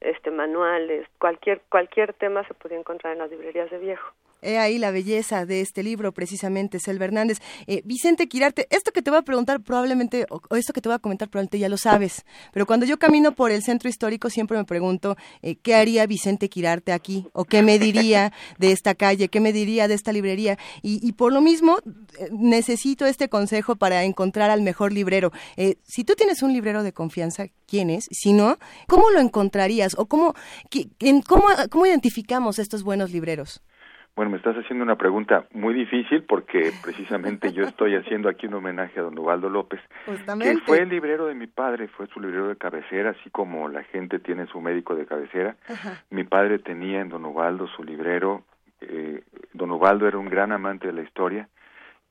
este 0.00 0.30
manuales, 0.30 1.08
cualquier 1.18 1.62
cualquier 1.70 2.12
tema 2.12 2.46
se 2.46 2.54
podía 2.54 2.78
encontrar 2.78 3.14
en 3.14 3.20
las 3.20 3.30
librerías 3.30 3.70
de 3.70 3.78
viejo. 3.78 4.12
He 4.42 4.58
ahí 4.58 4.78
la 4.78 4.90
belleza 4.90 5.46
de 5.46 5.60
este 5.60 5.82
libro, 5.82 6.12
precisamente, 6.12 6.78
Selva 6.78 7.06
Hernández. 7.06 7.38
Eh, 7.66 7.82
Vicente 7.84 8.28
Quirarte, 8.28 8.66
esto 8.70 8.92
que 8.92 9.02
te 9.02 9.10
voy 9.10 9.18
a 9.18 9.22
preguntar 9.22 9.62
probablemente, 9.62 10.26
o, 10.30 10.40
esto 10.56 10.72
que 10.72 10.80
te 10.80 10.88
voy 10.88 10.96
a 10.96 10.98
comentar 10.98 11.28
probablemente 11.28 11.58
ya 11.58 11.68
lo 11.68 11.78
sabes, 11.78 12.24
pero 12.52 12.66
cuando 12.66 12.86
yo 12.86 12.98
camino 12.98 13.32
por 13.32 13.50
el 13.50 13.62
centro 13.62 13.88
histórico 13.88 14.30
siempre 14.30 14.58
me 14.58 14.64
pregunto 14.64 15.16
eh, 15.42 15.56
qué 15.56 15.74
haría 15.74 16.06
Vicente 16.06 16.48
Quirarte 16.48 16.92
aquí, 16.92 17.26
o 17.32 17.44
qué 17.44 17.62
me 17.62 17.78
diría 17.78 18.32
de 18.58 18.72
esta 18.72 18.94
calle, 18.94 19.28
qué 19.28 19.40
me 19.40 19.52
diría 19.52 19.88
de 19.88 19.94
esta 19.94 20.12
librería. 20.12 20.58
Y, 20.82 21.12
por 21.12 21.32
lo 21.32 21.40
mismo, 21.40 21.78
eh, 22.18 22.28
necesito 22.30 23.06
este 23.06 23.28
consejo 23.28 23.76
para 23.76 24.04
encontrar 24.04 24.50
al 24.50 24.62
mejor 24.62 24.92
librero. 24.92 25.32
si 25.82 26.04
tú 26.04 26.14
tienes 26.14 26.42
un 26.42 26.52
librero 26.52 26.82
de 26.82 26.92
confianza, 26.92 27.46
¿quién 27.66 27.90
es? 27.90 28.06
Si 28.10 28.32
no, 28.32 28.58
¿cómo 28.86 29.10
lo 29.10 29.20
encontrarías? 29.20 29.94
¿O 29.98 30.06
cómo, 30.06 30.34
cómo, 31.26 31.46
cómo 31.70 31.86
identificamos 31.86 32.58
estos 32.58 32.82
buenos 32.82 33.10
libreros? 33.10 33.62
Bueno, 34.16 34.30
me 34.30 34.38
estás 34.38 34.56
haciendo 34.56 34.82
una 34.82 34.96
pregunta 34.96 35.44
muy 35.52 35.74
difícil 35.74 36.22
porque 36.22 36.72
precisamente 36.82 37.52
yo 37.52 37.64
estoy 37.64 37.96
haciendo 37.96 38.30
aquí 38.30 38.46
un 38.46 38.54
homenaje 38.54 38.98
a 38.98 39.02
don 39.02 39.18
Ubaldo 39.18 39.50
López, 39.50 39.78
que 40.40 40.56
fue 40.64 40.78
el 40.78 40.88
librero 40.88 41.26
de 41.26 41.34
mi 41.34 41.46
padre, 41.46 41.86
fue 41.88 42.06
su 42.06 42.18
librero 42.18 42.48
de 42.48 42.56
cabecera, 42.56 43.10
así 43.10 43.28
como 43.28 43.68
la 43.68 43.84
gente 43.84 44.18
tiene 44.18 44.46
su 44.46 44.58
médico 44.62 44.94
de 44.94 45.04
cabecera. 45.04 45.56
Mi 46.08 46.24
padre 46.24 46.58
tenía 46.58 47.02
en 47.02 47.10
don 47.10 47.26
Ubaldo 47.26 47.66
su 47.66 47.84
librero, 47.84 48.42
eh, 48.80 49.22
don 49.52 49.70
Ubaldo 49.72 50.08
era 50.08 50.16
un 50.16 50.30
gran 50.30 50.50
amante 50.50 50.86
de 50.86 50.92
la 50.94 51.02
historia 51.02 51.48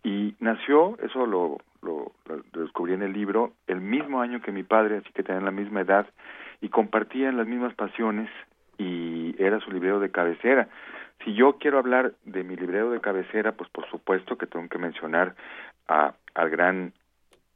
Y 0.04 0.36
nació, 0.40 1.00
eso 1.00 1.26
lo, 1.26 1.58
lo, 1.82 2.12
lo 2.28 2.62
descubrí 2.62 2.94
en 2.94 3.02
el 3.02 3.14
libro, 3.14 3.54
el 3.66 3.82
mismo 3.82 4.22
año 4.22 4.42
que 4.42 4.52
mi 4.52 4.62
padre, 4.62 4.98
así 4.98 5.12
que 5.12 5.24
tenían 5.24 5.46
la 5.46 5.50
misma 5.50 5.82
edad 5.82 6.06
y 6.62 6.70
compartían 6.70 7.36
las 7.36 7.48
mismas 7.48 7.74
pasiones 7.74 8.30
y 8.78 9.36
era 9.40 9.60
su 9.60 9.72
librero 9.72 10.00
de 10.00 10.12
cabecera. 10.12 10.68
Si 11.26 11.34
yo 11.34 11.58
quiero 11.58 11.80
hablar 11.80 12.14
de 12.24 12.44
mi 12.44 12.56
librero 12.56 12.92
de 12.92 13.02
cabecera, 13.02 13.52
pues 13.54 13.68
por 13.72 13.90
supuesto 13.90 14.38
que 14.38 14.46
tengo 14.46 14.70
que 14.70 14.78
mencionar 14.78 15.36
a, 15.88 16.14
al 16.36 16.50
gran 16.52 16.94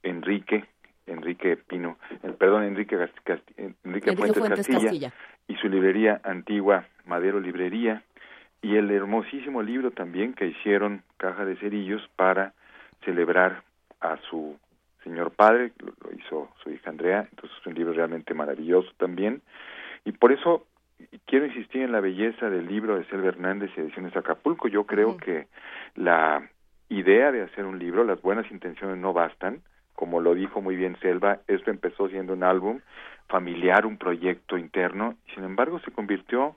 Enrique, 0.02 0.66
Enrique 1.06 1.56
Pino, 1.56 1.98
el, 2.24 2.34
perdón, 2.34 2.64
Enrique, 2.64 2.98
Casti, 3.24 3.54
Enrique, 3.84 4.16
Fuentes, 4.16 4.44
Castilla, 4.44 4.80
Castilla, 4.80 5.14
y 5.48 5.56
su 5.58 5.70
librería 5.70 6.20
antigua, 6.24 6.88
Madero 7.06 7.40
Librería, 7.40 8.02
y 8.64 8.76
el 8.76 8.90
hermosísimo 8.90 9.62
libro 9.62 9.92
también 9.92 10.34
que 10.34 10.48
hicieron 10.48 11.04
Caja 11.18 11.46
de 11.46 11.56
Cerillos 11.58 12.02
para 12.16 12.54
celebrar 13.06 13.64
a 14.02 14.18
su 14.30 14.58
señor 15.04 15.32
padre, 15.32 15.74
lo, 15.78 15.94
lo 16.04 16.18
hizo 16.18 16.50
su 16.64 16.72
hija 16.72 16.90
Andrea, 16.90 17.28
entonces 17.30 17.56
es 17.60 17.68
un 17.68 17.76
libro 17.76 17.94
realmente 17.94 18.34
maravilloso 18.34 18.92
también, 18.98 19.44
y 20.06 20.12
por 20.12 20.32
eso 20.32 20.66
quiero 21.26 21.46
insistir 21.46 21.84
en 21.84 21.92
la 21.92 22.02
belleza 22.02 22.50
del 22.50 22.68
libro 22.68 22.98
de 22.98 23.06
Selva 23.06 23.30
Hernández 23.30 23.72
y 23.76 23.82
Ediciones 23.82 24.16
Acapulco. 24.16 24.68
Yo 24.68 24.86
creo 24.86 25.18
que 25.18 25.48
la 25.96 26.50
idea 26.90 27.32
de 27.32 27.44
hacer 27.44 27.66
un 27.66 27.80
libro, 27.80 28.04
las 28.04 28.22
buenas 28.22 28.50
intenciones 28.52 28.98
no 28.98 29.14
bastan. 29.14 29.62
Como 29.94 30.22
lo 30.22 30.34
dijo 30.34 30.62
muy 30.62 30.76
bien 30.76 30.98
Selva, 31.02 31.40
esto 31.48 31.72
empezó 31.72 32.08
siendo 32.10 32.34
un 32.34 32.44
álbum 32.44 32.80
familiar, 33.28 33.86
un 33.86 33.98
proyecto 33.98 34.58
interno, 34.58 35.16
sin 35.36 35.44
embargo 35.44 35.80
se 35.80 35.92
convirtió 35.92 36.56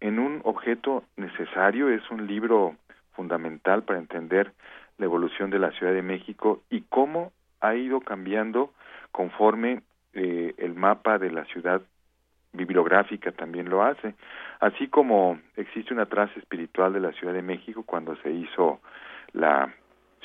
en 0.00 0.18
un 0.18 0.40
objeto 0.44 1.02
necesario, 1.16 1.88
es 1.88 2.08
un 2.10 2.26
libro 2.26 2.76
fundamental 3.14 3.82
para 3.82 3.98
entender 3.98 4.52
la 4.98 5.06
evolución 5.06 5.50
de 5.50 5.58
la 5.58 5.72
Ciudad 5.72 5.92
de 5.92 6.02
México 6.02 6.62
y 6.70 6.82
cómo 6.82 7.32
ha 7.60 7.74
ido 7.74 8.00
cambiando 8.00 8.72
conforme 9.10 9.82
eh, 10.14 10.54
el 10.58 10.74
mapa 10.74 11.18
de 11.18 11.30
la 11.30 11.44
ciudad 11.46 11.82
bibliográfica 12.52 13.32
también 13.32 13.70
lo 13.70 13.82
hace, 13.82 14.14
así 14.60 14.88
como 14.88 15.40
existe 15.56 15.94
una 15.94 16.06
traza 16.06 16.38
espiritual 16.38 16.92
de 16.92 17.00
la 17.00 17.12
Ciudad 17.12 17.32
de 17.32 17.42
México 17.42 17.82
cuando 17.84 18.16
se 18.16 18.30
hizo 18.30 18.80
la 19.32 19.74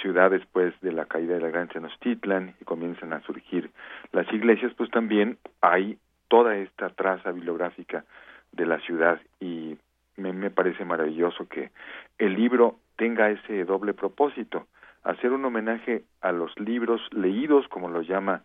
ciudad 0.01 0.31
después 0.31 0.73
de 0.81 0.91
la 0.91 1.05
caída 1.05 1.35
de 1.35 1.41
la 1.41 1.49
gran 1.49 1.67
Tenochtitlan 1.67 2.55
y 2.61 2.65
comienzan 2.65 3.13
a 3.13 3.21
surgir 3.21 3.71
las 4.11 4.31
iglesias, 4.31 4.73
pues 4.77 4.91
también 4.91 5.37
hay 5.61 5.97
toda 6.27 6.55
esta 6.57 6.89
traza 6.89 7.31
bibliográfica 7.31 8.05
de 8.51 8.65
la 8.65 8.79
ciudad 8.79 9.19
y 9.39 9.77
me, 10.17 10.49
parece 10.49 10.83
maravilloso 10.83 11.47
que 11.47 11.71
el 12.17 12.33
libro 12.33 12.79
tenga 12.95 13.29
ese 13.29 13.63
doble 13.65 13.93
propósito, 13.93 14.67
hacer 15.03 15.31
un 15.31 15.45
homenaje 15.45 16.03
a 16.21 16.31
los 16.31 16.57
libros 16.59 17.01
leídos, 17.11 17.67
como 17.67 17.89
lo 17.89 18.01
llama 18.01 18.41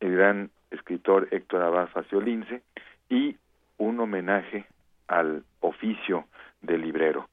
el 0.00 0.12
gran 0.12 0.50
escritor 0.70 1.28
Héctor 1.32 1.62
Abad 1.62 1.88
Faciolince, 1.88 2.62
y 3.08 3.36
un 3.78 4.00
homenaje 4.00 4.66
al 5.06 5.44
oficio 5.60 6.26
del 6.62 6.82
librero, 6.82 7.28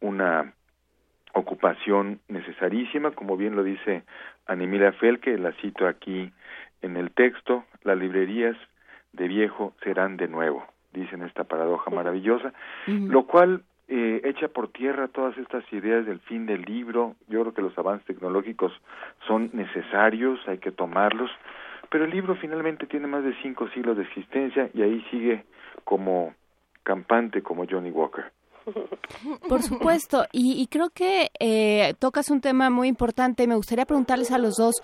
una 0.00 0.52
ocupación 1.34 2.20
necesarísima, 2.28 3.12
como 3.12 3.36
bien 3.36 3.56
lo 3.56 3.64
dice 3.64 4.04
Anemila 4.46 4.92
Felke, 4.92 5.36
la 5.38 5.52
cito 5.52 5.86
aquí 5.86 6.32
en 6.82 6.96
el 6.96 7.10
texto, 7.10 7.64
las 7.82 7.98
librerías 7.98 8.56
de 9.12 9.28
viejo 9.28 9.74
serán 9.82 10.16
de 10.16 10.28
nuevo, 10.28 10.64
dicen 10.92 11.22
esta 11.22 11.44
paradoja 11.44 11.90
maravillosa, 11.90 12.52
lo 12.86 13.26
cual 13.26 13.62
eh, 13.88 14.20
echa 14.24 14.48
por 14.48 14.68
tierra 14.68 15.08
todas 15.08 15.36
estas 15.38 15.70
ideas 15.72 16.06
del 16.06 16.20
fin 16.20 16.46
del 16.46 16.62
libro, 16.62 17.14
yo 17.28 17.40
creo 17.40 17.54
que 17.54 17.62
los 17.62 17.76
avances 17.76 18.06
tecnológicos 18.06 18.72
son 19.26 19.50
necesarios, 19.52 20.40
hay 20.46 20.58
que 20.58 20.72
tomarlos, 20.72 21.30
pero 21.92 22.06
el 22.06 22.10
libro 22.10 22.34
finalmente 22.36 22.86
tiene 22.86 23.06
más 23.06 23.22
de 23.22 23.34
cinco 23.42 23.68
siglos 23.68 23.98
de 23.98 24.04
existencia 24.04 24.70
y 24.72 24.80
ahí 24.80 25.04
sigue 25.10 25.44
como 25.84 26.34
campante 26.82 27.42
como 27.42 27.66
Johnny 27.70 27.90
Walker. 27.90 28.32
Por 29.48 29.62
supuesto, 29.62 30.24
y, 30.32 30.66
creo 30.68 30.88
que 30.88 31.30
eh, 31.38 31.94
tocas 31.98 32.30
un 32.30 32.40
tema 32.40 32.70
muy 32.70 32.88
importante. 32.88 33.46
Me 33.46 33.56
gustaría 33.56 33.84
preguntarles 33.84 34.30
a 34.30 34.38
los 34.38 34.54
dos 34.54 34.76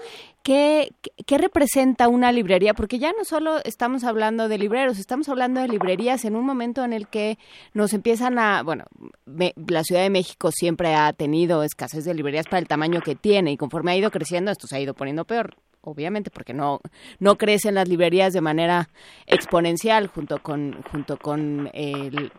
¿qué, 0.43 0.91
qué 1.25 1.39
representa 1.39 2.09
una 2.09 2.31
librería, 2.31 2.75
porque 2.75 2.99
ya 2.99 3.13
no 3.13 3.25
solo 3.25 3.59
estamos 3.65 4.05
hablando 4.05 4.49
de 4.49 4.59
libreros, 4.59 4.99
estamos 4.99 5.29
hablando 5.29 5.61
de 5.61 5.69
librerías 5.69 6.25
en 6.25 6.37
un 6.37 6.45
momento 6.45 6.85
en 6.85 6.93
el 6.93 7.09
que 7.09 7.39
nos 7.73 7.95
empiezan 7.95 8.39
a, 8.39 8.63
bueno, 8.63 8.85
la 9.25 9.85
Ciudad 9.85 10.03
de 10.03 10.11
México 10.11 10.51
siempre 10.53 10.95
ha 10.95 11.13
tenido 11.13 11.63
escasez 11.63 12.05
de 12.05 12.15
librerías 12.15 12.47
para 12.47 12.59
el 12.59 12.69
tamaño 12.69 13.01
que 13.01 13.15
tiene 13.15 13.53
y 13.53 13.57
conforme 13.57 13.93
ha 13.93 13.97
ido 13.97 14.11
creciendo 14.11 14.51
esto 14.51 14.67
se 14.67 14.77
ha 14.77 14.81
ido 14.81 14.93
poniendo 14.93 15.25
peor 15.25 15.55
obviamente 15.89 16.31
porque 16.31 16.55
no 16.55 16.81
no 17.19 17.37
crecen 17.37 17.75
las 17.75 17.89
librerías 17.89 18.33
de 18.33 18.41
manera 18.41 18.89
exponencial 19.27 20.07
junto 20.09 20.43
con 20.43 20.83
junto 20.91 21.17
con 21.19 21.71
el, 21.73 22.33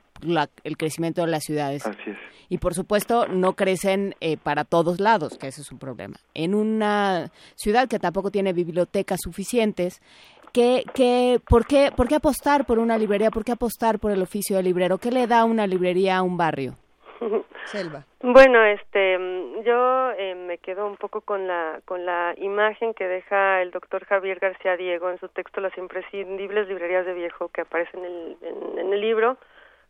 el 0.64 0.78
crecimiento 0.78 1.22
de 1.22 1.28
las 1.28 1.44
ciudades 1.44 1.86
Así 1.86 2.12
es. 2.12 2.18
y 2.50 2.58
por 2.58 2.74
supuesto 2.74 3.28
no 3.28 3.54
crecen 3.56 4.16
eh, 4.22 4.38
para 4.38 4.64
todos 4.64 5.00
lados 5.00 5.38
que 5.38 5.48
ese 5.48 5.62
es 5.62 5.72
un 5.72 5.80
problema 5.80 6.18
en 6.34 6.56
una 6.56 7.32
ciudad 7.56 7.88
que 7.88 8.00
tampoco 8.00 8.32
tiene 8.32 8.54
bibliotecas 8.54 9.20
suficientes 9.24 10.02
¿Qué, 10.52 10.84
qué, 10.96 11.40
por, 11.48 11.68
qué, 11.68 11.92
¿Por 11.96 12.08
qué 12.08 12.16
apostar 12.16 12.66
por 12.66 12.80
una 12.80 12.98
librería? 12.98 13.30
¿Por 13.30 13.46
qué 13.46 13.52
apostar 13.52 14.00
por 14.00 14.12
el 14.12 14.20
oficio 14.22 14.58
de 14.58 14.64
librero? 14.64 14.98
¿Qué 14.98 15.12
le 15.12 15.28
da 15.28 15.46
una 15.46 15.68
librería 15.68 16.18
a 16.18 16.24
un 16.24 16.38
barrio? 16.38 16.76
Selva. 17.66 18.04
Bueno, 18.22 18.62
este, 18.66 19.18
yo 19.64 20.12
eh, 20.12 20.36
me 20.36 20.58
quedo 20.58 20.86
un 20.86 20.98
poco 20.98 21.22
con 21.22 21.48
la 21.48 21.80
con 21.86 22.06
la 22.06 22.34
imagen 22.38 22.94
que 22.94 23.08
deja 23.08 23.62
el 23.62 23.72
doctor 23.72 24.04
Javier 24.04 24.40
García 24.40 24.76
Diego 24.76 25.10
en 25.10 25.20
su 25.20 25.30
texto 25.30 25.62
Las 25.62 25.78
imprescindibles 25.78 26.68
librerías 26.68 27.06
de 27.06 27.14
viejo 27.14 27.48
que 27.48 27.62
aparece 27.62 27.98
en 27.98 28.04
el, 28.04 28.38
en, 28.78 28.94
el 28.94 29.00
libro, 29.00 29.38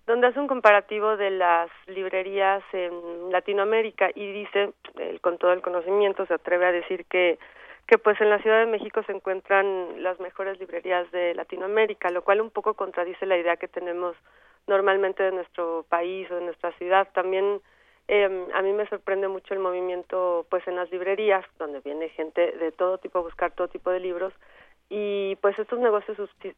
donde 0.06 0.28
hace 0.28 0.40
un 0.40 0.48
comparativo 0.48 1.18
de 1.18 1.32
las 1.32 1.72
librerías 1.88 2.62
en 2.72 3.32
Latinoamérica 3.32 4.12
y 4.14 4.32
dice, 4.32 4.74
él 5.00 5.20
con 5.22 5.40
todo 5.40 5.52
el 5.52 5.62
conocimiento 5.62 6.28
se 6.28 6.36
atreve 6.36 6.68
a 6.68 6.72
decir 6.72 7.06
que 7.06 7.40
que 7.90 7.98
pues 7.98 8.22
en 8.22 8.30
la 8.30 8.38
Ciudad 8.38 8.60
de 8.60 8.72
México 8.72 9.02
se 9.02 9.12
encuentran 9.12 10.04
las 10.04 10.20
mejores 10.20 10.60
librerías 10.60 11.10
de 11.10 11.34
Latinoamérica, 11.34 12.12
lo 12.12 12.24
cual 12.24 12.40
un 12.40 12.52
poco 12.52 12.76
contradice 12.76 13.26
la 13.26 13.36
idea 13.36 13.58
que 13.58 13.68
tenemos 13.68 14.16
normalmente 14.68 15.24
de 15.24 15.32
nuestro 15.32 15.88
país 15.90 16.30
o 16.30 16.36
de 16.36 16.42
nuestra 16.42 16.72
ciudad. 16.74 17.08
También 17.16 17.62
eh, 18.08 18.48
a 18.54 18.62
mí 18.62 18.74
me 18.74 18.88
sorprende 18.90 19.28
mucho 19.28 19.56
el 19.56 19.60
movimiento 19.60 20.46
pues 20.52 20.68
en 20.68 20.76
las 20.76 20.92
librerías, 20.92 21.44
donde 21.58 21.80
viene 21.80 22.10
gente 22.10 22.52
de 22.52 22.72
todo 22.72 23.00
tipo 23.00 23.18
a 23.18 23.24
buscar 23.24 23.54
todo 23.54 23.68
tipo 23.70 23.90
de 23.90 24.02
libros 24.02 24.34
y 24.88 25.36
pues 25.38 25.58
estos 25.58 25.80
negocios 25.80 26.16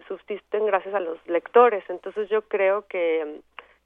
subsisten 0.10 0.66
gracias 0.66 0.94
a 0.94 1.00
los 1.00 1.18
lectores. 1.28 1.86
Entonces 1.88 2.28
yo 2.28 2.42
creo 2.42 2.88
que 2.88 3.40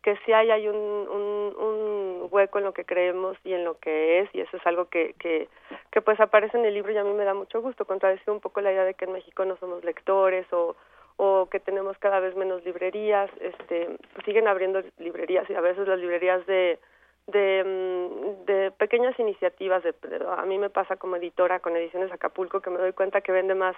que 0.05 0.15
sí 0.23 0.31
hay, 0.31 0.51
hay 0.51 0.67
un, 0.67 0.75
un, 0.75 2.27
hueco 2.29 2.59
en 2.59 2.65
lo 2.65 2.73
que 2.73 2.85
creemos 2.85 3.37
y 3.43 3.53
en 3.53 3.63
lo 3.63 3.79
que 3.79 4.19
es, 4.19 4.29
y 4.33 4.41
eso 4.41 4.55
es 4.57 4.67
algo 4.67 4.85
que, 4.85 5.15
que, 5.17 5.47
que 5.91 6.01
pues 6.01 6.19
aparece 6.19 6.57
en 6.59 6.65
el 6.65 6.75
libro 6.75 6.91
y 6.91 6.97
a 6.97 7.03
mí 7.03 7.11
me 7.13 7.23
da 7.23 7.33
mucho 7.33 7.59
gusto, 7.59 7.85
contradecir 7.85 8.29
un 8.29 8.39
poco 8.39 8.61
la 8.61 8.71
idea 8.71 8.83
de 8.83 8.93
que 8.93 9.05
en 9.05 9.13
México 9.13 9.45
no 9.45 9.57
somos 9.57 9.83
lectores 9.83 10.45
o, 10.53 10.75
o 11.17 11.47
que 11.49 11.59
tenemos 11.59 11.97
cada 11.97 12.19
vez 12.19 12.35
menos 12.35 12.63
librerías, 12.63 13.31
este, 13.39 13.97
siguen 14.25 14.47
abriendo 14.47 14.83
librerías 14.99 15.49
y 15.49 15.55
a 15.55 15.61
veces 15.61 15.87
las 15.87 15.97
librerías 15.97 16.45
de, 16.45 16.77
de, 17.25 17.63
mm, 17.63 18.45
de 18.45 18.71
pequeñas 18.77 19.19
iniciativas, 19.19 19.81
de, 19.81 19.95
a 20.37 20.45
mí 20.45 20.59
me 20.59 20.69
pasa 20.69 20.97
como 20.97 21.15
editora 21.15 21.61
con 21.61 21.75
Ediciones 21.75 22.11
Acapulco 22.11 22.61
que 22.61 22.69
me 22.69 22.77
doy 22.77 22.93
cuenta 22.93 23.21
que 23.21 23.31
vende 23.31 23.55
más 23.55 23.75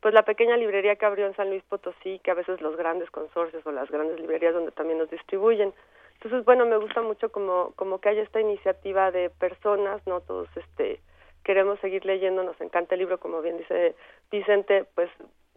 pues 0.00 0.14
la 0.14 0.22
pequeña 0.22 0.56
librería 0.56 0.96
que 0.96 1.06
abrió 1.06 1.26
en 1.26 1.34
San 1.34 1.50
Luis 1.50 1.62
Potosí, 1.64 2.20
que 2.20 2.30
a 2.30 2.34
veces 2.34 2.60
los 2.60 2.76
grandes 2.76 3.10
consorcios 3.10 3.66
o 3.66 3.72
las 3.72 3.90
grandes 3.90 4.20
librerías 4.20 4.54
donde 4.54 4.70
también 4.70 4.98
nos 4.98 5.10
distribuyen. 5.10 5.72
Entonces, 6.14 6.44
bueno, 6.44 6.66
me 6.66 6.76
gusta 6.76 7.02
mucho 7.02 7.30
como, 7.30 7.72
como 7.76 8.00
que 8.00 8.08
haya 8.08 8.22
esta 8.22 8.40
iniciativa 8.40 9.10
de 9.10 9.30
personas, 9.30 10.04
¿no? 10.06 10.20
Todos 10.20 10.48
este 10.56 11.00
queremos 11.44 11.80
seguir 11.80 12.04
leyendo, 12.04 12.42
nos 12.42 12.60
encanta 12.60 12.94
el 12.94 13.00
libro, 13.00 13.18
como 13.18 13.40
bien 13.40 13.56
dice 13.56 13.94
Vicente, 14.30 14.84
pues 14.94 15.08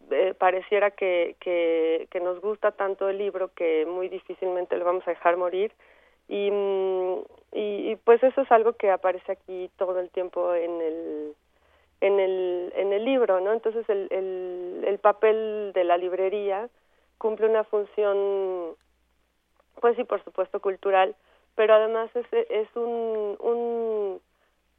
eh, 0.09 0.33
pareciera 0.37 0.91
que, 0.91 1.35
que, 1.41 2.07
que 2.09 2.19
nos 2.21 2.39
gusta 2.39 2.71
tanto 2.71 3.09
el 3.09 3.17
libro 3.17 3.51
que 3.53 3.85
muy 3.85 4.07
difícilmente 4.07 4.77
lo 4.77 4.85
vamos 4.85 5.05
a 5.05 5.11
dejar 5.11 5.35
morir. 5.35 5.73
Y, 6.29 6.49
mm, 6.49 7.15
y, 7.51 7.91
y 7.91 7.95
pues 7.97 8.23
eso 8.23 8.41
es 8.41 8.51
algo 8.51 8.73
que 8.73 8.89
aparece 8.89 9.33
aquí 9.33 9.69
todo 9.77 9.99
el 9.99 10.09
tiempo 10.11 10.53
en 10.53 10.81
el 10.81 11.35
en 12.01 12.19
el, 12.19 12.73
en 12.75 12.93
el 12.93 13.05
libro, 13.05 13.39
¿no? 13.39 13.53
Entonces 13.53 13.87
el, 13.87 14.07
el, 14.11 14.83
el 14.85 14.99
papel 14.99 15.71
de 15.73 15.83
la 15.83 15.97
librería 15.97 16.67
cumple 17.17 17.47
una 17.47 17.63
función, 17.63 18.75
pues 19.79 19.95
sí, 19.95 20.03
por 20.03 20.23
supuesto, 20.23 20.59
cultural, 20.59 21.15
pero 21.55 21.75
además 21.75 22.09
es, 22.15 22.25
es 22.49 22.67
un, 22.75 23.37
un 23.39 24.21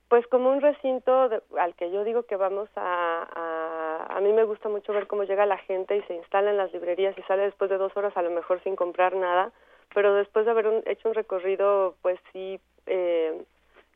pues 0.09 0.27
como 0.27 0.51
un 0.51 0.61
recinto 0.61 1.31
al 1.59 1.75
que 1.77 1.91
yo 1.91 2.05
digo 2.05 2.25
que 2.25 2.37
vamos 2.37 2.69
a, 2.77 3.27
a, 3.33 4.17
a 4.17 4.21
mí 4.21 4.31
me 4.33 4.45
gusta 4.45 4.69
mucho 4.69 4.93
ver 4.93 5.07
cómo 5.07 5.23
llega 5.23 5.47
la 5.47 5.57
gente 5.57 5.97
y 5.97 6.03
se 6.03 6.15
instala 6.15 6.51
en 6.51 6.59
las 6.59 6.73
librerías 6.73 7.17
y 7.17 7.23
sale 7.23 7.45
después 7.45 7.71
de 7.71 7.79
dos 7.79 7.97
horas 7.97 8.15
a 8.17 8.23
lo 8.23 8.31
mejor 8.31 8.63
sin 8.63 8.77
comprar 8.77 9.15
nada, 9.15 9.53
pero 9.95 10.13
después 10.15 10.45
de 10.45 10.51
haber 10.51 10.83
hecho 10.87 11.09
un 11.09 11.15
recorrido 11.15 11.95
pues 12.03 12.21
sí 12.33 12.61
eh, 12.87 13.43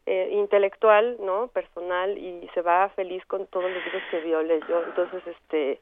eh, 0.06 0.28
intelectual, 0.30 1.16
¿no? 1.20 1.48
Personal 1.48 2.16
y 2.16 2.48
se 2.54 2.62
va 2.62 2.88
feliz 2.90 3.24
con 3.26 3.46
todos 3.48 3.70
los 3.70 3.84
libros 3.84 4.02
que 4.10 4.20
vio, 4.20 4.42
leyó. 4.42 4.84
Entonces, 4.84 5.26
este, 5.26 5.80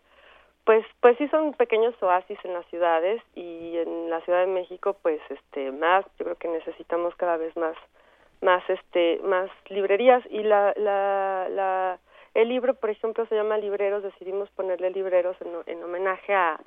pues, 0.64 0.84
pues 1.00 1.18
sí 1.18 1.28
son 1.28 1.52
pequeños 1.52 1.94
oasis 2.02 2.38
en 2.42 2.54
las 2.54 2.64
ciudades 2.66 3.22
y 3.34 3.76
en 3.76 4.08
la 4.08 4.22
Ciudad 4.22 4.40
de 4.40 4.46
México, 4.52 4.96
pues, 5.02 5.20
este, 5.28 5.70
más. 5.72 6.06
Yo 6.18 6.24
creo 6.24 6.36
que 6.36 6.48
necesitamos 6.48 7.14
cada 7.16 7.36
vez 7.36 7.54
más, 7.56 7.76
más, 8.40 8.62
este, 8.70 9.20
más 9.22 9.50
librerías 9.68 10.24
y 10.30 10.42
la, 10.42 10.72
la, 10.76 11.46
la, 11.50 11.98
el 12.32 12.48
libro, 12.48 12.74
por 12.74 12.88
ejemplo, 12.88 13.26
se 13.26 13.34
llama 13.34 13.58
Libreros. 13.58 14.02
Decidimos 14.02 14.48
ponerle 14.52 14.90
libreros 14.90 15.36
en, 15.42 15.52
en 15.66 15.84
homenaje 15.84 16.34
a 16.34 16.58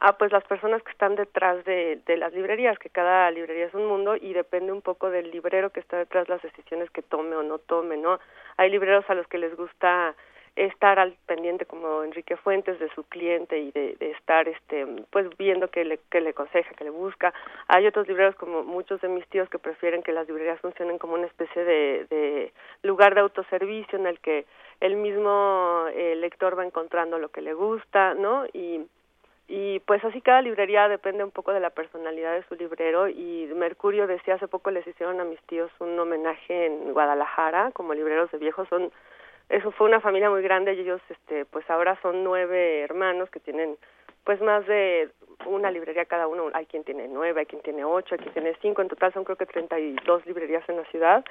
a 0.00 0.16
pues 0.18 0.32
las 0.32 0.44
personas 0.44 0.82
que 0.82 0.92
están 0.92 1.16
detrás 1.16 1.64
de, 1.64 2.00
de 2.06 2.16
las 2.16 2.32
librerías, 2.32 2.78
que 2.78 2.90
cada 2.90 3.30
librería 3.30 3.66
es 3.66 3.74
un 3.74 3.86
mundo 3.86 4.16
y 4.16 4.32
depende 4.32 4.72
un 4.72 4.82
poco 4.82 5.10
del 5.10 5.30
librero 5.30 5.70
que 5.70 5.80
está 5.80 5.98
detrás 5.98 6.28
las 6.28 6.42
decisiones 6.42 6.90
que 6.90 7.02
tome 7.02 7.36
o 7.36 7.42
no 7.42 7.58
tome, 7.58 7.96
¿no? 7.96 8.18
Hay 8.56 8.70
libreros 8.70 9.04
a 9.08 9.14
los 9.14 9.26
que 9.28 9.38
les 9.38 9.56
gusta 9.56 10.14
estar 10.56 10.98
al 10.98 11.14
pendiente 11.26 11.66
como 11.66 12.02
Enrique 12.02 12.36
Fuentes 12.38 12.78
de 12.78 12.88
su 12.94 13.04
cliente 13.04 13.58
y 13.58 13.70
de, 13.72 13.94
de 14.00 14.12
estar 14.12 14.48
este 14.48 14.86
pues 15.10 15.28
viendo 15.36 15.68
que 15.68 15.84
le 15.84 15.98
que 16.10 16.22
le 16.22 16.30
aconseja, 16.30 16.74
que 16.74 16.84
le 16.84 16.90
busca. 16.90 17.34
Hay 17.68 17.86
otros 17.86 18.08
libreros 18.08 18.34
como 18.36 18.64
muchos 18.64 19.00
de 19.02 19.08
mis 19.08 19.26
tíos 19.28 19.50
que 19.50 19.58
prefieren 19.58 20.02
que 20.02 20.12
las 20.12 20.26
librerías 20.26 20.58
funcionen 20.60 20.98
como 20.98 21.14
una 21.14 21.26
especie 21.26 21.62
de, 21.62 22.06
de 22.08 22.52
lugar 22.82 23.14
de 23.14 23.20
autoservicio 23.20 23.98
en 23.98 24.06
el 24.06 24.18
que 24.20 24.46
el 24.80 24.96
mismo 24.96 25.86
eh, 25.92 26.16
lector 26.16 26.58
va 26.58 26.64
encontrando 26.64 27.18
lo 27.18 27.28
que 27.28 27.42
le 27.42 27.52
gusta, 27.52 28.14
¿no? 28.14 28.46
Y 28.52 28.86
y 29.48 29.78
pues 29.80 30.04
así 30.04 30.20
cada 30.20 30.42
librería 30.42 30.88
depende 30.88 31.22
un 31.22 31.30
poco 31.30 31.52
de 31.52 31.60
la 31.60 31.70
personalidad 31.70 32.34
de 32.34 32.42
su 32.48 32.56
librero 32.56 33.08
y 33.08 33.48
Mercurio 33.54 34.06
decía 34.06 34.34
hace 34.34 34.48
poco 34.48 34.70
les 34.70 34.86
hicieron 34.86 35.20
a 35.20 35.24
mis 35.24 35.40
tíos 35.42 35.70
un 35.78 35.98
homenaje 35.98 36.66
en 36.66 36.92
Guadalajara 36.92 37.70
como 37.72 37.94
libreros 37.94 38.30
de 38.32 38.38
viejos 38.38 38.68
son 38.68 38.90
eso 39.48 39.70
fue 39.70 39.86
una 39.86 40.00
familia 40.00 40.30
muy 40.30 40.42
grande 40.42 40.74
y 40.74 40.80
ellos 40.80 41.00
este 41.08 41.44
pues 41.44 41.68
ahora 41.70 41.96
son 42.02 42.24
nueve 42.24 42.80
hermanos 42.82 43.30
que 43.30 43.38
tienen 43.38 43.76
pues 44.24 44.40
más 44.40 44.66
de 44.66 45.10
una 45.44 45.70
librería 45.70 46.06
cada 46.06 46.26
uno 46.26 46.50
hay 46.52 46.66
quien 46.66 46.82
tiene 46.82 47.06
nueve 47.06 47.40
hay 47.40 47.46
quien 47.46 47.62
tiene 47.62 47.84
ocho 47.84 48.16
hay 48.16 48.18
quien 48.18 48.32
tiene 48.32 48.56
cinco 48.60 48.82
en 48.82 48.88
total 48.88 49.12
son 49.12 49.22
creo 49.22 49.36
que 49.36 49.46
treinta 49.46 49.78
y 49.78 49.94
dos 50.04 50.26
librerías 50.26 50.68
en 50.68 50.78
la 50.78 50.84
ciudad 50.86 51.24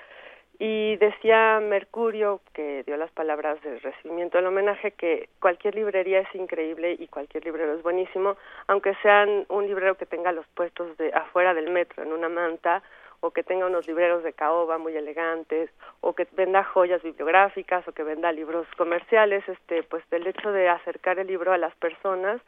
y 0.60 0.96
decía 0.98 1.60
Mercurio, 1.60 2.42
que 2.54 2.84
dio 2.84 2.98
las 2.98 3.12
palabras 3.12 3.62
de 3.62 3.80
recibimiento 3.80 4.38
del 4.38 4.48
homenaje, 4.48 4.92
que 4.92 5.30
cualquier 5.40 5.76
librería 5.76 6.20
es 6.20 6.36
increíble 6.36 6.96
y 6.98 7.08
cualquier 7.08 7.44
librero 7.46 7.74
es 7.74 7.84
buenísimo, 7.84 8.38
aunque 8.68 8.96
sean 9.02 9.46
un 9.50 9.68
librero 9.68 9.96
que 9.96 10.06
tenga 10.06 10.32
los 10.32 10.48
puestos 10.48 10.96
de 10.98 11.12
afuera 11.14 11.54
del 11.54 11.70
metro 11.70 12.04
en 12.04 12.14
una 12.14 12.30
manta 12.30 12.84
o 13.20 13.32
que 13.32 13.44
tenga 13.44 13.66
unos 13.66 13.88
libreros 13.88 14.24
de 14.24 14.34
caoba 14.34 14.78
muy 14.78 14.96
elegantes 14.96 15.70
o 16.02 16.14
que 16.14 16.28
venda 16.34 16.64
joyas 16.64 17.02
bibliográficas 17.02 17.88
o 17.88 17.92
que 17.92 18.04
venda 18.04 18.32
libros 18.32 18.68
comerciales, 18.78 19.48
este 19.50 19.84
pues 19.84 20.04
el 20.12 20.28
hecho 20.28 20.52
de 20.52 20.70
acercar 20.70 21.20
el 21.20 21.28
libro 21.28 21.52
a 21.52 21.58
las 21.58 21.76
personas 21.76 22.40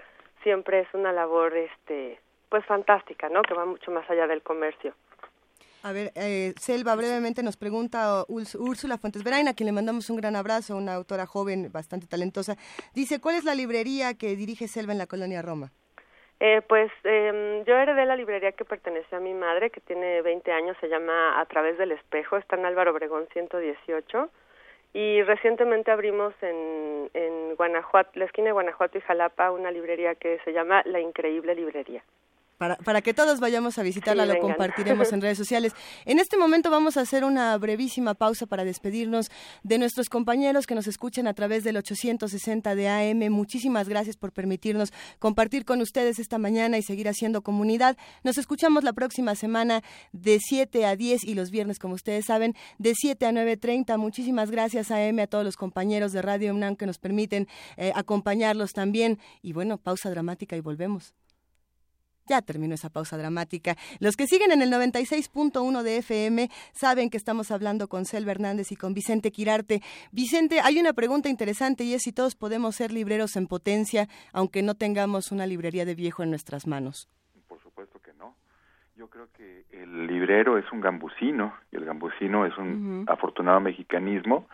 siempre 0.44 0.82
es 0.82 0.88
una 0.94 1.12
labor 1.12 1.56
este 1.56 2.20
pues 2.50 2.66
fantástica, 2.66 3.28
¿no? 3.28 3.42
Que 3.42 3.54
va 3.54 3.66
mucho 3.66 3.92
más 3.92 4.10
allá 4.10 4.28
del 4.28 4.42
comercio. 4.42 4.94
A 5.88 5.94
ver, 5.94 6.12
eh, 6.16 6.52
Selva 6.60 6.98
brevemente 6.98 7.42
nos 7.44 7.56
pregunta 7.56 8.26
Úrsula 8.28 8.98
Fuentes 8.98 9.24
Veraina, 9.24 9.52
a 9.52 9.54
quien 9.54 9.68
le 9.68 9.72
mandamos 9.72 10.10
un 10.10 10.18
gran 10.18 10.36
abrazo, 10.36 10.76
una 10.76 10.96
autora 10.96 11.26
joven 11.26 11.72
bastante 11.72 12.08
talentosa. 12.08 12.58
Dice, 12.94 13.22
¿cuál 13.22 13.36
es 13.36 13.46
la 13.46 13.56
librería 13.56 14.14
que 14.18 14.36
dirige 14.36 14.68
Selva 14.68 14.92
en 14.92 14.98
la 14.98 15.08
colonia 15.08 15.42
Roma? 15.42 15.72
Eh, 16.42 16.62
pues 16.68 16.92
eh, 17.06 17.64
yo 17.66 17.78
heredé 17.78 18.06
la 18.06 18.18
librería 18.18 18.52
que 18.52 18.66
pertenece 18.66 19.16
a 19.16 19.22
mi 19.22 19.34
madre, 19.34 19.70
que 19.70 19.80
tiene 19.80 20.22
20 20.22 20.52
años, 20.52 20.76
se 20.82 20.90
llama 20.90 21.40
A 21.40 21.46
través 21.46 21.78
del 21.78 21.94
espejo, 21.94 22.36
está 22.36 22.58
en 22.58 22.66
Álvaro 22.66 22.92
Obregón 22.92 23.26
118. 23.32 24.30
Y 24.94 25.22
recientemente 25.24 25.92
abrimos 25.92 26.34
en, 26.42 27.10
en 27.14 27.56
Guanajuato, 27.56 28.12
la 28.20 28.26
esquina 28.26 28.48
de 28.48 28.52
Guanajuato 28.60 28.98
y 28.98 29.02
Jalapa, 29.02 29.52
una 29.52 29.72
librería 29.72 30.16
que 30.16 30.40
se 30.44 30.52
llama 30.52 30.82
La 30.86 31.00
Increíble 31.00 31.56
Librería 31.56 32.04
para, 32.58 32.76
para 32.78 33.02
que 33.02 33.14
todos 33.14 33.40
vayamos 33.40 33.78
a 33.78 33.84
visitarla, 33.84 34.26
lo 34.26 34.40
compartiremos 34.40 35.12
en 35.14 35.22
redes 35.22 35.38
sociales. 35.38 35.74
En 36.06 36.20
este 36.20 36.38
momento 36.38 36.72
vamos 36.72 36.98
a 36.98 37.02
hacer 37.02 37.24
una 37.24 37.58
brevísima 37.58 38.14
pausa 38.14 38.46
para 38.46 38.66
despedirnos 38.66 39.30
de 39.64 39.78
nuestros 39.78 40.10
compañeros 40.10 40.68
que 40.68 40.76
nos 40.76 40.88
escuchan 40.88 41.28
a 41.28 41.34
través 41.34 41.64
del 41.64 41.78
860 41.78 42.76
de 42.76 42.90
AM. 42.90 43.32
Muchísimas 43.32 43.88
gracias 43.88 44.18
por 44.18 44.32
permitirnos 44.32 44.92
compartir 45.20 45.66
con 45.66 45.82
ustedes 45.82 46.20
esta 46.20 46.38
mañana 46.38 46.78
y 46.78 46.84
seguir 46.84 47.08
haciendo 47.08 47.42
comunidad. 47.42 47.98
Nos 48.24 48.38
escuchamos 48.38 48.84
la 48.84 48.94
próxima 48.94 49.36
semana 49.36 49.84
de 50.12 50.40
7 50.40 50.86
a 50.86 50.96
10 50.96 51.24
y 51.24 51.36
los 51.36 51.52
viernes, 51.52 51.80
como 51.80 51.94
ustedes 51.94 52.26
saben, 52.26 52.56
de 52.78 52.94
7 52.96 53.26
a 53.26 53.32
9.30. 53.32 53.98
Muchísimas 53.98 54.52
gracias 54.52 54.92
AM, 54.92 55.20
a 55.20 55.28
todos 55.28 55.46
los 55.46 55.58
compañeros 55.58 56.12
de 56.12 56.22
Radio 56.22 56.54
UNAM 56.54 56.76
que 56.76 56.86
nos 56.86 56.98
permiten 56.98 57.48
eh, 57.78 57.92
acompañarlos 57.96 58.74
también. 58.74 59.20
Y 59.42 59.54
bueno, 59.54 59.78
pausa 59.78 60.10
dramática 60.10 60.56
y 60.56 60.62
volvemos. 60.62 61.14
Ya 62.28 62.42
terminó 62.42 62.76
esa 62.76 62.90
pausa 62.90 63.18
dramática. 63.18 63.76
Los 64.00 64.16
que 64.16 64.28
siguen 64.28 64.52
en 64.52 64.62
el 64.62 64.72
96.1 64.72 65.82
de 65.84 65.98
FM 65.98 66.50
saben 66.74 67.10
que 67.10 67.18
estamos 67.18 67.52
hablando 67.52 67.88
con 67.88 68.06
Selva 68.06 68.32
Hernández 68.32 68.72
y 68.72 68.76
con 68.76 68.94
Vicente 68.94 69.32
Quirarte. 69.32 69.82
Vicente, 70.12 70.60
hay 70.62 70.80
una 70.80 70.94
pregunta 70.94 71.30
interesante 71.30 71.84
y 71.84 71.94
es 71.94 72.04
si 72.04 72.12
todos 72.12 72.36
podemos 72.36 72.76
ser 72.76 72.92
libreros 72.92 73.36
en 73.36 73.48
potencia, 73.48 74.08
aunque 74.34 74.62
no 74.62 74.76
tengamos 74.76 75.32
una 75.32 75.46
librería 75.46 75.86
de 75.86 75.96
viejo 75.96 76.24
en 76.24 76.30
nuestras 76.30 76.68
manos. 76.68 77.10
Por 77.48 77.62
supuesto 77.62 78.00
que 78.00 78.14
no. 78.14 78.36
Yo 78.96 79.10
creo 79.10 79.30
que 79.32 79.66
el 79.72 80.08
librero 80.08 80.58
es 80.58 80.70
un 80.72 80.82
gambusino 80.82 81.54
y 81.72 81.78
el 81.78 81.86
gambusino 81.86 82.46
es 82.46 82.58
un 82.58 83.06
afortunado 83.08 83.60
mexicanismo 83.60 84.48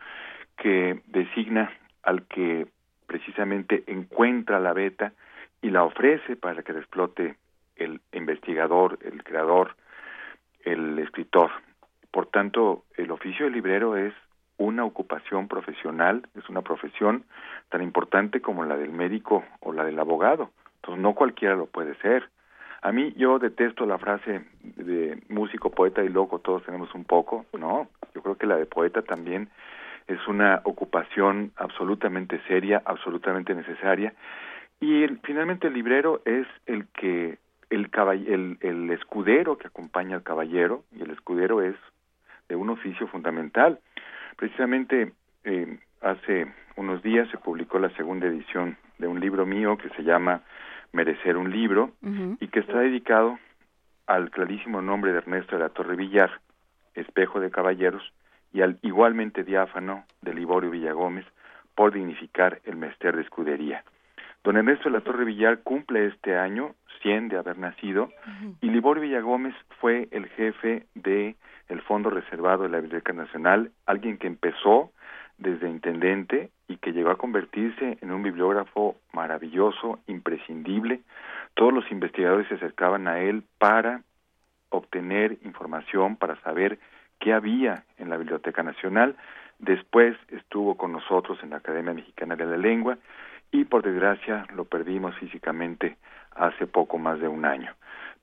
que 0.57 1.01
designa 1.07 1.71
al 2.03 2.27
que 2.27 2.67
precisamente 3.07 3.83
encuentra 3.87 4.59
la 4.59 4.73
beta 4.73 5.13
y 5.61 5.69
la 5.69 5.83
ofrece 5.83 6.35
para 6.35 6.61
que 6.61 6.73
la 6.73 6.79
explote 6.79 7.37
el 7.83 8.01
investigador, 8.11 8.99
el 9.03 9.23
creador, 9.23 9.75
el 10.63 10.99
escritor. 10.99 11.51
Por 12.11 12.27
tanto, 12.27 12.83
el 12.95 13.11
oficio 13.11 13.45
de 13.45 13.51
librero 13.51 13.97
es 13.97 14.13
una 14.57 14.85
ocupación 14.85 15.47
profesional, 15.47 16.27
es 16.35 16.47
una 16.49 16.61
profesión 16.61 17.25
tan 17.69 17.81
importante 17.81 18.41
como 18.41 18.63
la 18.65 18.77
del 18.77 18.91
médico 18.91 19.43
o 19.59 19.73
la 19.73 19.83
del 19.83 19.99
abogado. 19.99 20.51
Entonces, 20.75 21.01
no 21.01 21.15
cualquiera 21.15 21.55
lo 21.55 21.65
puede 21.65 21.95
ser. 21.95 22.29
A 22.81 22.91
mí 22.91 23.13
yo 23.15 23.39
detesto 23.39 23.85
la 23.85 23.97
frase 23.97 24.45
de 24.61 25.21
músico, 25.29 25.71
poeta 25.71 26.03
y 26.03 26.09
loco, 26.09 26.39
todos 26.39 26.63
tenemos 26.65 26.93
un 26.93 27.05
poco. 27.05 27.45
No, 27.57 27.87
yo 28.13 28.21
creo 28.21 28.37
que 28.37 28.45
la 28.45 28.57
de 28.57 28.65
poeta 28.65 29.01
también 29.01 29.49
es 30.07 30.19
una 30.27 30.61
ocupación 30.65 31.51
absolutamente 31.55 32.41
seria, 32.47 32.81
absolutamente 32.85 33.55
necesaria. 33.55 34.13
Y 34.81 35.07
finalmente 35.23 35.67
el 35.67 35.73
librero 35.73 36.21
es 36.25 36.45
el 36.65 36.87
que 36.87 37.37
el, 37.73 38.57
el, 38.61 38.89
escudero 38.91 39.57
que 39.57 39.67
acompaña 39.67 40.15
al 40.15 40.23
caballero, 40.23 40.83
y 40.91 41.01
el 41.01 41.11
escudero 41.11 41.61
es 41.61 41.75
de 42.49 42.55
un 42.55 42.69
oficio 42.69 43.07
fundamental. 43.07 43.79
Precisamente 44.35 45.13
eh, 45.43 45.79
hace 46.01 46.47
unos 46.75 47.01
días 47.03 47.29
se 47.29 47.37
publicó 47.37 47.79
la 47.79 47.89
segunda 47.91 48.27
edición 48.27 48.77
de 48.97 49.07
un 49.07 49.19
libro 49.19 49.45
mío 49.45 49.77
que 49.77 49.89
se 49.89 50.03
llama 50.03 50.41
Merecer 50.91 51.37
un 51.37 51.51
libro 51.51 51.91
y 52.39 52.47
que 52.47 52.59
está 52.59 52.79
dedicado 52.79 53.39
al 54.05 54.29
clarísimo 54.29 54.81
nombre 54.81 55.11
de 55.11 55.19
Ernesto 55.19 55.55
de 55.55 55.63
la 55.63 55.69
Torre 55.69 55.95
Villar, 55.95 56.39
espejo 56.93 57.39
de 57.39 57.49
caballeros, 57.49 58.03
y 58.53 58.61
al 58.61 58.77
igualmente 58.83 59.43
diáfano 59.43 60.05
de 60.21 60.33
Liborio 60.33 60.69
Villagómez 60.69 61.25
por 61.73 61.91
dignificar 61.91 62.61
el 62.65 62.75
mester 62.75 63.15
de 63.15 63.23
escudería. 63.23 63.83
Don 64.43 64.57
Ernesto 64.57 64.89
de 64.89 64.91
la 64.91 65.01
Torre 65.01 65.23
Villar 65.23 65.59
cumple 65.63 66.07
este 66.07 66.37
año 66.37 66.75
100 67.01 67.29
de 67.29 67.37
haber 67.37 67.57
nacido 67.57 68.09
y 68.59 68.69
Liborio 68.69 69.03
Villagómez 69.03 69.55
fue 69.79 70.09
el 70.11 70.27
jefe 70.27 70.85
de 70.95 71.37
el 71.69 71.81
Fondo 71.81 72.09
Reservado 72.09 72.63
de 72.63 72.69
la 72.69 72.81
Biblioteca 72.81 73.13
Nacional, 73.13 73.71
alguien 73.85 74.17
que 74.17 74.27
empezó 74.27 74.91
desde 75.37 75.69
intendente 75.69 76.49
y 76.67 76.75
que 76.75 76.91
llegó 76.91 77.11
a 77.11 77.17
convertirse 77.17 77.97
en 78.01 78.11
un 78.11 78.21
bibliógrafo 78.21 78.97
maravilloso, 79.13 79.99
imprescindible. 80.07 80.99
Todos 81.53 81.73
los 81.73 81.89
investigadores 81.89 82.47
se 82.49 82.55
acercaban 82.55 83.07
a 83.07 83.21
él 83.21 83.43
para 83.59 84.01
obtener 84.69 85.37
información, 85.43 86.17
para 86.17 86.35
saber 86.41 86.79
qué 87.19 87.31
había 87.31 87.85
en 87.97 88.09
la 88.09 88.17
Biblioteca 88.17 88.61
Nacional. 88.61 89.15
Después 89.59 90.17
estuvo 90.29 90.75
con 90.75 90.91
nosotros 90.91 91.39
en 91.43 91.51
la 91.51 91.57
Academia 91.57 91.93
Mexicana 91.93 92.35
de 92.35 92.45
la 92.45 92.57
Lengua 92.57 92.97
y 93.53 93.65
por 93.65 93.83
desgracia 93.83 94.45
lo 94.55 94.65
perdimos 94.65 95.15
físicamente 95.15 95.95
hace 96.35 96.65
poco 96.65 96.97
más 96.97 97.19
de 97.19 97.27
un 97.27 97.45
año. 97.45 97.71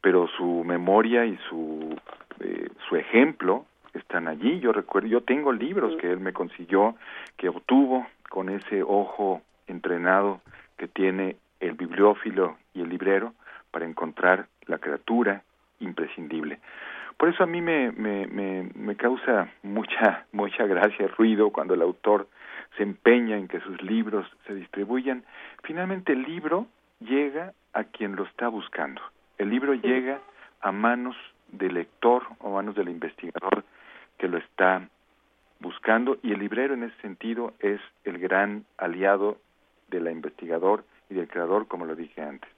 Pero 0.02 0.26
su 0.36 0.64
memoria 0.64 1.24
y 1.24 1.38
su, 1.48 1.96
eh, 2.40 2.68
su 2.88 2.96
ejemplo 2.96 3.64
están 3.94 4.26
allí. 4.26 4.58
Yo 4.58 4.72
recuerdo, 4.72 5.08
yo 5.08 5.22
tengo 5.22 5.52
libros 5.52 5.94
que 6.00 6.10
él 6.10 6.18
me 6.18 6.32
consiguió, 6.32 6.96
que 7.36 7.48
obtuvo 7.48 8.08
con 8.28 8.48
ese 8.48 8.82
ojo 8.82 9.42
entrenado 9.68 10.40
que 10.76 10.88
tiene 10.88 11.36
el 11.60 11.74
bibliófilo 11.74 12.56
y 12.74 12.80
el 12.80 12.88
librero 12.88 13.32
para 13.70 13.86
encontrar 13.86 14.48
la 14.66 14.78
criatura 14.78 15.42
imprescindible. 15.78 16.58
Por 17.16 17.28
eso 17.28 17.44
a 17.44 17.46
mí 17.46 17.60
me, 17.60 17.92
me, 17.92 18.26
me, 18.26 18.68
me 18.74 18.96
causa 18.96 19.48
mucha, 19.62 20.24
mucha 20.32 20.66
gracia, 20.66 21.06
ruido 21.16 21.50
cuando 21.50 21.74
el 21.74 21.82
autor 21.82 22.26
se 22.76 22.82
empeña 22.82 23.36
en 23.36 23.48
que 23.48 23.60
sus 23.60 23.80
libros 23.82 24.26
se 24.46 24.54
distribuyan. 24.54 25.24
Finalmente 25.62 26.12
el 26.12 26.22
libro 26.22 26.66
llega 27.00 27.52
a 27.72 27.84
quien 27.84 28.16
lo 28.16 28.24
está 28.24 28.48
buscando. 28.48 29.00
El 29.38 29.50
libro 29.50 29.74
llega 29.74 30.20
a 30.60 30.72
manos 30.72 31.16
del 31.48 31.74
lector 31.74 32.24
o 32.38 32.50
manos 32.50 32.74
del 32.74 32.88
investigador 32.88 33.64
que 34.18 34.28
lo 34.28 34.38
está 34.38 34.88
buscando 35.60 36.18
y 36.22 36.32
el 36.32 36.38
librero 36.38 36.74
en 36.74 36.84
ese 36.84 37.00
sentido 37.00 37.54
es 37.60 37.80
el 38.04 38.18
gran 38.18 38.64
aliado 38.78 39.38
del 39.88 40.10
investigador 40.10 40.84
y 41.08 41.14
del 41.14 41.28
creador, 41.28 41.66
como 41.66 41.86
lo 41.86 41.94
dije 41.94 42.22
antes. 42.22 42.50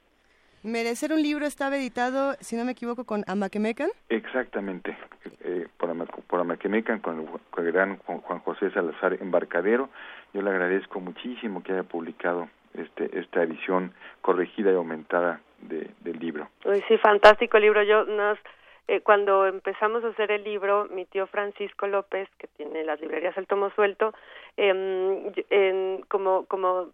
Merecer 0.62 1.12
un 1.12 1.22
libro 1.22 1.44
estaba 1.44 1.76
editado, 1.76 2.34
si 2.40 2.54
no 2.54 2.64
me 2.64 2.72
equivoco, 2.72 3.04
con 3.04 3.24
Amaquemecan. 3.26 3.90
Exactamente, 4.08 4.96
eh, 5.40 5.66
por, 5.76 6.40
Amaquemecan, 6.40 7.00
con 7.00 7.18
el, 7.56 7.72
gran 7.72 7.96
Juan 7.98 8.38
José 8.40 8.70
Salazar 8.70 9.14
Embarcadero. 9.14 9.88
Yo 10.32 10.40
le 10.40 10.50
agradezco 10.50 11.00
muchísimo 11.00 11.64
que 11.64 11.72
haya 11.72 11.82
publicado 11.82 12.48
este, 12.74 13.18
esta 13.18 13.42
edición 13.42 13.92
corregida 14.20 14.70
y 14.70 14.74
aumentada 14.76 15.40
de, 15.62 15.90
del 16.00 16.18
libro. 16.20 16.48
sí, 16.86 16.96
fantástico 16.98 17.58
libro. 17.58 17.82
Yo 17.82 18.04
nos, 18.04 18.38
eh, 18.86 19.00
cuando 19.00 19.46
empezamos 19.46 20.04
a 20.04 20.08
hacer 20.08 20.30
el 20.30 20.44
libro, 20.44 20.86
mi 20.90 21.06
tío 21.06 21.26
Francisco 21.26 21.86
López, 21.86 22.28
que 22.38 22.46
tiene 22.56 22.84
las 22.84 23.00
librerías 23.00 23.36
El 23.36 23.46
Tomo 23.46 23.70
Suelto, 23.70 24.14
eh, 24.56 25.32
en, 25.50 26.02
como, 26.08 26.46
como 26.46 26.90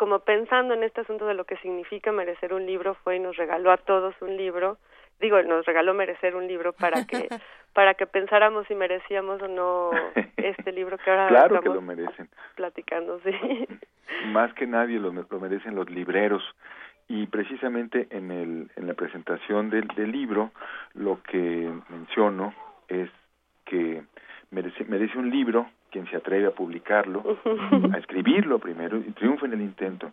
como 0.00 0.20
pensando 0.20 0.72
en 0.72 0.82
este 0.82 1.02
asunto 1.02 1.26
de 1.26 1.34
lo 1.34 1.44
que 1.44 1.58
significa 1.58 2.10
merecer 2.10 2.54
un 2.54 2.64
libro, 2.64 2.94
fue 3.04 3.16
y 3.16 3.18
nos 3.18 3.36
regaló 3.36 3.70
a 3.70 3.76
todos 3.76 4.14
un 4.22 4.34
libro. 4.34 4.78
Digo, 5.20 5.42
nos 5.42 5.66
regaló 5.66 5.92
merecer 5.92 6.36
un 6.36 6.48
libro 6.48 6.72
para 6.72 7.04
que 7.04 7.28
para 7.74 7.92
que 7.92 8.06
pensáramos 8.06 8.66
si 8.66 8.74
merecíamos 8.74 9.42
o 9.42 9.48
no 9.48 9.90
este 10.38 10.72
libro 10.72 10.96
que 10.96 11.10
ahora 11.10 11.28
claro 11.28 11.60
que 11.60 11.68
lo 11.68 11.82
merecen. 11.82 12.30
platicando, 12.56 13.20
sí. 13.20 13.30
Más 14.32 14.54
que 14.54 14.66
nadie 14.66 14.98
lo, 14.98 15.12
lo 15.12 15.38
merecen 15.38 15.74
los 15.74 15.90
libreros 15.90 16.42
y 17.06 17.26
precisamente 17.26 18.06
en 18.08 18.30
el 18.30 18.70
en 18.76 18.86
la 18.86 18.94
presentación 18.94 19.68
del, 19.68 19.86
del 19.88 20.10
libro 20.10 20.50
lo 20.94 21.22
que 21.24 21.70
menciono 21.90 22.54
es 22.88 23.10
que 23.66 24.02
merece, 24.50 24.82
merece 24.86 25.18
un 25.18 25.28
libro 25.28 25.68
quien 25.90 26.08
se 26.08 26.16
atreve 26.16 26.46
a 26.46 26.52
publicarlo, 26.52 27.38
a 27.92 27.98
escribirlo 27.98 28.58
primero 28.58 28.98
y 28.98 29.10
triunfa 29.12 29.46
en 29.46 29.54
el 29.54 29.60
intento 29.60 30.12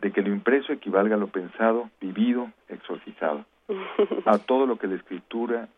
de 0.00 0.12
que 0.12 0.22
lo 0.22 0.28
impreso 0.28 0.72
equivalga 0.72 1.16
a 1.16 1.18
lo 1.18 1.28
pensado, 1.28 1.90
vivido, 2.00 2.50
exorcizado, 2.68 3.44
a 4.24 4.38
todo 4.46 4.66
lo 4.66 4.78
que 4.78 4.86
la 4.86 4.94
escritura 4.94 5.68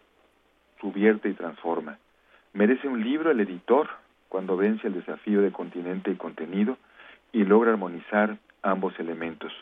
subierte 0.80 1.28
y 1.28 1.34
transforma. 1.34 1.98
Merece 2.52 2.88
un 2.88 3.02
libro 3.02 3.30
el 3.30 3.40
editor 3.40 3.88
cuando 4.28 4.56
vence 4.56 4.86
el 4.86 4.94
desafío 4.94 5.40
de 5.42 5.52
continente 5.52 6.10
y 6.10 6.16
contenido 6.16 6.76
y 7.32 7.44
logra 7.44 7.72
armonizar 7.72 8.36
ambos 8.62 8.98
elementos. 8.98 9.52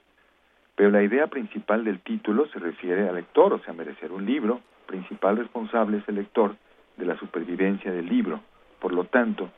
Pero 0.74 0.90
la 0.90 1.02
idea 1.02 1.26
principal 1.26 1.84
del 1.84 2.00
título 2.00 2.46
se 2.48 2.58
refiere 2.58 3.08
al 3.08 3.16
lector, 3.16 3.52
o 3.52 3.58
sea, 3.60 3.74
merecer 3.74 4.12
un 4.12 4.24
libro, 4.26 4.60
principal 4.86 5.36
responsable 5.36 5.98
es 5.98 6.08
el 6.08 6.16
lector 6.16 6.56
de 6.96 7.04
la 7.04 7.18
supervivencia 7.18 7.92
del 7.92 8.06
libro, 8.06 8.40
por 8.80 8.92
lo 8.92 9.04
tanto, 9.04 9.50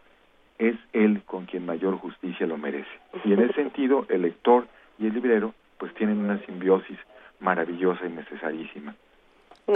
es 0.59 0.77
él 0.93 1.23
con 1.25 1.47
quien 1.47 1.65
mayor 1.67 1.97
justicia 1.97 2.47
lo 2.47 2.59
merece. 2.59 2.91
Y 3.25 3.33
en 3.33 3.41
ese 3.41 3.55
sentido, 3.55 4.07
el 4.09 4.23
lector 4.23 4.67
y 4.99 5.07
el 5.07 5.15
librero 5.15 5.55
pues 5.79 5.95
tienen 5.95 6.19
una 6.19 6.39
simbiosis 6.45 6.99
maravillosa 7.41 8.07
y 8.07 8.11
necesarísima. 8.11 8.95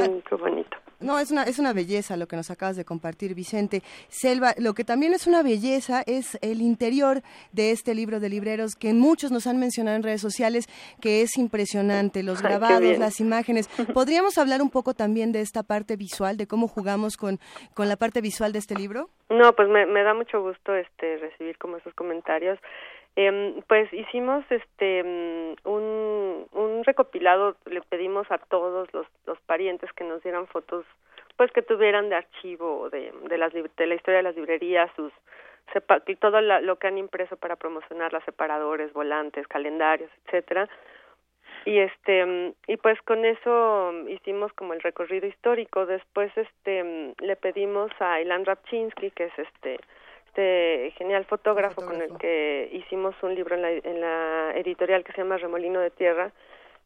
Mm, 0.02 0.20
qué 0.28 0.34
bonito. 0.34 0.76
No, 1.00 1.18
es 1.18 1.30
una, 1.30 1.42
es 1.42 1.58
una 1.58 1.72
belleza 1.72 2.16
lo 2.16 2.26
que 2.26 2.36
nos 2.36 2.50
acabas 2.50 2.76
de 2.76 2.84
compartir, 2.84 3.34
Vicente. 3.34 3.82
Selva, 4.08 4.54
lo 4.58 4.74
que 4.74 4.84
también 4.84 5.12
es 5.12 5.26
una 5.26 5.42
belleza 5.42 6.02
es 6.06 6.38
el 6.40 6.62
interior 6.62 7.20
de 7.52 7.72
este 7.72 7.94
libro 7.94 8.20
de 8.20 8.28
libreros 8.28 8.74
que 8.74 8.94
muchos 8.94 9.30
nos 9.30 9.46
han 9.46 9.58
mencionado 9.58 9.96
en 9.96 10.02
redes 10.02 10.20
sociales, 10.20 10.66
que 11.00 11.22
es 11.22 11.36
impresionante, 11.36 12.22
los 12.22 12.40
grabados, 12.42 12.98
las 12.98 13.20
imágenes. 13.20 13.68
¿Podríamos 13.92 14.38
hablar 14.38 14.62
un 14.62 14.70
poco 14.70 14.94
también 14.94 15.32
de 15.32 15.40
esta 15.40 15.62
parte 15.62 15.96
visual, 15.96 16.36
de 16.36 16.46
cómo 16.46 16.68
jugamos 16.68 17.16
con, 17.16 17.38
con 17.74 17.88
la 17.88 17.96
parte 17.96 18.20
visual 18.20 18.52
de 18.52 18.60
este 18.60 18.74
libro? 18.74 19.10
No, 19.28 19.52
pues 19.54 19.68
me, 19.68 19.86
me 19.86 20.02
da 20.02 20.14
mucho 20.14 20.40
gusto 20.40 20.74
este 20.74 21.18
recibir 21.18 21.58
como 21.58 21.76
esos 21.76 21.92
comentarios. 21.94 22.58
Eh, 23.16 23.62
pues 23.68 23.92
hicimos 23.92 24.44
este 24.50 25.02
un, 25.64 26.46
un 26.52 26.84
recopilado, 26.84 27.54
le 27.66 27.80
pedimos 27.82 28.28
a 28.30 28.38
todos 28.38 28.92
los, 28.92 29.06
los 29.26 29.40
parientes 29.42 29.92
que 29.92 30.04
nos 30.04 30.22
dieran 30.22 30.48
fotos, 30.48 30.84
pues 31.36 31.52
que 31.52 31.62
tuvieran 31.62 32.08
de 32.08 32.16
archivo 32.16 32.90
de, 32.90 33.12
de, 33.28 33.38
las, 33.38 33.52
de 33.52 33.86
la 33.86 33.94
historia 33.94 34.18
de 34.18 34.24
las 34.24 34.36
librerías, 34.36 34.90
sus 34.96 35.12
todo 36.20 36.40
lo 36.40 36.76
que 36.76 36.86
han 36.86 36.98
impreso 36.98 37.36
para 37.36 37.56
promocionar 37.56 38.12
las 38.12 38.24
separadores, 38.24 38.92
volantes, 38.92 39.46
calendarios, 39.48 40.10
etcétera. 40.26 40.68
Y 41.64 41.78
este 41.78 42.54
y 42.66 42.76
pues 42.76 43.00
con 43.02 43.24
eso 43.24 43.92
hicimos 44.08 44.52
como 44.52 44.74
el 44.74 44.82
recorrido 44.82 45.26
histórico. 45.26 45.86
Después 45.86 46.30
este 46.36 47.14
le 47.18 47.36
pedimos 47.36 47.90
a 48.00 48.20
Ilan 48.20 48.44
Rapchinsky, 48.44 49.10
que 49.12 49.24
es 49.24 49.38
este 49.38 49.80
este 50.34 50.92
genial 50.98 51.24
fotógrafo, 51.26 51.84
con 51.86 52.02
el 52.02 52.18
que 52.18 52.68
hicimos 52.72 53.14
un 53.22 53.36
libro 53.36 53.54
en 53.54 53.62
la, 53.62 53.70
en 53.70 54.00
la 54.00 54.52
editorial 54.56 55.04
que 55.04 55.12
se 55.12 55.18
llama 55.18 55.36
Remolino 55.36 55.78
de 55.78 55.90
Tierra, 55.90 56.32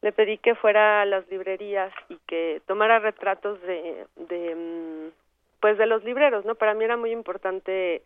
le 0.03 0.13
pedí 0.13 0.37
que 0.37 0.55
fuera 0.55 1.01
a 1.01 1.07
las 1.07 1.27
librerías 1.31 1.91
y 2.11 2.19
que 2.27 2.61
tomara 2.67 2.99
retratos 2.99 3.61
de, 3.63 4.05
de 4.17 4.55
mm, 4.55 5.13
pues 5.61 5.79
de 5.79 5.87
los 5.87 6.05
libreros, 6.05 6.45
¿no? 6.45 6.57
Para 6.57 6.75
mí 6.75 6.85
era 6.85 6.99
muy 6.99 7.11
importante 7.11 8.03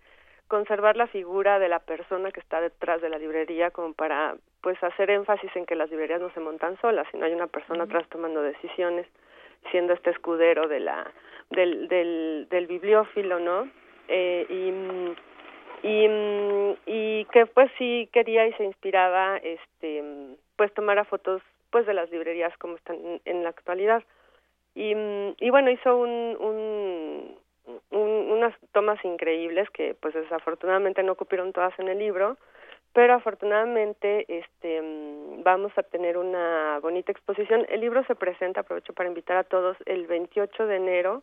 conservar 0.47 0.97
la 0.97 1.09
figura 1.09 1.59
de 1.59 1.69
la 1.69 1.81
persona 1.81 2.31
que 2.31 2.41
está 2.41 2.61
detrás 2.61 3.03
de 3.03 3.09
la 3.09 3.19
librería 3.19 3.71
como 3.73 3.95
para 3.95 4.37
pues 4.61 4.83
hacer 4.85 5.11
énfasis 5.11 5.51
en 5.57 5.67
que 5.67 5.75
las 5.75 5.91
librerías 5.91 6.21
no 6.21 6.31
se 6.31 6.41
montan 6.41 6.81
solas, 6.81 7.07
sino 7.11 7.27
hay 7.27 7.33
una 7.33 7.49
persona 7.49 7.85
atrás 7.85 8.07
tomando 8.11 8.43
decisiones, 8.43 9.07
siendo 9.73 9.93
este 9.93 10.11
escudero 10.11 10.69
de 10.69 10.81
la 10.81 11.11
del 11.51 11.89
del, 11.89 12.47
del 12.49 12.67
bibliófilo, 12.69 13.41
¿no? 13.41 13.69
Eh, 14.09 14.47
y 14.49 14.71
mm, 14.71 15.15
y, 15.83 16.09
mm, 16.09 16.77
y 16.87 17.25
que 17.27 17.47
pues 17.47 17.71
sí 17.79 18.09
quería 18.13 18.47
y 18.47 18.53
se 18.55 18.65
inspiraba 18.65 19.37
este 19.39 20.03
pues 20.57 20.73
tomar 20.75 21.05
fotos 21.07 21.43
pues 21.71 21.87
de 21.87 21.95
las 21.95 22.11
librerías 22.11 22.57
como 22.59 22.77
están 22.77 23.21
en, 23.25 23.43
la 23.43 23.49
actualidad. 23.49 24.03
Y, 24.75 24.95
mm, 24.95 25.35
y 25.39 25.51
bueno 25.51 25.71
hizo 25.71 25.97
un, 25.97 26.37
un, 26.41 27.37
unas 27.91 28.55
tomas 28.73 29.05
increíbles 29.05 29.69
que 29.71 29.95
pues 29.95 30.15
desafortunadamente 30.15 31.03
no 31.03 31.15
cupieron 31.15 31.53
todas 31.53 31.79
en 31.79 31.89
el 31.89 31.99
libro 31.99 32.37
pero 32.93 33.15
afortunadamente 33.15 34.27
este 34.29 34.83
mm, 34.83 35.43
vamos 35.43 35.73
a 35.77 35.83
tener 35.83 36.19
una 36.19 36.79
bonita 36.81 37.13
exposición. 37.13 37.67
El 37.69 37.81
libro 37.81 38.05
se 38.05 38.15
presenta 38.15 38.61
aprovecho 38.61 38.93
para 38.93 39.09
invitar 39.09 39.37
a 39.37 39.45
todos 39.45 39.77
el 39.87 40.07
28 40.07 40.67
de 40.67 40.77
enero 40.77 41.23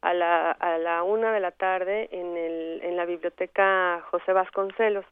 a 0.00 0.14
la, 0.14 0.52
a 0.52 0.78
la 0.78 1.02
una 1.02 1.32
de 1.32 1.40
la 1.40 1.50
tarde 1.50 2.08
en, 2.12 2.36
el, 2.36 2.80
en 2.82 2.96
la 2.96 3.04
biblioteca 3.04 4.00
José 4.10 4.32
Vasconcelos, 4.32 5.04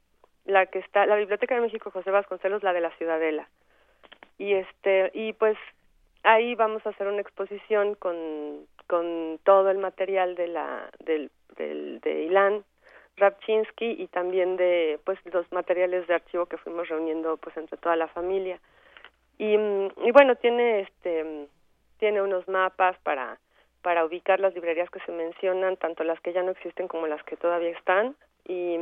la 0.45 0.67
que 0.67 0.79
está, 0.79 1.07
la 1.07 1.17
biblioteca 1.17 1.55
de 1.55 1.61
México 1.61 1.91
José 1.91 2.11
Vasconcelos, 2.11 2.63
la 2.63 2.73
de 2.73 2.81
la 2.81 2.91
Ciudadela. 2.93 3.49
Y 4.39 4.55
este, 4.55 5.11
y 5.15 5.33
pues 5.33 5.57
ahí 6.23 6.55
vamos 6.55 6.87
a 6.87 6.91
hacer 6.91 7.07
una 7.09 7.21
exposición 7.21 7.95
con, 7.95 8.67
con 8.87 9.41
todo 9.45 9.71
el 9.71 9.79
material 9.79 10.35
de 10.35 10.49
la, 10.49 10.91
del, 11.05 11.31
del, 11.57 12.01
de 12.01 12.23
Ilan 12.25 12.65
y 13.79 14.07
también 14.09 14.57
de 14.59 15.01
pues 15.05 15.19
los 15.33 15.51
materiales 15.51 16.07
de 16.07 16.15
archivo 16.15 16.47
que 16.47 16.59
fuimos 16.59 16.89
reuniendo 16.89 17.39
pues 17.39 17.57
entre 17.57 17.79
toda 17.79 17.97
la 17.97 18.09
familia. 18.09 18.61
Y, 19.39 19.55
y 19.55 20.11
bueno, 20.13 20.37
tiene 20.37 20.81
este 20.81 21.49
tiene 21.99 22.21
unos 22.21 22.47
mapas 22.47 22.99
para 23.03 23.39
para 23.87 24.05
ubicar 24.05 24.41
las 24.41 24.53
librerías 24.53 24.91
que 24.91 24.99
se 25.07 25.13
mencionan, 25.13 25.77
tanto 25.77 26.03
las 26.03 26.19
que 26.19 26.33
ya 26.33 26.43
no 26.43 26.51
existen 26.51 26.89
como 26.89 27.07
las 27.07 27.23
que 27.23 27.37
todavía 27.37 27.71
están. 27.71 28.17
Y, 28.45 28.77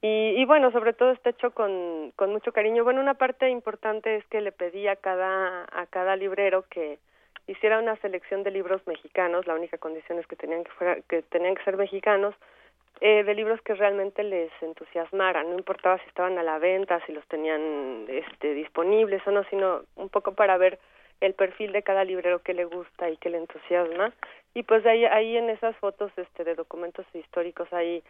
y, 0.00 0.44
bueno, 0.44 0.70
sobre 0.70 0.92
todo 0.92 1.10
está 1.10 1.30
hecho 1.30 1.50
con, 1.50 2.12
con 2.14 2.30
mucho 2.30 2.52
cariño. 2.52 2.84
Bueno, 2.84 3.00
una 3.00 3.14
parte 3.14 3.50
importante 3.50 4.14
es 4.14 4.24
que 4.26 4.40
le 4.42 4.52
pedí 4.52 4.86
a 4.86 4.94
cada, 4.94 5.64
a 5.72 5.86
cada 5.90 6.14
librero 6.14 6.64
que 6.70 7.00
hiciera 7.48 7.80
una 7.80 7.96
selección 7.96 8.44
de 8.44 8.52
libros 8.52 8.86
mexicanos, 8.86 9.44
la 9.48 9.56
única 9.56 9.76
condición 9.78 10.20
es 10.20 10.26
que 10.28 10.36
tenían 10.36 10.62
que, 10.62 10.70
fuera, 10.70 11.00
que, 11.08 11.22
tenían 11.22 11.56
que 11.56 11.64
ser 11.64 11.76
mexicanos, 11.76 12.36
eh, 13.00 13.24
de 13.24 13.34
libros 13.34 13.60
que 13.62 13.74
realmente 13.74 14.22
les 14.22 14.52
entusiasmaran, 14.62 15.50
no 15.50 15.58
importaba 15.58 15.98
si 15.98 16.06
estaban 16.06 16.38
a 16.38 16.44
la 16.44 16.60
venta, 16.60 17.04
si 17.06 17.12
los 17.12 17.26
tenían 17.26 18.04
este, 18.06 18.54
disponibles 18.54 19.26
o 19.26 19.32
no, 19.32 19.42
sino 19.50 19.80
un 19.96 20.10
poco 20.10 20.32
para 20.32 20.56
ver 20.58 20.78
el 21.24 21.34
perfil 21.34 21.72
de 21.72 21.82
cada 21.82 22.04
librero 22.04 22.40
que 22.40 22.54
le 22.54 22.64
gusta 22.64 23.08
y 23.08 23.16
que 23.16 23.30
le 23.30 23.38
entusiasma 23.38 24.12
y 24.54 24.62
pues 24.62 24.84
ahí 24.86 25.04
ahí 25.04 25.36
en 25.36 25.50
esas 25.50 25.76
fotos 25.76 26.12
este 26.16 26.44
de 26.44 26.54
documentos 26.54 27.06
históricos 27.14 27.72
ahí 27.72 28.02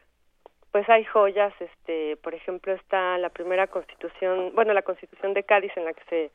pues 0.72 0.88
hay 0.88 1.04
joyas 1.04 1.52
este 1.60 2.16
por 2.16 2.34
ejemplo 2.34 2.72
está 2.72 3.16
la 3.18 3.30
primera 3.30 3.66
constitución 3.68 4.52
bueno 4.54 4.72
la 4.72 4.82
constitución 4.82 5.34
de 5.34 5.44
Cádiz 5.44 5.72
en 5.76 5.84
la 5.84 5.92
que 5.92 6.04
se 6.10 6.30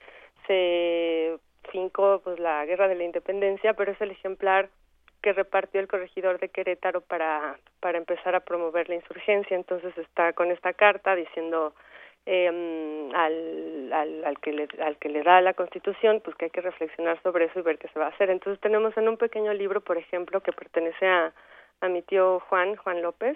se 0.47 1.37
fincó 1.71 2.21
pues 2.23 2.39
la 2.39 2.65
guerra 2.65 2.87
de 2.87 2.95
la 2.95 3.03
independencia 3.03 3.73
pero 3.73 3.91
es 3.91 4.01
el 4.01 4.11
ejemplar 4.11 4.69
que 5.21 5.33
repartió 5.33 5.81
el 5.81 5.87
corregidor 5.87 6.39
de 6.39 6.49
Querétaro 6.49 7.01
para, 7.01 7.59
para 7.79 7.97
empezar 7.97 8.35
a 8.35 8.39
promover 8.39 8.87
la 8.87 8.95
insurgencia. 8.95 9.55
Entonces 9.55 9.97
está 9.97 10.33
con 10.33 10.51
esta 10.51 10.73
carta 10.73 11.15
diciendo 11.15 11.73
eh, 12.31 13.11
al, 13.15 13.91
al, 13.91 14.23
al, 14.23 14.39
que 14.39 14.53
le, 14.53 14.67
al 14.83 14.97
que 14.97 15.09
le 15.09 15.23
da 15.23 15.41
la 15.41 15.55
Constitución, 15.55 16.21
pues 16.23 16.35
que 16.37 16.45
hay 16.45 16.51
que 16.51 16.61
reflexionar 16.61 17.19
sobre 17.23 17.45
eso 17.45 17.57
y 17.57 17.63
ver 17.63 17.79
qué 17.79 17.87
se 17.87 17.97
va 17.97 18.05
a 18.05 18.09
hacer. 18.09 18.29
Entonces 18.29 18.61
tenemos 18.61 18.95
en 18.97 19.09
un 19.09 19.17
pequeño 19.17 19.51
libro, 19.53 19.81
por 19.81 19.97
ejemplo, 19.97 20.41
que 20.41 20.53
pertenece 20.53 21.07
a, 21.07 21.33
a 21.81 21.89
mi 21.89 22.03
tío 22.03 22.39
Juan, 22.41 22.75
Juan 22.75 23.01
López, 23.01 23.35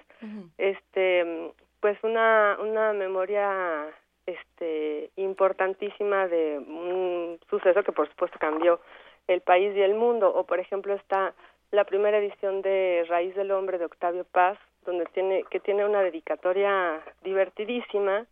este, 0.60 1.52
pues 1.80 1.98
una, 2.04 2.58
una 2.62 2.94
memoria 2.94 3.88
este 4.28 5.10
importantísima 5.16 6.28
de 6.28 6.60
un 6.60 7.40
suceso 7.50 7.84
que 7.84 7.92
por 7.92 8.08
supuesto 8.08 8.38
cambió 8.40 8.80
el 9.28 9.42
país 9.42 9.76
y 9.76 9.82
el 9.82 9.96
mundo 9.96 10.32
o 10.34 10.46
por 10.46 10.60
ejemplo 10.60 10.94
está 10.94 11.34
la 11.72 11.84
primera 11.84 12.20
edición 12.20 12.62
de 12.62 13.06
Raíz 13.10 13.36
del 13.36 13.52
Hombre 13.52 13.80
de 13.80 13.86
Octavio 13.86 14.24
Paz 14.24 14.58
donde 14.86 15.08
tiene 15.08 15.44
que 15.52 15.60
tiene 15.60 15.84
una 15.84 16.02
dedicatoria 16.02 17.02
divertidísima 17.22 18.26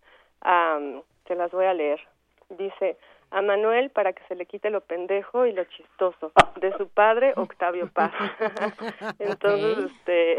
um, 0.45 1.01
se 1.27 1.35
las 1.35 1.51
voy 1.51 1.65
a 1.65 1.73
leer. 1.73 1.99
Dice 2.49 2.97
a 3.31 3.41
Manuel 3.41 3.89
para 3.91 4.13
que 4.13 4.23
se 4.27 4.35
le 4.35 4.45
quite 4.45 4.69
lo 4.69 4.81
pendejo 4.81 5.45
y 5.45 5.53
lo 5.53 5.63
chistoso 5.65 6.31
de 6.59 6.75
su 6.77 6.89
padre 6.89 7.31
Octavio 7.37 7.89
Paz 7.93 8.11
entonces 9.19 9.89
este 9.89 10.37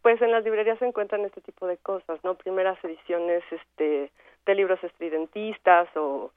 pues 0.00 0.22
en 0.22 0.30
las 0.30 0.44
librerías 0.44 0.78
se 0.78 0.86
encuentran 0.86 1.26
este 1.26 1.42
tipo 1.42 1.66
de 1.66 1.76
cosas 1.76 2.24
no 2.24 2.36
primeras 2.36 2.82
ediciones 2.82 3.44
este 3.50 4.10
de 4.46 4.54
libros 4.54 4.82
estridentistas 4.82 5.88
o, 5.96 6.30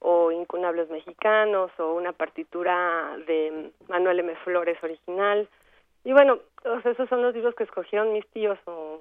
o 0.00 0.32
incunables 0.32 0.88
mexicanos 0.90 1.70
o 1.78 1.94
una 1.94 2.12
partitura 2.12 3.16
de 3.26 3.70
Manuel 3.88 4.20
M. 4.20 4.34
Flores 4.44 4.82
original. 4.82 5.48
Y 6.04 6.12
bueno, 6.12 6.38
esos 6.84 7.08
son 7.08 7.22
los 7.22 7.34
libros 7.34 7.54
que 7.54 7.64
escogieron 7.64 8.12
mis 8.12 8.26
tíos 8.28 8.58
o, 8.64 9.00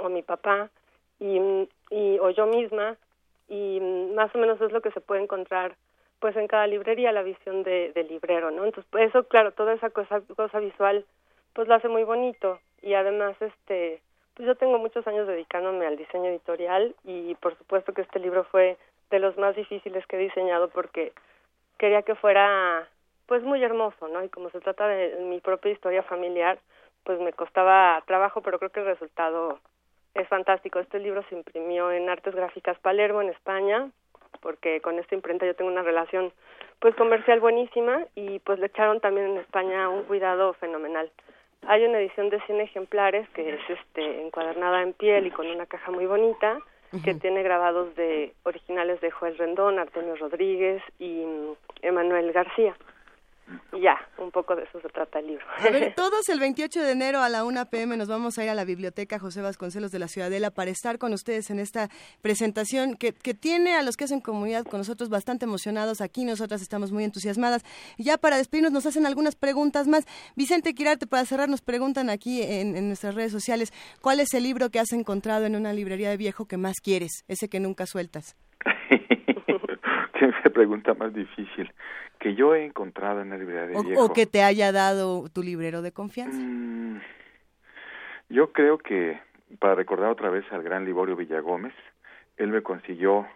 o 0.00 0.08
mi 0.08 0.22
papá 0.22 0.70
y, 1.20 2.18
o 2.20 2.30
yo 2.30 2.46
misma 2.46 2.96
y 3.48 3.80
más 4.14 4.34
o 4.34 4.38
menos 4.38 4.60
es 4.60 4.72
lo 4.72 4.80
que 4.80 4.90
se 4.92 5.00
puede 5.00 5.22
encontrar 5.22 5.74
pues 6.20 6.36
en 6.36 6.48
cada 6.48 6.66
librería 6.66 7.12
la 7.12 7.22
visión 7.22 7.62
de, 7.62 7.92
de 7.94 8.02
librero, 8.04 8.50
¿no? 8.50 8.64
Entonces, 8.64 8.90
pues 8.90 9.08
eso, 9.08 9.24
claro, 9.28 9.52
toda 9.52 9.74
esa 9.74 9.90
cosa, 9.90 10.20
cosa 10.36 10.58
visual 10.58 11.04
pues 11.52 11.68
lo 11.68 11.74
hace 11.74 11.88
muy 11.88 12.04
bonito 12.04 12.60
y 12.82 12.94
además 12.94 13.36
este 13.40 14.00
pues 14.34 14.46
yo 14.46 14.54
tengo 14.54 14.78
muchos 14.78 15.06
años 15.08 15.26
dedicándome 15.26 15.86
al 15.86 15.96
diseño 15.96 16.26
editorial 16.26 16.94
y 17.04 17.34
por 17.36 17.58
supuesto 17.58 17.92
que 17.92 18.02
este 18.02 18.20
libro 18.20 18.44
fue 18.44 18.76
de 19.10 19.18
los 19.18 19.36
más 19.36 19.56
difíciles 19.56 20.06
que 20.06 20.16
he 20.16 20.20
diseñado 20.20 20.68
porque 20.68 21.12
quería 21.76 22.02
que 22.02 22.14
fuera 22.14 22.88
pues 23.26 23.42
muy 23.42 23.62
hermoso, 23.62 24.08
¿no? 24.08 24.22
Y 24.22 24.28
como 24.28 24.50
se 24.50 24.60
trata 24.60 24.86
de 24.86 25.16
mi 25.20 25.40
propia 25.40 25.72
historia 25.72 26.02
familiar, 26.02 26.58
pues 27.04 27.20
me 27.20 27.32
costaba 27.32 28.02
trabajo, 28.06 28.40
pero 28.40 28.58
creo 28.58 28.70
que 28.70 28.80
el 28.80 28.86
resultado 28.86 29.58
es 30.22 30.28
fantástico. 30.28 30.78
Este 30.78 30.98
libro 30.98 31.24
se 31.28 31.34
imprimió 31.34 31.90
en 31.90 32.08
Artes 32.08 32.34
Gráficas 32.34 32.78
Palermo, 32.80 33.22
en 33.22 33.30
España, 33.30 33.90
porque 34.40 34.80
con 34.80 34.98
esta 34.98 35.14
imprenta 35.14 35.46
yo 35.46 35.54
tengo 35.54 35.70
una 35.70 35.82
relación 35.82 36.32
pues 36.80 36.94
comercial 36.94 37.40
buenísima 37.40 38.06
y 38.14 38.38
pues 38.40 38.58
le 38.58 38.66
echaron 38.66 39.00
también 39.00 39.28
en 39.28 39.38
España 39.38 39.88
un 39.88 40.04
cuidado 40.04 40.52
fenomenal. 40.54 41.10
Hay 41.66 41.84
una 41.84 41.98
edición 41.98 42.30
de 42.30 42.40
100 42.42 42.60
ejemplares 42.60 43.28
que 43.30 43.54
es 43.54 43.60
este 43.68 44.22
encuadernada 44.22 44.82
en 44.82 44.92
piel 44.92 45.26
y 45.26 45.30
con 45.30 45.48
una 45.48 45.66
caja 45.66 45.90
muy 45.90 46.06
bonita 46.06 46.58
que 47.04 47.14
tiene 47.14 47.42
grabados 47.42 47.94
de 47.96 48.32
originales 48.44 49.00
de 49.02 49.10
Joel 49.10 49.36
Rendón, 49.36 49.78
Antonio 49.78 50.16
Rodríguez 50.16 50.82
y 50.98 51.22
Emanuel 51.82 52.32
García. 52.32 52.74
Ya, 53.72 53.96
un 54.18 54.30
poco 54.30 54.54
de 54.56 54.64
eso 54.64 54.80
se 54.80 54.88
trata 54.88 55.20
el 55.20 55.28
libro. 55.28 55.44
A 55.58 55.70
ver, 55.70 55.94
todos 55.96 56.28
el 56.28 56.40
28 56.40 56.82
de 56.82 56.92
enero 56.92 57.20
a 57.20 57.28
la 57.28 57.44
1 57.44 57.66
pm 57.70 57.96
nos 57.96 58.08
vamos 58.08 58.38
a 58.38 58.44
ir 58.44 58.50
a 58.50 58.54
la 58.54 58.64
biblioteca 58.64 59.18
José 59.18 59.40
Vasconcelos 59.40 59.90
de 59.90 59.98
la 59.98 60.08
Ciudadela 60.08 60.50
para 60.50 60.70
estar 60.70 60.98
con 60.98 61.12
ustedes 61.12 61.50
en 61.50 61.58
esta 61.58 61.88
presentación 62.20 62.94
que, 62.94 63.12
que 63.12 63.34
tiene 63.34 63.74
a 63.74 63.82
los 63.82 63.96
que 63.96 64.04
hacen 64.04 64.20
comunidad 64.20 64.64
con 64.64 64.80
nosotros 64.80 65.08
bastante 65.08 65.46
emocionados. 65.46 66.00
Aquí 66.00 66.24
nosotras 66.24 66.60
estamos 66.60 66.92
muy 66.92 67.04
entusiasmadas. 67.04 67.64
Y 67.96 68.04
ya 68.04 68.18
para 68.18 68.36
despedirnos 68.36 68.72
nos 68.72 68.86
hacen 68.86 69.06
algunas 69.06 69.36
preguntas 69.36 69.86
más. 69.88 70.04
Vicente 70.36 70.74
Quirarte, 70.74 71.06
para 71.06 71.24
cerrar, 71.24 71.48
nos 71.48 71.62
preguntan 71.62 72.10
aquí 72.10 72.42
en, 72.42 72.76
en 72.76 72.88
nuestras 72.88 73.14
redes 73.14 73.32
sociales, 73.32 73.72
¿cuál 74.02 74.20
es 74.20 74.34
el 74.34 74.42
libro 74.42 74.70
que 74.70 74.80
has 74.80 74.92
encontrado 74.92 75.46
en 75.46 75.56
una 75.56 75.72
librería 75.72 76.10
de 76.10 76.16
viejo 76.16 76.46
que 76.46 76.56
más 76.56 76.76
quieres? 76.82 77.24
Ese 77.28 77.48
que 77.48 77.60
nunca 77.60 77.86
sueltas. 77.86 78.36
Qué 80.18 80.50
pregunta 80.50 80.94
más 80.94 81.14
difícil 81.14 81.72
que 82.18 82.34
yo 82.34 82.54
he 82.54 82.64
encontrado 82.64 83.20
en 83.20 83.30
la 83.30 83.38
librería 83.38 83.66
de 83.66 83.76
o, 83.76 83.82
viejo. 83.82 84.04
o 84.04 84.12
que 84.12 84.26
te 84.26 84.42
haya 84.42 84.72
dado 84.72 85.28
tu 85.28 85.42
librero 85.42 85.82
de 85.82 85.92
confianza. 85.92 86.38
Mm, 86.38 87.00
yo 88.28 88.52
creo 88.52 88.78
que, 88.78 89.20
para 89.60 89.74
recordar 89.74 90.10
otra 90.10 90.30
vez 90.30 90.44
al 90.50 90.62
gran 90.62 90.84
Liborio 90.84 91.16
Villagómez, 91.16 91.74
él 92.36 92.48
me 92.48 92.62
consiguió 92.62 93.26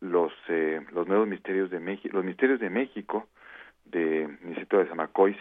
los 0.00 0.32
eh, 0.48 0.80
los 0.92 1.06
nuevos 1.06 1.28
misterios 1.28 1.70
de 1.70 1.78
México, 1.78 2.16
los 2.16 2.24
misterios 2.24 2.58
de 2.58 2.70
México 2.70 3.28
de 3.84 4.28
Niceto 4.42 4.78
de 4.78 4.86
Zamacois 4.86 5.36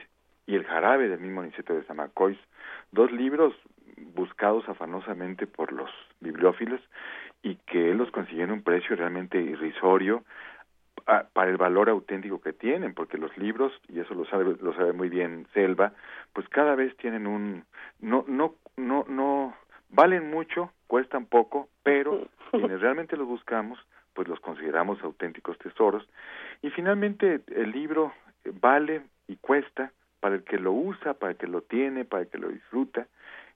y 0.45 0.55
el 0.55 0.65
jarabe 0.65 1.07
del 1.07 1.19
mismo 1.19 1.41
Niceto 1.41 1.73
de 1.73 1.83
Zamacois, 1.83 2.37
dos 2.91 3.11
libros 3.11 3.55
buscados 4.13 4.67
afanosamente 4.67 5.47
por 5.47 5.71
los 5.71 5.89
bibliófilos 6.19 6.81
y 7.41 7.55
que 7.55 7.91
él 7.91 7.97
los 7.97 8.11
consiguió 8.11 8.43
en 8.43 8.51
un 8.51 8.61
precio 8.61 8.95
realmente 8.95 9.41
irrisorio 9.41 10.23
a, 11.05 11.23
para 11.33 11.49
el 11.49 11.57
valor 11.57 11.89
auténtico 11.89 12.41
que 12.41 12.53
tienen, 12.53 12.93
porque 12.93 13.17
los 13.17 13.35
libros, 13.37 13.73
y 13.87 13.99
eso 13.99 14.13
lo 14.13 14.25
sabe, 14.25 14.55
lo 14.61 14.73
sabe 14.73 14.93
muy 14.93 15.09
bien 15.09 15.47
Selva, 15.53 15.93
pues 16.33 16.47
cada 16.49 16.75
vez 16.75 16.95
tienen 16.97 17.27
un, 17.27 17.65
no, 17.99 18.25
no, 18.27 18.55
no, 18.77 19.05
no, 19.07 19.55
valen 19.89 20.29
mucho, 20.29 20.71
cuestan 20.87 21.25
poco, 21.25 21.69
pero 21.83 22.27
quienes 22.51 22.81
realmente 22.81 23.17
los 23.17 23.27
buscamos, 23.27 23.79
pues 24.13 24.27
los 24.27 24.39
consideramos 24.39 25.01
auténticos 25.03 25.57
tesoros. 25.57 26.07
Y 26.61 26.69
finalmente 26.69 27.41
el 27.47 27.71
libro 27.71 28.13
vale 28.59 29.01
y 29.27 29.37
cuesta 29.37 29.91
para 30.19 30.35
el 30.35 30.43
que 30.43 30.57
lo 30.57 30.71
usa, 30.71 31.13
para 31.15 31.31
el 31.31 31.37
que 31.37 31.47
lo 31.47 31.61
tiene, 31.61 32.05
para 32.05 32.23
el 32.23 32.29
que 32.29 32.37
lo 32.37 32.49
disfruta. 32.49 33.07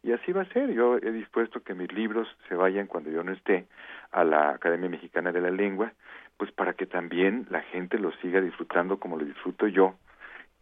Y 0.03 0.11
así 0.11 0.31
va 0.31 0.41
a 0.41 0.53
ser. 0.53 0.71
Yo 0.71 0.97
he 0.97 1.11
dispuesto 1.11 1.61
que 1.61 1.73
mis 1.73 1.91
libros 1.91 2.27
se 2.47 2.55
vayan 2.55 2.87
cuando 2.87 3.09
yo 3.09 3.23
no 3.23 3.31
esté 3.31 3.65
a 4.11 4.23
la 4.23 4.51
Academia 4.51 4.89
Mexicana 4.89 5.31
de 5.31 5.41
la 5.41 5.49
Lengua, 5.49 5.93
pues 6.37 6.51
para 6.51 6.73
que 6.73 6.85
también 6.85 7.47
la 7.49 7.61
gente 7.61 7.97
lo 7.97 8.11
siga 8.13 8.41
disfrutando 8.41 8.99
como 8.99 9.17
lo 9.17 9.25
disfruto 9.25 9.67
yo. 9.67 9.95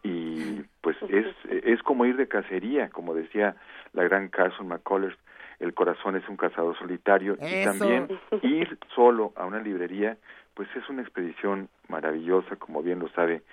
Y 0.04 0.62
pues 0.82 0.98
es, 1.10 1.28
es 1.50 1.82
como 1.82 2.06
ir 2.06 2.18
de 2.18 2.28
cacería, 2.28 2.90
como 2.90 3.14
decía 3.16 3.56
la 3.94 4.04
gran 4.04 4.28
Carson 4.28 4.68
McCullers, 4.68 5.18
el 5.60 5.74
corazón 5.74 6.18
es 6.18 6.28
un 6.28 6.36
cazador 6.36 6.78
solitario 6.78 7.38
y 7.42 7.64
también 7.64 8.10
ir 8.42 8.78
solo 8.94 9.32
a 9.36 9.46
una 9.46 9.60
librería, 9.60 10.18
pues 10.56 10.68
es 10.76 10.88
una 10.90 11.02
expedición 11.02 11.70
maravillosa, 11.88 12.58
como 12.58 12.84
bien 12.84 13.00
lo 13.00 13.08
sabe 13.10 13.44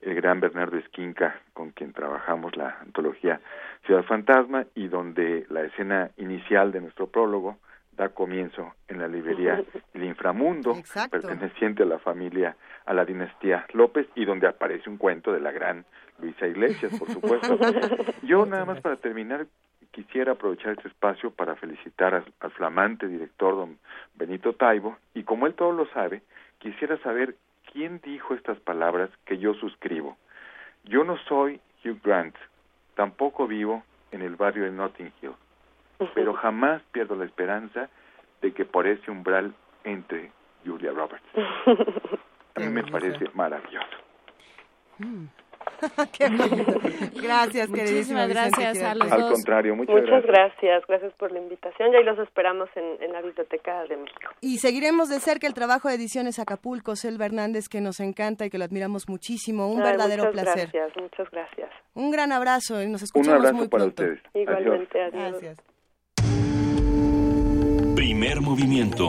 el 0.00 0.14
gran 0.16 0.40
Bernardo 0.40 0.76
Esquinca, 0.76 1.40
con 1.52 1.70
quien 1.70 1.92
trabajamos 1.92 2.56
la 2.56 2.78
antología 2.80 3.40
Ciudad 3.86 4.02
Fantasma 4.02 4.66
y 4.74 4.88
donde 4.88 5.46
la 5.48 5.62
escena 5.62 6.10
inicial 6.16 6.72
de 6.72 6.80
nuestro 6.80 7.06
prólogo 7.06 7.58
da 7.96 8.08
comienzo 8.08 8.74
en 8.88 8.98
la 8.98 9.08
librería 9.08 9.62
El 9.92 10.04
Inframundo, 10.04 10.74
Exacto. 10.76 11.20
perteneciente 11.20 11.82
a 11.82 11.86
la 11.86 11.98
familia, 11.98 12.56
a 12.86 12.94
la 12.94 13.04
dinastía 13.04 13.66
López, 13.72 14.06
y 14.14 14.24
donde 14.24 14.46
aparece 14.46 14.88
un 14.88 14.96
cuento 14.96 15.32
de 15.32 15.40
la 15.40 15.52
gran 15.52 15.84
Luisa 16.18 16.46
Iglesias, 16.46 16.98
por 16.98 17.10
supuesto. 17.10 17.58
Yo 18.22 18.46
nada 18.46 18.64
más 18.64 18.80
para 18.80 18.96
terminar 18.96 19.46
quisiera 19.90 20.32
aprovechar 20.32 20.72
este 20.72 20.88
espacio 20.88 21.30
para 21.30 21.54
felicitar 21.56 22.14
al, 22.14 22.24
al 22.40 22.50
flamante 22.52 23.06
director 23.06 23.54
don 23.54 23.78
Benito 24.14 24.54
Taibo, 24.54 24.96
y 25.14 25.22
como 25.22 25.46
él 25.46 25.54
todo 25.54 25.72
lo 25.72 25.86
sabe, 25.88 26.22
quisiera 26.58 26.96
saber 27.02 27.36
quién 27.70 28.00
dijo 28.02 28.34
estas 28.34 28.58
palabras 28.60 29.10
que 29.26 29.38
yo 29.38 29.54
suscribo. 29.54 30.16
Yo 30.84 31.04
no 31.04 31.18
soy 31.28 31.60
Hugh 31.84 32.00
Grant, 32.02 32.34
tampoco 32.94 33.46
vivo 33.46 33.82
en 34.10 34.22
el 34.22 34.36
barrio 34.36 34.64
de 34.64 34.70
Notting 34.70 35.12
Hill, 35.20 35.32
pero 36.14 36.34
jamás 36.34 36.82
pierdo 36.92 37.14
la 37.16 37.24
esperanza 37.24 37.88
de 38.40 38.52
que 38.52 38.64
por 38.64 38.86
ese 38.86 39.10
umbral 39.10 39.54
entre 39.84 40.30
Julia 40.64 40.92
Roberts. 40.92 41.26
A 42.54 42.60
mí 42.60 42.68
me 42.68 42.82
parece 42.84 43.24
maravilloso. 43.34 43.86
Qué 46.12 46.28
bonito. 46.28 46.78
Gracias, 47.22 47.68
Muchísimas 47.68 48.28
Vicente 48.28 48.60
gracias 48.60 48.82
a 48.84 48.94
los 48.94 49.10
Al 49.10 49.20
dos. 49.22 49.32
contrario, 49.32 49.74
muchas, 49.74 49.94
Muchas 49.94 50.22
gracias. 50.24 50.52
gracias, 50.60 50.86
gracias 50.86 51.12
por 51.14 51.32
la 51.32 51.38
invitación 51.40 51.92
y 51.92 51.96
ahí 51.96 52.04
los 52.04 52.18
esperamos 52.20 52.68
en, 52.76 53.02
en 53.02 53.12
la 53.12 53.20
Biblioteca 53.22 53.82
de 53.84 53.96
México. 53.96 54.30
Y 54.40 54.58
seguiremos 54.58 55.08
de 55.08 55.18
cerca 55.18 55.46
el 55.46 55.54
trabajo 55.54 55.88
de 55.88 55.94
Ediciones 55.94 56.38
Acapulco, 56.38 56.94
Selva 56.94 57.26
Hernández, 57.26 57.68
que 57.68 57.80
nos 57.80 57.98
encanta 58.00 58.44
y 58.46 58.50
que 58.50 58.58
lo 58.58 58.64
admiramos 58.64 59.08
muchísimo. 59.08 59.68
Un 59.68 59.82
Ay, 59.82 59.90
verdadero 59.92 60.26
muchas 60.26 60.42
placer. 60.44 60.70
Gracias, 60.72 61.02
muchas 61.02 61.30
gracias. 61.30 61.70
Un 61.94 62.10
gran 62.10 62.32
abrazo 62.32 62.80
y 62.82 62.86
nos 62.88 63.00
Un 63.00 63.04
escuchamos 63.06 63.38
abrazo 63.38 63.54
muy 63.56 63.68
para 63.68 63.84
pronto. 63.84 64.02
ustedes. 64.02 64.22
Igualmente, 64.34 65.02
adiós. 65.02 65.32
Gracias. 65.40 65.71
Primer 68.02 68.40
movimiento. 68.40 69.06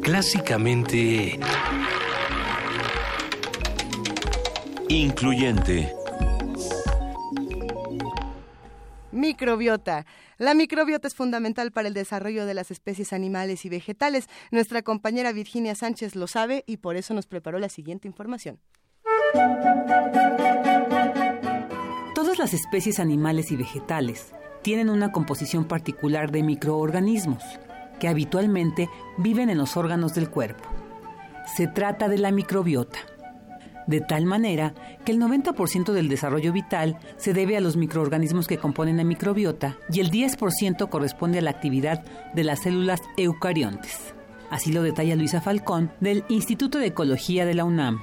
Clásicamente... 0.00 1.36
Incluyente. 4.88 5.92
Microbiota. 9.10 10.06
La 10.36 10.54
microbiota 10.54 11.08
es 11.08 11.16
fundamental 11.16 11.72
para 11.72 11.88
el 11.88 11.94
desarrollo 11.94 12.46
de 12.46 12.54
las 12.54 12.70
especies 12.70 13.12
animales 13.12 13.64
y 13.64 13.68
vegetales. 13.68 14.28
Nuestra 14.52 14.82
compañera 14.82 15.32
Virginia 15.32 15.74
Sánchez 15.74 16.14
lo 16.14 16.28
sabe 16.28 16.62
y 16.68 16.76
por 16.76 16.94
eso 16.94 17.14
nos 17.14 17.26
preparó 17.26 17.58
la 17.58 17.68
siguiente 17.68 18.06
información. 18.06 18.60
Todas 22.14 22.38
las 22.38 22.54
especies 22.54 23.00
animales 23.00 23.50
y 23.50 23.56
vegetales 23.56 24.32
tienen 24.62 24.88
una 24.88 25.10
composición 25.10 25.64
particular 25.64 26.30
de 26.30 26.44
microorganismos 26.44 27.42
que 27.98 28.08
habitualmente 28.08 28.88
viven 29.16 29.50
en 29.50 29.58
los 29.58 29.76
órganos 29.76 30.14
del 30.14 30.30
cuerpo. 30.30 30.68
Se 31.56 31.66
trata 31.66 32.08
de 32.08 32.18
la 32.18 32.30
microbiota 32.30 32.98
de 33.88 34.02
tal 34.02 34.26
manera 34.26 34.74
que 35.04 35.12
el 35.12 35.20
90% 35.20 35.92
del 35.92 36.08
desarrollo 36.08 36.52
vital 36.52 36.98
se 37.16 37.32
debe 37.32 37.56
a 37.56 37.60
los 37.60 37.76
microorganismos 37.76 38.46
que 38.46 38.58
componen 38.58 38.98
la 38.98 39.04
microbiota 39.04 39.76
y 39.90 40.00
el 40.00 40.10
10% 40.10 40.88
corresponde 40.90 41.38
a 41.38 41.42
la 41.42 41.50
actividad 41.50 42.04
de 42.34 42.44
las 42.44 42.60
células 42.62 43.00
eucariontes. 43.16 44.14
Así 44.50 44.72
lo 44.72 44.82
detalla 44.82 45.16
Luisa 45.16 45.40
Falcón 45.40 45.90
del 46.00 46.24
Instituto 46.28 46.78
de 46.78 46.86
Ecología 46.86 47.46
de 47.46 47.54
la 47.54 47.64
UNAM. 47.64 47.98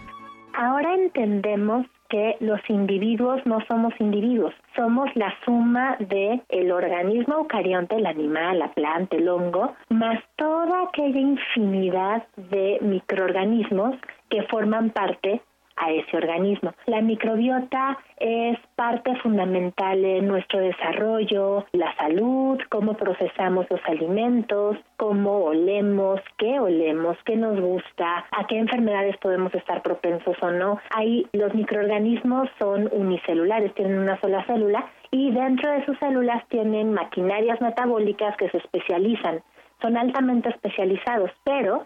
Ahora 0.57 0.95
entendemos 0.95 1.85
que 2.09 2.38
los 2.40 2.59
individuos 2.69 3.42
no 3.45 3.59
somos 3.67 3.93
individuos, 4.00 4.53
somos 4.75 5.09
la 5.16 5.34
suma 5.43 5.98
de 6.00 6.42
el 6.50 6.72
organismo 6.72 7.35
eucarionte, 7.35 7.95
el 7.95 8.06
animal, 8.06 8.59
la 8.59 8.74
planta, 8.74 9.16
el 9.16 9.27
hongo, 9.27 9.75
más 9.90 10.24
toda 10.35 10.84
aquella 10.84 11.19
infinidad 11.19 12.25
de 12.35 12.77
microorganismos 12.82 13.95
que 14.30 14.43
forman 14.43 14.90
parte 14.92 15.42
a 15.78 15.92
ese 15.92 16.18
organismo. 16.18 16.74
La 16.86 17.02
microbiota 17.02 17.98
es 18.18 18.58
parte 18.76 19.16
fundamental 19.18 20.02
de 20.02 20.22
nuestro 20.22 20.60
desarrollo, 20.60 21.66
la 21.74 21.95
salud, 21.95 22.60
cómo 22.70 22.95
procesamos 22.95 23.66
los 23.70 23.82
alimentos, 23.86 24.78
cómo 24.98 25.45
olemos, 25.45 26.22
qué 26.38 26.60
olemos, 26.60 27.18
qué 27.26 27.36
nos 27.36 27.60
gusta, 27.60 28.26
a 28.32 28.48
qué 28.48 28.58
enfermedades 28.58 29.18
podemos 29.18 29.54
estar 29.54 29.82
propensos 29.82 30.36
o 30.42 30.52
no. 30.52 30.80
Ahí 30.95 31.28
los 31.34 31.54
microorganismos 31.54 32.50
son 32.60 32.90
unicelulares, 32.92 33.74
tienen 33.76 34.00
una 34.00 34.20
sola 34.22 34.45
célula 34.45 34.86
y 35.12 35.32
dentro 35.32 35.72
de 35.72 35.86
sus 35.86 35.98
células 36.00 36.48
tienen 36.50 36.94
maquinarias 36.94 37.60
metabólicas 37.62 38.36
que 38.38 38.50
se 38.50 38.58
especializan. 38.58 39.42
Son 39.82 39.98
altamente 39.98 40.50
especializados, 40.50 41.32
pero 41.44 41.86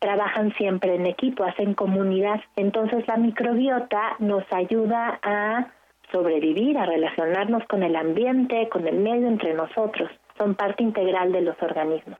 trabajan 0.00 0.52
siempre 0.54 0.94
en 0.96 1.06
equipo, 1.06 1.44
hacen 1.44 1.74
comunidad. 1.74 2.40
Entonces 2.56 3.06
la 3.06 3.16
microbiota 3.16 4.16
nos 4.18 4.44
ayuda 4.50 5.20
a 5.22 5.68
sobrevivir, 6.10 6.76
a 6.78 6.86
relacionarnos 6.86 7.62
con 7.68 7.82
el 7.82 7.94
ambiente, 7.94 8.68
con 8.70 8.88
el 8.88 8.98
medio 8.98 9.28
entre 9.28 9.54
nosotros. 9.54 10.10
Son 10.38 10.54
parte 10.54 10.82
integral 10.82 11.32
de 11.32 11.42
los 11.42 11.56
organismos. 11.62 12.18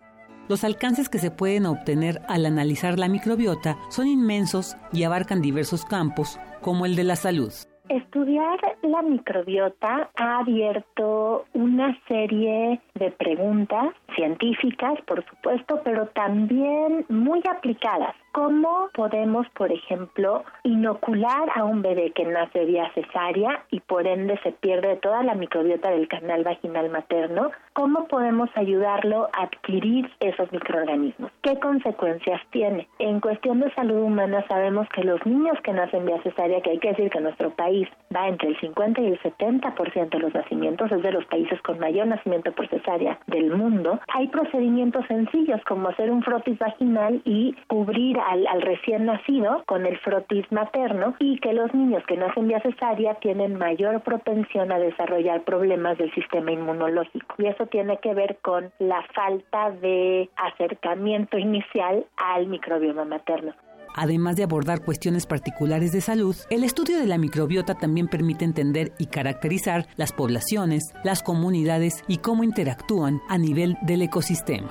Los 0.48 0.64
alcances 0.64 1.08
que 1.08 1.18
se 1.18 1.30
pueden 1.30 1.66
obtener 1.66 2.20
al 2.28 2.44
analizar 2.44 2.98
la 2.98 3.08
microbiota 3.08 3.76
son 3.88 4.08
inmensos 4.08 4.76
y 4.92 5.04
abarcan 5.04 5.40
diversos 5.40 5.84
campos, 5.84 6.38
como 6.60 6.86
el 6.86 6.96
de 6.96 7.04
la 7.04 7.16
salud. 7.16 7.52
Estudiar 7.90 8.60
la 8.82 9.02
microbiota 9.02 10.10
ha 10.14 10.38
abierto 10.38 11.46
una 11.54 11.98
serie 12.06 12.80
de 12.94 13.10
preguntas 13.10 13.88
científicas, 14.14 15.00
por 15.08 15.24
supuesto, 15.28 15.80
pero 15.82 16.06
también 16.06 17.04
muy 17.08 17.42
aplicadas. 17.50 18.14
¿Cómo 18.32 18.88
podemos, 18.94 19.48
por 19.50 19.72
ejemplo, 19.72 20.44
inocular 20.62 21.50
a 21.54 21.64
un 21.64 21.82
bebé 21.82 22.12
que 22.12 22.24
nace 22.24 22.64
vía 22.64 22.88
cesárea 22.94 23.64
y 23.72 23.80
por 23.80 24.06
ende 24.06 24.38
se 24.44 24.52
pierde 24.52 24.96
toda 24.96 25.24
la 25.24 25.34
microbiota 25.34 25.90
del 25.90 26.06
canal 26.06 26.44
vaginal 26.44 26.90
materno? 26.90 27.50
¿Cómo 27.72 28.06
podemos 28.06 28.48
ayudarlo 28.54 29.28
a 29.32 29.42
adquirir 29.44 30.08
esos 30.20 30.50
microorganismos? 30.52 31.32
¿Qué 31.42 31.58
consecuencias 31.58 32.40
tiene? 32.50 32.88
En 33.00 33.18
cuestión 33.20 33.60
de 33.60 33.74
salud 33.74 34.02
humana 34.02 34.44
sabemos 34.46 34.88
que 34.94 35.02
los 35.02 35.24
niños 35.26 35.58
que 35.64 35.72
nacen 35.72 36.06
vía 36.06 36.22
cesárea, 36.22 36.60
que 36.60 36.70
hay 36.70 36.78
que 36.78 36.90
decir 36.90 37.10
que 37.10 37.20
nuestro 37.20 37.50
país 37.50 37.88
va 38.14 38.28
entre 38.28 38.50
el 38.50 38.60
50 38.60 39.00
y 39.00 39.06
el 39.06 39.20
70% 39.20 40.08
de 40.08 40.18
los 40.20 40.34
nacimientos, 40.34 40.92
es 40.92 41.02
de 41.02 41.12
los 41.12 41.24
países 41.26 41.60
con 41.62 41.80
mayor 41.80 42.06
nacimiento 42.06 42.52
por 42.52 42.68
cesárea 42.68 43.18
del 43.26 43.56
mundo, 43.56 43.98
hay 44.14 44.28
procedimientos 44.28 45.04
sencillos 45.06 45.60
como 45.66 45.88
hacer 45.88 46.10
un 46.10 46.22
frotis 46.22 46.58
vaginal 46.58 47.20
y 47.24 47.54
cubrir 47.66 48.19
al, 48.26 48.62
recién 48.62 49.06
nacido 49.06 49.62
con 49.66 49.86
el 49.86 49.98
frotis 49.98 50.50
materno 50.50 51.14
y 51.18 51.38
que 51.40 51.52
los 51.52 51.72
niños 51.74 52.02
que 52.06 52.16
nacen 52.16 52.48
vía 52.48 52.60
cesárea 52.60 53.14
tienen 53.16 53.56
mayor 53.56 54.00
propensión 54.02 54.72
a 54.72 54.78
desarrollar 54.78 55.42
problemas 55.42 55.98
del 55.98 56.12
sistema 56.14 56.52
inmunológico. 56.52 57.34
Y 57.38 57.46
eso 57.46 57.66
tiene 57.66 57.98
que 57.98 58.14
ver 58.14 58.38
con 58.42 58.70
la 58.78 59.02
falta 59.14 59.70
de 59.70 60.28
acercamiento 60.36 61.38
inicial 61.38 62.04
al 62.16 62.46
microbioma 62.46 63.04
materno. 63.04 63.52
Además 63.94 64.36
de 64.36 64.44
abordar 64.44 64.84
cuestiones 64.84 65.26
particulares 65.26 65.92
de 65.92 66.00
salud, 66.00 66.36
el 66.48 66.64
estudio 66.64 66.98
de 66.98 67.06
la 67.06 67.18
microbiota 67.18 67.74
también 67.74 68.06
permite 68.06 68.44
entender 68.44 68.92
y 68.98 69.06
caracterizar 69.06 69.86
las 69.96 70.12
poblaciones, 70.12 70.92
las 71.02 71.22
comunidades 71.22 72.04
y 72.06 72.18
cómo 72.18 72.44
interactúan 72.44 73.20
a 73.28 73.36
nivel 73.36 73.76
del 73.82 74.02
ecosistema. 74.02 74.70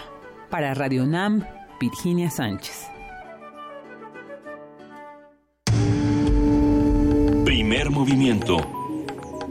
Para 0.50 0.74
Radio 0.74 1.06
NAM, 1.06 1.46
Virginia 1.80 2.30
Sánchez. 2.30 2.99
Primer 7.80 7.98
movimiento. 7.98 8.58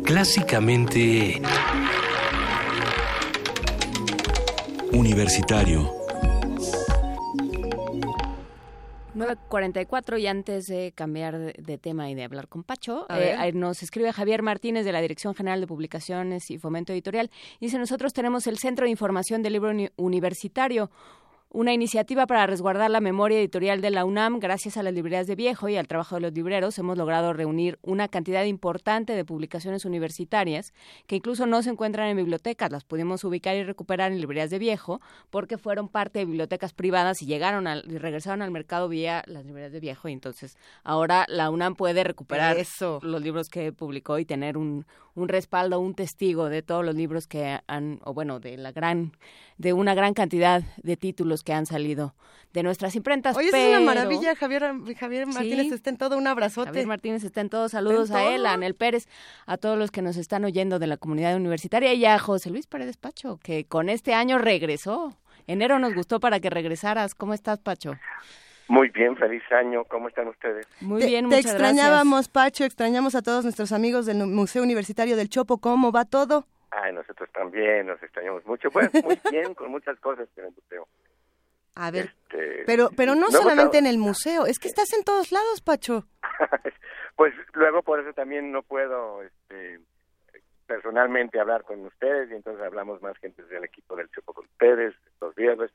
Clásicamente... 0.05 1.41
Universitario. 4.93 5.91
9.44 9.15 10.21
y 10.21 10.27
antes 10.27 10.67
de 10.67 10.93
cambiar 10.95 11.39
de, 11.39 11.79
tema 11.79 12.11
y 12.11 12.15
de 12.15 12.25
hablar 12.25 12.49
con 12.49 12.65
Pacho, 12.65 13.07
eh, 13.11 13.51
nos 13.55 13.83
escribe 13.83 14.13
Javier 14.13 14.43
Martínez 14.43 14.85
de 14.85 14.93
la 14.93 15.01
Dirección 15.01 15.35
General 15.35 15.61
de 15.61 15.67
Publicaciones 15.67 16.51
y 16.51 16.59
Fomento 16.59 16.93
Editorial. 16.93 17.31
Dice, 17.61 17.79
nosotros 17.79 18.13
tenemos 18.13 18.47
el 18.47 18.59
Centro 18.59 18.85
de 18.85 18.91
Información 18.91 19.43
del 19.43 19.55
Libro 19.55 19.73
Universitario, 19.97 20.91
una 21.51 21.73
iniciativa 21.73 22.27
para 22.27 22.47
resguardar 22.47 22.91
la 22.91 23.01
memoria 23.01 23.39
editorial 23.39 23.81
de 23.81 23.91
la 23.91 24.05
UNAM. 24.05 24.39
Gracias 24.39 24.77
a 24.77 24.83
las 24.83 24.93
librerías 24.93 25.27
de 25.27 25.35
viejo 25.35 25.69
y 25.69 25.77
al 25.77 25.89
trabajo 25.89 26.17
de 26.17 26.21
los 26.21 26.33
libreros 26.33 26.79
hemos 26.79 26.99
logrado 26.99 27.33
reunir 27.33 27.79
una 27.83 28.09
cantidad 28.09 28.45
importante 28.45 29.15
de 29.15 29.25
publicaciones 29.25 29.85
universitarias 29.85 30.75
que 31.07 31.17
incluso 31.17 31.47
no 31.47 31.63
se 31.63 31.71
encuentran 31.71 32.09
en 32.09 32.17
bibliotecas. 32.17 32.71
Las 32.71 32.85
pudimos 32.85 33.25
ubicar 33.25 33.57
y 33.57 33.63
recuperar 33.63 34.13
en 34.13 34.21
librerías 34.21 34.51
de 34.51 34.59
viejo 34.59 35.01
porque 35.31 35.57
fueron 35.57 35.89
parte 35.89 36.19
de 36.19 36.27
bibliotecas 36.27 36.75
privadas 36.75 37.23
y 37.23 37.27
llegaron 37.27 37.67
al, 37.67 37.85
y 37.91 37.97
regresaron 37.97 38.43
al 38.43 38.51
mercado 38.51 38.89
vía 38.89 39.23
las 39.27 39.45
librerías 39.47 39.73
de 39.73 39.81
viejo 39.81 40.09
y 40.09 40.13
entonces 40.13 40.57
ahora 40.85 41.25
la 41.29 41.51
UNAM 41.51 41.77
puede 41.77 42.05
recuperar 42.05 42.57
los 43.03 43.23
libros 43.23 43.49
que 43.49 43.73
publicó 43.73 44.19
y 44.19 44.25
tener 44.25 44.59
un, 44.59 44.85
un 45.19 45.29
respaldo, 45.29 45.81
un 45.81 45.95
testigo 45.95 46.49
de 46.49 46.63
todos 46.63 46.85
los 46.85 46.95
libros 46.95 47.27
que 47.27 47.59
han, 47.67 48.01
o 48.05 48.15
bueno, 48.15 48.41
de 48.41 48.57
la 48.57 48.73
gran, 48.73 49.13
de 49.57 49.73
una 49.73 49.95
gran 49.95 50.15
cantidad 50.15 50.63
de 50.83 50.97
títulos 50.97 51.43
que 51.43 51.53
han 51.53 51.67
salido 51.67 52.15
de 52.53 52.63
nuestras 52.63 52.97
imprentas. 52.97 53.37
Oye, 53.37 53.49
es 53.49 53.55
una 53.55 53.81
maravilla, 53.81 54.35
Javier, 54.35 54.73
Javier 54.99 55.27
Martínez 55.27 55.73
está 55.73 55.91
en 55.91 55.99
todo, 55.99 56.17
un 56.17 56.27
abrazote. 56.27 56.69
Javier 56.69 56.87
Martínez 56.87 57.25
está 57.25 57.41
en 57.41 57.51
todo, 57.51 57.69
saludos 57.69 58.11
a 58.11 58.35
él, 58.35 58.47
a 58.47 58.55
Anel 58.55 58.75
Pérez, 58.75 59.07
a 59.47 59.57
todos 59.57 59.79
los 59.79 59.91
que 59.91 60.03
nos 60.03 60.17
están 60.17 60.45
oyendo 60.45 60.79
de 60.79 60.87
la 60.87 60.97
comunidad 60.97 61.37
universitaria 61.37 61.93
y 61.95 62.05
a 62.05 62.19
José 62.19 62.51
Luis 62.51 62.67
Pérez 62.67 62.97
Pacho, 62.97 63.39
que 63.43 63.65
con 63.65 63.89
este 63.89 64.15
año 64.15 64.39
regresó. 64.39 65.17
Enero 65.47 65.79
nos 65.79 65.95
gustó 65.95 66.21
para 66.21 66.41
que 66.41 66.51
regresaras. 66.51 67.15
¿Cómo 67.15 67.33
estás, 67.33 67.59
Pacho? 67.59 67.95
Muy 68.69 68.91
bien, 68.91 69.17
feliz 69.17 69.43
año. 69.51 69.85
¿Cómo 69.85 70.09
están 70.09 70.29
ustedes? 70.29 70.67
Muy 70.81 71.05
bien, 71.05 71.29
Te 71.29 71.37
muchas 71.37 71.53
extrañábamos, 71.53 72.29
Pacho, 72.29 72.65
extrañamos 72.65 73.15
a 73.15 73.23
todos 73.23 73.45
nuestros 73.45 73.73
amigos 73.73 74.07
del 74.07 74.19
Museo 74.27 74.63
Universitario 74.63 75.17
del 75.17 75.29
Chopo. 75.31 75.59
¿Cómo 75.59 75.91
va 75.91 76.05
todo? 76.05 76.47
Ay, 76.71 76.93
nosotros 76.93 77.31
también 77.33 77.87
nos 77.87 78.03
extrañamos 78.03 78.45
mucho. 78.47 78.71
Pues 78.71 78.93
muy 79.03 79.19
bien, 79.31 79.55
con 79.55 79.71
muchas 79.71 79.99
cosas 80.01 80.29
en 80.37 80.45
el 80.47 80.51
museo. 80.53 80.87
A 81.77 81.91
ver, 81.91 82.13
Este, 82.29 82.65
pero 82.67 82.91
pero 82.97 83.15
no 83.15 83.29
luego 83.29 83.39
solamente 83.43 83.79
en 83.79 83.87
el 83.87 83.99
museo, 83.99 84.47
es 84.47 84.59
que 84.59 84.67
estás 84.69 84.93
en 84.93 85.05
todos 85.05 85.33
lados, 85.33 85.61
Pacho. 85.61 86.07
Pues 87.17 87.35
luego 87.55 87.83
por 87.83 87.99
eso 87.99 88.13
también 88.13 88.53
no 88.53 88.63
puedo 88.63 89.25
este, 89.25 89.81
personalmente 90.69 91.41
hablar 91.41 91.65
con 91.65 91.85
ustedes 91.87 92.31
y 92.31 92.35
entonces 92.35 92.63
hablamos 92.63 93.03
más 93.03 93.17
gente 93.19 93.43
del 93.45 93.65
equipo 93.65 93.97
del 93.97 94.09
Chopo 94.11 94.35
con 94.35 94.45
ustedes 94.45 94.95
los 95.21 95.35
viernes. 95.35 95.71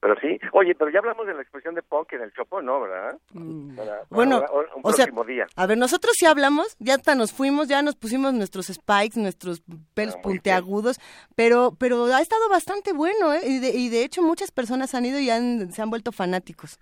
Pero 0.00 0.14
sí, 0.20 0.38
oye, 0.52 0.74
pero 0.74 0.90
ya 0.90 1.00
hablamos 1.00 1.26
de 1.26 1.34
la 1.34 1.42
exposición 1.42 1.74
de 1.74 1.82
punk 1.82 2.12
en 2.12 2.22
el 2.22 2.32
Chopo, 2.32 2.62
¿no, 2.62 2.80
verdad? 2.80 3.18
Para- 3.34 3.86
para 3.86 4.06
Bueno, 4.10 4.38
un 4.76 4.80
o 4.84 4.92
sea, 4.92 5.06
próximo 5.06 5.24
día. 5.24 5.46
a 5.56 5.66
ver, 5.66 5.76
nosotros 5.76 6.14
sí 6.16 6.26
hablamos, 6.26 6.76
ya 6.78 6.94
hasta 6.94 7.14
nos 7.16 7.32
fuimos, 7.32 7.66
ya 7.68 7.82
nos 7.82 7.96
pusimos 7.96 8.32
nuestros 8.32 8.66
spikes, 8.66 9.18
nuestros 9.20 9.62
pelos 9.94 10.14
Ah, 10.16 10.22
puntiagudos, 10.22 11.00
pero 11.34 11.74
pero 11.78 12.04
ha 12.06 12.20
estado 12.20 12.48
bastante 12.48 12.92
bueno, 12.92 13.34
¿eh? 13.34 13.40
Y 13.44 13.58
de, 13.58 13.70
y 13.70 13.88
de 13.88 14.04
hecho 14.04 14.22
muchas 14.22 14.52
personas 14.52 14.94
han 14.94 15.06
ido 15.06 15.18
y 15.18 15.28
han, 15.30 15.72
se 15.72 15.82
han 15.82 15.90
vuelto 15.90 16.12
fanáticos. 16.12 16.78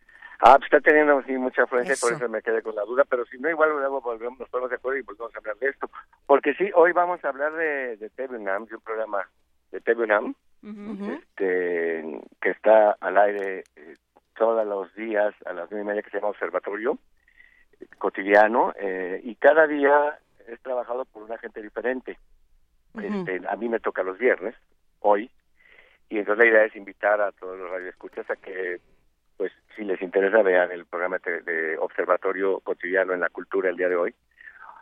Ah, 0.47 0.59
pues 0.59 0.65
está 0.71 0.79
teniendo 0.83 1.23
sí, 1.23 1.33
mucha 1.39 1.63
afluencia, 1.63 1.95
por 1.99 2.13
eso 2.13 2.29
me 2.29 2.43
quedé 2.43 2.61
con 2.61 2.75
la 2.75 2.83
duda, 2.83 3.05
pero 3.09 3.25
si 3.25 3.39
no, 3.39 3.49
igual 3.49 3.71
luego 3.71 4.03
volvemos, 4.03 4.39
nos 4.39 4.49
ponemos 4.51 4.69
de 4.69 4.77
acuerdo 4.77 4.99
y 4.99 5.03
volvemos 5.03 5.35
a 5.35 5.39
hablar 5.39 5.57
de 5.57 5.69
esto. 5.71 5.89
Porque 6.27 6.53
sí, 6.53 6.71
hoy 6.75 6.93
vamos 6.93 7.25
a 7.25 7.31
hablar 7.31 7.55
de, 7.55 7.97
de 7.97 8.11
TV 8.11 8.37
UNAM, 8.37 8.67
de 8.67 8.75
un 8.75 8.83
programa 8.83 9.27
de 9.73 9.81
TV 9.81 10.05
UNAM, 10.05 10.35
este, 11.15 12.21
que 12.43 12.51
está 12.51 12.91
al 13.01 13.17
aire 13.17 13.65
eh, 13.75 13.97
todos 14.37 14.67
los 14.67 14.95
días 14.95 15.35
a 15.47 15.55
las 15.55 15.71
nueve 15.71 15.83
y 15.83 15.89
media, 15.89 16.03
que 16.03 16.11
se 16.11 16.19
llama 16.19 16.29
Observatorio 16.29 16.99
eh, 17.81 17.87
Cotidiano, 17.97 18.75
eh, 18.79 19.23
y 19.25 19.37
cada 19.37 19.67
día 19.67 20.19
es 20.47 20.61
trabajado 20.61 21.07
por 21.07 21.23
una 21.23 21.39
gente 21.39 21.63
diferente. 21.63 22.19
este, 23.03 23.41
a 23.49 23.57
mí 23.57 23.71
me 23.71 23.81
toca 23.81 24.03
los 24.03 24.19
viernes, 24.19 24.55
hoy, 25.01 25.31
y 26.11 26.19
entonces 26.19 26.45
la 26.45 26.51
idea 26.51 26.65
es 26.67 26.77
invitar 26.77 27.23
a 27.23 27.33
todos 27.33 27.59
los 27.59 27.71
radioescuchas 27.71 28.29
a 28.29 28.37
que 28.37 28.79
pues 29.37 29.53
si 29.77 29.85
les 29.85 30.01
interesa 30.03 30.43
vean 30.43 30.71
el 30.71 30.87
programa 30.87 31.19
de, 31.19 31.41
de 31.43 31.79
Observatorio 31.79 32.61
Cotidiano 32.61 33.13
en 33.13 33.21
la 33.21 33.29
Cultura 33.29 33.71
el 33.71 33.77
día 33.77 33.89
de 33.89 33.97
hoy. 33.97 34.15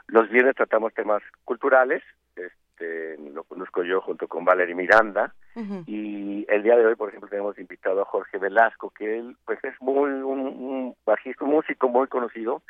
Los 0.09 0.29
viernes 0.31 0.57
tratamos 0.57 0.93
temas 0.95 1.23
culturales, 1.45 2.03
este, 2.37 3.17
lo 3.33 3.45
conozco 3.45 3.83
yo 3.83 4.01
junto 4.01 4.29
con 4.29 4.45
Valerie 4.45 4.75
Miranda, 4.75 5.35
y 5.87 6.47
el 6.49 6.63
día 6.63 6.77
de 6.77 6.87
hoy, 6.87 6.95
por 6.95 7.11
ejemplo, 7.11 7.29
tenemos 7.29 7.59
invitado 7.59 8.01
a 8.01 8.07
Jorge 8.07 8.39
Velasco, 8.39 8.91
que 8.91 9.19
él 9.19 9.37
pues 9.45 9.63
es 9.65 9.75
muy 9.81 10.11
un, 10.11 10.41
un 10.41 10.97
bajista, 11.05 11.45
un 11.45 11.51
músico 11.51 11.89
muy 11.89 12.07
conocido 12.07 12.63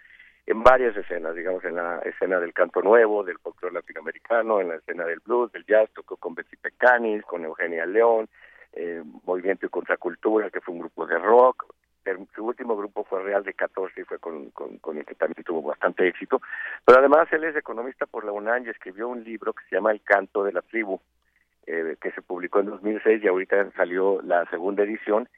en 0.46 0.62
varias 0.64 0.96
escenas, 0.96 1.36
digamos, 1.36 1.64
en 1.64 1.76
la 1.76 2.00
escena 2.00 2.40
del 2.40 2.52
canto 2.52 2.82
nuevo, 2.82 3.22
del 3.22 3.38
folclore 3.38 3.74
latinoamericano, 3.74 4.60
en 4.60 4.68
la 4.68 4.76
escena 4.76 5.04
del 5.04 5.20
blues, 5.20 5.52
del 5.52 5.64
jazz, 5.64 5.88
tocó 5.94 6.16
con 6.16 6.34
Betsy 6.34 6.56
Pecanis, 6.56 7.22
con 7.22 7.44
Eugenia 7.44 7.86
León, 7.86 8.28
eh, 8.72 9.02
Movimiento 9.24 9.66
y 9.66 9.68
Contracultura, 9.68 10.50
que 10.50 10.60
fue 10.60 10.74
un 10.74 10.80
grupo 10.80 11.06
de 11.06 11.18
rock. 11.18 11.66
Su 12.34 12.44
último 12.44 12.76
grupo 12.76 13.04
fue 13.04 13.22
Real 13.22 13.44
de 13.44 13.54
14 13.54 14.00
y 14.00 14.04
fue 14.04 14.18
con 14.18 14.50
el 14.96 15.04
que 15.04 15.14
también 15.14 15.44
tuvo 15.44 15.62
bastante 15.62 16.08
éxito. 16.08 16.42
Pero 16.84 16.98
además 16.98 17.32
él 17.32 17.44
es 17.44 17.54
economista 17.54 18.06
por 18.06 18.24
la 18.24 18.32
UNAM 18.32 18.66
y 18.66 18.70
escribió 18.70 19.08
un 19.08 19.22
libro 19.22 19.52
que 19.52 19.62
se 19.68 19.76
llama 19.76 19.92
El 19.92 20.02
Canto 20.02 20.42
de 20.42 20.52
la 20.52 20.62
Tribu, 20.62 21.00
eh, 21.66 21.96
que 22.00 22.10
se 22.10 22.22
publicó 22.22 22.58
en 22.58 22.66
2006 22.66 23.22
y 23.22 23.28
ahorita 23.28 23.70
salió 23.72 24.20
la 24.22 24.44
segunda 24.46 24.82
edición. 24.82 25.28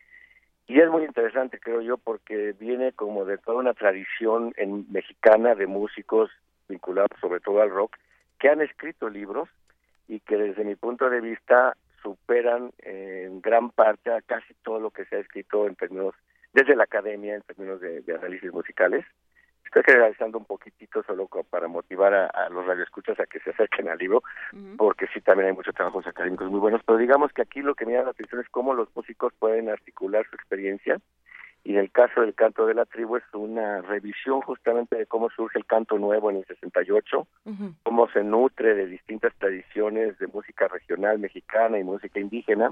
Y 0.66 0.80
es 0.80 0.88
muy 0.88 1.04
interesante, 1.04 1.60
creo 1.60 1.82
yo, 1.82 1.98
porque 1.98 2.52
viene 2.58 2.92
como 2.92 3.26
de 3.26 3.36
toda 3.36 3.58
una 3.58 3.74
tradición 3.74 4.54
en, 4.56 4.86
mexicana 4.90 5.54
de 5.54 5.66
músicos 5.66 6.30
vinculados 6.66 7.10
sobre 7.20 7.40
todo 7.40 7.60
al 7.60 7.68
rock, 7.68 7.96
que 8.38 8.48
han 8.48 8.62
escrito 8.62 9.10
libros 9.10 9.50
y 10.08 10.20
que 10.20 10.36
desde 10.36 10.64
mi 10.64 10.76
punto 10.76 11.10
de 11.10 11.20
vista 11.20 11.76
superan 12.04 12.70
en 12.78 13.40
gran 13.40 13.70
parte 13.70 14.12
a 14.12 14.20
casi 14.22 14.54
todo 14.62 14.78
lo 14.78 14.90
que 14.90 15.06
se 15.06 15.16
ha 15.16 15.18
escrito 15.18 15.66
en 15.66 15.74
términos, 15.74 16.14
desde 16.52 16.76
la 16.76 16.84
academia, 16.84 17.34
en 17.34 17.42
términos 17.42 17.80
de, 17.80 18.02
de 18.02 18.14
análisis 18.14 18.52
musicales. 18.52 19.04
Estoy 19.64 19.82
generalizando 19.86 20.38
un 20.38 20.44
poquitito 20.44 21.02
solo 21.02 21.26
para 21.50 21.66
motivar 21.66 22.14
a, 22.14 22.26
a 22.26 22.48
los 22.50 22.64
radioescuchas 22.64 23.18
a 23.18 23.26
que 23.26 23.40
se 23.40 23.50
acerquen 23.50 23.88
al 23.88 23.98
libro, 23.98 24.22
porque 24.76 25.08
sí 25.12 25.20
también 25.20 25.48
hay 25.48 25.54
muchos 25.56 25.74
trabajos 25.74 26.06
académicos 26.06 26.48
muy 26.48 26.60
buenos, 26.60 26.82
pero 26.86 26.96
digamos 26.98 27.32
que 27.32 27.42
aquí 27.42 27.60
lo 27.60 27.74
que 27.74 27.84
me 27.84 27.92
llama 27.94 28.04
la 28.04 28.10
atención 28.10 28.40
es 28.40 28.48
cómo 28.50 28.74
los 28.74 28.94
músicos 28.94 29.32
pueden 29.40 29.68
articular 29.68 30.24
su 30.28 30.36
experiencia 30.36 31.00
y 31.64 31.72
en 31.72 31.78
el 31.78 31.90
caso 31.90 32.20
del 32.20 32.34
canto 32.34 32.66
de 32.66 32.74
la 32.74 32.84
tribu 32.84 33.16
es 33.16 33.24
una 33.32 33.80
revisión 33.80 34.42
justamente 34.42 34.96
de 34.96 35.06
cómo 35.06 35.30
surge 35.30 35.58
el 35.58 35.64
canto 35.64 35.98
nuevo 35.98 36.30
en 36.30 36.36
el 36.36 36.44
68, 36.44 37.26
cómo 37.82 38.08
se 38.10 38.22
nutre 38.22 38.74
de 38.74 38.86
distintas 38.86 39.34
tradiciones 39.36 40.18
de 40.18 40.26
música 40.26 40.68
regional 40.68 41.18
mexicana 41.18 41.78
y 41.78 41.84
música 41.84 42.20
indígena, 42.20 42.70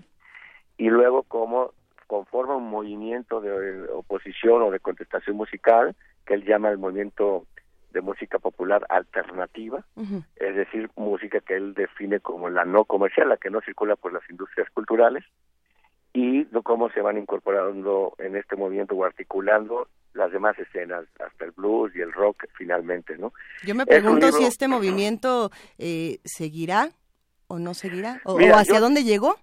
y 0.76 0.90
luego 0.90 1.22
cómo 1.22 1.72
conforma 2.06 2.56
un 2.56 2.68
movimiento 2.68 3.40
de 3.40 3.88
oposición 3.90 4.60
o 4.62 4.70
de 4.70 4.80
contestación 4.80 5.36
musical 5.36 5.96
que 6.26 6.34
él 6.34 6.44
llama 6.44 6.68
el 6.68 6.76
movimiento 6.76 7.46
de 7.92 8.02
música 8.02 8.38
popular 8.38 8.84
alternativa, 8.90 9.84
es 10.36 10.54
decir, 10.54 10.90
música 10.96 11.40
que 11.40 11.56
él 11.56 11.72
define 11.72 12.20
como 12.20 12.50
la 12.50 12.66
no 12.66 12.84
comercial, 12.84 13.30
la 13.30 13.38
que 13.38 13.50
no 13.50 13.62
circula 13.62 13.96
por 13.96 14.12
las 14.12 14.28
industrias 14.28 14.68
culturales, 14.70 15.24
y 16.14 16.44
cómo 16.62 16.90
se 16.90 17.00
van 17.00 17.18
incorporando 17.18 18.14
en 18.18 18.36
este 18.36 18.56
movimiento 18.56 18.94
o 18.94 19.04
articulando 19.04 19.88
las 20.14 20.30
demás 20.30 20.58
escenas, 20.58 21.04
hasta 21.24 21.44
el 21.46 21.52
blues 21.52 21.90
y 21.94 22.00
el 22.00 22.12
rock 22.12 22.44
finalmente, 22.58 23.16
¿no? 23.16 23.32
Yo 23.64 23.74
me 23.74 23.84
Es 23.84 23.88
pregunto 23.88 24.30
si 24.32 24.44
este 24.44 24.68
movimiento 24.68 25.50
eh, 25.78 26.18
seguirá 26.24 26.90
o 27.46 27.58
no 27.58 27.72
seguirá, 27.74 28.20
o, 28.24 28.36
Mira, 28.36 28.56
o 28.56 28.58
hacia 28.58 28.74
yo- 28.74 28.80
dónde 28.80 29.04
llegó. 29.04 29.36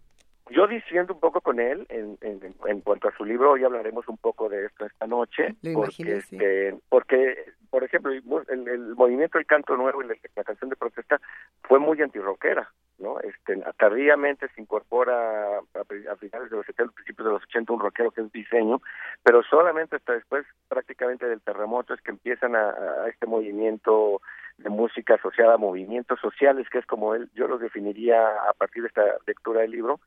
Yo 0.50 0.68
diciendo 0.68 1.14
un 1.14 1.20
poco 1.20 1.42
con 1.42 1.60
él 1.60 1.86
en, 1.90 2.18
en, 2.22 2.56
en 2.66 2.82
cuanto 2.82 3.08
a 3.08 3.16
su 3.16 3.24
libro, 3.24 3.52
hoy 3.52 3.64
hablaremos 3.64 4.08
un 4.08 4.18
poco 4.18 4.50
de 4.50 4.66
esto 4.66 4.86
esta 4.86 5.06
noche, 5.06 5.56
Lo 5.62 5.74
porque, 5.74 6.04
imaginé, 6.04 6.22
sí. 6.22 6.36
este, 6.36 6.76
porque, 6.90 7.46
por 7.70 7.84
ejemplo, 7.84 8.12
el, 8.12 8.96
movimiento 8.96 9.38
del 9.38 9.46
canto 9.46 9.78
nuevo 9.78 10.02
y 10.02 10.08
la, 10.08 10.16
la 10.36 10.44
canción 10.44 10.70
de 10.70 10.76
protesta 10.76 11.22
fue 11.64 11.78
muy 11.78 12.02
antirrockera, 12.02 12.72
¿no? 12.98 13.20
Este, 13.20 13.62
tardíamente 13.78 14.48
se 14.56 14.62
incorpora 14.62 15.60
a, 15.60 16.16
finales 16.16 16.50
de 16.50 16.58
los 16.58 16.66
70, 16.66 16.94
principios 16.94 17.26
de 17.26 17.34
los 17.34 17.44
80 17.44 17.74
un 17.74 17.80
rockero 17.80 18.12
que 18.12 18.22
es 18.22 18.32
diseño, 18.32 18.82
pero 19.24 19.44
solamente 19.44 19.98
hasta 19.98 20.14
después 20.14 20.46
prácticamente 20.68 21.28
del 21.28 21.42
terremoto 21.42 21.94
es 21.94 22.02
que 22.02 22.12
empiezan 22.12 22.56
a, 22.56 22.70
a 22.70 23.08
este 23.08 23.28
movimiento 23.28 24.22
de 24.58 24.70
música 24.70 25.16
asociada 25.16 25.54
a 25.54 25.58
movimientos 25.58 26.20
sociales, 26.20 26.68
que 26.70 26.80
es 26.80 26.86
como 26.86 27.16
él, 27.16 27.30
yo 27.34 27.48
los 27.48 27.62
definiría 27.62 28.28
a 28.50 28.54
partir 28.54 28.82
de 28.82 28.90
esta 28.90 29.04
lectura 29.26 29.62
del 29.62 29.72
libro, 29.72 30.00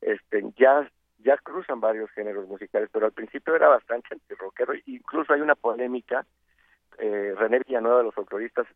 este, 0.00 0.44
ya 0.56 0.88
ya 1.22 1.36
cruzan 1.36 1.80
varios 1.80 2.10
géneros 2.12 2.48
musicales, 2.48 2.88
pero 2.90 3.04
al 3.04 3.12
principio 3.12 3.54
era 3.54 3.68
bastante 3.68 4.08
antirrockero, 4.12 4.72
incluso 4.86 5.34
hay 5.34 5.42
una 5.42 5.54
polémica, 5.54 6.24
eh, 6.98 7.34
René 7.36 7.58
Villanueva 7.66 7.98
de 7.98 8.04
los 8.04 8.14
folcloristas 8.14 8.66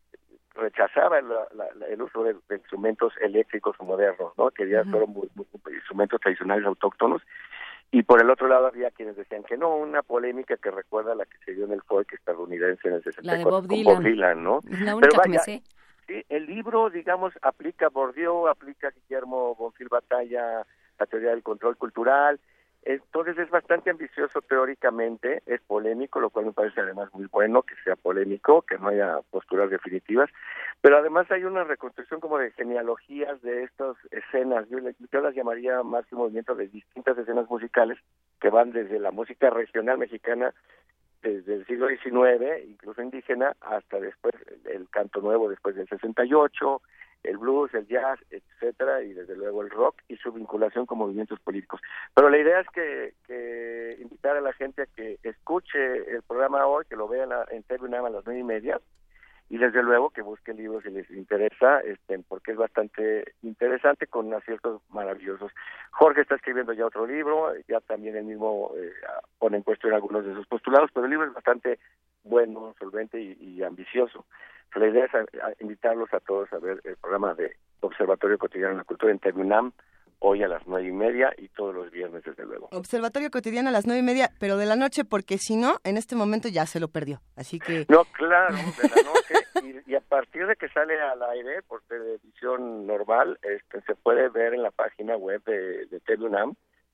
rechazaba 0.54 1.18
el, 1.18 1.28
la- 1.28 1.86
el 1.88 2.02
uso 2.02 2.22
de, 2.22 2.34
de 2.48 2.56
instrumentos 2.56 3.12
eléctricos 3.22 3.76
modernos, 3.80 4.32
¿no? 4.36 4.50
que 4.50 4.68
ya 4.68 4.84
fueron 4.84 5.10
mu- 5.10 5.26
mu- 5.34 5.46
instrumentos 5.72 6.20
tradicionales 6.20 6.64
autóctonos, 6.66 7.22
y 7.90 8.02
por 8.02 8.20
el 8.20 8.28
otro 8.28 8.46
lado 8.46 8.66
había 8.66 8.90
quienes 8.90 9.16
decían 9.16 9.42
que 9.44 9.56
no, 9.56 9.74
una 9.76 10.02
polémica 10.02 10.56
que 10.58 10.70
recuerda 10.70 11.12
a 11.12 11.16
la 11.16 11.24
que 11.26 11.38
se 11.46 11.54
dio 11.54 11.64
en 11.64 11.72
el 11.72 11.82
folk 11.82 12.12
estadounidense 12.12 12.88
en 12.88 12.94
el 12.96 13.02
64 13.04 13.22
La 13.22 13.38
de 13.38 13.44
Bob 13.44 13.66
con 13.66 13.68
Dylan. 13.68 13.94
Bob 13.94 14.04
Dylan, 14.04 14.44
¿no? 14.44 14.58
Es 14.70 14.80
la 14.80 14.96
única 14.96 15.08
Pero 15.10 15.22
que 15.22 15.28
me 15.30 15.36
vaya, 15.36 15.44
sé. 15.44 15.62
Sí, 16.06 16.22
el 16.28 16.44
libro, 16.46 16.90
digamos, 16.90 17.32
aplica 17.40 17.88
Bourdieu, 17.88 18.48
aplica 18.48 18.90
Guillermo 18.90 19.54
Bonfil 19.54 19.88
Batalla, 19.88 20.66
la 20.98 21.06
teoría 21.06 21.30
del 21.30 21.42
control 21.42 21.76
cultural. 21.76 22.40
Entonces 22.86 23.38
es 23.38 23.48
bastante 23.48 23.88
ambicioso 23.88 24.42
teóricamente, 24.42 25.42
es 25.46 25.62
polémico, 25.62 26.20
lo 26.20 26.28
cual 26.28 26.46
me 26.46 26.52
parece 26.52 26.82
además 26.82 27.08
muy 27.14 27.24
bueno 27.26 27.62
que 27.62 27.74
sea 27.82 27.96
polémico, 27.96 28.60
que 28.60 28.76
no 28.76 28.88
haya 28.88 29.20
posturas 29.30 29.70
definitivas, 29.70 30.28
pero 30.82 30.98
además 30.98 31.30
hay 31.30 31.44
una 31.44 31.64
reconstrucción 31.64 32.20
como 32.20 32.36
de 32.36 32.50
genealogías 32.50 33.40
de 33.40 33.62
estas 33.62 33.96
escenas, 34.10 34.68
yo, 34.68 34.78
yo 35.10 35.20
las 35.22 35.34
llamaría 35.34 35.82
más 35.82 36.04
que 36.06 36.14
movimiento 36.14 36.54
de 36.54 36.68
distintas 36.68 37.16
escenas 37.16 37.48
musicales 37.48 37.96
que 38.38 38.50
van 38.50 38.70
desde 38.70 38.98
la 38.98 39.12
música 39.12 39.48
regional 39.48 39.96
mexicana 39.96 40.52
desde 41.22 41.54
el 41.54 41.66
siglo 41.66 41.88
XIX, 41.88 42.68
incluso 42.68 43.00
indígena, 43.00 43.56
hasta 43.62 43.98
después 43.98 44.34
el 44.66 44.88
canto 44.90 45.22
nuevo 45.22 45.48
después 45.48 45.74
del 45.74 45.88
68, 45.88 46.82
el 47.24 47.38
blues, 47.38 47.72
el 47.74 47.86
jazz, 47.88 48.18
etcétera, 48.30 49.02
y 49.02 49.12
desde 49.12 49.36
luego 49.36 49.62
el 49.62 49.70
rock 49.70 49.96
y 50.08 50.16
su 50.16 50.32
vinculación 50.32 50.86
con 50.86 50.98
movimientos 50.98 51.40
políticos. 51.40 51.80
Pero 52.14 52.30
la 52.30 52.38
idea 52.38 52.60
es 52.60 52.68
que, 52.68 53.14
que 53.26 53.98
invitar 54.00 54.36
a 54.36 54.40
la 54.40 54.52
gente 54.52 54.82
a 54.82 54.86
que 54.86 55.18
escuche 55.22 56.10
el 56.10 56.22
programa 56.22 56.66
hoy, 56.66 56.84
que 56.88 56.96
lo 56.96 57.08
vean 57.08 57.30
en 57.50 57.62
TV 57.64 57.88
a 57.96 58.10
las 58.10 58.24
nueve 58.24 58.40
y 58.40 58.44
media, 58.44 58.80
y 59.50 59.58
desde 59.58 59.82
luego 59.82 60.10
que 60.10 60.22
busquen 60.22 60.56
libros 60.56 60.82
si 60.84 60.90
les 60.90 61.08
interesa, 61.10 61.80
este, 61.80 62.18
porque 62.20 62.52
es 62.52 62.56
bastante 62.56 63.34
interesante 63.42 64.06
con 64.06 64.32
aciertos 64.32 64.80
maravillosos. 64.88 65.52
Jorge 65.90 66.22
está 66.22 66.36
escribiendo 66.36 66.72
ya 66.72 66.86
otro 66.86 67.06
libro, 67.06 67.52
ya 67.68 67.80
también 67.80 68.16
él 68.16 68.24
mismo 68.24 68.72
eh, 68.76 68.92
pone 69.38 69.58
en 69.58 69.62
cuestión 69.62 69.92
algunos 69.92 70.24
de 70.24 70.34
sus 70.34 70.46
postulados, 70.46 70.90
pero 70.92 71.04
el 71.04 71.10
libro 71.10 71.26
es 71.26 71.34
bastante 71.34 71.78
bueno, 72.24 72.74
solvente 72.78 73.20
y, 73.20 73.36
y 73.40 73.62
ambicioso. 73.62 74.26
La 74.74 74.88
idea 74.88 75.04
es 75.04 75.14
a- 75.14 75.46
a 75.46 75.52
invitarlos 75.60 76.12
a 76.12 76.20
todos 76.20 76.52
a 76.52 76.58
ver 76.58 76.80
el 76.84 76.96
programa 76.96 77.34
de 77.34 77.56
Observatorio 77.80 78.38
Cotidiano 78.38 78.72
de 78.72 78.78
la 78.78 78.84
Cultura 78.84 79.12
en 79.12 79.20
TV 79.20 79.40
UNAM, 79.40 79.72
hoy 80.18 80.42
a 80.42 80.48
las 80.48 80.66
nueve 80.66 80.88
y 80.88 80.92
media 80.92 81.32
y 81.36 81.48
todos 81.48 81.74
los 81.74 81.90
viernes, 81.90 82.24
desde 82.24 82.44
luego. 82.46 82.68
Observatorio 82.72 83.30
cotidiano 83.30 83.68
a 83.68 83.72
las 83.72 83.86
nueve 83.86 84.00
y 84.00 84.04
media, 84.04 84.30
pero 84.40 84.56
de 84.56 84.64
la 84.66 84.74
noche, 84.74 85.04
porque 85.04 85.36
si 85.38 85.54
no, 85.54 85.76
en 85.84 85.96
este 85.96 86.16
momento 86.16 86.48
ya 86.48 86.64
se 86.66 86.80
lo 86.80 86.88
perdió. 86.88 87.20
Así 87.36 87.60
que 87.60 87.84
No, 87.88 88.04
claro, 88.06 88.56
de 88.56 88.88
la 88.88 89.02
noche. 89.02 89.34
y, 89.86 89.92
y 89.92 89.94
a 89.94 90.00
partir 90.00 90.46
de 90.46 90.56
que 90.56 90.68
sale 90.70 90.98
al 91.00 91.22
aire 91.24 91.62
por 91.62 91.82
televisión 91.82 92.86
normal, 92.86 93.38
este, 93.42 93.80
se 93.82 93.94
puede 93.94 94.28
ver 94.30 94.54
en 94.54 94.62
la 94.62 94.70
página 94.70 95.16
web 95.16 95.42
de, 95.44 95.86
de 95.86 96.00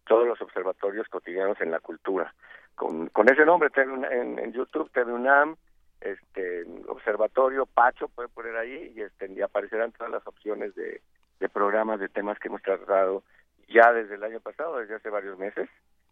todos 0.07 0.27
los 0.27 0.41
observatorios 0.43 1.09
cotidianos 1.09 1.61
en 1.61 1.71
la 1.71 1.79
cultura. 1.79 2.35
Con, 2.75 3.09
con 3.09 3.29
ese 3.31 3.45
nombre, 3.45 3.71
TV 3.71 3.93
en, 4.11 4.39
en 4.39 4.53
YouTube, 4.53 4.91
TV 4.93 5.13
UNAM, 5.13 5.57
este, 6.01 6.65
Observatorio 6.89 7.67
Pacho, 7.67 8.09
puede 8.09 8.29
poner 8.29 8.57
ahí, 8.57 8.93
y, 8.97 9.03
este, 9.03 9.31
y 9.33 9.41
aparecerán 9.43 9.93
todas 9.93 10.11
las 10.11 10.27
opciones 10.27 10.75
de, 10.75 11.03
de 11.41 11.49
programas, 11.49 12.01
de 12.01 12.09
temas 12.09 12.39
que 12.39 12.49
hemos 12.49 12.63
tratado 12.63 13.23
ya 13.69 13.93
desde 13.93 14.15
el 14.15 14.25
año 14.25 14.41
pasado, 14.41 14.79
desde 14.79 14.95
hace 14.97 15.11
varios 15.11 15.39
meses. 15.39 15.69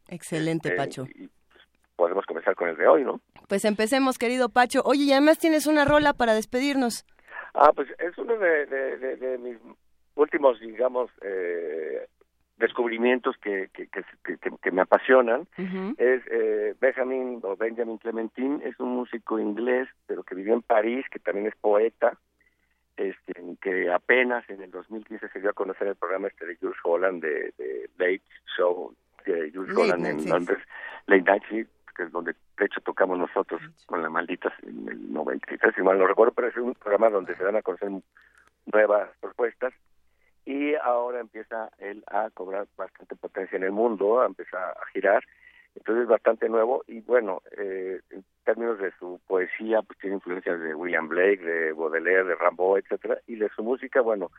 excelente, 0.09 0.69
Este, 0.69 0.77
Pacho. 0.81 1.07
y, 1.15 1.29
pues, 1.51 1.63
podemos 1.97 2.27
comenzar 2.27 2.55
con 2.55 2.69
el 2.69 2.77
de 2.77 2.87
hoy, 2.87 3.03
¿no? 3.05 3.21
Pues 3.49 3.65
empecemos, 3.65 4.19
querido 4.19 4.51
Pacho. 4.51 4.83
Oye, 4.85 5.05
y 5.05 5.13
además 5.13 5.39
tienes 5.39 5.67
una 5.67 5.85
rola 5.87 6.13
para 6.13 6.35
despedirnos. 6.35 7.07
Ah, 7.55 7.73
pues 7.75 7.89
es 7.99 8.17
uno 8.19 8.37
de, 8.39 8.67
de, 8.67 9.17
de, 9.17 9.39
mis 9.39 9.57
últimos, 10.15 10.61
digamos, 10.61 11.11
eh, 11.23 12.07
descubrimientos 12.59 13.37
que, 13.39 13.69
que, 13.73 13.89
que, 13.89 14.05
que, 14.61 14.71
me 14.71 14.83
apasionan. 14.83 15.47
Es 15.97 16.23
eh, 16.31 16.75
Benjamin 16.81 17.41
o 17.43 17.57
Benjamin 17.57 17.99
Clementine, 17.99 18.65
es 18.65 18.79
un 18.81 18.97
músico 18.97 19.39
inglés, 19.39 19.89
pero 20.07 20.23
que 20.25 20.35
vivió 20.35 20.55
en 20.55 20.63
París, 20.63 21.07
que 21.11 21.19
también 21.19 21.47
es 21.47 21.55
poeta, 21.57 22.19
este, 22.97 23.33
que 23.63 23.91
apenas 23.93 24.49
en 24.51 24.63
el 24.63 24.71
2015 24.71 25.29
se 25.29 25.41
dio 25.41 25.51
a 25.51 25.55
conocer 25.55 25.87
el 25.87 25.97
programa 25.97 26.29
este 26.29 26.47
de 26.47 26.57
Jules 26.57 26.79
Holland, 26.83 27.23
de, 27.23 27.55
de 27.57 27.89
Late 27.97 28.23
Show, 28.57 28.93
de 29.25 29.53
Jules 29.53 29.77
Holland 29.77 30.07
en 30.07 30.29
Londres, 30.29 30.59
Late 31.07 31.23
Night 31.23 31.69
que 31.97 32.05
es 32.05 32.13
donde 32.13 32.35
de 32.57 32.65
hecho 32.65 32.81
tocamos 32.81 33.19
nosotros 33.19 33.61
con 33.87 34.03
la 34.03 34.09
maldita 34.09 34.53
en 34.63 34.89
el 34.89 35.13
93, 35.13 35.75
si 35.75 35.83
mal 35.83 35.99
no 35.99 36.07
recuerdo, 36.07 36.33
pero 36.33 36.49
es 36.49 36.57
un 36.57 36.75
programa 36.75 37.11
donde 37.11 37.37
se 37.37 37.43
dan 37.43 37.57
a 37.57 37.63
conocer 37.63 37.91
nuevas 38.67 39.11
propuestas 39.21 39.73
empieza 41.21 41.71
él 41.79 42.05
a 42.07 42.31
cobrar 42.31 42.67
bastante 42.77 43.17
potencia 43.17 43.57
en 43.57 43.65
el 43.65 43.73
mundo, 43.73 44.21
a 44.21 44.27
empezar 44.27 44.63
a 44.63 44.87
girar, 44.93 45.23
entonces 45.75 46.03
es 46.05 46.09
bastante 46.09 46.49
nuevo 46.49 46.85
y 46.87 47.01
bueno, 47.01 47.43
eh, 47.57 48.01
en 48.11 48.25
términos 48.45 48.79
de 48.79 48.93
su 48.99 49.21
poesía, 49.27 49.83
pues 49.83 49.99
tiene 49.99 50.17
influencias 50.17 50.61
de 50.61 50.75
William 50.75 51.09
Blake, 51.09 51.39
de 51.39 51.73
Baudelaire, 51.73 52.25
de 52.25 52.35
Rimbaud, 52.35 52.79
etcétera, 52.79 53.19
y 53.27 53.37
de 53.37 53.49
su 53.51 53.63
música, 53.63 54.01
bueno, 54.01 54.31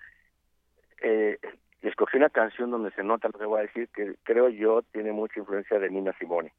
eh, 1.01 1.39
escogí 1.81 2.17
una 2.17 2.29
canción 2.29 2.71
donde 2.71 2.91
se 2.91 3.03
nota 3.03 3.29
lo 3.29 3.39
que 3.39 3.45
voy 3.45 3.59
a 3.59 3.63
decir, 3.63 3.87
que 3.89 4.15
creo 4.23 4.49
yo 4.49 4.81
tiene 4.91 5.11
mucha 5.11 5.39
influencia 5.39 5.79
de 5.79 5.89
Nina 5.89 6.13
Simone. 6.19 6.53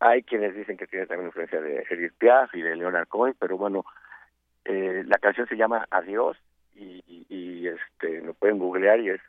Hay 0.00 0.24
quienes 0.24 0.54
dicen 0.54 0.76
que 0.76 0.88
tiene 0.88 1.06
también 1.06 1.28
influencia 1.28 1.60
de 1.60 1.86
Edith 1.88 2.14
Piaf 2.18 2.52
y 2.54 2.62
de 2.62 2.74
Leonard 2.74 3.06
Cohen, 3.06 3.36
pero 3.38 3.56
bueno, 3.56 3.84
eh, 4.64 5.04
la 5.06 5.18
canción 5.18 5.46
se 5.46 5.56
llama 5.56 5.86
Adiós 5.90 6.36
y, 6.74 7.68
este 7.68 8.20
lo 8.22 8.34
pueden 8.34 8.58
googlear 8.58 8.98
y 9.00 9.10
es 9.10 9.20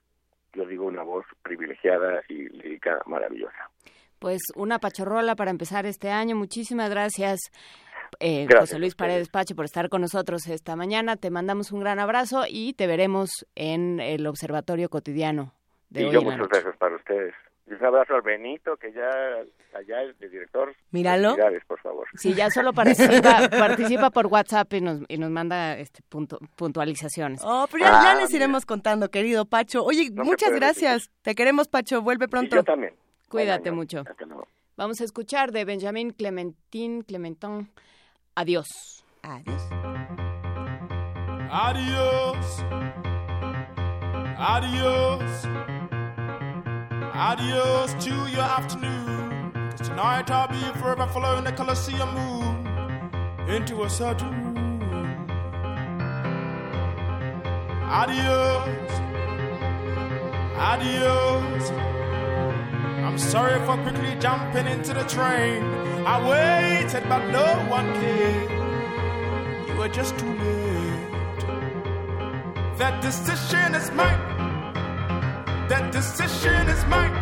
yo 0.54 0.66
digo 0.66 0.86
una 0.86 1.04
voz 1.04 1.26
privilegiada 1.42 2.22
y 2.30 2.50
lírica 2.50 3.00
maravillosa. 3.06 3.70
Pues 4.20 4.42
una 4.56 4.80
pachorrola 4.80 5.36
para 5.36 5.52
empezar 5.52 5.86
este 5.86 6.10
año. 6.10 6.36
Muchísimas 6.36 6.90
gracias 6.90 7.40
eh, 8.20 8.48
José 8.58 8.80
Luis 8.80 8.96
Paredes 8.96 9.30
Pache 9.30 9.56
por 9.56 9.66
estar 9.66 9.90
con 9.90 10.02
nosotros 10.02 10.48
esta 10.48 10.76
mañana. 10.76 11.18
Te 11.18 11.30
mandamos 11.30 11.72
un 11.72 11.80
gran 11.80 12.00
abrazo 12.00 12.44
y 12.48 12.74
te 12.74 12.88
veremos 12.88 13.46
en 13.56 14.00
el 14.00 14.26
observatorio 14.28 14.90
cotidiano 14.90 15.54
de 15.90 16.02
y 16.02 16.06
hoy 16.06 16.14
yo 16.14 16.22
muchas 16.22 16.48
gracias 16.48 16.78
para 16.78 16.96
ustedes 16.96 17.34
un 17.66 17.86
abrazo 17.86 18.16
al 18.16 18.22
Benito, 18.22 18.76
que 18.78 18.92
ya 18.92 19.10
allá 19.78 20.04
es 20.04 20.16
el 20.20 20.30
director. 20.30 20.76
Míralo. 20.92 21.36
por 21.68 21.80
favor. 21.80 22.08
Sí, 22.16 22.34
ya 22.34 22.50
solo 22.50 22.74
participa, 22.74 23.50
participa 23.50 24.10
por 24.10 24.28
WhatsApp 24.28 24.74
y 24.74 24.82
nos, 24.82 25.02
y 25.08 25.18
nos 25.18 25.30
manda 25.30 25.78
este 25.78 26.02
punto, 26.10 26.40
puntualizaciones. 26.56 27.42
Oh, 27.44 27.66
pero 27.72 27.86
ya, 27.86 28.12
ah, 28.12 28.16
les 28.16 28.34
iremos 28.34 28.66
contando, 28.66 29.10
querido 29.10 29.46
Pacho. 29.46 29.84
Oye, 29.84 30.12
muchas 30.12 30.52
gracias. 30.52 31.10
Te 31.22 31.36
queremos, 31.36 31.68
Pacho. 31.68 32.02
Vuelve 32.02 32.28
pronto. 32.28 32.56
yo 32.56 32.64
también. 32.64 32.94
Cuídate 33.30 33.72
mucho. 33.72 34.04
Vamos 34.76 35.02
a 35.02 35.04
escuchar 35.04 35.52
de 35.52 35.66
Benjamín 35.66 36.12
Clementín 36.12 37.02
Clementón. 37.04 37.70
Adiós. 38.36 39.04
Adiós. 39.22 39.70
Adiós. 41.50 42.66
Adiós. 44.38 45.83
Adios 47.16 47.94
to 48.04 48.10
your 48.32 48.42
afternoon. 48.42 49.52
Cause 49.54 49.88
tonight 49.88 50.32
I'll 50.32 50.48
be 50.48 50.80
forever 50.80 51.06
following 51.14 51.44
the 51.44 51.52
Colosseum 51.52 52.12
moon 52.16 52.66
into 53.48 53.84
a 53.84 53.90
certain 53.90 54.32
room. 54.32 55.30
Adios. 57.84 58.90
Adios. 60.58 61.70
I'm 63.06 63.20
sorry 63.20 63.64
for 63.68 63.78
quickly 63.84 64.16
jumping 64.20 64.66
into 64.66 64.96
the 64.96 65.04
train. 65.04 65.62
I 66.08 66.18
waited, 66.28 67.08
but 67.08 67.28
no 67.30 67.46
one 67.70 67.94
came. 67.94 68.50
You 69.68 69.76
were 69.76 69.88
just 69.88 70.18
too 70.18 70.34
late. 70.34 71.42
That 72.80 73.04
decision 73.04 73.76
is 73.76 73.92
mine. 73.92 74.43
That 75.70 75.92
decision 75.92 76.68
is 76.68 76.86
mine. 76.86 77.16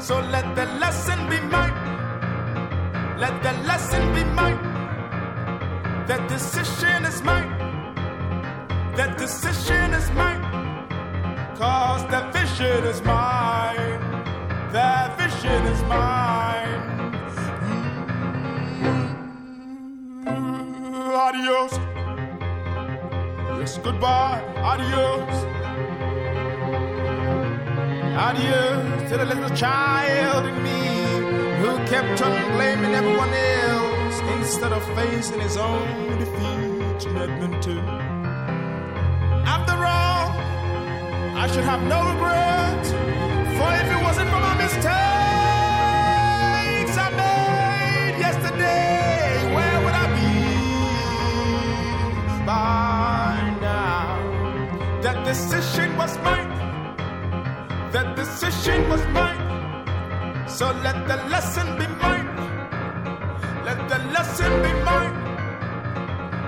So 0.00 0.20
let 0.20 0.54
the 0.56 0.66
lesson 0.82 1.28
be 1.28 1.38
mine. 1.40 1.74
Let 3.18 3.42
the 3.42 3.52
lesson 3.66 4.14
be 4.14 4.24
mine. 4.24 4.58
That 6.08 6.28
decision 6.28 7.04
is 7.04 7.22
mine. 7.22 7.50
That 8.96 9.16
decision 9.18 9.92
is 9.94 10.10
mine. 10.12 10.42
Cause 11.56 12.02
the 12.10 12.20
vision 12.32 12.84
is 12.84 13.02
mine. 13.02 14.00
That 14.72 15.16
vision 15.18 15.66
is 15.66 15.82
mine. 15.84 16.82
Mm-hmm. 20.24 21.14
Adios. 21.26 21.72
Yes, 23.60 23.78
goodbye. 23.78 24.42
Adios. 24.56 25.57
Adieu 28.20 29.08
to 29.08 29.16
the 29.16 29.24
little 29.24 29.50
child 29.50 30.44
in 30.46 30.62
me 30.62 30.82
who 31.60 31.78
kept 31.86 32.20
on 32.20 32.34
blaming 32.56 32.92
everyone 32.94 33.32
else 33.32 34.20
instead 34.36 34.72
of 34.72 34.82
facing 34.96 35.40
his 35.40 35.56
own 35.56 36.18
defeat 36.18 36.58
been 37.38 37.60
to. 37.60 37.78
After 39.46 39.74
all, 39.74 40.32
I 41.42 41.46
should 41.52 41.64
have 41.64 41.82
no 41.94 42.00
regrets, 42.12 42.90
for 43.56 43.70
if 43.82 43.88
it 43.94 44.00
wasn't 44.02 44.28
for 44.30 44.40
my 44.40 44.54
mistakes 44.64 44.84
I 47.06 47.08
made 47.24 48.18
yesterday, 48.18 49.54
where 49.54 49.78
would 49.84 49.96
I 50.04 50.06
be 50.18 50.32
by 52.44 53.32
now? 53.60 54.06
That 55.02 55.24
decision 55.24 55.96
was 55.96 56.18
mine. 56.18 56.47
The 57.90 58.02
decision 58.14 58.88
was 58.90 59.02
mine. 59.08 60.46
So 60.46 60.66
let 60.84 61.08
the 61.08 61.16
lesson 61.30 61.78
be 61.78 61.86
mine. 61.86 62.28
Let 63.64 63.88
the 63.88 63.98
lesson 64.12 64.52
be 64.62 64.72
mine. 64.84 65.14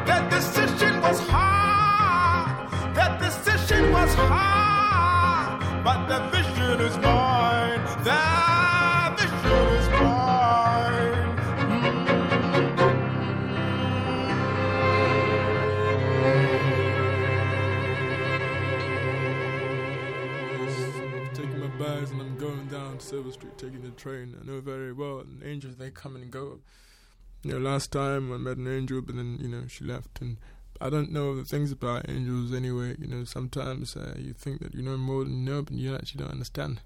The 0.05 0.19
decision 0.29 1.01
was 1.01 1.19
hard. 1.29 2.71
The 2.95 3.09
decision 3.25 3.91
was 3.91 4.13
hard. 4.15 5.61
But 5.83 6.09
the 6.09 6.21
vision 6.29 6.81
is 6.83 6.97
mine. 6.99 7.81
The 8.05 8.70
Silver 23.01 23.33
Street 23.33 23.57
taking 23.59 23.83
the 23.83 23.91
train. 23.91 24.37
I 24.41 24.47
know 24.47 24.61
very 24.61 24.93
well. 24.93 25.21
And 25.21 25.43
angels, 25.43 25.77
they 25.77 25.91
come 25.91 26.17
and 26.17 26.31
go. 26.31 26.61
You 27.43 27.53
know, 27.53 27.59
last 27.59 27.93
time 27.93 28.33
I 28.33 28.37
met 28.37 28.59
an 28.59 28.69
angel, 28.69 29.01
but 29.03 29.17
then, 29.17 29.39
you 29.41 29.49
know, 29.49 29.65
she 29.67 29.85
left. 29.85 30.21
And 30.21 30.37
I 30.81 30.89
don't 30.89 31.13
know 31.13 31.37
the 31.37 31.45
things 31.45 31.73
about 31.73 32.09
angels 32.09 32.55
anyway. 32.55 32.97
You 32.99 33.07
know, 33.07 33.25
sometimes 33.25 33.97
uh, 33.97 34.15
you 34.19 34.33
think 34.33 34.61
that 34.61 34.75
you 34.75 34.83
know 34.83 34.97
more 34.97 35.25
than 35.25 35.45
you 35.45 35.53
know, 35.53 35.63
but 35.63 35.75
you 35.75 35.95
actually 35.95 36.23
don't 36.23 36.33
understand. 36.33 36.81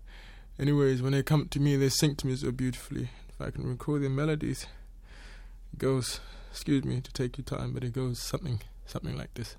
Anyways, 0.59 1.03
when 1.03 1.13
they 1.13 1.23
come 1.23 1.49
to 1.49 1.61
me, 1.61 1.77
they 1.77 1.89
sing 1.89 2.17
to 2.17 2.27
me 2.27 2.37
so 2.37 2.51
beautifully. 2.51 3.11
If 3.29 3.41
I 3.41 3.51
can 3.51 3.67
recall 3.67 3.99
their 3.99 4.11
melodies, 4.11 4.67
it 5.73 5.79
goes, 5.79 6.21
excuse 6.51 6.85
me 6.85 7.01
to 7.01 7.13
take 7.13 7.39
your 7.39 7.45
time, 7.45 7.73
but 7.73 7.85
it 7.85 7.93
goes 7.93 8.19
something, 8.21 8.61
something 8.87 9.17
like 9.17 9.35
this. 9.35 9.57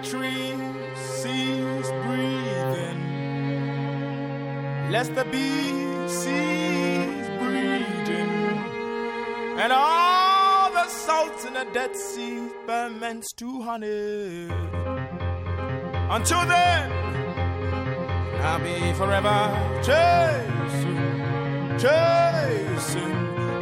The 0.00 0.08
trees 0.08 0.98
cease 0.98 1.90
breathing, 2.04 3.00
lest 4.90 5.14
the 5.14 5.24
bees 5.24 6.10
cease 6.10 7.28
breeding, 7.40 8.30
and 9.58 9.72
all 9.72 10.70
the 10.72 10.86
salts 10.88 11.44
in 11.44 11.54
the 11.54 11.66
Dead 11.72 11.96
Sea 11.96 12.48
ferments 12.66 13.32
to 13.34 13.62
honey. 13.62 14.48
Until 16.10 16.44
then, 16.46 16.92
I'll 18.42 18.60
be 18.60 18.92
forever 18.94 19.82
chasing, 19.82 20.98
chasing, 21.78 23.14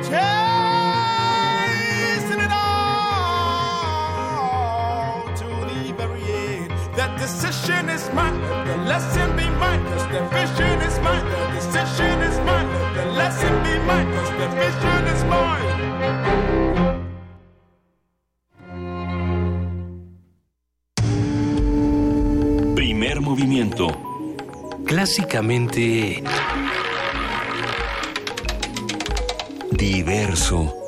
chasing 0.03 0.66
decision 7.19 7.89
is 7.89 8.09
mine, 8.13 8.41
the 8.67 8.77
lesson 8.89 9.37
be 9.37 9.49
mine, 9.59 9.83
cause 9.91 10.07
the 10.15 10.23
vision 10.37 10.81
is 10.83 10.99
mine, 11.01 11.25
the 11.25 11.47
decision 11.57 12.23
is 12.23 12.39
mine, 12.49 12.69
the 12.95 13.05
lesson 13.21 13.55
be 13.65 13.79
mine, 13.89 14.09
cause 14.15 14.31
the 14.41 14.49
vision 14.61 15.07
is 15.15 15.25
mine. 15.25 15.87
Primer 22.75 23.21
movimiento. 23.21 23.87
Clásicamente... 24.85 26.23
Diverso. 29.73 30.86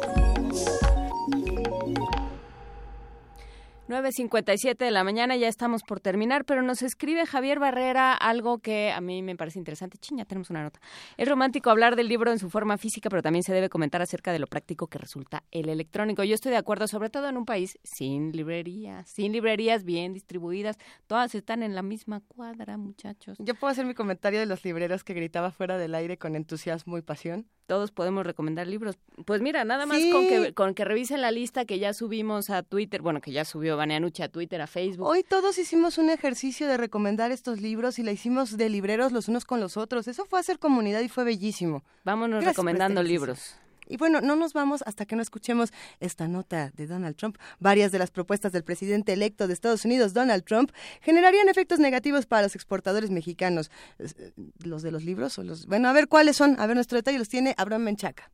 9.57 3.99 4.77
de 4.79 4.91
la 4.93 5.03
mañana, 5.03 5.37
ya 5.37 5.49
estamos 5.49 5.83
por 5.83 5.99
terminar, 5.99 6.45
pero 6.45 6.63
nos 6.63 6.83
escribe 6.83 7.27
Javier 7.27 7.59
Barrera 7.59 8.15
algo 8.15 8.59
que 8.59 8.93
a 8.93 9.01
mí 9.01 9.23
me 9.23 9.35
parece 9.35 9.59
interesante. 9.59 9.99
Chin, 9.99 10.19
ya 10.19 10.25
tenemos 10.25 10.51
una 10.51 10.63
nota. 10.63 10.79
Es 11.17 11.29
romántico 11.29 11.71
hablar 11.71 11.97
del 11.97 12.07
libro 12.07 12.31
en 12.31 12.39
su 12.39 12.49
forma 12.49 12.79
física, 12.79 13.11
pero 13.11 13.23
también 13.23 13.43
se 13.43 13.53
debe 13.53 13.69
comentar 13.69 14.01
acerca 14.01 14.31
de 14.31 14.39
lo 14.39 14.47
práctico 14.47 14.87
que 14.87 14.99
resulta 14.99 15.43
el 15.51 15.69
electrónico. 15.69 16.23
Yo 16.23 16.35
estoy 16.35 16.53
de 16.53 16.59
acuerdo, 16.59 16.87
sobre 16.87 17.11
todo 17.11 17.29
en 17.29 17.37
un 17.37 17.45
país 17.45 17.77
sin 17.83 18.31
librerías, 18.31 19.09
sin 19.09 19.33
librerías 19.33 19.83
bien 19.83 20.13
distribuidas. 20.13 20.77
Todas 21.09 21.35
están 21.35 21.65
en 21.65 21.75
la 21.75 21.83
misma 21.83 22.21
cuadra, 22.21 22.77
muchachos. 22.77 23.37
Yo 23.41 23.57
puedo 23.57 23.73
hacer 23.73 23.85
mi 23.85 23.95
comentario 23.95 24.39
de 24.39 24.47
los 24.47 24.65
libreros 24.65 25.03
que 25.03 25.15
gritaba 25.15 25.51
fuera 25.51 25.77
del 25.77 25.95
aire 25.97 26.19
con 26.19 26.37
entusiasmo 26.37 26.99
y 26.99 27.03
pasión. 27.03 27.47
Todos 27.69 27.91
podemos 27.91 28.25
recomendar 28.25 28.67
libros. 28.67 28.97
Pues 29.27 29.43
mira, 29.43 29.63
nada 29.63 29.85
más 29.85 29.99
Sí. 29.99 30.11
con, 30.11 30.27
que, 30.27 30.55
con 30.55 30.75
que 30.75 30.87
revisen 30.87 31.21
la 31.21 31.31
lista 31.31 31.67
que 31.67 31.79
ya 31.79 31.93
subimos 31.93 32.49
a 32.49 32.63
Twitter, 32.63 33.03
bueno, 33.03 33.21
que 33.21 33.31
ya 33.31 33.45
subió 33.45 33.77
Baneanuche 33.77 34.23
a 34.23 34.31
Twitter, 34.31 34.63
a 34.63 34.67
Facebook. 34.67 35.07
Hoy 35.07 35.23
todos 35.23 35.59
hicimos 35.59 35.99
un 35.99 36.09
ejercicio 36.09 36.67
de 36.67 36.79
recomendar 36.79 37.31
estos 37.31 37.61
libros 37.61 37.99
y 37.99 38.03
la 38.05 38.11
hicimos 38.13 38.57
de 38.57 38.71
libreros 38.71 39.13
los 39.13 39.29
unos 39.29 39.45
con 39.45 39.61
los 39.61 39.77
otros. 39.77 40.09
Eso 40.09 40.25
fue 40.25 40.41
hacer 40.41 40.59
comunidad 40.59 41.03
y 41.03 41.11
fue 41.11 41.25
bellísimo. 41.25 41.85
Vámonos 42.05 42.37
Gracias 42.41 42.57
recomendando 42.57 43.03
este 43.03 43.13
libros. 43.13 43.55
Y 43.89 43.97
bueno, 43.97 44.21
no 44.21 44.37
nos 44.37 44.53
vamos 44.53 44.83
hasta 44.87 45.07
que 45.07 45.17
no 45.17 45.23
escuchemos 45.23 45.73
esta 46.01 46.29
nota 46.29 46.71
de 46.75 46.87
Donald 46.87 47.17
Trump. 47.17 47.37
Varias 47.59 47.93
de 47.93 47.99
las 47.99 48.11
propuestas 48.11 48.53
del 48.53 48.65
presidente 48.65 49.13
electo 49.13 49.47
de 49.47 49.55
Estados 49.55 49.85
Unidos, 49.85 50.15
Donald 50.15 50.45
Trump, 50.45 50.71
generarían 51.01 51.49
efectos 51.49 51.79
negativos 51.79 52.27
para 52.27 52.43
los 52.43 52.55
exportadores 52.55 53.11
mexicanos. 53.11 53.71
Eh, 53.99 54.33
¿Los 54.63 54.83
de 54.83 54.91
los 54.91 55.05
libros 55.05 55.39
o 55.39 55.43
los...? 55.43 55.67
Bueno, 55.67 55.89
a 55.89 55.93
ver 55.93 56.09
cuáles 56.09 56.37
son. 56.37 56.59
A 56.61 56.67
ver, 56.67 56.77
nuestro 56.77 56.97
detalle 56.97 57.19
los 57.19 57.29
tiene 57.29 57.55
Abraham 57.57 57.83
Menchaca. 57.83 58.31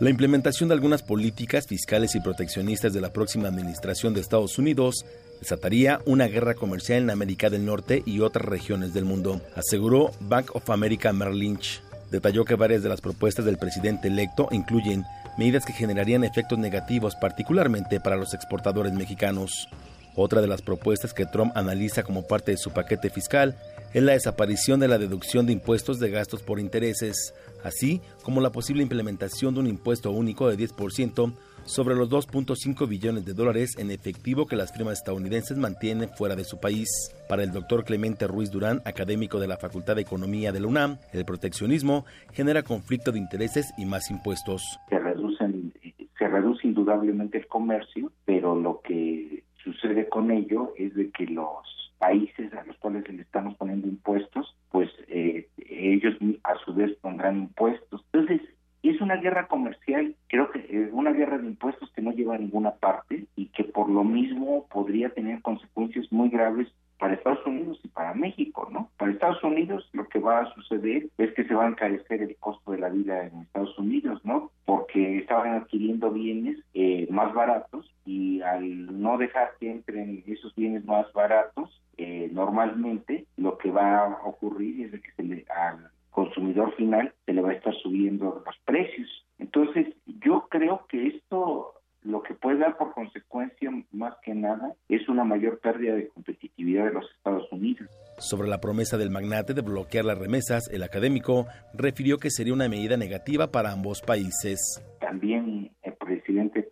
La 0.00 0.10
implementación 0.10 0.68
de 0.68 0.74
algunas 0.74 1.02
políticas 1.02 1.68
fiscales 1.68 2.16
y 2.16 2.20
proteccionistas 2.20 2.92
de 2.92 3.00
la 3.00 3.12
próxima 3.12 3.48
administración 3.48 4.12
de 4.12 4.20
Estados 4.20 4.58
Unidos 4.58 5.06
desataría 5.44 6.00
una 6.06 6.26
guerra 6.26 6.54
comercial 6.54 7.02
en 7.02 7.10
América 7.10 7.50
del 7.50 7.66
Norte 7.66 8.02
y 8.06 8.20
otras 8.20 8.46
regiones 8.46 8.94
del 8.94 9.04
mundo, 9.04 9.42
aseguró 9.54 10.10
Bank 10.20 10.56
of 10.56 10.70
America 10.70 11.12
Merrill 11.12 11.38
Lynch. 11.38 11.82
Detalló 12.10 12.46
que 12.46 12.54
varias 12.54 12.82
de 12.82 12.88
las 12.88 13.02
propuestas 13.02 13.44
del 13.44 13.58
presidente 13.58 14.08
electo 14.08 14.48
incluyen 14.52 15.04
medidas 15.36 15.66
que 15.66 15.74
generarían 15.74 16.24
efectos 16.24 16.58
negativos 16.58 17.14
particularmente 17.16 18.00
para 18.00 18.16
los 18.16 18.32
exportadores 18.32 18.94
mexicanos. 18.94 19.68
Otra 20.16 20.40
de 20.40 20.46
las 20.46 20.62
propuestas 20.62 21.12
que 21.12 21.26
Trump 21.26 21.52
analiza 21.54 22.04
como 22.04 22.26
parte 22.26 22.52
de 22.52 22.56
su 22.56 22.70
paquete 22.70 23.10
fiscal 23.10 23.54
es 23.92 24.02
la 24.02 24.12
desaparición 24.12 24.80
de 24.80 24.88
la 24.88 24.96
deducción 24.96 25.44
de 25.44 25.52
impuestos 25.52 25.98
de 25.98 26.08
gastos 26.08 26.40
por 26.40 26.58
intereses, 26.58 27.34
así 27.62 28.00
como 28.22 28.40
la 28.40 28.50
posible 28.50 28.82
implementación 28.82 29.52
de 29.52 29.60
un 29.60 29.66
impuesto 29.66 30.10
único 30.10 30.48
de 30.48 30.56
10% 30.56 31.34
sobre 31.64 31.94
los 31.94 32.10
2.5 32.10 32.88
billones 32.88 33.24
de 33.24 33.32
dólares 33.32 33.76
en 33.78 33.90
efectivo 33.90 34.46
que 34.46 34.56
las 34.56 34.72
firmas 34.72 34.98
estadounidenses 34.98 35.56
mantienen 35.56 36.08
fuera 36.08 36.36
de 36.36 36.44
su 36.44 36.60
país. 36.60 36.88
Para 37.28 37.42
el 37.42 37.52
doctor 37.52 37.84
Clemente 37.84 38.26
Ruiz 38.26 38.50
Durán, 38.50 38.80
académico 38.84 39.40
de 39.40 39.48
la 39.48 39.56
Facultad 39.56 39.96
de 39.96 40.02
Economía 40.02 40.52
de 40.52 40.60
la 40.60 40.68
UNAM, 40.68 40.98
el 41.12 41.24
proteccionismo 41.24 42.04
genera 42.32 42.62
conflicto 42.62 43.12
de 43.12 43.18
intereses 43.18 43.72
y 43.76 43.84
más 43.84 44.10
impuestos. 44.10 44.62
se 44.88 44.98
reducen 44.98 45.72
se 46.18 46.28
reduce 46.28 46.66
indudablemente 46.66 47.38
el 47.38 47.46
comercio 47.46 48.12
pero 48.24 48.54
lo 48.54 48.80
que 48.82 49.42
sucede 49.62 50.08
con 50.08 50.30
ello 50.30 50.72
es 50.76 50.94
de 50.94 51.10
que 51.10 51.26
los 51.26 51.92
países 51.98 52.52
a 52.54 52.64
los 52.64 52.76
cuales 52.76 53.08
le 53.08 53.22
estamos 53.22 53.56
poniendo 53.56 53.88
impuestos 53.88 54.54
pues 54.70 54.90
eh, 55.08 55.48
ellos 55.56 56.14
a 56.44 56.54
su 56.64 56.74
vez 56.74 56.96
pondrán 57.00 57.38
impuestos 57.38 58.04
entonces 58.12 58.40
es 58.90 59.00
una 59.00 59.16
guerra 59.16 59.46
comercial 59.46 60.14
creo 60.28 60.50
que 60.50 60.58
es 60.68 60.92
una 60.92 61.12
guerra 61.12 61.38
de 61.38 61.46
impuestos 61.46 61.90
que 61.92 62.02
no 62.02 62.12
lleva 62.12 62.34
a 62.34 62.38
ninguna 62.38 62.72
parte 62.72 63.24
y 63.36 63.46
que 63.46 63.64
por 63.64 63.88
lo 63.88 64.04
mismo 64.04 64.66
podría 64.68 65.10
tener 65.10 65.42
consecuencias 65.42 66.10
muy 66.10 66.28
graves 66.28 66.68
para 66.98 67.14
Estados 67.14 67.44
Unidos 67.46 67.78
y 67.82 67.88
para 67.88 68.14
México, 68.14 68.68
¿no? 68.70 68.90
Para 68.96 69.12
Estados 69.12 69.42
Unidos 69.42 69.88
lo 69.92 70.08
que 70.08 70.18
va 70.18 70.40
a 70.40 70.54
suceder 70.54 71.08
es 71.18 71.32
que 71.34 71.44
se 71.44 71.54
va 71.54 71.66
a 71.66 71.68
encarecer 71.68 72.22
el 72.22 72.36
costo 72.36 72.72
de 72.72 72.78
la 72.78 72.88
vida 72.88 73.26
en 73.26 73.42
Estados 73.42 73.78
Unidos, 73.78 74.20
¿no? 74.24 74.50
Porque 74.64 75.18
estaban 75.18 75.54
adquiriendo 75.54 76.10
bienes 76.10 76.58
eh, 76.72 77.06
más 77.10 77.34
baratos 77.34 77.92
y 78.06 78.40
al 78.42 79.02
no 79.02 79.18
dejar 79.18 79.52
que 79.58 79.70
entren 79.70 80.22
esos 80.26 80.54
bienes 80.54 80.84
más 80.84 81.12
baratos, 81.12 81.80
eh, 81.96 82.30
normalmente 82.32 83.26
lo 83.36 83.58
que 83.58 83.70
va 83.70 84.06
a 84.06 84.26
ocurrir 84.26 84.94
es 84.94 85.00
que 85.00 85.12
se 85.12 85.22
le, 85.22 85.44
al 85.48 85.90
consumidor 86.14 86.74
final 86.76 87.12
se 87.26 87.32
le 87.32 87.42
va 87.42 87.50
a 87.50 87.54
estar 87.54 87.74
subiendo 87.82 88.42
los 88.46 88.56
precios. 88.64 89.08
Entonces, 89.38 89.88
yo 90.22 90.46
creo 90.48 90.86
que 90.88 91.08
esto 91.08 91.74
lo 92.04 92.22
que 92.22 92.34
puede 92.34 92.58
dar 92.58 92.76
por 92.76 92.92
consecuencia 92.92 93.70
más 93.92 94.14
que 94.22 94.34
nada 94.34 94.74
es 94.88 95.08
una 95.08 95.24
mayor 95.24 95.58
pérdida 95.58 95.94
de 95.94 96.08
competitividad 96.08 96.84
de 96.84 96.92
los 96.92 97.10
Estados 97.16 97.50
Unidos. 97.50 97.88
Sobre 98.18 98.48
la 98.48 98.60
promesa 98.60 98.96
del 98.98 99.10
magnate 99.10 99.54
de 99.54 99.62
bloquear 99.62 100.04
las 100.04 100.18
remesas, 100.18 100.68
el 100.70 100.82
académico 100.82 101.46
refirió 101.72 102.18
que 102.18 102.30
sería 102.30 102.52
una 102.52 102.68
medida 102.68 102.96
negativa 102.96 103.50
para 103.50 103.72
ambos 103.72 104.02
países. 104.02 104.60
También 105.00 105.72
el 105.82 105.94
presidente 105.94 106.63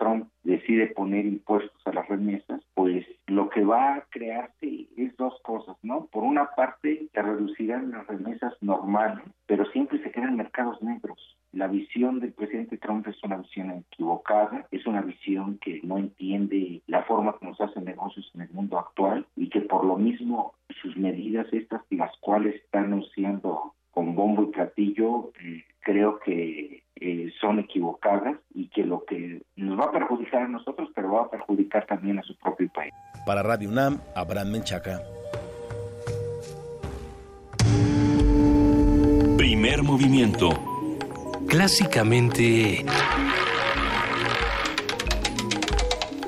decide 0.63 0.89
poner 0.89 1.27
impuestos 1.27 1.81
a 1.87 1.93
las 1.93 2.09
remesas, 2.09 2.61
pues 2.75 3.05
lo 3.27 3.49
que 3.51 3.65
va 3.65 3.95
a 3.95 4.05
crearse 4.11 4.87
es 4.97 5.17
dos 5.17 5.35
cosas, 5.43 5.77
¿no? 5.83 6.07
Por 6.07 6.23
una 6.23 6.51
parte, 6.55 7.09
se 7.13 7.23
reducirán 7.23 7.91
las 7.91 8.07
remesas 8.07 8.55
normales, 8.61 9.25
pero 9.47 9.65
siempre 9.67 10.03
se 10.03 10.11
crean 10.13 10.37
mercados 10.37 10.81
negros. 10.83 11.37
La 11.53 11.67
visión 11.67 12.21
del 12.21 12.33
presidente 12.33 12.79
Trump 12.79 13.07
es 13.09 13.23
una 13.23 13.37
visión 13.37 13.71
equivocada, 13.71 14.67
es 14.71 14.87
una 14.87 15.03
visión 15.03 15.59
que 15.59 15.81
no 15.83 15.99
entiende 15.99 16.81
la 16.87 17.03
forma 17.03 17.35
como 17.35 17.55
se 17.55 17.65
hacen 17.65 17.85
negocios 17.85 18.31
en 18.35 18.43
el 18.43 18.51
mundo 18.51 18.79
actual 18.79 19.27
y 19.37 19.51
que 19.51 19.61
por 19.61 19.85
lo 19.85 19.99
mismo 19.99 20.55
sus 20.81 20.97
medidas 20.97 21.47
estas, 21.53 21.83
las 21.91 22.17
cuales 22.21 22.55
están 22.55 22.85
anunciando 22.85 23.75
con 23.93 24.15
bombo 24.15 24.43
y 24.43 24.47
platillo, 24.47 25.33
eh, 25.41 25.65
creo 25.81 26.19
que 26.19 26.83
eh, 26.97 27.33
son 27.41 27.59
equivocadas 27.59 28.37
y 28.55 28.69
que 28.69 28.85
lo 28.85 29.05
que 29.05 29.43
nos 29.57 29.79
va 29.79 29.85
a 29.85 29.93
perjudicar 29.93 30.43
a 30.43 30.49
nosotros, 30.49 30.89
pero 30.95 31.13
va 31.13 31.23
a 31.23 31.31
perjudicar 31.31 31.87
también 31.87 32.19
a 32.19 32.23
su 32.23 32.37
propio 32.37 32.69
país. 32.73 32.93
Para 33.27 33.43
Radio 33.43 33.69
UNAM, 33.69 34.01
Abraham 34.15 34.51
Menchaca. 34.51 35.01
Primer 39.37 39.83
movimiento. 39.83 40.51
Clásicamente... 41.49 42.85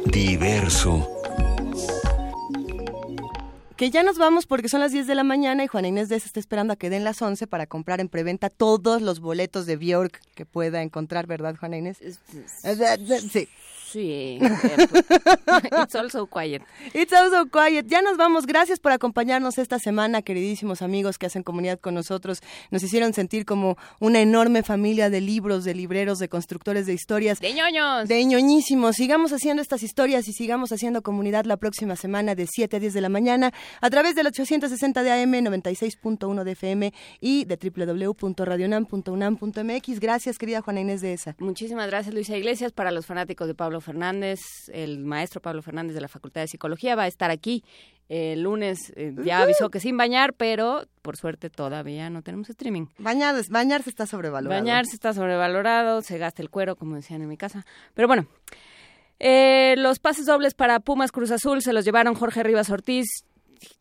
Diverso. 0.06 1.13
Que 3.84 3.90
ya 3.90 4.02
nos 4.02 4.16
vamos 4.16 4.46
porque 4.46 4.70
son 4.70 4.80
las 4.80 4.92
10 4.92 5.06
de 5.06 5.14
la 5.14 5.24
mañana 5.24 5.62
y 5.62 5.66
Juana 5.66 5.88
Inés 5.88 6.08
de 6.08 6.16
está 6.16 6.40
esperando 6.40 6.72
a 6.72 6.76
que 6.76 6.88
den 6.88 7.04
las 7.04 7.20
11 7.20 7.46
para 7.46 7.66
comprar 7.66 8.00
en 8.00 8.08
preventa 8.08 8.48
todos 8.48 9.02
los 9.02 9.20
boletos 9.20 9.66
de 9.66 9.76
Bjork 9.76 10.22
que 10.34 10.46
pueda 10.46 10.80
encontrar, 10.80 11.26
¿verdad, 11.26 11.54
Juana 11.54 11.76
Inés? 11.76 11.98
Sí. 13.30 13.46
Sí. 13.94 14.38
It's 15.80 15.94
also 15.94 16.26
quiet. 16.26 16.62
It's 16.92 17.12
also 17.12 17.46
quiet. 17.46 17.86
Ya 17.86 18.02
nos 18.02 18.16
vamos. 18.16 18.44
Gracias 18.44 18.80
por 18.80 18.90
acompañarnos 18.90 19.56
esta 19.56 19.78
semana, 19.78 20.22
queridísimos 20.22 20.82
amigos 20.82 21.16
que 21.16 21.26
hacen 21.26 21.44
comunidad 21.44 21.78
con 21.78 21.94
nosotros. 21.94 22.40
Nos 22.72 22.82
hicieron 22.82 23.14
sentir 23.14 23.44
como 23.44 23.78
una 24.00 24.20
enorme 24.20 24.64
familia 24.64 25.10
de 25.10 25.20
libros, 25.20 25.62
de 25.62 25.76
libreros, 25.76 26.18
de 26.18 26.28
constructores 26.28 26.86
de 26.86 26.92
historias. 26.92 27.38
De 27.38 27.52
ñoños. 27.52 28.08
De 28.08 28.24
ñoñísimos. 28.24 28.96
Sigamos 28.96 29.32
haciendo 29.32 29.62
estas 29.62 29.84
historias 29.84 30.26
y 30.26 30.32
sigamos 30.32 30.72
haciendo 30.72 31.02
comunidad 31.02 31.44
la 31.44 31.56
próxima 31.56 31.94
semana 31.94 32.34
de 32.34 32.48
7 32.50 32.78
a 32.78 32.80
10 32.80 32.94
de 32.94 33.00
la 33.00 33.10
mañana 33.10 33.52
a 33.80 33.90
través 33.90 34.16
del 34.16 34.26
860 34.26 35.04
de 35.04 35.12
AM, 35.12 35.34
96.1 35.34 36.42
de 36.42 36.50
FM 36.50 36.92
y 37.20 37.44
de 37.44 37.56
www.radionam.unam.mx. 37.62 40.00
Gracias, 40.00 40.36
querida 40.36 40.62
Juana 40.62 40.80
Inés 40.80 41.00
de 41.00 41.12
esa. 41.12 41.36
Muchísimas 41.38 41.86
gracias, 41.86 42.12
Luisa 42.12 42.36
Iglesias. 42.36 42.72
Para 42.72 42.90
los 42.90 43.06
fanáticos 43.06 43.46
de 43.46 43.54
Pablo 43.54 43.83
Fernández, 43.84 44.40
el 44.72 45.04
maestro 45.04 45.40
Pablo 45.40 45.62
Fernández 45.62 45.94
de 45.94 46.00
la 46.00 46.08
Facultad 46.08 46.40
de 46.40 46.48
Psicología 46.48 46.96
va 46.96 47.04
a 47.04 47.06
estar 47.06 47.30
aquí 47.30 47.62
el 48.08 48.42
lunes. 48.42 48.92
eh, 48.96 49.14
ya 49.24 49.42
avisó 49.42 49.70
que 49.70 49.80
sin 49.80 49.96
bañar, 49.96 50.34
pero 50.34 50.86
por 51.02 51.16
suerte 51.16 51.50
todavía 51.50 52.10
no 52.10 52.22
tenemos 52.22 52.50
streaming. 52.50 52.86
Bañarse, 52.98 53.50
bañarse 53.50 53.90
está 53.90 54.06
sobrevalorado. 54.06 54.60
Bañarse 54.60 54.94
está 54.94 55.12
sobrevalorado, 55.12 56.02
se 56.02 56.18
gasta 56.18 56.42
el 56.42 56.50
cuero, 56.50 56.76
como 56.76 56.96
decían 56.96 57.22
en 57.22 57.28
mi 57.28 57.36
casa. 57.36 57.64
Pero 57.94 58.08
bueno, 58.08 58.26
eh, 59.20 59.74
los 59.78 60.00
pases 60.00 60.26
dobles 60.26 60.54
para 60.54 60.80
Pumas 60.80 61.12
Cruz 61.12 61.30
Azul 61.30 61.62
se 61.62 61.72
los 61.72 61.84
llevaron 61.84 62.14
Jorge 62.14 62.42
Rivas 62.42 62.70
Ortiz, 62.70 63.06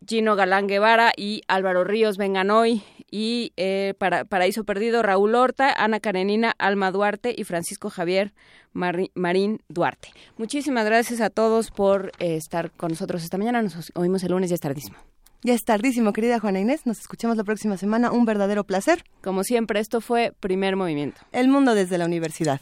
Gino 0.07 0.35
Galán 0.35 0.67
Guevara 0.67 1.13
y 1.15 1.41
Álvaro 1.47 1.83
Ríos 1.83 2.17
vengan 2.17 2.51
hoy. 2.51 2.83
Y 3.09 3.53
eh, 3.57 3.93
para 3.99 4.25
Paraíso 4.25 4.63
Perdido, 4.63 5.03
Raúl 5.03 5.35
Horta, 5.35 5.71
Ana 5.71 5.99
Karenina, 5.99 6.53
Alma 6.57 6.91
Duarte 6.91 7.33
y 7.37 7.43
Francisco 7.43 7.89
Javier 7.89 8.33
Marín 8.73 9.61
Duarte. 9.69 10.09
Muchísimas 10.37 10.85
gracias 10.85 11.21
a 11.21 11.29
todos 11.29 11.69
por 11.71 12.11
eh, 12.19 12.35
estar 12.35 12.71
con 12.71 12.89
nosotros 12.89 13.23
esta 13.23 13.37
mañana. 13.37 13.61
Nos 13.61 13.91
oímos 13.95 14.23
el 14.23 14.31
lunes, 14.31 14.49
ya 14.49 14.55
es 14.55 14.61
tardísimo. 14.61 14.97
Ya 15.45 15.53
es 15.53 15.63
tardísimo, 15.63 16.13
querida 16.13 16.39
Juana 16.39 16.61
Inés. 16.61 16.85
Nos 16.85 16.99
escuchamos 16.99 17.35
la 17.35 17.43
próxima 17.43 17.77
semana. 17.77 18.11
Un 18.11 18.25
verdadero 18.25 18.63
placer. 18.63 19.03
Como 19.21 19.43
siempre, 19.43 19.81
esto 19.81 19.99
fue 19.99 20.33
Primer 20.39 20.77
Movimiento. 20.77 21.19
El 21.33 21.49
mundo 21.49 21.75
desde 21.75 21.97
la 21.97 22.05
universidad. 22.05 22.61